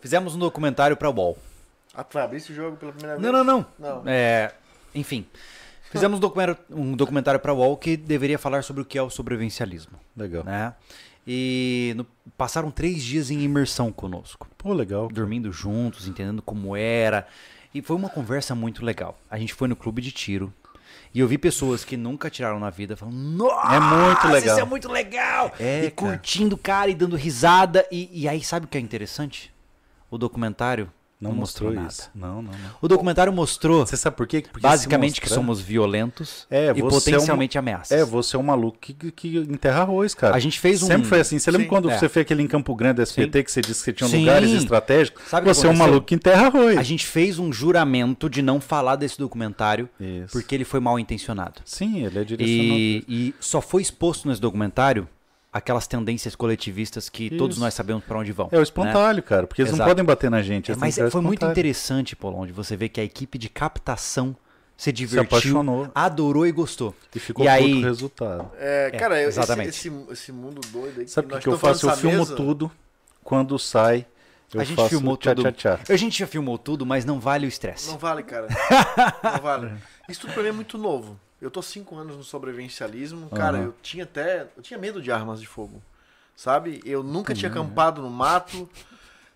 Fizemos 0.00 0.34
um 0.34 0.38
documentário 0.40 0.96
pra 0.96 1.10
UOL. 1.10 1.38
Ah, 1.94 2.02
tu 2.02 2.14
vai 2.14 2.24
abrir 2.24 2.38
esse 2.38 2.52
jogo 2.52 2.76
pela 2.76 2.90
primeira 2.90 3.16
vez? 3.16 3.32
Não, 3.32 3.44
não, 3.44 3.44
não. 3.44 3.66
Não. 3.78 4.02
É, 4.04 4.52
enfim, 4.94 5.26
fizemos 5.90 6.18
um 6.18 6.20
documentário, 6.20 7.38
um 7.38 7.40
para 7.42 7.52
UOL 7.54 7.76
que 7.76 7.96
deveria 7.96 8.38
falar 8.38 8.62
sobre 8.62 8.82
o 8.82 8.84
que 8.84 8.98
é 8.98 9.02
o 9.02 9.10
sobrevivencialismo, 9.10 9.98
Legal. 10.16 10.44
né? 10.44 10.74
E 11.26 11.92
no- 11.96 12.06
passaram 12.36 12.70
três 12.70 13.02
dias 13.02 13.30
em 13.30 13.40
imersão 13.42 13.92
conosco, 13.92 14.48
Pô, 14.56 14.72
legal. 14.72 15.08
dormindo 15.08 15.52
juntos, 15.52 16.08
entendendo 16.08 16.40
como 16.40 16.74
era. 16.74 17.26
E 17.74 17.82
foi 17.82 17.96
uma 17.96 18.08
conversa 18.08 18.54
muito 18.54 18.82
legal. 18.84 19.18
A 19.30 19.38
gente 19.38 19.52
foi 19.52 19.68
no 19.68 19.76
clube 19.76 20.00
de 20.00 20.10
tiro. 20.10 20.52
E 21.12 21.20
eu 21.20 21.28
vi 21.28 21.36
pessoas 21.38 21.84
que 21.84 21.96
nunca 21.96 22.30
tiraram 22.30 22.58
na 22.58 22.70
vida 22.70 22.96
falando, 22.96 23.16
nossa, 23.16 23.74
É 23.74 23.80
muito 23.80 24.26
legal. 24.28 24.56
isso 24.56 24.60
é 24.60 24.64
muito 24.64 24.88
legal! 24.90 25.52
É, 25.60 25.84
e 25.84 25.90
cara. 25.90 26.12
curtindo 26.12 26.54
o 26.54 26.58
cara 26.58 26.90
e 26.90 26.94
dando 26.94 27.14
risada. 27.16 27.86
E, 27.90 28.22
e 28.22 28.28
aí, 28.28 28.42
sabe 28.42 28.64
o 28.66 28.68
que 28.68 28.76
é 28.78 28.80
interessante? 28.80 29.52
O 30.10 30.16
documentário 30.16 30.90
Não, 31.20 31.30
não, 31.30 31.38
mostrou, 31.38 31.72
mostrou, 31.72 31.88
isso. 31.88 32.10
nada. 32.14 32.32
Não, 32.34 32.42
não, 32.42 32.52
não. 32.52 32.70
O 32.80 32.86
documentário 32.86 33.32
mostrou 33.32 33.84
Você 33.84 33.96
sabe 33.96 34.16
por 34.16 34.26
quê? 34.26 34.44
Porque 34.52 34.60
basicamente 34.60 35.20
que 35.20 35.28
somos 35.28 35.60
violentos 35.60 36.46
É, 36.48 36.70
e 36.70 36.80
você 36.80 37.10
é 37.10 37.12
potencialmente 37.12 37.58
ameaças. 37.58 37.90
É, 37.90 38.04
você 38.04 38.36
é 38.36 38.38
um 38.38 38.42
maluco 38.44 38.78
que, 38.80 38.92
que 39.10 39.36
enterra 39.38 39.80
arroz, 39.82 40.14
cara. 40.14 40.36
A 40.36 40.38
gente 40.38 40.60
fez 40.60 40.82
um- 40.82 40.86
Sempre 40.86 41.08
foi 41.08 41.18
assim. 41.20 41.38
Você 41.38 41.50
lembra 41.50 41.64
Sim. 41.64 41.68
quando 41.68 41.90
É. 41.90 41.98
você 41.98 42.08
fez 42.08 42.22
aquele 42.24 42.42
em 42.42 42.46
Campo 42.46 42.72
Grande 42.74 43.02
SPT 43.02 43.42
que 43.42 43.50
você 43.50 43.60
disse 43.60 43.80
que 43.80 43.84
você 43.86 43.92
tinha 43.92 44.08
Sim. 44.08 44.20
lugares 44.20 44.50
estratégicos? 44.52 45.24
Sabe 45.28 45.52
você 45.52 45.66
é 45.66 45.70
um 45.70 45.76
maluco 45.76 46.06
que 46.06 46.14
enterra 46.14 46.46
arroz. 46.46 46.78
A 46.78 46.82
gente 46.84 47.04
fez 47.06 47.38
um 47.40 47.52
juramento 47.52 48.30
de 48.30 48.40
não 48.40 48.60
falar 48.60 48.94
desse 48.96 49.18
documentário 49.18 49.88
Isso. 49.98 50.32
porque 50.32 50.54
ele 50.54 50.64
foi 50.64 50.78
mal 50.78 50.98
intencionado. 51.00 51.60
Sim, 51.64 52.04
ele 52.04 52.18
é 52.18 52.24
direcionado. 52.24 52.78
E, 52.78 53.04
e 53.08 53.34
só 53.40 53.60
foi 53.60 53.82
exposto 53.82 54.28
nesse 54.28 54.40
documentário 54.40 55.08
aquelas 55.58 55.86
tendências 55.86 56.34
coletivistas 56.34 57.08
que 57.08 57.30
todos 57.36 57.56
Isso. 57.56 57.64
nós 57.64 57.74
sabemos 57.74 58.02
para 58.04 58.18
onde 58.18 58.32
vão. 58.32 58.48
É 58.50 58.56
o 58.56 58.58
né? 58.58 58.62
espantalho, 58.62 59.22
cara, 59.22 59.46
porque 59.46 59.62
eles 59.62 59.72
não 59.72 59.76
Exato. 59.78 59.90
podem 59.90 60.04
bater 60.04 60.30
na 60.30 60.40
gente. 60.42 60.70
É, 60.70 60.72
eles 60.72 60.80
mas 60.80 60.94
que 60.94 61.00
foi 61.02 61.10
criar 61.10 61.22
muito 61.22 61.38
espantalho. 61.38 61.52
interessante, 61.52 62.16
Polon, 62.16 62.46
de 62.46 62.52
você 62.52 62.76
ver 62.76 62.88
que 62.88 63.00
a 63.00 63.04
equipe 63.04 63.36
de 63.38 63.48
captação 63.48 64.34
se 64.76 64.92
divertiu, 64.92 65.22
apaixonou. 65.38 65.90
adorou 65.94 66.46
e 66.46 66.52
gostou. 66.52 66.94
E 67.14 67.18
ficou 67.18 67.44
E 67.44 67.48
puto 67.48 67.62
aí- 67.64 67.72
com 67.74 67.78
o 67.80 67.82
resultado. 67.82 68.50
É, 68.58 68.90
É, 68.94 68.98
cara, 68.98 69.18
esse, 69.20 69.28
exatamente. 69.40 69.68
esse, 69.70 69.92
esse 70.10 70.30
mundo 70.32 70.60
doido 70.70 71.00
aí 71.00 71.04
que 71.04 71.10
Sabe 71.10 71.26
o 71.26 71.36
que, 71.36 71.42
que 71.42 71.48
eu 71.48 71.58
faço? 71.58 71.88
Eu 71.90 71.96
filmo 71.96 72.18
mesa- 72.18 72.36
tudo. 72.36 72.70
Quando 73.24 73.58
sai, 73.58 74.06
eu 74.54 74.60
a 74.60 74.64
gente 74.64 74.76
faço 74.76 74.88
filmou 74.90 75.16
tchá, 75.16 75.34
tudo. 75.34 75.50
tchá, 75.52 75.76
tchá. 75.78 75.92
A 75.92 75.96
gente 75.96 76.18
já 76.20 76.26
filmou 76.26 76.56
tudo, 76.56 76.86
mas 76.86 77.04
não 77.04 77.18
vale 77.18 77.44
o 77.44 77.48
estresse. 77.48 77.88
Não 77.88 77.98
vale, 77.98 78.22
cara. 78.22 78.46
Não 79.22 79.42
vale. 79.42 79.72
Isso 80.08 80.20
tudo 80.22 80.32
pra 80.32 80.42
mim 80.44 80.48
é 80.50 80.52
muito 80.52 80.78
novo. 80.78 81.18
Eu 81.40 81.50
tô 81.50 81.62
cinco 81.62 81.96
anos 81.96 82.16
no 82.16 82.24
sobrevivencialismo. 82.24 83.28
Cara, 83.30 83.58
Aham. 83.58 83.66
eu 83.66 83.74
tinha 83.82 84.04
até. 84.04 84.46
Eu 84.56 84.62
tinha 84.62 84.78
medo 84.78 85.00
de 85.00 85.10
armas 85.12 85.40
de 85.40 85.46
fogo. 85.46 85.82
Sabe? 86.34 86.80
Eu 86.84 87.02
nunca 87.02 87.34
tinha 87.34 87.50
Uhum. 87.50 87.60
acampado 87.60 88.00
no 88.02 88.10
mato. 88.10 88.68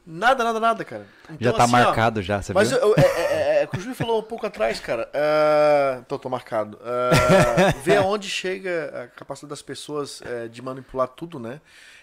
Nada, 0.04 0.42
nada, 0.42 0.58
nada, 0.58 0.84
cara. 0.84 1.06
Então, 1.26 1.36
já 1.40 1.52
tá 1.52 1.62
assim, 1.64 1.74
ó, 1.76 1.78
marcado 1.78 2.20
já, 2.22 2.42
você 2.42 2.52
Mas 2.52 2.70
viu? 2.70 2.78
eu, 2.78 2.88
eu- 2.88 2.94
é, 2.96 3.02
é, 3.02 3.58
é, 3.60 3.62
é 3.62 3.68
o 3.72 3.78
Júlio 3.80 3.94
falou 3.94 4.18
um 4.18 4.22
pouco 4.24 4.44
atrás, 4.44 4.80
cara. 4.80 5.08
Ah, 5.14 6.02
tô, 6.08 6.18
tô 6.18 6.28
marcado. 6.28 6.76
Ah, 6.82 7.72
ver 7.84 7.98
aonde 7.98 8.28
chega 8.28 9.04
a 9.04 9.08
capacidade 9.16 9.50
das 9.50 9.62
pessoas 9.62 10.20
é, 10.22 10.48
de 10.48 10.60
manipular 10.60 11.06
tudo, 11.06 11.38
né? 11.38 11.60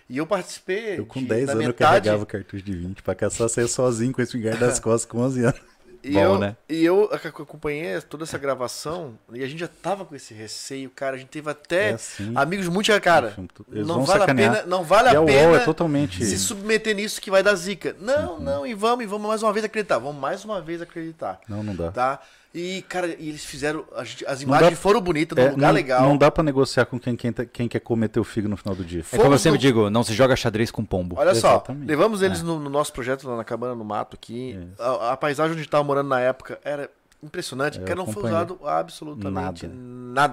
E 0.10 0.18
eu 0.18 0.26
participei. 0.26 0.98
Eu 0.98 1.06
com 1.06 1.20
de- 1.20 1.28
10 1.28 1.48
da 1.48 1.52
anos 1.54 1.64
eu 1.66 1.68
metade, 1.70 1.92
carregava 2.06 2.26
cartucho 2.26 2.64
de 2.64 2.74
20 2.74 3.04
pra 3.04 3.14
caçar 3.14 3.50
sair 3.50 3.68
sozinho 3.68 4.14
com 4.14 4.22
esse 4.22 4.32
espingarda 4.36 4.66
das 4.68 4.80
costas 4.82 5.06
com 5.10 5.20
11 5.20 5.44
anos. 5.44 5.60
E 6.04 6.12
Bom, 6.12 6.20
eu, 6.20 6.40
né? 6.40 6.56
E 6.70 6.86
eu 6.86 7.10
ac- 7.12 7.28
acompanhei 7.28 8.00
toda 8.02 8.24
essa 8.24 8.38
gravação 8.38 9.18
e 9.34 9.44
a 9.44 9.48
gente 9.48 9.60
já 9.60 9.68
tava 9.68 10.06
com 10.06 10.16
esse 10.16 10.34
receio, 10.34 10.90
cara. 10.90 11.16
A 11.16 11.20
gente 11.20 11.28
teve 11.30 11.50
até 11.50 11.90
É 11.90 11.94
assim. 11.94 12.32
amigos 12.36 12.68
muito 12.68 12.90
cara. 13.02 13.36
Eles 13.72 13.86
Não 13.88 14.04
vale 14.06 14.24
a 14.24 14.34
pena, 14.36 14.64
não 14.66 14.84
vale 14.84 15.10
E 15.10 15.16
a 15.16 15.20
UOL 15.20 15.26
pena 15.28 15.56
é 15.58 15.66
totalmente... 15.66 16.24
se 16.26 16.38
submeter 16.40 16.96
nisso 16.96 17.20
que 17.22 17.30
vai 17.30 17.44
dar 17.44 17.56
zica. 17.56 17.96
Não, 18.00 18.36
Uhum. 18.36 18.40
não, 18.40 18.68
e 18.68 18.74
vamos, 18.74 19.04
e 19.04 19.08
vamos 19.08 19.28
mais 19.28 19.44
uma 19.44 19.52
vez 19.52 19.66
acreditar. 19.66 19.98
Vamos 20.00 20.22
mais 20.22 20.46
uma 20.46 20.62
vez 20.62 20.82
acreditar. 20.82 21.40
Não, 21.48 21.62
não 21.64 21.76
dá. 21.76 21.92
Tá? 21.92 22.20
E, 22.54 22.82
cara, 22.90 23.16
e 23.20 23.30
eles 23.30 23.46
fizeram. 23.46 23.86
as 24.26 24.42
imagens 24.42 24.72
dá- 24.72 24.76
foram 24.76 25.00
bonitas, 25.00 25.38
É, 25.38 25.46
num 25.46 25.52
lugar 25.52 25.68
não, 25.68 25.74
legal. 25.74 26.02
não 26.02 26.18
dá 26.18 26.32
pra 26.32 26.44
negociar 26.44 26.86
com 26.86 27.00
quem, 27.00 27.16
quem, 27.16 27.32
tá- 27.32 27.46
quem 27.46 27.68
quer 27.68 27.80
comer 27.80 28.08
teu 28.10 28.24
figo 28.24 28.48
no 28.48 28.58
final 28.58 28.74
do 28.76 28.84
dia. 28.84 29.02
É 29.02 29.04
como 29.12 29.22
eu 29.22 29.26
Fomos 29.26 29.42
sempre 29.42 29.58
no- 29.58 29.62
digo, 29.62 29.90
não 29.92 30.04
se 30.04 30.14
joga 30.16 30.36
xadrez 30.36 30.72
com 30.72 30.84
pombo. 30.84 31.16
Olha 31.20 31.36
só, 31.36 31.50
Exatamente. 31.58 31.86
levamos 31.88 32.24
É. 32.24 32.26
eles 32.26 32.42
no, 32.42 32.60
no 32.60 32.70
nosso 32.70 32.92
projeto 32.92 33.28
lá 33.30 33.38
na 33.38 33.44
cabana 33.44 33.76
no 33.76 33.86
mato 33.86 34.16
aqui. 34.16 34.60
A, 34.80 35.12
a 35.12 35.18
paisagem 35.18 35.52
onde 35.52 35.60
a 35.60 35.64
gente 35.64 35.70
tava 35.72 35.84
morando 35.84 36.08
na 36.10 36.20
época 36.22 36.60
era 36.64 36.90
impressionante. 37.22 37.78
Eu 37.78 37.84
cara, 37.86 37.96
não 37.98 38.08
foi 38.08 38.24
usado 38.24 38.60
absolutamente 38.66 39.68
Nada. 39.68 39.76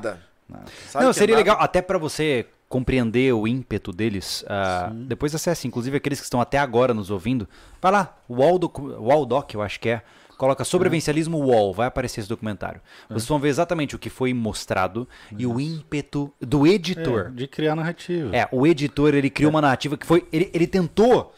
nada. 0.09 0.21
Nada. 0.49 0.65
Não, 0.95 1.11
é 1.11 1.13
seria 1.13 1.35
nada? 1.35 1.45
legal, 1.51 1.57
até 1.63 1.83
pra 1.83 1.99
você 1.99 2.47
compreender 2.69 3.33
o 3.35 3.47
ímpeto 3.47 3.93
deles. 3.93 4.43
ah, 4.49 4.91
depois 4.93 5.35
acesse, 5.35 5.69
inclusive 5.69 5.97
aqueles 5.99 6.19
que 6.19 6.25
estão 6.25 6.41
até 6.41 6.57
agora 6.57 6.95
nos 6.95 7.11
ouvindo. 7.11 7.47
Vai 7.83 7.93
lá, 7.93 8.17
Wall, 8.31 8.59
docu- 8.59 8.97
Wall 9.01 9.27
Doc, 9.27 9.53
eu 9.55 9.61
acho 9.61 9.79
que 9.79 9.91
é. 9.91 10.03
Coloca 10.37 10.65
sobrevivencialismo 10.65 11.39
Wall, 11.39 11.73
vai 11.73 11.87
aparecer 11.87 12.21
esse 12.21 12.29
documentário. 12.29 12.81
Vocês 13.09 13.27
vão 13.27 13.39
ver 13.39 13.49
exatamente 13.49 13.97
o 13.97 13.99
que 13.99 14.11
foi 14.11 14.35
mostrado 14.35 15.09
e 15.37 15.47
o 15.47 15.59
ímpeto 15.59 16.33
do 16.41 16.67
editor. 16.67 17.29
É, 17.29 17.31
de 17.31 17.47
criar 17.47 17.75
narrativa. 17.75 18.37
É, 18.37 18.47
o 18.53 18.67
editor, 18.67 19.15
ele 19.15 19.31
criou 19.31 19.51
uma 19.51 19.61
narrativa 19.63 19.97
que 19.97 20.05
foi. 20.07 20.27
Ele, 20.33 20.51
ele 20.53 20.67
tentou. 20.67 21.35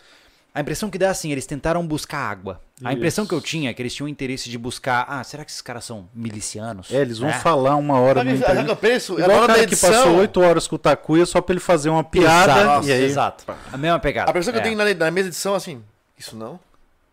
A 0.55 0.61
impressão 0.61 0.91
que 0.91 0.99
dá 0.99 1.07
é 1.07 1.11
assim, 1.11 1.31
eles 1.31 1.47
tentaram 1.47 1.87
buscar 1.87 2.19
água. 2.19 2.61
A 2.83 2.93
impressão 2.93 3.25
que 3.25 3.33
eu 3.33 3.41
tinha 3.41 3.71
é 3.71 3.75
que 3.75 3.81
eles 3.83 3.95
tinham 3.95 4.09
interesse 4.09 4.51
de 4.51 4.59
buscar. 4.59 5.05
Ah, 5.09 5.23
será 5.23 5.45
que 5.45 5.51
esses 5.53 5.61
caras 5.61 5.85
são 5.85 6.09
milicianos? 6.13 6.91
É, 6.91 6.97
eles 7.01 7.19
vão 7.19 7.29
É. 7.29 7.35
falar 7.35 7.77
uma 7.77 8.01
hora 8.01 8.25
no 8.25 8.31
sabe 8.31 8.33
o 8.33 8.45
que 8.45 8.51
entrevista. 8.51 8.73
eu 8.73 8.77
penso? 8.77 9.13
É 9.13 9.23
Igual 9.23 9.29
na 9.29 9.35
o 9.35 9.37
hora 9.37 9.47
da 9.49 9.55
cara 9.55 9.67
que 9.69 9.75
edição. 9.75 9.91
passou 9.93 10.17
8 10.17 10.41
horas 10.41 10.67
com 10.67 10.75
o 10.75 10.79
Takuya 10.79 11.27
só 11.27 11.41
pra 11.41 11.53
ele 11.53 11.61
fazer 11.61 11.91
uma 11.91 12.03
piada. 12.03 12.53
Exato, 12.61 12.87
e 12.89 12.93
aí, 12.93 13.05
exato. 13.05 13.45
A 13.73 13.77
mesma 13.77 14.01
pegada. 14.01 14.31
A 14.31 14.35
pessoa 14.35 14.53
que 14.53 14.59
É. 14.59 14.63
eu 14.63 14.65
tenho 14.65 14.77
na, 14.77 14.93
na 14.93 15.11
mesa 15.13 15.29
edição, 15.29 15.55
assim, 15.55 15.81
isso 16.19 16.35
não, 16.35 16.59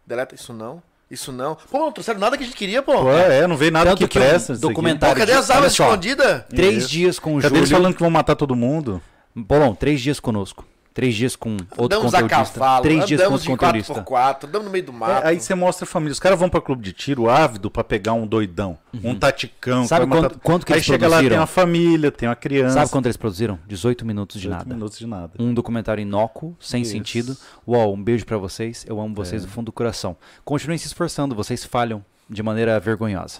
deleta, 0.07 0.33
isso 0.33 0.51
não, 0.53 0.81
isso 1.09 1.31
não. 1.31 1.55
Pô, 1.69 1.79
não 1.79 1.91
trouxeram 1.91 2.19
nada 2.19 2.37
que 2.37 2.43
a 2.43 2.45
gente 2.45 2.55
queria, 2.57 2.81
pô. 2.81 2.93
Pô, 3.03 3.11
é, 3.11 3.45
não 3.47 3.55
veio 3.57 3.71
nada 3.71 3.91
Tanto 3.91 3.99
que, 3.99 4.07
que 4.07 4.17
um 4.17 4.21
presta. 4.21 4.53
aqui. 4.53 4.61
documentário- 4.61 5.15
Pô, 5.15 5.19
cadê 5.19 5.33
as 5.33 5.49
armas 5.49 5.71
escondidas? 5.73 6.43
Três 6.49 6.77
Isso. 6.83 6.89
dias 6.89 7.19
com 7.19 7.37
o 7.37 7.41
Cadê 7.41 7.57
eles 7.57 7.69
Júlio. 7.69 7.81
falando 7.83 7.95
que 7.95 8.01
vão 8.01 8.09
matar 8.09 8.35
todo 8.35 8.55
mundo? 8.55 9.01
Bolão, 9.35 9.75
três 9.75 10.01
dias 10.01 10.19
conosco. 10.19 10.65
Três 10.95 11.13
dias 11.13 11.35
com 11.35 11.57
outro 11.77 11.83
Andamos 11.97 12.13
a 12.13 12.21
conteudista. 12.21 12.57
cavalo, 12.57 12.81
três 12.81 13.05
dias 13.05 13.21
com 13.21 13.31
outro 13.33 13.43
de 13.43 13.49
conteudista. 13.57 13.93
4x4, 14.01 14.45
andamos 14.47 14.65
no 14.67 14.71
meio 14.71 14.85
do 14.85 14.93
mato. 14.93 15.25
É, 15.25 15.27
aí 15.27 15.41
você 15.41 15.53
mostra 15.53 15.83
a 15.83 15.87
família. 15.87 16.13
Os 16.13 16.21
caras 16.21 16.39
vão 16.39 16.47
pra 16.47 16.61
clube 16.61 16.81
de 16.81 16.93
tiro 16.93 17.29
ávido 17.29 17.69
pra 17.69 17.83
pegar 17.83 18.13
um 18.13 18.25
doidão, 18.25 18.77
um 19.03 19.13
taticão. 19.13 19.85
Sabe 19.85 20.05
vai 20.05 20.15
matar- 20.21 20.29
quanto- 20.29 20.41
quanto 20.41 20.65
que 20.65 20.71
Aí 20.71 20.77
eles 20.77 20.85
chega 20.85 21.05
lá, 21.07 21.17
tem 21.17 21.25
produziram? 21.25 21.41
uma 21.41 21.47
família, 21.47 22.11
tem 22.13 22.29
uma 22.29 22.35
criança. 22.35 22.75
Sabe 22.75 22.89
quanto 22.91 23.07
eles 23.07 23.17
produziram? 23.17 23.59
18 23.67 24.05
minutos 24.05 24.35
de 24.39 24.47
18 24.47 24.57
nada. 24.57 24.73
minutos 24.73 24.97
de 24.97 25.05
nada. 25.05 25.31
Um 25.37 25.53
documentário 25.53 26.01
inócuo, 26.01 26.55
sem 26.61 26.81
Isso. 26.83 26.91
sentido. 26.91 27.35
Uau, 27.67 27.93
um 27.93 28.01
beijo 28.01 28.25
pra 28.25 28.37
vocês. 28.37 28.85
Eu 28.87 28.97
amo 29.01 29.13
vocês 29.13 29.43
É. 29.43 29.45
do 29.45 29.51
fundo 29.51 29.65
do 29.65 29.71
coração. 29.73 30.15
Continuem 30.45 30.77
se 30.77 30.87
esforçando, 30.87 31.35
vocês 31.35 31.65
falham 31.65 32.05
de 32.29 32.41
maneira 32.41 32.79
vergonhosa. 32.79 33.37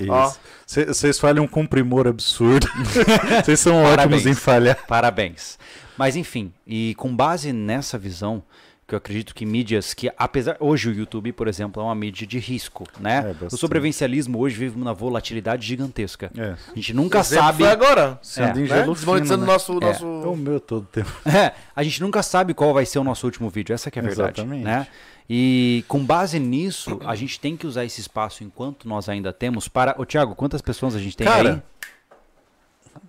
Vocês 0.68 1.18
falham 1.18 1.48
com 1.48 1.62
um 1.62 1.66
primor 1.66 2.06
absurdo. 2.06 2.68
Vocês 3.46 3.60
são 3.62 3.82
Parabéns. 3.82 4.00
ótimos 4.22 4.26
em 4.26 4.34
falhar. 4.34 4.78
Parabéns. 4.88 5.58
Mas 5.98 6.16
enfim, 6.16 6.52
e 6.66 6.94
com 6.96 7.16
base 7.16 7.52
nessa 7.54 7.98
visão, 7.98 8.44
que 8.88 8.94
eu 8.94 8.98
acredito 8.98 9.34
que 9.34 9.46
mídias 9.46 9.94
que, 9.96 10.12
apesar. 10.16 10.58
Hoje 10.60 10.90
o 10.90 10.94
YouTube, 10.94 11.32
por 11.32 11.48
exemplo, 11.48 11.82
é 11.82 11.86
uma 11.86 11.96
mídia 11.96 12.28
de 12.28 12.38
risco, 12.38 12.86
né? 13.00 13.36
É, 13.42 13.46
o 13.46 13.58
sobrevivencialismo 13.58 14.38
hoje 14.38 14.56
vive 14.56 14.80
uma 14.80 14.94
volatilidade 14.94 15.66
gigantesca. 15.66 16.32
É. 16.38 16.52
A 16.72 16.76
gente 16.76 16.94
nunca 16.94 17.24
sabe. 17.24 17.64
Foi 17.64 17.72
agora. 17.72 18.20
Sendo 18.22 18.60
É, 18.60 18.62
em 18.62 18.68
Né? 18.68 18.68
gelo 18.68 18.94
Desmonetizando 18.94 19.42
fino, 19.42 19.48
né? 19.48 19.54
nosso, 19.54 19.72
É. 19.74 19.80
nosso... 19.80 20.06
É 20.06 20.28
o 20.28 20.36
meu 20.36 20.60
todo 20.60 20.86
tempo. 20.86 21.12
É, 21.26 21.54
a 21.76 21.82
gente 21.82 22.00
nunca 22.00 22.22
sabe 22.22 22.54
qual 22.54 22.74
vai 22.74 22.86
ser 22.86 23.00
o 23.00 23.04
nosso 23.04 23.26
último 23.26 23.50
vídeo, 23.50 23.74
essa 23.74 23.90
que 23.90 23.98
é 23.98 24.02
a 24.04 24.06
verdade, 24.06 24.42
Exatamente. 24.42 24.64
né? 24.64 24.86
E 25.28 25.84
com 25.88 26.06
base 26.06 26.38
nisso, 26.38 27.00
a 27.04 27.16
gente 27.16 27.40
tem 27.40 27.58
que 27.58 27.66
usar 27.66 27.84
esse 27.84 28.00
espaço 28.00 28.44
enquanto 28.44 28.88
nós 28.88 29.10
ainda 29.10 29.34
temos 29.34 29.68
para... 29.68 29.96
Ô 29.98 30.06
Thiago, 30.06 30.36
quantas 30.36 30.62
pessoas 30.62 30.96
a 30.96 31.00
gente 31.00 31.18
tem 31.18 31.26
Cara, 31.26 31.54
aí? 31.54 31.62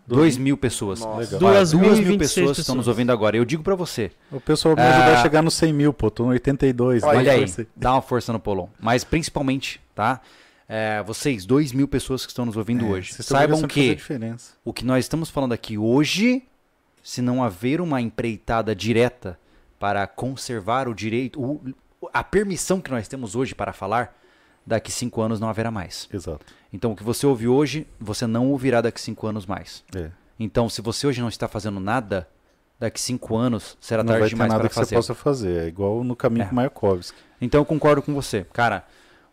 Dois 0.07 0.37
mil 0.37 0.57
pessoas. 0.57 1.01
Nossa. 1.01 1.39
Duas 1.39 1.73
duas 1.73 1.99
mil 1.99 2.09
mil 2.11 2.19
pessoas 2.19 2.53
que 2.57 2.61
estão 2.61 2.75
nos 2.77 2.87
ouvindo 2.89 3.11
agora. 3.11 3.37
Eu 3.37 3.45
digo 3.45 3.63
pra 3.63 3.75
você, 3.75 4.13
O 4.31 4.41
pessoal 4.41 4.77
me 4.77 4.83
ajudar 4.83 5.17
Ah. 5.17 5.19
a 5.19 5.23
chegar 5.23 5.43
no 5.43 5.51
100 5.51 5.73
mil, 5.73 5.93
pô. 5.93 6.11
Tô 6.11 6.25
no 6.25 6.31
82. 6.31 7.03
Olha 7.03 7.19
olha 7.19 7.25
dá 7.25 7.33
aí, 7.33 7.67
dá 7.75 7.93
uma 7.95 8.03
força 8.03 8.33
no 8.33 8.39
Polon. 8.39 8.69
Mas 8.81 9.03
principalmente, 9.05 9.81
tá? 9.95 10.21
É, 10.69 11.03
vocês, 11.03 11.45
dois 11.47 11.73
mil 11.73 11.87
pessoas 11.89 12.25
que 12.25 12.31
estão 12.33 12.45
nos 12.45 12.57
ouvindo 12.57 12.85
É, 12.87 12.89
hoje, 12.89 13.15
saibam 13.23 13.63
que 13.69 13.97
o 14.65 14.73
que 14.73 14.85
nós 14.85 15.05
estamos 15.05 15.31
falando 15.31 15.53
aqui 15.53 15.79
hoje, 15.79 16.43
se 17.03 17.23
não 17.23 17.43
haver 17.43 17.81
uma 17.81 18.01
empreitada 18.01 18.75
direta 18.75 19.39
para 19.79 20.07
conservar 20.07 20.89
o 20.89 20.95
direito, 20.95 21.41
o- 21.41 21.61
a 22.13 22.25
permissão 22.25 22.81
que 22.81 22.91
nós 22.91 23.07
temos 23.07 23.37
hoje 23.37 23.55
para 23.55 23.73
falar, 23.73 24.17
daqui 24.67 24.91
cinco 24.91 25.21
anos 25.23 25.39
não 25.39 25.49
haverá 25.49 25.71
mais. 25.71 26.09
Exato. 26.13 26.45
Então, 26.73 26.93
o 26.93 26.97
que 26.97 27.03
você 27.05 27.27
ouve 27.27 27.47
hoje, 27.47 27.87
você 28.01 28.27
não 28.27 28.51
ouvirá 28.51 28.81
daqui 28.81 29.01
cinco 29.01 29.27
anos 29.27 29.47
mais. 29.47 29.85
É. 29.95 30.11
Então, 30.39 30.69
se 30.69 30.83
você 30.83 31.07
hoje 31.07 31.21
não 31.21 31.29
está 31.29 31.47
fazendo 31.49 31.79
nada, 31.81 32.29
daqui 32.79 33.01
cinco 33.01 33.37
anos 33.37 33.77
será 33.81 34.03
Não 34.03 34.09
vai 34.09 34.19
tarde 34.21 34.31
ter 34.31 34.35
demais 34.35 34.51
nada 34.51 34.61
para 34.61 34.69
que 34.69 34.75
você 34.75 34.81
fazer. 34.81 34.95
possa 34.97 35.15
fazer. 35.15 35.65
É 35.65 35.69
igual 35.69 36.03
no 36.05 36.17
caminho 36.17 36.45
É. 36.45 36.49
com 36.49 36.55
Mayakovsky. 36.55 37.17
Então 37.41 37.61
eu 37.61 37.65
concordo 37.65 38.03
com 38.03 38.13
você. 38.13 38.45
Cara, 38.53 38.85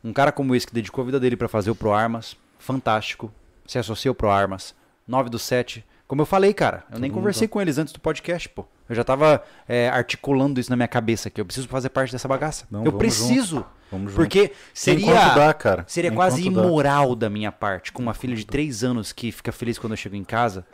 um 0.03 0.13
cara 0.13 0.31
como 0.31 0.55
esse 0.55 0.67
que 0.67 0.73
dedicou 0.73 1.01
a 1.01 1.05
vida 1.05 1.19
dele 1.19 1.35
pra 1.35 1.47
fazer 1.47 1.71
o 1.71 1.75
Pro 1.75 1.91
Armas, 1.91 2.37
fantástico. 2.59 3.31
Se 3.65 3.77
associa 3.79 4.09
ao 4.11 4.15
Pro 4.15 4.29
Armas. 4.29 4.73
9 5.07 5.29
do 5.29 5.39
7. 5.39 5.83
Como 6.07 6.21
eu 6.21 6.25
falei, 6.25 6.53
cara, 6.53 6.83
eu 6.91 6.99
nem 6.99 7.09
conversei 7.11 7.47
com 7.47 7.59
eles 7.61 7.77
antes 7.77 7.91
do 7.91 7.99
podcast, 7.99 8.47
pô. 8.49 8.65
Eu 8.87 8.95
já 8.95 9.03
tava 9.03 9.43
é, 9.67 9.89
articulando 9.89 10.59
isso 10.59 10.69
na 10.69 10.75
minha 10.75 10.87
cabeça, 10.87 11.29
que 11.29 11.41
eu 11.41 11.45
preciso 11.45 11.67
fazer 11.67 11.89
parte 11.89 12.11
dessa 12.11 12.27
bagaça. 12.27 12.65
Não, 12.69 12.85
eu 12.85 12.93
preciso. 12.93 13.65
Vamos 13.93 14.11
junto. 14.11 14.21
Porque 14.21 14.51
seria, 14.73 15.05
Enquanto 15.05 15.35
dá, 15.35 15.53
cara. 15.53 15.85
seria 15.87 16.09
Enquanto 16.09 16.31
quase 16.31 16.41
dá. 16.41 16.47
imoral 16.47 17.15
da 17.15 17.29
minha 17.29 17.51
parte, 17.51 17.91
com 17.91 18.01
uma 18.01 18.13
filha 18.15 18.35
de 18.35 18.43
3 18.45 18.83
anos 18.83 19.13
que 19.13 19.31
fica 19.31 19.51
feliz 19.51 19.77
quando 19.77 19.93
eu 19.93 19.97
chego 19.97 20.15
em 20.15 20.23
casa, 20.23 20.65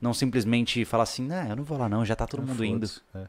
não 0.00 0.14
simplesmente 0.14 0.84
falar 0.84 1.02
assim, 1.02 1.26
nah, 1.26 1.48
eu 1.48 1.56
não 1.56 1.64
vou 1.64 1.76
lá 1.76 1.88
não, 1.88 2.04
já 2.04 2.14
tá 2.14 2.26
todo 2.26 2.42
mundo 2.42 2.64
indo. 2.64 2.84
É. 2.86 2.88
Esse 2.88 3.22
é 3.22 3.28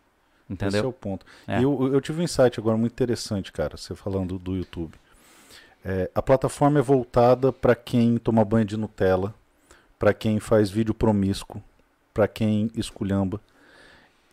Entendeu? 0.54 0.90
o 0.90 0.94
ponto. 0.94 1.26
É. 1.48 1.60
E 1.60 1.64
Eu, 1.64 1.94
eu 1.94 2.00
tive 2.02 2.22
um 2.22 2.24
insight 2.24 2.60
agora 2.60 2.78
muito 2.78 2.92
interessante, 2.92 3.52
cara, 3.52 3.76
você 3.76 3.96
falando 3.96 4.38
do 4.38 4.56
YouTube. 4.56 4.94
É, 5.84 6.10
a 6.14 6.22
plataforma 6.22 6.80
é 6.80 6.82
voltada 6.82 7.52
para 7.52 7.74
quem 7.76 8.18
toma 8.18 8.44
banho 8.46 8.66
de 8.66 8.78
Nutella, 8.78 9.34
para 9.98 10.14
quem 10.14 10.40
faz 10.40 10.70
vídeo 10.70 10.94
promíscuo, 10.94 11.62
para 12.14 12.28
quem 12.28 12.70
esculhamba. 12.76 13.42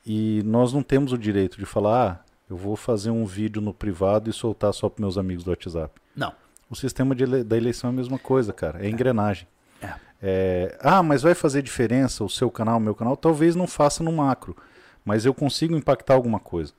E 0.05 0.43
nós 0.45 0.73
não 0.73 0.83
temos 0.83 1.13
o 1.13 1.19
direito 1.19 1.59
de 1.59 1.67
falar, 1.67 2.23
ah, 2.23 2.26
eu 2.49 2.57
vou 2.57 2.77
fazer 2.77 3.11
um 3.11 3.25
vídeo 3.25 3.61
no 3.61 3.75
privado 3.75 4.31
e 4.31 4.33
soltar 4.33 4.73
só 4.73 4.89
para 4.89 5.03
meus 5.03 5.19
amigos 5.19 5.45
do 5.45 5.51
WhatsApp. 5.51 6.01
Não. 6.15 6.33
O 6.71 6.75
sistema 6.77 7.15
ele- 7.19 7.45
da 7.45 7.57
eleição 7.57 7.91
é 7.91 7.93
a 7.93 7.97
mesma 7.97 8.19
coisa, 8.19 8.53
cara. 8.53 8.85
É 8.85 8.89
engrenagem. 8.89 9.47
É. 9.83 9.95
É, 10.23 10.79
ah, 10.81 11.03
mas 11.03 11.23
vai 11.23 11.35
fazer 11.35 11.63
diferença 11.63 12.25
o 12.25 12.29
seu 12.29 12.51
canal, 12.51 12.79
o 12.79 12.81
meu 12.81 12.95
canal? 12.95 13.17
Talvez 13.17 13.55
não 13.55 13.67
faça 13.67 14.03
no 14.03 14.11
macro, 14.13 14.57
mas 15.05 15.25
eu 15.25 15.35
consigo 15.35 15.77
impactar 15.77 16.15
alguma 16.15 16.41
coisa. 16.41 16.73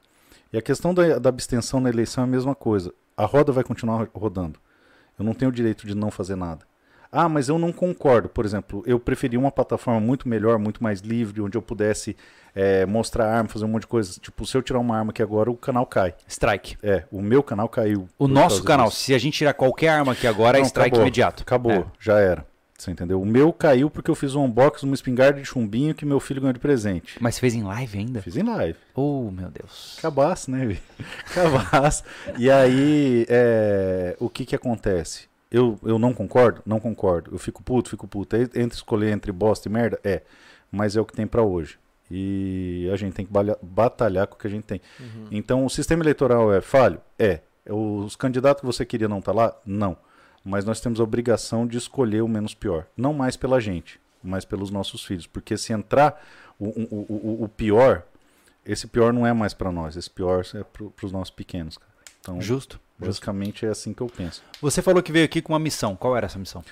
E 0.51 0.57
a 0.57 0.61
questão 0.61 0.93
da, 0.93 1.19
da 1.19 1.29
abstenção 1.29 1.79
na 1.79 1.89
eleição 1.89 2.23
é 2.23 2.27
a 2.27 2.29
mesma 2.29 2.55
coisa. 2.55 2.93
A 3.15 3.25
roda 3.25 3.51
vai 3.51 3.63
continuar 3.63 3.97
ro- 4.03 4.09
rodando. 4.13 4.59
Eu 5.17 5.23
não 5.25 5.33
tenho 5.33 5.49
o 5.49 5.53
direito 5.53 5.85
de 5.87 5.95
não 5.95 6.11
fazer 6.11 6.35
nada. 6.35 6.65
Ah, 7.11 7.27
mas 7.29 7.49
eu 7.49 7.57
não 7.57 7.71
concordo. 7.71 8.29
Por 8.29 8.45
exemplo, 8.45 8.83
eu 8.85 8.99
preferia 8.99 9.39
uma 9.39 9.51
plataforma 9.51 9.99
muito 9.99 10.27
melhor, 10.27 10.57
muito 10.59 10.83
mais 10.83 10.99
livre, 11.01 11.41
onde 11.41 11.57
eu 11.57 11.61
pudesse 11.61 12.15
é, 12.55 12.85
mostrar 12.85 13.27
arma, 13.31 13.47
fazer 13.49 13.65
um 13.65 13.69
monte 13.69 13.81
de 13.81 13.87
coisa. 13.87 14.19
Tipo, 14.19 14.45
se 14.45 14.57
eu 14.57 14.61
tirar 14.61 14.79
uma 14.79 14.97
arma 14.97 15.11
aqui 15.11 15.21
agora, 15.21 15.49
o 15.49 15.55
canal 15.55 15.85
cai. 15.85 16.13
Strike. 16.27 16.77
É, 16.83 17.03
o 17.11 17.21
meu 17.21 17.41
canal 17.43 17.69
caiu. 17.69 18.07
O 18.17 18.27
nosso 18.27 18.63
canal, 18.63 18.87
disso. 18.89 19.01
se 19.01 19.13
a 19.13 19.17
gente 19.17 19.37
tirar 19.37 19.53
qualquer 19.53 19.89
arma 19.89 20.11
aqui 20.13 20.27
agora, 20.27 20.57
é 20.57 20.61
Não, 20.61 20.67
strike 20.67 20.87
acabou. 20.89 21.01
imediato. 21.03 21.43
Acabou, 21.43 21.71
É. 21.71 21.85
já 21.99 22.19
era. 22.19 22.45
Você 22.77 22.91
entendeu? 22.91 23.19
O 23.19 23.25
meu 23.25 23.51
caiu 23.51 23.89
porque 23.89 24.11
eu 24.11 24.13
fiz 24.13 24.35
um 24.35 24.43
unboxing 24.45 24.85
uma 24.85 24.93
espingarda 24.93 25.39
de 25.39 25.45
chumbinho 25.45 25.95
que 25.95 26.05
meu 26.05 26.19
filho 26.19 26.41
ganhou 26.41 26.53
de 26.53 26.59
presente. 26.59 27.17
Mas 27.19 27.33
você 27.33 27.41
fez 27.41 27.55
em 27.55 27.63
live 27.63 27.97
ainda? 27.97 28.21
Fiz 28.21 28.37
em 28.37 28.43
live. 28.43 28.77
Oh, 28.93 29.31
meu 29.31 29.49
Deus. 29.49 29.97
Cabaço, 29.99 30.51
né? 30.51 30.77
Cabaço. 31.33 32.03
E 32.37 32.51
aí, 32.51 33.25
é, 33.29 34.15
o 34.19 34.29
que 34.29 34.45
que 34.45 34.55
acontece? 34.55 35.27
Eu, 35.57 35.79
eu 35.83 35.97
não 35.97 36.13
concordo? 36.13 36.61
Não 36.65 36.79
concordo. 36.79 37.31
Eu 37.33 37.39
fico 37.39 37.63
puto, 37.63 37.89
fico 37.89 38.07
puto. 38.07 38.35
É 38.35 38.41
Entre 38.41 38.75
escolher 38.75 39.11
entre 39.11 39.31
bosta 39.31 39.67
e 39.67 39.71
merda? 39.71 39.99
É. 40.03 40.21
Mas 40.71 40.95
é 40.95 41.01
o 41.01 41.05
que 41.05 41.13
tem 41.13 41.25
pra 41.25 41.41
hoje. 41.41 41.79
E 42.09 42.89
a 42.93 42.95
gente 42.95 43.13
tem 43.13 43.25
que 43.25 43.33
batalhar 43.61 44.27
com 44.27 44.35
o 44.35 44.37
que 44.37 44.47
a 44.47 44.49
gente 44.49 44.63
tem. 44.63 44.81
Então, 45.31 45.65
o 45.65 45.69
sistema 45.69 46.03
eleitoral 46.03 46.53
é 46.53 46.61
falho? 46.61 47.01
É. 47.17 47.41
Os 47.69 48.15
candidatos 48.15 48.61
que 48.61 48.65
você 48.65 48.85
queria 48.85 49.07
não 49.07 49.21
tá 49.21 49.31
lá? 49.31 49.55
Não. 49.65 49.97
Mas 50.43 50.63
nós 50.63 50.79
temos 50.79 50.99
a 50.99 51.03
obrigação 51.03 51.67
de 51.67 51.77
escolher 51.77 52.21
o 52.21 52.27
menos 52.27 52.53
pior. 52.53 52.85
Não 52.95 53.13
mais 53.13 53.35
pela 53.35 53.59
gente, 53.59 53.99
mas 54.23 54.45
pelos 54.45 54.71
nossos 54.71 55.03
filhos. 55.03 55.27
Porque 55.27 55.57
se 55.57 55.73
entrar 55.73 56.23
o, 56.57 56.67
o, 56.67 57.05
o, 57.09 57.43
o 57.43 57.49
pior, 57.49 58.03
esse 58.65 58.87
pior 58.87 59.11
não 59.11 59.27
é 59.27 59.33
mais 59.33 59.53
para 59.53 59.71
nós, 59.71 59.97
esse 59.97 60.09
pior 60.09 60.45
é 60.53 60.63
para 60.63 61.05
os 61.05 61.11
nossos 61.11 61.31
pequenos. 61.31 61.77
Cara. 61.77 61.91
Então, 62.21 62.41
Justo. 62.41 62.79
Basicamente 62.99 63.65
é 63.65 63.69
assim 63.69 63.93
que 63.93 64.01
eu 64.01 64.07
penso. 64.07 64.41
Você 64.61 64.81
falou 64.81 65.03
que 65.03 65.11
veio 65.11 65.25
aqui 65.25 65.41
com 65.41 65.53
uma 65.53 65.59
missão. 65.59 65.95
Qual 65.95 66.15
era 66.17 66.25
essa 66.25 66.39
missão? 66.39 66.63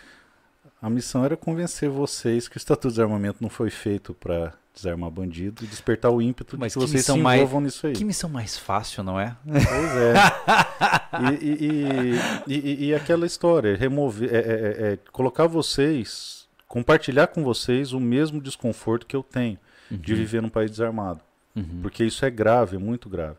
A 0.82 0.90
missão 0.90 1.24
era 1.24 1.38
convencer 1.38 1.90
vocês 1.90 2.48
que 2.48 2.58
o 2.58 2.60
Estatuto 2.60 2.88
de 2.90 2.96
Desarmamento 2.96 3.38
não 3.42 3.50
foi 3.50 3.70
feito 3.70 4.14
para 4.14 4.54
desarmar 4.74 5.10
bandido 5.10 5.64
e 5.64 5.68
despertar 5.68 6.12
o 6.12 6.22
ímpeto 6.22 6.58
Mas 6.60 6.74
de 6.74 6.80
que 6.80 6.86
que 6.86 6.92
vocês 6.92 7.06
se 7.06 7.12
missão 7.12 7.24
mais- 7.24 7.40
envolvam 7.40 7.62
nisso 7.62 7.88
aí. 7.88 7.94
Que 7.94 8.04
missão 8.04 8.30
mais 8.30 8.58
fácil, 8.58 9.04
não 9.04 9.20
é? 9.20 9.36
Pois 9.46 9.96
é. 9.96 10.14
E, 11.42 11.66
e- 11.66 12.20
e- 12.46 12.86
e- 12.88 12.94
aquela 12.96 13.26
história, 13.26 13.76
remover, 13.78 14.30
é- 14.34 14.38
é- 14.38 14.94
é 14.94 14.98
colocar 15.14 15.48
vocês, 15.48 16.46
compartilhar 16.68 17.28
com 17.28 17.42
vocês 17.42 17.94
o 17.94 18.02
mesmo 18.02 18.42
desconforto 18.42 19.06
que 19.06 19.16
eu 19.16 19.24
tenho 19.24 19.58
de 19.90 20.14
viver 20.14 20.42
num 20.42 20.50
país 20.50 20.70
desarmado. 20.72 21.22
Uhum. 21.56 21.80
Porque 21.82 22.04
isso 22.04 22.26
é 22.26 22.30
grave, 22.30 22.76
é 22.76 22.80
muito 22.80 23.08
grave. 23.08 23.38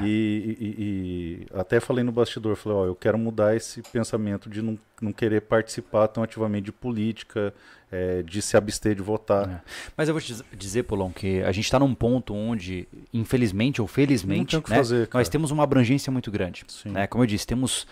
É. 0.00 0.04
E, 0.04 0.56
e- 0.60 1.44
e- 1.44 1.46
até 1.58 1.80
falei 1.80 2.04
no 2.04 2.12
bastidor, 2.12 2.54
falei, 2.56 2.78
ó, 2.78 2.84
eu 2.86 2.94
quero 2.94 3.18
mudar 3.18 3.56
esse 3.56 3.82
pensamento 3.82 4.48
de 4.48 4.60
não, 4.62 4.78
não 5.00 5.12
querer 5.12 5.40
participar 5.42 6.06
tão 6.08 6.22
ativamente 6.22 6.66
de 6.66 6.72
política, 6.72 7.52
é, 7.90 8.22
de 8.22 8.40
se 8.42 8.56
abster 8.56 8.94
de 8.94 9.02
votar. 9.02 9.48
É. 9.48 9.60
Mas 9.96 10.08
eu 10.08 10.14
vou 10.14 10.20
te 10.20 10.28
diz- 10.32 10.44
dizer, 10.56 10.82
Polon, 10.84 11.10
que 11.10 11.42
a 11.42 11.50
gente 11.52 11.64
está 11.64 11.78
num 11.78 11.94
ponto 11.94 12.34
onde, 12.34 12.86
infelizmente 13.12 13.80
ou 13.82 13.88
felizmente, 13.88 14.60
tem 14.60 14.70
né, 14.70 14.76
fazer, 14.76 15.08
nós 15.12 15.28
temos 15.28 15.50
uma 15.50 15.64
abrangência 15.64 16.10
muito 16.12 16.30
grande. 16.30 16.64
Né? 16.84 17.06
Como 17.06 17.22
eu 17.24 17.26
disse, 17.26 17.46
temos 17.46 17.86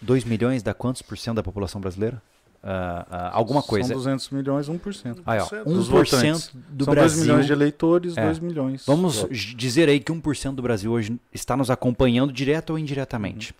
2 0.00 0.24
milhões 0.24 0.62
da 0.62 0.74
quantos 0.74 1.02
por 1.02 1.16
cento 1.18 1.36
da 1.36 1.42
população 1.42 1.80
brasileira? 1.80 2.22
Ah, 2.62 3.30
alguma 3.32 3.62
coisa. 3.62 3.88
São 3.88 3.96
200 3.96 4.30
milhões, 4.30 4.68
1%. 4.68 5.22
Aí, 5.24 5.38
ó, 5.38 5.44
dos 5.64 5.88
1% 5.88 5.90
votantes. 5.90 6.50
do 6.68 6.84
São 6.84 6.94
2 6.94 6.98
Brasil. 7.12 7.20
milhões 7.22 7.46
de 7.46 7.52
eleitores, 7.52 8.16
É. 8.16 8.24
2 8.24 8.38
milhões. 8.38 8.84
Vamos 8.86 9.26
j- 9.30 9.54
dizer 9.54 9.88
aí 9.88 10.00
que 10.00 10.10
1% 10.12 10.54
do 10.56 10.62
Brasil 10.62 10.90
hoje 10.90 11.16
está 11.32 11.56
nos 11.56 11.70
acompanhando 11.70 12.32
direto 12.32 12.70
ou 12.70 12.78
indiretamente. 12.78 13.54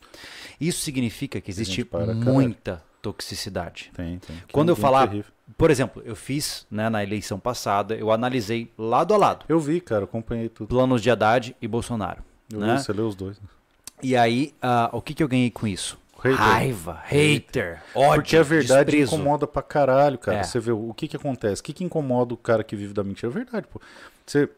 Isso 0.61 0.81
significa 0.81 1.41
que 1.41 1.51
existe 1.51 1.85
para, 1.85 2.07
caralho. 2.07 2.21
muita 2.25 2.83
toxicidade. 3.03 3.91
Tem, 3.95 4.19
tem. 4.19 4.37
Que 4.47 4.53
Quando 4.53 4.71
eu 4.71 4.77
falar, 4.77 5.07
terrível. 5.09 5.31
por 5.57 5.71
exemplo, 5.71 6.03
eu 6.05 6.17
fiz 6.17 6.67
né, 6.71 6.89
na 6.89 7.03
eleição 7.03 7.39
passada, 7.39 7.95
eu 7.95 8.11
analisei 8.11 8.73
lado 8.77 9.15
a 9.15 9.17
lado 9.17 9.45
Eu 9.49 9.61
vi, 9.61 9.81
cara, 9.81 10.05
acompanhei 10.05 10.49
tudo. 10.49 10.69
planos 10.69 11.01
de 11.03 11.11
Haddad 11.11 11.55
e 11.61 11.69
Bolsonaro. 11.69 12.23
Eu 12.53 12.59
né? 12.61 12.77
vi, 12.77 12.83
você 12.83 12.93
leu 12.93 13.07
os 13.07 13.15
dois. 13.15 13.41
E 14.03 14.17
aí, 14.17 14.53
ah, 14.61 14.91
o 14.93 15.01
que, 15.01 15.15
que 15.15 15.23
eu 15.23 15.29
ganhei 15.29 15.51
com 15.51 15.67
isso? 15.67 15.99
Hater. 16.33 16.45
Raiva, 16.47 17.01
hater, 17.05 17.83
ódio, 17.95 18.15
Porque 18.23 18.37
a 18.37 18.43
verdade 18.43 18.91
desprezo. 18.91 19.15
incomoda 19.15 19.47
pra 19.47 19.63
caralho, 19.63 20.19
cara. 20.19 20.39
É. 20.39 20.43
Você 20.43 20.59
vê 20.61 20.73
o 20.73 20.93
que 20.95 21.09
que 21.09 21.17
acontece. 21.17 21.61
O 21.61 21.65
que 21.65 21.73
que 21.73 21.85
incomoda 21.85 22.35
o 22.35 22.37
cara 22.37 22.63
que 22.65 22.75
vive 22.77 22.93
da 22.95 23.03
mentira? 23.05 23.31
É 23.31 23.35
verdade, 23.35 23.67
pô. 23.73 23.81
Você 24.25 24.49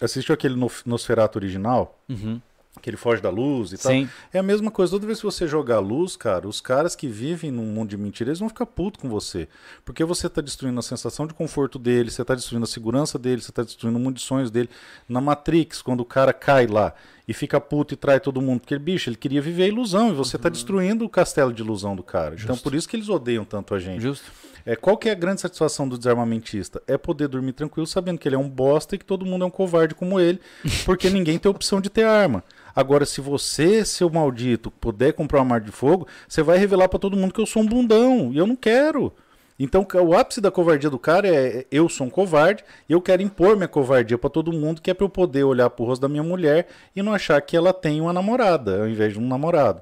assistiu 0.00 0.34
aquele 0.34 0.56
Nosferatu 0.84 1.38
original? 1.38 1.98
Uhum. 2.08 2.40
Que 2.86 2.90
ele 2.90 2.96
foge 2.96 3.20
da 3.20 3.30
luz 3.30 3.72
e 3.72 3.78
tal. 3.78 3.90
Sim, 3.90 4.08
É 4.32 4.38
a 4.38 4.44
mesma 4.44 4.70
coisa. 4.70 4.92
Toda 4.92 5.04
vez 5.06 5.18
que 5.18 5.24
você 5.24 5.48
jogar 5.48 5.80
luz, 5.80 6.14
cara, 6.14 6.46
os 6.46 6.60
caras 6.60 6.94
que 6.94 7.08
vivem 7.08 7.50
num 7.50 7.64
mundo 7.64 7.88
de 7.88 7.96
mentira, 7.96 8.30
eles 8.30 8.38
vão 8.38 8.48
ficar 8.48 8.64
putos 8.64 9.02
com 9.02 9.08
você. 9.08 9.48
Porque 9.84 10.04
você 10.04 10.28
tá 10.28 10.40
destruindo 10.40 10.78
a 10.78 10.82
sensação 10.84 11.26
de 11.26 11.34
conforto 11.34 11.80
dele, 11.80 12.12
você 12.12 12.24
tá 12.24 12.32
destruindo 12.32 12.62
a 12.62 12.68
segurança 12.68 13.18
dele, 13.18 13.42
você 13.42 13.50
tá 13.50 13.64
destruindo 13.64 13.98
o 13.98 14.00
mundo 14.00 14.14
de 14.14 14.22
sonhos 14.22 14.52
dele. 14.52 14.70
Na 15.08 15.20
Matrix, 15.20 15.82
quando 15.82 16.02
o 16.02 16.04
cara 16.04 16.32
cai 16.32 16.68
lá 16.68 16.94
e 17.26 17.34
fica 17.34 17.60
puto 17.60 17.92
e 17.92 17.96
trai 17.96 18.20
todo 18.20 18.40
mundo, 18.40 18.60
porque, 18.60 18.78
bicho, 18.78 19.10
ele 19.10 19.16
queria 19.16 19.42
viver 19.42 19.64
a 19.64 19.66
ilusão 19.66 20.10
e 20.10 20.14
você 20.14 20.38
tá 20.38 20.48
destruindo 20.48 21.04
o 21.04 21.08
castelo 21.08 21.52
de 21.52 21.62
ilusão 21.64 21.96
do 21.96 22.04
cara. 22.04 22.36
Então, 22.36 22.54
Justo. 22.54 22.62
por 22.62 22.72
isso 22.72 22.88
que 22.88 22.94
eles 22.94 23.08
odeiam 23.08 23.44
tanto 23.44 23.74
a 23.74 23.80
gente. 23.80 24.00
justo. 24.00 24.30
É, 24.64 24.74
qual 24.74 24.96
que 24.96 25.08
é 25.08 25.12
a 25.12 25.14
grande 25.14 25.40
satisfação 25.40 25.88
do 25.88 25.96
desarmamentista? 25.96 26.82
É 26.88 26.98
poder 26.98 27.28
dormir 27.28 27.52
tranquilo 27.52 27.86
sabendo 27.86 28.18
que 28.18 28.26
ele 28.26 28.34
é 28.34 28.38
um 28.38 28.48
bosta 28.48 28.96
e 28.96 28.98
que 28.98 29.04
todo 29.04 29.24
mundo 29.24 29.44
é 29.44 29.46
um 29.46 29.50
covarde 29.50 29.94
como 29.94 30.18
ele, 30.18 30.40
porque 30.84 31.08
ninguém 31.08 31.38
tem 31.38 31.48
opção 31.48 31.80
de 31.80 31.88
ter 31.88 32.02
arma. 32.02 32.42
Agora, 32.76 33.06
se 33.06 33.22
você, 33.22 33.86
seu 33.86 34.10
maldito, 34.10 34.70
puder 34.70 35.14
comprar 35.14 35.40
uma 35.40 35.54
arma 35.54 35.64
de 35.64 35.72
fogo, 35.72 36.06
você 36.28 36.42
vai 36.42 36.58
revelar 36.58 36.90
pra 36.90 36.98
todo 36.98 37.16
mundo 37.16 37.32
que 37.32 37.40
eu 37.40 37.46
sou 37.46 37.62
um 37.62 37.66
bundão 37.66 38.30
e 38.34 38.36
eu 38.36 38.46
não 38.46 38.54
quero. 38.54 39.14
Então, 39.58 39.86
o 40.04 40.14
ápice 40.14 40.42
da 40.42 40.50
covardia 40.50 40.90
do 40.90 40.98
cara 40.98 41.26
é 41.26 41.60
é, 41.60 41.66
eu 41.70 41.88
sou 41.88 42.06
um 42.06 42.10
covarde 42.10 42.62
e 42.86 42.92
eu 42.92 43.00
quero 43.00 43.22
impor 43.22 43.56
minha 43.56 43.66
covardia 43.66 44.18
pra 44.18 44.28
todo 44.28 44.52
mundo, 44.52 44.82
que 44.82 44.90
é 44.90 44.94
pra 44.94 45.06
eu 45.06 45.08
poder 45.08 45.44
olhar 45.44 45.70
pro 45.70 45.86
rosto 45.86 46.02
da 46.02 46.08
minha 46.08 46.22
mulher 46.22 46.68
e 46.94 47.02
não 47.02 47.14
achar 47.14 47.40
que 47.40 47.56
ela 47.56 47.72
tem 47.72 47.98
uma 47.98 48.12
namorada 48.12 48.82
ao 48.82 48.88
invés 48.88 49.14
de 49.14 49.18
um 49.18 49.26
namorado. 49.26 49.80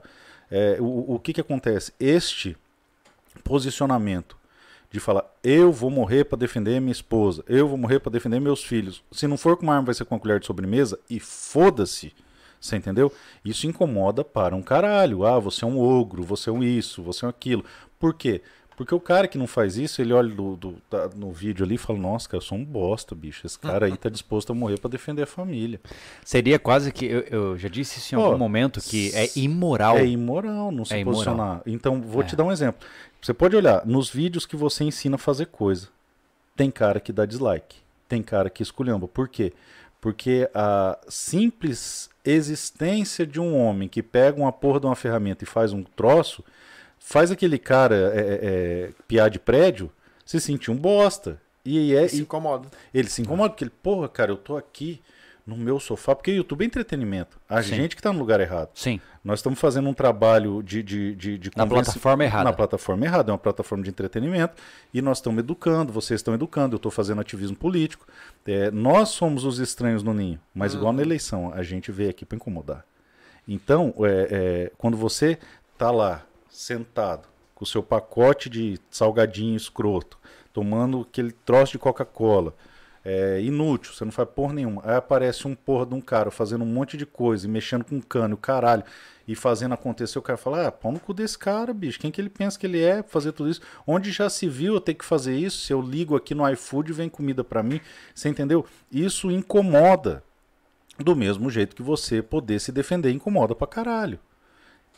É, 0.49 0.77
o, 0.79 1.15
o 1.15 1.19
que 1.19 1.33
que 1.33 1.41
acontece? 1.41 1.93
Este 1.99 2.57
posicionamento 3.43 4.37
de 4.89 5.01
falar 5.01 5.25
eu 5.43 5.73
vou 5.73 5.91
morrer 5.91 6.25
para 6.25 6.39
defender 6.39 6.81
minha 6.81 6.93
esposa, 6.93 7.43
eu 7.49 7.67
vou 7.67 7.77
morrer 7.77 7.99
para 7.99 8.13
defender 8.13 8.39
meus 8.39 8.63
filhos. 8.63 9.03
Se 9.11 9.27
não 9.27 9.37
for 9.37 9.57
com 9.57 9.65
uma 9.65 9.75
arma, 9.75 9.87
vai 9.87 9.95
ser 9.97 10.05
com 10.05 10.15
uma 10.15 10.21
colher 10.21 10.39
de 10.39 10.47
sobremesa 10.47 10.97
e 11.11 11.19
foda-se. 11.19 12.13
Você 12.65 12.77
entendeu? 12.77 13.13
Isso 13.45 13.67
incomoda 13.67 14.25
para 14.25 14.57
um 14.57 14.63
caralho. 14.63 15.27
Ah, 15.27 15.39
você 15.39 15.65
é 15.65 15.69
um 15.69 15.79
ogro, 15.79 16.23
você 16.23 16.49
é 16.49 16.53
um 16.53 16.63
isso, 16.63 17.03
você 17.03 17.25
é 17.25 17.27
um 17.27 17.29
aquilo. 17.29 17.63
Por 17.99 18.15
quê? 18.15 18.41
Porque 18.75 18.95
o 18.95 18.99
cara 18.99 19.29
que 19.29 19.37
não 19.37 19.47
faz 19.47 19.77
isso, 19.77 20.01
ele 20.01 20.15
olha 20.15 20.35
do, 20.35 20.57
do- 20.57 20.77
tá 20.89 21.09
no 21.15 21.31
vídeo 21.31 21.63
ali 21.65 21.75
e 21.75 21.79
fala: 21.79 21.99
Nossa, 21.99 22.27
cara, 22.27 22.39
eu 22.43 22.47
sou 22.47 22.57
um 22.57 22.65
bosta, 22.65 23.15
bicho. 23.15 23.47
Esse 23.47 23.59
cara 23.59 23.85
aí 23.87 23.97
tá 23.99 24.09
disposto 24.09 24.51
a 24.51 24.55
morrer 24.55 24.81
para 24.81 24.89
defender 24.91 25.23
a 25.23 25.27
família. 25.27 25.79
Seria 26.25 26.59
quase 26.59 26.91
que, 26.91 27.05
eu, 27.05 27.21
eu 27.31 27.59
já 27.59 27.69
disse 27.69 27.99
isso 27.99 28.15
em 28.15 28.19
algum 28.19 28.39
momento, 28.39 28.81
que 28.81 29.13
é 29.15 29.29
imoral. 29.37 29.99
É 29.99 30.07
imoral 30.07 30.73
não 30.73 30.87
se 30.87 30.95
É 30.95 31.01
imoral. 31.01 31.15
posicionar. 31.21 31.63
Então, 31.67 32.01
vou 32.01 32.23
É. 32.23 32.25
te 32.25 32.35
dar 32.35 32.45
um 32.45 32.51
exemplo. 32.51 32.85
Você 33.21 33.35
pode 33.35 33.55
olhar 33.55 33.85
nos 33.87 34.09
vídeos 34.09 34.47
que 34.47 34.57
você 34.57 34.83
ensina 34.85 35.17
a 35.17 35.19
fazer 35.19 35.47
coisa. 35.47 35.89
Tem 36.57 36.71
cara 36.71 36.99
que 36.99 37.13
dá 37.13 37.27
dislike. 37.27 37.77
Tem 38.09 38.23
cara 38.23 38.49
que 38.51 38.63
esculhamba. 38.63 39.07
Por 39.07 39.29
quê? 39.29 39.53
Porque 40.05 40.51
a 40.53 40.99
simples 41.09 42.11
existência 42.23 43.27
de 43.27 43.41
um 43.41 43.57
homem 43.59 43.89
que 43.89 44.03
pega 44.03 44.39
uma 44.39 44.53
porra 44.53 44.79
de 44.79 44.85
uma 44.85 44.95
ferramenta 44.95 45.45
e 45.45 45.47
faz 45.47 45.73
um 45.73 45.83
troço, 45.83 46.45
faz 46.99 47.31
aquele 47.31 47.59
cara 47.59 47.95
é, 47.95 48.19
é, 48.19 48.39
é, 48.43 48.91
piar 49.09 49.31
de 49.31 49.39
prédio 49.39 49.91
se 50.23 50.39
sentir 50.39 50.71
um 50.71 50.77
bosta. 50.77 51.41
E, 51.65 51.95
é, 51.95 52.01
Ele 52.01 52.09
se 52.11 52.21
incomoda. 52.21 52.69
ele 52.93 53.09
se 53.09 53.23
incomoda, 53.23 53.49
porque 53.49 53.65
ele, 53.65 53.73
porra, 53.83 54.07
cara, 54.07 54.31
eu 54.31 54.37
tô 54.37 54.59
aqui 54.59 55.01
no 55.47 55.57
meu 55.57 55.79
sofá, 55.79 56.15
porque 56.15 56.31
YouTube 56.31 56.63
é 56.63 56.67
entretenimento. 56.67 57.39
A 57.49 57.63
Sim. 57.63 57.75
gente 57.77 57.95
que 57.95 58.03
tá 58.03 58.13
no 58.13 58.19
lugar 58.19 58.41
errado. 58.41 58.71
Sim. 58.75 59.01
Nós 59.23 59.41
estamos 59.41 59.59
fazendo 59.59 59.89
um 59.89 59.95
trabalho 59.95 60.63
de, 60.63 60.83
de, 60.83 61.15
de, 61.15 61.39
de 61.39 61.51
Na 61.55 61.67
plataforma 61.67 62.25
errada. 62.25 62.45
Na 62.45 62.53
plataforma 62.53 63.05
errada, 63.05 63.31
é 63.31 63.33
uma 63.33 63.39
plataforma 63.39 63.85
de 63.85 63.91
entretenimento. 63.91 64.55
E 64.93 65.03
nós 65.03 65.19
estamos 65.19 65.41
educando, 65.41 65.93
vocês 65.93 66.21
estão 66.21 66.35
educando, 66.35 66.75
eu 66.75 66.79
estou 66.79 66.91
fazendo 66.91 67.21
ativismo 67.21 67.57
político. 67.57 68.07
É, 68.47 68.71
nós 68.71 69.11
somos 69.11 69.45
os 69.45 69.59
estranhos 69.59 70.03
no 70.03 70.15
ninho, 70.15 70.41
mas 70.55 70.75
igual 70.75 70.93
na 70.93 71.03
eleição, 71.03 71.53
a 71.53 71.63
gente 71.63 71.93
veio 71.93 72.11
aqui 72.11 72.25
para 72.25 72.37
incomodar. 72.37 72.85
Então, 73.47 73.95
é, 73.99 74.29
é, 74.31 74.73
quando 74.79 74.97
você 74.97 75.39
tá 75.77 75.91
lá, 75.91 76.25
sentado, 76.49 77.29
com 77.55 77.65
o 77.65 77.67
seu 77.67 77.83
pacote 77.83 78.49
de 78.49 78.79
salgadinho 78.91 79.57
escroto, 79.57 80.19
tomando 80.53 81.03
aquele 81.03 81.33
troço 81.33 81.73
de 81.73 81.79
Coca-Cola, 81.79 82.55
é 83.05 83.41
inútil, 83.43 83.93
você 83.93 84.05
não 84.05 84.13
faz 84.13 84.29
porra 84.31 84.55
nenhuma. 84.55 84.81
Aí 84.85 84.97
aparece 84.97 85.47
um 85.47 85.55
porra 85.55 85.85
de 85.85 85.95
um 85.95 86.01
cara 86.01 86.31
fazendo 86.31 86.65
um 86.65 86.67
monte 86.67 86.97
de 86.97 87.05
coisa, 87.05 87.47
e 87.47 87.51
mexendo 87.51 87.85
com 87.85 88.01
cano, 88.01 88.37
caralho, 88.37 88.83
e 89.29 89.35
fazendo 89.35 89.75
acontecer, 89.75 90.19
o 90.19 90.23
cara 90.23 90.39
fala, 90.39 90.69
ah, 90.69 90.73
pau 90.73 90.91
no 90.91 90.99
cu 90.99 91.13
desse 91.13 91.39
cara, 91.39 91.75
bicho, 91.75 92.01
quem 92.01 92.11
que 92.11 92.21
ele 92.21 92.31
pensa 92.31 92.59
que 92.59 92.67
ele 92.67 92.83
é 92.83 93.03
pra 93.03 93.11
fazer 93.11 93.33
tudo 93.33 93.51
isso? 93.51 93.61
Onde 93.87 94.11
já 94.11 94.31
se 94.31 94.49
viu 94.49 94.75
eu 94.75 94.81
ter 94.81 94.95
que 94.95 95.05
fazer 95.05 95.37
isso? 95.37 95.67
Se 95.67 95.73
eu 95.73 95.83
ligo 95.83 96.17
aqui 96.17 96.35
no 96.35 96.49
iFood 96.51 96.93
vem 96.93 97.09
comida 97.09 97.45
pra 97.45 97.63
mim, 97.63 97.81
você 98.15 98.29
entendeu? 98.29 98.65
Isso 98.91 99.31
incomoda. 99.31 100.23
Do 100.99 101.17
mesmo 101.17 101.51
jeito 101.51 101.75
que 101.75 101.83
você 101.83 102.23
poder 102.23 102.61
se 102.61 102.71
defender 102.71 103.11
incomoda 103.11 103.55
pra 103.55 103.67
caralho. 103.67 104.19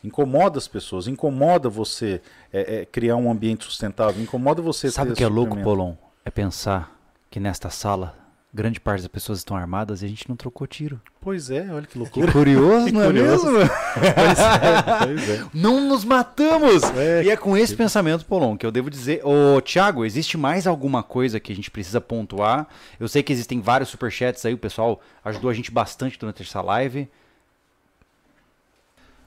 Incomoda 0.03 0.59
as 0.59 0.67
pessoas, 0.67 1.07
incomoda 1.07 1.69
você 1.69 2.21
é, 2.53 2.81
é, 2.81 2.85
criar 2.85 3.15
um 3.15 3.31
ambiente 3.31 3.65
sustentável, 3.65 4.21
incomoda 4.21 4.61
você 4.61 4.91
Sabe 4.91 5.13
o 5.13 5.15
que 5.15 5.23
é 5.23 5.27
louco. 5.27 5.59
Polon? 5.63 5.95
É 6.23 6.29
pensar 6.29 6.96
que 7.29 7.39
nesta 7.39 7.69
sala, 7.69 8.15
grande 8.53 8.79
parte 8.79 9.01
das 9.01 9.07
pessoas 9.09 9.39
estão 9.39 9.55
armadas 9.57 10.01
e 10.01 10.05
a 10.05 10.07
gente 10.07 10.27
não 10.29 10.35
trocou 10.35 10.65
tiro. 10.65 10.99
Pois 11.21 11.49
é, 11.49 11.69
olha 11.71 11.85
que 11.85 11.93
Que 11.93 11.99
loucura. 11.99 12.31
curioso, 12.31 12.93
não 12.93 13.01
é 13.03 13.05
curioso. 13.07 13.51
mesmo? 13.51 13.69
pois 15.03 15.29
é. 15.29 15.45
Não 15.53 15.81
nos 15.87 16.03
matamos! 16.05 16.83
É, 16.95 17.23
e 17.25 17.29
é 17.29 17.35
com 17.37 17.55
esse 17.57 17.75
pensamento, 17.75 18.25
Polon, 18.25 18.57
que 18.57 18.65
eu 18.65 18.71
devo 18.71 18.89
dizer. 18.89 19.21
Ô, 19.25 19.61
Thiago, 19.61 20.05
existe 20.05 20.37
mais 20.37 20.65
alguma 20.65 21.03
coisa 21.03 21.39
que 21.39 21.51
a 21.51 21.55
gente 21.55 21.69
precisa 21.69 21.99
pontuar? 22.01 22.67
Eu 22.99 23.07
sei 23.07 23.21
que 23.21 23.33
existem 23.33 23.59
vários 23.61 23.89
superchats 23.89 24.45
aí, 24.45 24.53
o 24.53 24.57
pessoal 24.57 25.01
ajudou 25.23 25.49
a 25.49 25.53
gente 25.53 25.69
bastante 25.71 26.17
durante 26.17 26.41
essa 26.43 26.61
live. 26.61 27.07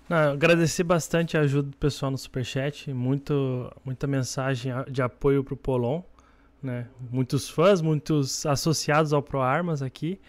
Não, 0.08 0.32
agradecer 0.32 0.82
bastante 0.82 1.36
a 1.36 1.42
ajuda 1.42 1.70
do 1.70 1.76
pessoal 1.76 2.10
no 2.10 2.18
Superchat, 2.18 2.92
muito, 2.92 3.70
muita 3.84 4.08
mensagem 4.08 4.72
de 4.90 5.00
apoio 5.00 5.44
pro 5.44 5.56
Polon, 5.56 6.02
né? 6.62 6.86
Muitos 7.10 7.48
fãs, 7.48 7.80
muitos 7.80 8.44
associados 8.46 9.12
ao 9.12 9.22
ProArmas 9.22 9.82
aqui. 9.82 10.20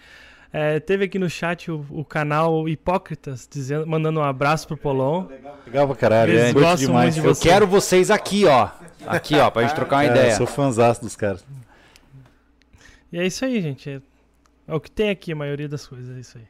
É, 0.53 0.79
teve 0.81 1.05
aqui 1.05 1.17
no 1.17 1.29
chat 1.29 1.71
o, 1.71 1.85
o 1.89 2.03
canal 2.03 2.67
Hipócritas, 2.67 3.47
dizendo, 3.49 3.87
mandando 3.87 4.19
um 4.19 4.23
abraço 4.23 4.67
pro 4.67 4.75
Polon. 4.75 5.27
Legal 5.65 5.87
pra 5.87 5.95
caralho, 5.95 6.31
Eles 6.33 6.43
é, 6.43 6.53
gostam 6.53 6.87
demais. 6.87 7.15
muito 7.15 7.23
de 7.23 7.27
Eu 7.29 7.35
você. 7.35 7.49
quero 7.49 7.65
vocês 7.67 8.11
aqui, 8.11 8.45
ó. 8.45 8.69
Aqui, 9.07 9.35
ó, 9.35 9.49
pra 9.49 9.61
gente 9.63 9.75
trocar 9.75 9.97
uma 9.97 10.03
É, 10.03 10.07
ideia. 10.07 10.31
eu 10.31 10.37
sou 10.37 10.45
fãzaço 10.47 11.01
dos 11.01 11.15
caras. 11.15 11.45
E 13.11 13.17
é 13.19 13.25
isso 13.25 13.45
aí, 13.45 13.61
gente. 13.61 13.89
É, 13.89 14.01
é 14.67 14.73
o 14.75 14.79
que 14.79 14.91
tem 14.91 15.09
aqui, 15.09 15.31
a 15.31 15.35
maioria 15.35 15.69
das 15.69 15.87
coisas, 15.87 16.15
é 16.17 16.19
isso 16.19 16.37
aí. 16.37 16.43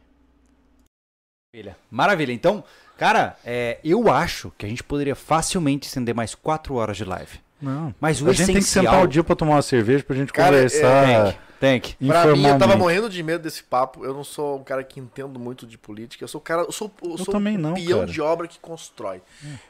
Maravilha. 1.53 1.77
Maravilha. 1.91 2.31
Então, 2.33 2.63
cara, 2.97 3.37
é, 3.45 3.79
eu 3.83 4.09
acho 4.11 4.51
que 4.57 4.65
a 4.65 4.69
gente 4.69 4.83
poderia 4.83 5.15
facilmente 5.15 5.87
estender 5.87 6.15
mais 6.15 6.33
quatro 6.33 6.75
horas 6.75 6.97
de 6.97 7.05
live. 7.05 7.39
Não. 7.61 7.93
Mas 7.99 8.21
o 8.21 8.29
A 8.29 8.33
gente 8.33 8.45
tem 8.45 8.55
que 8.55 8.59
essencial... 8.61 8.85
sentar 8.85 9.03
o 9.03 9.07
dia 9.07 9.23
pra 9.23 9.35
tomar 9.35 9.55
uma 9.55 9.61
cerveja 9.61 10.03
pra 10.03 10.15
gente 10.15 10.33
Cara, 10.33 10.55
conversar. 10.55 11.35
Tem 11.59 11.79
que. 11.79 11.95
Pra 12.07 12.35
mim, 12.35 12.43
eu 12.47 12.57
tava 12.57 12.75
morrendo 12.75 13.07
de 13.07 13.21
medo 13.21 13.43
desse 13.43 13.61
papo. 13.61 14.03
Eu 14.03 14.15
não 14.15 14.23
sou 14.23 14.59
um 14.59 14.63
cara 14.63 14.83
que 14.83 14.99
entendo 14.99 15.39
muito 15.39 15.67
de 15.67 15.77
política. 15.77 16.23
Eu 16.23 16.27
sou 16.27 16.41
o 16.41 16.43
cara. 16.43 16.63
Eu 16.63 16.71
sou, 16.71 16.91
eu 17.03 17.17
sou 17.19 17.27
também 17.27 17.55
o 17.55 17.59
não, 17.59 17.73
peão 17.75 17.99
cara. 17.99 18.01
Hum. 18.09 18.11
de 18.11 18.19
obra 18.21 18.47
que 18.47 18.59
constrói. 18.59 19.21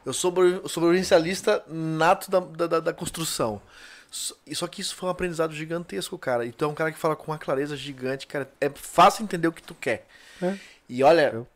Eu 0.06 0.14
sou 0.14 0.32
sobre- 0.32 0.62
sobrevivencialista 0.70 1.64
nato 1.68 2.32
da, 2.32 2.40
da, 2.40 2.68
da- 2.68 2.80
da 2.80 2.94
construção. 2.94 3.62
Só 4.10 4.36
só 4.54 4.68
que 4.68 4.82
isso 4.82 4.96
foi 4.96 5.08
um 5.08 5.12
aprendizado 5.12 5.54
gigantesco, 5.54 6.18
cara. 6.18 6.46
Então 6.46 6.70
é 6.70 6.72
um 6.72 6.76
cara 6.76 6.92
que 6.94 6.98
fala 7.00 7.16
com 7.16 7.32
uma 7.32 7.38
clareza 7.38 7.76
gigante, 7.76 8.26
cara. 8.28 8.50
É 8.62 8.70
fácil 8.74 9.24
entender 9.24 9.48
o 9.48 9.52
que 9.54 9.64
tu 9.64 9.76
quer. 9.76 10.06
É. 10.42 10.54
E 10.88 11.04
olha, 11.04 11.32
Eu-. 11.34 11.48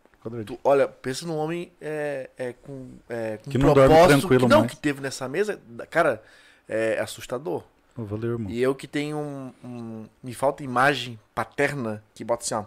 Tu, 0.45 0.59
olha, 0.63 0.87
pensa 0.87 1.25
num 1.25 1.37
homem 1.37 1.71
é, 1.81 2.29
é, 2.37 2.53
com, 2.53 2.89
é, 3.09 3.37
com 3.37 3.49
Que 3.51 3.57
não 3.57 3.73
dorme 3.73 4.07
tranquilo 4.07 4.41
que 4.41 4.47
não 4.49 4.59
mais. 4.61 4.71
que 4.71 4.77
teve 4.77 5.01
nessa 5.01 5.27
mesa, 5.27 5.59
cara, 5.89 6.21
é 6.67 6.99
assustador. 6.99 7.63
Valeu, 7.97 8.31
irmão. 8.33 8.49
E 8.51 8.61
eu 8.61 8.75
que 8.75 8.87
tenho 8.87 9.17
um, 9.17 9.53
um- 9.63 10.05
Me 10.21 10.33
falta 10.33 10.63
imagem 10.63 11.17
paterna 11.33 12.03
que 12.13 12.23
bota 12.23 12.43
assim, 12.43 12.55
ó. 12.55 12.65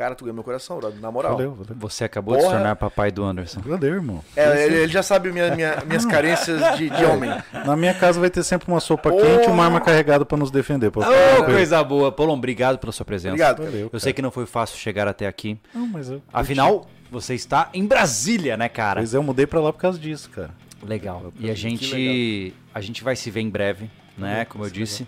Cara, 0.00 0.14
tu 0.14 0.24
ganhou 0.24 0.34
meu 0.34 0.42
coração, 0.42 0.78
brother, 0.78 0.98
na 0.98 1.10
moral. 1.12 1.32
Valeu, 1.32 1.50
valeu. 1.52 1.76
Você 1.76 2.04
acabou 2.04 2.34
de 2.34 2.40
se 2.40 2.46
Porra. 2.46 2.58
tornar 2.58 2.74
papai 2.76 3.10
do 3.10 3.22
Anderson. 3.22 3.60
Valeu, 3.60 3.96
irmão. 3.96 4.24
É, 4.34 4.64
ele, 4.64 4.76
ele 4.76 4.88
já 4.92 5.02
sabe 5.02 5.30
minha, 5.30 5.54
minha- 5.54 5.76
minhas 5.86 6.06
carências 6.06 6.58
de, 6.78 6.88
de 6.88 7.04
homem. 7.04 7.30
Na 7.66 7.76
minha 7.76 7.92
casa 7.92 8.18
vai 8.18 8.30
ter 8.30 8.42
sempre 8.42 8.66
uma 8.68 8.80
sopa 8.80 9.10
Porra. 9.10 9.22
quente 9.26 9.48
e 9.48 9.50
uma 9.52 9.62
arma 9.62 9.78
carregada 9.78 10.24
pra 10.24 10.38
nos 10.38 10.50
defender. 10.50 10.86
Ô, 10.88 11.44
coisa 11.44 11.84
boa. 11.84 12.10
Polon, 12.10 12.32
obrigado 12.32 12.78
pela 12.78 12.92
sua 12.92 13.04
presença. 13.04 13.34
Obrigado. 13.34 13.58
cara. 13.58 13.70
Valeu, 13.70 13.90
Eu 13.92 14.00
sei 14.00 14.14
que 14.14 14.22
não 14.22 14.30
foi 14.30 14.46
fácil 14.46 14.78
chegar 14.78 15.06
até 15.06 15.26
aqui. 15.26 15.60
Não, 15.74 15.86
mas 15.86 16.08
eu 16.08 16.22
Afinal, 16.32 16.86
você 17.10 17.34
está 17.34 17.68
em 17.74 17.84
Brasília, 17.84 18.56
né, 18.56 18.70
cara? 18.70 19.00
Pois 19.02 19.12
é, 19.12 19.18
eu 19.18 19.22
mudei 19.22 19.46
pra 19.46 19.60
lá 19.60 19.70
por 19.70 19.80
causa 19.80 19.98
disso, 19.98 20.30
cara. 20.30 20.50
Legal. 20.82 21.30
E 21.38 21.50
a 21.50 21.54
gente, 21.54 22.54
a 22.74 22.80
gente 22.80 23.04
vai 23.04 23.14
se 23.16 23.30
ver 23.30 23.40
em 23.42 23.50
breve, 23.50 23.90
né? 24.16 24.46
Como 24.46 24.64
eu 24.64 24.70
disse. 24.70 25.06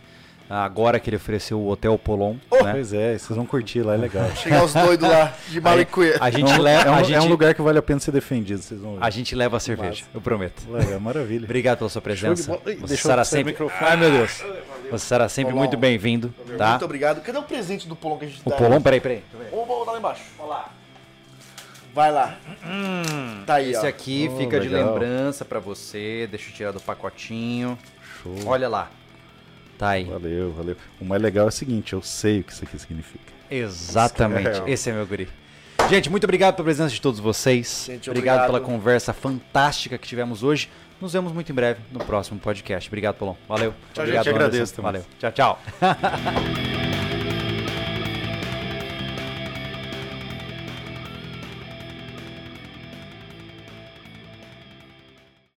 Agora 0.55 1.00
que 1.00 1.08
ele 1.08 1.16
ofereceu 1.16 1.58
o 1.58 1.68
Hotel 1.70 1.97
Polon, 1.98 2.34
né? 2.62 2.72
Pois 2.72 2.92
é, 2.92 3.16
vocês 3.16 3.34
vão 3.36 3.47
curtir 3.47 3.81
lá, 3.82 3.94
é 3.94 3.97
legal. 3.97 4.28
Chegar 4.36 4.62
os 4.64 4.74
doidos 4.74 5.08
lá 5.08 5.32
de 5.48 5.60
malicuia. 5.60 6.18
A 6.20 6.31
gente 6.31 6.50
é, 6.52 6.55
um, 6.55 6.60
leva, 6.60 6.89
é 6.89 6.90
um- 6.90 6.94
a 6.94 7.00
é 7.00 7.05
gente, 7.05 7.18
um 7.20 7.28
lugar 7.28 7.55
que 7.55 7.62
vale 7.62 7.78
a 7.78 7.82
pena 7.82 7.98
ser 8.00 8.10
defendido, 8.12 8.60
vocês 8.60 8.78
vão 8.81 8.97
ver. 8.97 9.05
a 9.05 9.08
gente 9.08 9.34
leva 9.34 9.56
a 9.56 9.60
cerveja, 9.60 10.05
eu 10.12 10.20
prometo. 10.20 10.62
Legal, 10.70 11.00
maravilha. 11.00 11.44
Obrigado 11.44 11.78
pela 11.78 11.89
sua 11.89 12.02
presença. 12.02 12.60
Ih, 12.66 12.74
Você 12.74 12.97
será 12.98 13.24
sempre. 13.24 13.56
Ai, 13.81 13.97
meu 13.97 14.10
Deus. 14.10 14.44
Você 14.90 15.06
será 15.06 15.26
sempre 15.28 15.52
Polon. 15.52 15.62
muito 15.64 15.76
bem-vindo, 15.78 16.34
tá? 16.58 16.70
Muito 16.70 16.84
obrigado. 16.84 17.22
Cadê 17.22 17.39
o 17.39 17.42
presente 17.42 17.89
do 17.89 17.97
Polon 17.97 18.18
que 18.18 18.24
a 18.26 18.28
gente 18.28 18.42
O 18.44 18.50
dá? 18.50 18.56
Polon, 18.56 18.78
peraí, 18.82 19.00
peraí. 19.00 19.22
Vamos 19.50 19.66
botar 19.66 19.92
lá 19.92 19.98
embaixo. 19.98 20.22
Olha 20.39 20.48
lá. 20.48 20.68
Vai 21.94 22.10
lá. 22.12 22.36
tá 23.47 23.55
aí, 23.55 23.70
Esse 23.72 23.86
ó. 23.86 23.89
aqui 23.89 24.28
Oh, 24.32 24.36
fica 24.39 24.60
de 24.60 24.68
legal. 24.68 24.92
lembrança 24.92 25.44
pra 25.47 25.60
você. 25.60 26.26
Deixa 26.31 26.50
eu 26.50 26.55
tirar 26.55 26.72
do 26.72 26.81
pacotinho. 26.81 27.78
Show. 28.22 28.34
Olha 28.47 28.68
lá. 28.68 28.90
Tá 29.83 29.91
aí. 29.91 30.05
Valeu, 30.05 30.52
valeu. 30.52 30.77
O 31.01 31.05
mais 31.05 31.20
legal 31.20 31.47
é 31.47 31.49
o 31.49 31.51
seguinte, 31.51 31.93
eu 31.93 32.01
sei 32.01 32.39
o 32.39 32.44
que 32.44 32.52
isso 32.52 32.62
aqui 32.62 32.78
significa. 32.78 33.25
Exatamente. 33.51 34.61
É. 34.61 34.70
Esse 34.70 34.91
é 34.91 34.93
meu 34.93 35.05
guri. 35.05 35.28
Gente, 35.91 36.09
muito 36.09 36.23
obrigado 36.23 36.55
pela 36.55 36.67
presença 36.67 36.94
de 36.94 37.01
todos 37.01 37.19
vocês. 37.19 37.86
Gente, 37.89 38.09
obrigado, 38.09 38.43
obrigado. 38.43 38.47
pela 38.47 38.61
conversa 38.61 39.12
fantástica 39.12 39.99
que 39.99 40.07
tivemos 40.07 40.44
hoje. 40.44 40.70
Nos 41.01 41.12
vemos 41.12 41.33
muito 41.33 41.51
em 41.51 41.55
breve 41.55 41.81
no 41.91 41.99
próximo 41.99 42.39
podcast. 42.39 42.89
Obrigado, 42.89 43.17
Polon. 43.17 43.35
Valeu. 43.49 43.75
Tchau, 43.93 44.05
obrigado, 44.05 44.25
gente. 44.25 44.35
Agradeço 44.36 44.73
também. 44.73 44.93
Valeu. 44.93 45.05
Tchau, 45.19 45.33
tchau. 45.33 45.61